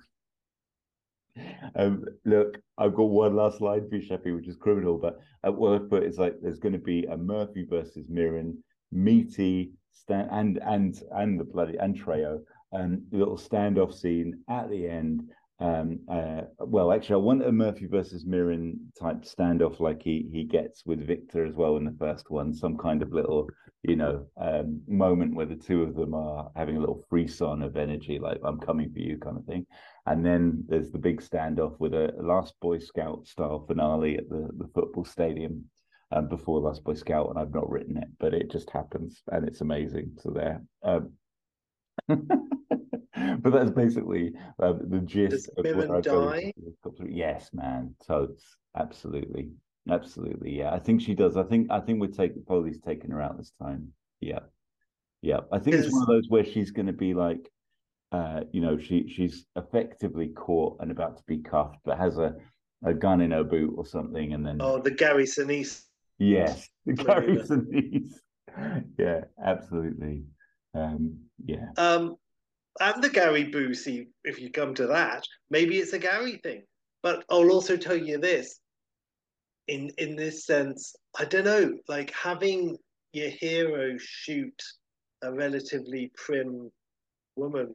um, 1.75 2.05
look, 2.25 2.59
I've 2.79 2.95
got 2.95 3.05
one 3.05 3.35
last 3.37 3.61
line 3.61 3.89
for 3.89 3.97
you, 3.97 4.03
Sheppy, 4.09 4.35
which 4.35 4.49
is 4.49 4.57
criminal, 4.57 4.99
but 4.99 5.19
uh, 5.47 5.53
what 5.53 5.75
I've 5.75 5.91
put 5.91 6.05
is 6.05 6.19
like 6.19 6.37
there's 6.41 6.59
going 6.59 6.75
to 6.75 6.79
be 6.79 7.05
a 7.07 7.17
Murphy 7.17 7.65
versus 7.69 8.09
Mirren, 8.09 8.63
meaty 8.91 9.73
stand 9.91 10.29
and 10.31 10.59
and 10.63 11.01
and 11.13 11.41
the 11.41 11.45
bloody 11.45 11.77
and 11.79 11.97
Trejo, 11.99 12.41
um, 12.73 13.03
little 13.11 13.37
standoff 13.37 13.95
scene 13.95 14.43
at 14.49 14.71
the 14.71 14.89
end. 14.89 15.31
Um, 15.59 16.01
uh, 16.11 16.43
well, 16.59 16.93
actually, 16.93 17.15
I 17.15 17.19
want 17.19 17.45
a 17.45 17.53
Murphy 17.53 17.87
versus 17.87 18.27
Mirren 18.27 18.93
type 19.01 19.23
standoff 19.23 19.81
like 19.81 20.03
he 20.03 20.29
he 20.33 20.45
gets 20.45 20.85
with 20.85 21.07
Victor 21.07 21.45
as 21.45 21.55
well 21.55 21.77
in 21.77 21.85
the 21.85 21.97
first 21.99 22.31
one. 22.31 22.53
Some 22.53 22.77
kind 22.77 23.03
of 23.03 23.13
little, 23.13 23.49
you 23.83 23.97
know, 23.97 24.27
um, 24.37 24.81
moment 24.87 25.35
where 25.35 25.47
the 25.47 25.57
two 25.57 25.83
of 25.83 25.95
them 25.95 26.15
are 26.15 26.51
having 26.55 26.77
a 26.77 26.81
little 26.81 27.05
frisson 27.11 27.63
of 27.63 27.77
energy, 27.77 28.19
like 28.19 28.39
"I'm 28.45 28.61
coming 28.61 28.93
for 28.93 29.01
you" 29.01 29.19
kind 29.19 29.37
of 29.37 29.45
thing. 29.45 29.67
And 30.07 30.25
then 30.25 30.65
there's 30.69 30.91
the 30.91 30.99
big 30.99 31.21
standoff 31.21 31.79
with 31.81 31.95
a 31.95 32.13
last 32.19 32.55
Boy 32.61 32.79
Scout 32.79 33.27
style 33.27 33.65
finale 33.67 34.17
at 34.17 34.29
the 34.29 34.49
the 34.57 34.69
football 34.75 35.05
stadium 35.05 35.65
um, 36.13 36.29
before 36.29 36.61
Last 36.61 36.85
Boy 36.85 36.95
Scout, 36.95 37.31
and 37.31 37.39
I've 37.39 37.55
not 37.55 37.69
written 37.71 37.97
it, 37.97 38.09
but 38.19 38.35
it 38.35 38.51
just 38.51 38.71
happens, 38.71 39.23
and 39.33 39.47
it's 39.47 39.61
amazing. 39.61 40.13
So 40.23 40.31
there. 40.31 40.63
Um, 40.83 41.13
but 42.09 43.53
that's 43.53 43.71
basically 43.71 44.33
uh, 44.63 44.75
the 44.81 45.01
gist 45.01 45.31
Does 45.31 45.49
of 45.57 45.77
where 45.77 45.97
I 45.97 46.01
die? 46.01 46.53
Yes, 47.09 47.51
man. 47.53 47.95
So 48.03 48.29
it's 48.31 48.57
absolutely, 48.77 49.51
absolutely. 49.91 50.59
Yeah, 50.59 50.73
I 50.73 50.79
think 50.79 51.01
she 51.01 51.15
does. 51.15 51.37
I 51.37 51.43
think 51.45 51.71
I 51.71 51.81
think 51.81 52.01
we're 52.01 52.09
taking 52.09 52.43
Polly's 52.45 52.81
taking 52.81 53.11
her 53.11 53.21
out 53.21 53.37
this 53.37 53.53
time. 53.61 53.89
Yeah, 54.21 54.41
yeah. 55.21 55.41
I 55.53 55.59
think 55.59 55.77
it's 55.77 55.93
one 55.93 56.03
of 56.03 56.09
those 56.09 56.29
where 56.29 56.45
she's 56.45 56.71
going 56.71 56.87
to 56.87 56.93
be 56.93 57.15
like, 57.15 57.51
uh, 58.13 58.41
you 58.53 58.61
know, 58.61 58.79
she 58.79 59.09
she's 59.09 59.47
effectively 59.57 60.29
caught 60.29 60.79
and 60.81 60.91
about 60.91 61.17
to 61.19 61.23
be 61.27 61.39
cuffed, 61.39 61.79
but 61.85 61.99
has 61.99 62.19
a 62.19 62.35
a 62.85 62.93
gun 62.95 63.21
in 63.21 63.31
her 63.31 63.45
boot 63.45 63.75
or 63.77 63.87
something, 63.87 64.33
and 64.33 64.45
then 64.45 64.59
Oh, 64.61 64.81
the 64.81 64.91
Gary 64.91 65.25
Sinise. 65.25 65.85
yes, 66.19 66.69
the 66.87 67.47
and 67.51 67.69
knees. 67.69 68.21
Yeah, 68.99 69.23
absolutely. 69.45 70.25
Um, 70.75 71.19
yeah. 71.45 71.67
Um, 71.77 72.17
and 72.81 73.03
the 73.03 73.09
Gary 73.11 73.51
Busey, 73.51 74.09
if 74.25 74.41
you 74.41 74.51
come 74.51 74.75
to 74.75 74.87
that, 74.89 75.25
maybe 75.51 75.79
it's 75.79 75.93
a 75.93 75.99
Gary 75.99 76.39
thing. 76.43 76.63
But 77.03 77.25
I'll 77.31 77.51
also 77.51 77.77
tell 77.77 77.97
you 77.97 78.19
this. 78.19 78.59
In 79.69 79.91
in 79.99 80.17
this 80.17 80.45
sense, 80.45 80.95
I 81.19 81.25
don't 81.25 81.45
know, 81.45 81.73
like 81.89 82.11
having 82.11 82.77
your 83.13 83.31
hero 83.31 83.97
shoot 83.99 84.61
a 85.23 85.33
relatively 85.33 86.11
prim 86.17 86.71
woman, 87.37 87.75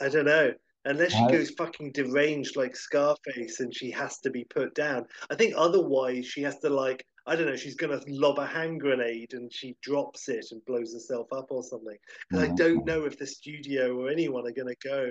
I 0.00 0.08
don't 0.08 0.26
know. 0.26 0.52
Unless 0.86 1.12
she 1.12 1.26
goes 1.28 1.50
fucking 1.50 1.92
deranged 1.92 2.56
like 2.56 2.76
Scarface 2.76 3.60
and 3.60 3.74
she 3.74 3.90
has 3.90 4.18
to 4.18 4.30
be 4.30 4.44
put 4.44 4.74
down. 4.74 5.06
I 5.30 5.34
think 5.34 5.54
otherwise 5.56 6.26
she 6.26 6.42
has 6.42 6.58
to 6.58 6.68
like 6.68 7.04
I 7.26 7.36
don't 7.36 7.46
know, 7.46 7.56
she's 7.56 7.74
gonna 7.74 8.00
lob 8.06 8.38
a 8.38 8.46
hand 8.46 8.80
grenade 8.80 9.32
and 9.32 9.50
she 9.50 9.76
drops 9.82 10.28
it 10.28 10.44
and 10.50 10.62
blows 10.66 10.92
herself 10.92 11.26
up 11.32 11.46
or 11.50 11.62
something. 11.62 11.96
And 12.30 12.40
I 12.40 12.48
don't 12.54 12.84
know 12.84 13.06
if 13.06 13.18
the 13.18 13.26
studio 13.26 13.96
or 13.96 14.10
anyone 14.10 14.46
are 14.46 14.52
gonna 14.52 14.74
go 14.84 15.10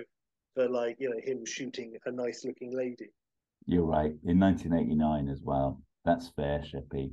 for 0.53 0.69
like, 0.69 0.97
you 0.99 1.09
know, 1.09 1.19
him 1.23 1.43
shooting 1.43 1.95
a 2.05 2.11
nice 2.11 2.45
looking 2.45 2.71
lady. 2.71 3.09
You're 3.65 3.85
right. 3.85 4.13
In 4.25 4.39
1989 4.39 5.27
as 5.27 5.41
well. 5.41 5.81
That's 6.05 6.29
fair, 6.29 6.59
Sheppy. 6.59 7.11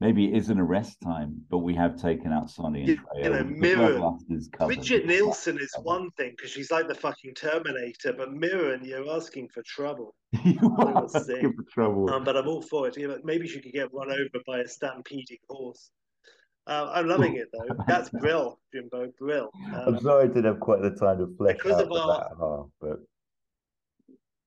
Maybe 0.00 0.26
it 0.26 0.36
is 0.36 0.50
an 0.50 0.58
arrest 0.58 0.98
time, 1.02 1.36
but 1.48 1.58
we 1.58 1.74
have 1.76 2.00
taken 2.00 2.32
out 2.32 2.50
Sonny 2.50 2.80
and 2.80 2.88
You- 2.88 2.96
Trejo. 2.96 3.22
you 3.24 3.30
know, 3.30 3.38
The 3.38 3.44
Mirren- 3.44 4.00
bloodlusters 4.00 4.52
covered. 4.52 4.74
Brigitte 4.76 5.06
Nielsen 5.06 5.58
is 5.58 5.70
covered. 5.70 5.86
one 5.86 6.10
thing 6.12 6.32
because 6.36 6.50
she's 6.50 6.70
like 6.70 6.88
the 6.88 6.94
fucking 6.94 7.34
Terminator, 7.34 8.12
but 8.12 8.32
Mirren, 8.32 8.84
you're 8.84 9.08
asking 9.10 9.48
for 9.50 9.62
trouble. 9.62 10.14
you 10.44 10.58
are 10.78 11.04
asking 11.04 11.52
for 11.54 11.62
trouble. 11.70 12.10
Um, 12.10 12.24
but 12.24 12.36
I'm 12.36 12.48
all 12.48 12.62
for 12.62 12.88
it. 12.88 12.96
Yeah, 12.98 13.06
but 13.06 13.24
maybe 13.24 13.46
she 13.46 13.60
could 13.60 13.72
get 13.72 13.92
run 13.94 14.10
over 14.10 14.42
by 14.46 14.58
a 14.60 14.68
stampeding 14.68 15.38
horse. 15.48 15.90
Uh, 16.66 16.90
I'm 16.92 17.06
loving 17.06 17.36
it 17.36 17.48
though. 17.52 17.74
That's 17.86 18.08
Brill, 18.10 18.58
Jimbo, 18.72 19.12
Brill. 19.18 19.50
I'm 19.66 19.94
Um, 19.94 20.00
sorry 20.00 20.24
I 20.24 20.26
didn't 20.28 20.44
have 20.46 20.60
quite 20.60 20.80
the 20.82 20.90
time 20.90 21.18
to 21.18 21.34
flesh 21.36 21.58
out 21.66 21.82
of 21.82 21.92
our- 21.92 22.08
latter 22.08 22.34
half, 22.40 22.66
but 22.80 22.98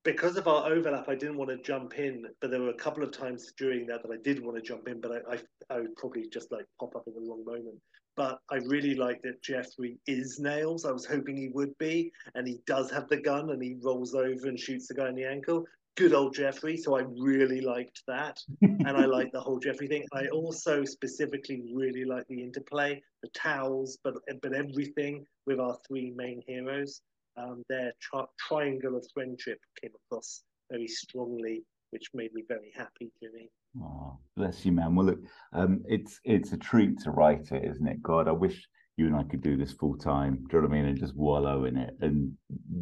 because 0.08 0.38
of 0.38 0.48
our 0.48 0.72
overlap, 0.72 1.10
I 1.10 1.16
didn't 1.16 1.36
want 1.36 1.50
to 1.50 1.58
jump 1.58 2.00
in, 2.00 2.26
but 2.40 2.50
there 2.50 2.62
were 2.62 2.70
a 2.70 2.74
couple 2.74 3.04
of 3.04 3.12
times 3.12 3.52
during 3.58 3.86
that 3.88 4.04
that 4.04 4.12
I 4.12 4.16
did 4.24 4.42
want 4.42 4.56
to 4.56 4.64
jump 4.64 4.88
in, 4.88 5.02
but 5.02 5.12
I, 5.12 5.34
I, 5.34 5.76
I 5.76 5.80
would 5.82 5.98
probably 5.98 6.30
just 6.30 6.50
like 6.50 6.64
pop 6.80 6.96
up 6.96 7.04
at 7.08 7.14
the 7.14 7.20
wrong 7.20 7.44
moment. 7.46 7.76
But 8.16 8.40
I 8.50 8.56
really 8.56 8.96
like 8.96 9.22
that 9.24 9.44
Jeffrey 9.44 10.00
is 10.08 10.40
Nails. 10.40 10.86
I 10.86 10.94
was 10.94 11.06
hoping 11.06 11.36
he 11.36 11.50
would 11.50 11.78
be, 11.78 12.14
and 12.36 12.48
he 12.48 12.62
does 12.66 12.90
have 12.90 13.10
the 13.10 13.18
gun, 13.18 13.50
and 13.50 13.62
he 13.62 13.76
rolls 13.84 14.16
over 14.16 14.48
and 14.48 14.58
shoots 14.58 14.88
the 14.88 14.94
guy 14.94 15.10
in 15.10 15.16
the 15.16 15.26
ankle. 15.26 15.66
Good 15.98 16.14
old 16.14 16.34
Jeffrey. 16.34 16.78
So 16.78 16.98
I 16.98 17.02
really 17.18 17.60
liked 17.60 18.02
that, 18.08 18.40
and 18.62 18.88
I 18.88 19.04
like 19.04 19.34
the 19.34 19.42
whole 19.42 19.60
Jeffrey 19.60 19.90
thing. 19.90 20.06
I 20.14 20.28
also 20.28 20.86
specifically 20.86 21.64
really 21.74 22.06
like 22.06 22.26
the 22.30 22.42
interplay, 22.42 23.04
the 23.24 23.30
towels, 23.36 23.98
but 24.06 24.14
but 24.42 24.54
everything 24.54 25.26
with 25.46 25.60
our 25.60 25.78
three 25.86 26.14
main 26.16 26.42
heroes 26.48 27.02
um, 27.38 27.64
their 27.70 27.94
tri- 28.02 28.26
triangle 28.40 28.98
of 28.98 29.06
friendship 29.14 29.60
came 29.82 29.92
across 30.06 30.44
very 30.72 30.88
strongly, 30.88 31.64
which 31.92 32.10
made 32.14 32.34
me 32.34 32.44
very 32.48 32.72
happy, 32.76 33.12
Jimmy. 33.22 33.50
Oh, 33.82 34.18
bless 34.36 34.66
you, 34.66 34.72
man. 34.72 34.96
Well, 34.96 35.08
look, 35.08 35.20
um, 35.54 35.84
it's 35.88 36.20
it's 36.24 36.52
a 36.52 36.58
treat 36.58 37.00
to 37.02 37.12
write 37.12 37.52
it, 37.52 37.64
isn't 37.64 37.88
it? 37.88 38.02
God, 38.02 38.28
I 38.28 38.32
wish 38.32 38.68
you 38.98 39.06
and 39.06 39.16
I 39.16 39.24
could 39.24 39.42
do 39.42 39.56
this 39.56 39.72
full 39.72 39.96
time. 39.96 40.36
Do 40.50 40.58
you 40.58 40.62
know 40.64 40.68
what 40.68 40.76
I 40.76 40.82
mean? 40.82 40.86
And 40.90 40.98
just 41.00 41.16
wallow 41.16 41.66
in 41.66 41.78
it 41.78 41.96
and 42.02 42.36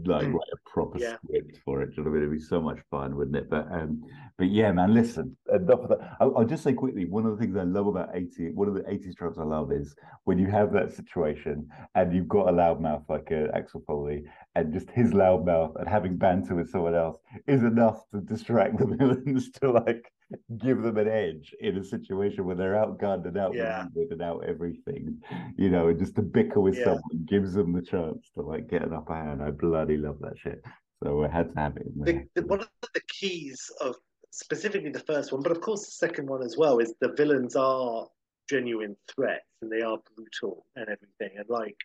like 0.06 0.26
Mm. 0.26 0.34
write 0.34 0.54
a 0.54 0.70
proper 0.70 0.98
Yeah. 0.98 1.18
script 1.18 1.58
for 1.66 1.82
it. 1.82 1.88
Do 1.88 1.96
you 1.98 2.04
know 2.04 2.12
what 2.12 2.18
I 2.18 2.20
mean? 2.22 2.24
It'd 2.30 2.40
be 2.40 2.44
so 2.44 2.62
much 2.62 2.80
fun, 2.90 3.18
wouldn't 3.18 3.36
it? 3.36 3.50
But 3.50 3.70
um, 3.70 4.02
but 4.38 4.48
yeah, 4.50 4.72
man. 4.72 4.94
Listen, 4.94 5.36
enough 5.54 5.82
of 5.82 5.90
that. 5.90 6.16
I'll, 6.22 6.38
I'll 6.38 6.46
just 6.46 6.64
say 6.64 6.72
quickly. 6.72 7.04
One 7.06 7.26
of 7.26 7.38
the 7.38 7.44
things 7.44 7.58
I 7.58 7.64
love 7.64 7.88
about 7.88 8.16
eighty, 8.16 8.52
one 8.52 8.70
of 8.70 8.76
the 8.76 8.90
eighties 8.90 9.16
tropes 9.16 9.38
I 9.38 9.44
love 9.44 9.74
is 9.74 9.94
when 10.24 10.40
you 10.40 10.48
have 10.48 10.72
that 10.72 10.94
situation 10.94 11.68
and 11.96 12.14
you've 12.16 12.30
got 12.30 12.48
a 12.48 12.52
loudmouth 12.54 13.10
like 13.10 13.30
uh, 13.34 13.48
Axel 13.54 13.84
Foley, 13.86 14.24
and 14.56 14.72
just 14.74 14.90
his 14.92 15.12
loudmouth 15.12 15.78
and 15.78 15.88
having 15.90 16.16
banter 16.16 16.56
with 16.56 16.70
someone 16.70 16.96
else 16.96 17.18
is 17.46 17.62
enough 17.64 18.10
to 18.14 18.22
distract 18.22 18.78
the 18.78 18.86
villains 19.00 19.52
to 19.52 19.70
like 19.72 20.10
give 20.58 20.82
them 20.82 20.98
an 20.98 21.08
edge 21.08 21.56
in 21.60 21.78
a 21.78 21.84
situation 21.84 22.46
where 22.46 22.56
they're 22.56 22.74
outgunned 22.74 23.26
and 23.26 23.36
Yeah. 23.36 23.44
outmaneuvered 23.46 24.12
and 24.12 24.22
out 24.22 24.44
everything, 24.46 25.22
you 25.58 25.70
know, 25.70 25.90
and 25.90 26.00
just 26.00 26.16
to 26.16 26.22
bicker 26.22 26.60
with 26.60 26.76
Yeah. 26.76 26.84
someone 26.86 27.26
gives 27.26 27.54
them 27.54 27.74
the 27.74 27.82
chance 27.82 28.30
to 28.32 28.42
like 28.42 28.68
get 28.68 28.84
an 28.84 28.94
upper 28.94 29.14
hand. 29.16 29.42
I 29.42 29.52
bloody 29.52 29.98
love 29.98 30.20
that 30.20 30.38
shit. 30.38 30.64
So 31.04 31.24
I 31.24 31.28
had 31.28 31.54
to 31.54 31.60
have 31.60 31.78
it 31.78 31.88
The, 32.04 32.28
the, 32.34 32.48
one 32.48 32.62
of 32.62 32.70
the 32.94 33.02
keys 33.08 33.70
of 33.82 33.96
specifically 34.32 34.90
the 34.90 35.00
first 35.00 35.32
one, 35.32 35.42
but 35.42 35.52
of 35.52 35.62
course 35.62 35.86
the 35.86 35.92
second 35.92 36.28
one 36.28 36.42
as 36.42 36.58
well, 36.58 36.80
is 36.80 36.94
the 37.00 37.14
villains 37.14 37.56
are 37.56 38.08
genuine 38.50 38.96
threats 39.08 39.46
and 39.62 39.72
they 39.72 39.82
are 39.82 39.98
brutal 40.16 40.66
and 40.76 40.88
everything. 40.90 41.38
And 41.38 41.50
like 41.50 41.78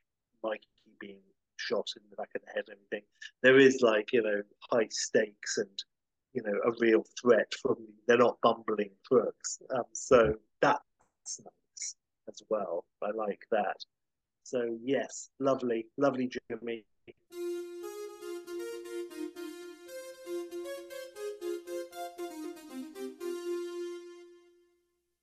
Mikey 0.43 0.67
being 0.99 1.21
shot 1.57 1.89
in 1.97 2.03
the 2.11 2.17
back 2.17 2.31
of 2.35 2.43
the 2.43 2.53
head 2.55 2.65
and 2.69 2.77
everything, 2.77 3.07
there 3.43 3.59
is 3.59 3.81
like, 3.83 4.12
you 4.12 4.23
know, 4.23 4.43
high 4.71 4.89
stakes 4.91 5.59
and, 5.59 5.83
you 6.32 6.43
know, 6.43 6.52
a 6.65 6.73
real 6.78 7.05
threat 7.20 7.52
from 7.61 7.77
they're 8.07 8.19
not 8.19 8.39
bumbling 8.43 8.90
crooks. 9.07 9.61
Um, 9.74 9.85
so 9.93 10.35
that's 10.61 10.81
nice 11.27 11.97
as 12.28 12.43
well. 12.48 12.85
I 13.02 13.11
like 13.11 13.43
that. 13.51 13.77
So 14.44 14.77
yes, 14.82 15.31
lovely, 15.39 15.86
lovely 15.97 16.31
Jimmy. 16.51 16.85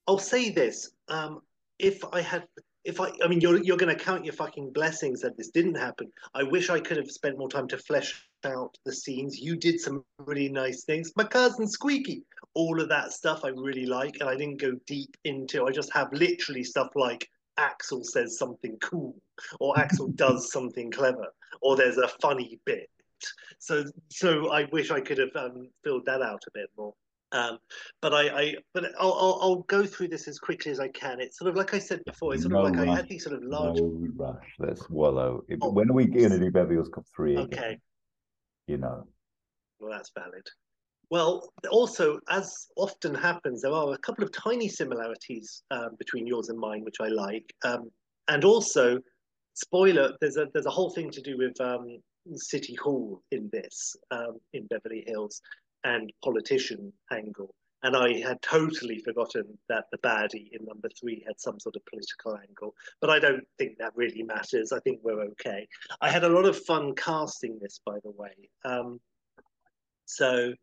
I'll 0.07 0.17
say 0.17 0.49
this: 0.49 0.91
um, 1.09 1.41
if 1.79 2.03
I 2.13 2.21
had, 2.21 2.45
if 2.85 3.01
I, 3.01 3.11
I 3.23 3.27
mean, 3.27 3.41
you're 3.41 3.61
you're 3.61 3.77
going 3.77 3.95
to 3.95 4.03
count 4.03 4.23
your 4.23 4.33
fucking 4.33 4.71
blessings 4.71 5.21
that 5.21 5.37
this 5.37 5.49
didn't 5.49 5.75
happen. 5.75 6.11
I 6.33 6.43
wish 6.43 6.69
I 6.69 6.79
could 6.79 6.97
have 6.97 7.11
spent 7.11 7.37
more 7.37 7.49
time 7.49 7.67
to 7.69 7.77
flesh 7.77 8.26
out 8.45 8.77
the 8.85 8.93
scenes. 8.93 9.39
You 9.39 9.55
did 9.55 9.79
some 9.79 10.03
really 10.19 10.49
nice 10.49 10.83
things. 10.83 11.11
My 11.15 11.23
cousin 11.23 11.67
Squeaky, 11.67 12.23
all 12.53 12.81
of 12.81 12.89
that 12.89 13.13
stuff 13.13 13.41
I 13.43 13.49
really 13.49 13.85
like, 13.85 14.17
and 14.19 14.29
I 14.29 14.35
didn't 14.35 14.61
go 14.61 14.73
deep 14.85 15.15
into. 15.23 15.65
I 15.65 15.71
just 15.71 15.93
have 15.93 16.11
literally 16.13 16.63
stuff 16.63 16.89
like 16.95 17.29
Axel 17.57 18.03
says 18.03 18.37
something 18.37 18.77
cool, 18.81 19.15
or 19.59 19.77
Axel 19.79 20.07
does 20.15 20.51
something 20.51 20.91
clever, 20.91 21.27
or 21.61 21.75
there's 21.75 21.97
a 21.97 22.07
funny 22.21 22.59
bit. 22.65 22.89
So, 23.59 23.85
so 24.09 24.51
I 24.51 24.65
wish 24.71 24.91
I 24.91 25.01
could 25.01 25.17
have 25.17 25.35
um, 25.35 25.69
filled 25.83 26.05
that 26.05 26.21
out 26.21 26.43
a 26.47 26.51
bit 26.53 26.69
more. 26.77 26.93
Um, 27.33 27.57
but 28.01 28.13
I, 28.13 28.29
I 28.29 28.55
but 28.73 28.85
I'll, 28.99 29.11
I'll, 29.13 29.39
I'll 29.41 29.61
go 29.63 29.85
through 29.85 30.07
this 30.09 30.27
as 30.29 30.39
quickly 30.39 30.71
as 30.71 30.79
I 30.79 30.87
can. 30.87 31.19
It's 31.19 31.37
sort 31.37 31.49
of 31.49 31.55
like 31.57 31.73
I 31.73 31.79
said 31.79 32.05
before. 32.05 32.33
It's 32.33 32.43
sort 32.43 32.53
No 32.53 32.59
of 32.59 32.71
like 32.71 32.77
I 32.77 32.85
rush. 32.85 32.97
had 32.97 33.09
these 33.09 33.23
sort 33.25 33.35
of 33.35 33.43
large. 33.43 33.77
No 33.79 34.07
rush. 34.15 34.55
Let's 34.59 34.89
wallow. 34.89 35.43
Oh. 35.61 35.71
When 35.71 35.89
are 35.89 35.93
we 35.93 36.05
going 36.05 36.29
to 36.29 36.39
do 36.39 36.51
Beverly 36.51 36.75
Hills 36.75 36.89
Cop 36.93 37.05
3 37.13 37.33
again? 37.35 37.45
Okay, 37.45 37.79
You 38.67 38.77
know. 38.77 39.07
well 39.79 39.91
that's 39.91 40.11
valid. 40.13 40.45
Well, 41.09 41.53
also, 41.71 42.19
as 42.29 42.67
often 42.75 43.15
happens, 43.15 43.61
there 43.61 43.71
are 43.71 43.93
a 43.93 43.97
couple 43.99 44.25
of 44.25 44.31
tiny 44.33 44.67
similarities 44.67 45.63
um, 45.71 45.91
between 45.97 46.27
yours 46.27 46.49
and 46.49 46.59
mine, 46.59 46.83
which 46.83 46.97
I 46.99 47.07
like. 47.07 47.53
Um, 47.63 47.89
and 48.27 48.43
also, 48.43 48.99
spoiler, 49.53 50.13
there's 50.19 50.35
a 50.35 50.47
there's 50.53 50.65
a 50.65 50.71
whole 50.71 50.89
thing 50.89 51.09
to 51.11 51.21
do 51.21 51.37
with 51.37 51.59
um, 51.61 51.99
City 52.35 52.75
Hall 52.75 53.21
in 53.31 53.49
this 53.53 53.95
um, 54.11 54.37
in 54.53 54.67
Beverly 54.67 55.05
Hills 55.07 55.41
and 55.85 56.11
politician 56.23 56.91
angle. 57.11 57.55
And 57.83 57.95
I 57.95 58.19
had 58.19 58.41
totally 58.41 58.99
forgotten 58.99 59.57
that 59.69 59.85
the 59.91 59.99
baddie 59.99 60.49
in 60.51 60.65
number 60.65 60.89
three 60.99 61.23
had 61.27 61.39
some 61.39 61.59
sort 61.59 61.75
of 61.75 61.85
political 61.85 62.37
angle, 62.37 62.73
but 63.01 63.09
I 63.09 63.19
don't 63.19 63.43
think 63.57 63.77
that 63.77 63.95
really 63.95 64.23
matters. 64.23 64.71
I 64.71 64.79
think 64.79 64.99
we're 65.03 65.21
okay. 65.21 65.67
I 66.01 66.09
had 66.09 66.23
a 66.23 66.29
lot 66.29 66.45
of 66.45 66.57
fun 66.65 66.95
casting 66.95 67.59
this, 67.61 67.79
by 67.85 67.99
the 68.03 68.11
way. 68.11 68.49
Um, 68.65 68.99
so 70.05 70.53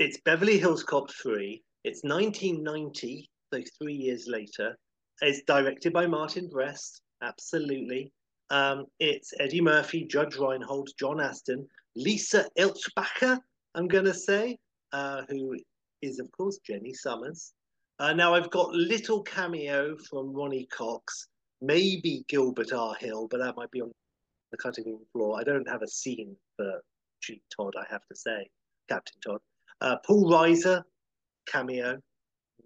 it's 0.00 0.18
Beverly 0.24 0.58
Hills 0.58 0.82
Cop 0.82 1.10
3. 1.12 1.62
It's 1.84 2.02
1990, 2.02 3.30
so 3.52 3.62
three 3.78 3.94
years 3.94 4.26
later. 4.26 4.76
It's 5.22 5.42
directed 5.42 5.92
by 5.92 6.06
Martin 6.06 6.48
Brest, 6.48 7.02
absolutely. 7.22 8.12
Um, 8.48 8.86
it's 8.98 9.32
Eddie 9.38 9.60
Murphy, 9.60 10.04
Judge 10.04 10.36
Reinhold, 10.36 10.88
John 10.98 11.20
Ashton, 11.20 11.68
Lisa 11.94 12.46
Eilbacher, 12.58 13.38
I'm 13.74 13.86
going 13.86 14.06
to 14.06 14.14
say, 14.14 14.58
uh, 14.92 15.22
who 15.28 15.56
is, 16.02 16.18
of 16.18 16.30
course, 16.32 16.58
Jenny 16.66 16.94
Summers. 16.94 17.52
Uh, 17.98 18.12
now, 18.12 18.34
I've 18.34 18.50
got 18.50 18.72
little 18.72 19.22
cameo 19.22 19.96
from 20.08 20.32
Ronny 20.32 20.66
Cox, 20.66 21.28
maybe 21.60 22.24
Gilbert 22.28 22.72
R. 22.72 22.94
Hill, 22.94 23.28
but 23.30 23.38
that 23.38 23.56
might 23.56 23.70
be 23.70 23.82
on 23.82 23.92
the 24.50 24.56
cutting 24.56 24.84
room 24.86 25.04
floor. 25.12 25.38
I 25.38 25.44
don't 25.44 25.68
have 25.68 25.82
a 25.82 25.88
scene 25.88 26.34
for 26.56 26.80
Chief 27.20 27.40
Todd, 27.54 27.74
I 27.78 27.84
have 27.90 28.04
to 28.06 28.16
say, 28.16 28.48
Captain 28.88 29.20
Todd. 29.24 29.40
Uh, 29.80 29.96
Paul 30.06 30.30
Reiser, 30.30 30.82
cameo, 31.46 31.98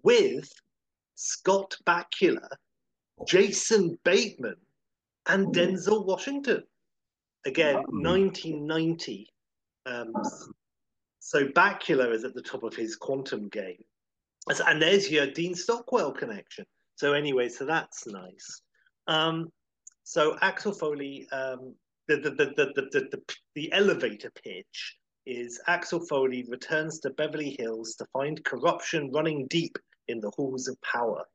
with 0.03 0.49
Scott 1.15 1.75
Bakula, 1.85 2.47
Jason 3.27 3.97
Bateman, 4.03 4.55
and 5.27 5.53
Denzel 5.53 6.05
Washington. 6.05 6.63
Again, 7.45 7.75
1990. 7.87 9.27
Um, 9.85 10.13
so 11.25 11.47
Bakula 11.47 12.13
is 12.13 12.23
at 12.23 12.35
the 12.35 12.41
top 12.43 12.61
of 12.61 12.75
his 12.75 12.95
quantum 12.95 13.49
game. 13.49 13.83
And 14.67 14.79
there's 14.79 15.09
your 15.09 15.25
Dean 15.25 15.55
Stockwell 15.55 16.11
connection. 16.11 16.65
So 16.97 17.13
anyway, 17.13 17.49
so 17.49 17.65
that's 17.65 18.05
nice. 18.05 18.61
Um, 19.07 19.51
so 20.03 20.37
Axel 20.43 20.71
Foley, 20.71 21.27
um, 21.31 21.73
the, 22.07 22.17
the, 22.17 22.29
the, 22.29 22.45
the, 22.55 22.73
the, 22.75 22.99
the, 23.09 23.21
the 23.55 23.73
elevator 23.73 24.31
pitch 24.43 24.97
is 25.25 25.59
Axel 25.65 26.05
Foley 26.05 26.45
returns 26.47 26.99
to 26.99 27.09
Beverly 27.09 27.55
Hills 27.57 27.95
to 27.95 28.05
find 28.13 28.45
corruption 28.45 29.11
running 29.11 29.47
deep 29.47 29.79
in 30.07 30.19
the 30.19 30.29
halls 30.35 30.67
of 30.67 30.79
power. 30.83 31.25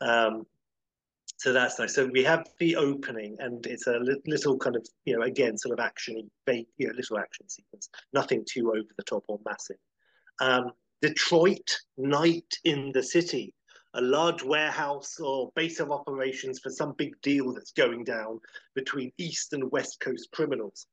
Um, 0.00 0.46
so 1.42 1.52
that's 1.52 1.76
nice. 1.76 1.92
So 1.96 2.06
we 2.06 2.22
have 2.22 2.46
the 2.60 2.76
opening, 2.76 3.36
and 3.40 3.66
it's 3.66 3.88
a 3.88 3.98
li- 3.98 4.22
little 4.28 4.56
kind 4.56 4.76
of, 4.76 4.86
you 5.04 5.16
know, 5.16 5.22
again, 5.22 5.58
sort 5.58 5.76
of 5.76 5.84
actiony, 5.84 6.28
you 6.46 6.86
know, 6.86 6.92
little 6.94 7.18
action 7.18 7.48
sequence. 7.48 7.88
Nothing 8.12 8.44
too 8.48 8.70
over 8.70 8.88
the 8.96 9.02
top 9.02 9.24
or 9.26 9.40
massive. 9.44 9.78
Um, 10.40 10.70
Detroit, 11.00 11.80
night 11.96 12.46
in 12.62 12.92
the 12.92 13.02
city, 13.02 13.52
a 13.94 14.00
large 14.00 14.44
warehouse 14.44 15.18
or 15.18 15.50
base 15.56 15.80
of 15.80 15.90
operations 15.90 16.60
for 16.60 16.70
some 16.70 16.94
big 16.96 17.20
deal 17.22 17.52
that's 17.52 17.72
going 17.72 18.04
down 18.04 18.38
between 18.76 19.10
East 19.18 19.52
and 19.52 19.68
West 19.72 19.98
Coast 19.98 20.28
criminals. 20.32 20.86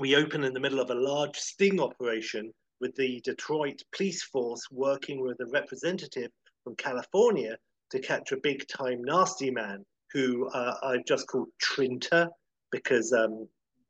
We 0.00 0.16
open 0.16 0.42
in 0.42 0.54
the 0.54 0.60
middle 0.60 0.80
of 0.80 0.90
a 0.90 0.94
large 0.96 1.36
sting 1.36 1.78
operation 1.78 2.52
with 2.80 2.96
the 2.96 3.20
Detroit 3.20 3.80
police 3.92 4.24
force 4.24 4.66
working 4.72 5.20
with 5.20 5.38
a 5.38 5.46
representative 5.52 6.32
from 6.64 6.74
California 6.74 7.56
to 7.90 7.98
catch 7.98 8.32
a 8.32 8.36
big 8.36 8.66
time 8.68 9.02
nasty 9.02 9.50
man 9.50 9.84
who 10.12 10.48
uh, 10.48 10.74
I've 10.82 11.04
just 11.04 11.26
called 11.26 11.48
Trinter 11.60 12.28
because 12.70 13.12
um, 13.12 13.48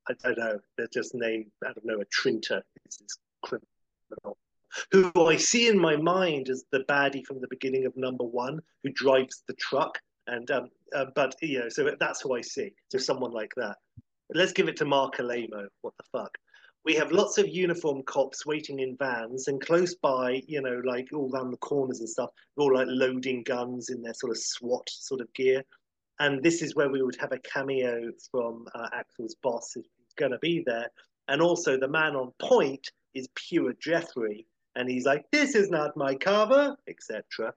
I 0.09 0.15
don't 0.23 0.39
know, 0.39 0.59
they're 0.77 0.89
just 0.93 1.15
named 1.15 1.51
out 1.67 1.77
of 1.77 1.85
nowhere. 1.85 2.07
Trinter 2.11 2.63
is 2.87 2.97
this 2.99 3.19
criminal 3.43 4.37
who 4.91 5.11
I 5.17 5.37
see 5.37 5.69
in 5.69 5.79
my 5.79 5.97
mind 5.97 6.49
as 6.49 6.65
the 6.73 6.85
baddie 6.89 7.25
from 7.25 7.41
the 7.41 7.49
beginning 7.49 7.87
of 7.87 7.97
number 7.97 8.25
one 8.25 8.61
who 8.83 8.91
drives 8.91 9.43
the 9.49 9.55
truck. 9.55 9.99
And 10.27 10.51
um, 10.51 10.69
uh, 10.95 11.07
but 11.15 11.35
you 11.41 11.61
know, 11.61 11.69
so 11.69 11.91
that's 11.99 12.21
who 12.21 12.37
I 12.37 12.43
see. 12.43 12.73
So 12.91 12.99
someone 12.99 13.33
like 13.33 13.53
that. 13.57 13.77
Let's 14.35 14.53
give 14.53 14.69
it 14.69 14.77
to 14.77 14.85
Mark 14.85 15.19
Alamo. 15.21 15.69
What 15.81 15.95
the 15.97 16.05
fuck? 16.13 16.37
We 16.85 16.95
have 16.95 17.13
lots 17.13 17.39
of 17.39 17.49
uniform 17.49 18.03
cops 18.05 18.47
waiting 18.47 18.81
in 18.81 18.97
vans 18.97 19.49
and 19.49 19.61
close 19.61 19.95
by, 19.97 20.43
you 20.47 20.63
know, 20.63 20.81
like 20.85 21.09
all 21.13 21.31
around 21.35 21.51
the 21.51 21.57
corners 21.59 22.01
and 22.01 22.09
stuff, 22.09 22.31
all 22.57 22.75
like 22.75 22.87
loading 22.89 23.43
guns 23.43 23.91
in 23.91 24.01
their 24.03 24.15
sort 24.15 24.31
of 24.31 24.39
SWAT 24.39 24.89
sort 24.89 25.21
of 25.21 25.33
gear. 25.35 25.63
And 26.21 26.43
this 26.43 26.63
is 26.63 26.75
where 26.75 26.91
we 26.91 27.03
would 27.03 27.17
have 27.21 27.33
a 27.33 27.39
cameo 27.39 28.11
from 28.31 28.67
uh, 28.75 28.89
Axel's 28.95 29.37
boss 29.43 29.73
he's 29.75 29.85
going 30.17 30.33
to 30.33 30.39
be 30.39 30.63
there. 30.67 30.89
And 31.29 31.43
also 31.43 31.79
the 31.79 31.89
man 31.89 32.17
on 32.17 32.33
point 32.41 32.91
is 33.15 33.29
pure 33.35 33.73
Jeffrey. 33.81 34.47
And 34.75 34.89
he's 34.89 35.05
like, 35.05 35.25
this 35.31 35.55
is 35.55 35.71
not 35.71 35.97
my 35.97 36.15
cover, 36.15 36.77
etc. 36.89 37.53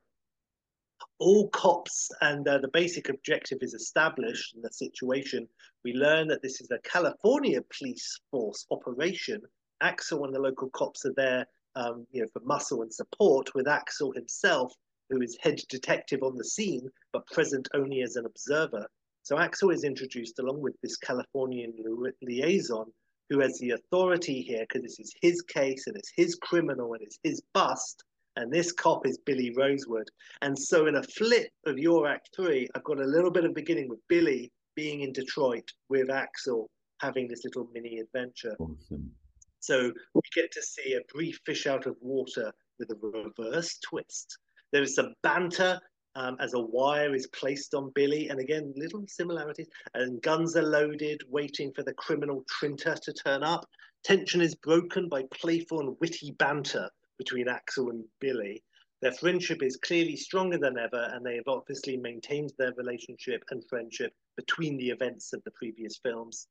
All 1.19 1.49
cops 1.49 2.09
and 2.21 2.47
uh, 2.47 2.57
the 2.59 2.69
basic 2.69 3.09
objective 3.09 3.59
is 3.61 3.73
established 3.73 4.55
in 4.55 4.61
the 4.61 4.71
situation 4.71 5.47
we 5.83 5.93
learn 5.93 6.27
that 6.27 6.41
this 6.41 6.61
is 6.61 6.69
a 6.71 6.79
California 6.79 7.59
police 7.77 8.19
force 8.29 8.65
operation. 8.69 9.41
Axel 9.81 10.25
and 10.25 10.35
the 10.35 10.39
local 10.39 10.69
cops 10.69 11.05
are 11.05 11.13
there, 11.15 11.45
um, 11.75 12.05
you 12.11 12.21
know, 12.21 12.27
for 12.31 12.41
muscle 12.45 12.83
and 12.83 12.93
support, 12.93 13.53
with 13.55 13.67
Axel 13.67 14.11
himself, 14.11 14.73
who 15.09 15.21
is 15.21 15.37
head 15.41 15.59
detective 15.69 16.21
on 16.21 16.35
the 16.35 16.43
scene, 16.43 16.87
but 17.13 17.25
present 17.27 17.67
only 17.73 18.01
as 18.01 18.15
an 18.15 18.25
observer. 18.25 18.87
So 19.23 19.37
Axel 19.37 19.71
is 19.71 19.83
introduced 19.83 20.39
along 20.39 20.61
with 20.61 20.79
this 20.81 20.97
Californian 20.97 21.73
liaison, 22.21 22.91
who 23.29 23.39
has 23.39 23.57
the 23.59 23.71
authority 23.71 24.41
here 24.41 24.65
because 24.67 24.83
this 24.83 24.99
is 24.99 25.15
his 25.21 25.41
case 25.41 25.87
and 25.87 25.95
it's 25.95 26.11
his 26.15 26.35
criminal 26.35 26.93
and 26.93 27.01
it's 27.01 27.17
his 27.23 27.41
bust. 27.53 28.03
And 28.35 28.51
this 28.51 28.71
cop 28.71 29.05
is 29.05 29.17
Billy 29.25 29.53
Rosewood. 29.55 30.09
And 30.41 30.57
so, 30.57 30.87
in 30.87 30.95
a 30.95 31.03
flip 31.03 31.49
of 31.65 31.77
your 31.77 32.07
Act 32.07 32.29
Three, 32.35 32.67
I've 32.75 32.83
got 32.83 32.99
a 32.99 33.05
little 33.05 33.31
bit 33.31 33.45
of 33.45 33.53
beginning 33.53 33.89
with 33.89 33.99
Billy 34.07 34.51
being 34.75 35.01
in 35.01 35.11
Detroit 35.11 35.69
with 35.89 36.09
Axel 36.09 36.69
having 37.01 37.27
this 37.27 37.43
little 37.43 37.67
mini 37.73 37.99
adventure. 37.99 38.55
Awesome. 38.59 39.11
So 39.59 39.91
we 40.13 40.21
get 40.33 40.51
to 40.53 40.61
see 40.61 40.93
a 40.93 41.13
brief 41.13 41.39
fish 41.45 41.67
out 41.67 41.85
of 41.85 41.95
water 42.01 42.51
with 42.79 42.89
a 42.91 42.95
reverse 42.95 43.77
twist. 43.79 44.37
There 44.71 44.81
is 44.81 44.95
some 44.95 45.13
banter 45.23 45.79
um, 46.15 46.37
as 46.39 46.53
a 46.53 46.59
wire 46.59 47.13
is 47.15 47.27
placed 47.27 47.73
on 47.73 47.91
Billy, 47.95 48.29
and 48.29 48.39
again, 48.39 48.73
little 48.75 49.03
similarities. 49.07 49.67
And 49.93 50.21
guns 50.21 50.55
are 50.55 50.63
loaded, 50.63 51.21
waiting 51.29 51.71
for 51.73 51.83
the 51.83 51.93
criminal 51.93 52.43
Trinter 52.49 52.95
to 53.01 53.13
turn 53.13 53.43
up. 53.43 53.65
Tension 54.03 54.41
is 54.41 54.55
broken 54.55 55.07
by 55.07 55.23
playful 55.31 55.79
and 55.79 55.95
witty 56.01 56.31
banter 56.31 56.89
between 57.21 57.47
Axel 57.47 57.91
and 57.91 58.03
Billy. 58.19 58.63
Their 59.03 59.11
friendship 59.11 59.61
is 59.61 59.77
clearly 59.77 60.15
stronger 60.15 60.57
than 60.57 60.79
ever, 60.79 61.11
and 61.13 61.23
they 61.23 61.35
have 61.35 61.47
obviously 61.47 61.95
maintained 61.97 62.51
their 62.57 62.73
relationship 62.73 63.43
and 63.51 63.63
friendship 63.69 64.11
between 64.37 64.75
the 64.77 64.89
events 64.89 65.31
of 65.31 65.43
the 65.43 65.51
previous 65.51 65.99
films. 66.01 66.47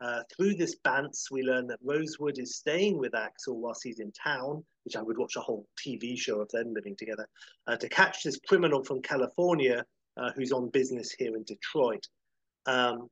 Uh, 0.00 0.22
through 0.34 0.54
this 0.54 0.76
bants, 0.82 1.30
we 1.30 1.42
learn 1.42 1.66
that 1.66 1.78
Rosewood 1.82 2.38
is 2.38 2.56
staying 2.56 2.96
with 2.96 3.14
Axel 3.14 3.60
whilst 3.60 3.82
he's 3.84 4.00
in 4.00 4.12
town, 4.12 4.64
which 4.86 4.96
I 4.96 5.02
would 5.02 5.18
watch 5.18 5.36
a 5.36 5.40
whole 5.40 5.66
TV 5.78 6.18
show 6.18 6.40
of 6.40 6.48
them 6.52 6.72
living 6.72 6.96
together, 6.96 7.28
uh, 7.66 7.76
to 7.76 7.88
catch 7.90 8.22
this 8.22 8.40
criminal 8.48 8.82
from 8.82 9.02
California 9.02 9.84
uh, 10.16 10.30
who's 10.34 10.52
on 10.52 10.70
business 10.70 11.12
here 11.12 11.36
in 11.36 11.44
Detroit. 11.44 12.06
Um, 12.64 13.08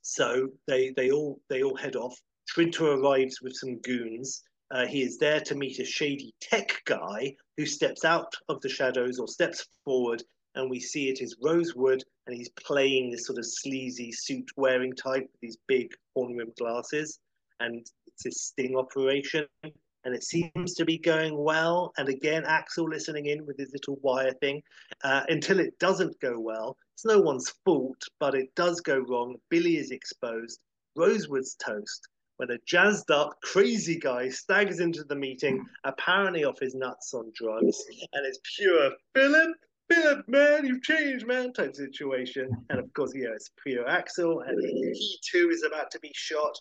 so 0.00 0.48
they 0.66 0.94
they 0.96 1.10
all 1.10 1.38
they 1.50 1.62
all 1.62 1.76
head 1.76 1.96
off. 1.96 2.18
Trinter 2.48 2.92
arrives 2.92 3.42
with 3.42 3.54
some 3.54 3.78
goons, 3.80 4.42
uh, 4.70 4.86
he 4.86 5.02
is 5.02 5.18
there 5.18 5.40
to 5.40 5.54
meet 5.54 5.78
a 5.78 5.84
shady 5.84 6.32
tech 6.40 6.82
guy 6.84 7.34
who 7.56 7.66
steps 7.66 8.04
out 8.04 8.32
of 8.48 8.60
the 8.60 8.68
shadows 8.68 9.18
or 9.18 9.26
steps 9.26 9.66
forward, 9.84 10.22
and 10.54 10.70
we 10.70 10.80
see 10.80 11.08
it 11.08 11.20
is 11.20 11.36
Rosewood, 11.42 12.02
and 12.26 12.36
he's 12.36 12.50
playing 12.50 13.10
this 13.10 13.26
sort 13.26 13.38
of 13.38 13.46
sleazy 13.46 14.12
suit 14.12 14.48
wearing 14.56 14.94
type 14.94 15.22
with 15.22 15.40
these 15.40 15.58
big 15.66 15.92
horn 16.14 16.36
rimmed 16.36 16.54
glasses, 16.56 17.18
and 17.58 17.84
it's 18.06 18.26
a 18.26 18.30
sting 18.30 18.76
operation, 18.76 19.46
and 19.62 20.14
it 20.14 20.22
seems 20.22 20.74
to 20.74 20.84
be 20.84 20.98
going 20.98 21.36
well. 21.36 21.92
And 21.98 22.08
again, 22.08 22.44
Axel 22.46 22.88
listening 22.88 23.26
in 23.26 23.44
with 23.46 23.58
his 23.58 23.72
little 23.72 23.98
wire 24.02 24.32
thing 24.34 24.62
uh, 25.02 25.22
until 25.28 25.58
it 25.60 25.78
doesn't 25.78 26.20
go 26.20 26.38
well. 26.38 26.76
It's 26.94 27.04
no 27.04 27.18
one's 27.20 27.52
fault, 27.64 28.02
but 28.18 28.34
it 28.34 28.54
does 28.54 28.80
go 28.80 28.98
wrong. 28.98 29.36
Billy 29.50 29.76
is 29.76 29.90
exposed. 29.90 30.60
Rosewood's 30.96 31.54
toast 31.54 32.08
when 32.40 32.50
a 32.50 32.58
jazzed 32.66 33.10
up, 33.10 33.38
crazy 33.42 33.98
guy 33.98 34.30
staggers 34.30 34.80
into 34.80 35.04
the 35.04 35.14
meeting, 35.14 35.62
apparently 35.84 36.42
off 36.44 36.58
his 36.58 36.74
nuts 36.74 37.12
on 37.12 37.30
drugs, 37.34 37.84
and 38.14 38.24
it's 38.26 38.40
pure 38.56 38.92
Philip, 39.14 39.50
Philip, 39.90 40.26
man, 40.26 40.64
you've 40.64 40.82
changed, 40.82 41.26
man, 41.26 41.52
type 41.52 41.74
situation. 41.74 42.48
And 42.70 42.78
of 42.78 42.90
course, 42.94 43.12
yeah, 43.14 43.28
it's 43.34 43.50
pure 43.62 43.86
Axel, 43.86 44.40
and 44.40 44.58
he 44.58 45.18
too 45.30 45.50
is 45.50 45.64
about 45.64 45.90
to 45.90 46.00
be 46.00 46.10
shot. 46.14 46.58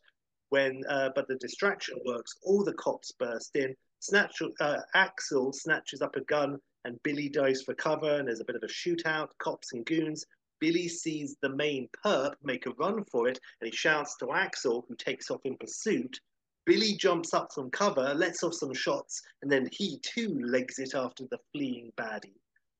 When, 0.49 0.81
uh, 0.89 1.11
but 1.15 1.29
the 1.29 1.35
distraction 1.35 1.97
works. 2.05 2.33
All 2.43 2.63
the 2.65 2.73
cops 2.73 3.13
burst 3.17 3.55
in. 3.55 3.73
Snatch, 3.99 4.41
uh, 4.59 4.79
Axel 4.95 5.53
snatches 5.53 6.01
up 6.01 6.15
a 6.17 6.21
gun, 6.21 6.57
and 6.83 7.01
Billy 7.03 7.29
dives 7.29 7.61
for 7.61 7.75
cover. 7.75 8.17
And 8.17 8.27
there's 8.27 8.41
a 8.41 8.45
bit 8.45 8.55
of 8.55 8.63
a 8.63 8.67
shootout. 8.67 9.29
Cops 9.37 9.73
and 9.73 9.85
goons 9.85 10.25
Billy 10.59 10.87
sees 10.87 11.37
the 11.41 11.49
main 11.49 11.87
perp 12.05 12.33
make 12.43 12.65
a 12.65 12.71
run 12.71 13.03
for 13.05 13.27
it 13.27 13.39
and 13.61 13.69
he 13.69 13.75
shouts 13.75 14.15
to 14.17 14.31
Axel, 14.33 14.85
who 14.87 14.95
takes 14.95 15.31
off 15.31 15.41
in 15.45 15.57
pursuit. 15.57 16.19
Billy 16.65 16.93
jumps 16.93 17.33
up 17.33 17.51
from 17.53 17.71
cover, 17.71 18.13
lets 18.13 18.43
off 18.43 18.53
some 18.53 18.73
shots, 18.73 19.21
and 19.41 19.51
then 19.51 19.67
he 19.71 19.99
too 19.99 20.39
legs 20.43 20.77
it 20.77 20.93
after 20.93 21.23
the 21.31 21.39
fleeing 21.51 21.91
baddie. 21.97 22.35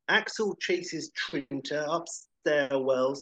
Axel 0.10 0.56
chases 0.58 1.12
Trinta 1.12 1.88
up 1.90 2.06
stairwells, 2.46 3.22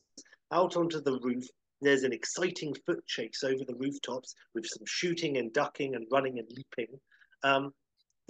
out 0.51 0.75
onto 0.75 1.01
the 1.01 1.19
roof. 1.19 1.45
There's 1.81 2.03
an 2.03 2.13
exciting 2.13 2.73
foot 2.85 3.05
chase 3.05 3.43
over 3.43 3.63
the 3.65 3.75
rooftops 3.75 4.33
with 4.55 4.65
some 4.65 4.83
shooting 4.85 5.37
and 5.37 5.53
ducking 5.53 5.95
and 5.95 6.07
running 6.11 6.39
and 6.39 6.49
leaping. 6.49 6.99
Um, 7.43 7.73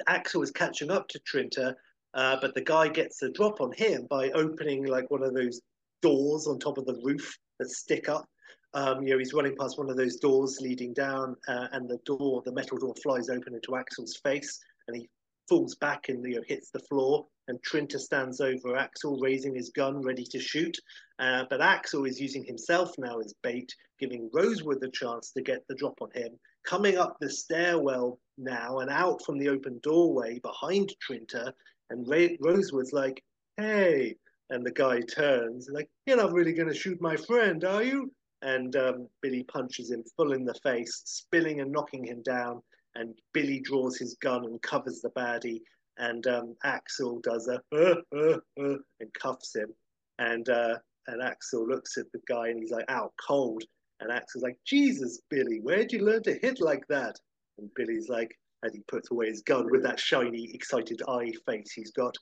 Axel 0.08 0.42
is 0.42 0.52
catching 0.52 0.92
up 0.92 1.08
to 1.08 1.20
Trinta, 1.20 1.76
uh, 2.14 2.38
but 2.42 2.54
the 2.56 2.62
guy 2.62 2.88
gets 2.88 3.22
a 3.22 3.32
drop 3.32 3.62
on 3.62 3.72
him 3.72 4.06
by 4.10 4.30
opening 4.32 4.86
like 4.86 5.10
one 5.10 5.24
of 5.24 5.34
those 5.34 5.62
doors 6.02 6.48
on 6.48 6.60
top 6.60 6.78
of 6.78 6.86
the 6.86 7.00
roof 7.04 7.38
that 7.60 7.70
stick 7.70 8.10
up. 8.10 8.26
Um, 8.74 9.04
you 9.04 9.14
know, 9.14 9.20
he's 9.20 9.34
running 9.34 9.56
past 9.56 9.78
one 9.78 9.90
of 9.90 9.98
those 9.98 10.18
doors 10.18 10.60
leading 10.62 10.94
down, 10.94 11.36
uh, 11.48 11.68
and 11.72 11.90
the 11.90 12.00
door, 12.06 12.42
the 12.46 12.52
metal 12.52 12.78
door, 12.78 12.94
flies 13.02 13.30
open 13.30 13.56
into 13.56 13.76
Axel's 13.76 14.18
face, 14.18 14.60
and 14.88 14.98
he 14.98 15.10
falls 15.48 15.76
back 15.76 16.10
and 16.10 16.24
you 16.26 16.36
know, 16.36 16.44
hits 16.48 16.70
the 16.72 16.80
floor. 16.80 17.26
And 17.48 17.60
Trinta 17.64 17.98
stands 17.98 18.42
over 18.42 18.76
Axel, 18.76 19.18
raising 19.22 19.56
his 19.56 19.70
gun, 19.70 20.02
ready 20.02 20.26
to 20.26 20.40
shoot. 20.40 20.78
Uh, 21.18 21.46
but 21.50 21.62
Axel 21.62 22.04
is 22.06 22.20
using 22.20 22.44
himself 22.44 22.94
now 22.98 23.20
as 23.20 23.34
bait, 23.42 23.74
giving 24.00 24.30
Rosewood 24.34 24.82
the 24.82 24.92
chance 24.92 25.32
to 25.32 25.42
get 25.42 25.66
the 25.68 25.76
drop 25.76 25.98
on 26.02 26.12
him. 26.14 26.38
Coming 26.66 26.98
up 26.98 27.16
the 27.20 27.30
stairwell 27.30 28.20
now 28.38 28.80
and 28.80 28.90
out 28.90 29.24
from 29.26 29.40
the 29.40 29.48
open 29.48 29.80
doorway 29.82 30.40
behind 30.40 30.94
Trinta, 31.02 31.54
and 31.90 32.06
Rosewood's 32.42 32.92
like, 32.92 33.24
"Hey," 33.56 34.18
and 34.50 34.66
the 34.66 34.72
guy 34.72 35.02
turns 35.02 35.70
like, 35.72 35.90
"You're 36.06 36.18
not 36.18 36.34
really 36.34 36.54
going 36.54 36.70
to 36.70 36.76
shoot 36.76 37.02
my 37.02 37.16
friend, 37.16 37.64
are 37.64 37.84
you?" 37.84 38.12
And 38.42 38.76
um, 38.76 39.10
Billy 39.22 39.44
punches 39.44 39.92
him 39.92 40.04
full 40.16 40.34
in 40.34 40.46
the 40.46 40.54
face, 40.56 41.02
spilling 41.06 41.62
and 41.62 41.72
knocking 41.72 42.06
him 42.06 42.22
down. 42.24 42.62
And 42.96 43.14
Billy 43.34 43.60
draws 43.60 43.98
his 43.98 44.16
gun 44.16 44.46
and 44.46 44.62
covers 44.62 45.02
the 45.02 45.10
baddie. 45.12 45.62
And 45.98 46.26
um, 46.28 46.56
Axel 46.64 47.20
does 47.22 47.48
a 47.48 47.62
uh, 47.76 47.96
uh, 48.16 48.38
uh, 48.60 48.78
and 49.00 49.14
cuffs 49.20 49.56
him. 49.56 49.74
And 50.20 50.48
uh, 50.50 50.78
and 51.08 51.22
Axel 51.22 51.68
looks 51.68 51.98
at 51.98 52.12
the 52.12 52.22
guy 52.28 52.50
and 52.50 52.60
he's 52.60 52.72
like, 52.72 52.86
"Out 52.90 53.14
cold." 53.26 53.64
And 54.00 54.12
Axel's 54.12 54.44
like, 54.44 54.58
"Jesus, 54.66 55.20
Billy, 55.30 55.60
where'd 55.62 55.92
you 55.92 56.06
learn 56.06 56.24
to 56.24 56.40
hit 56.42 56.60
like 56.62 56.88
that?" 56.90 57.16
And 57.58 57.70
Billy's 57.76 58.10
like, 58.10 58.38
as 58.64 58.74
he 58.74 58.82
puts 58.88 59.12
away 59.12 59.28
his 59.28 59.42
gun 59.42 59.70
with 59.72 59.84
that 59.84 60.00
shiny, 60.00 60.52
excited 60.54 61.02
eye 61.08 61.32
face 61.46 61.72
he's 61.72 61.92
got, 61.92 62.16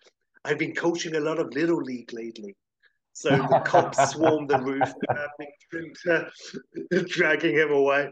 "I've 0.46 0.60
been 0.60 0.76
coaching 0.76 1.16
a 1.16 1.20
lot 1.20 1.40
of 1.40 1.54
little 1.54 1.82
league 1.82 2.14
lately." 2.14 2.56
So 3.14 3.30
the 3.50 3.62
cops 3.66 4.12
swarm 4.12 4.46
the 4.46 4.60
roof, 4.60 4.94
dragging 7.10 7.56
him 7.56 7.72
away. 7.72 8.10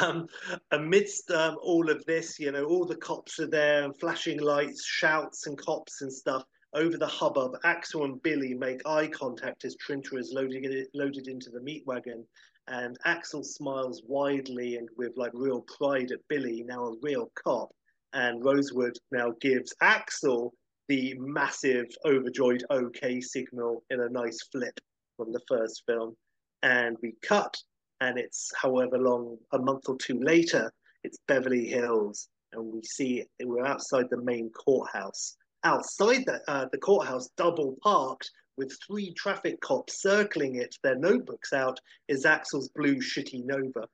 Um, 0.00 0.26
amidst 0.70 1.30
um, 1.30 1.56
all 1.62 1.90
of 1.90 2.04
this, 2.06 2.38
you 2.38 2.50
know, 2.50 2.64
all 2.64 2.86
the 2.86 2.96
cops 2.96 3.38
are 3.40 3.48
there 3.48 3.84
and 3.84 3.98
flashing 3.98 4.40
lights, 4.40 4.86
shouts, 4.86 5.46
and 5.46 5.58
cops 5.58 6.02
and 6.02 6.12
stuff. 6.12 6.44
Over 6.72 6.96
the 6.96 7.06
hubbub, 7.06 7.56
Axel 7.64 8.04
and 8.04 8.22
Billy 8.22 8.54
make 8.54 8.86
eye 8.86 9.08
contact 9.08 9.64
as 9.64 9.76
Trinta 9.76 10.18
is 10.18 10.32
loading 10.32 10.64
it, 10.64 10.88
loaded 10.94 11.28
into 11.28 11.50
the 11.50 11.60
meat 11.60 11.82
wagon. 11.86 12.24
And 12.68 12.96
Axel 13.04 13.44
smiles 13.44 14.02
widely 14.06 14.76
and 14.76 14.88
with 14.96 15.16
like 15.16 15.32
real 15.34 15.62
pride 15.62 16.10
at 16.10 16.26
Billy, 16.28 16.64
now 16.66 16.86
a 16.86 16.96
real 17.02 17.30
cop. 17.34 17.70
And 18.12 18.44
Rosewood 18.44 18.98
now 19.12 19.32
gives 19.40 19.74
Axel 19.80 20.52
the 20.88 21.14
massive, 21.18 21.86
overjoyed 22.04 22.64
OK 22.70 23.20
signal 23.20 23.82
in 23.90 24.00
a 24.00 24.08
nice 24.08 24.40
flip 24.52 24.78
from 25.16 25.32
the 25.32 25.40
first 25.48 25.82
film. 25.86 26.16
And 26.62 26.96
we 27.02 27.14
cut, 27.22 27.56
and 28.00 28.18
it's 28.18 28.50
however 28.60 28.98
long, 28.98 29.38
a 29.52 29.58
month 29.58 29.88
or 29.88 29.96
two 29.96 30.20
later, 30.20 30.72
it's 31.04 31.18
Beverly 31.28 31.66
Hills, 31.66 32.28
and 32.52 32.64
we 32.72 32.82
see 32.82 33.24
we're 33.42 33.66
outside 33.66 34.06
the 34.10 34.22
main 34.22 34.50
courthouse. 34.50 35.36
Outside 35.64 36.24
the, 36.26 36.40
uh, 36.48 36.66
the 36.72 36.78
courthouse, 36.78 37.28
double 37.36 37.76
parked 37.82 38.30
with 38.56 38.76
three 38.86 39.12
traffic 39.14 39.60
cops 39.60 40.00
circling 40.00 40.56
it, 40.56 40.74
their 40.82 40.96
notebooks 40.96 41.52
out, 41.52 41.78
is 42.08 42.24
Axel's 42.24 42.70
blue 42.70 42.96
shitty 42.96 43.44
Nova. 43.44 43.86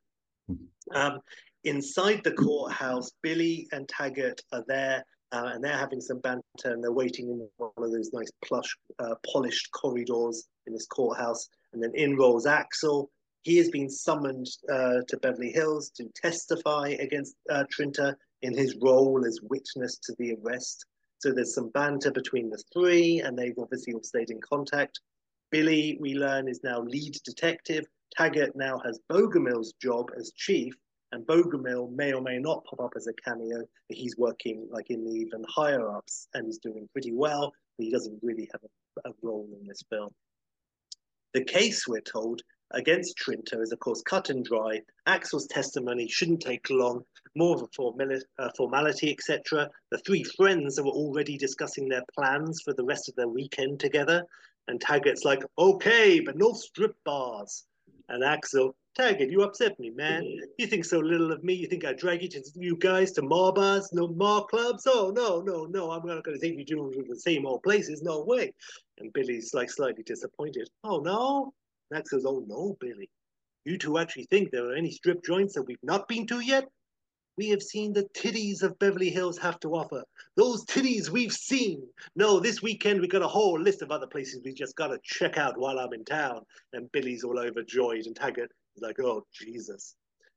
Um, 0.95 1.19
inside 1.65 2.23
the 2.25 2.33
courthouse, 2.33 3.11
Billy 3.23 3.67
and 3.73 3.89
Taggart 3.89 4.41
are 4.53 4.65
there 4.69 5.05
uh, 5.33 5.51
and 5.55 5.65
they're 5.65 5.77
having 5.77 6.01
some 6.01 6.21
banter 6.21 6.43
and 6.65 6.83
they're 6.83 6.93
waiting 6.93 7.29
in 7.29 7.49
one 7.57 7.73
of 7.79 7.91
those 7.91 8.13
nice 8.13 8.31
plush, 8.45 8.77
uh, 8.99 9.15
polished 9.33 9.71
corridors 9.73 10.47
in 10.67 10.73
this 10.73 10.87
courthouse. 10.87 11.49
And 11.73 11.83
then 11.83 11.93
in 11.95 12.17
rolls 12.17 12.47
Axel. 12.47 13.11
He 13.43 13.57
has 13.57 13.71
been 13.71 13.91
summoned 13.91 14.47
uh, 14.71 15.01
to 15.09 15.17
Beverly 15.17 15.51
Hills 15.51 15.91
to 15.97 16.09
testify 16.15 16.91
against 17.01 17.35
uh, 17.51 17.65
Trinta 17.73 18.15
in 18.43 18.57
his 18.57 18.77
role 18.81 19.25
as 19.27 19.41
witness 19.43 19.99
to 20.05 20.15
the 20.19 20.37
arrest. 20.37 20.87
So 21.19 21.33
there's 21.33 21.55
some 21.55 21.71
banter 21.71 22.13
between 22.13 22.51
the 22.51 22.63
three, 22.73 23.21
and 23.21 23.37
they've 23.37 23.59
obviously 23.59 23.95
all 23.95 24.03
stayed 24.05 24.31
in 24.31 24.41
contact. 24.41 25.01
Billy, 25.51 25.99
we 26.01 26.15
learn, 26.15 26.47
is 26.47 26.61
now 26.63 26.81
lead 26.83 27.17
detective. 27.25 27.85
Taggart 28.17 28.55
now 28.55 28.81
has 28.85 29.01
Bogomil's 29.11 29.73
job 29.81 30.11
as 30.17 30.33
chief, 30.37 30.75
and 31.13 31.27
Bogomil 31.27 31.95
may 31.95 32.13
or 32.13 32.23
may 32.23 32.39
not 32.39 32.65
pop 32.65 32.81
up 32.81 32.93
as 32.97 33.07
a 33.07 33.13
cameo, 33.13 33.61
but 33.89 33.97
he's 33.97 34.17
working 34.17 34.67
like 34.71 34.91
in 34.91 35.05
the 35.05 35.13
even 35.13 35.45
higher 35.49 35.89
ups 35.95 36.27
and 36.35 36.47
he's 36.47 36.59
doing 36.59 36.89
pretty 36.93 37.13
well, 37.13 37.53
but 37.77 37.85
he 37.85 37.93
doesn't 37.93 38.19
really 38.23 38.49
have 38.53 38.63
a, 38.65 39.11
a 39.11 39.13
role 39.23 39.49
in 39.61 39.67
this 39.67 39.83
film. 39.91 40.11
The 41.35 41.45
case, 41.45 41.87
we're 41.87 42.01
told, 42.01 42.43
against 42.73 43.17
Trinta 43.19 43.61
is, 43.61 43.73
of 43.73 43.79
course, 43.79 44.03
cut 44.03 44.31
and 44.31 44.45
dry. 44.45 44.81
Axel's 45.07 45.47
testimony 45.47 46.09
shouldn't 46.09 46.41
take 46.41 46.69
long, 46.71 47.03
more 47.35 47.57
of 47.57 47.63
a 47.63 48.21
uh, 48.39 48.51
formality, 48.57 49.11
etc. 49.13 49.71
The 49.91 49.99
three 49.99 50.25
friends 50.25 50.79
are 50.79 50.87
already 50.87 51.39
discussing 51.39 51.89
their 51.89 52.05
plans 52.15 52.61
for 52.63 52.75
the 52.75 52.85
rest 52.85 53.09
of 53.09 53.15
their 53.17 53.29
weekend 53.29 53.81
together. 53.81 54.25
And 54.69 54.81
Taggart's 54.81 55.25
like, 55.25 55.43
okay, 55.59 56.21
but 56.21 56.37
no 56.37 56.53
strip 56.53 56.95
bars. 57.05 57.65
And 58.09 58.23
Axel, 58.23 58.75
Taggart, 58.95 59.31
you 59.31 59.43
upset 59.43 59.79
me, 59.81 59.89
man. 59.89 60.23
You 60.59 60.67
think 60.67 60.85
so 60.85 60.99
little 60.99 61.33
of 61.33 61.43
me. 61.43 61.55
You 61.55 61.67
think 61.67 61.85
I 61.85 61.95
drag 61.95 62.23
you 62.23 62.29
to 62.29 62.43
you 62.55 62.77
guys 62.77 63.11
to 63.13 63.23
more 63.23 63.51
bars, 63.51 63.89
no 63.93 64.09
more 64.09 64.47
clubs? 64.47 64.87
Oh 64.87 65.11
no, 65.15 65.41
no, 65.41 65.65
no. 65.65 65.91
I'm 65.91 66.07
not 66.07 66.23
going 66.25 66.39
to 66.39 66.47
take 66.47 66.59
you 66.59 66.65
to 66.67 67.05
the 67.09 67.19
same 67.19 67.47
old 67.47 67.63
places. 67.63 68.03
No 68.03 68.23
way. 68.23 68.53
And 68.99 69.11
Billy's 69.15 69.55
like 69.55 69.71
slightly 69.71 70.03
disappointed. 70.03 70.69
Oh 70.85 70.99
no. 70.99 71.55
Max 71.91 72.11
says, 72.11 72.27
Oh 72.27 72.45
no, 72.47 72.77
Billy. 72.81 73.09
You 73.65 73.79
two 73.79 73.97
actually 73.97 74.25
think 74.25 74.51
there 74.51 74.67
are 74.67 74.75
any 74.75 74.91
strip 74.91 75.25
joints 75.25 75.55
that 75.55 75.63
we've 75.63 75.79
not 75.83 76.07
been 76.07 76.27
to 76.27 76.41
yet? 76.41 76.69
We 77.39 77.49
have 77.49 77.63
seen 77.63 77.95
the 77.95 78.05
titties 78.15 78.63
of 78.63 78.79
Beverly 78.79 79.09
Hills 79.09 79.39
have 79.39 79.59
to 79.61 79.75
offer. 79.75 80.05
Those 80.37 80.67
titties 80.67 81.09
we've 81.09 81.33
seen. 81.33 81.83
No, 82.15 82.41
this 82.41 82.61
weekend 82.61 83.01
we've 83.01 83.09
got 83.09 83.23
a 83.23 83.29
whole 83.29 83.59
list 83.59 83.81
of 83.81 83.91
other 83.91 84.07
places 84.07 84.43
we 84.45 84.53
just 84.53 84.77
got 84.77 84.89
to 84.89 84.99
check 85.03 85.39
out 85.39 85.57
while 85.57 85.79
I'm 85.79 85.95
in 85.95 86.05
town. 86.05 86.43
And 86.75 86.93
Billy's 86.93 87.25
all 87.25 87.39
overjoyed, 87.39 88.05
and 88.05 88.15
Taggart 88.15 88.51
like, 88.81 89.01
oh, 89.01 89.25
Jesus. 89.33 89.97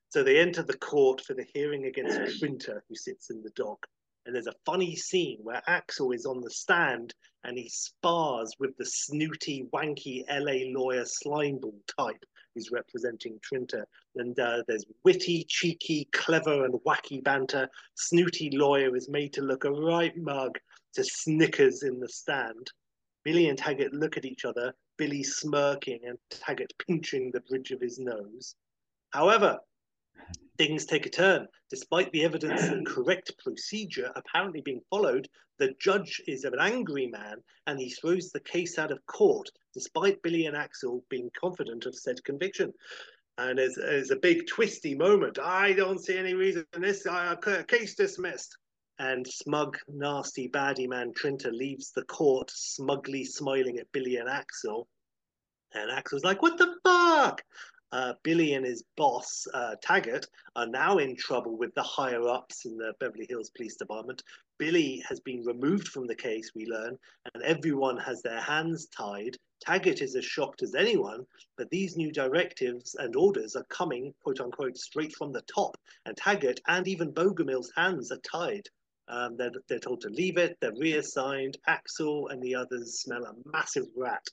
So 0.09 0.23
they 0.23 0.39
enter 0.39 0.63
the 0.63 0.77
court 0.77 1.21
for 1.21 1.33
the 1.33 1.45
hearing 1.53 1.85
against 1.85 2.19
Trinta, 2.39 2.79
who 2.87 2.95
sits 2.95 3.29
in 3.29 3.41
the 3.41 3.51
dock. 3.51 3.85
And 4.25 4.33
there's 4.33 4.47
a 4.47 4.55
funny 4.65 4.95
scene 4.95 5.37
where 5.43 5.61
Axel 5.67 6.11
is 6.11 6.25
on 6.25 6.41
the 6.41 6.49
stand 6.49 7.13
and 7.43 7.57
he 7.57 7.69
spars 7.69 8.55
with 8.59 8.75
the 8.77 8.85
snooty, 8.85 9.67
wanky 9.71 10.23
LA 10.29 10.79
lawyer 10.79 11.03
slimeball 11.03 11.75
type 11.97 12.25
who's 12.55 12.71
representing 12.71 13.39
Trinta. 13.41 13.83
And 14.15 14.39
uh, 14.39 14.63
there's 14.67 14.85
witty, 15.03 15.45
cheeky, 15.47 16.07
clever, 16.11 16.65
and 16.65 16.73
wacky 16.87 17.23
banter. 17.23 17.69
Snooty 17.95 18.49
lawyer 18.51 18.95
is 18.95 19.09
made 19.09 19.33
to 19.33 19.41
look 19.41 19.65
a 19.65 19.71
right 19.71 20.15
mug 20.17 20.57
to 20.95 21.03
Snickers 21.03 21.83
in 21.83 21.99
the 21.99 22.09
stand. 22.09 22.71
Billy 23.23 23.49
and 23.49 23.57
Taggart 23.57 23.93
look 23.93 24.17
at 24.17 24.25
each 24.25 24.45
other, 24.45 24.73
Billy 24.97 25.23
smirking 25.23 25.99
and 26.05 26.17
Taggart 26.29 26.73
pinching 26.87 27.31
the 27.31 27.41
bridge 27.41 27.71
of 27.71 27.81
his 27.81 27.99
nose. 27.99 28.55
However, 29.11 29.59
things 30.57 30.85
take 30.85 31.05
a 31.05 31.09
turn. 31.09 31.47
Despite 31.69 32.11
the 32.11 32.23
evidence 32.23 32.63
and 32.63 32.85
correct 32.87 33.33
procedure 33.43 34.11
apparently 34.15 34.61
being 34.61 34.81
followed, 34.89 35.27
the 35.57 35.73
judge 35.79 36.21
is 36.27 36.43
an 36.43 36.53
angry 36.59 37.07
man 37.07 37.37
and 37.67 37.79
he 37.79 37.89
throws 37.89 38.31
the 38.31 38.39
case 38.39 38.77
out 38.77 38.91
of 38.91 39.05
court, 39.05 39.49
despite 39.73 40.21
Billy 40.21 40.45
and 40.45 40.55
Axel 40.55 41.03
being 41.09 41.29
confident 41.39 41.85
of 41.85 41.95
said 41.95 42.23
conviction. 42.23 42.73
And 43.37 43.57
there's, 43.57 43.75
there's 43.75 44.11
a 44.11 44.17
big 44.17 44.47
twisty 44.47 44.95
moment. 44.95 45.39
I 45.39 45.73
don't 45.73 45.99
see 45.99 46.17
any 46.17 46.33
reason 46.33 46.65
in 46.73 46.81
this. 46.81 47.05
Uh, 47.05 47.35
case 47.67 47.95
dismissed. 47.95 48.57
And 48.97 49.27
smug, 49.27 49.77
nasty, 49.87 50.47
baddie 50.47 50.87
man 50.87 51.13
Trinta 51.13 51.51
leaves 51.51 51.91
the 51.91 52.05
court, 52.05 52.49
smugly 52.49 53.25
smiling 53.25 53.77
at 53.77 53.91
Billy 53.91 54.15
and 54.15 54.29
Axel. 54.29 54.87
And 55.73 55.91
Axel's 55.91 56.23
like, 56.23 56.41
"What 56.41 56.57
the 56.57 56.77
fuck?" 56.83 57.43
uh, 57.95 58.13
Billy 58.23 58.53
and 58.53 58.65
his 58.65 58.83
boss, 58.97 59.47
uh, 59.53 59.75
Taggart, 59.81 60.27
are 60.57 60.67
now 60.67 60.97
in 60.97 61.15
trouble 61.15 61.57
with 61.57 61.73
the 61.75 61.83
higher 61.83 62.27
ups 62.27 62.65
in 62.65 62.77
the 62.77 62.93
Beverly 62.99 63.25
Hills 63.29 63.51
Police 63.51 63.77
Department. 63.77 64.21
Billy 64.57 65.01
has 65.07 65.21
been 65.21 65.45
removed 65.45 65.87
from 65.87 66.05
the 66.05 66.15
case, 66.15 66.51
we 66.53 66.65
learn, 66.65 66.97
and 67.33 67.43
everyone 67.43 67.97
has 67.97 68.21
their 68.21 68.41
hands 68.41 68.87
tied. 68.87 69.37
Taggart 69.61 70.01
is 70.01 70.15
as 70.15 70.25
shocked 70.25 70.61
as 70.61 70.75
anyone, 70.75 71.25
but 71.57 71.69
these 71.69 71.95
new 71.95 72.11
directives 72.11 72.95
and 72.95 73.15
orders 73.15 73.55
are 73.55 73.65
coming, 73.65 74.13
quote 74.23 74.41
unquote, 74.41 74.77
straight 74.77 75.15
from 75.15 75.31
the 75.31 75.43
top, 75.43 75.77
and 76.05 76.17
Taggart 76.17 76.59
and 76.67 76.87
even 76.89 77.13
Bogomil's 77.13 77.71
hands 77.77 78.11
are 78.11 78.19
tied. 78.19 78.67
Um, 79.07 79.37
they're, 79.37 79.51
they're 79.69 79.79
told 79.79 80.01
to 80.01 80.09
leave 80.09 80.37
it, 80.37 80.57
they're 80.61 80.73
reassigned. 80.79 81.57
Axel 81.67 82.29
and 82.29 82.41
the 82.41 82.55
others 82.55 83.01
smell 83.01 83.25
a 83.25 83.33
massive 83.45 83.87
rat. 83.95 84.25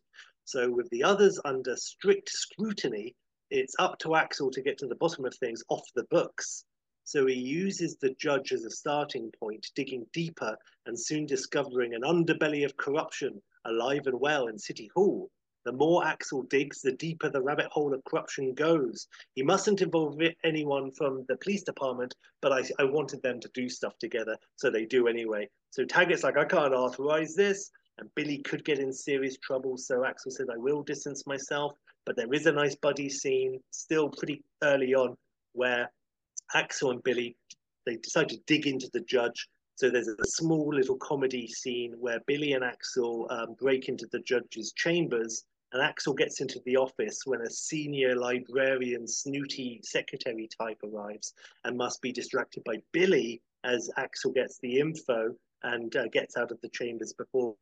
So, 0.44 0.70
with 0.70 0.88
the 0.90 1.04
others 1.04 1.38
under 1.44 1.76
strict 1.76 2.30
scrutiny, 2.30 3.14
it's 3.50 3.74
up 3.78 3.98
to 3.98 4.14
Axel 4.14 4.50
to 4.50 4.62
get 4.62 4.78
to 4.78 4.86
the 4.86 4.96
bottom 4.96 5.24
of 5.26 5.34
things 5.34 5.62
off 5.68 5.84
the 5.94 6.04
books. 6.04 6.64
So 7.04 7.26
he 7.26 7.34
uses 7.34 7.96
the 7.96 8.14
judge 8.18 8.52
as 8.52 8.64
a 8.64 8.70
starting 8.70 9.30
point, 9.38 9.70
digging 9.74 10.06
deeper 10.12 10.56
and 10.86 10.98
soon 10.98 11.26
discovering 11.26 11.94
an 11.94 12.02
underbelly 12.02 12.64
of 12.64 12.76
corruption 12.76 13.42
alive 13.64 14.06
and 14.06 14.18
well 14.18 14.46
in 14.46 14.58
City 14.58 14.88
Hall. 14.94 15.30
The 15.64 15.72
more 15.72 16.04
Axel 16.04 16.42
digs, 16.42 16.80
the 16.80 16.92
deeper 16.92 17.28
the 17.28 17.42
rabbit 17.42 17.66
hole 17.66 17.94
of 17.94 18.04
corruption 18.04 18.54
goes. 18.54 19.06
He 19.34 19.42
mustn't 19.42 19.82
involve 19.82 20.20
anyone 20.44 20.90
from 20.90 21.24
the 21.28 21.36
police 21.36 21.62
department, 21.62 22.14
but 22.40 22.52
I, 22.52 22.62
I 22.80 22.84
wanted 22.84 23.22
them 23.22 23.40
to 23.40 23.50
do 23.54 23.68
stuff 23.68 23.96
together, 23.98 24.36
so 24.56 24.70
they 24.70 24.84
do 24.84 25.06
anyway. 25.06 25.48
So 25.70 25.84
Taggart's 25.84 26.24
like, 26.24 26.36
I 26.36 26.44
can't 26.44 26.74
authorize 26.74 27.34
this, 27.34 27.70
and 27.98 28.08
Billy 28.14 28.38
could 28.38 28.64
get 28.64 28.78
in 28.78 28.92
serious 28.92 29.36
trouble. 29.38 29.76
So 29.76 30.04
Axel 30.04 30.32
said, 30.32 30.48
I 30.52 30.56
will 30.56 30.82
distance 30.82 31.26
myself. 31.26 31.72
But 32.04 32.16
there 32.16 32.32
is 32.32 32.46
a 32.46 32.52
nice 32.52 32.74
buddy 32.74 33.08
scene 33.08 33.60
still 33.70 34.08
pretty 34.08 34.42
early 34.62 34.94
on 34.94 35.16
where 35.52 35.90
Axel 36.54 36.90
and 36.90 37.02
Billy 37.02 37.36
they 37.86 37.96
decide 37.96 38.28
to 38.30 38.38
dig 38.46 38.66
into 38.66 38.88
the 38.92 39.00
judge. 39.00 39.48
So 39.74 39.90
there's 39.90 40.08
a 40.08 40.16
small 40.24 40.74
little 40.74 40.96
comedy 40.96 41.46
scene 41.48 41.94
where 41.98 42.20
Billy 42.26 42.52
and 42.52 42.64
Axel 42.64 43.26
um, 43.30 43.54
break 43.58 43.88
into 43.88 44.06
the 44.12 44.20
judge's 44.20 44.72
chambers, 44.72 45.44
and 45.72 45.82
Axel 45.82 46.12
gets 46.12 46.40
into 46.40 46.60
the 46.66 46.76
office 46.76 47.22
when 47.24 47.40
a 47.40 47.50
senior 47.50 48.14
librarian, 48.14 49.06
snooty 49.08 49.80
secretary 49.82 50.48
type 50.60 50.78
arrives 50.84 51.32
and 51.64 51.76
must 51.76 52.02
be 52.02 52.12
distracted 52.12 52.62
by 52.64 52.76
Billy 52.92 53.40
as 53.64 53.90
Axel 53.96 54.32
gets 54.32 54.58
the 54.58 54.78
info 54.78 55.34
and 55.62 55.94
uh, 55.96 56.08
gets 56.08 56.36
out 56.36 56.50
of 56.50 56.60
the 56.60 56.68
chambers 56.68 57.12
before 57.12 57.54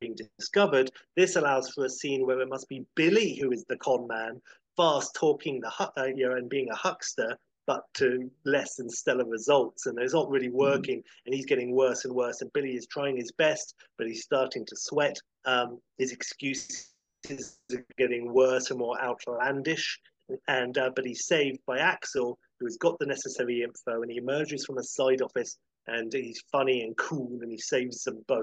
being 0.00 0.16
discovered. 0.38 0.90
This 1.16 1.36
allows 1.36 1.70
for 1.70 1.84
a 1.84 1.90
scene 1.90 2.26
where 2.26 2.40
it 2.40 2.48
must 2.48 2.68
be 2.68 2.86
Billy 2.96 3.36
who 3.36 3.52
is 3.52 3.64
the 3.64 3.76
con 3.76 4.06
man, 4.08 4.40
fast 4.76 5.14
talking 5.14 5.60
the 5.60 5.70
uh, 5.78 6.04
you 6.06 6.28
know, 6.28 6.36
and 6.36 6.48
being 6.48 6.70
a 6.70 6.76
huckster, 6.76 7.36
but 7.66 7.82
to 7.94 8.30
less 8.44 8.76
than 8.76 8.88
stellar 8.88 9.26
results. 9.26 9.86
And 9.86 9.98
it's 9.98 10.14
not 10.14 10.30
really 10.30 10.48
working, 10.48 10.98
mm-hmm. 10.98 11.26
and 11.26 11.34
he's 11.34 11.46
getting 11.46 11.72
worse 11.72 12.04
and 12.04 12.14
worse. 12.14 12.40
And 12.40 12.52
Billy 12.52 12.74
is 12.74 12.86
trying 12.86 13.16
his 13.16 13.30
best, 13.30 13.74
but 13.96 14.06
he's 14.06 14.22
starting 14.24 14.64
to 14.66 14.76
sweat. 14.76 15.18
Um, 15.44 15.78
his 15.98 16.12
excuses 16.12 16.87
are 17.30 17.84
getting 17.96 18.32
worse 18.32 18.70
and 18.70 18.78
more 18.78 19.00
outlandish. 19.00 19.98
And 20.46 20.76
uh, 20.76 20.90
but 20.94 21.06
he's 21.06 21.26
saved 21.26 21.60
by 21.66 21.78
Axel, 21.78 22.38
who 22.58 22.66
has 22.66 22.76
got 22.76 22.98
the 22.98 23.06
necessary 23.06 23.62
info, 23.62 24.02
and 24.02 24.10
he 24.10 24.18
emerges 24.18 24.66
from 24.66 24.78
a 24.78 24.82
side 24.82 25.22
office, 25.22 25.56
and 25.86 26.12
he's 26.12 26.42
funny 26.52 26.82
and 26.82 26.96
cool, 26.96 27.38
and 27.40 27.50
he 27.50 27.58
saves 27.58 28.04
them 28.04 28.22
both. 28.28 28.42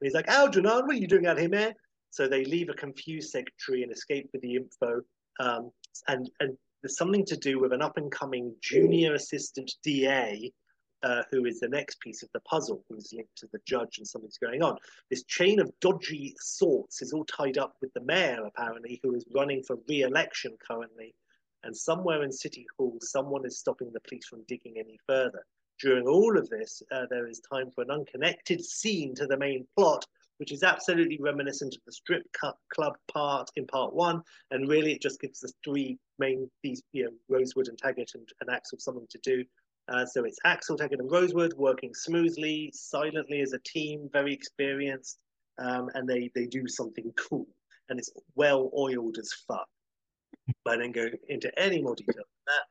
And 0.00 0.06
he's 0.06 0.14
like, 0.14 0.28
Algernon, 0.28 0.86
what 0.86 0.96
are 0.96 0.98
you 0.98 1.08
doing 1.08 1.26
out 1.26 1.38
here, 1.38 1.48
man? 1.48 1.74
So 2.10 2.28
they 2.28 2.44
leave 2.44 2.68
a 2.68 2.74
confused 2.74 3.30
secretary 3.30 3.82
and 3.82 3.90
escape 3.90 4.28
with 4.32 4.42
the 4.42 4.54
info. 4.54 5.00
Um, 5.40 5.70
and, 6.08 6.30
and 6.40 6.56
there's 6.82 6.96
something 6.96 7.24
to 7.26 7.36
do 7.36 7.58
with 7.60 7.72
an 7.72 7.82
up 7.82 7.96
and 7.96 8.10
coming 8.10 8.54
junior 8.62 9.14
assistant 9.14 9.72
DA 9.82 10.52
uh, 11.06 11.22
who 11.30 11.44
is 11.44 11.60
the 11.60 11.68
next 11.68 12.00
piece 12.00 12.22
of 12.22 12.28
the 12.34 12.40
puzzle, 12.40 12.84
who's 12.88 13.12
linked 13.12 13.36
to 13.36 13.48
the 13.52 13.60
judge 13.66 13.98
and 13.98 14.06
something's 14.06 14.38
going 14.38 14.62
on. 14.62 14.76
This 15.10 15.24
chain 15.24 15.60
of 15.60 15.72
dodgy 15.80 16.34
sorts 16.38 17.02
is 17.02 17.12
all 17.12 17.24
tied 17.24 17.58
up 17.58 17.74
with 17.80 17.92
the 17.94 18.02
mayor, 18.02 18.44
apparently, 18.44 19.00
who 19.02 19.14
is 19.14 19.24
running 19.34 19.62
for 19.62 19.76
re 19.88 20.02
election 20.02 20.56
currently. 20.66 21.14
And 21.62 21.76
somewhere 21.76 22.22
in 22.22 22.32
City 22.32 22.66
Hall, 22.76 22.98
someone 23.00 23.44
is 23.46 23.58
stopping 23.58 23.90
the 23.92 24.00
police 24.08 24.26
from 24.26 24.44
digging 24.46 24.74
any 24.78 24.98
further 25.06 25.44
during 25.80 26.06
all 26.06 26.38
of 26.38 26.48
this, 26.48 26.82
uh, 26.90 27.06
there 27.10 27.26
is 27.26 27.40
time 27.40 27.70
for 27.70 27.82
an 27.82 27.90
unconnected 27.90 28.64
scene 28.64 29.14
to 29.14 29.26
the 29.26 29.36
main 29.36 29.66
plot, 29.76 30.04
which 30.38 30.52
is 30.52 30.62
absolutely 30.62 31.18
reminiscent 31.20 31.74
of 31.74 31.80
the 31.84 31.92
strip 31.92 32.24
club 32.68 32.96
part 33.12 33.50
in 33.56 33.66
part 33.66 33.94
one. 33.94 34.22
And 34.50 34.68
really, 34.68 34.92
it 34.92 35.02
just 35.02 35.20
gives 35.20 35.40
the 35.40 35.52
three 35.64 35.98
main, 36.18 36.50
these, 36.62 36.82
you 36.92 37.04
know, 37.04 37.10
Rosewood 37.28 37.68
and 37.68 37.78
Taggart 37.78 38.12
and, 38.14 38.28
and 38.40 38.50
Axel 38.50 38.78
something 38.78 39.06
to 39.10 39.18
do. 39.22 39.44
Uh, 39.88 40.04
so 40.04 40.24
it's 40.24 40.38
Axel, 40.44 40.76
Taggart, 40.76 41.00
and 41.00 41.10
Rosewood 41.10 41.54
working 41.54 41.94
smoothly, 41.94 42.70
silently 42.74 43.40
as 43.40 43.52
a 43.52 43.58
team, 43.60 44.08
very 44.12 44.32
experienced, 44.32 45.18
um, 45.58 45.88
and 45.94 46.08
they 46.08 46.30
they 46.34 46.46
do 46.46 46.66
something 46.66 47.12
cool, 47.16 47.46
and 47.88 47.98
it's 47.98 48.10
well 48.34 48.70
oiled 48.76 49.16
as 49.18 49.32
fuck. 49.46 49.68
I 50.66 50.76
don't 50.76 50.92
go 50.92 51.08
into 51.28 51.56
any 51.58 51.80
more 51.82 51.94
detail 51.94 52.14
than 52.16 52.24
that. 52.46 52.64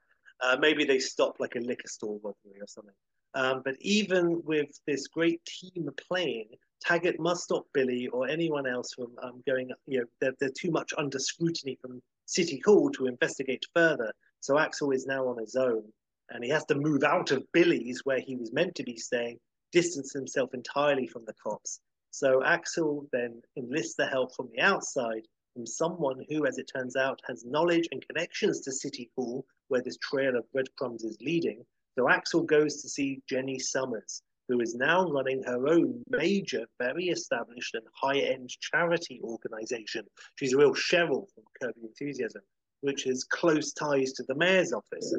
Uh, 0.45 0.57
maybe 0.59 0.83
they 0.83 0.99
stop 0.99 1.35
like 1.39 1.55
a 1.55 1.59
liquor 1.59 1.87
store 1.87 2.19
robbery 2.23 2.59
or 2.59 2.67
something. 2.67 2.93
Um, 3.33 3.61
but 3.65 3.75
even 3.81 4.41
with 4.45 4.69
this 4.87 5.07
great 5.07 5.43
team 5.45 5.89
playing, 6.09 6.49
Taggart 6.81 7.19
must 7.19 7.43
stop 7.43 7.65
Billy 7.73 8.07
or 8.07 8.27
anyone 8.27 8.67
else 8.67 8.93
from 8.93 9.11
um, 9.21 9.43
going. 9.47 9.71
You 9.87 9.99
know, 9.99 10.05
they're, 10.21 10.35
they're 10.39 10.49
too 10.57 10.71
much 10.71 10.93
under 10.97 11.19
scrutiny 11.19 11.77
from 11.81 12.01
City 12.25 12.61
Hall 12.65 12.89
to 12.91 13.07
investigate 13.07 13.65
further. 13.73 14.11
So 14.39 14.57
Axel 14.57 14.91
is 14.91 15.05
now 15.05 15.27
on 15.27 15.37
his 15.39 15.55
own, 15.55 15.83
and 16.29 16.43
he 16.43 16.49
has 16.49 16.65
to 16.65 16.75
move 16.75 17.03
out 17.03 17.31
of 17.31 17.51
Billy's, 17.51 18.01
where 18.03 18.19
he 18.19 18.35
was 18.35 18.53
meant 18.53 18.75
to 18.75 18.83
be 18.83 18.97
staying, 18.97 19.39
distance 19.71 20.13
himself 20.13 20.53
entirely 20.53 21.07
from 21.07 21.25
the 21.25 21.33
cops. 21.41 21.79
So 22.11 22.43
Axel 22.43 23.07
then 23.11 23.41
enlists 23.57 23.95
the 23.95 24.07
help 24.07 24.35
from 24.35 24.49
the 24.53 24.61
outside 24.61 25.27
from 25.53 25.65
someone 25.65 26.23
who, 26.29 26.45
as 26.45 26.57
it 26.57 26.69
turns 26.73 26.95
out, 26.95 27.21
has 27.27 27.45
knowledge 27.45 27.87
and 27.91 28.05
connections 28.05 28.61
to 28.61 28.71
City 28.71 29.09
Hall, 29.15 29.45
where 29.69 29.81
this 29.81 29.97
trail 29.97 30.35
of 30.35 30.51
breadcrumbs 30.51 31.03
is 31.03 31.17
leading. 31.21 31.63
So 31.97 32.09
Axel 32.09 32.43
goes 32.43 32.81
to 32.81 32.89
see 32.89 33.21
Jenny 33.29 33.57
Summers, 33.57 34.21
who 34.49 34.59
is 34.59 34.75
now 34.75 35.09
running 35.09 35.41
her 35.43 35.67
own 35.67 36.03
major, 36.09 36.65
very 36.79 37.05
established 37.05 37.73
and 37.73 37.85
high-end 37.93 38.49
charity 38.59 39.21
organization. 39.23 40.05
She's 40.35 40.53
a 40.53 40.57
real 40.57 40.73
Cheryl 40.73 41.25
from 41.33 41.45
Curb 41.61 41.73
Your 41.77 41.87
Enthusiasm, 41.87 42.41
which 42.81 43.03
has 43.03 43.23
close 43.23 43.71
ties 43.71 44.11
to 44.13 44.23
the 44.27 44.35
mayor's 44.35 44.73
office. 44.73 45.15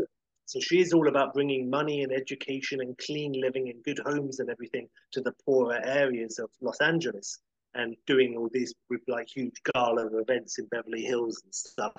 So 0.46 0.60
she 0.60 0.80
is 0.80 0.92
all 0.92 1.08
about 1.08 1.34
bringing 1.34 1.68
money 1.68 2.04
and 2.04 2.12
education 2.12 2.80
and 2.80 2.96
clean 2.98 3.32
living 3.32 3.68
and 3.68 3.82
good 3.82 3.98
homes 3.98 4.38
and 4.38 4.48
everything 4.48 4.88
to 5.12 5.20
the 5.20 5.34
poorer 5.44 5.80
areas 5.84 6.38
of 6.38 6.50
Los 6.60 6.80
Angeles 6.80 7.40
and 7.74 7.96
doing 8.06 8.36
all 8.36 8.48
these 8.52 8.72
like 9.08 9.28
huge 9.28 9.60
gala 9.74 10.06
events 10.18 10.58
in 10.58 10.66
Beverly 10.66 11.02
Hills 11.02 11.42
and 11.44 11.52
stuff. 11.52 11.92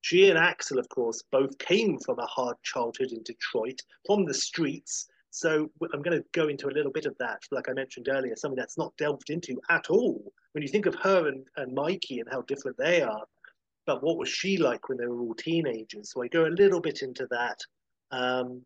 She 0.00 0.30
and 0.30 0.38
Axel, 0.38 0.78
of 0.78 0.88
course, 0.88 1.22
both 1.30 1.56
came 1.58 1.98
from 1.98 2.18
a 2.18 2.26
hard 2.26 2.56
childhood 2.62 3.12
in 3.12 3.22
Detroit, 3.22 3.80
from 4.06 4.24
the 4.24 4.34
streets. 4.34 5.06
So 5.30 5.70
I'm 5.92 6.02
going 6.02 6.18
to 6.18 6.24
go 6.32 6.48
into 6.48 6.68
a 6.68 6.76
little 6.76 6.92
bit 6.92 7.06
of 7.06 7.16
that, 7.18 7.42
like 7.50 7.68
I 7.68 7.72
mentioned 7.74 8.08
earlier, 8.08 8.34
something 8.36 8.56
that's 8.56 8.78
not 8.78 8.96
delved 8.96 9.28
into 9.28 9.60
at 9.68 9.90
all. 9.90 10.32
When 10.52 10.62
you 10.62 10.68
think 10.68 10.86
of 10.86 10.94
her 10.96 11.28
and, 11.28 11.46
and 11.56 11.74
Mikey 11.74 12.20
and 12.20 12.28
how 12.30 12.42
different 12.42 12.78
they 12.78 13.02
are, 13.02 13.24
but 13.86 14.02
what 14.02 14.18
was 14.18 14.28
she 14.28 14.56
like 14.56 14.88
when 14.88 14.98
they 14.98 15.06
were 15.06 15.20
all 15.20 15.34
teenagers? 15.34 16.12
So 16.12 16.22
I 16.22 16.28
go 16.28 16.46
a 16.46 16.48
little 16.48 16.80
bit 16.80 17.02
into 17.02 17.26
that. 17.30 17.58
Um, 18.10 18.64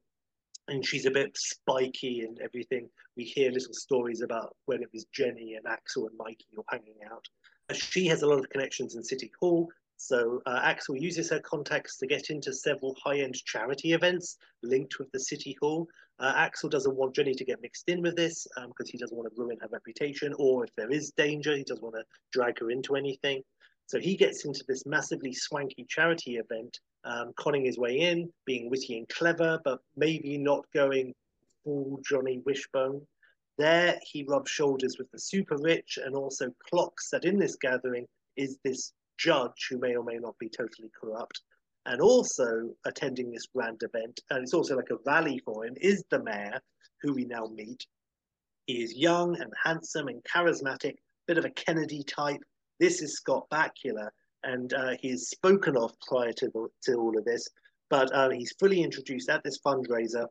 and 0.69 0.87
she's 0.87 1.07
a 1.07 1.11
bit 1.11 1.37
spiky 1.37 2.21
and 2.21 2.39
everything. 2.41 2.89
We 3.17 3.25
hear 3.25 3.51
little 3.51 3.73
stories 3.73 4.21
about 4.21 4.55
when 4.67 4.83
it 4.83 4.91
was 4.93 5.07
Jenny 5.13 5.55
and 5.55 5.67
Axel 5.67 6.07
and 6.07 6.17
Mikey 6.19 6.47
all 6.57 6.65
hanging 6.69 6.95
out. 7.11 7.25
She 7.73 8.07
has 8.07 8.23
a 8.23 8.27
lot 8.27 8.39
of 8.39 8.49
connections 8.51 8.95
in 8.95 9.03
City 9.03 9.31
Hall, 9.41 9.69
so 9.97 10.41
uh, 10.47 10.61
Axel 10.63 10.97
uses 10.97 11.31
her 11.31 11.41
contacts 11.41 11.99
to 11.99 12.07
get 12.07 12.31
into 12.31 12.53
several 12.53 12.97
high-end 13.03 13.35
charity 13.45 13.93
events 13.93 14.37
linked 14.63 14.99
with 14.99 15.11
the 15.13 15.21
City 15.21 15.57
Hall. 15.61 15.87
Uh, 16.21 16.33
Axel 16.37 16.69
doesn't 16.69 16.97
want 16.97 17.15
Jenny 17.15 17.35
to 17.35 17.45
get 17.45 17.61
mixed 17.61 17.89
in 17.89 18.01
with 18.01 18.17
this 18.17 18.47
because 18.55 18.89
um, 18.89 18.91
he 18.91 18.97
doesn't 18.97 19.17
want 19.17 19.29
to 19.29 19.41
ruin 19.41 19.59
her 19.61 19.69
reputation, 19.71 20.35
or 20.39 20.65
if 20.65 20.75
there 20.77 20.91
is 20.91 21.13
danger, 21.17 21.57
he 21.57 21.65
doesn't 21.65 21.83
want 21.83 21.97
to 21.97 22.05
drag 22.33 22.59
her 22.61 22.71
into 22.71 22.95
anything. 22.95 23.43
So 23.89 23.99
he 23.99 24.17
gets 24.17 24.45
into 24.45 24.63
this 24.69 24.85
massively 24.85 25.33
swanky 25.33 25.87
charity 25.89 26.37
event 26.37 26.79
um, 27.05 27.33
conning 27.39 27.65
his 27.65 27.79
way 27.79 28.01
in, 28.01 28.31
being 28.45 28.69
witty 28.69 28.99
and 28.99 29.09
clever, 29.09 29.59
but 29.65 29.81
maybe 29.97 30.37
not 30.37 30.67
going 30.75 31.15
full 31.65 31.99
Johnny 32.07 32.43
Wishbone. 32.45 33.01
There, 33.57 33.99
he 34.03 34.27
rubs 34.29 34.51
shoulders 34.51 34.97
with 34.99 35.11
the 35.11 35.19
super 35.19 35.57
rich 35.57 35.99
and 36.05 36.15
also 36.15 36.53
clocks 36.69 37.09
that 37.11 37.25
in 37.25 37.39
this 37.39 37.57
gathering 37.57 38.07
is 38.37 38.59
this 38.63 38.93
judge 39.17 39.69
who 39.71 39.79
may 39.79 39.97
or 39.97 40.05
may 40.05 40.19
not 40.19 40.39
be 40.39 40.51
totally 40.51 40.91
corrupt. 41.01 41.41
And 41.87 42.03
also 42.03 42.71
attending 42.85 43.31
this 43.31 43.47
grand 43.47 43.83
event, 43.83 44.21
and 44.29 44.43
it's 44.43 44.53
also 44.53 44.77
like 44.77 44.91
a 44.91 44.99
rally 45.07 45.41
for 45.47 45.65
him, 45.65 45.75
is 45.81 46.05
the 46.11 46.23
mayor, 46.23 46.61
who 47.01 47.15
we 47.15 47.25
now 47.25 47.47
meet. 47.47 47.87
He 48.67 48.83
is 48.83 48.95
young 48.95 49.41
and 49.41 49.51
handsome 49.65 50.09
and 50.09 50.23
charismatic, 50.25 50.97
bit 51.27 51.39
of 51.39 51.47
a 51.47 51.51
Kennedy 51.51 52.03
type. 52.03 52.43
This 52.81 53.03
is 53.03 53.17
Scott 53.17 53.47
Bakula, 53.51 54.09
and 54.45 54.73
uh, 54.73 54.95
he 55.01 55.17
spoken 55.17 55.77
of 55.77 55.93
prior 56.07 56.33
to, 56.33 56.47
the, 56.47 56.69
to 56.85 56.95
all 56.95 57.17
of 57.19 57.25
this, 57.25 57.49
but 57.91 58.13
uh, 58.15 58.31
he's 58.31 58.55
fully 58.59 58.83
introduced 58.83 59.29
at 59.29 59.43
this 59.43 59.59
fundraiser 59.61 60.27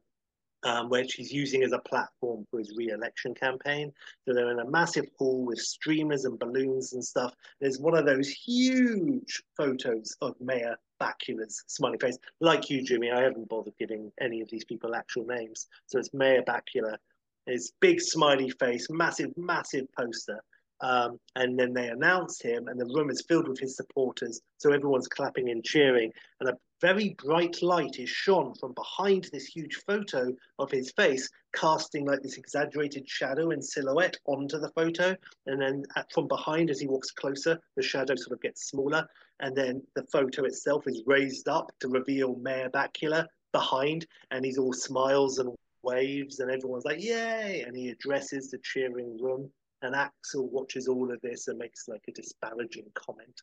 um, 0.64 0.90
which 0.90 1.14
he's 1.14 1.32
using 1.32 1.64
as 1.64 1.72
a 1.72 1.80
platform 1.80 2.46
for 2.50 2.60
his 2.60 2.74
re-election 2.76 3.34
campaign. 3.34 3.92
So 4.26 4.34
they're 4.34 4.52
in 4.52 4.60
a 4.60 4.70
massive 4.70 5.06
hall 5.18 5.46
with 5.46 5.60
streamers 5.60 6.26
and 6.26 6.40
balloons 6.40 6.94
and 6.94 7.04
stuff. 7.04 7.34
There's 7.62 7.80
one 7.80 7.96
of 7.96 8.06
those 8.06 8.30
huge 8.30 9.42
photos 9.56 10.16
of 10.22 10.36
Mayor 10.40 10.76
Bakula's 11.02 11.64
smiley 11.68 11.98
face. 12.00 12.18
Like 12.42 12.70
you, 12.70 12.84
Jimmy, 12.84 13.12
I 13.12 13.22
haven't 13.22 13.50
bothered 13.50 13.78
giving 13.78 14.12
any 14.20 14.42
of 14.42 14.50
these 14.50 14.66
people 14.66 14.96
actual 14.96 15.26
names. 15.26 15.68
So 15.86 16.00
it's 16.00 16.14
Mayor 16.14 16.44
Bakula, 16.44 16.98
his 17.46 17.72
big 17.80 18.02
smiley 18.02 18.50
face, 18.50 18.88
massive, 18.90 19.32
massive 19.38 19.86
poster. 19.98 20.42
Um, 20.82 21.20
and 21.36 21.58
then 21.58 21.74
they 21.74 21.88
announce 21.88 22.42
him, 22.42 22.68
and 22.68 22.80
the 22.80 22.92
room 22.94 23.10
is 23.10 23.24
filled 23.28 23.48
with 23.48 23.60
his 23.60 23.76
supporters. 23.76 24.42
So 24.58 24.72
everyone's 24.72 25.08
clapping 25.08 25.50
and 25.50 25.64
cheering. 25.64 26.12
And 26.40 26.50
a 26.50 26.58
very 26.82 27.16
bright 27.24 27.62
light 27.64 27.98
is 27.98 28.10
shone 28.10 28.54
from 28.56 28.74
behind 28.74 29.30
this 29.34 29.46
huge 29.46 29.76
photo 29.88 30.32
of 30.60 30.70
his 30.70 30.92
face, 30.92 31.30
casting 31.54 32.06
like 32.06 32.22
this 32.22 32.38
exaggerated 32.38 33.10
shadow 33.10 33.50
and 33.50 33.64
silhouette 33.64 34.18
onto 34.26 34.60
the 34.60 34.70
photo. 34.70 35.16
And 35.48 35.62
then 35.62 35.84
at, 35.96 36.12
from 36.14 36.28
behind, 36.28 36.70
as 36.70 36.80
he 36.80 36.88
walks 36.88 37.12
closer, 37.12 37.60
the 37.76 37.82
shadow 37.82 38.16
sort 38.16 38.34
of 38.34 38.42
gets 38.42 38.70
smaller. 38.70 39.08
And 39.40 39.56
then 39.56 39.82
the 39.96 40.04
photo 40.12 40.46
itself 40.46 40.84
is 40.88 41.04
raised 41.08 41.48
up 41.48 41.72
to 41.80 41.90
reveal 41.90 42.36
Mayor 42.36 42.70
Bakula 42.70 43.28
behind, 43.52 44.06
and 44.30 44.46
he's 44.46 44.58
all 44.58 44.74
smiles 44.74 45.40
and 45.40 45.56
waves, 45.82 46.40
and 46.40 46.52
everyone's 46.52 46.86
like, 46.86 47.02
Yay! 47.02 47.64
And 47.66 47.76
he 47.76 47.90
addresses 47.90 48.52
the 48.52 48.60
cheering 48.60 49.18
room 49.20 49.50
and 49.82 49.96
Axel 49.96 50.50
watches 50.50 50.88
all 50.88 51.12
of 51.12 51.22
this 51.22 51.48
and 51.48 51.58
makes 51.58 51.88
like 51.88 52.04
a 52.08 52.12
disparaging 52.12 52.88
comment. 52.96 53.42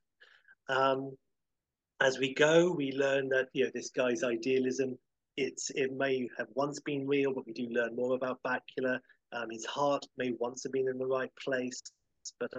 Um, 0.68 1.16
as 2.00 2.18
we 2.18 2.34
go, 2.34 2.72
we 2.72 2.92
learn 2.92 3.28
that 3.28 3.48
you 3.52 3.64
know 3.64 3.70
this 3.74 3.90
guy's 3.90 4.24
idealism. 4.24 4.98
It's 5.36 5.70
it 5.70 5.92
may 5.92 6.28
have 6.38 6.48
once 6.54 6.80
been 6.80 7.06
real, 7.06 7.32
but 7.32 7.46
we 7.46 7.52
do 7.52 7.68
learn 7.70 7.94
more 7.94 8.14
about 8.14 8.40
Bakula. 8.46 8.98
Um, 9.32 9.50
his 9.50 9.64
heart 9.64 10.04
may 10.16 10.32
once 10.38 10.62
have 10.64 10.72
been 10.72 10.88
in 10.88 10.98
the 10.98 11.06
right 11.06 11.30
place, 11.42 11.82
but 12.38 12.50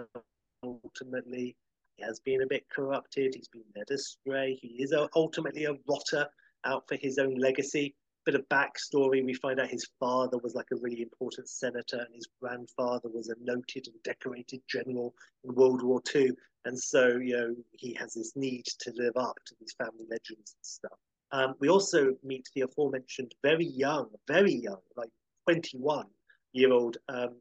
ultimately 0.62 1.56
he 1.96 2.04
has 2.04 2.20
been 2.20 2.42
a 2.42 2.46
bit 2.46 2.64
corrupted. 2.70 3.34
He's 3.34 3.48
been 3.48 3.64
led 3.76 3.90
astray. 3.90 4.58
He 4.60 4.82
is 4.82 4.94
ultimately 5.14 5.64
a 5.64 5.76
rotter 5.88 6.26
out 6.64 6.84
for 6.88 6.96
his 6.96 7.18
own 7.18 7.36
legacy 7.36 7.94
bit 8.26 8.34
of 8.34 8.48
backstory, 8.48 9.24
we 9.24 9.32
find 9.34 9.60
out 9.60 9.68
his 9.68 9.88
father 10.00 10.36
was 10.38 10.54
like 10.54 10.66
a 10.72 10.76
really 10.76 11.00
important 11.00 11.48
senator, 11.48 11.98
and 11.98 12.14
his 12.14 12.28
grandfather 12.42 13.08
was 13.08 13.28
a 13.28 13.36
noted 13.40 13.86
and 13.86 14.02
decorated 14.02 14.60
general 14.68 15.14
in 15.44 15.54
World 15.54 15.82
War 15.82 16.02
II. 16.14 16.32
And 16.64 16.78
so, 16.78 17.16
you 17.16 17.36
know, 17.36 17.54
he 17.72 17.94
has 17.94 18.14
this 18.14 18.32
need 18.34 18.64
to 18.80 18.92
live 18.96 19.16
up 19.16 19.36
to 19.46 19.54
these 19.60 19.74
family 19.78 20.04
legends 20.10 20.56
and 20.56 20.62
stuff. 20.62 20.98
Um, 21.30 21.54
we 21.60 21.68
also 21.68 22.14
meet 22.24 22.48
the 22.54 22.62
aforementioned 22.62 23.32
very 23.42 23.66
young, 23.66 24.08
very 24.26 24.54
young, 24.54 24.80
like 24.96 25.10
21 25.48 26.06
year 26.52 26.72
old 26.72 26.96
um, 27.08 27.36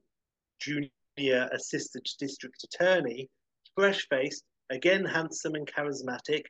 junior 0.59 1.49
assistant 1.51 2.07
district 2.19 2.63
attorney, 2.63 3.29
fresh 3.75 4.07
faced, 4.09 4.43
again 4.69 5.03
handsome 5.03 5.55
and 5.55 5.67
charismatic, 5.67 6.43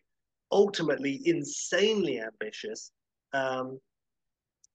ultimately 0.51 1.21
insanely 1.25 2.21
ambitious. 2.21 2.91
Um, 3.33 3.79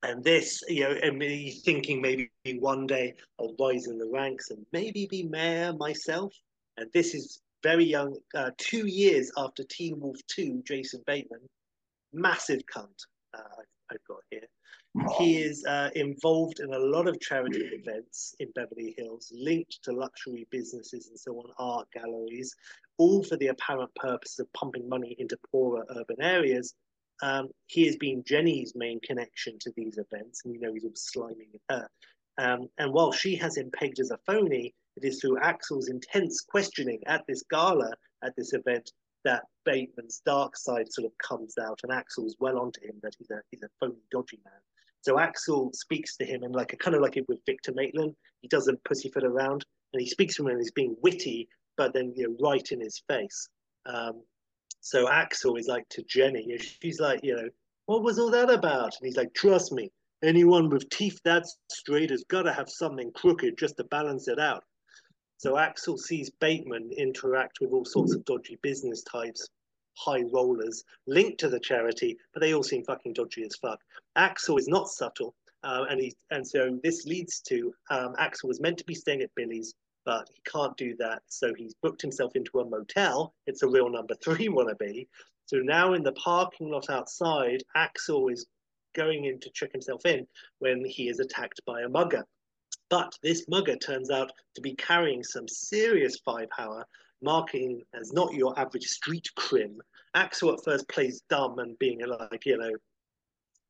and 0.03 0.25
this, 0.25 0.63
you 0.69 0.85
know, 0.85 0.95
and 1.03 1.19
me 1.19 1.51
thinking 1.51 2.01
maybe 2.01 2.31
one 2.59 2.87
day 2.87 3.15
I'll 3.39 3.55
rise 3.61 3.87
in 3.87 3.99
the 3.99 4.11
ranks 4.13 4.51
and 4.51 4.65
maybe 4.73 5.07
be 5.07 5.25
mayor 5.25 5.73
myself. 5.75 6.33
And 6.77 6.91
this 6.93 7.15
is 7.15 7.41
very 7.63 7.85
young, 7.85 8.17
uh, 8.35 8.51
two 8.57 8.87
years 8.87 9.31
after 9.37 9.63
Teen 9.65 10.01
Wolf 10.01 10.17
Too, 10.27 10.63
Jason 10.67 11.03
Bateman, 11.07 11.41
massive 12.13 12.63
cunt, 12.75 12.89
uh, 13.37 13.63
I've 13.91 14.05
got 14.09 14.21
here. 14.31 14.47
He 15.19 15.39
is 15.39 15.65
uh, 15.67 15.91
involved 15.95 16.59
in 16.59 16.73
a 16.73 16.79
lot 16.79 17.07
of 17.07 17.21
charity 17.21 17.61
events 17.61 18.35
in 18.41 18.51
Beverly 18.57 18.93
Hills, 18.99 19.31
linked 19.33 19.79
to 19.85 19.93
luxury 19.93 20.49
businesses 20.51 21.09
and 21.09 21.19
so 21.19 21.33
on, 21.35 21.53
art 21.59 21.87
galleries, 21.93 22.57
all 22.99 23.23
for 23.23 23.37
the 23.37 23.49
apparent 23.49 23.95
purpose 23.95 24.41
of 24.41 24.53
pumping 24.53 24.89
money 24.89 25.15
into 25.19 25.37
poorer 25.53 25.85
urban 25.91 26.21
areas 26.21 26.75
um, 27.23 27.49
he 27.67 27.87
has 27.87 27.97
been 27.97 28.25
Jenny's 28.25 28.75
main 28.75 29.01
connection 29.01 29.59
to 29.61 29.73
these 29.77 29.99
events, 29.99 30.43
and 30.45 30.55
you 30.55 30.61
know 30.61 30.73
he's 30.73 30.85
all 30.85 30.93
sliming 30.93 31.59
her. 31.69 31.89
Um, 32.39 32.69
and 32.79 32.93
while 32.93 33.13
she 33.13 33.37
has 33.37 33.57
him 33.57 33.71
pegged 33.73 34.01
as 34.01 34.11
a 34.11 34.19
phony, 34.27 34.75
it 34.97 35.05
is 35.05 35.21
through 35.21 35.39
Axel's 35.41 35.89
intense 35.89 36.41
questioning 36.41 37.01
at 37.07 37.25
this 37.27 37.43
gala, 37.51 37.93
at 38.25 38.35
this 38.37 38.53
event, 38.53 38.91
that 39.25 39.45
Bateman's 39.65 40.23
dark 40.25 40.57
side 40.57 40.91
sort 40.91 41.07
of 41.07 41.13
comes 41.19 41.55
out, 41.59 41.81
and 41.83 41.93
Axel's 41.93 42.37
well 42.41 42.59
onto 42.59 42.81
him 42.83 42.99
that 43.03 43.15
he's 43.19 43.31
a 43.31 43.41
he's 43.51 43.63
a 43.63 43.69
phony, 43.79 44.03
dodgy 44.11 44.41
man. 44.45 44.61
So 45.03 45.19
Axel 45.19 45.71
speaks 45.73 46.17
to 46.19 46.25
him 46.25 46.45
in 46.45 46.53
like 46.53 46.73
a 46.73 46.77
kind 46.77 46.95
of 46.95 47.03
like 47.03 47.17
it 47.17 47.29
with 47.29 47.45
Victor 47.47 47.73
Maitland. 47.75 48.15
He 48.41 48.49
doesn't 48.49 48.83
pussyfoot 48.85 49.25
around, 49.25 49.65
and 49.93 50.01
he 50.01 50.09
speaks 50.09 50.37
to 50.37 50.43
him 50.43 50.49
and 50.49 50.59
he's 50.59 50.73
being 50.73 50.97
witty, 51.03 51.49
but 51.77 51.93
then 51.93 52.13
you 52.17 52.29
know 52.29 52.37
right 52.41 52.71
in 52.73 52.81
his 52.81 53.03
face. 53.09 53.49
Um, 53.87 54.23
so 54.81 55.09
Axel 55.09 55.57
is 55.57 55.67
like 55.67 55.89
to 55.91 56.03
Jenny, 56.03 56.47
and 56.51 56.63
she's 56.63 57.01
like, 57.01 57.21
you 57.23 57.37
know, 57.37 57.49
what 57.87 58.03
was 58.03 58.19
all 58.19 58.31
that 58.31 58.51
about? 58.51 58.97
And 58.99 59.07
he's 59.07 59.17
like, 59.17 59.35
trust 59.35 59.73
me, 59.73 59.91
anyone 60.23 60.71
with 60.71 60.89
teeth 60.91 61.21
that 61.25 61.45
straight 61.71 62.11
has 62.11 62.25
got 62.25 62.43
to 62.43 62.53
have 62.53 62.69
something 62.71 63.13
crooked 63.13 63.59
just 63.59 63.77
to 63.77 63.85
balance 63.85 64.29
it 64.29 64.39
out. 64.39 64.65
So 65.39 65.57
Axel 65.57 65.97
sees 65.97 66.31
Bateman 66.41 66.91
interact 66.97 67.61
with 67.61 67.73
all 67.73 67.85
sorts 67.85 68.15
of 68.15 68.25
dodgy 68.27 68.59
business 68.63 69.03
types, 69.03 69.49
high 69.97 70.23
rollers 70.33 70.85
linked 71.07 71.41
to 71.41 71.49
the 71.49 71.61
charity, 71.61 72.19
but 72.33 72.41
they 72.41 72.55
all 72.55 72.63
seem 72.63 72.85
fucking 72.85 73.15
dodgy 73.15 73.45
as 73.45 73.57
fuck. 73.57 73.81
Axel 74.17 74.59
is 74.59 74.69
not 74.69 74.89
subtle, 74.89 75.35
uh, 75.63 75.87
and 75.89 76.01
he 76.01 76.15
and 76.31 76.47
so 76.47 76.79
this 76.83 77.07
leads 77.07 77.41
to 77.49 77.73
um, 77.91 78.15
Axel 78.19 78.49
was 78.49 78.61
meant 78.61 78.79
to 78.79 78.85
be 78.85 78.95
staying 78.95 79.23
at 79.23 79.35
Billy's 79.35 79.75
but 80.11 80.29
he 80.35 80.43
can't 80.45 80.77
do 80.77 80.97
that. 80.99 81.23
So 81.29 81.55
he's 81.55 81.73
booked 81.81 82.03
himself 82.03 82.35
into 82.35 82.59
a 82.59 82.69
motel. 82.69 83.33
It's 83.47 83.63
a 83.63 83.69
real 83.69 83.89
number 83.89 84.17
three 84.17 84.49
wannabe. 84.49 85.07
So 85.47 85.59
now 85.59 85.93
in 85.93 86.03
the 86.03 86.11
parking 86.15 86.69
lot 86.69 86.91
outside, 86.91 87.63
Axel 87.77 88.27
is 88.27 88.45
going 88.97 89.27
in 89.27 89.39
to 89.39 89.51
check 89.51 89.71
himself 89.71 90.05
in 90.05 90.27
when 90.59 90.85
he 90.85 91.09
is 91.09 91.21
attacked 91.21 91.61
by 91.65 91.83
a 91.83 91.89
mugger. 91.89 92.25
But 92.89 93.17
this 93.23 93.45
mugger 93.49 93.77
turns 93.77 94.11
out 94.11 94.33
to 94.57 94.61
be 94.61 94.75
carrying 94.75 95.23
some 95.23 95.47
serious 95.47 96.19
firepower, 96.25 96.85
marking 97.23 97.81
as 97.95 98.13
not 98.13 98.35
your 98.35 98.59
average 98.59 98.87
street 98.87 99.29
crim. 99.37 99.81
Axel 100.17 100.53
at 100.53 100.65
first 100.65 100.89
plays 100.89 101.23
dumb 101.31 101.61
and 101.61 101.79
being 101.79 102.01
like, 102.05 102.45
you 102.47 102.59
know, 102.59 102.73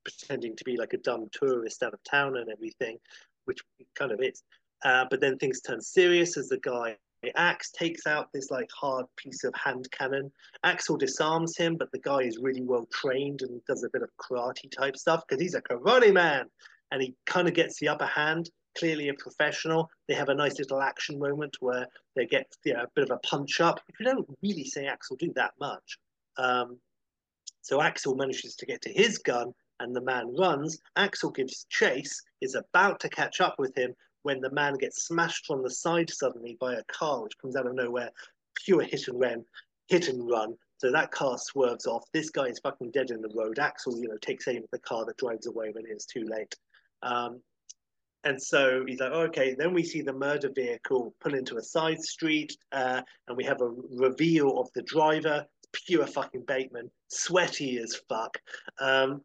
pretending 0.05 0.57
to 0.57 0.65
be 0.65 0.79
like 0.79 0.95
a 0.95 0.99
dumb 0.99 1.29
tourist 1.33 1.83
out 1.83 1.93
of 1.93 2.03
town 2.03 2.39
and 2.39 2.49
everything, 2.51 2.97
which 3.45 3.61
kind 3.95 4.11
of 4.11 4.23
is. 4.23 4.43
Uh, 4.85 5.05
but 5.11 5.21
then 5.21 5.37
things 5.37 5.61
turn 5.61 5.81
serious 5.81 6.37
as 6.37 6.49
the 6.49 6.59
guy 6.59 6.97
Axe 7.37 7.71
takes 7.73 8.07
out 8.07 8.33
this 8.33 8.51
like 8.51 8.71
hard 8.73 9.05
piece 9.17 9.45
of 9.45 9.55
hand 9.55 9.91
cannon. 9.91 10.33
Axel 10.65 10.97
disarms 10.97 11.57
him, 11.57 11.77
but 11.77 11.93
the 11.93 11.99
guy 11.99 12.21
is 12.21 12.39
really 12.39 12.63
well 12.63 12.87
trained 12.93 13.43
and 13.43 13.63
does 13.67 13.85
a 13.85 13.91
bit 13.91 14.03
of 14.03 14.11
karate 14.17 14.71
type 14.71 14.97
stuff 14.97 15.25
because 15.27 15.41
he's 15.41 15.55
a 15.55 15.61
karate 15.61 16.13
man, 16.13 16.47
and 16.91 17.03
he 17.03 17.15
kind 17.27 17.47
of 17.47 17.55
gets 17.55 17.79
the 17.79 17.89
upper 17.89 18.07
hand. 18.07 18.51
Clearly 18.79 19.09
a 19.09 19.15
professional. 19.15 19.91
They 20.07 20.15
have 20.15 20.29
a 20.29 20.35
nice 20.35 20.59
little 20.59 20.81
action 20.81 21.19
moment 21.19 21.57
where 21.59 21.87
they 22.15 22.25
get 22.25 22.47
you 22.65 22.73
know, 22.73 22.85
a 22.85 22.89
bit 22.95 23.03
of 23.05 23.11
a 23.11 23.19
punch 23.19 23.61
up. 23.61 23.81
If 23.89 23.99
you 23.99 24.07
don't 24.07 24.29
really 24.43 24.65
say 24.65 24.87
Axel 24.87 25.17
do 25.17 25.33
that 25.35 25.55
much, 25.59 25.99
um, 26.39 26.79
so 27.63 27.83
Axel 27.83 28.15
manages 28.15 28.55
to 28.57 28.67
get 28.67 28.81
to 28.83 28.93
his 28.93 29.19
gun, 29.19 29.53
and 29.81 29.95
the 29.95 30.01
man 30.01 30.35
runs. 30.39 30.81
Axel 30.97 31.31
gives 31.31 31.67
chase, 31.69 32.23
is 32.41 32.55
about 32.55 33.01
to 33.01 33.09
catch 33.09 33.41
up 33.41 33.57
with 33.59 33.77
him, 33.77 33.95
when 34.23 34.41
the 34.41 34.51
man 34.51 34.75
gets 34.75 35.05
smashed 35.05 35.47
from 35.47 35.63
the 35.63 35.71
side 35.71 36.11
suddenly 36.11 36.57
by 36.61 36.75
a 36.75 36.85
car 36.85 37.23
which 37.23 37.39
comes 37.39 37.57
out 37.57 37.67
of 37.67 37.75
nowhere, 37.75 38.11
pure 38.55 38.83
hit 38.83 39.09
and 39.09 39.21
run, 39.21 39.45
hit 39.89 40.09
and 40.09 40.29
run. 40.29 40.55
So 40.79 40.91
that 40.91 41.11
car 41.11 41.37
swerves 41.37 41.87
off. 41.87 42.05
This 42.13 42.31
guy 42.31 42.47
is 42.47 42.59
fucking 42.59 42.91
dead 42.93 43.11
in 43.11 43.21
the 43.21 43.33
road. 43.35 43.59
Axel, 43.59 44.01
you 44.01 44.09
know, 44.09 44.17
takes 44.17 44.49
aim 44.49 44.63
at 44.63 44.71
the 44.71 44.79
car 44.79 45.05
that 45.05 45.19
drives 45.19 45.47
away 45.47 45.71
when 45.73 45.85
it's 45.87 46.07
too 46.07 46.25
late. 46.25 46.55
Um, 47.03 47.43
and 48.25 48.41
so 48.41 48.85
he's 48.87 49.01
like, 49.01 49.13
oh, 49.13 49.23
okay. 49.23 49.55
Then 49.59 49.73
we 49.73 49.83
see 49.83 50.03
the 50.03 50.13
murder 50.13 50.51
vehicle 50.55 51.15
pull 51.21 51.35
into 51.35 51.57
a 51.57 51.63
side 51.63 52.03
street, 52.03 52.57
uh, 52.73 53.03
and 53.29 53.37
we 53.37 53.45
have 53.45 53.61
a 53.61 53.75
reveal 53.91 54.59
of 54.59 54.71
the 54.75 54.83
driver, 54.83 55.47
pure 55.73 56.07
fucking 56.07 56.45
Bateman, 56.47 56.91
sweaty 57.09 57.79
as 57.79 57.97
fuck. 58.09 58.39
Um, 58.79 59.23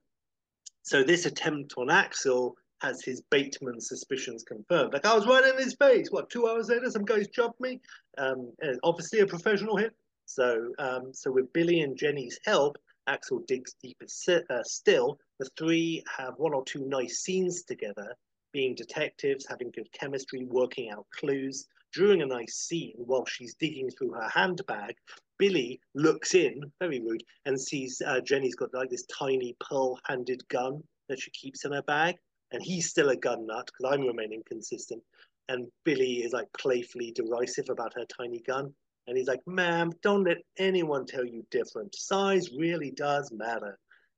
so 0.84 1.04
this 1.04 1.26
attempt 1.26 1.74
on 1.78 1.90
Axel 1.90 2.56
has 2.86 3.04
his 3.04 3.22
Bateman 3.32 3.82
suspicions 3.82 4.44
confirmed. 4.44 4.94
Like 4.94 5.06
I 5.06 5.16
was 5.16 5.26
right 5.26 5.44
in 5.44 5.58
his 5.58 5.76
face. 5.76 6.12
What 6.12 6.30
two 6.30 6.48
hours 6.48 6.70
later, 6.70 6.90
some 6.90 7.06
guys 7.06 7.28
jumped 7.28 7.60
me. 7.60 7.82
Um, 8.18 8.52
obviously 8.84 9.20
a 9.20 9.28
professional 9.28 9.78
hit. 9.78 9.94
So, 10.26 10.72
um, 10.80 11.14
so 11.14 11.32
with 11.32 11.52
Billy 11.54 11.82
and 11.82 11.98
Jenny's 11.98 12.40
help, 12.46 12.78
Axel 13.08 13.42
digs 13.48 13.76
deeper 13.82 14.06
uh, 14.50 14.64
still. 14.64 15.18
The 15.40 15.50
three 15.58 16.04
have 16.18 16.34
one 16.38 16.54
or 16.54 16.64
two 16.64 16.88
nice 16.88 17.20
scenes 17.20 17.64
together, 17.64 18.16
being 18.52 18.76
detectives, 18.76 19.46
having 19.48 19.72
good 19.72 19.92
chemistry, 19.92 20.46
working 20.46 20.90
out 20.90 21.06
clues, 21.20 21.68
during 21.96 22.22
a 22.22 22.26
nice 22.26 22.56
scene 22.56 22.96
while 22.98 23.26
she's 23.26 23.56
digging 23.56 23.90
through 23.90 24.12
her 24.12 24.30
handbag, 24.34 24.96
Billy 25.38 25.80
looks 25.96 26.34
in, 26.34 26.62
very 26.80 27.00
rude, 27.00 27.24
and 27.46 27.60
sees 27.60 28.02
uh, 28.06 28.20
Jenny's 28.22 28.56
got 28.56 28.74
like 28.74 28.90
this 28.90 29.06
tiny 29.06 29.56
pearl-handed 29.62 30.48
gun 30.50 30.84
that 31.08 31.20
she 31.20 31.32
keeps 31.32 31.64
in 31.64 31.72
her 31.72 31.84
bag, 31.84 32.16
and 32.56 32.64
he's 32.64 32.90
still 32.90 33.10
a 33.10 33.16
gun 33.16 33.46
nut 33.46 33.68
because 33.68 33.94
I'm 33.94 34.08
remaining 34.08 34.42
consistent. 34.48 35.04
And 35.50 35.68
Billy 35.84 36.24
is 36.24 36.34
like 36.34 36.48
playfully 36.58 37.12
derisive 37.12 37.70
about 37.70 37.94
her 37.96 38.06
tiny 38.06 38.40
gun, 38.40 38.74
and 39.06 39.18
he's 39.18 39.28
like, 39.28 39.46
"Ma'am, 39.46 39.92
don't 40.02 40.24
let 40.24 40.38
anyone 40.58 41.06
tell 41.06 41.26
you 41.26 41.46
different. 41.52 41.94
Size 41.94 42.50
really 42.58 42.92
does 42.92 43.32
matter." 43.32 43.78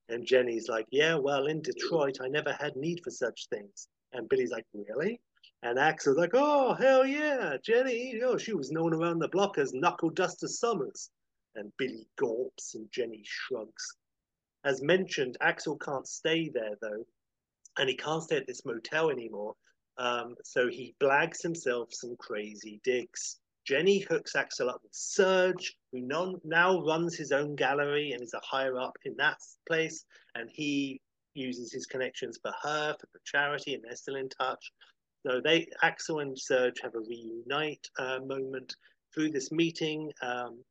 And 0.09 0.25
Jenny's 0.25 0.69
like, 0.69 0.85
"Yeah, 0.91 1.15
well, 1.15 1.47
in 1.47 1.61
Detroit, 1.61 2.19
I 2.21 2.27
never 2.29 2.53
had 2.53 2.75
need 2.75 3.01
for 3.03 3.09
such 3.11 3.47
things." 3.49 3.89
And 4.13 4.29
Billy's 4.29 4.51
like, 4.51 4.67
"Really?" 4.73 5.19
And 5.63 5.79
Axel's 5.79 6.17
like, 6.17 6.35
oh, 6.35 6.75
hell 6.75 7.05
yeah, 7.05 7.57
Jenny. 7.63 8.21
Oh, 8.23 8.37
she 8.37 8.53
was 8.53 8.71
known 8.71 8.93
around 8.93 9.19
the 9.19 9.27
block 9.27 9.57
as 9.57 9.73
Knuckle 9.73 10.11
Duster 10.11 10.47
Summers. 10.47 11.09
And 11.55 11.75
Billy 11.77 12.07
gulps 12.15 12.75
and 12.75 12.91
Jenny 12.91 13.23
shrugs. 13.25 13.97
As 14.63 14.83
mentioned, 14.83 15.35
Axel 15.41 15.75
can't 15.77 16.07
stay 16.07 16.49
there, 16.49 16.77
though. 16.79 17.03
And 17.77 17.89
he 17.89 17.95
can't 17.95 18.23
stay 18.23 18.37
at 18.37 18.47
this 18.47 18.65
motel 18.65 19.09
anymore. 19.09 19.53
Um, 19.97 20.35
so 20.43 20.67
he 20.67 20.95
blags 21.01 21.41
himself 21.41 21.89
some 21.91 22.15
crazy 22.17 22.79
digs. 22.83 23.37
Jenny 23.65 23.99
hooks 23.99 24.35
Axel 24.35 24.69
up 24.69 24.79
with 24.83 24.93
Serge, 24.93 25.75
who 25.91 26.01
non- 26.01 26.39
now 26.43 26.81
runs 26.85 27.15
his 27.15 27.31
own 27.31 27.55
gallery 27.55 28.11
and 28.11 28.21
is 28.21 28.33
a 28.33 28.41
higher 28.43 28.79
up 28.79 28.97
in 29.03 29.15
that 29.17 29.37
place. 29.67 30.05
And 30.35 30.49
he 30.51 31.01
uses 31.33 31.71
his 31.71 31.85
connections 31.85 32.39
for 32.41 32.51
her, 32.63 32.95
for 32.99 33.07
the 33.13 33.19
charity, 33.25 33.73
and 33.73 33.83
they're 33.83 33.95
still 33.95 34.15
in 34.15 34.29
touch. 34.29 34.71
So 35.25 35.41
they, 35.43 35.67
Axel 35.83 36.19
and 36.19 36.37
Serge 36.37 36.79
have 36.81 36.95
a 36.95 36.99
reunite 36.99 37.85
uh, 37.99 38.19
moment 38.25 38.75
through 39.13 39.31
this 39.31 39.51
meeting. 39.51 40.11
Um, 40.21 40.63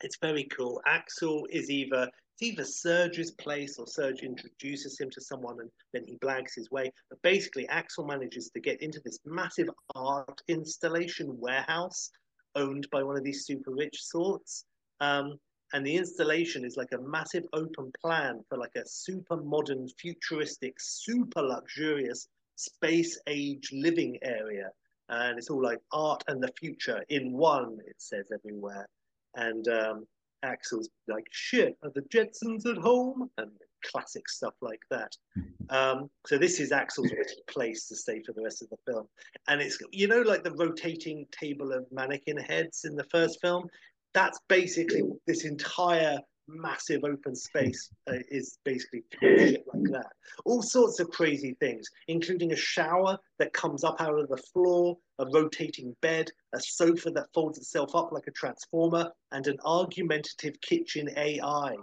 it's 0.00 0.18
very 0.20 0.44
cool. 0.44 0.80
Axel 0.86 1.46
is 1.50 1.70
either 1.70 2.10
it's 2.34 2.42
either 2.42 2.64
Serge's 2.64 3.30
place 3.30 3.78
or 3.78 3.86
Serge 3.86 4.22
introduces 4.22 4.98
him 4.98 5.08
to 5.10 5.20
someone 5.20 5.60
and 5.60 5.70
then 5.92 6.04
he 6.04 6.16
blags 6.16 6.54
his 6.54 6.68
way. 6.70 6.90
But 7.08 7.22
basically, 7.22 7.68
Axel 7.68 8.04
manages 8.04 8.50
to 8.50 8.60
get 8.60 8.82
into 8.82 9.00
this 9.04 9.20
massive 9.24 9.70
art 9.94 10.42
installation 10.48 11.38
warehouse 11.38 12.10
owned 12.56 12.88
by 12.90 13.04
one 13.04 13.16
of 13.16 13.22
these 13.22 13.46
super 13.46 13.70
rich 13.70 14.02
sorts. 14.02 14.64
Um, 15.00 15.38
and 15.72 15.86
the 15.86 15.96
installation 15.96 16.64
is 16.64 16.76
like 16.76 16.92
a 16.92 17.00
massive 17.00 17.44
open 17.52 17.92
plan 18.00 18.40
for 18.48 18.58
like 18.58 18.74
a 18.76 18.86
super 18.86 19.36
modern, 19.36 19.88
futuristic, 19.98 20.74
super 20.78 21.42
luxurious 21.42 22.28
space 22.56 23.16
age 23.28 23.70
living 23.72 24.18
area. 24.22 24.70
And 25.08 25.38
it's 25.38 25.50
all 25.50 25.62
like 25.62 25.78
art 25.92 26.24
and 26.26 26.42
the 26.42 26.52
future 26.58 27.04
in 27.10 27.32
one, 27.32 27.78
it 27.86 27.96
says 27.98 28.32
everywhere. 28.32 28.88
And 29.36 29.68
um, 29.68 30.06
Axel's 30.44 30.88
like, 31.08 31.26
shit, 31.30 31.76
are 31.82 31.90
the 31.94 32.02
Jetsons 32.02 32.66
at 32.66 32.76
home? 32.76 33.30
And 33.38 33.50
classic 33.84 34.28
stuff 34.28 34.54
like 34.60 34.80
that. 34.90 35.12
Um, 35.70 36.10
so 36.26 36.36
this 36.36 36.60
is 36.60 36.72
Axel's 36.72 37.10
place 37.48 37.88
to 37.88 37.96
stay 37.96 38.22
for 38.22 38.34
the 38.34 38.42
rest 38.42 38.60
of 38.60 38.68
the 38.68 38.76
film. 38.86 39.08
And 39.48 39.62
it's, 39.62 39.78
you 39.92 40.06
know, 40.06 40.20
like 40.20 40.44
the 40.44 40.52
rotating 40.52 41.24
table 41.32 41.72
of 41.72 41.86
mannequin 41.90 42.36
heads 42.36 42.84
in 42.84 42.94
the 42.94 43.06
first 43.10 43.40
film? 43.40 43.64
That's 44.12 44.38
basically 44.46 45.04
this 45.26 45.46
entire 45.46 46.20
massive 46.48 47.04
open 47.04 47.34
space 47.34 47.90
uh, 48.08 48.18
is 48.30 48.58
basically 48.64 49.02
shit 49.20 49.64
like 49.72 49.84
that. 49.92 50.12
All 50.44 50.62
sorts 50.62 51.00
of 51.00 51.10
crazy 51.10 51.56
things, 51.60 51.88
including 52.08 52.52
a 52.52 52.56
shower 52.56 53.18
that 53.38 53.52
comes 53.52 53.84
up 53.84 54.00
out 54.00 54.18
of 54.18 54.28
the 54.28 54.36
floor, 54.36 54.96
a 55.18 55.26
rotating 55.32 55.94
bed, 56.02 56.30
a 56.54 56.60
sofa 56.60 57.10
that 57.10 57.32
folds 57.34 57.58
itself 57.58 57.94
up 57.94 58.12
like 58.12 58.26
a 58.26 58.32
transformer, 58.32 59.10
and 59.32 59.46
an 59.46 59.56
argumentative 59.64 60.60
kitchen 60.60 61.08
AI. 61.16 61.76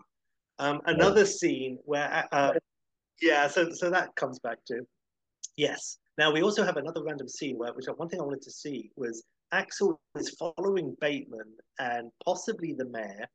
Um, 0.59 0.81
another 0.85 1.25
scene 1.25 1.79
where, 1.85 2.27
uh, 2.31 2.53
yeah, 3.21 3.47
so 3.47 3.71
so 3.71 3.89
that 3.89 4.15
comes 4.15 4.39
back 4.39 4.59
to, 4.67 4.85
yes. 5.57 5.97
Now 6.17 6.31
we 6.31 6.43
also 6.43 6.63
have 6.63 6.77
another 6.77 7.03
random 7.03 7.27
scene 7.27 7.57
where, 7.57 7.73
which 7.73 7.85
one 7.95 8.09
thing 8.09 8.19
I 8.19 8.23
wanted 8.23 8.43
to 8.43 8.51
see 8.51 8.91
was 8.95 9.23
Axel 9.51 9.99
is 10.15 10.29
following 10.31 10.95
Bateman 11.01 11.55
and 11.79 12.11
possibly 12.23 12.73
the 12.73 12.85
mayor 12.85 13.27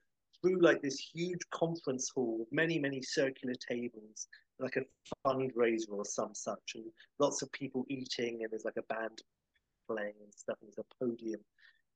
through 0.46 0.60
like 0.60 0.82
this 0.82 0.98
huge 0.98 1.40
conference 1.50 2.10
hall 2.14 2.36
with 2.38 2.48
many, 2.52 2.78
many 2.78 3.02
circular 3.02 3.54
tables, 3.54 4.28
like 4.58 4.76
a 4.76 4.82
fundraiser 5.26 5.90
or 5.90 6.04
some 6.04 6.34
such, 6.34 6.72
and 6.74 6.84
lots 7.18 7.42
of 7.42 7.50
people 7.52 7.84
eating, 7.88 8.40
and 8.42 8.50
there's 8.50 8.64
like 8.64 8.76
a 8.78 8.94
band 8.94 9.22
playing 9.88 10.14
and 10.22 10.32
stuff, 10.34 10.56
and 10.60 10.70
there's 10.70 10.84
a 10.84 11.04
podium. 11.04 11.40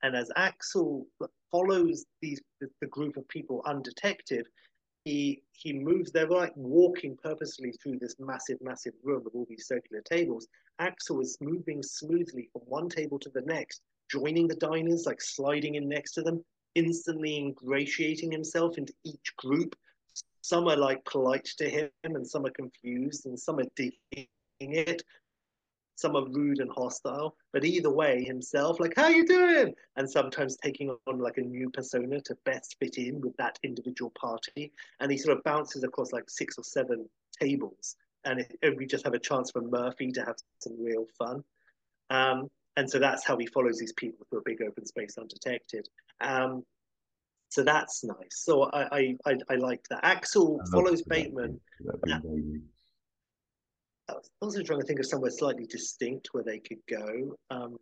And 0.02 0.16
as 0.16 0.30
Axel 0.36 1.06
follows 1.50 2.04
these 2.22 2.40
the, 2.60 2.68
the 2.80 2.86
group 2.86 3.16
of 3.16 3.28
people 3.28 3.62
undetected, 3.66 4.46
he 5.04 5.42
he 5.52 5.72
moves. 5.72 6.10
They're 6.10 6.26
like 6.26 6.52
walking 6.56 7.16
purposely 7.22 7.72
through 7.72 7.98
this 7.98 8.16
massive, 8.18 8.58
massive 8.62 8.94
room 9.04 9.22
with 9.24 9.34
all 9.34 9.46
these 9.48 9.66
circular 9.66 10.02
tables. 10.02 10.48
Axel 10.78 11.20
is 11.20 11.36
moving 11.40 11.82
smoothly 11.82 12.48
from 12.52 12.62
one 12.62 12.88
table 12.88 13.18
to 13.18 13.28
the 13.30 13.42
next, 13.42 13.82
joining 14.10 14.48
the 14.48 14.56
diners, 14.56 15.04
like 15.06 15.20
sliding 15.20 15.74
in 15.74 15.88
next 15.88 16.12
to 16.12 16.22
them, 16.22 16.42
instantly 16.74 17.36
ingratiating 17.36 18.30
himself 18.30 18.78
into 18.78 18.92
each 19.04 19.34
group. 19.36 19.76
Some 20.42 20.68
are 20.68 20.76
like 20.76 21.04
polite 21.04 21.48
to 21.58 21.68
him, 21.68 21.90
and 22.04 22.26
some 22.26 22.46
are 22.46 22.50
confused, 22.50 23.26
and 23.26 23.38
some 23.38 23.58
are 23.58 23.66
digging 23.76 24.28
it. 24.58 25.02
Some 25.96 26.16
are 26.16 26.26
rude 26.30 26.60
and 26.60 26.70
hostile, 26.70 27.36
but 27.52 27.62
either 27.62 27.92
way, 27.92 28.24
himself 28.24 28.80
like, 28.80 28.94
"How 28.96 29.08
you 29.08 29.26
doing?" 29.26 29.74
and 29.96 30.10
sometimes 30.10 30.56
taking 30.56 30.96
on 31.06 31.18
like 31.18 31.36
a 31.36 31.42
new 31.42 31.68
persona 31.68 32.22
to 32.22 32.34
best 32.46 32.76
fit 32.80 32.96
in 32.96 33.20
with 33.20 33.36
that 33.36 33.58
individual 33.62 34.10
party. 34.18 34.72
And 35.00 35.12
he 35.12 35.18
sort 35.18 35.36
of 35.36 35.44
bounces 35.44 35.84
across 35.84 36.12
like 36.12 36.30
six 36.30 36.56
or 36.56 36.64
seven 36.64 37.06
tables, 37.38 37.96
and 38.24 38.40
it, 38.40 38.76
we 38.78 38.86
just 38.86 39.04
have 39.04 39.12
a 39.12 39.18
chance 39.18 39.50
for 39.50 39.60
Murphy 39.60 40.10
to 40.12 40.24
have 40.24 40.36
some 40.60 40.82
real 40.82 41.06
fun. 41.18 41.44
Um, 42.08 42.50
and 42.80 42.88
so 42.88 42.98
that's 42.98 43.26
how 43.26 43.36
he 43.36 43.44
follows 43.44 43.78
these 43.78 43.92
people 43.92 44.26
through 44.30 44.38
a 44.38 44.42
big 44.42 44.62
open 44.66 44.86
space 44.86 45.18
undetected. 45.18 45.86
Um, 46.22 46.64
so 47.50 47.62
that's 47.62 48.02
nice. 48.02 48.16
So 48.30 48.70
I 48.72 48.82
I, 48.90 49.16
I, 49.26 49.34
I 49.50 49.54
like 49.56 49.84
that. 49.90 50.00
Axel 50.02 50.58
follows 50.72 51.02
Bateman. 51.02 51.60
I 54.08 54.14
was 54.14 54.30
also 54.40 54.62
trying 54.62 54.80
to 54.80 54.86
think 54.86 54.98
of 54.98 55.04
somewhere 55.04 55.30
slightly 55.30 55.66
distinct 55.66 56.28
where 56.32 56.42
they 56.42 56.58
could 56.58 56.78
go. 56.88 57.36
Um, 57.50 57.76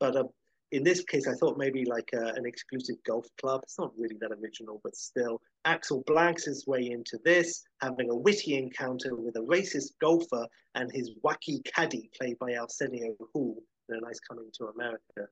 but 0.00 0.16
uh, 0.16 0.24
in 0.72 0.82
this 0.82 1.04
case, 1.04 1.28
I 1.28 1.34
thought 1.34 1.58
maybe 1.58 1.84
like 1.84 2.08
a, 2.14 2.28
an 2.28 2.46
exclusive 2.46 2.96
golf 3.06 3.26
club. 3.38 3.60
It's 3.64 3.78
not 3.78 3.92
really 3.98 4.16
that 4.22 4.32
original, 4.32 4.80
but 4.82 4.96
still. 4.96 5.42
Axel 5.66 6.02
blags 6.04 6.46
his 6.46 6.66
way 6.66 6.90
into 6.90 7.18
this, 7.22 7.64
having 7.82 8.08
a 8.08 8.16
witty 8.16 8.56
encounter 8.56 9.14
with 9.14 9.36
a 9.36 9.40
racist 9.40 9.90
golfer 10.00 10.46
and 10.74 10.90
his 10.90 11.10
wacky 11.22 11.62
caddy, 11.64 12.08
played 12.18 12.38
by 12.38 12.56
Arsenio 12.56 13.14
Hall, 13.34 13.62
nice 13.96 14.20
coming 14.20 14.50
to 14.54 14.66
America. 14.66 15.28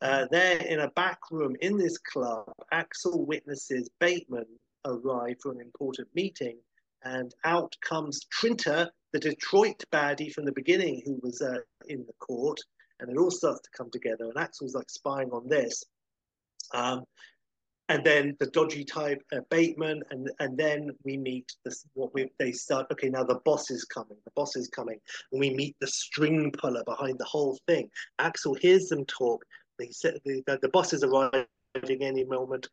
Uh, 0.00 0.26
there 0.30 0.58
in 0.58 0.80
a 0.80 0.90
back 0.90 1.18
room 1.30 1.54
in 1.60 1.76
this 1.78 1.96
club, 1.98 2.52
Axel 2.72 3.24
witnesses 3.24 3.88
Bateman 4.00 4.46
arrive 4.84 5.36
for 5.40 5.52
an 5.52 5.60
important 5.60 6.08
meeting, 6.14 6.58
and 7.04 7.32
out 7.44 7.74
comes 7.80 8.26
Trinta, 8.26 8.90
the 9.12 9.20
Detroit 9.20 9.82
baddie 9.92 10.32
from 10.32 10.44
the 10.44 10.52
beginning, 10.52 11.02
who 11.04 11.20
was 11.22 11.40
uh, 11.40 11.58
in 11.86 12.04
the 12.06 12.12
court, 12.18 12.58
and 12.98 13.10
it 13.10 13.16
all 13.16 13.30
starts 13.30 13.60
to 13.62 13.70
come 13.76 13.90
together. 13.90 14.24
And 14.24 14.36
Axel's 14.36 14.74
like 14.74 14.90
spying 14.90 15.30
on 15.30 15.48
this, 15.48 15.84
um, 16.72 17.04
and 17.88 18.04
then 18.04 18.36
the 18.40 18.46
dodgy 18.46 18.84
type 18.84 19.22
uh, 19.32 19.40
Bateman, 19.50 20.02
and 20.10 20.30
and 20.40 20.56
then 20.56 20.90
we 21.04 21.16
meet 21.16 21.52
this 21.64 21.84
what 21.94 22.14
we 22.14 22.30
they 22.38 22.52
start. 22.52 22.86
Okay, 22.92 23.08
now 23.08 23.24
the 23.24 23.40
boss 23.44 23.70
is 23.70 23.84
coming. 23.84 24.16
The 24.24 24.32
boss 24.34 24.56
is 24.56 24.68
coming, 24.68 24.98
and 25.32 25.40
we 25.40 25.50
meet 25.50 25.76
the 25.80 25.86
string 25.86 26.52
puller 26.52 26.84
behind 26.84 27.18
the 27.18 27.24
whole 27.24 27.58
thing. 27.66 27.88
Axel 28.18 28.54
hears 28.54 28.88
them 28.88 29.04
talk. 29.06 29.44
They 29.78 29.90
said 29.90 30.18
the, 30.24 30.42
the, 30.46 30.58
the 30.62 30.68
boss 30.68 30.92
is 30.92 31.02
arriving 31.02 31.46
any 31.74 32.24
moment. 32.24 32.68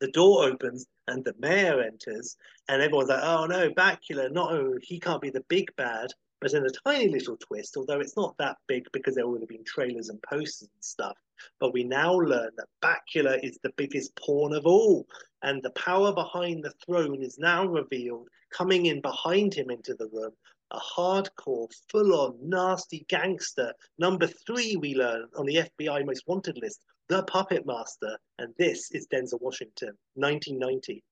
The 0.00 0.10
door 0.10 0.44
opens 0.44 0.86
and 1.08 1.24
the 1.24 1.34
mayor 1.38 1.80
enters, 1.80 2.36
and 2.68 2.80
everyone's 2.80 3.08
like, 3.08 3.22
"Oh 3.22 3.46
no, 3.46 3.70
Bakula! 3.70 4.32
Not 4.32 4.52
oh, 4.52 4.74
he 4.80 5.00
can't 5.00 5.22
be 5.22 5.30
the 5.30 5.44
big 5.48 5.74
bad." 5.76 6.10
But 6.42 6.54
in 6.54 6.66
a 6.66 6.70
tiny 6.70 7.06
little 7.06 7.36
twist, 7.36 7.76
although 7.76 8.00
it's 8.00 8.16
not 8.16 8.36
that 8.38 8.56
big 8.66 8.88
because 8.92 9.14
there 9.14 9.28
would 9.28 9.42
have 9.42 9.48
been 9.48 9.62
trailers 9.64 10.08
and 10.08 10.20
posters 10.22 10.68
and 10.74 10.84
stuff, 10.84 11.16
but 11.60 11.72
we 11.72 11.84
now 11.84 12.14
learn 12.14 12.50
that 12.56 12.66
Bakula 12.82 13.38
is 13.44 13.60
the 13.62 13.72
biggest 13.76 14.16
pawn 14.16 14.52
of 14.52 14.66
all, 14.66 15.06
and 15.42 15.62
the 15.62 15.70
power 15.70 16.12
behind 16.12 16.64
the 16.64 16.72
throne 16.84 17.22
is 17.22 17.38
now 17.38 17.64
revealed, 17.64 18.26
coming 18.50 18.86
in 18.86 19.00
behind 19.00 19.54
him 19.54 19.70
into 19.70 19.94
the 19.94 20.08
room. 20.08 20.32
A 20.72 20.80
hardcore, 20.80 21.68
full 21.88 22.12
on, 22.12 22.36
nasty 22.42 23.06
gangster. 23.08 23.72
Number 23.98 24.26
three, 24.26 24.74
we 24.74 24.96
learn 24.96 25.28
on 25.36 25.46
the 25.46 25.68
FBI 25.78 26.04
most 26.04 26.26
wanted 26.26 26.58
list, 26.58 26.80
the 27.08 27.22
Puppet 27.22 27.66
Master. 27.66 28.18
And 28.40 28.52
this 28.58 28.90
is 28.90 29.06
Denzel 29.06 29.40
Washington, 29.40 29.96
1990. 30.14 31.04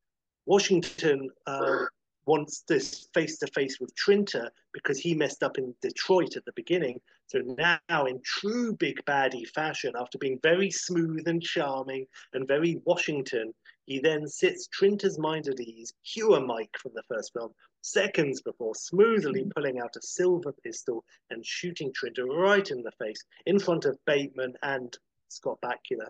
Washington 0.46 1.30
uh, 1.46 1.84
wants 2.30 2.60
this 2.68 3.08
face 3.12 3.38
to 3.38 3.46
face 3.48 3.80
with 3.80 3.92
Trinta 3.96 4.50
because 4.72 5.00
he 5.00 5.14
messed 5.14 5.42
up 5.42 5.58
in 5.58 5.74
Detroit 5.82 6.36
at 6.36 6.44
the 6.44 6.52
beginning. 6.52 7.00
So 7.26 7.40
now, 7.58 8.06
in 8.06 8.20
true 8.24 8.72
big 8.76 9.04
baddie 9.04 9.48
fashion, 9.48 9.94
after 9.98 10.16
being 10.16 10.38
very 10.40 10.70
smooth 10.70 11.26
and 11.26 11.42
charming 11.42 12.06
and 12.32 12.46
very 12.46 12.80
Washington, 12.84 13.52
he 13.86 13.98
then 13.98 14.28
sits 14.28 14.68
Trinta's 14.68 15.18
mind 15.18 15.48
at 15.48 15.58
ease, 15.58 15.92
cue 16.04 16.34
a 16.34 16.40
mic 16.40 16.70
from 16.78 16.92
the 16.94 17.02
first 17.08 17.32
film, 17.32 17.50
seconds 17.82 18.40
before 18.42 18.76
smoothly 18.76 19.50
pulling 19.56 19.80
out 19.80 19.96
a 19.96 20.02
silver 20.02 20.52
pistol 20.62 21.04
and 21.30 21.44
shooting 21.44 21.92
Trinta 21.92 22.24
right 22.24 22.70
in 22.70 22.84
the 22.84 22.92
face 22.92 23.24
in 23.46 23.58
front 23.58 23.86
of 23.86 23.98
Bateman 24.06 24.54
and 24.62 24.96
Scott 25.30 25.58
Bakula. 25.60 26.06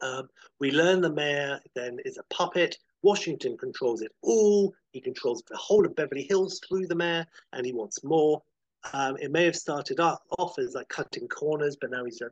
Um, 0.00 0.28
we 0.60 0.70
learn 0.70 1.00
the 1.00 1.10
mayor 1.10 1.58
then 1.74 1.98
is 2.04 2.18
a 2.18 2.34
puppet. 2.34 2.78
Washington 3.04 3.58
controls 3.58 4.00
it 4.00 4.12
all. 4.22 4.72
He 4.92 5.00
controls 5.00 5.42
the 5.46 5.58
whole 5.58 5.84
of 5.84 5.94
Beverly 5.94 6.22
Hills 6.22 6.58
through 6.66 6.86
the 6.86 6.94
mayor, 6.94 7.26
and 7.52 7.66
he 7.66 7.72
wants 7.74 8.02
more. 8.02 8.42
Um, 8.94 9.18
it 9.20 9.30
may 9.30 9.44
have 9.44 9.56
started 9.56 10.00
off 10.00 10.58
as 10.58 10.74
like 10.74 10.88
cutting 10.88 11.28
corners, 11.28 11.76
but 11.78 11.90
now 11.90 12.06
he's 12.06 12.22
uh, 12.22 12.28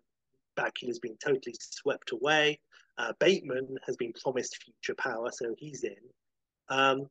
Bakula's 0.57 0.99
been 0.99 1.17
totally 1.23 1.55
swept 1.61 2.13
away. 2.13 2.59
Uh, 2.97 3.13
Bateman 3.21 3.77
has 3.87 3.97
been 3.99 4.15
promised 4.15 4.63
future 4.63 4.97
power, 4.97 5.31
so 5.31 5.55
he's 5.59 5.85
in. 5.85 5.95
Um, 6.71 7.07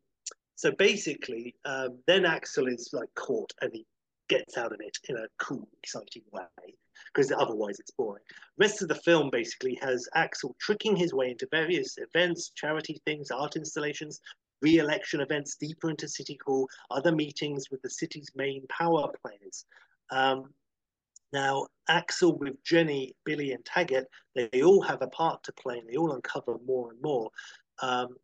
so 0.55 0.71
basically, 0.71 1.55
um, 1.63 1.99
then 2.07 2.25
Axel 2.25 2.67
is 2.67 2.89
like 2.93 3.13
caught 3.15 3.53
and 3.61 3.71
he 3.73 3.85
gets 4.27 4.57
out 4.57 4.73
of 4.73 4.79
it 4.79 4.97
in 5.07 5.17
a 5.17 5.27
cool, 5.37 5.67
exciting 5.83 6.23
way 6.31 6.75
because 7.13 7.31
otherwise 7.31 7.79
it's 7.79 7.91
boring. 7.91 8.23
Rest 8.57 8.81
of 8.81 8.87
the 8.87 8.95
film 8.95 9.29
basically 9.29 9.75
has 9.81 10.07
Axel 10.15 10.55
tricking 10.59 10.95
his 10.95 11.13
way 11.13 11.31
into 11.31 11.47
various 11.51 11.97
events, 11.97 12.51
charity 12.55 13.01
things, 13.05 13.31
art 13.31 13.55
installations, 13.55 14.19
re-election 14.61 15.21
events 15.21 15.55
deeper 15.55 15.89
into 15.89 16.07
City 16.07 16.39
Hall, 16.45 16.67
other 16.89 17.11
meetings 17.11 17.69
with 17.71 17.81
the 17.81 17.89
city's 17.89 18.29
main 18.35 18.65
power 18.67 19.11
players. 19.21 19.65
Um, 20.11 20.53
now, 21.33 21.67
Axel 21.87 22.37
with 22.37 22.61
Jenny, 22.63 23.15
Billy, 23.25 23.53
and 23.53 23.63
Taggart, 23.63 24.05
they, 24.35 24.61
all 24.61 24.81
have 24.81 25.01
a 25.01 25.07
part 25.07 25.43
to 25.43 25.53
play 25.53 25.79
and 25.79 25.87
they 25.87 25.95
all 25.95 26.13
uncover 26.13 26.57
more 26.65 26.91
and 26.91 27.01
more. 27.01 27.29
Um, 27.81 28.15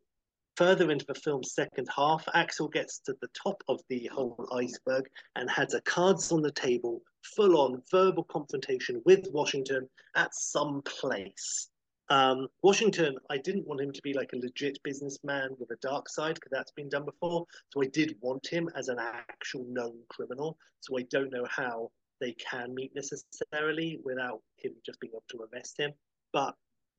further 0.58 0.90
into 0.92 1.06
the 1.06 1.14
film's 1.14 1.54
second 1.54 1.88
half, 1.96 2.28
Axel 2.34 2.68
gets 2.68 3.00
to 3.00 3.16
the 3.22 3.30
top 3.42 3.64
of 3.68 3.80
the 3.90 4.10
whole 4.12 4.50
iceberg 4.52 5.06
and 5.36 5.50
has 5.50 5.76
a 5.76 5.82
cards 5.82 6.32
on 6.32 6.42
the 6.42 6.52
table, 6.52 7.02
full 7.24 7.58
on 7.62 7.82
verbal 7.92 8.24
confrontation 8.24 9.02
with 9.06 9.28
Washington 9.32 9.88
at 10.16 10.34
some 10.34 10.82
place. 10.82 11.70
Um, 12.10 12.48
Washington, 12.64 13.18
I 13.30 13.38
didn't 13.38 13.68
want 13.68 13.82
him 13.82 13.92
to 13.92 14.02
be 14.02 14.14
like 14.14 14.32
a 14.34 14.38
legit 14.38 14.80
businessman 14.84 15.50
with 15.60 15.70
a 15.72 15.78
dark 15.82 16.10
side 16.10 16.36
because 16.36 16.52
that's 16.52 16.72
been 16.72 16.90
done 16.90 17.06
before. 17.06 17.46
So 17.70 17.84
I 17.84 17.88
did 17.88 18.16
want 18.22 18.48
him 18.48 18.70
as 18.76 18.88
an 18.88 18.98
actual 19.00 19.66
known 19.70 20.00
criminal. 20.10 20.58
So 20.80 20.98
I 20.98 21.04
don't 21.12 21.32
know 21.32 21.46
how 21.50 21.92
they 22.20 22.34
can 22.34 22.74
meet 22.74 22.94
necessarily 22.96 24.00
without 24.04 24.42
him 24.58 24.72
just 24.86 25.00
being 25.00 25.12
able 25.14 25.24
to 25.30 25.48
arrest 25.54 25.80
him. 25.80 25.92
But 26.34 26.56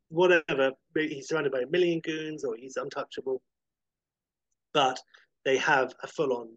whatever, 0.08 0.72
he's 0.96 1.28
surrounded 1.28 1.52
by 1.52 1.60
a 1.60 1.66
million 1.66 2.00
goons 2.00 2.44
or 2.44 2.56
he's 2.56 2.76
untouchable. 2.76 3.42
But 4.74 5.00
they 5.44 5.56
have 5.58 5.94
a 6.02 6.06
full 6.06 6.32
on, 6.32 6.48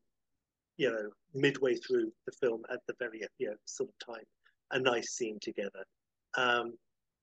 you 0.77 0.91
know, 0.91 1.09
midway 1.33 1.75
through 1.75 2.11
the 2.25 2.31
film 2.33 2.63
at 2.71 2.79
the 2.87 2.93
very 2.99 3.21
you 3.37 3.47
know, 3.47 3.55
sort 3.65 3.89
of 3.89 4.15
time, 4.15 4.25
a 4.71 4.79
nice 4.79 5.11
scene 5.11 5.39
together. 5.41 5.85
Um, 6.37 6.73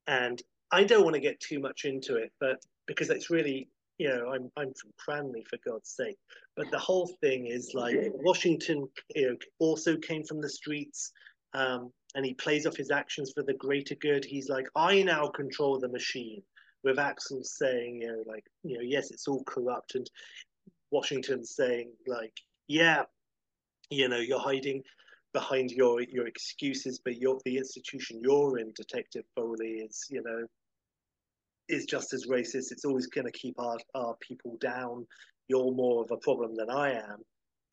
and 0.07 0.42
I 0.73 0.84
don't 0.84 1.05
want 1.05 1.15
to 1.15 1.20
get 1.20 1.40
too 1.40 1.60
much 1.60 1.84
into 1.84 2.16
it, 2.16 2.32
but 2.40 2.62
because 2.86 3.10
it's 3.10 3.31
really 3.31 3.68
you 3.98 4.08
know, 4.08 4.31
I'm 4.32 4.50
I'm 4.57 4.73
from 4.74 4.92
Cranleigh 4.97 5.44
for 5.50 5.58
God's 5.68 5.90
sake. 5.90 6.18
But 6.57 6.70
the 6.70 6.78
whole 6.78 7.08
thing 7.20 7.47
is 7.47 7.73
like 7.74 7.97
Washington, 8.15 8.89
you 9.15 9.31
know, 9.31 9.36
also 9.58 9.97
came 9.97 10.24
from 10.24 10.40
the 10.40 10.48
streets, 10.48 11.12
um, 11.52 11.92
and 12.15 12.25
he 12.25 12.35
plays 12.35 12.67
off 12.67 12.77
his 12.77 12.91
actions 12.91 13.33
for 13.35 13.43
the 13.43 13.55
greater 13.55 13.95
good. 13.97 14.25
He's 14.25 14.49
like, 14.49 14.67
I 14.75 15.03
now 15.03 15.28
control 15.28 15.78
the 15.78 15.89
machine. 15.89 16.43
With 16.85 16.99
Axel 17.01 17.43
saying, 17.43 18.03
you 18.03 18.09
know, 18.09 18.23
like, 18.27 18.45
you 18.62 18.77
know, 18.77 18.85
yes, 18.85 19.11
it's 19.11 19.27
all 19.27 19.43
corrupt, 19.45 19.97
and 19.97 20.09
Washington 20.93 21.45
saying, 21.45 21.91
like, 22.07 22.33
yeah, 22.69 23.03
you 23.91 24.09
know, 24.09 24.19
you're 24.19 24.39
hiding 24.39 24.85
behind 25.33 25.73
your 25.73 26.03
your 26.03 26.28
excuses, 26.28 27.01
but 27.05 27.17
you're 27.17 27.41
the 27.45 27.59
institution 27.59 28.20
you're 28.23 28.59
in, 28.59 28.73
Detective 28.77 29.25
Foley, 29.35 29.83
is 29.89 30.07
you 30.09 30.23
know 30.23 30.47
is 31.69 31.85
just 31.85 32.12
as 32.12 32.27
racist. 32.27 32.73
It's 32.73 32.85
always 32.85 33.07
going 33.07 33.27
to 33.27 33.33
keep 33.33 33.59
our, 33.59 33.77
our 33.95 34.15
people 34.20 34.57
down. 34.61 35.07
You're 35.49 35.73
more 35.73 36.03
of 36.03 36.11
a 36.11 36.17
problem 36.17 36.55
than 36.55 36.70
I 36.70 36.93
am. 36.93 37.23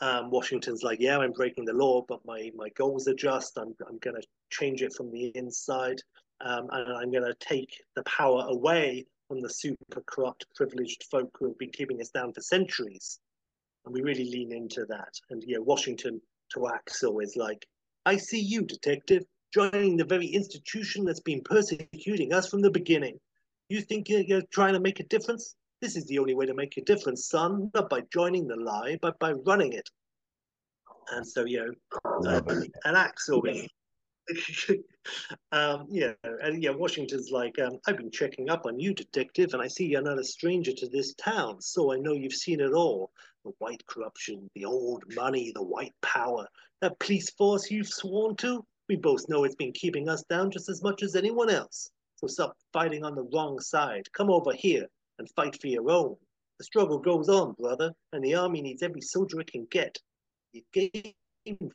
Um, 0.01 0.29
Washington's 0.29 0.83
like, 0.83 0.99
yeah, 0.99 1.17
I'm 1.17 1.31
breaking 1.31 1.65
the 1.65 1.73
law, 1.73 2.05
but 2.07 2.19
my, 2.25 2.51
my 2.55 2.69
goals 2.69 3.07
are 3.07 3.13
just. 3.13 3.57
I'm, 3.57 3.73
I'm 3.87 3.97
going 3.99 4.19
to 4.19 4.27
change 4.49 4.81
it 4.81 4.93
from 4.93 5.11
the 5.11 5.27
inside. 5.35 6.01
Um, 6.41 6.67
and 6.71 6.93
I'm 6.93 7.11
going 7.11 7.23
to 7.23 7.35
take 7.39 7.81
the 7.95 8.03
power 8.03 8.45
away 8.49 9.05
from 9.27 9.39
the 9.41 9.49
super 9.49 10.03
corrupt, 10.05 10.45
privileged 10.53 11.05
folk 11.09 11.29
who 11.39 11.47
have 11.47 11.57
been 11.57 11.71
keeping 11.71 12.01
us 12.01 12.09
down 12.09 12.33
for 12.33 12.41
centuries. 12.41 13.19
And 13.85 13.93
we 13.93 14.01
really 14.01 14.29
lean 14.29 14.51
into 14.51 14.85
that. 14.89 15.13
And, 15.29 15.43
yeah, 15.47 15.59
Washington 15.59 16.21
to 16.53 16.67
Axel 16.67 17.19
is 17.19 17.35
like, 17.35 17.65
I 18.05 18.17
see 18.17 18.39
you, 18.39 18.63
detective, 18.63 19.23
joining 19.53 19.95
the 19.95 20.03
very 20.03 20.27
institution 20.27 21.05
that's 21.05 21.21
been 21.21 21.41
persecuting 21.41 22.33
us 22.33 22.49
from 22.49 22.61
the 22.61 22.69
beginning. 22.69 23.17
You 23.69 23.81
think 23.81 24.09
you're 24.09 24.43
trying 24.51 24.73
to 24.73 24.79
make 24.79 24.99
a 24.99 25.05
difference? 25.05 25.55
This 25.81 25.95
is 25.95 26.05
the 26.05 26.19
only 26.19 26.33
way 26.33 26.45
to 26.45 26.53
make 26.53 26.77
a 26.77 26.81
difference, 26.81 27.27
son, 27.27 27.69
not 27.73 27.89
by 27.89 28.01
joining 28.11 28.47
the 28.47 28.55
lie, 28.55 28.97
but 29.01 29.19
by 29.19 29.33
running 29.33 29.73
it. 29.73 29.89
And 31.11 31.27
so, 31.27 31.45
you 31.45 31.75
know, 32.03 32.29
uh, 32.29 32.41
and 32.85 32.97
Axel, 32.97 33.43
um, 35.51 35.85
yeah, 35.89 36.13
and 36.23 36.63
yeah, 36.63 36.71
Washington's 36.71 37.29
like, 37.29 37.59
um, 37.59 37.79
I've 37.85 37.97
been 37.97 38.09
checking 38.09 38.49
up 38.49 38.65
on 38.65 38.79
you, 38.79 38.93
detective, 38.93 39.53
and 39.53 39.61
I 39.61 39.67
see 39.67 39.85
you're 39.85 40.01
not 40.01 40.17
a 40.17 40.23
stranger 40.23 40.71
to 40.73 40.87
this 40.87 41.13
town, 41.15 41.61
so 41.61 41.93
I 41.93 41.97
know 41.97 42.13
you've 42.13 42.33
seen 42.33 42.61
it 42.61 42.73
all. 42.73 43.11
The 43.43 43.51
white 43.59 43.85
corruption, 43.85 44.49
the 44.55 44.65
old 44.65 45.03
money, 45.13 45.51
the 45.53 45.61
white 45.61 45.93
power, 46.01 46.47
that 46.81 46.97
police 46.99 47.29
force 47.31 47.69
you've 47.69 47.87
sworn 47.87 48.35
to, 48.37 48.65
we 48.89 48.95
both 48.95 49.29
know 49.29 49.43
it's 49.43 49.55
been 49.55 49.73
keeping 49.73 50.09
us 50.09 50.23
down 50.29 50.49
just 50.49 50.69
as 50.69 50.81
much 50.81 51.03
as 51.03 51.15
anyone 51.15 51.49
else. 51.49 51.91
So 52.15 52.27
stop 52.27 52.57
fighting 52.73 53.03
on 53.03 53.13
the 53.13 53.27
wrong 53.33 53.59
side. 53.59 54.11
Come 54.13 54.31
over 54.31 54.53
here 54.53 54.87
and 55.19 55.29
fight 55.35 55.59
for 55.59 55.67
your 55.67 55.89
own. 55.89 56.15
The 56.59 56.65
struggle 56.65 56.99
goes 56.99 57.27
on, 57.27 57.53
brother, 57.59 57.91
and 58.13 58.23
the 58.23 58.35
army 58.35 58.61
needs 58.61 58.81
every 58.81 59.01
soldier 59.01 59.41
it 59.41 59.51
can 59.51 59.67
get. 59.71 59.97
You 60.53 60.61
game 60.73 61.13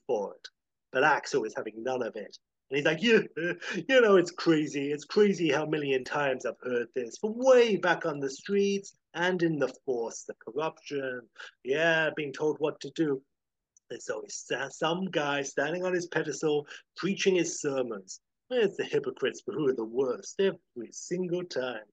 for 0.07 0.35
it. 0.35 0.49
But 0.93 1.05
Axel 1.05 1.45
is 1.45 1.55
having 1.57 1.83
none 1.83 2.03
of 2.03 2.17
it. 2.17 2.37
And 2.71 2.77
he's 2.77 2.87
like, 2.87 3.03
you, 3.03 3.27
you 3.89 4.01
know, 4.01 4.17
it's 4.17 4.31
crazy. 4.31 4.93
It's 4.93 5.05
crazy 5.05 5.51
how 5.51 5.67
million 5.67 6.05
times 6.05 6.47
I've 6.47 6.55
heard 6.63 6.87
this 6.95 7.19
from 7.19 7.33
way 7.37 7.77
back 7.77 8.07
on 8.07 8.21
the 8.21 8.31
streets 8.31 8.95
and 9.15 9.43
in 9.43 9.59
the 9.59 9.73
force, 9.85 10.25
the 10.27 10.35
corruption. 10.45 11.23
Yeah, 11.65 12.11
being 12.17 12.33
told 12.33 12.57
what 12.59 12.81
to 12.81 12.91
do. 12.95 13.23
There's 13.91 14.09
always 14.09 14.49
some 14.71 15.07
guy 15.07 15.43
standing 15.43 15.85
on 15.85 15.93
his 15.93 16.07
pedestal 16.07 16.67
preaching 16.97 17.35
his 17.35 17.61
sermons. 17.61 18.21
It's 18.51 18.77
the 18.77 18.85
hypocrites 18.85 19.43
who 19.47 19.69
are 19.69 19.75
the 19.75 19.85
worst 19.85 20.41
every 20.41 20.91
single 20.93 21.45
time. 21.45 21.85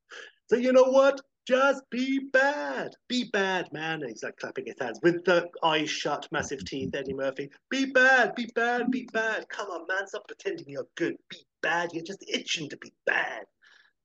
So 0.50 0.58
you 0.58 0.74
know 0.74 0.86
what? 0.86 1.20
Just 1.48 1.90
be 1.90 2.20
bad. 2.34 2.90
Be 3.08 3.30
bad, 3.32 3.72
man. 3.72 4.02
And 4.02 4.10
he's 4.10 4.22
like 4.22 4.36
clapping 4.36 4.66
his 4.66 4.76
hands 4.82 5.00
with 5.02 5.24
the 5.24 5.48
eyes 5.64 5.90
shut, 5.90 6.28
massive 6.30 6.66
teeth, 6.66 6.94
Eddie 6.94 7.14
Murphy. 7.14 7.50
Be 7.70 7.86
bad, 7.86 8.36
be 8.36 8.50
bad, 8.54 8.92
be 8.92 9.08
bad. 9.14 9.48
Come 9.48 9.68
on, 9.70 9.88
man. 9.88 10.08
Stop 10.08 10.28
pretending 10.28 10.66
you're 10.68 10.90
good. 10.96 11.16
Be 11.30 11.38
bad. 11.62 11.92
You're 11.94 12.04
just 12.04 12.26
itching 12.28 12.68
to 12.68 12.78
be 12.78 12.92
bad. 13.06 13.44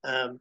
Um, 0.04 0.38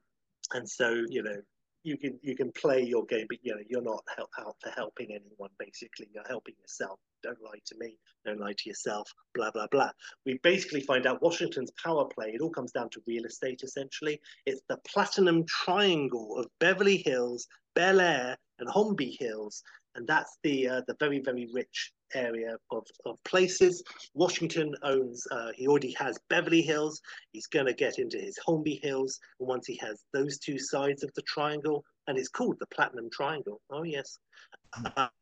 and 0.53 0.69
so, 0.69 1.03
you 1.09 1.23
know, 1.23 1.41
you 1.83 1.97
can 1.97 2.19
you 2.21 2.35
can 2.35 2.51
play 2.51 2.81
your 2.83 3.05
game, 3.05 3.25
but 3.29 3.39
you 3.41 3.55
know 3.55 3.61
you're 3.67 3.81
not 3.81 4.03
help, 4.15 4.29
out 4.39 4.55
for 4.61 4.69
helping 4.71 5.07
anyone. 5.09 5.49
Basically, 5.59 6.07
you're 6.13 6.27
helping 6.27 6.55
yourself. 6.59 6.99
Don't 7.23 7.41
lie 7.41 7.59
to 7.65 7.75
me. 7.77 7.97
Don't 8.25 8.39
lie 8.39 8.53
to 8.57 8.69
yourself. 8.69 9.11
Blah 9.33 9.51
blah 9.51 9.67
blah. 9.71 9.91
We 10.25 10.39
basically 10.43 10.81
find 10.81 11.05
out 11.05 11.21
Washington's 11.21 11.71
power 11.83 12.05
play. 12.05 12.31
It 12.33 12.41
all 12.41 12.49
comes 12.49 12.71
down 12.71 12.89
to 12.91 13.01
real 13.07 13.25
estate. 13.25 13.61
Essentially, 13.63 14.19
it's 14.45 14.61
the 14.69 14.77
platinum 14.87 15.45
triangle 15.45 16.37
of 16.37 16.47
Beverly 16.59 16.97
Hills, 16.97 17.47
Bel 17.75 17.99
Air, 17.99 18.37
and 18.59 18.69
Holmby 18.69 19.17
Hills, 19.19 19.63
and 19.95 20.07
that's 20.07 20.37
the 20.43 20.67
uh, 20.67 20.81
the 20.87 20.95
very 20.99 21.19
very 21.19 21.47
rich 21.53 21.91
area 22.13 22.57
of, 22.71 22.85
of 23.05 23.17
places. 23.23 23.83
Washington 24.13 24.75
owns, 24.83 25.25
uh, 25.31 25.51
he 25.55 25.67
already 25.67 25.95
has 25.97 26.19
Beverly 26.29 26.61
Hills. 26.61 27.01
He's 27.31 27.47
going 27.47 27.65
to 27.65 27.73
get 27.73 27.99
into 27.99 28.17
his 28.17 28.37
Holmby 28.45 28.81
Hills. 28.83 29.19
And 29.39 29.47
once 29.47 29.65
he 29.67 29.77
has 29.77 30.03
those 30.13 30.37
two 30.37 30.59
sides 30.59 31.03
of 31.03 31.11
the 31.15 31.21
triangle, 31.23 31.83
and 32.07 32.17
it's 32.17 32.29
called 32.29 32.57
the 32.59 32.65
Platinum 32.67 33.09
Triangle. 33.11 33.61
Oh, 33.69 33.83
yes. 33.83 34.19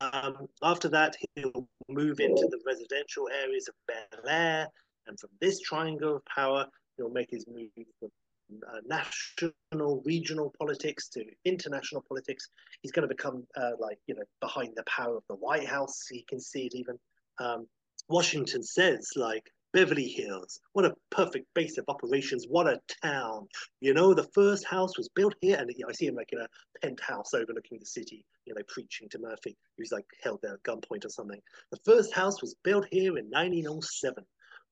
Um, 0.01 0.47
after 0.63 0.89
that, 0.89 1.15
he'll 1.35 1.67
move 1.89 2.19
into 2.19 2.47
the 2.49 2.59
residential 2.65 3.29
areas 3.43 3.67
of 3.67 3.75
Bel 3.87 4.29
Air. 4.29 4.67
And 5.07 5.19
from 5.19 5.29
this 5.41 5.59
triangle 5.59 6.17
of 6.17 6.25
power, 6.25 6.65
he'll 6.97 7.09
make 7.09 7.29
his 7.29 7.45
move 7.47 7.69
from 7.99 8.09
uh, 8.67 8.79
national, 8.85 10.01
regional 10.05 10.53
politics 10.57 11.09
to 11.09 11.23
international 11.45 12.03
politics. 12.07 12.47
He's 12.81 12.91
going 12.91 13.07
to 13.07 13.13
become 13.13 13.45
uh, 13.55 13.71
like 13.79 13.99
you 14.07 14.15
know 14.15 14.23
behind 14.41 14.73
the 14.75 14.83
power 14.83 15.17
of 15.17 15.23
the 15.29 15.35
White 15.35 15.67
House. 15.67 16.05
He 16.09 16.25
can 16.27 16.39
see 16.39 16.65
it 16.65 16.75
even. 16.75 16.97
Um, 17.39 17.67
Washington 18.09 18.63
says 18.63 19.09
like 19.15 19.51
Beverly 19.71 20.07
Hills. 20.07 20.59
What 20.73 20.85
a 20.85 20.95
perfect 21.11 21.45
base 21.53 21.77
of 21.77 21.85
operations. 21.87 22.45
What 22.49 22.67
a 22.67 22.81
town. 23.03 23.47
You 23.81 23.93
know, 23.93 24.13
the 24.13 24.27
first 24.33 24.65
house 24.65 24.97
was 24.97 25.09
built 25.09 25.35
here, 25.41 25.57
and 25.57 25.69
you 25.69 25.85
know, 25.85 25.89
I 25.89 25.93
see 25.93 26.07
him 26.07 26.15
like 26.15 26.33
in 26.33 26.39
a 26.39 26.47
penthouse 26.81 27.33
overlooking 27.33 27.77
the 27.79 27.85
city, 27.85 28.25
you 28.45 28.53
know, 28.53 28.61
preaching 28.67 29.09
to 29.09 29.19
Murphy, 29.19 29.55
who's 29.77 29.91
like 29.91 30.05
held 30.23 30.39
there 30.41 30.55
at 30.55 30.63
gunpoint 30.63 31.05
or 31.05 31.09
something. 31.09 31.39
The 31.71 31.79
first 31.85 32.13
house 32.13 32.41
was 32.41 32.55
built 32.63 32.87
here 32.89 33.17
in 33.17 33.25
1907, 33.25 34.25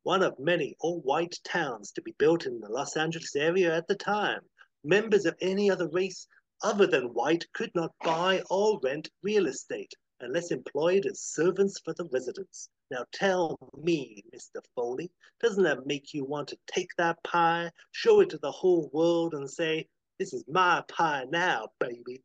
one 0.08 0.24
of 0.24 0.40
many 0.40 0.74
all 0.80 1.02
white 1.02 1.38
towns 1.44 1.92
to 1.92 2.02
be 2.02 2.16
built 2.18 2.46
in 2.46 2.62
the 2.62 2.70
Los 2.70 2.96
Angeles 2.96 3.36
area 3.36 3.76
at 3.76 3.86
the 3.88 3.96
time. 3.96 4.40
Members 4.86 5.26
of 5.26 5.36
any 5.42 5.70
other 5.70 5.90
race 5.90 6.26
other 6.64 6.88
than 6.88 7.14
white 7.14 7.46
could 7.52 7.72
not 7.76 7.92
buy 8.06 8.42
or 8.50 8.80
rent 8.82 9.10
real 9.22 9.48
estate 9.48 9.94
unless 10.22 10.50
employed 10.50 11.06
as 11.06 11.20
servants 11.20 11.82
for 11.84 11.94
the 11.94 12.08
residents. 12.14 12.70
Now 12.90 13.04
tell 13.12 13.58
me, 13.84 14.24
Mr. 14.34 14.62
Foley, 14.74 15.12
doesn't 15.42 15.66
that 15.66 15.86
make 15.86 16.14
you 16.14 16.24
want 16.24 16.48
to 16.48 16.58
take 16.68 16.92
that 16.98 17.22
pie, 17.26 17.70
show 17.92 18.22
it 18.22 18.30
to 18.30 18.38
the 18.38 18.50
whole 18.50 18.90
world, 18.94 19.34
and 19.34 19.52
say, 19.52 19.90
"This 20.20 20.32
is 20.32 20.46
my 20.48 20.86
pie 20.88 21.26
now, 21.30 21.68
baby"? 21.82 22.24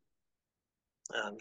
Um, 1.13 1.37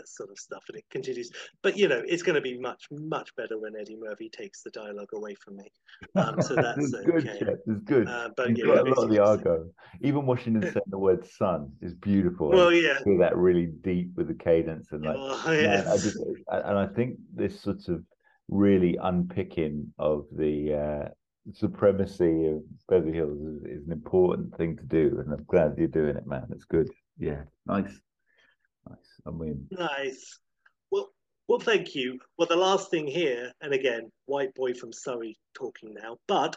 that 0.00 0.08
sort 0.08 0.30
of 0.30 0.38
stuff, 0.38 0.64
and 0.68 0.78
it 0.78 0.84
continues. 0.90 1.30
But 1.62 1.76
you 1.76 1.88
know, 1.88 2.02
it's 2.06 2.22
going 2.22 2.34
to 2.34 2.40
be 2.40 2.58
much, 2.58 2.84
much 2.90 3.34
better 3.36 3.58
when 3.58 3.74
Eddie 3.76 3.98
Murphy 3.98 4.30
takes 4.30 4.62
the 4.62 4.70
dialogue 4.70 5.10
away 5.14 5.34
from 5.34 5.56
me. 5.56 5.72
Um, 6.16 6.40
so 6.40 6.54
that's 6.56 6.90
good, 6.90 7.28
okay. 7.28 7.54
It's 7.66 7.80
good. 7.84 8.08
Uh, 8.08 8.30
but 8.36 8.48
You've 8.50 8.58
yeah, 8.58 8.74
got 8.76 8.88
a 8.88 8.90
lot 8.90 9.04
of 9.04 9.10
the 9.10 9.22
argo. 9.22 9.70
Even 10.00 10.26
Washington 10.26 10.62
saying 10.62 10.82
the 10.86 10.98
word 10.98 11.26
"son" 11.26 11.72
is 11.80 11.94
beautiful. 11.94 12.50
Well, 12.50 12.72
yeah. 12.72 12.98
feel 13.04 13.18
that 13.18 13.36
really 13.36 13.66
deep 13.66 14.10
with 14.16 14.28
the 14.28 14.34
cadence 14.34 14.88
and 14.92 15.04
like 15.04 15.16
Oh, 15.18 15.52
yes. 15.52 15.86
I 15.86 15.96
just, 15.96 16.18
and 16.48 16.78
I 16.78 16.86
think 16.86 17.18
this 17.34 17.60
sort 17.60 17.88
of 17.88 18.02
really 18.48 18.98
unpicking 19.00 19.92
of 19.98 20.26
the 20.32 20.74
uh, 20.74 21.08
supremacy 21.52 22.46
of 22.48 22.62
Beverly 22.88 23.12
Hills 23.12 23.38
is, 23.40 23.78
is 23.78 23.86
an 23.86 23.92
important 23.92 24.56
thing 24.56 24.76
to 24.76 24.84
do, 24.84 25.20
and 25.20 25.32
I'm 25.32 25.44
glad 25.44 25.74
you're 25.78 25.88
doing 25.88 26.16
it, 26.16 26.26
man. 26.26 26.46
It's 26.50 26.64
good. 26.64 26.90
Yeah, 27.18 27.42
nice, 27.66 28.00
nice. 28.88 29.20
I 29.26 29.30
mean, 29.30 29.66
Nice. 29.70 30.38
Well, 30.90 31.10
well, 31.48 31.60
thank 31.60 31.94
you. 31.94 32.18
Well, 32.38 32.48
the 32.48 32.56
last 32.56 32.90
thing 32.90 33.06
here, 33.06 33.52
and 33.60 33.72
again, 33.72 34.10
white 34.26 34.54
boy 34.54 34.74
from 34.74 34.92
Surrey 34.92 35.38
talking 35.54 35.94
now, 35.94 36.18
but 36.28 36.56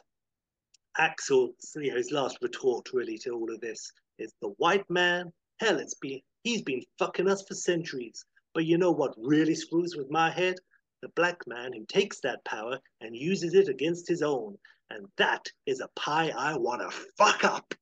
Axel, 0.97 1.55
you 1.75 1.89
know, 1.89 1.97
his 1.97 2.11
last 2.11 2.37
retort 2.41 2.89
really 2.93 3.17
to 3.19 3.31
all 3.31 3.51
of 3.51 3.59
this 3.59 3.91
is 4.19 4.33
the 4.41 4.49
white 4.57 4.87
man. 4.89 5.31
Hell, 5.59 5.79
it's 5.79 5.95
been 5.95 6.21
he's 6.43 6.61
been 6.61 6.83
fucking 6.99 7.29
us 7.29 7.43
for 7.47 7.55
centuries. 7.55 8.25
But 8.53 8.65
you 8.65 8.77
know 8.77 8.91
what 8.91 9.15
really 9.17 9.55
screws 9.55 9.95
with 9.95 10.11
my 10.11 10.29
head? 10.29 10.55
The 11.01 11.09
black 11.09 11.47
man 11.47 11.73
who 11.73 11.85
takes 11.85 12.19
that 12.21 12.45
power 12.45 12.79
and 13.01 13.15
uses 13.15 13.55
it 13.55 13.67
against 13.67 14.07
his 14.07 14.21
own, 14.21 14.57
and 14.89 15.07
that 15.17 15.49
is 15.65 15.79
a 15.81 15.89
pie 15.95 16.31
I 16.37 16.55
want 16.57 16.81
to 16.81 16.97
fuck 17.17 17.43
up. 17.43 17.73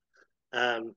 Um, 0.53 0.95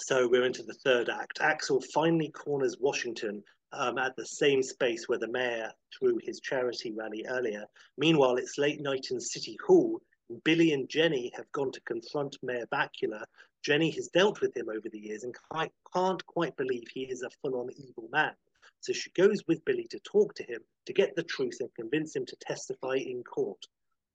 so 0.00 0.26
we're 0.26 0.46
into 0.46 0.62
the 0.62 0.74
third 0.84 1.08
act. 1.08 1.40
Axel 1.40 1.82
finally 1.92 2.30
corners 2.30 2.76
Washington 2.80 3.42
um, 3.72 3.98
at 3.98 4.16
the 4.16 4.26
same 4.26 4.62
space 4.62 5.08
where 5.08 5.18
the 5.18 5.28
mayor 5.28 5.70
threw 5.96 6.18
his 6.22 6.40
charity 6.40 6.92
rally 6.96 7.24
earlier. 7.28 7.64
Meanwhile, 7.98 8.36
it's 8.36 8.58
late 8.58 8.80
night 8.80 9.08
in 9.10 9.20
City 9.20 9.56
Hall. 9.66 10.00
Billy 10.44 10.72
and 10.72 10.88
Jenny 10.88 11.30
have 11.34 11.50
gone 11.52 11.72
to 11.72 11.80
confront 11.82 12.38
Mayor 12.42 12.66
Bakula. 12.72 13.24
Jenny 13.62 13.90
has 13.90 14.08
dealt 14.08 14.40
with 14.40 14.56
him 14.56 14.68
over 14.68 14.88
the 14.90 14.98
years 14.98 15.24
and 15.24 15.34
can't, 15.52 15.72
can't 15.94 16.24
quite 16.26 16.56
believe 16.56 16.84
he 16.92 17.02
is 17.02 17.22
a 17.22 17.30
full 17.42 17.60
on 17.60 17.68
evil 17.76 18.08
man. 18.10 18.32
So 18.80 18.92
she 18.92 19.10
goes 19.10 19.42
with 19.46 19.64
Billy 19.64 19.86
to 19.90 20.00
talk 20.00 20.34
to 20.36 20.44
him 20.44 20.60
to 20.86 20.92
get 20.92 21.14
the 21.14 21.24
truth 21.24 21.58
and 21.60 21.68
convince 21.74 22.16
him 22.16 22.24
to 22.26 22.36
testify 22.40 22.94
in 22.94 23.22
court. 23.22 23.62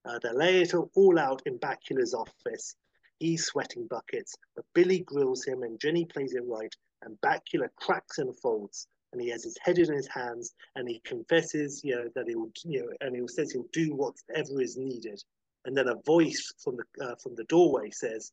Uh, 0.03 0.19
they 0.23 0.31
lay 0.31 0.61
it 0.61 0.73
all 0.73 1.19
out 1.19 1.43
in 1.45 1.59
Bakula's 1.59 2.13
office. 2.13 2.75
He's 3.19 3.45
sweating 3.45 3.87
buckets, 3.87 4.35
but 4.55 4.65
Billy 4.73 4.99
grills 4.99 5.45
him 5.45 5.63
and 5.63 5.79
Jenny 5.79 6.05
plays 6.05 6.33
it 6.33 6.43
right, 6.45 6.73
and 7.01 7.19
Bakula 7.21 7.69
cracks 7.77 8.17
and 8.17 8.37
folds, 8.39 8.87
and 9.11 9.21
he 9.21 9.29
has 9.29 9.43
his 9.43 9.57
head 9.61 9.77
in 9.77 9.93
his 9.93 10.07
hands, 10.07 10.53
and 10.75 10.87
he 10.89 10.99
confesses, 11.05 11.81
you 11.83 11.95
know, 11.95 12.09
that 12.15 12.27
he 12.27 12.35
will, 12.35 12.51
you 12.65 12.81
know, 12.81 12.91
and 12.99 13.15
he 13.15 13.25
says 13.27 13.51
he'll 13.51 13.67
do 13.71 13.95
whatever 13.95 14.61
is 14.61 14.75
needed. 14.75 15.23
And 15.63 15.75
then 15.75 15.87
a 15.87 15.95
voice 16.05 16.53
from 16.61 16.77
the 16.77 17.05
uh, 17.05 17.15
from 17.15 17.35
the 17.35 17.45
doorway 17.45 17.89
says, 17.91 18.31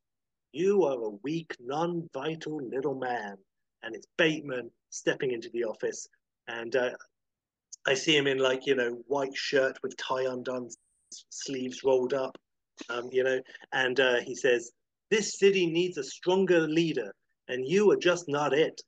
"You 0.52 0.84
are 0.84 1.00
a 1.00 1.10
weak, 1.22 1.54
non-vital 1.60 2.56
little 2.56 2.96
man." 2.96 3.38
And 3.84 3.94
it's 3.94 4.06
Bateman 4.18 4.70
stepping 4.90 5.30
into 5.30 5.48
the 5.50 5.64
office, 5.64 6.08
and 6.48 6.74
uh, 6.74 6.90
I 7.86 7.94
see 7.94 8.16
him 8.16 8.26
in 8.26 8.38
like 8.38 8.66
you 8.66 8.74
know 8.74 9.02
white 9.06 9.36
shirt 9.36 9.78
with 9.82 9.96
tie 9.96 10.24
undone, 10.24 10.70
sleeves 11.30 11.84
rolled 11.84 12.14
up, 12.14 12.36
um, 12.88 13.08
you 13.12 13.24
know, 13.24 13.40
and 13.72 13.98
uh, 14.00 14.20
he 14.20 14.34
says, 14.34 14.70
"This 15.10 15.38
city 15.38 15.66
needs 15.66 15.98
a 15.98 16.04
stronger 16.04 16.60
leader, 16.60 17.14
and 17.48 17.66
you 17.66 17.90
are 17.90 17.96
just 17.96 18.28
not 18.28 18.52
it." 18.52 18.80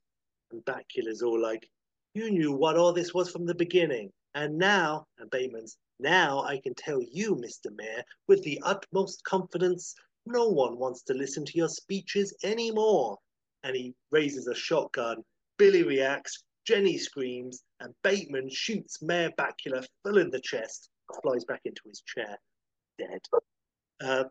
And 0.51 0.63
Bakula's 0.65 1.21
all 1.21 1.41
like, 1.41 1.67
"You 2.13 2.31
knew 2.31 2.51
what 2.51 2.77
all 2.77 2.93
this 2.93 3.13
was 3.13 3.31
from 3.31 3.45
the 3.45 3.55
beginning, 3.55 4.11
and 4.33 4.57
now," 4.57 5.05
and 5.19 5.29
Bateman's, 5.29 5.77
"Now 5.99 6.43
I 6.43 6.59
can 6.59 6.75
tell 6.75 7.01
you, 7.01 7.35
Mister 7.35 7.69
Mayor, 7.71 8.03
with 8.27 8.43
the 8.43 8.59
utmost 8.63 9.23
confidence, 9.23 9.95
no 10.25 10.47
one 10.47 10.77
wants 10.77 11.03
to 11.03 11.13
listen 11.13 11.45
to 11.45 11.57
your 11.57 11.69
speeches 11.69 12.35
anymore." 12.43 13.17
And 13.63 13.75
he 13.75 13.93
raises 14.11 14.47
a 14.47 14.55
shotgun. 14.55 15.23
Billy 15.57 15.83
reacts. 15.83 16.43
Jenny 16.65 16.97
screams, 16.97 17.61
and 17.79 17.93
Bateman 18.01 18.49
shoots 18.49 18.99
Mayor 18.99 19.29
Bakula 19.37 19.85
full 20.03 20.17
in 20.17 20.31
the 20.31 20.41
chest, 20.41 20.89
flies 21.21 21.45
back 21.45 21.61
into 21.63 21.81
his 21.85 22.01
chair, 22.01 22.39
dead. 22.97 23.21
Uh, 24.03 24.25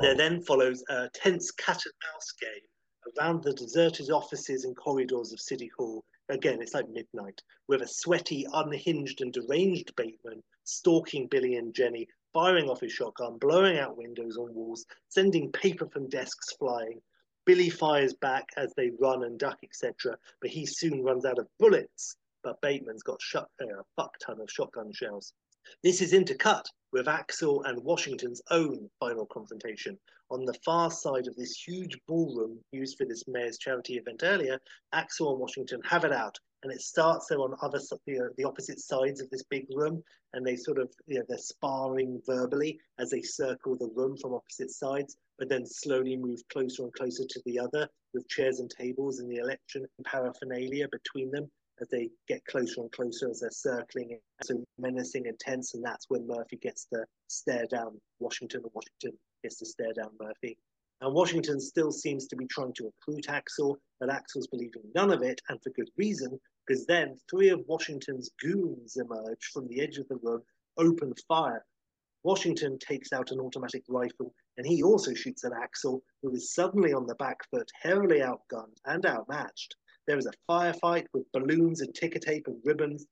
there 0.00 0.16
then 0.16 0.42
follows 0.42 0.82
a 0.88 1.08
tense 1.12 1.50
cat 1.50 1.80
and 1.84 1.94
mouse 2.12 2.32
game 2.40 3.18
around 3.18 3.42
the 3.42 3.52
deserted 3.52 4.10
offices 4.10 4.64
and 4.64 4.76
corridors 4.76 5.32
of 5.32 5.40
City 5.40 5.70
Hall. 5.76 6.04
Again, 6.28 6.62
it's 6.62 6.74
like 6.74 6.88
midnight, 6.88 7.42
with 7.68 7.82
a 7.82 7.88
sweaty, 7.88 8.46
unhinged, 8.52 9.20
and 9.20 9.32
deranged 9.32 9.94
Bateman 9.96 10.42
stalking 10.64 11.26
Billy 11.26 11.56
and 11.56 11.74
Jenny, 11.74 12.08
firing 12.32 12.70
off 12.70 12.80
his 12.80 12.92
shotgun, 12.92 13.38
blowing 13.38 13.78
out 13.78 13.96
windows 13.96 14.36
on 14.36 14.54
walls, 14.54 14.86
sending 15.08 15.52
paper 15.52 15.86
from 15.86 16.08
desks 16.08 16.52
flying. 16.54 17.00
Billy 17.44 17.68
fires 17.68 18.14
back 18.14 18.48
as 18.56 18.72
they 18.76 18.92
run 19.00 19.24
and 19.24 19.38
duck, 19.38 19.58
etc., 19.64 20.16
but 20.40 20.50
he 20.50 20.64
soon 20.64 21.02
runs 21.02 21.24
out 21.24 21.38
of 21.38 21.48
bullets. 21.58 22.16
But 22.42 22.60
Bateman's 22.60 23.02
got 23.02 23.20
shot, 23.20 23.48
uh, 23.60 23.66
a 23.66 23.84
fuck 23.96 24.16
ton 24.18 24.40
of 24.40 24.50
shotgun 24.50 24.92
shells. 24.92 25.32
This 25.82 26.00
is 26.00 26.12
intercut 26.12 26.64
with 26.92 27.08
Axel 27.08 27.64
and 27.64 27.82
Washington's 27.82 28.40
own 28.50 28.88
final 29.00 29.26
confrontation. 29.26 29.98
On 30.30 30.44
the 30.44 30.54
far 30.64 30.92
side 30.92 31.26
of 31.26 31.34
this 31.34 31.56
huge 31.56 31.98
ballroom 32.06 32.60
used 32.70 32.96
for 32.96 33.04
this 33.04 33.26
mayor's 33.26 33.58
charity 33.58 33.96
event 33.96 34.22
earlier, 34.22 34.60
Axel 34.92 35.32
and 35.32 35.40
Washington 35.40 35.80
have 35.82 36.04
it 36.04 36.12
out, 36.12 36.38
and 36.62 36.72
it 36.72 36.82
starts 36.82 37.26
there 37.26 37.40
on 37.40 37.56
other 37.62 37.80
you 38.06 38.18
know, 38.18 38.28
the 38.36 38.44
opposite 38.44 38.78
sides 38.78 39.20
of 39.20 39.28
this 39.30 39.42
big 39.42 39.66
room, 39.74 40.04
and 40.34 40.46
they 40.46 40.54
sort 40.54 40.78
of 40.78 40.88
you 41.06 41.18
know 41.18 41.24
they're 41.28 41.38
sparring 41.38 42.22
verbally 42.26 42.78
as 42.98 43.10
they 43.10 43.22
circle 43.22 43.76
the 43.76 43.90
room 43.96 44.16
from 44.16 44.34
opposite 44.34 44.70
sides, 44.70 45.16
but 45.36 45.48
then 45.48 45.66
slowly 45.66 46.16
move 46.16 46.40
closer 46.52 46.84
and 46.84 46.92
closer 46.92 47.24
to 47.24 47.42
the 47.44 47.58
other 47.58 47.88
with 48.14 48.28
chairs 48.28 48.60
and 48.60 48.70
tables 48.70 49.18
and 49.18 49.28
the 49.28 49.38
election 49.38 49.84
paraphernalia 50.04 50.86
between 50.92 51.30
them 51.32 51.50
as 51.82 51.88
they 51.88 52.08
get 52.28 52.44
closer 52.46 52.80
and 52.80 52.92
closer 52.92 53.28
as 53.28 53.40
they're 53.40 53.50
circling, 53.50 54.18
so 54.42 54.64
menacing 54.78 55.26
and 55.26 55.38
tense, 55.38 55.74
and 55.74 55.84
that's 55.84 56.06
when 56.08 56.26
Murphy 56.26 56.56
gets 56.56 56.86
to 56.86 57.04
stare 57.26 57.66
down 57.66 58.00
Washington, 58.20 58.62
and 58.62 58.70
Washington 58.72 59.18
gets 59.42 59.58
to 59.58 59.66
stare 59.66 59.92
down 59.92 60.10
Murphy. 60.20 60.56
And 61.00 61.12
Washington 61.12 61.60
still 61.60 61.90
seems 61.90 62.28
to 62.28 62.36
be 62.36 62.46
trying 62.46 62.72
to 62.74 62.84
recruit 62.84 63.28
Axel, 63.28 63.76
but 63.98 64.08
Axel's 64.08 64.46
believing 64.46 64.82
none 64.94 65.10
of 65.10 65.22
it, 65.22 65.40
and 65.48 65.60
for 65.60 65.70
good 65.70 65.90
reason, 65.98 66.38
because 66.66 66.86
then 66.86 67.18
three 67.28 67.48
of 67.48 67.64
Washington's 67.66 68.30
goons 68.40 68.96
emerge 68.96 69.50
from 69.52 69.66
the 69.66 69.80
edge 69.80 69.98
of 69.98 70.06
the 70.08 70.20
room, 70.22 70.42
open 70.78 71.12
fire. 71.26 71.64
Washington 72.22 72.78
takes 72.78 73.12
out 73.12 73.32
an 73.32 73.40
automatic 73.40 73.82
rifle, 73.88 74.32
and 74.56 74.64
he 74.64 74.84
also 74.84 75.12
shoots 75.12 75.44
at 75.44 75.52
Axel, 75.60 76.04
who 76.22 76.32
is 76.32 76.54
suddenly 76.54 76.92
on 76.92 77.06
the 77.06 77.16
back 77.16 77.38
foot, 77.50 77.68
heavily 77.82 78.20
outgunned 78.20 78.78
and 78.86 79.04
outmatched. 79.04 79.74
There 80.06 80.18
is 80.18 80.26
a 80.26 80.32
firefight 80.50 81.06
with 81.12 81.30
balloons 81.32 81.80
and 81.80 81.94
ticker 81.94 82.18
tape 82.18 82.46
and 82.46 82.60
ribbons 82.64 83.06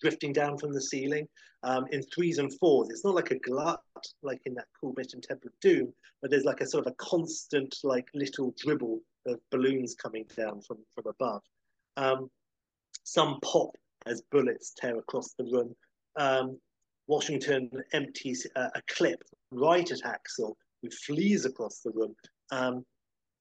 drifting 0.00 0.32
down 0.32 0.58
from 0.58 0.72
the 0.72 0.80
ceiling 0.80 1.28
um, 1.64 1.86
in 1.90 2.02
threes 2.02 2.38
and 2.38 2.52
fours. 2.58 2.88
It's 2.90 3.04
not 3.04 3.14
like 3.14 3.30
a 3.30 3.38
glut 3.38 3.80
like 4.22 4.40
in 4.46 4.54
that 4.54 4.66
cool 4.80 4.92
bit 4.92 5.12
in 5.14 5.20
Temple 5.20 5.48
of 5.48 5.60
Doom, 5.60 5.92
but 6.22 6.30
there's 6.30 6.44
like 6.44 6.60
a 6.60 6.66
sort 6.66 6.86
of 6.86 6.92
a 6.92 6.96
constant 6.96 7.76
like 7.82 8.08
little 8.14 8.54
dribble 8.58 9.00
of 9.26 9.40
balloons 9.50 9.94
coming 9.94 10.24
down 10.36 10.60
from 10.62 10.78
from 10.94 11.04
above. 11.06 11.42
Um, 11.96 12.30
some 13.04 13.40
pop 13.40 13.70
as 14.06 14.22
bullets 14.30 14.72
tear 14.76 14.98
across 14.98 15.34
the 15.34 15.44
room. 15.44 15.74
Um, 16.16 16.58
Washington 17.06 17.70
empties 17.92 18.46
a, 18.54 18.70
a 18.74 18.82
clip 18.88 19.22
right 19.50 19.90
at 19.90 20.04
Axel, 20.04 20.56
who 20.82 20.90
flees 20.90 21.44
across 21.44 21.80
the 21.80 21.90
room. 21.90 22.14
Um, 22.50 22.84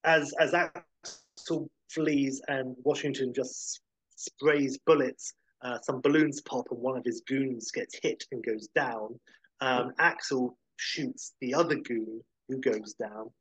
as 0.04 0.34
as 0.40 0.54
Axel 0.54 1.70
flees 1.90 2.42
and 2.48 2.76
Washington 2.84 3.34
just 3.34 3.82
sprays 4.16 4.78
bullets 4.86 5.34
uh, 5.62 5.80
some 5.82 6.02
balloons 6.02 6.42
pop 6.42 6.68
and 6.72 6.80
one 6.80 6.98
of 6.98 7.06
his 7.06 7.22
goons 7.22 7.72
gets 7.72 7.98
hit 8.02 8.24
and 8.32 8.44
goes 8.44 8.68
down. 8.76 9.20
Um, 9.60 9.92
Axel 9.98 10.58
shoots 10.78 11.34
the 11.42 11.54
other 11.54 11.76
goon 11.76 12.22
who 12.48 12.60
goes 12.60 12.94
down. 12.94 13.32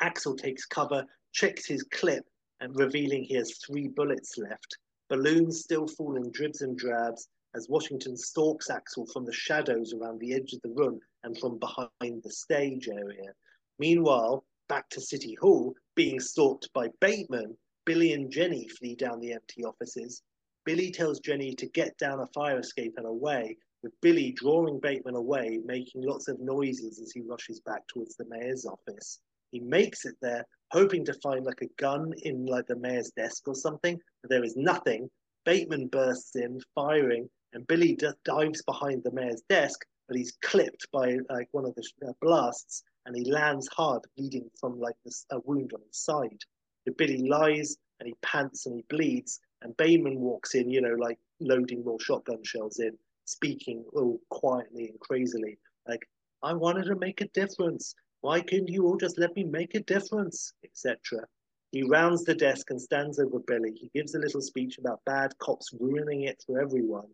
Axel 0.00 0.36
takes 0.36 0.66
cover, 0.66 1.04
checks 1.32 1.66
his 1.66 1.82
clip, 1.84 2.24
and 2.60 2.78
revealing 2.78 3.24
he 3.24 3.34
has 3.34 3.58
three 3.58 3.88
bullets 3.88 4.38
left. 4.38 4.78
Balloons 5.08 5.60
still 5.60 5.86
fall 5.86 6.16
in 6.16 6.30
dribs 6.30 6.62
and 6.62 6.76
drabs 6.76 7.28
as 7.54 7.68
Washington 7.68 8.16
stalks 8.16 8.70
Axel 8.70 9.06
from 9.06 9.24
the 9.24 9.32
shadows 9.32 9.94
around 9.94 10.20
the 10.20 10.34
edge 10.34 10.52
of 10.52 10.60
the 10.62 10.74
room 10.76 11.00
and 11.24 11.36
from 11.38 11.58
behind 11.58 12.22
the 12.22 12.30
stage 12.30 12.88
area. 12.88 13.32
Meanwhile, 13.78 14.44
back 14.68 14.88
to 14.90 15.00
City 15.00 15.36
Hall, 15.40 15.74
being 15.96 16.20
stalked 16.20 16.72
by 16.74 16.88
Bateman, 17.00 17.56
Billy 17.86 18.12
and 18.12 18.30
Jenny 18.30 18.68
flee 18.68 18.94
down 18.94 19.18
the 19.18 19.32
empty 19.32 19.64
offices. 19.64 20.22
Billy 20.64 20.90
tells 20.90 21.20
Jenny 21.20 21.54
to 21.54 21.66
get 21.68 21.96
down 21.98 22.20
a 22.20 22.26
fire 22.28 22.58
escape 22.60 22.94
and 22.98 23.06
away, 23.06 23.56
with 23.82 24.00
Billy 24.02 24.32
drawing 24.32 24.78
Bateman 24.78 25.14
away, 25.14 25.60
making 25.64 26.02
lots 26.02 26.28
of 26.28 26.38
noises 26.40 27.00
as 27.00 27.12
he 27.12 27.22
rushes 27.22 27.60
back 27.60 27.86
towards 27.88 28.16
the 28.16 28.26
mayor's 28.28 28.66
office. 28.66 29.20
He 29.52 29.60
makes 29.60 30.04
it 30.04 30.16
there, 30.20 30.44
hoping 30.72 31.04
to 31.06 31.14
find 31.14 31.46
like 31.46 31.62
a 31.62 31.80
gun 31.80 32.12
in 32.22 32.44
like 32.44 32.66
the 32.66 32.76
mayor's 32.76 33.10
desk 33.12 33.48
or 33.48 33.54
something, 33.54 33.98
but 34.22 34.30
there 34.30 34.44
is 34.44 34.56
nothing. 34.56 35.08
Bateman 35.44 35.86
bursts 35.86 36.36
in, 36.36 36.60
firing, 36.74 37.30
and 37.52 37.66
Billy 37.68 37.94
d- 37.94 38.08
dives 38.24 38.62
behind 38.62 39.02
the 39.02 39.12
mayor's 39.12 39.42
desk, 39.48 39.86
but 40.08 40.16
he's 40.16 40.36
clipped 40.42 40.90
by 40.92 41.16
like 41.30 41.48
one 41.52 41.64
of 41.64 41.74
the 41.76 41.88
uh, 42.06 42.12
blasts, 42.20 42.82
and 43.06 43.16
he 43.16 43.30
lands 43.30 43.68
hard, 43.68 44.02
bleeding 44.16 44.50
from 44.60 44.78
like 44.78 44.96
this, 45.04 45.24
a 45.30 45.38
wound 45.40 45.72
on 45.72 45.80
his 45.86 45.96
side. 45.96 46.40
The 46.84 46.92
Billy 46.92 47.28
lies 47.28 47.78
and 47.98 48.08
he 48.08 48.14
pants 48.22 48.66
and 48.66 48.76
he 48.76 48.84
bleeds, 48.90 49.40
and 49.62 49.76
Bateman 49.76 50.20
walks 50.20 50.54
in, 50.54 50.68
you 50.68 50.82
know, 50.82 50.94
like 50.98 51.18
loading 51.40 51.84
more 51.84 52.00
shotgun 52.00 52.42
shells 52.44 52.78
in, 52.80 52.98
speaking 53.24 53.84
all 53.94 54.20
quietly 54.30 54.88
and 54.88 55.00
crazily, 55.00 55.58
like, 55.88 56.06
I 56.42 56.52
wanted 56.52 56.84
to 56.84 56.96
make 56.96 57.20
a 57.20 57.28
difference. 57.28 57.94
Why 58.20 58.40
couldn't 58.40 58.68
you 58.68 58.84
all 58.86 58.96
just 58.96 59.18
let 59.18 59.34
me 59.34 59.44
make 59.44 59.74
a 59.74 59.80
difference? 59.80 60.52
etc. 60.64 61.26
He 61.72 61.82
rounds 61.82 62.24
the 62.24 62.34
desk 62.34 62.70
and 62.70 62.80
stands 62.80 63.18
over 63.18 63.40
Billy. 63.40 63.72
He 63.72 63.90
gives 63.94 64.14
a 64.14 64.18
little 64.18 64.40
speech 64.40 64.78
about 64.78 65.04
bad 65.04 65.36
cops 65.38 65.72
ruining 65.78 66.22
it 66.22 66.42
for 66.46 66.60
everyone. 66.60 67.08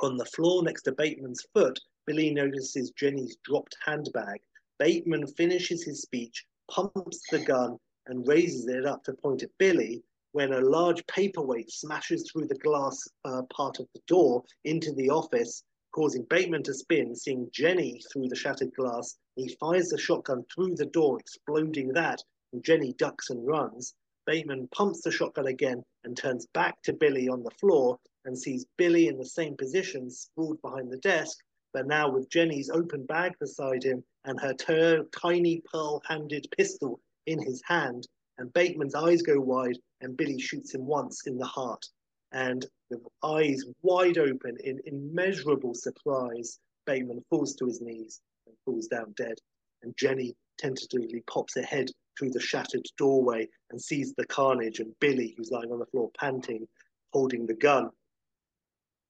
On 0.00 0.16
the 0.16 0.24
floor 0.24 0.62
next 0.62 0.82
to 0.82 0.92
Bateman's 0.92 1.44
foot, 1.52 1.78
Billy 2.06 2.32
notices 2.32 2.90
Jenny's 2.92 3.36
dropped 3.44 3.76
handbag. 3.84 4.40
Bateman 4.80 5.26
finishes 5.26 5.84
his 5.84 6.00
speech, 6.00 6.46
pumps 6.70 7.20
the 7.30 7.40
gun, 7.40 7.78
and 8.06 8.26
raises 8.26 8.66
it 8.66 8.86
up 8.86 9.04
to 9.04 9.12
point 9.12 9.42
at 9.42 9.50
Billy 9.58 10.02
when 10.32 10.54
a 10.54 10.60
large 10.62 11.06
paperweight 11.06 11.70
smashes 11.70 12.30
through 12.30 12.46
the 12.46 12.58
glass 12.60 13.06
uh, 13.26 13.42
part 13.54 13.78
of 13.78 13.86
the 13.92 14.00
door 14.06 14.42
into 14.64 14.94
the 14.94 15.10
office, 15.10 15.64
causing 15.92 16.24
Bateman 16.30 16.62
to 16.62 16.72
spin, 16.72 17.14
seeing 17.14 17.50
Jenny 17.52 18.00
through 18.10 18.28
the 18.28 18.36
shattered 18.36 18.72
glass. 18.74 19.18
He 19.36 19.54
fires 19.60 19.90
the 19.90 19.98
shotgun 19.98 20.46
through 20.46 20.76
the 20.76 20.86
door, 20.86 21.20
exploding 21.20 21.88
that, 21.88 22.22
and 22.54 22.64
Jenny 22.64 22.94
ducks 22.94 23.28
and 23.28 23.46
runs. 23.46 23.94
Bateman 24.24 24.66
pumps 24.68 25.02
the 25.02 25.10
shotgun 25.10 25.48
again 25.48 25.84
and 26.04 26.16
turns 26.16 26.46
back 26.54 26.80
to 26.84 26.94
Billy 26.94 27.28
on 27.28 27.42
the 27.42 27.50
floor 27.60 27.98
and 28.24 28.38
sees 28.38 28.64
Billy 28.78 29.08
in 29.08 29.18
the 29.18 29.26
same 29.26 29.58
position, 29.58 30.10
sprawled 30.10 30.62
behind 30.62 30.90
the 30.90 30.98
desk, 30.98 31.36
but 31.72 31.86
now 31.86 32.10
with 32.10 32.30
Jenny's 32.30 32.70
open 32.70 33.04
bag 33.06 33.32
beside 33.38 33.84
him 33.84 34.02
and 34.24 34.40
her 34.40 34.54
ter- 34.54 35.04
tiny 35.04 35.62
pearl 35.72 36.02
handed 36.06 36.46
pistol 36.56 37.00
in 37.26 37.40
his 37.40 37.62
hand. 37.64 38.06
And 38.38 38.52
Bateman's 38.52 38.94
eyes 38.94 39.22
go 39.22 39.38
wide, 39.38 39.78
and 40.00 40.16
Billy 40.16 40.40
shoots 40.40 40.74
him 40.74 40.86
once 40.86 41.26
in 41.26 41.36
the 41.36 41.46
heart. 41.46 41.84
And 42.32 42.64
with 42.88 43.00
eyes 43.22 43.64
wide 43.82 44.18
open 44.18 44.56
in 44.64 44.80
immeasurable 44.86 45.74
surprise, 45.74 46.58
Bateman 46.86 47.24
falls 47.28 47.54
to 47.56 47.66
his 47.66 47.80
knees 47.80 48.20
and 48.46 48.56
falls 48.64 48.86
down 48.86 49.12
dead. 49.16 49.34
And 49.82 49.96
Jenny 49.96 50.34
tentatively 50.58 51.22
pops 51.26 51.54
her 51.56 51.62
head 51.62 51.90
through 52.18 52.30
the 52.30 52.40
shattered 52.40 52.86
doorway 52.96 53.48
and 53.70 53.80
sees 53.80 54.14
the 54.14 54.26
carnage, 54.26 54.80
and 54.80 54.98
Billy, 55.00 55.34
who's 55.36 55.50
lying 55.50 55.70
on 55.72 55.78
the 55.78 55.86
floor 55.86 56.10
panting, 56.18 56.66
holding 57.12 57.46
the 57.46 57.54
gun. 57.54 57.90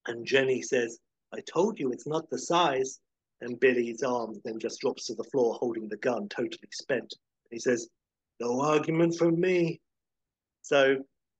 And 0.06 0.26
Jenny 0.26 0.62
says, 0.62 0.98
I 1.32 1.40
told 1.40 1.78
you 1.78 1.92
it's 1.92 2.06
not 2.06 2.28
the 2.28 2.38
size. 2.38 3.00
And 3.42 3.58
Billy's 3.58 4.02
arm 4.02 4.40
then 4.44 4.58
just 4.58 4.80
drops 4.80 5.06
to 5.06 5.14
the 5.14 5.24
floor, 5.24 5.54
holding 5.54 5.88
the 5.88 5.96
gun, 5.96 6.28
totally 6.28 6.68
spent. 6.72 7.14
He 7.50 7.58
says, 7.58 7.88
No 8.38 8.60
argument 8.60 9.16
from 9.16 9.40
me. 9.40 9.80
So 10.62 10.98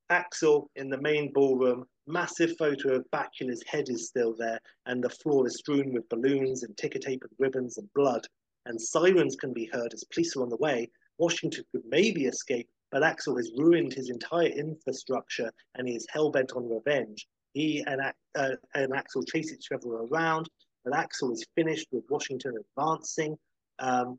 Axel 0.09 0.71
in 0.77 0.89
the 0.89 1.01
main 1.01 1.33
ballroom, 1.33 1.87
massive 2.07 2.57
photo 2.57 2.95
of 2.95 3.11
Bakula's 3.11 3.63
head 3.67 3.89
is 3.89 4.09
still 4.09 4.35
there, 4.35 4.61
and 4.87 5.05
the 5.05 5.11
floor 5.11 5.47
is 5.47 5.59
strewn 5.59 5.93
with 5.93 6.09
balloons 6.09 6.63
and 6.63 6.77
ticker 6.77 6.99
tape 6.99 7.23
and 7.23 7.33
ribbons 7.39 7.79
and 7.79 7.93
blood. 7.95 8.27
And 8.67 8.81
sirens 8.81 9.37
can 9.37 9.53
be 9.53 9.71
heard 9.73 9.95
as 9.95 10.05
police 10.05 10.37
are 10.37 10.43
on 10.43 10.49
the 10.49 10.57
way. 10.57 10.91
Washington 11.19 11.65
could 11.71 11.85
maybe 11.87 12.25
escape, 12.25 12.69
but 12.91 13.03
Axel 13.03 13.37
has 13.37 13.53
ruined 13.57 13.93
his 13.93 14.11
entire 14.11 14.49
infrastructure 14.49 15.53
and 15.75 15.87
he 15.87 15.95
is 15.95 16.07
hell 16.11 16.31
bent 16.31 16.53
on 16.53 16.69
revenge. 16.69 17.29
He 17.53 17.85
and, 17.87 18.01
uh, 18.35 18.57
and 18.75 18.95
Axel 18.95 19.25
chase 19.25 19.53
each 19.53 19.69
other 19.73 19.89
around, 19.89 20.49
but 20.85 20.97
Axel 20.97 21.33
is 21.33 21.45
finished 21.55 21.89
with 21.93 22.05
Washington 22.09 22.55
advancing. 22.77 23.37
Um, 23.79 24.19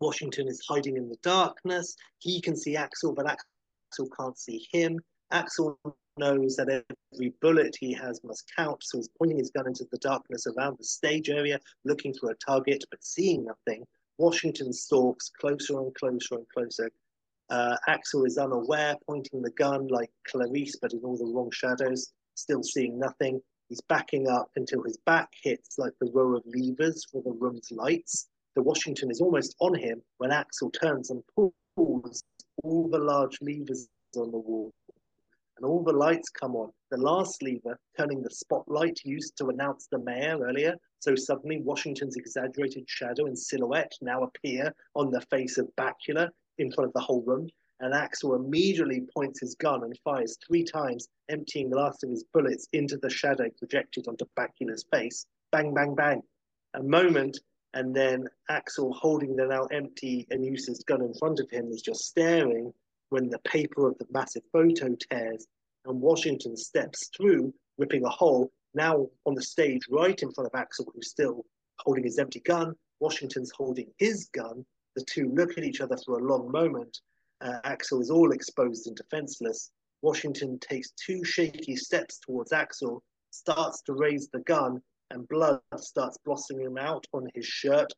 Washington 0.00 0.48
is 0.48 0.64
hiding 0.68 0.96
in 0.96 1.08
the 1.08 1.16
darkness. 1.22 1.94
He 2.18 2.40
can 2.40 2.56
see 2.56 2.76
Axel, 2.76 3.14
but 3.14 3.28
Axel 3.28 4.08
can't 4.18 4.38
see 4.38 4.66
him. 4.72 4.98
Axel 5.30 5.78
knows 6.18 6.56
that 6.56 6.84
every 7.12 7.32
bullet 7.40 7.74
he 7.80 7.92
has 7.94 8.20
must 8.24 8.50
count, 8.56 8.82
so 8.82 8.98
he's 8.98 9.08
pointing 9.18 9.38
his 9.38 9.50
gun 9.50 9.66
into 9.66 9.86
the 9.90 9.98
darkness 9.98 10.46
around 10.46 10.76
the 10.78 10.84
stage 10.84 11.30
area, 11.30 11.58
looking 11.84 12.12
for 12.14 12.30
a 12.30 12.36
target, 12.36 12.84
but 12.90 13.02
seeing 13.02 13.44
nothing. 13.44 13.84
Washington 14.18 14.72
stalks 14.72 15.30
closer 15.40 15.78
and 15.80 15.94
closer 15.94 16.36
and 16.36 16.46
closer. 16.54 16.90
Uh, 17.50 17.76
Axel 17.88 18.24
is 18.24 18.38
unaware, 18.38 18.96
pointing 19.06 19.42
the 19.42 19.50
gun 19.52 19.86
like 19.88 20.10
Clarice, 20.28 20.76
but 20.80 20.92
in 20.92 21.00
all 21.00 21.16
the 21.16 21.24
wrong 21.24 21.50
shadows, 21.50 22.12
still 22.34 22.62
seeing 22.62 22.98
nothing. 22.98 23.40
He's 23.68 23.80
backing 23.82 24.28
up 24.28 24.50
until 24.56 24.82
his 24.82 24.98
back 25.06 25.30
hits 25.42 25.78
like 25.78 25.92
the 26.00 26.10
row 26.12 26.36
of 26.36 26.44
levers 26.46 27.04
for 27.10 27.22
the 27.22 27.32
room's 27.32 27.70
lights. 27.70 28.28
The 28.54 28.62
Washington 28.62 29.10
is 29.10 29.20
almost 29.20 29.56
on 29.60 29.74
him 29.74 30.02
when 30.18 30.30
Axel 30.30 30.70
turns 30.70 31.10
and 31.10 31.22
pulls 31.34 32.22
all 32.62 32.88
the 32.88 32.98
large 32.98 33.38
levers 33.40 33.88
on 34.16 34.30
the 34.30 34.38
wall. 34.38 34.72
And 35.56 35.64
all 35.64 35.82
the 35.82 35.92
lights 35.92 36.28
come 36.28 36.56
on. 36.56 36.70
The 36.90 36.98
last 36.98 37.42
lever 37.42 37.78
turning 37.96 38.22
the 38.22 38.30
spotlight 38.30 38.98
used 39.04 39.36
to 39.38 39.48
announce 39.48 39.86
the 39.86 39.98
mayor 39.98 40.38
earlier. 40.42 40.74
So 40.98 41.14
suddenly 41.14 41.60
Washington's 41.62 42.16
exaggerated 42.16 42.84
shadow 42.88 43.26
and 43.26 43.38
silhouette 43.38 43.92
now 44.02 44.22
appear 44.24 44.74
on 44.94 45.10
the 45.10 45.20
face 45.22 45.58
of 45.58 45.70
Bakula 45.76 46.28
in 46.58 46.70
front 46.72 46.88
of 46.88 46.94
the 46.94 47.00
whole 47.00 47.22
room. 47.22 47.48
And 47.82 47.92
Axel 47.92 48.36
immediately 48.36 49.08
points 49.12 49.40
his 49.40 49.56
gun 49.56 49.82
and 49.82 49.98
fires 50.04 50.38
three 50.46 50.62
times, 50.62 51.08
emptying 51.28 51.68
the 51.68 51.76
last 51.76 52.04
of 52.04 52.10
his 52.10 52.24
bullets 52.32 52.68
into 52.72 52.96
the 52.96 53.10
shadow 53.10 53.50
projected 53.58 54.06
onto 54.06 54.24
Bakula's 54.36 54.86
face. 54.92 55.26
Bang, 55.50 55.74
bang, 55.74 55.96
bang. 55.96 56.22
A 56.74 56.82
moment, 56.82 57.40
and 57.74 57.92
then 57.92 58.28
Axel, 58.48 58.92
holding 58.92 59.34
the 59.34 59.46
now 59.46 59.64
empty 59.72 60.28
and 60.30 60.44
useless 60.44 60.84
gun 60.84 61.02
in 61.02 61.12
front 61.14 61.40
of 61.40 61.50
him, 61.50 61.72
is 61.72 61.82
just 61.82 62.06
staring 62.06 62.72
when 63.08 63.28
the 63.28 63.40
paper 63.40 63.88
of 63.88 63.98
the 63.98 64.06
massive 64.12 64.44
photo 64.52 64.94
tears 65.10 65.48
and 65.84 66.00
Washington 66.00 66.56
steps 66.56 67.10
through, 67.16 67.52
ripping 67.78 68.04
a 68.04 68.08
hole, 68.08 68.52
now 68.74 69.08
on 69.26 69.34
the 69.34 69.42
stage 69.42 69.82
right 69.90 70.22
in 70.22 70.32
front 70.32 70.46
of 70.46 70.58
Axel, 70.58 70.86
who's 70.94 71.10
still 71.10 71.44
holding 71.80 72.04
his 72.04 72.20
empty 72.20 72.40
gun. 72.40 72.76
Washington's 73.00 73.50
holding 73.50 73.92
his 73.98 74.28
gun. 74.32 74.64
The 74.94 75.02
two 75.02 75.32
look 75.34 75.58
at 75.58 75.64
each 75.64 75.80
other 75.80 75.96
for 76.06 76.20
a 76.20 76.24
long 76.24 76.52
moment. 76.52 77.00
Uh, 77.42 77.58
Axel 77.64 78.00
is 78.00 78.10
all 78.10 78.30
exposed 78.30 78.86
and 78.86 78.96
defenseless. 78.96 79.72
Washington 80.00 80.58
takes 80.60 80.92
two 80.92 81.24
shaky 81.24 81.74
steps 81.74 82.20
towards 82.20 82.52
Axel, 82.52 83.02
starts 83.30 83.82
to 83.82 83.94
raise 83.94 84.28
the 84.28 84.40
gun, 84.40 84.80
and 85.10 85.26
blood 85.28 85.60
starts 85.76 86.16
blossoming 86.24 86.74
out 86.78 87.04
on 87.12 87.28
his 87.34 87.44
shirt. 87.44 87.92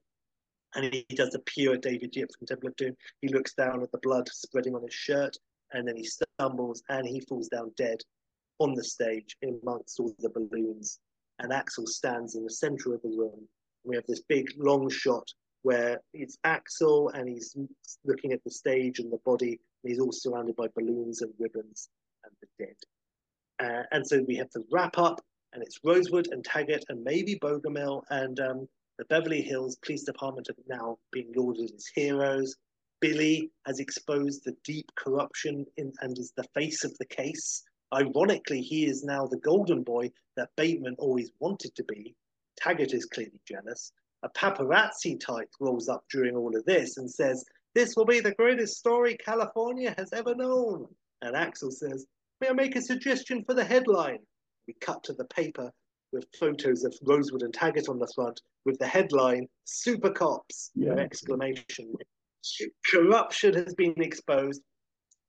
And 0.74 0.92
he 0.92 1.04
does 1.14 1.34
a 1.34 1.40
pure 1.40 1.76
David 1.76 2.16
Yip 2.16 2.30
from 2.36 2.46
Temple 2.46 2.70
of 2.70 2.76
Doom. 2.76 2.94
He 3.20 3.28
looks 3.28 3.54
down 3.54 3.82
at 3.82 3.92
the 3.92 3.98
blood 3.98 4.28
spreading 4.28 4.74
on 4.74 4.82
his 4.82 4.94
shirt, 4.94 5.36
and 5.72 5.86
then 5.86 5.96
he 5.96 6.04
stumbles 6.04 6.82
and 6.88 7.06
he 7.06 7.20
falls 7.20 7.48
down 7.48 7.70
dead 7.76 7.98
on 8.58 8.74
the 8.74 8.84
stage 8.84 9.36
amongst 9.42 10.00
all 10.00 10.14
the 10.20 10.30
balloons. 10.30 11.00
And 11.38 11.52
Axel 11.52 11.86
stands 11.86 12.34
in 12.34 12.44
the 12.44 12.50
center 12.50 12.94
of 12.94 13.02
the 13.02 13.08
room. 13.08 13.46
We 13.84 13.94
have 13.96 14.06
this 14.06 14.22
big 14.26 14.46
long 14.56 14.88
shot 14.88 15.28
where 15.64 15.98
it's 16.12 16.36
Axel 16.44 17.08
and 17.10 17.26
he's 17.26 17.56
looking 18.04 18.32
at 18.32 18.44
the 18.44 18.50
stage 18.50 18.98
and 19.00 19.10
the 19.10 19.18
body. 19.24 19.58
And 19.82 19.90
he's 19.90 19.98
all 19.98 20.12
surrounded 20.12 20.56
by 20.56 20.68
balloons 20.76 21.22
and 21.22 21.32
ribbons 21.38 21.88
and 22.24 22.32
the 22.40 22.64
dead. 22.64 22.76
Uh, 23.60 23.82
and 23.90 24.06
so 24.06 24.22
we 24.28 24.36
have 24.36 24.50
the 24.52 24.62
wrap 24.70 24.98
up, 24.98 25.20
and 25.52 25.62
it's 25.62 25.80
Rosewood 25.82 26.28
and 26.32 26.44
Taggart 26.44 26.84
and 26.90 27.02
maybe 27.02 27.38
Bogomil 27.38 28.02
and 28.10 28.38
um, 28.40 28.68
the 28.98 29.06
Beverly 29.06 29.40
Hills 29.40 29.76
Police 29.84 30.04
Department 30.04 30.48
are 30.50 30.54
now 30.68 30.98
being 31.12 31.32
lauded 31.34 31.70
as 31.74 31.86
heroes. 31.94 32.54
Billy 33.00 33.50
has 33.66 33.80
exposed 33.80 34.44
the 34.44 34.56
deep 34.64 34.90
corruption 34.96 35.64
in, 35.78 35.92
and 36.00 36.18
is 36.18 36.32
the 36.36 36.44
face 36.54 36.84
of 36.84 36.96
the 36.98 37.06
case. 37.06 37.62
Ironically, 37.94 38.60
he 38.60 38.86
is 38.86 39.02
now 39.02 39.26
the 39.26 39.38
golden 39.38 39.82
boy 39.82 40.10
that 40.36 40.50
Bateman 40.56 40.96
always 40.98 41.30
wanted 41.38 41.74
to 41.76 41.84
be. 41.84 42.14
Taggart 42.56 42.92
is 42.92 43.06
clearly 43.06 43.40
jealous. 43.48 43.92
A 44.24 44.28
paparazzi 44.30 45.20
type 45.20 45.50
rolls 45.60 45.88
up 45.88 46.02
during 46.10 46.34
all 46.34 46.56
of 46.56 46.64
this 46.64 46.96
and 46.96 47.08
says, 47.08 47.44
This 47.74 47.94
will 47.94 48.06
be 48.06 48.20
the 48.20 48.34
greatest 48.34 48.78
story 48.78 49.16
California 49.16 49.94
has 49.98 50.12
ever 50.12 50.34
known. 50.34 50.86
And 51.22 51.36
Axel 51.36 51.70
says, 51.70 52.06
May 52.40 52.48
I 52.48 52.52
make 52.54 52.74
a 52.74 52.80
suggestion 52.80 53.44
for 53.44 53.54
the 53.54 53.64
headline? 53.64 54.20
We 54.66 54.74
cut 54.80 55.04
to 55.04 55.12
the 55.12 55.26
paper 55.26 55.70
with 56.12 56.26
photos 56.40 56.84
of 56.84 56.94
Rosewood 57.02 57.42
and 57.42 57.52
Taggart 57.52 57.88
on 57.88 57.98
the 57.98 58.10
front 58.14 58.40
with 58.64 58.78
the 58.78 58.86
headline 58.86 59.46
Super 59.64 60.10
Cops! 60.10 60.70
Yeah. 60.74 60.94
Exclamation. 60.94 61.94
Corruption 62.90 63.54
has 63.54 63.74
been 63.74 64.00
exposed. 64.00 64.62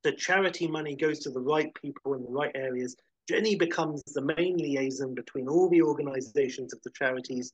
The 0.04 0.14
charity 0.14 0.68
money 0.68 0.96
goes 0.96 1.20
to 1.20 1.32
the 1.32 1.42
right 1.42 1.74
people 1.82 2.14
in 2.14 2.24
the 2.24 2.32
right 2.32 2.52
areas. 2.56 2.96
Jenny 3.28 3.56
becomes 3.56 4.04
the 4.04 4.22
main 4.38 4.58
liaison 4.58 5.16
between 5.16 5.50
all 5.50 5.68
the 5.70 5.82
organizations 5.82 6.74
of 6.74 6.82
the 6.84 6.92
charities 6.92 7.52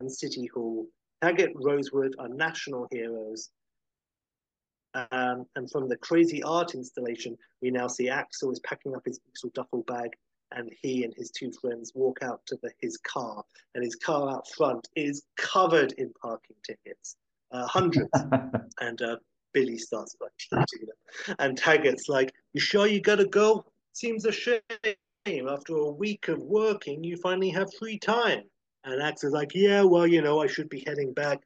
and 0.00 0.10
City 0.10 0.46
Hall. 0.46 0.86
Taggart 1.22 1.52
Rosewood 1.54 2.14
are 2.18 2.28
national 2.28 2.86
heroes. 2.90 3.50
Um, 4.94 5.44
and 5.56 5.70
from 5.70 5.88
the 5.88 5.96
crazy 5.96 6.42
art 6.42 6.74
installation, 6.74 7.36
we 7.60 7.70
now 7.70 7.86
see 7.86 8.08
Axel 8.08 8.50
is 8.50 8.60
packing 8.60 8.94
up 8.94 9.02
his 9.04 9.20
little 9.26 9.50
duffel 9.54 9.82
bag, 9.86 10.10
and 10.52 10.70
he 10.80 11.04
and 11.04 11.12
his 11.14 11.30
two 11.30 11.52
friends 11.60 11.92
walk 11.94 12.18
out 12.22 12.40
to 12.46 12.58
the, 12.62 12.70
his 12.80 12.96
car. 12.98 13.44
And 13.74 13.84
his 13.84 13.96
car 13.96 14.30
out 14.30 14.48
front 14.56 14.88
is 14.96 15.24
covered 15.36 15.92
in 15.92 16.12
parking 16.20 16.56
tickets, 16.64 17.16
uh, 17.52 17.66
hundreds. 17.66 18.10
and 18.80 19.02
uh, 19.02 19.16
Billy 19.52 19.78
starts 19.78 20.16
like 20.20 20.32
teaching 20.38 20.86
them. 20.86 21.36
And 21.38 21.58
Taggart's 21.58 22.08
like, 22.08 22.32
You 22.52 22.60
sure 22.60 22.86
you 22.86 23.00
gotta 23.00 23.26
go? 23.26 23.64
Seems 23.92 24.24
a 24.24 24.32
shame. 24.32 24.60
After 25.26 25.74
a 25.74 25.90
week 25.90 26.28
of 26.28 26.38
working, 26.38 27.02
you 27.02 27.16
finally 27.16 27.50
have 27.50 27.72
free 27.74 27.98
time. 27.98 28.44
And 28.86 29.02
Axel's 29.02 29.32
like, 29.32 29.52
Yeah, 29.52 29.82
well, 29.82 30.06
you 30.06 30.22
know, 30.22 30.40
I 30.40 30.46
should 30.46 30.68
be 30.68 30.84
heading 30.86 31.12
back. 31.12 31.40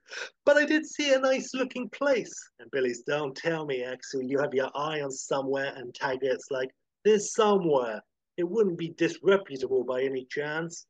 But 0.44 0.58
I 0.58 0.66
did 0.66 0.84
see 0.84 1.14
a 1.14 1.18
nice 1.18 1.54
looking 1.54 1.88
place. 1.88 2.32
And 2.58 2.70
Billy's, 2.70 3.00
Don't 3.00 3.34
tell 3.34 3.64
me, 3.64 3.82
Axel, 3.82 4.22
you 4.22 4.38
have 4.38 4.52
your 4.52 4.70
eye 4.74 5.00
on 5.00 5.10
somewhere. 5.10 5.72
And 5.74 5.94
Taggart's 5.94 6.50
like, 6.50 6.68
There's 7.02 7.34
somewhere. 7.34 8.02
It 8.36 8.48
wouldn't 8.48 8.76
be 8.76 8.90
disreputable 8.90 9.84
by 9.84 10.02
any 10.02 10.26
chance. 10.26 10.86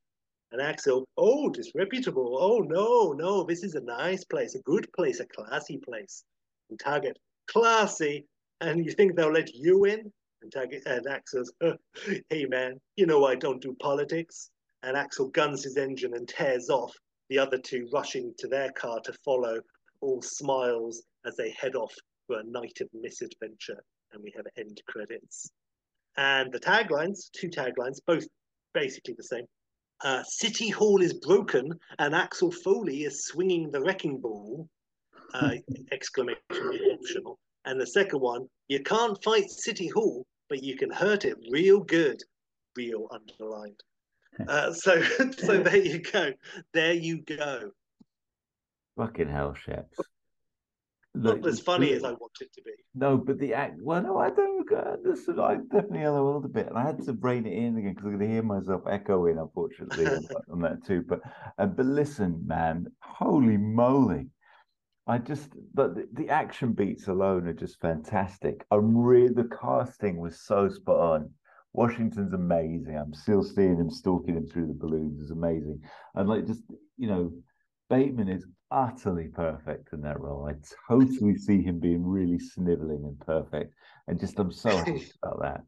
And 0.50 0.60
Axel, 0.60 1.06
Oh, 1.16 1.50
disreputable. 1.50 2.36
Oh, 2.40 2.58
no, 2.58 3.12
no, 3.12 3.44
this 3.44 3.62
is 3.62 3.76
a 3.76 3.80
nice 3.80 4.24
place, 4.24 4.56
a 4.56 4.62
good 4.62 4.92
place, 4.92 5.20
a 5.20 5.26
classy 5.26 5.78
place. 5.78 6.24
And 6.68 6.80
Taggart, 6.80 7.18
Classy. 7.46 8.26
And 8.60 8.84
you 8.84 8.90
think 8.90 9.14
they'll 9.14 9.32
let 9.32 9.54
you 9.54 9.84
in? 9.84 10.12
And 10.42 10.50
Taggart 10.50 10.82
and 10.86 11.06
Axel's, 11.06 11.52
Hey, 12.28 12.44
man, 12.46 12.80
you 12.96 13.06
know 13.06 13.24
I 13.24 13.36
don't 13.36 13.62
do 13.62 13.76
politics 13.80 14.50
and 14.82 14.96
Axel 14.96 15.28
guns 15.28 15.64
his 15.64 15.76
engine 15.76 16.14
and 16.14 16.28
tears 16.28 16.70
off, 16.70 16.94
the 17.28 17.38
other 17.38 17.58
two 17.58 17.88
rushing 17.92 18.34
to 18.38 18.48
their 18.48 18.72
car 18.72 19.00
to 19.04 19.12
follow, 19.24 19.60
all 20.00 20.22
smiles 20.22 21.02
as 21.24 21.36
they 21.36 21.50
head 21.50 21.74
off 21.74 21.94
for 22.26 22.38
a 22.38 22.44
night 22.44 22.78
of 22.80 22.88
misadventure. 22.94 23.82
And 24.12 24.22
we 24.22 24.32
have 24.36 24.46
end 24.56 24.80
credits. 24.88 25.50
And 26.16 26.52
the 26.52 26.58
taglines, 26.58 27.30
two 27.32 27.48
taglines, 27.48 27.98
both 28.06 28.26
basically 28.74 29.14
the 29.14 29.22
same. 29.22 29.46
Uh, 30.02 30.22
City 30.22 30.70
Hall 30.70 31.02
is 31.02 31.12
broken, 31.14 31.72
and 31.98 32.14
Axel 32.14 32.50
Foley 32.50 33.04
is 33.04 33.26
swinging 33.26 33.70
the 33.70 33.82
wrecking 33.82 34.18
ball! 34.18 34.66
Uh, 35.34 35.52
exclamation 35.92 36.40
optional. 36.50 37.38
And 37.66 37.80
the 37.80 37.86
second 37.86 38.20
one, 38.20 38.48
you 38.68 38.82
can't 38.82 39.22
fight 39.22 39.50
City 39.50 39.88
Hall, 39.88 40.26
but 40.48 40.62
you 40.62 40.76
can 40.76 40.90
hurt 40.90 41.24
it 41.24 41.36
real 41.50 41.80
good, 41.80 42.20
real 42.76 43.06
underlined. 43.12 43.80
Uh, 44.48 44.72
so, 44.72 45.02
so 45.38 45.62
there 45.62 45.76
you 45.76 46.00
go. 46.00 46.32
There 46.72 46.92
you 46.94 47.22
go. 47.22 47.70
Fucking 48.96 49.28
hell, 49.28 49.54
Sheps. 49.54 49.86
Not 51.14 51.44
as 51.46 51.60
funny 51.60 51.92
as 51.92 52.04
I 52.04 52.12
want 52.12 52.32
it 52.40 52.52
to 52.54 52.62
be. 52.62 52.70
No, 52.94 53.16
but 53.16 53.38
the 53.38 53.54
act. 53.54 53.80
Well, 53.82 54.02
no, 54.02 54.18
I 54.18 54.30
don't. 54.30 54.50
This 55.02 55.26
is 55.28 55.38
I 55.38 55.56
definitely 55.72 56.06
LOL'd 56.06 56.44
a 56.44 56.48
bit, 56.48 56.68
and 56.68 56.78
I 56.78 56.84
had 56.86 57.02
to 57.04 57.12
rein 57.14 57.46
it 57.46 57.52
in 57.52 57.76
again 57.76 57.94
because 57.94 58.06
I 58.08 58.12
could 58.12 58.28
hear 58.28 58.42
myself 58.42 58.82
echoing, 58.88 59.38
unfortunately, 59.38 60.06
on, 60.06 60.22
that- 60.22 60.44
on 60.52 60.60
that 60.60 60.84
too. 60.84 61.02
But 61.06 61.20
uh, 61.58 61.66
but 61.66 61.86
listen, 61.86 62.46
man, 62.46 62.86
holy 63.02 63.56
moly! 63.56 64.28
I 65.06 65.18
just 65.18 65.50
but 65.74 65.94
the, 65.94 66.08
the 66.12 66.28
action 66.28 66.72
beats 66.72 67.08
alone 67.08 67.48
are 67.48 67.52
just 67.52 67.80
fantastic. 67.80 68.64
I'm 68.70 68.96
really 68.96 69.32
the 69.34 69.48
casting 69.60 70.18
was 70.18 70.40
so 70.40 70.68
spot 70.68 70.98
on. 70.98 71.30
Washington's 71.72 72.32
amazing. 72.32 72.96
I'm 72.96 73.14
still 73.14 73.42
seeing 73.42 73.76
him 73.76 73.90
stalking 73.90 74.36
him 74.36 74.46
through 74.46 74.66
the 74.66 74.74
balloons 74.74 75.20
is 75.20 75.30
amazing. 75.30 75.80
And 76.14 76.28
like 76.28 76.46
just 76.46 76.62
you 76.96 77.08
know, 77.08 77.32
Bateman 77.88 78.28
is 78.28 78.46
utterly 78.70 79.28
perfect 79.28 79.92
in 79.92 80.00
that 80.02 80.20
role. 80.20 80.48
I 80.48 80.54
totally 80.88 81.36
see 81.36 81.62
him 81.62 81.80
being 81.80 82.04
really 82.06 82.38
sniveling 82.38 83.04
and 83.04 83.18
perfect. 83.20 83.74
And 84.06 84.18
just 84.18 84.38
I'm 84.38 84.52
so 84.52 84.76
happy 84.76 85.10
about 85.22 85.40
that. 85.42 85.60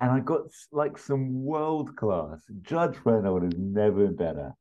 And 0.00 0.10
I 0.10 0.20
got 0.20 0.42
like 0.72 0.98
some 0.98 1.44
world 1.44 1.96
class. 1.96 2.40
Judge 2.62 2.96
Reinhold 3.04 3.44
has 3.44 3.54
never 3.56 4.06
been 4.06 4.16
better. 4.16 4.54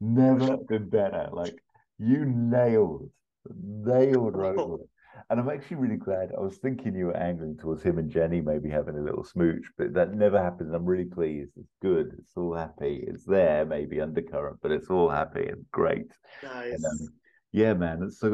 Never 0.00 0.56
been 0.56 0.88
better. 0.88 1.28
Like 1.32 1.62
you 1.98 2.24
nailed, 2.26 3.10
nailed 3.54 4.36
Rosewood. 4.36 4.88
And 5.30 5.40
I'm 5.40 5.48
actually 5.48 5.76
really 5.76 5.96
glad. 5.96 6.30
I 6.36 6.40
was 6.40 6.58
thinking 6.58 6.94
you 6.94 7.06
were 7.06 7.16
angling 7.16 7.56
towards 7.56 7.82
him 7.82 7.98
and 7.98 8.10
Jenny 8.10 8.40
maybe 8.40 8.68
having 8.68 8.96
a 8.96 9.02
little 9.02 9.24
smooch, 9.24 9.64
but 9.78 9.94
that 9.94 10.14
never 10.14 10.42
happened. 10.42 10.74
I'm 10.74 10.84
really 10.84 11.06
pleased. 11.06 11.52
It's 11.56 11.72
good. 11.80 12.12
It's 12.18 12.36
all 12.36 12.54
happy. 12.54 13.04
It's 13.06 13.24
there, 13.24 13.64
maybe 13.64 14.00
undercurrent, 14.00 14.58
but 14.62 14.72
it's 14.72 14.90
all 14.90 15.08
happy 15.08 15.46
and 15.46 15.64
great. 15.70 16.06
Nice. 16.42 16.72
And, 16.72 16.84
um, 16.84 17.08
yeah, 17.52 17.74
man. 17.74 18.02
It's 18.02 18.18
so 18.18 18.30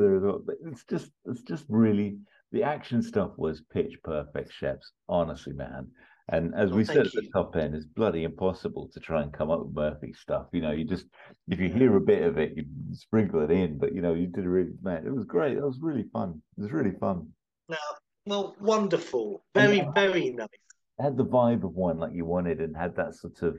here 0.00 0.16
as 0.16 0.22
well. 0.22 0.42
But 0.44 0.56
it's 0.64 0.84
just, 0.84 1.10
it's 1.26 1.42
just 1.42 1.64
really 1.68 2.18
the 2.50 2.62
action 2.62 3.02
stuff 3.02 3.32
was 3.36 3.62
pitch 3.72 3.96
perfect, 4.04 4.52
Sheps. 4.52 4.92
Honestly, 5.08 5.52
man. 5.52 5.88
And 6.32 6.54
as 6.54 6.72
we 6.72 6.82
said 6.82 7.06
at 7.06 7.12
the 7.12 7.28
top 7.30 7.56
end, 7.56 7.74
it's 7.74 7.84
bloody 7.84 8.24
impossible 8.24 8.88
to 8.94 9.00
try 9.00 9.20
and 9.20 9.30
come 9.30 9.50
up 9.50 9.66
with 9.66 9.74
Murphy 9.74 10.14
stuff. 10.14 10.46
You 10.52 10.62
know, 10.62 10.70
you 10.72 10.84
just 10.84 11.06
if 11.46 11.60
you 11.60 11.68
hear 11.68 11.94
a 11.94 12.00
bit 12.00 12.22
of 12.22 12.38
it, 12.38 12.56
you 12.56 12.64
sprinkle 12.94 13.42
it 13.42 13.50
in. 13.50 13.76
But 13.76 13.94
you 13.94 14.00
know, 14.00 14.14
you 14.14 14.28
did 14.28 14.46
a 14.46 14.48
really 14.48 14.72
man. 14.82 15.06
It 15.06 15.14
was 15.14 15.26
great. 15.26 15.58
It 15.58 15.62
was 15.62 15.78
really 15.82 16.06
fun. 16.10 16.40
It 16.56 16.62
was 16.62 16.72
really 16.72 16.96
fun. 16.98 17.28
Now, 17.68 17.76
well, 18.24 18.56
wonderful. 18.60 19.44
Very, 19.54 19.78
Yeah. 19.78 19.92
very 19.94 20.30
nice. 20.30 20.48
It 20.98 21.02
had 21.02 21.18
the 21.18 21.26
vibe 21.26 21.64
of 21.64 21.74
one 21.74 21.98
like 21.98 22.14
you 22.14 22.24
wanted, 22.24 22.62
and 22.62 22.74
had 22.74 22.96
that 22.96 23.14
sort 23.14 23.42
of. 23.42 23.58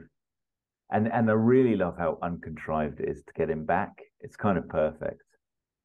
And 0.90 1.11
and 1.14 1.30
I 1.30 1.34
really 1.34 1.76
love 1.76 1.95
how 2.00 2.18
uncontrived 2.24 3.02
it 3.02 3.08
is 3.08 3.24
to 3.24 3.34
get 3.34 3.52
him 3.52 3.66
back. 3.66 4.02
It's 4.22 4.35
kind 4.35 4.58
of 4.58 4.68
perfect. 4.68 5.22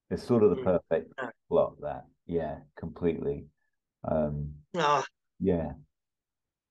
It's 0.09 0.23
sort 0.23 0.43
of 0.43 0.51
the 0.51 0.63
Mm. 0.63 0.65
perfect 0.65 1.13
Yeah. 1.19 1.31
plot. 1.51 1.75
That 1.83 2.07
yeah, 2.27 2.61
completely. 2.79 3.45
Um, 4.05 4.55
Ah, 4.75 5.05
yeah, 5.39 5.73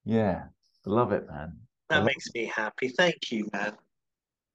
yeah, 0.08 0.44
love 0.86 1.12
it, 1.12 1.28
man. 1.28 1.52
That 1.90 1.98
love 1.98 2.06
makes 2.06 2.32
me 2.34 2.46
happy. 2.46 2.88
Thank 2.88 3.30
you, 3.30 3.46
man. 3.52 3.74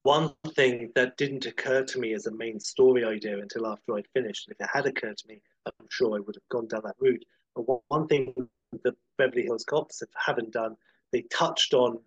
One 0.02 0.34
thing 0.56 0.92
that 0.96 1.16
didn't 1.16 1.46
occur 1.46 1.84
to 1.86 2.00
me 2.00 2.14
as 2.14 2.26
a 2.26 2.32
main 2.32 2.60
story 2.60 3.06
idea 3.06 3.38
until 3.38 3.68
after 3.68 3.96
I'd 3.96 4.08
finished, 4.16 4.48
and 4.48 4.56
if 4.56 4.66
it 4.66 4.70
had 4.74 4.88
occurred 4.88 5.18
to 5.18 5.28
me, 5.28 5.42
I'm 5.68 5.88
sure 5.90 6.18
I 6.18 6.20
would 6.20 6.36
have 6.36 6.50
gone 6.50 6.68
down 6.68 6.82
that 6.86 6.96
route. 7.00 7.24
But 7.56 7.68
one- 7.68 7.82
one 7.90 8.08
thing 8.08 8.34
the 8.84 8.96
Beverly 9.20 9.44
Hills 9.44 9.64
Cops 9.64 10.00
have, 10.00 10.10
haven't 10.16 10.52
done, 10.52 10.76
they 11.12 11.22
touched 11.22 11.76
on 11.76 12.00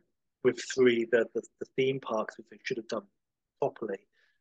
with 0.43 0.61
three 0.75 1.07
the, 1.13 1.27
the, 1.33 1.43
the 1.61 1.67
theme 1.77 2.01
parks, 2.01 2.37
which 2.37 2.49
they 2.51 2.59
should 2.65 2.79
have 2.79 2.89
done 2.89 3.07
properly, 3.61 4.01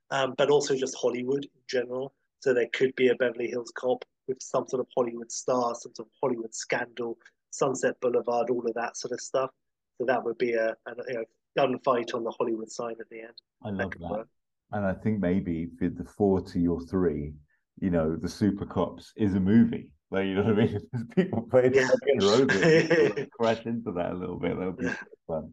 um, 0.09 0.33
but 0.35 0.49
also 0.49 0.75
just 0.75 0.97
Hollywood 0.99 1.45
in 1.45 1.61
general. 1.69 2.15
So 2.39 2.55
there 2.55 2.69
could 2.73 2.95
be 2.95 3.09
a 3.09 3.15
Beverly 3.15 3.49
Hills 3.49 3.71
Cop 3.75 4.03
with 4.27 4.41
some 4.41 4.67
sort 4.67 4.81
of 4.81 4.87
Hollywood 4.97 5.31
star, 5.31 5.75
some 5.75 5.93
sort 5.93 6.07
of 6.07 6.13
Hollywood 6.19 6.55
scandal, 6.55 7.19
Sunset 7.55 7.99
Boulevard, 8.01 8.49
all 8.49 8.65
of 8.65 8.73
that 8.75 8.97
sort 8.97 9.13
of 9.13 9.21
stuff. 9.21 9.49
So 9.97 10.05
that 10.05 10.23
would 10.23 10.37
be 10.37 10.53
a, 10.53 10.69
a 10.87 10.93
you 11.07 11.13
know, 11.15 11.23
gunfight 11.57 12.13
on 12.13 12.23
the 12.23 12.31
Hollywood 12.31 12.69
sign 12.69 12.95
at 12.99 13.09
the 13.09 13.21
end. 13.21 13.33
I 13.63 13.69
love 13.69 13.91
could 13.91 14.01
that. 14.01 14.25
And 14.71 14.85
I 14.85 14.93
think 14.93 15.19
maybe 15.19 15.67
for 15.79 15.89
the 15.89 16.03
four 16.03 16.41
to 16.41 16.59
your 16.59 16.81
three, 16.81 17.33
you 17.79 17.89
know, 17.89 18.15
the 18.15 18.27
Super 18.29 18.65
Cops 18.65 19.13
is 19.15 19.35
a 19.35 19.39
movie. 19.39 19.89
Like, 20.11 20.25
you 20.25 20.35
know 20.35 20.43
what 20.43 20.53
I 20.59 20.65
mean? 20.65 20.79
There's 20.91 21.05
people 21.15 21.41
playing 21.49 21.73
Yeah. 21.73 21.89
robots. 22.21 23.29
crash 23.39 23.65
into 23.65 23.91
that 23.93 24.11
a 24.11 24.15
little 24.15 24.39
bit. 24.39 24.57
That'll 24.57 24.73
be 24.73 24.85
Yeah. 24.85 24.95
fun. 25.27 25.51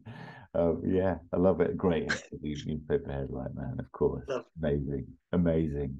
Um, 0.55 0.81
yeah, 0.85 1.15
I 1.31 1.37
love 1.37 1.61
it. 1.61 1.75
Great 1.77 2.07
the 2.09 2.37
newspaper 2.65 3.11
headline, 3.11 3.55
man. 3.55 3.77
Of 3.79 3.91
course, 3.91 4.23
Love- 4.27 4.45
amazing, 4.61 5.07
amazing. 5.31 5.97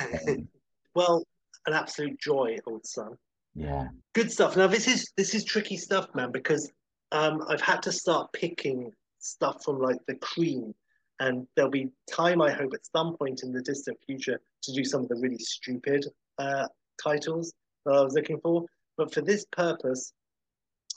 Um, 0.00 0.48
well, 0.94 1.22
an 1.66 1.74
absolute 1.74 2.18
joy, 2.18 2.56
old 2.66 2.86
son. 2.86 3.16
Yeah, 3.54 3.88
Good 4.14 4.32
stuff. 4.32 4.56
Now 4.56 4.66
this 4.68 4.88
is 4.88 5.12
this 5.16 5.34
is 5.34 5.44
tricky 5.44 5.76
stuff, 5.76 6.08
man, 6.14 6.32
because 6.32 6.70
um, 7.12 7.42
I've 7.48 7.60
had 7.60 7.82
to 7.84 7.92
start 7.92 8.32
picking 8.32 8.92
stuff 9.20 9.64
from 9.64 9.80
like 9.80 9.98
the 10.08 10.16
cream, 10.16 10.74
and 11.20 11.46
there'll 11.56 11.70
be 11.70 11.90
time 12.10 12.42
I 12.42 12.52
hope 12.52 12.74
at 12.74 12.86
some 12.94 13.16
point 13.16 13.42
in 13.44 13.52
the 13.52 13.62
distant 13.62 13.98
future 14.06 14.40
to 14.62 14.72
do 14.72 14.84
some 14.84 15.02
of 15.02 15.08
the 15.08 15.16
really 15.16 15.38
stupid 15.38 16.06
uh, 16.38 16.68
titles 17.02 17.52
that 17.86 17.94
I 17.94 18.02
was 18.02 18.14
looking 18.14 18.40
for. 18.40 18.64
But 18.96 19.14
for 19.14 19.22
this 19.22 19.46
purpose, 19.52 20.12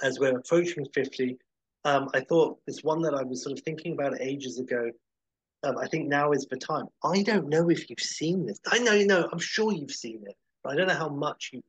as 0.04 0.20
we're 0.20 0.38
approaching 0.38 0.86
fifty, 0.94 1.38
um, 1.86 2.10
I 2.14 2.22
thought 2.22 2.60
this 2.68 2.84
one 2.84 3.02
that 3.04 3.14
I 3.16 3.24
was 3.24 3.44
sort 3.44 3.58
of 3.58 3.64
thinking 3.66 3.94
about 3.94 4.22
ages 4.22 4.60
ago 4.60 4.92
Um, 5.64 5.78
I 5.78 5.88
think 5.88 6.08
now 6.08 6.32
is 6.32 6.46
the 6.50 6.58
time. 6.58 6.88
I 7.04 7.24
don't 7.24 7.50
know 7.50 7.70
if 7.70 7.90
you've 7.90 8.00
seen 8.00 8.46
this. 8.46 8.60
I 8.68 8.80
know, 8.80 8.94
you 8.94 9.08
know, 9.08 9.30
I'm 9.32 9.40
sure 9.40 9.72
you've 9.74 9.92
seen 9.92 10.24
it, 10.28 10.36
but 10.64 10.74
I 10.74 10.76
don't 10.76 10.88
know 10.88 10.96
how 10.96 11.10
much 11.10 11.52
you. 11.54 11.62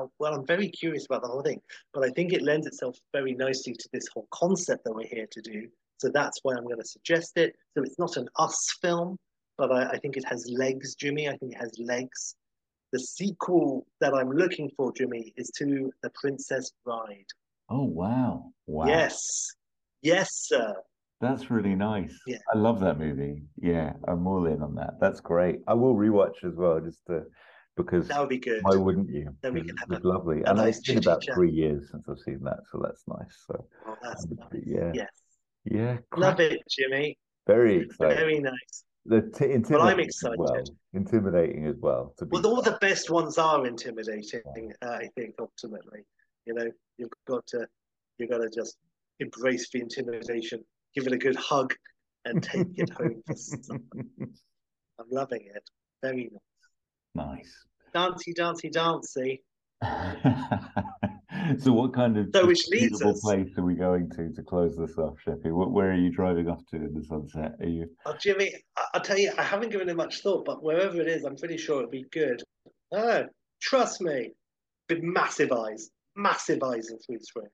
How, 0.00 0.10
well, 0.18 0.34
I'm 0.34 0.46
very 0.46 0.68
curious 0.68 1.04
about 1.04 1.22
the 1.22 1.28
whole 1.28 1.42
thing, 1.42 1.60
but 1.92 2.04
I 2.04 2.08
think 2.10 2.32
it 2.32 2.42
lends 2.42 2.66
itself 2.66 2.96
very 3.12 3.34
nicely 3.34 3.74
to 3.74 3.88
this 3.92 4.06
whole 4.12 4.26
concept 4.30 4.84
that 4.84 4.94
we're 4.94 5.06
here 5.06 5.26
to 5.30 5.40
do. 5.42 5.68
So 5.98 6.08
that's 6.08 6.38
why 6.42 6.54
I'm 6.54 6.64
going 6.64 6.80
to 6.80 6.86
suggest 6.86 7.32
it. 7.36 7.54
So 7.76 7.82
it's 7.82 7.98
not 7.98 8.16
an 8.16 8.26
us 8.38 8.78
film, 8.80 9.18
but 9.58 9.70
I, 9.70 9.90
I 9.90 9.98
think 9.98 10.16
it 10.16 10.24
has 10.26 10.46
legs, 10.50 10.94
Jimmy. 10.94 11.28
I 11.28 11.36
think 11.36 11.52
it 11.52 11.60
has 11.60 11.72
legs. 11.78 12.34
The 12.92 13.00
sequel 13.00 13.86
that 14.00 14.14
I'm 14.14 14.30
looking 14.30 14.70
for, 14.74 14.90
Jimmy, 14.92 15.34
is 15.36 15.50
to 15.58 15.90
The 16.02 16.10
Princess 16.14 16.72
Bride. 16.84 17.26
Oh 17.68 17.84
wow. 17.84 18.52
Wow. 18.66 18.86
Yes. 18.86 19.50
Yes, 20.00 20.30
sir. 20.32 20.74
That's 21.20 21.50
really 21.50 21.74
nice. 21.74 22.18
Yeah. 22.26 22.38
I 22.54 22.56
love 22.56 22.80
that 22.80 22.98
movie. 22.98 23.42
Yeah, 23.60 23.92
I'm 24.08 24.26
all 24.26 24.46
in 24.46 24.62
on 24.62 24.74
that. 24.76 24.94
That's 24.98 25.20
great. 25.20 25.60
I 25.68 25.74
will 25.74 25.94
rewatch 25.94 26.42
as 26.42 26.56
well, 26.56 26.80
just 26.80 27.04
to 27.08 27.24
because 27.82 28.08
That 28.08 28.20
would 28.20 28.28
be 28.28 28.38
good. 28.38 28.62
why 28.62 28.76
wouldn't 28.76 29.10
you? 29.10 29.34
Then 29.42 29.54
we 29.54 29.62
can 29.62 29.76
have 29.76 29.88
was 29.88 30.00
a- 30.04 30.08
lovely. 30.08 30.42
And 30.44 30.56
nice 30.58 30.78
it's 30.78 30.86
been 30.88 30.98
about 30.98 31.20
chitty-chat. 31.20 31.34
three 31.34 31.50
years 31.50 31.90
since 31.90 32.04
I've 32.08 32.18
seen 32.18 32.40
that, 32.44 32.60
so 32.70 32.80
that's 32.82 33.02
nice. 33.08 33.44
So 33.46 33.66
Oh, 33.86 33.96
that's 34.02 34.24
um, 34.24 34.36
nice. 34.38 34.62
yeah, 34.66 34.92
Yes. 34.94 35.08
yeah, 35.64 35.98
Love 36.16 36.40
it, 36.40 36.60
Jimmy. 36.68 37.18
very 37.46 37.76
exciting. 37.84 38.16
Very 38.16 38.40
nice. 38.40 38.84
The 39.06 39.22
t- 39.22 39.44
intimidating 39.52 39.70
Well, 39.70 39.82
I'm 39.88 40.00
as 40.00 40.06
excited. 40.06 40.38
well. 40.38 40.62
Intimidating 40.92 41.66
as 41.66 41.76
well. 41.78 42.14
To 42.18 42.26
be 42.26 42.30
Well, 42.36 42.46
all 42.46 42.62
the 42.62 42.76
best 42.80 43.10
ones 43.10 43.38
are 43.38 43.66
intimidating. 43.66 44.72
Uh, 44.82 44.86
I 44.90 45.08
think 45.16 45.34
ultimately, 45.38 46.00
you 46.46 46.52
know, 46.54 46.70
you've 46.98 47.08
got 47.26 47.46
to, 47.48 47.66
you've 48.18 48.28
got 48.30 48.38
to 48.38 48.50
just 48.50 48.76
embrace 49.20 49.70
the 49.70 49.80
intimidation, 49.80 50.62
give 50.94 51.06
it 51.06 51.12
a 51.14 51.18
good 51.18 51.36
hug, 51.36 51.74
and 52.26 52.42
take 52.42 52.66
it 52.76 52.90
home. 52.90 53.22
I'm 54.98 55.06
loving 55.10 55.46
it. 55.54 55.62
Very 56.02 56.30
nice. 57.14 57.26
nice. 57.26 57.64
Dancey, 57.92 58.32
dancey, 58.32 58.70
dancey. 58.70 59.42
so, 61.58 61.72
what 61.72 61.92
kind 61.94 62.16
of 62.18 62.28
So 62.34 62.46
which 62.46 62.68
leads 62.68 62.98
beautiful 63.00 63.10
us- 63.12 63.20
place 63.20 63.48
are 63.58 63.64
we 63.64 63.74
going 63.74 64.10
to 64.10 64.30
to 64.32 64.42
close 64.42 64.76
this 64.76 64.96
off, 64.98 65.16
Sheppy? 65.26 65.50
Where 65.52 65.90
are 65.90 65.94
you 65.96 66.10
driving 66.10 66.48
off 66.48 66.60
to 66.70 66.76
in 66.76 66.94
the 66.94 67.02
sunset? 67.04 67.52
Are 67.60 67.66
you? 67.68 67.86
Oh, 68.06 68.14
Jimmy, 68.20 68.52
I'll 68.94 69.00
tell 69.00 69.18
you, 69.18 69.32
I 69.38 69.42
haven't 69.42 69.70
given 69.70 69.88
it 69.88 69.96
much 69.96 70.20
thought, 70.22 70.44
but 70.44 70.62
wherever 70.62 71.00
it 71.00 71.08
is, 71.08 71.24
I'm 71.24 71.36
pretty 71.36 71.56
sure 71.56 71.78
it'll 71.78 71.90
be 71.90 72.04
good. 72.12 72.42
Oh, 72.92 73.24
trust 73.60 74.00
me. 74.00 74.32
With 74.88 75.02
massive 75.02 75.52
eyes, 75.52 75.90
massive 76.16 76.62
eyes 76.64 76.90
in 76.90 77.00
Sweet 77.00 77.22
Spring. 77.24 77.46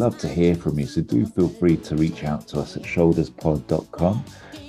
Love 0.00 0.16
to 0.16 0.28
hear 0.28 0.54
from 0.54 0.78
you, 0.78 0.86
so 0.86 1.02
do 1.02 1.26
feel 1.26 1.50
free 1.50 1.76
to 1.76 1.94
reach 1.94 2.24
out 2.24 2.48
to 2.48 2.58
us 2.58 2.74
at 2.74 2.82
shoulderspod.com. 2.84 4.24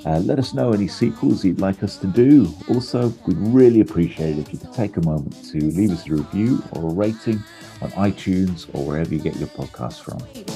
Uh, 0.06 0.20
let 0.20 0.38
us 0.38 0.54
know 0.54 0.74
any 0.74 0.90
sequels 0.90 1.46
you'd 1.46 1.62
like 1.62 1.82
us 1.84 1.96
to 1.96 2.08
do. 2.08 2.54
Also, 2.68 3.14
we'd 3.26 3.38
really 3.38 3.80
appreciate 3.80 4.38
it 4.38 4.40
if 4.40 4.52
you 4.52 4.60
could 4.60 4.74
take 4.74 4.98
a 4.98 5.02
moment 5.02 5.34
to 5.46 5.58
leave 5.58 5.92
us 5.92 6.06
a 6.06 6.12
review 6.12 6.62
or 6.74 6.90
a 6.90 6.94
rating 6.94 7.42
on 7.82 7.92
iTunes 7.92 8.68
or 8.76 8.86
wherever 8.86 9.14
you 9.14 9.22
get 9.22 9.38
your 9.38 9.48
podcasts 9.48 10.02
from. 10.02 10.51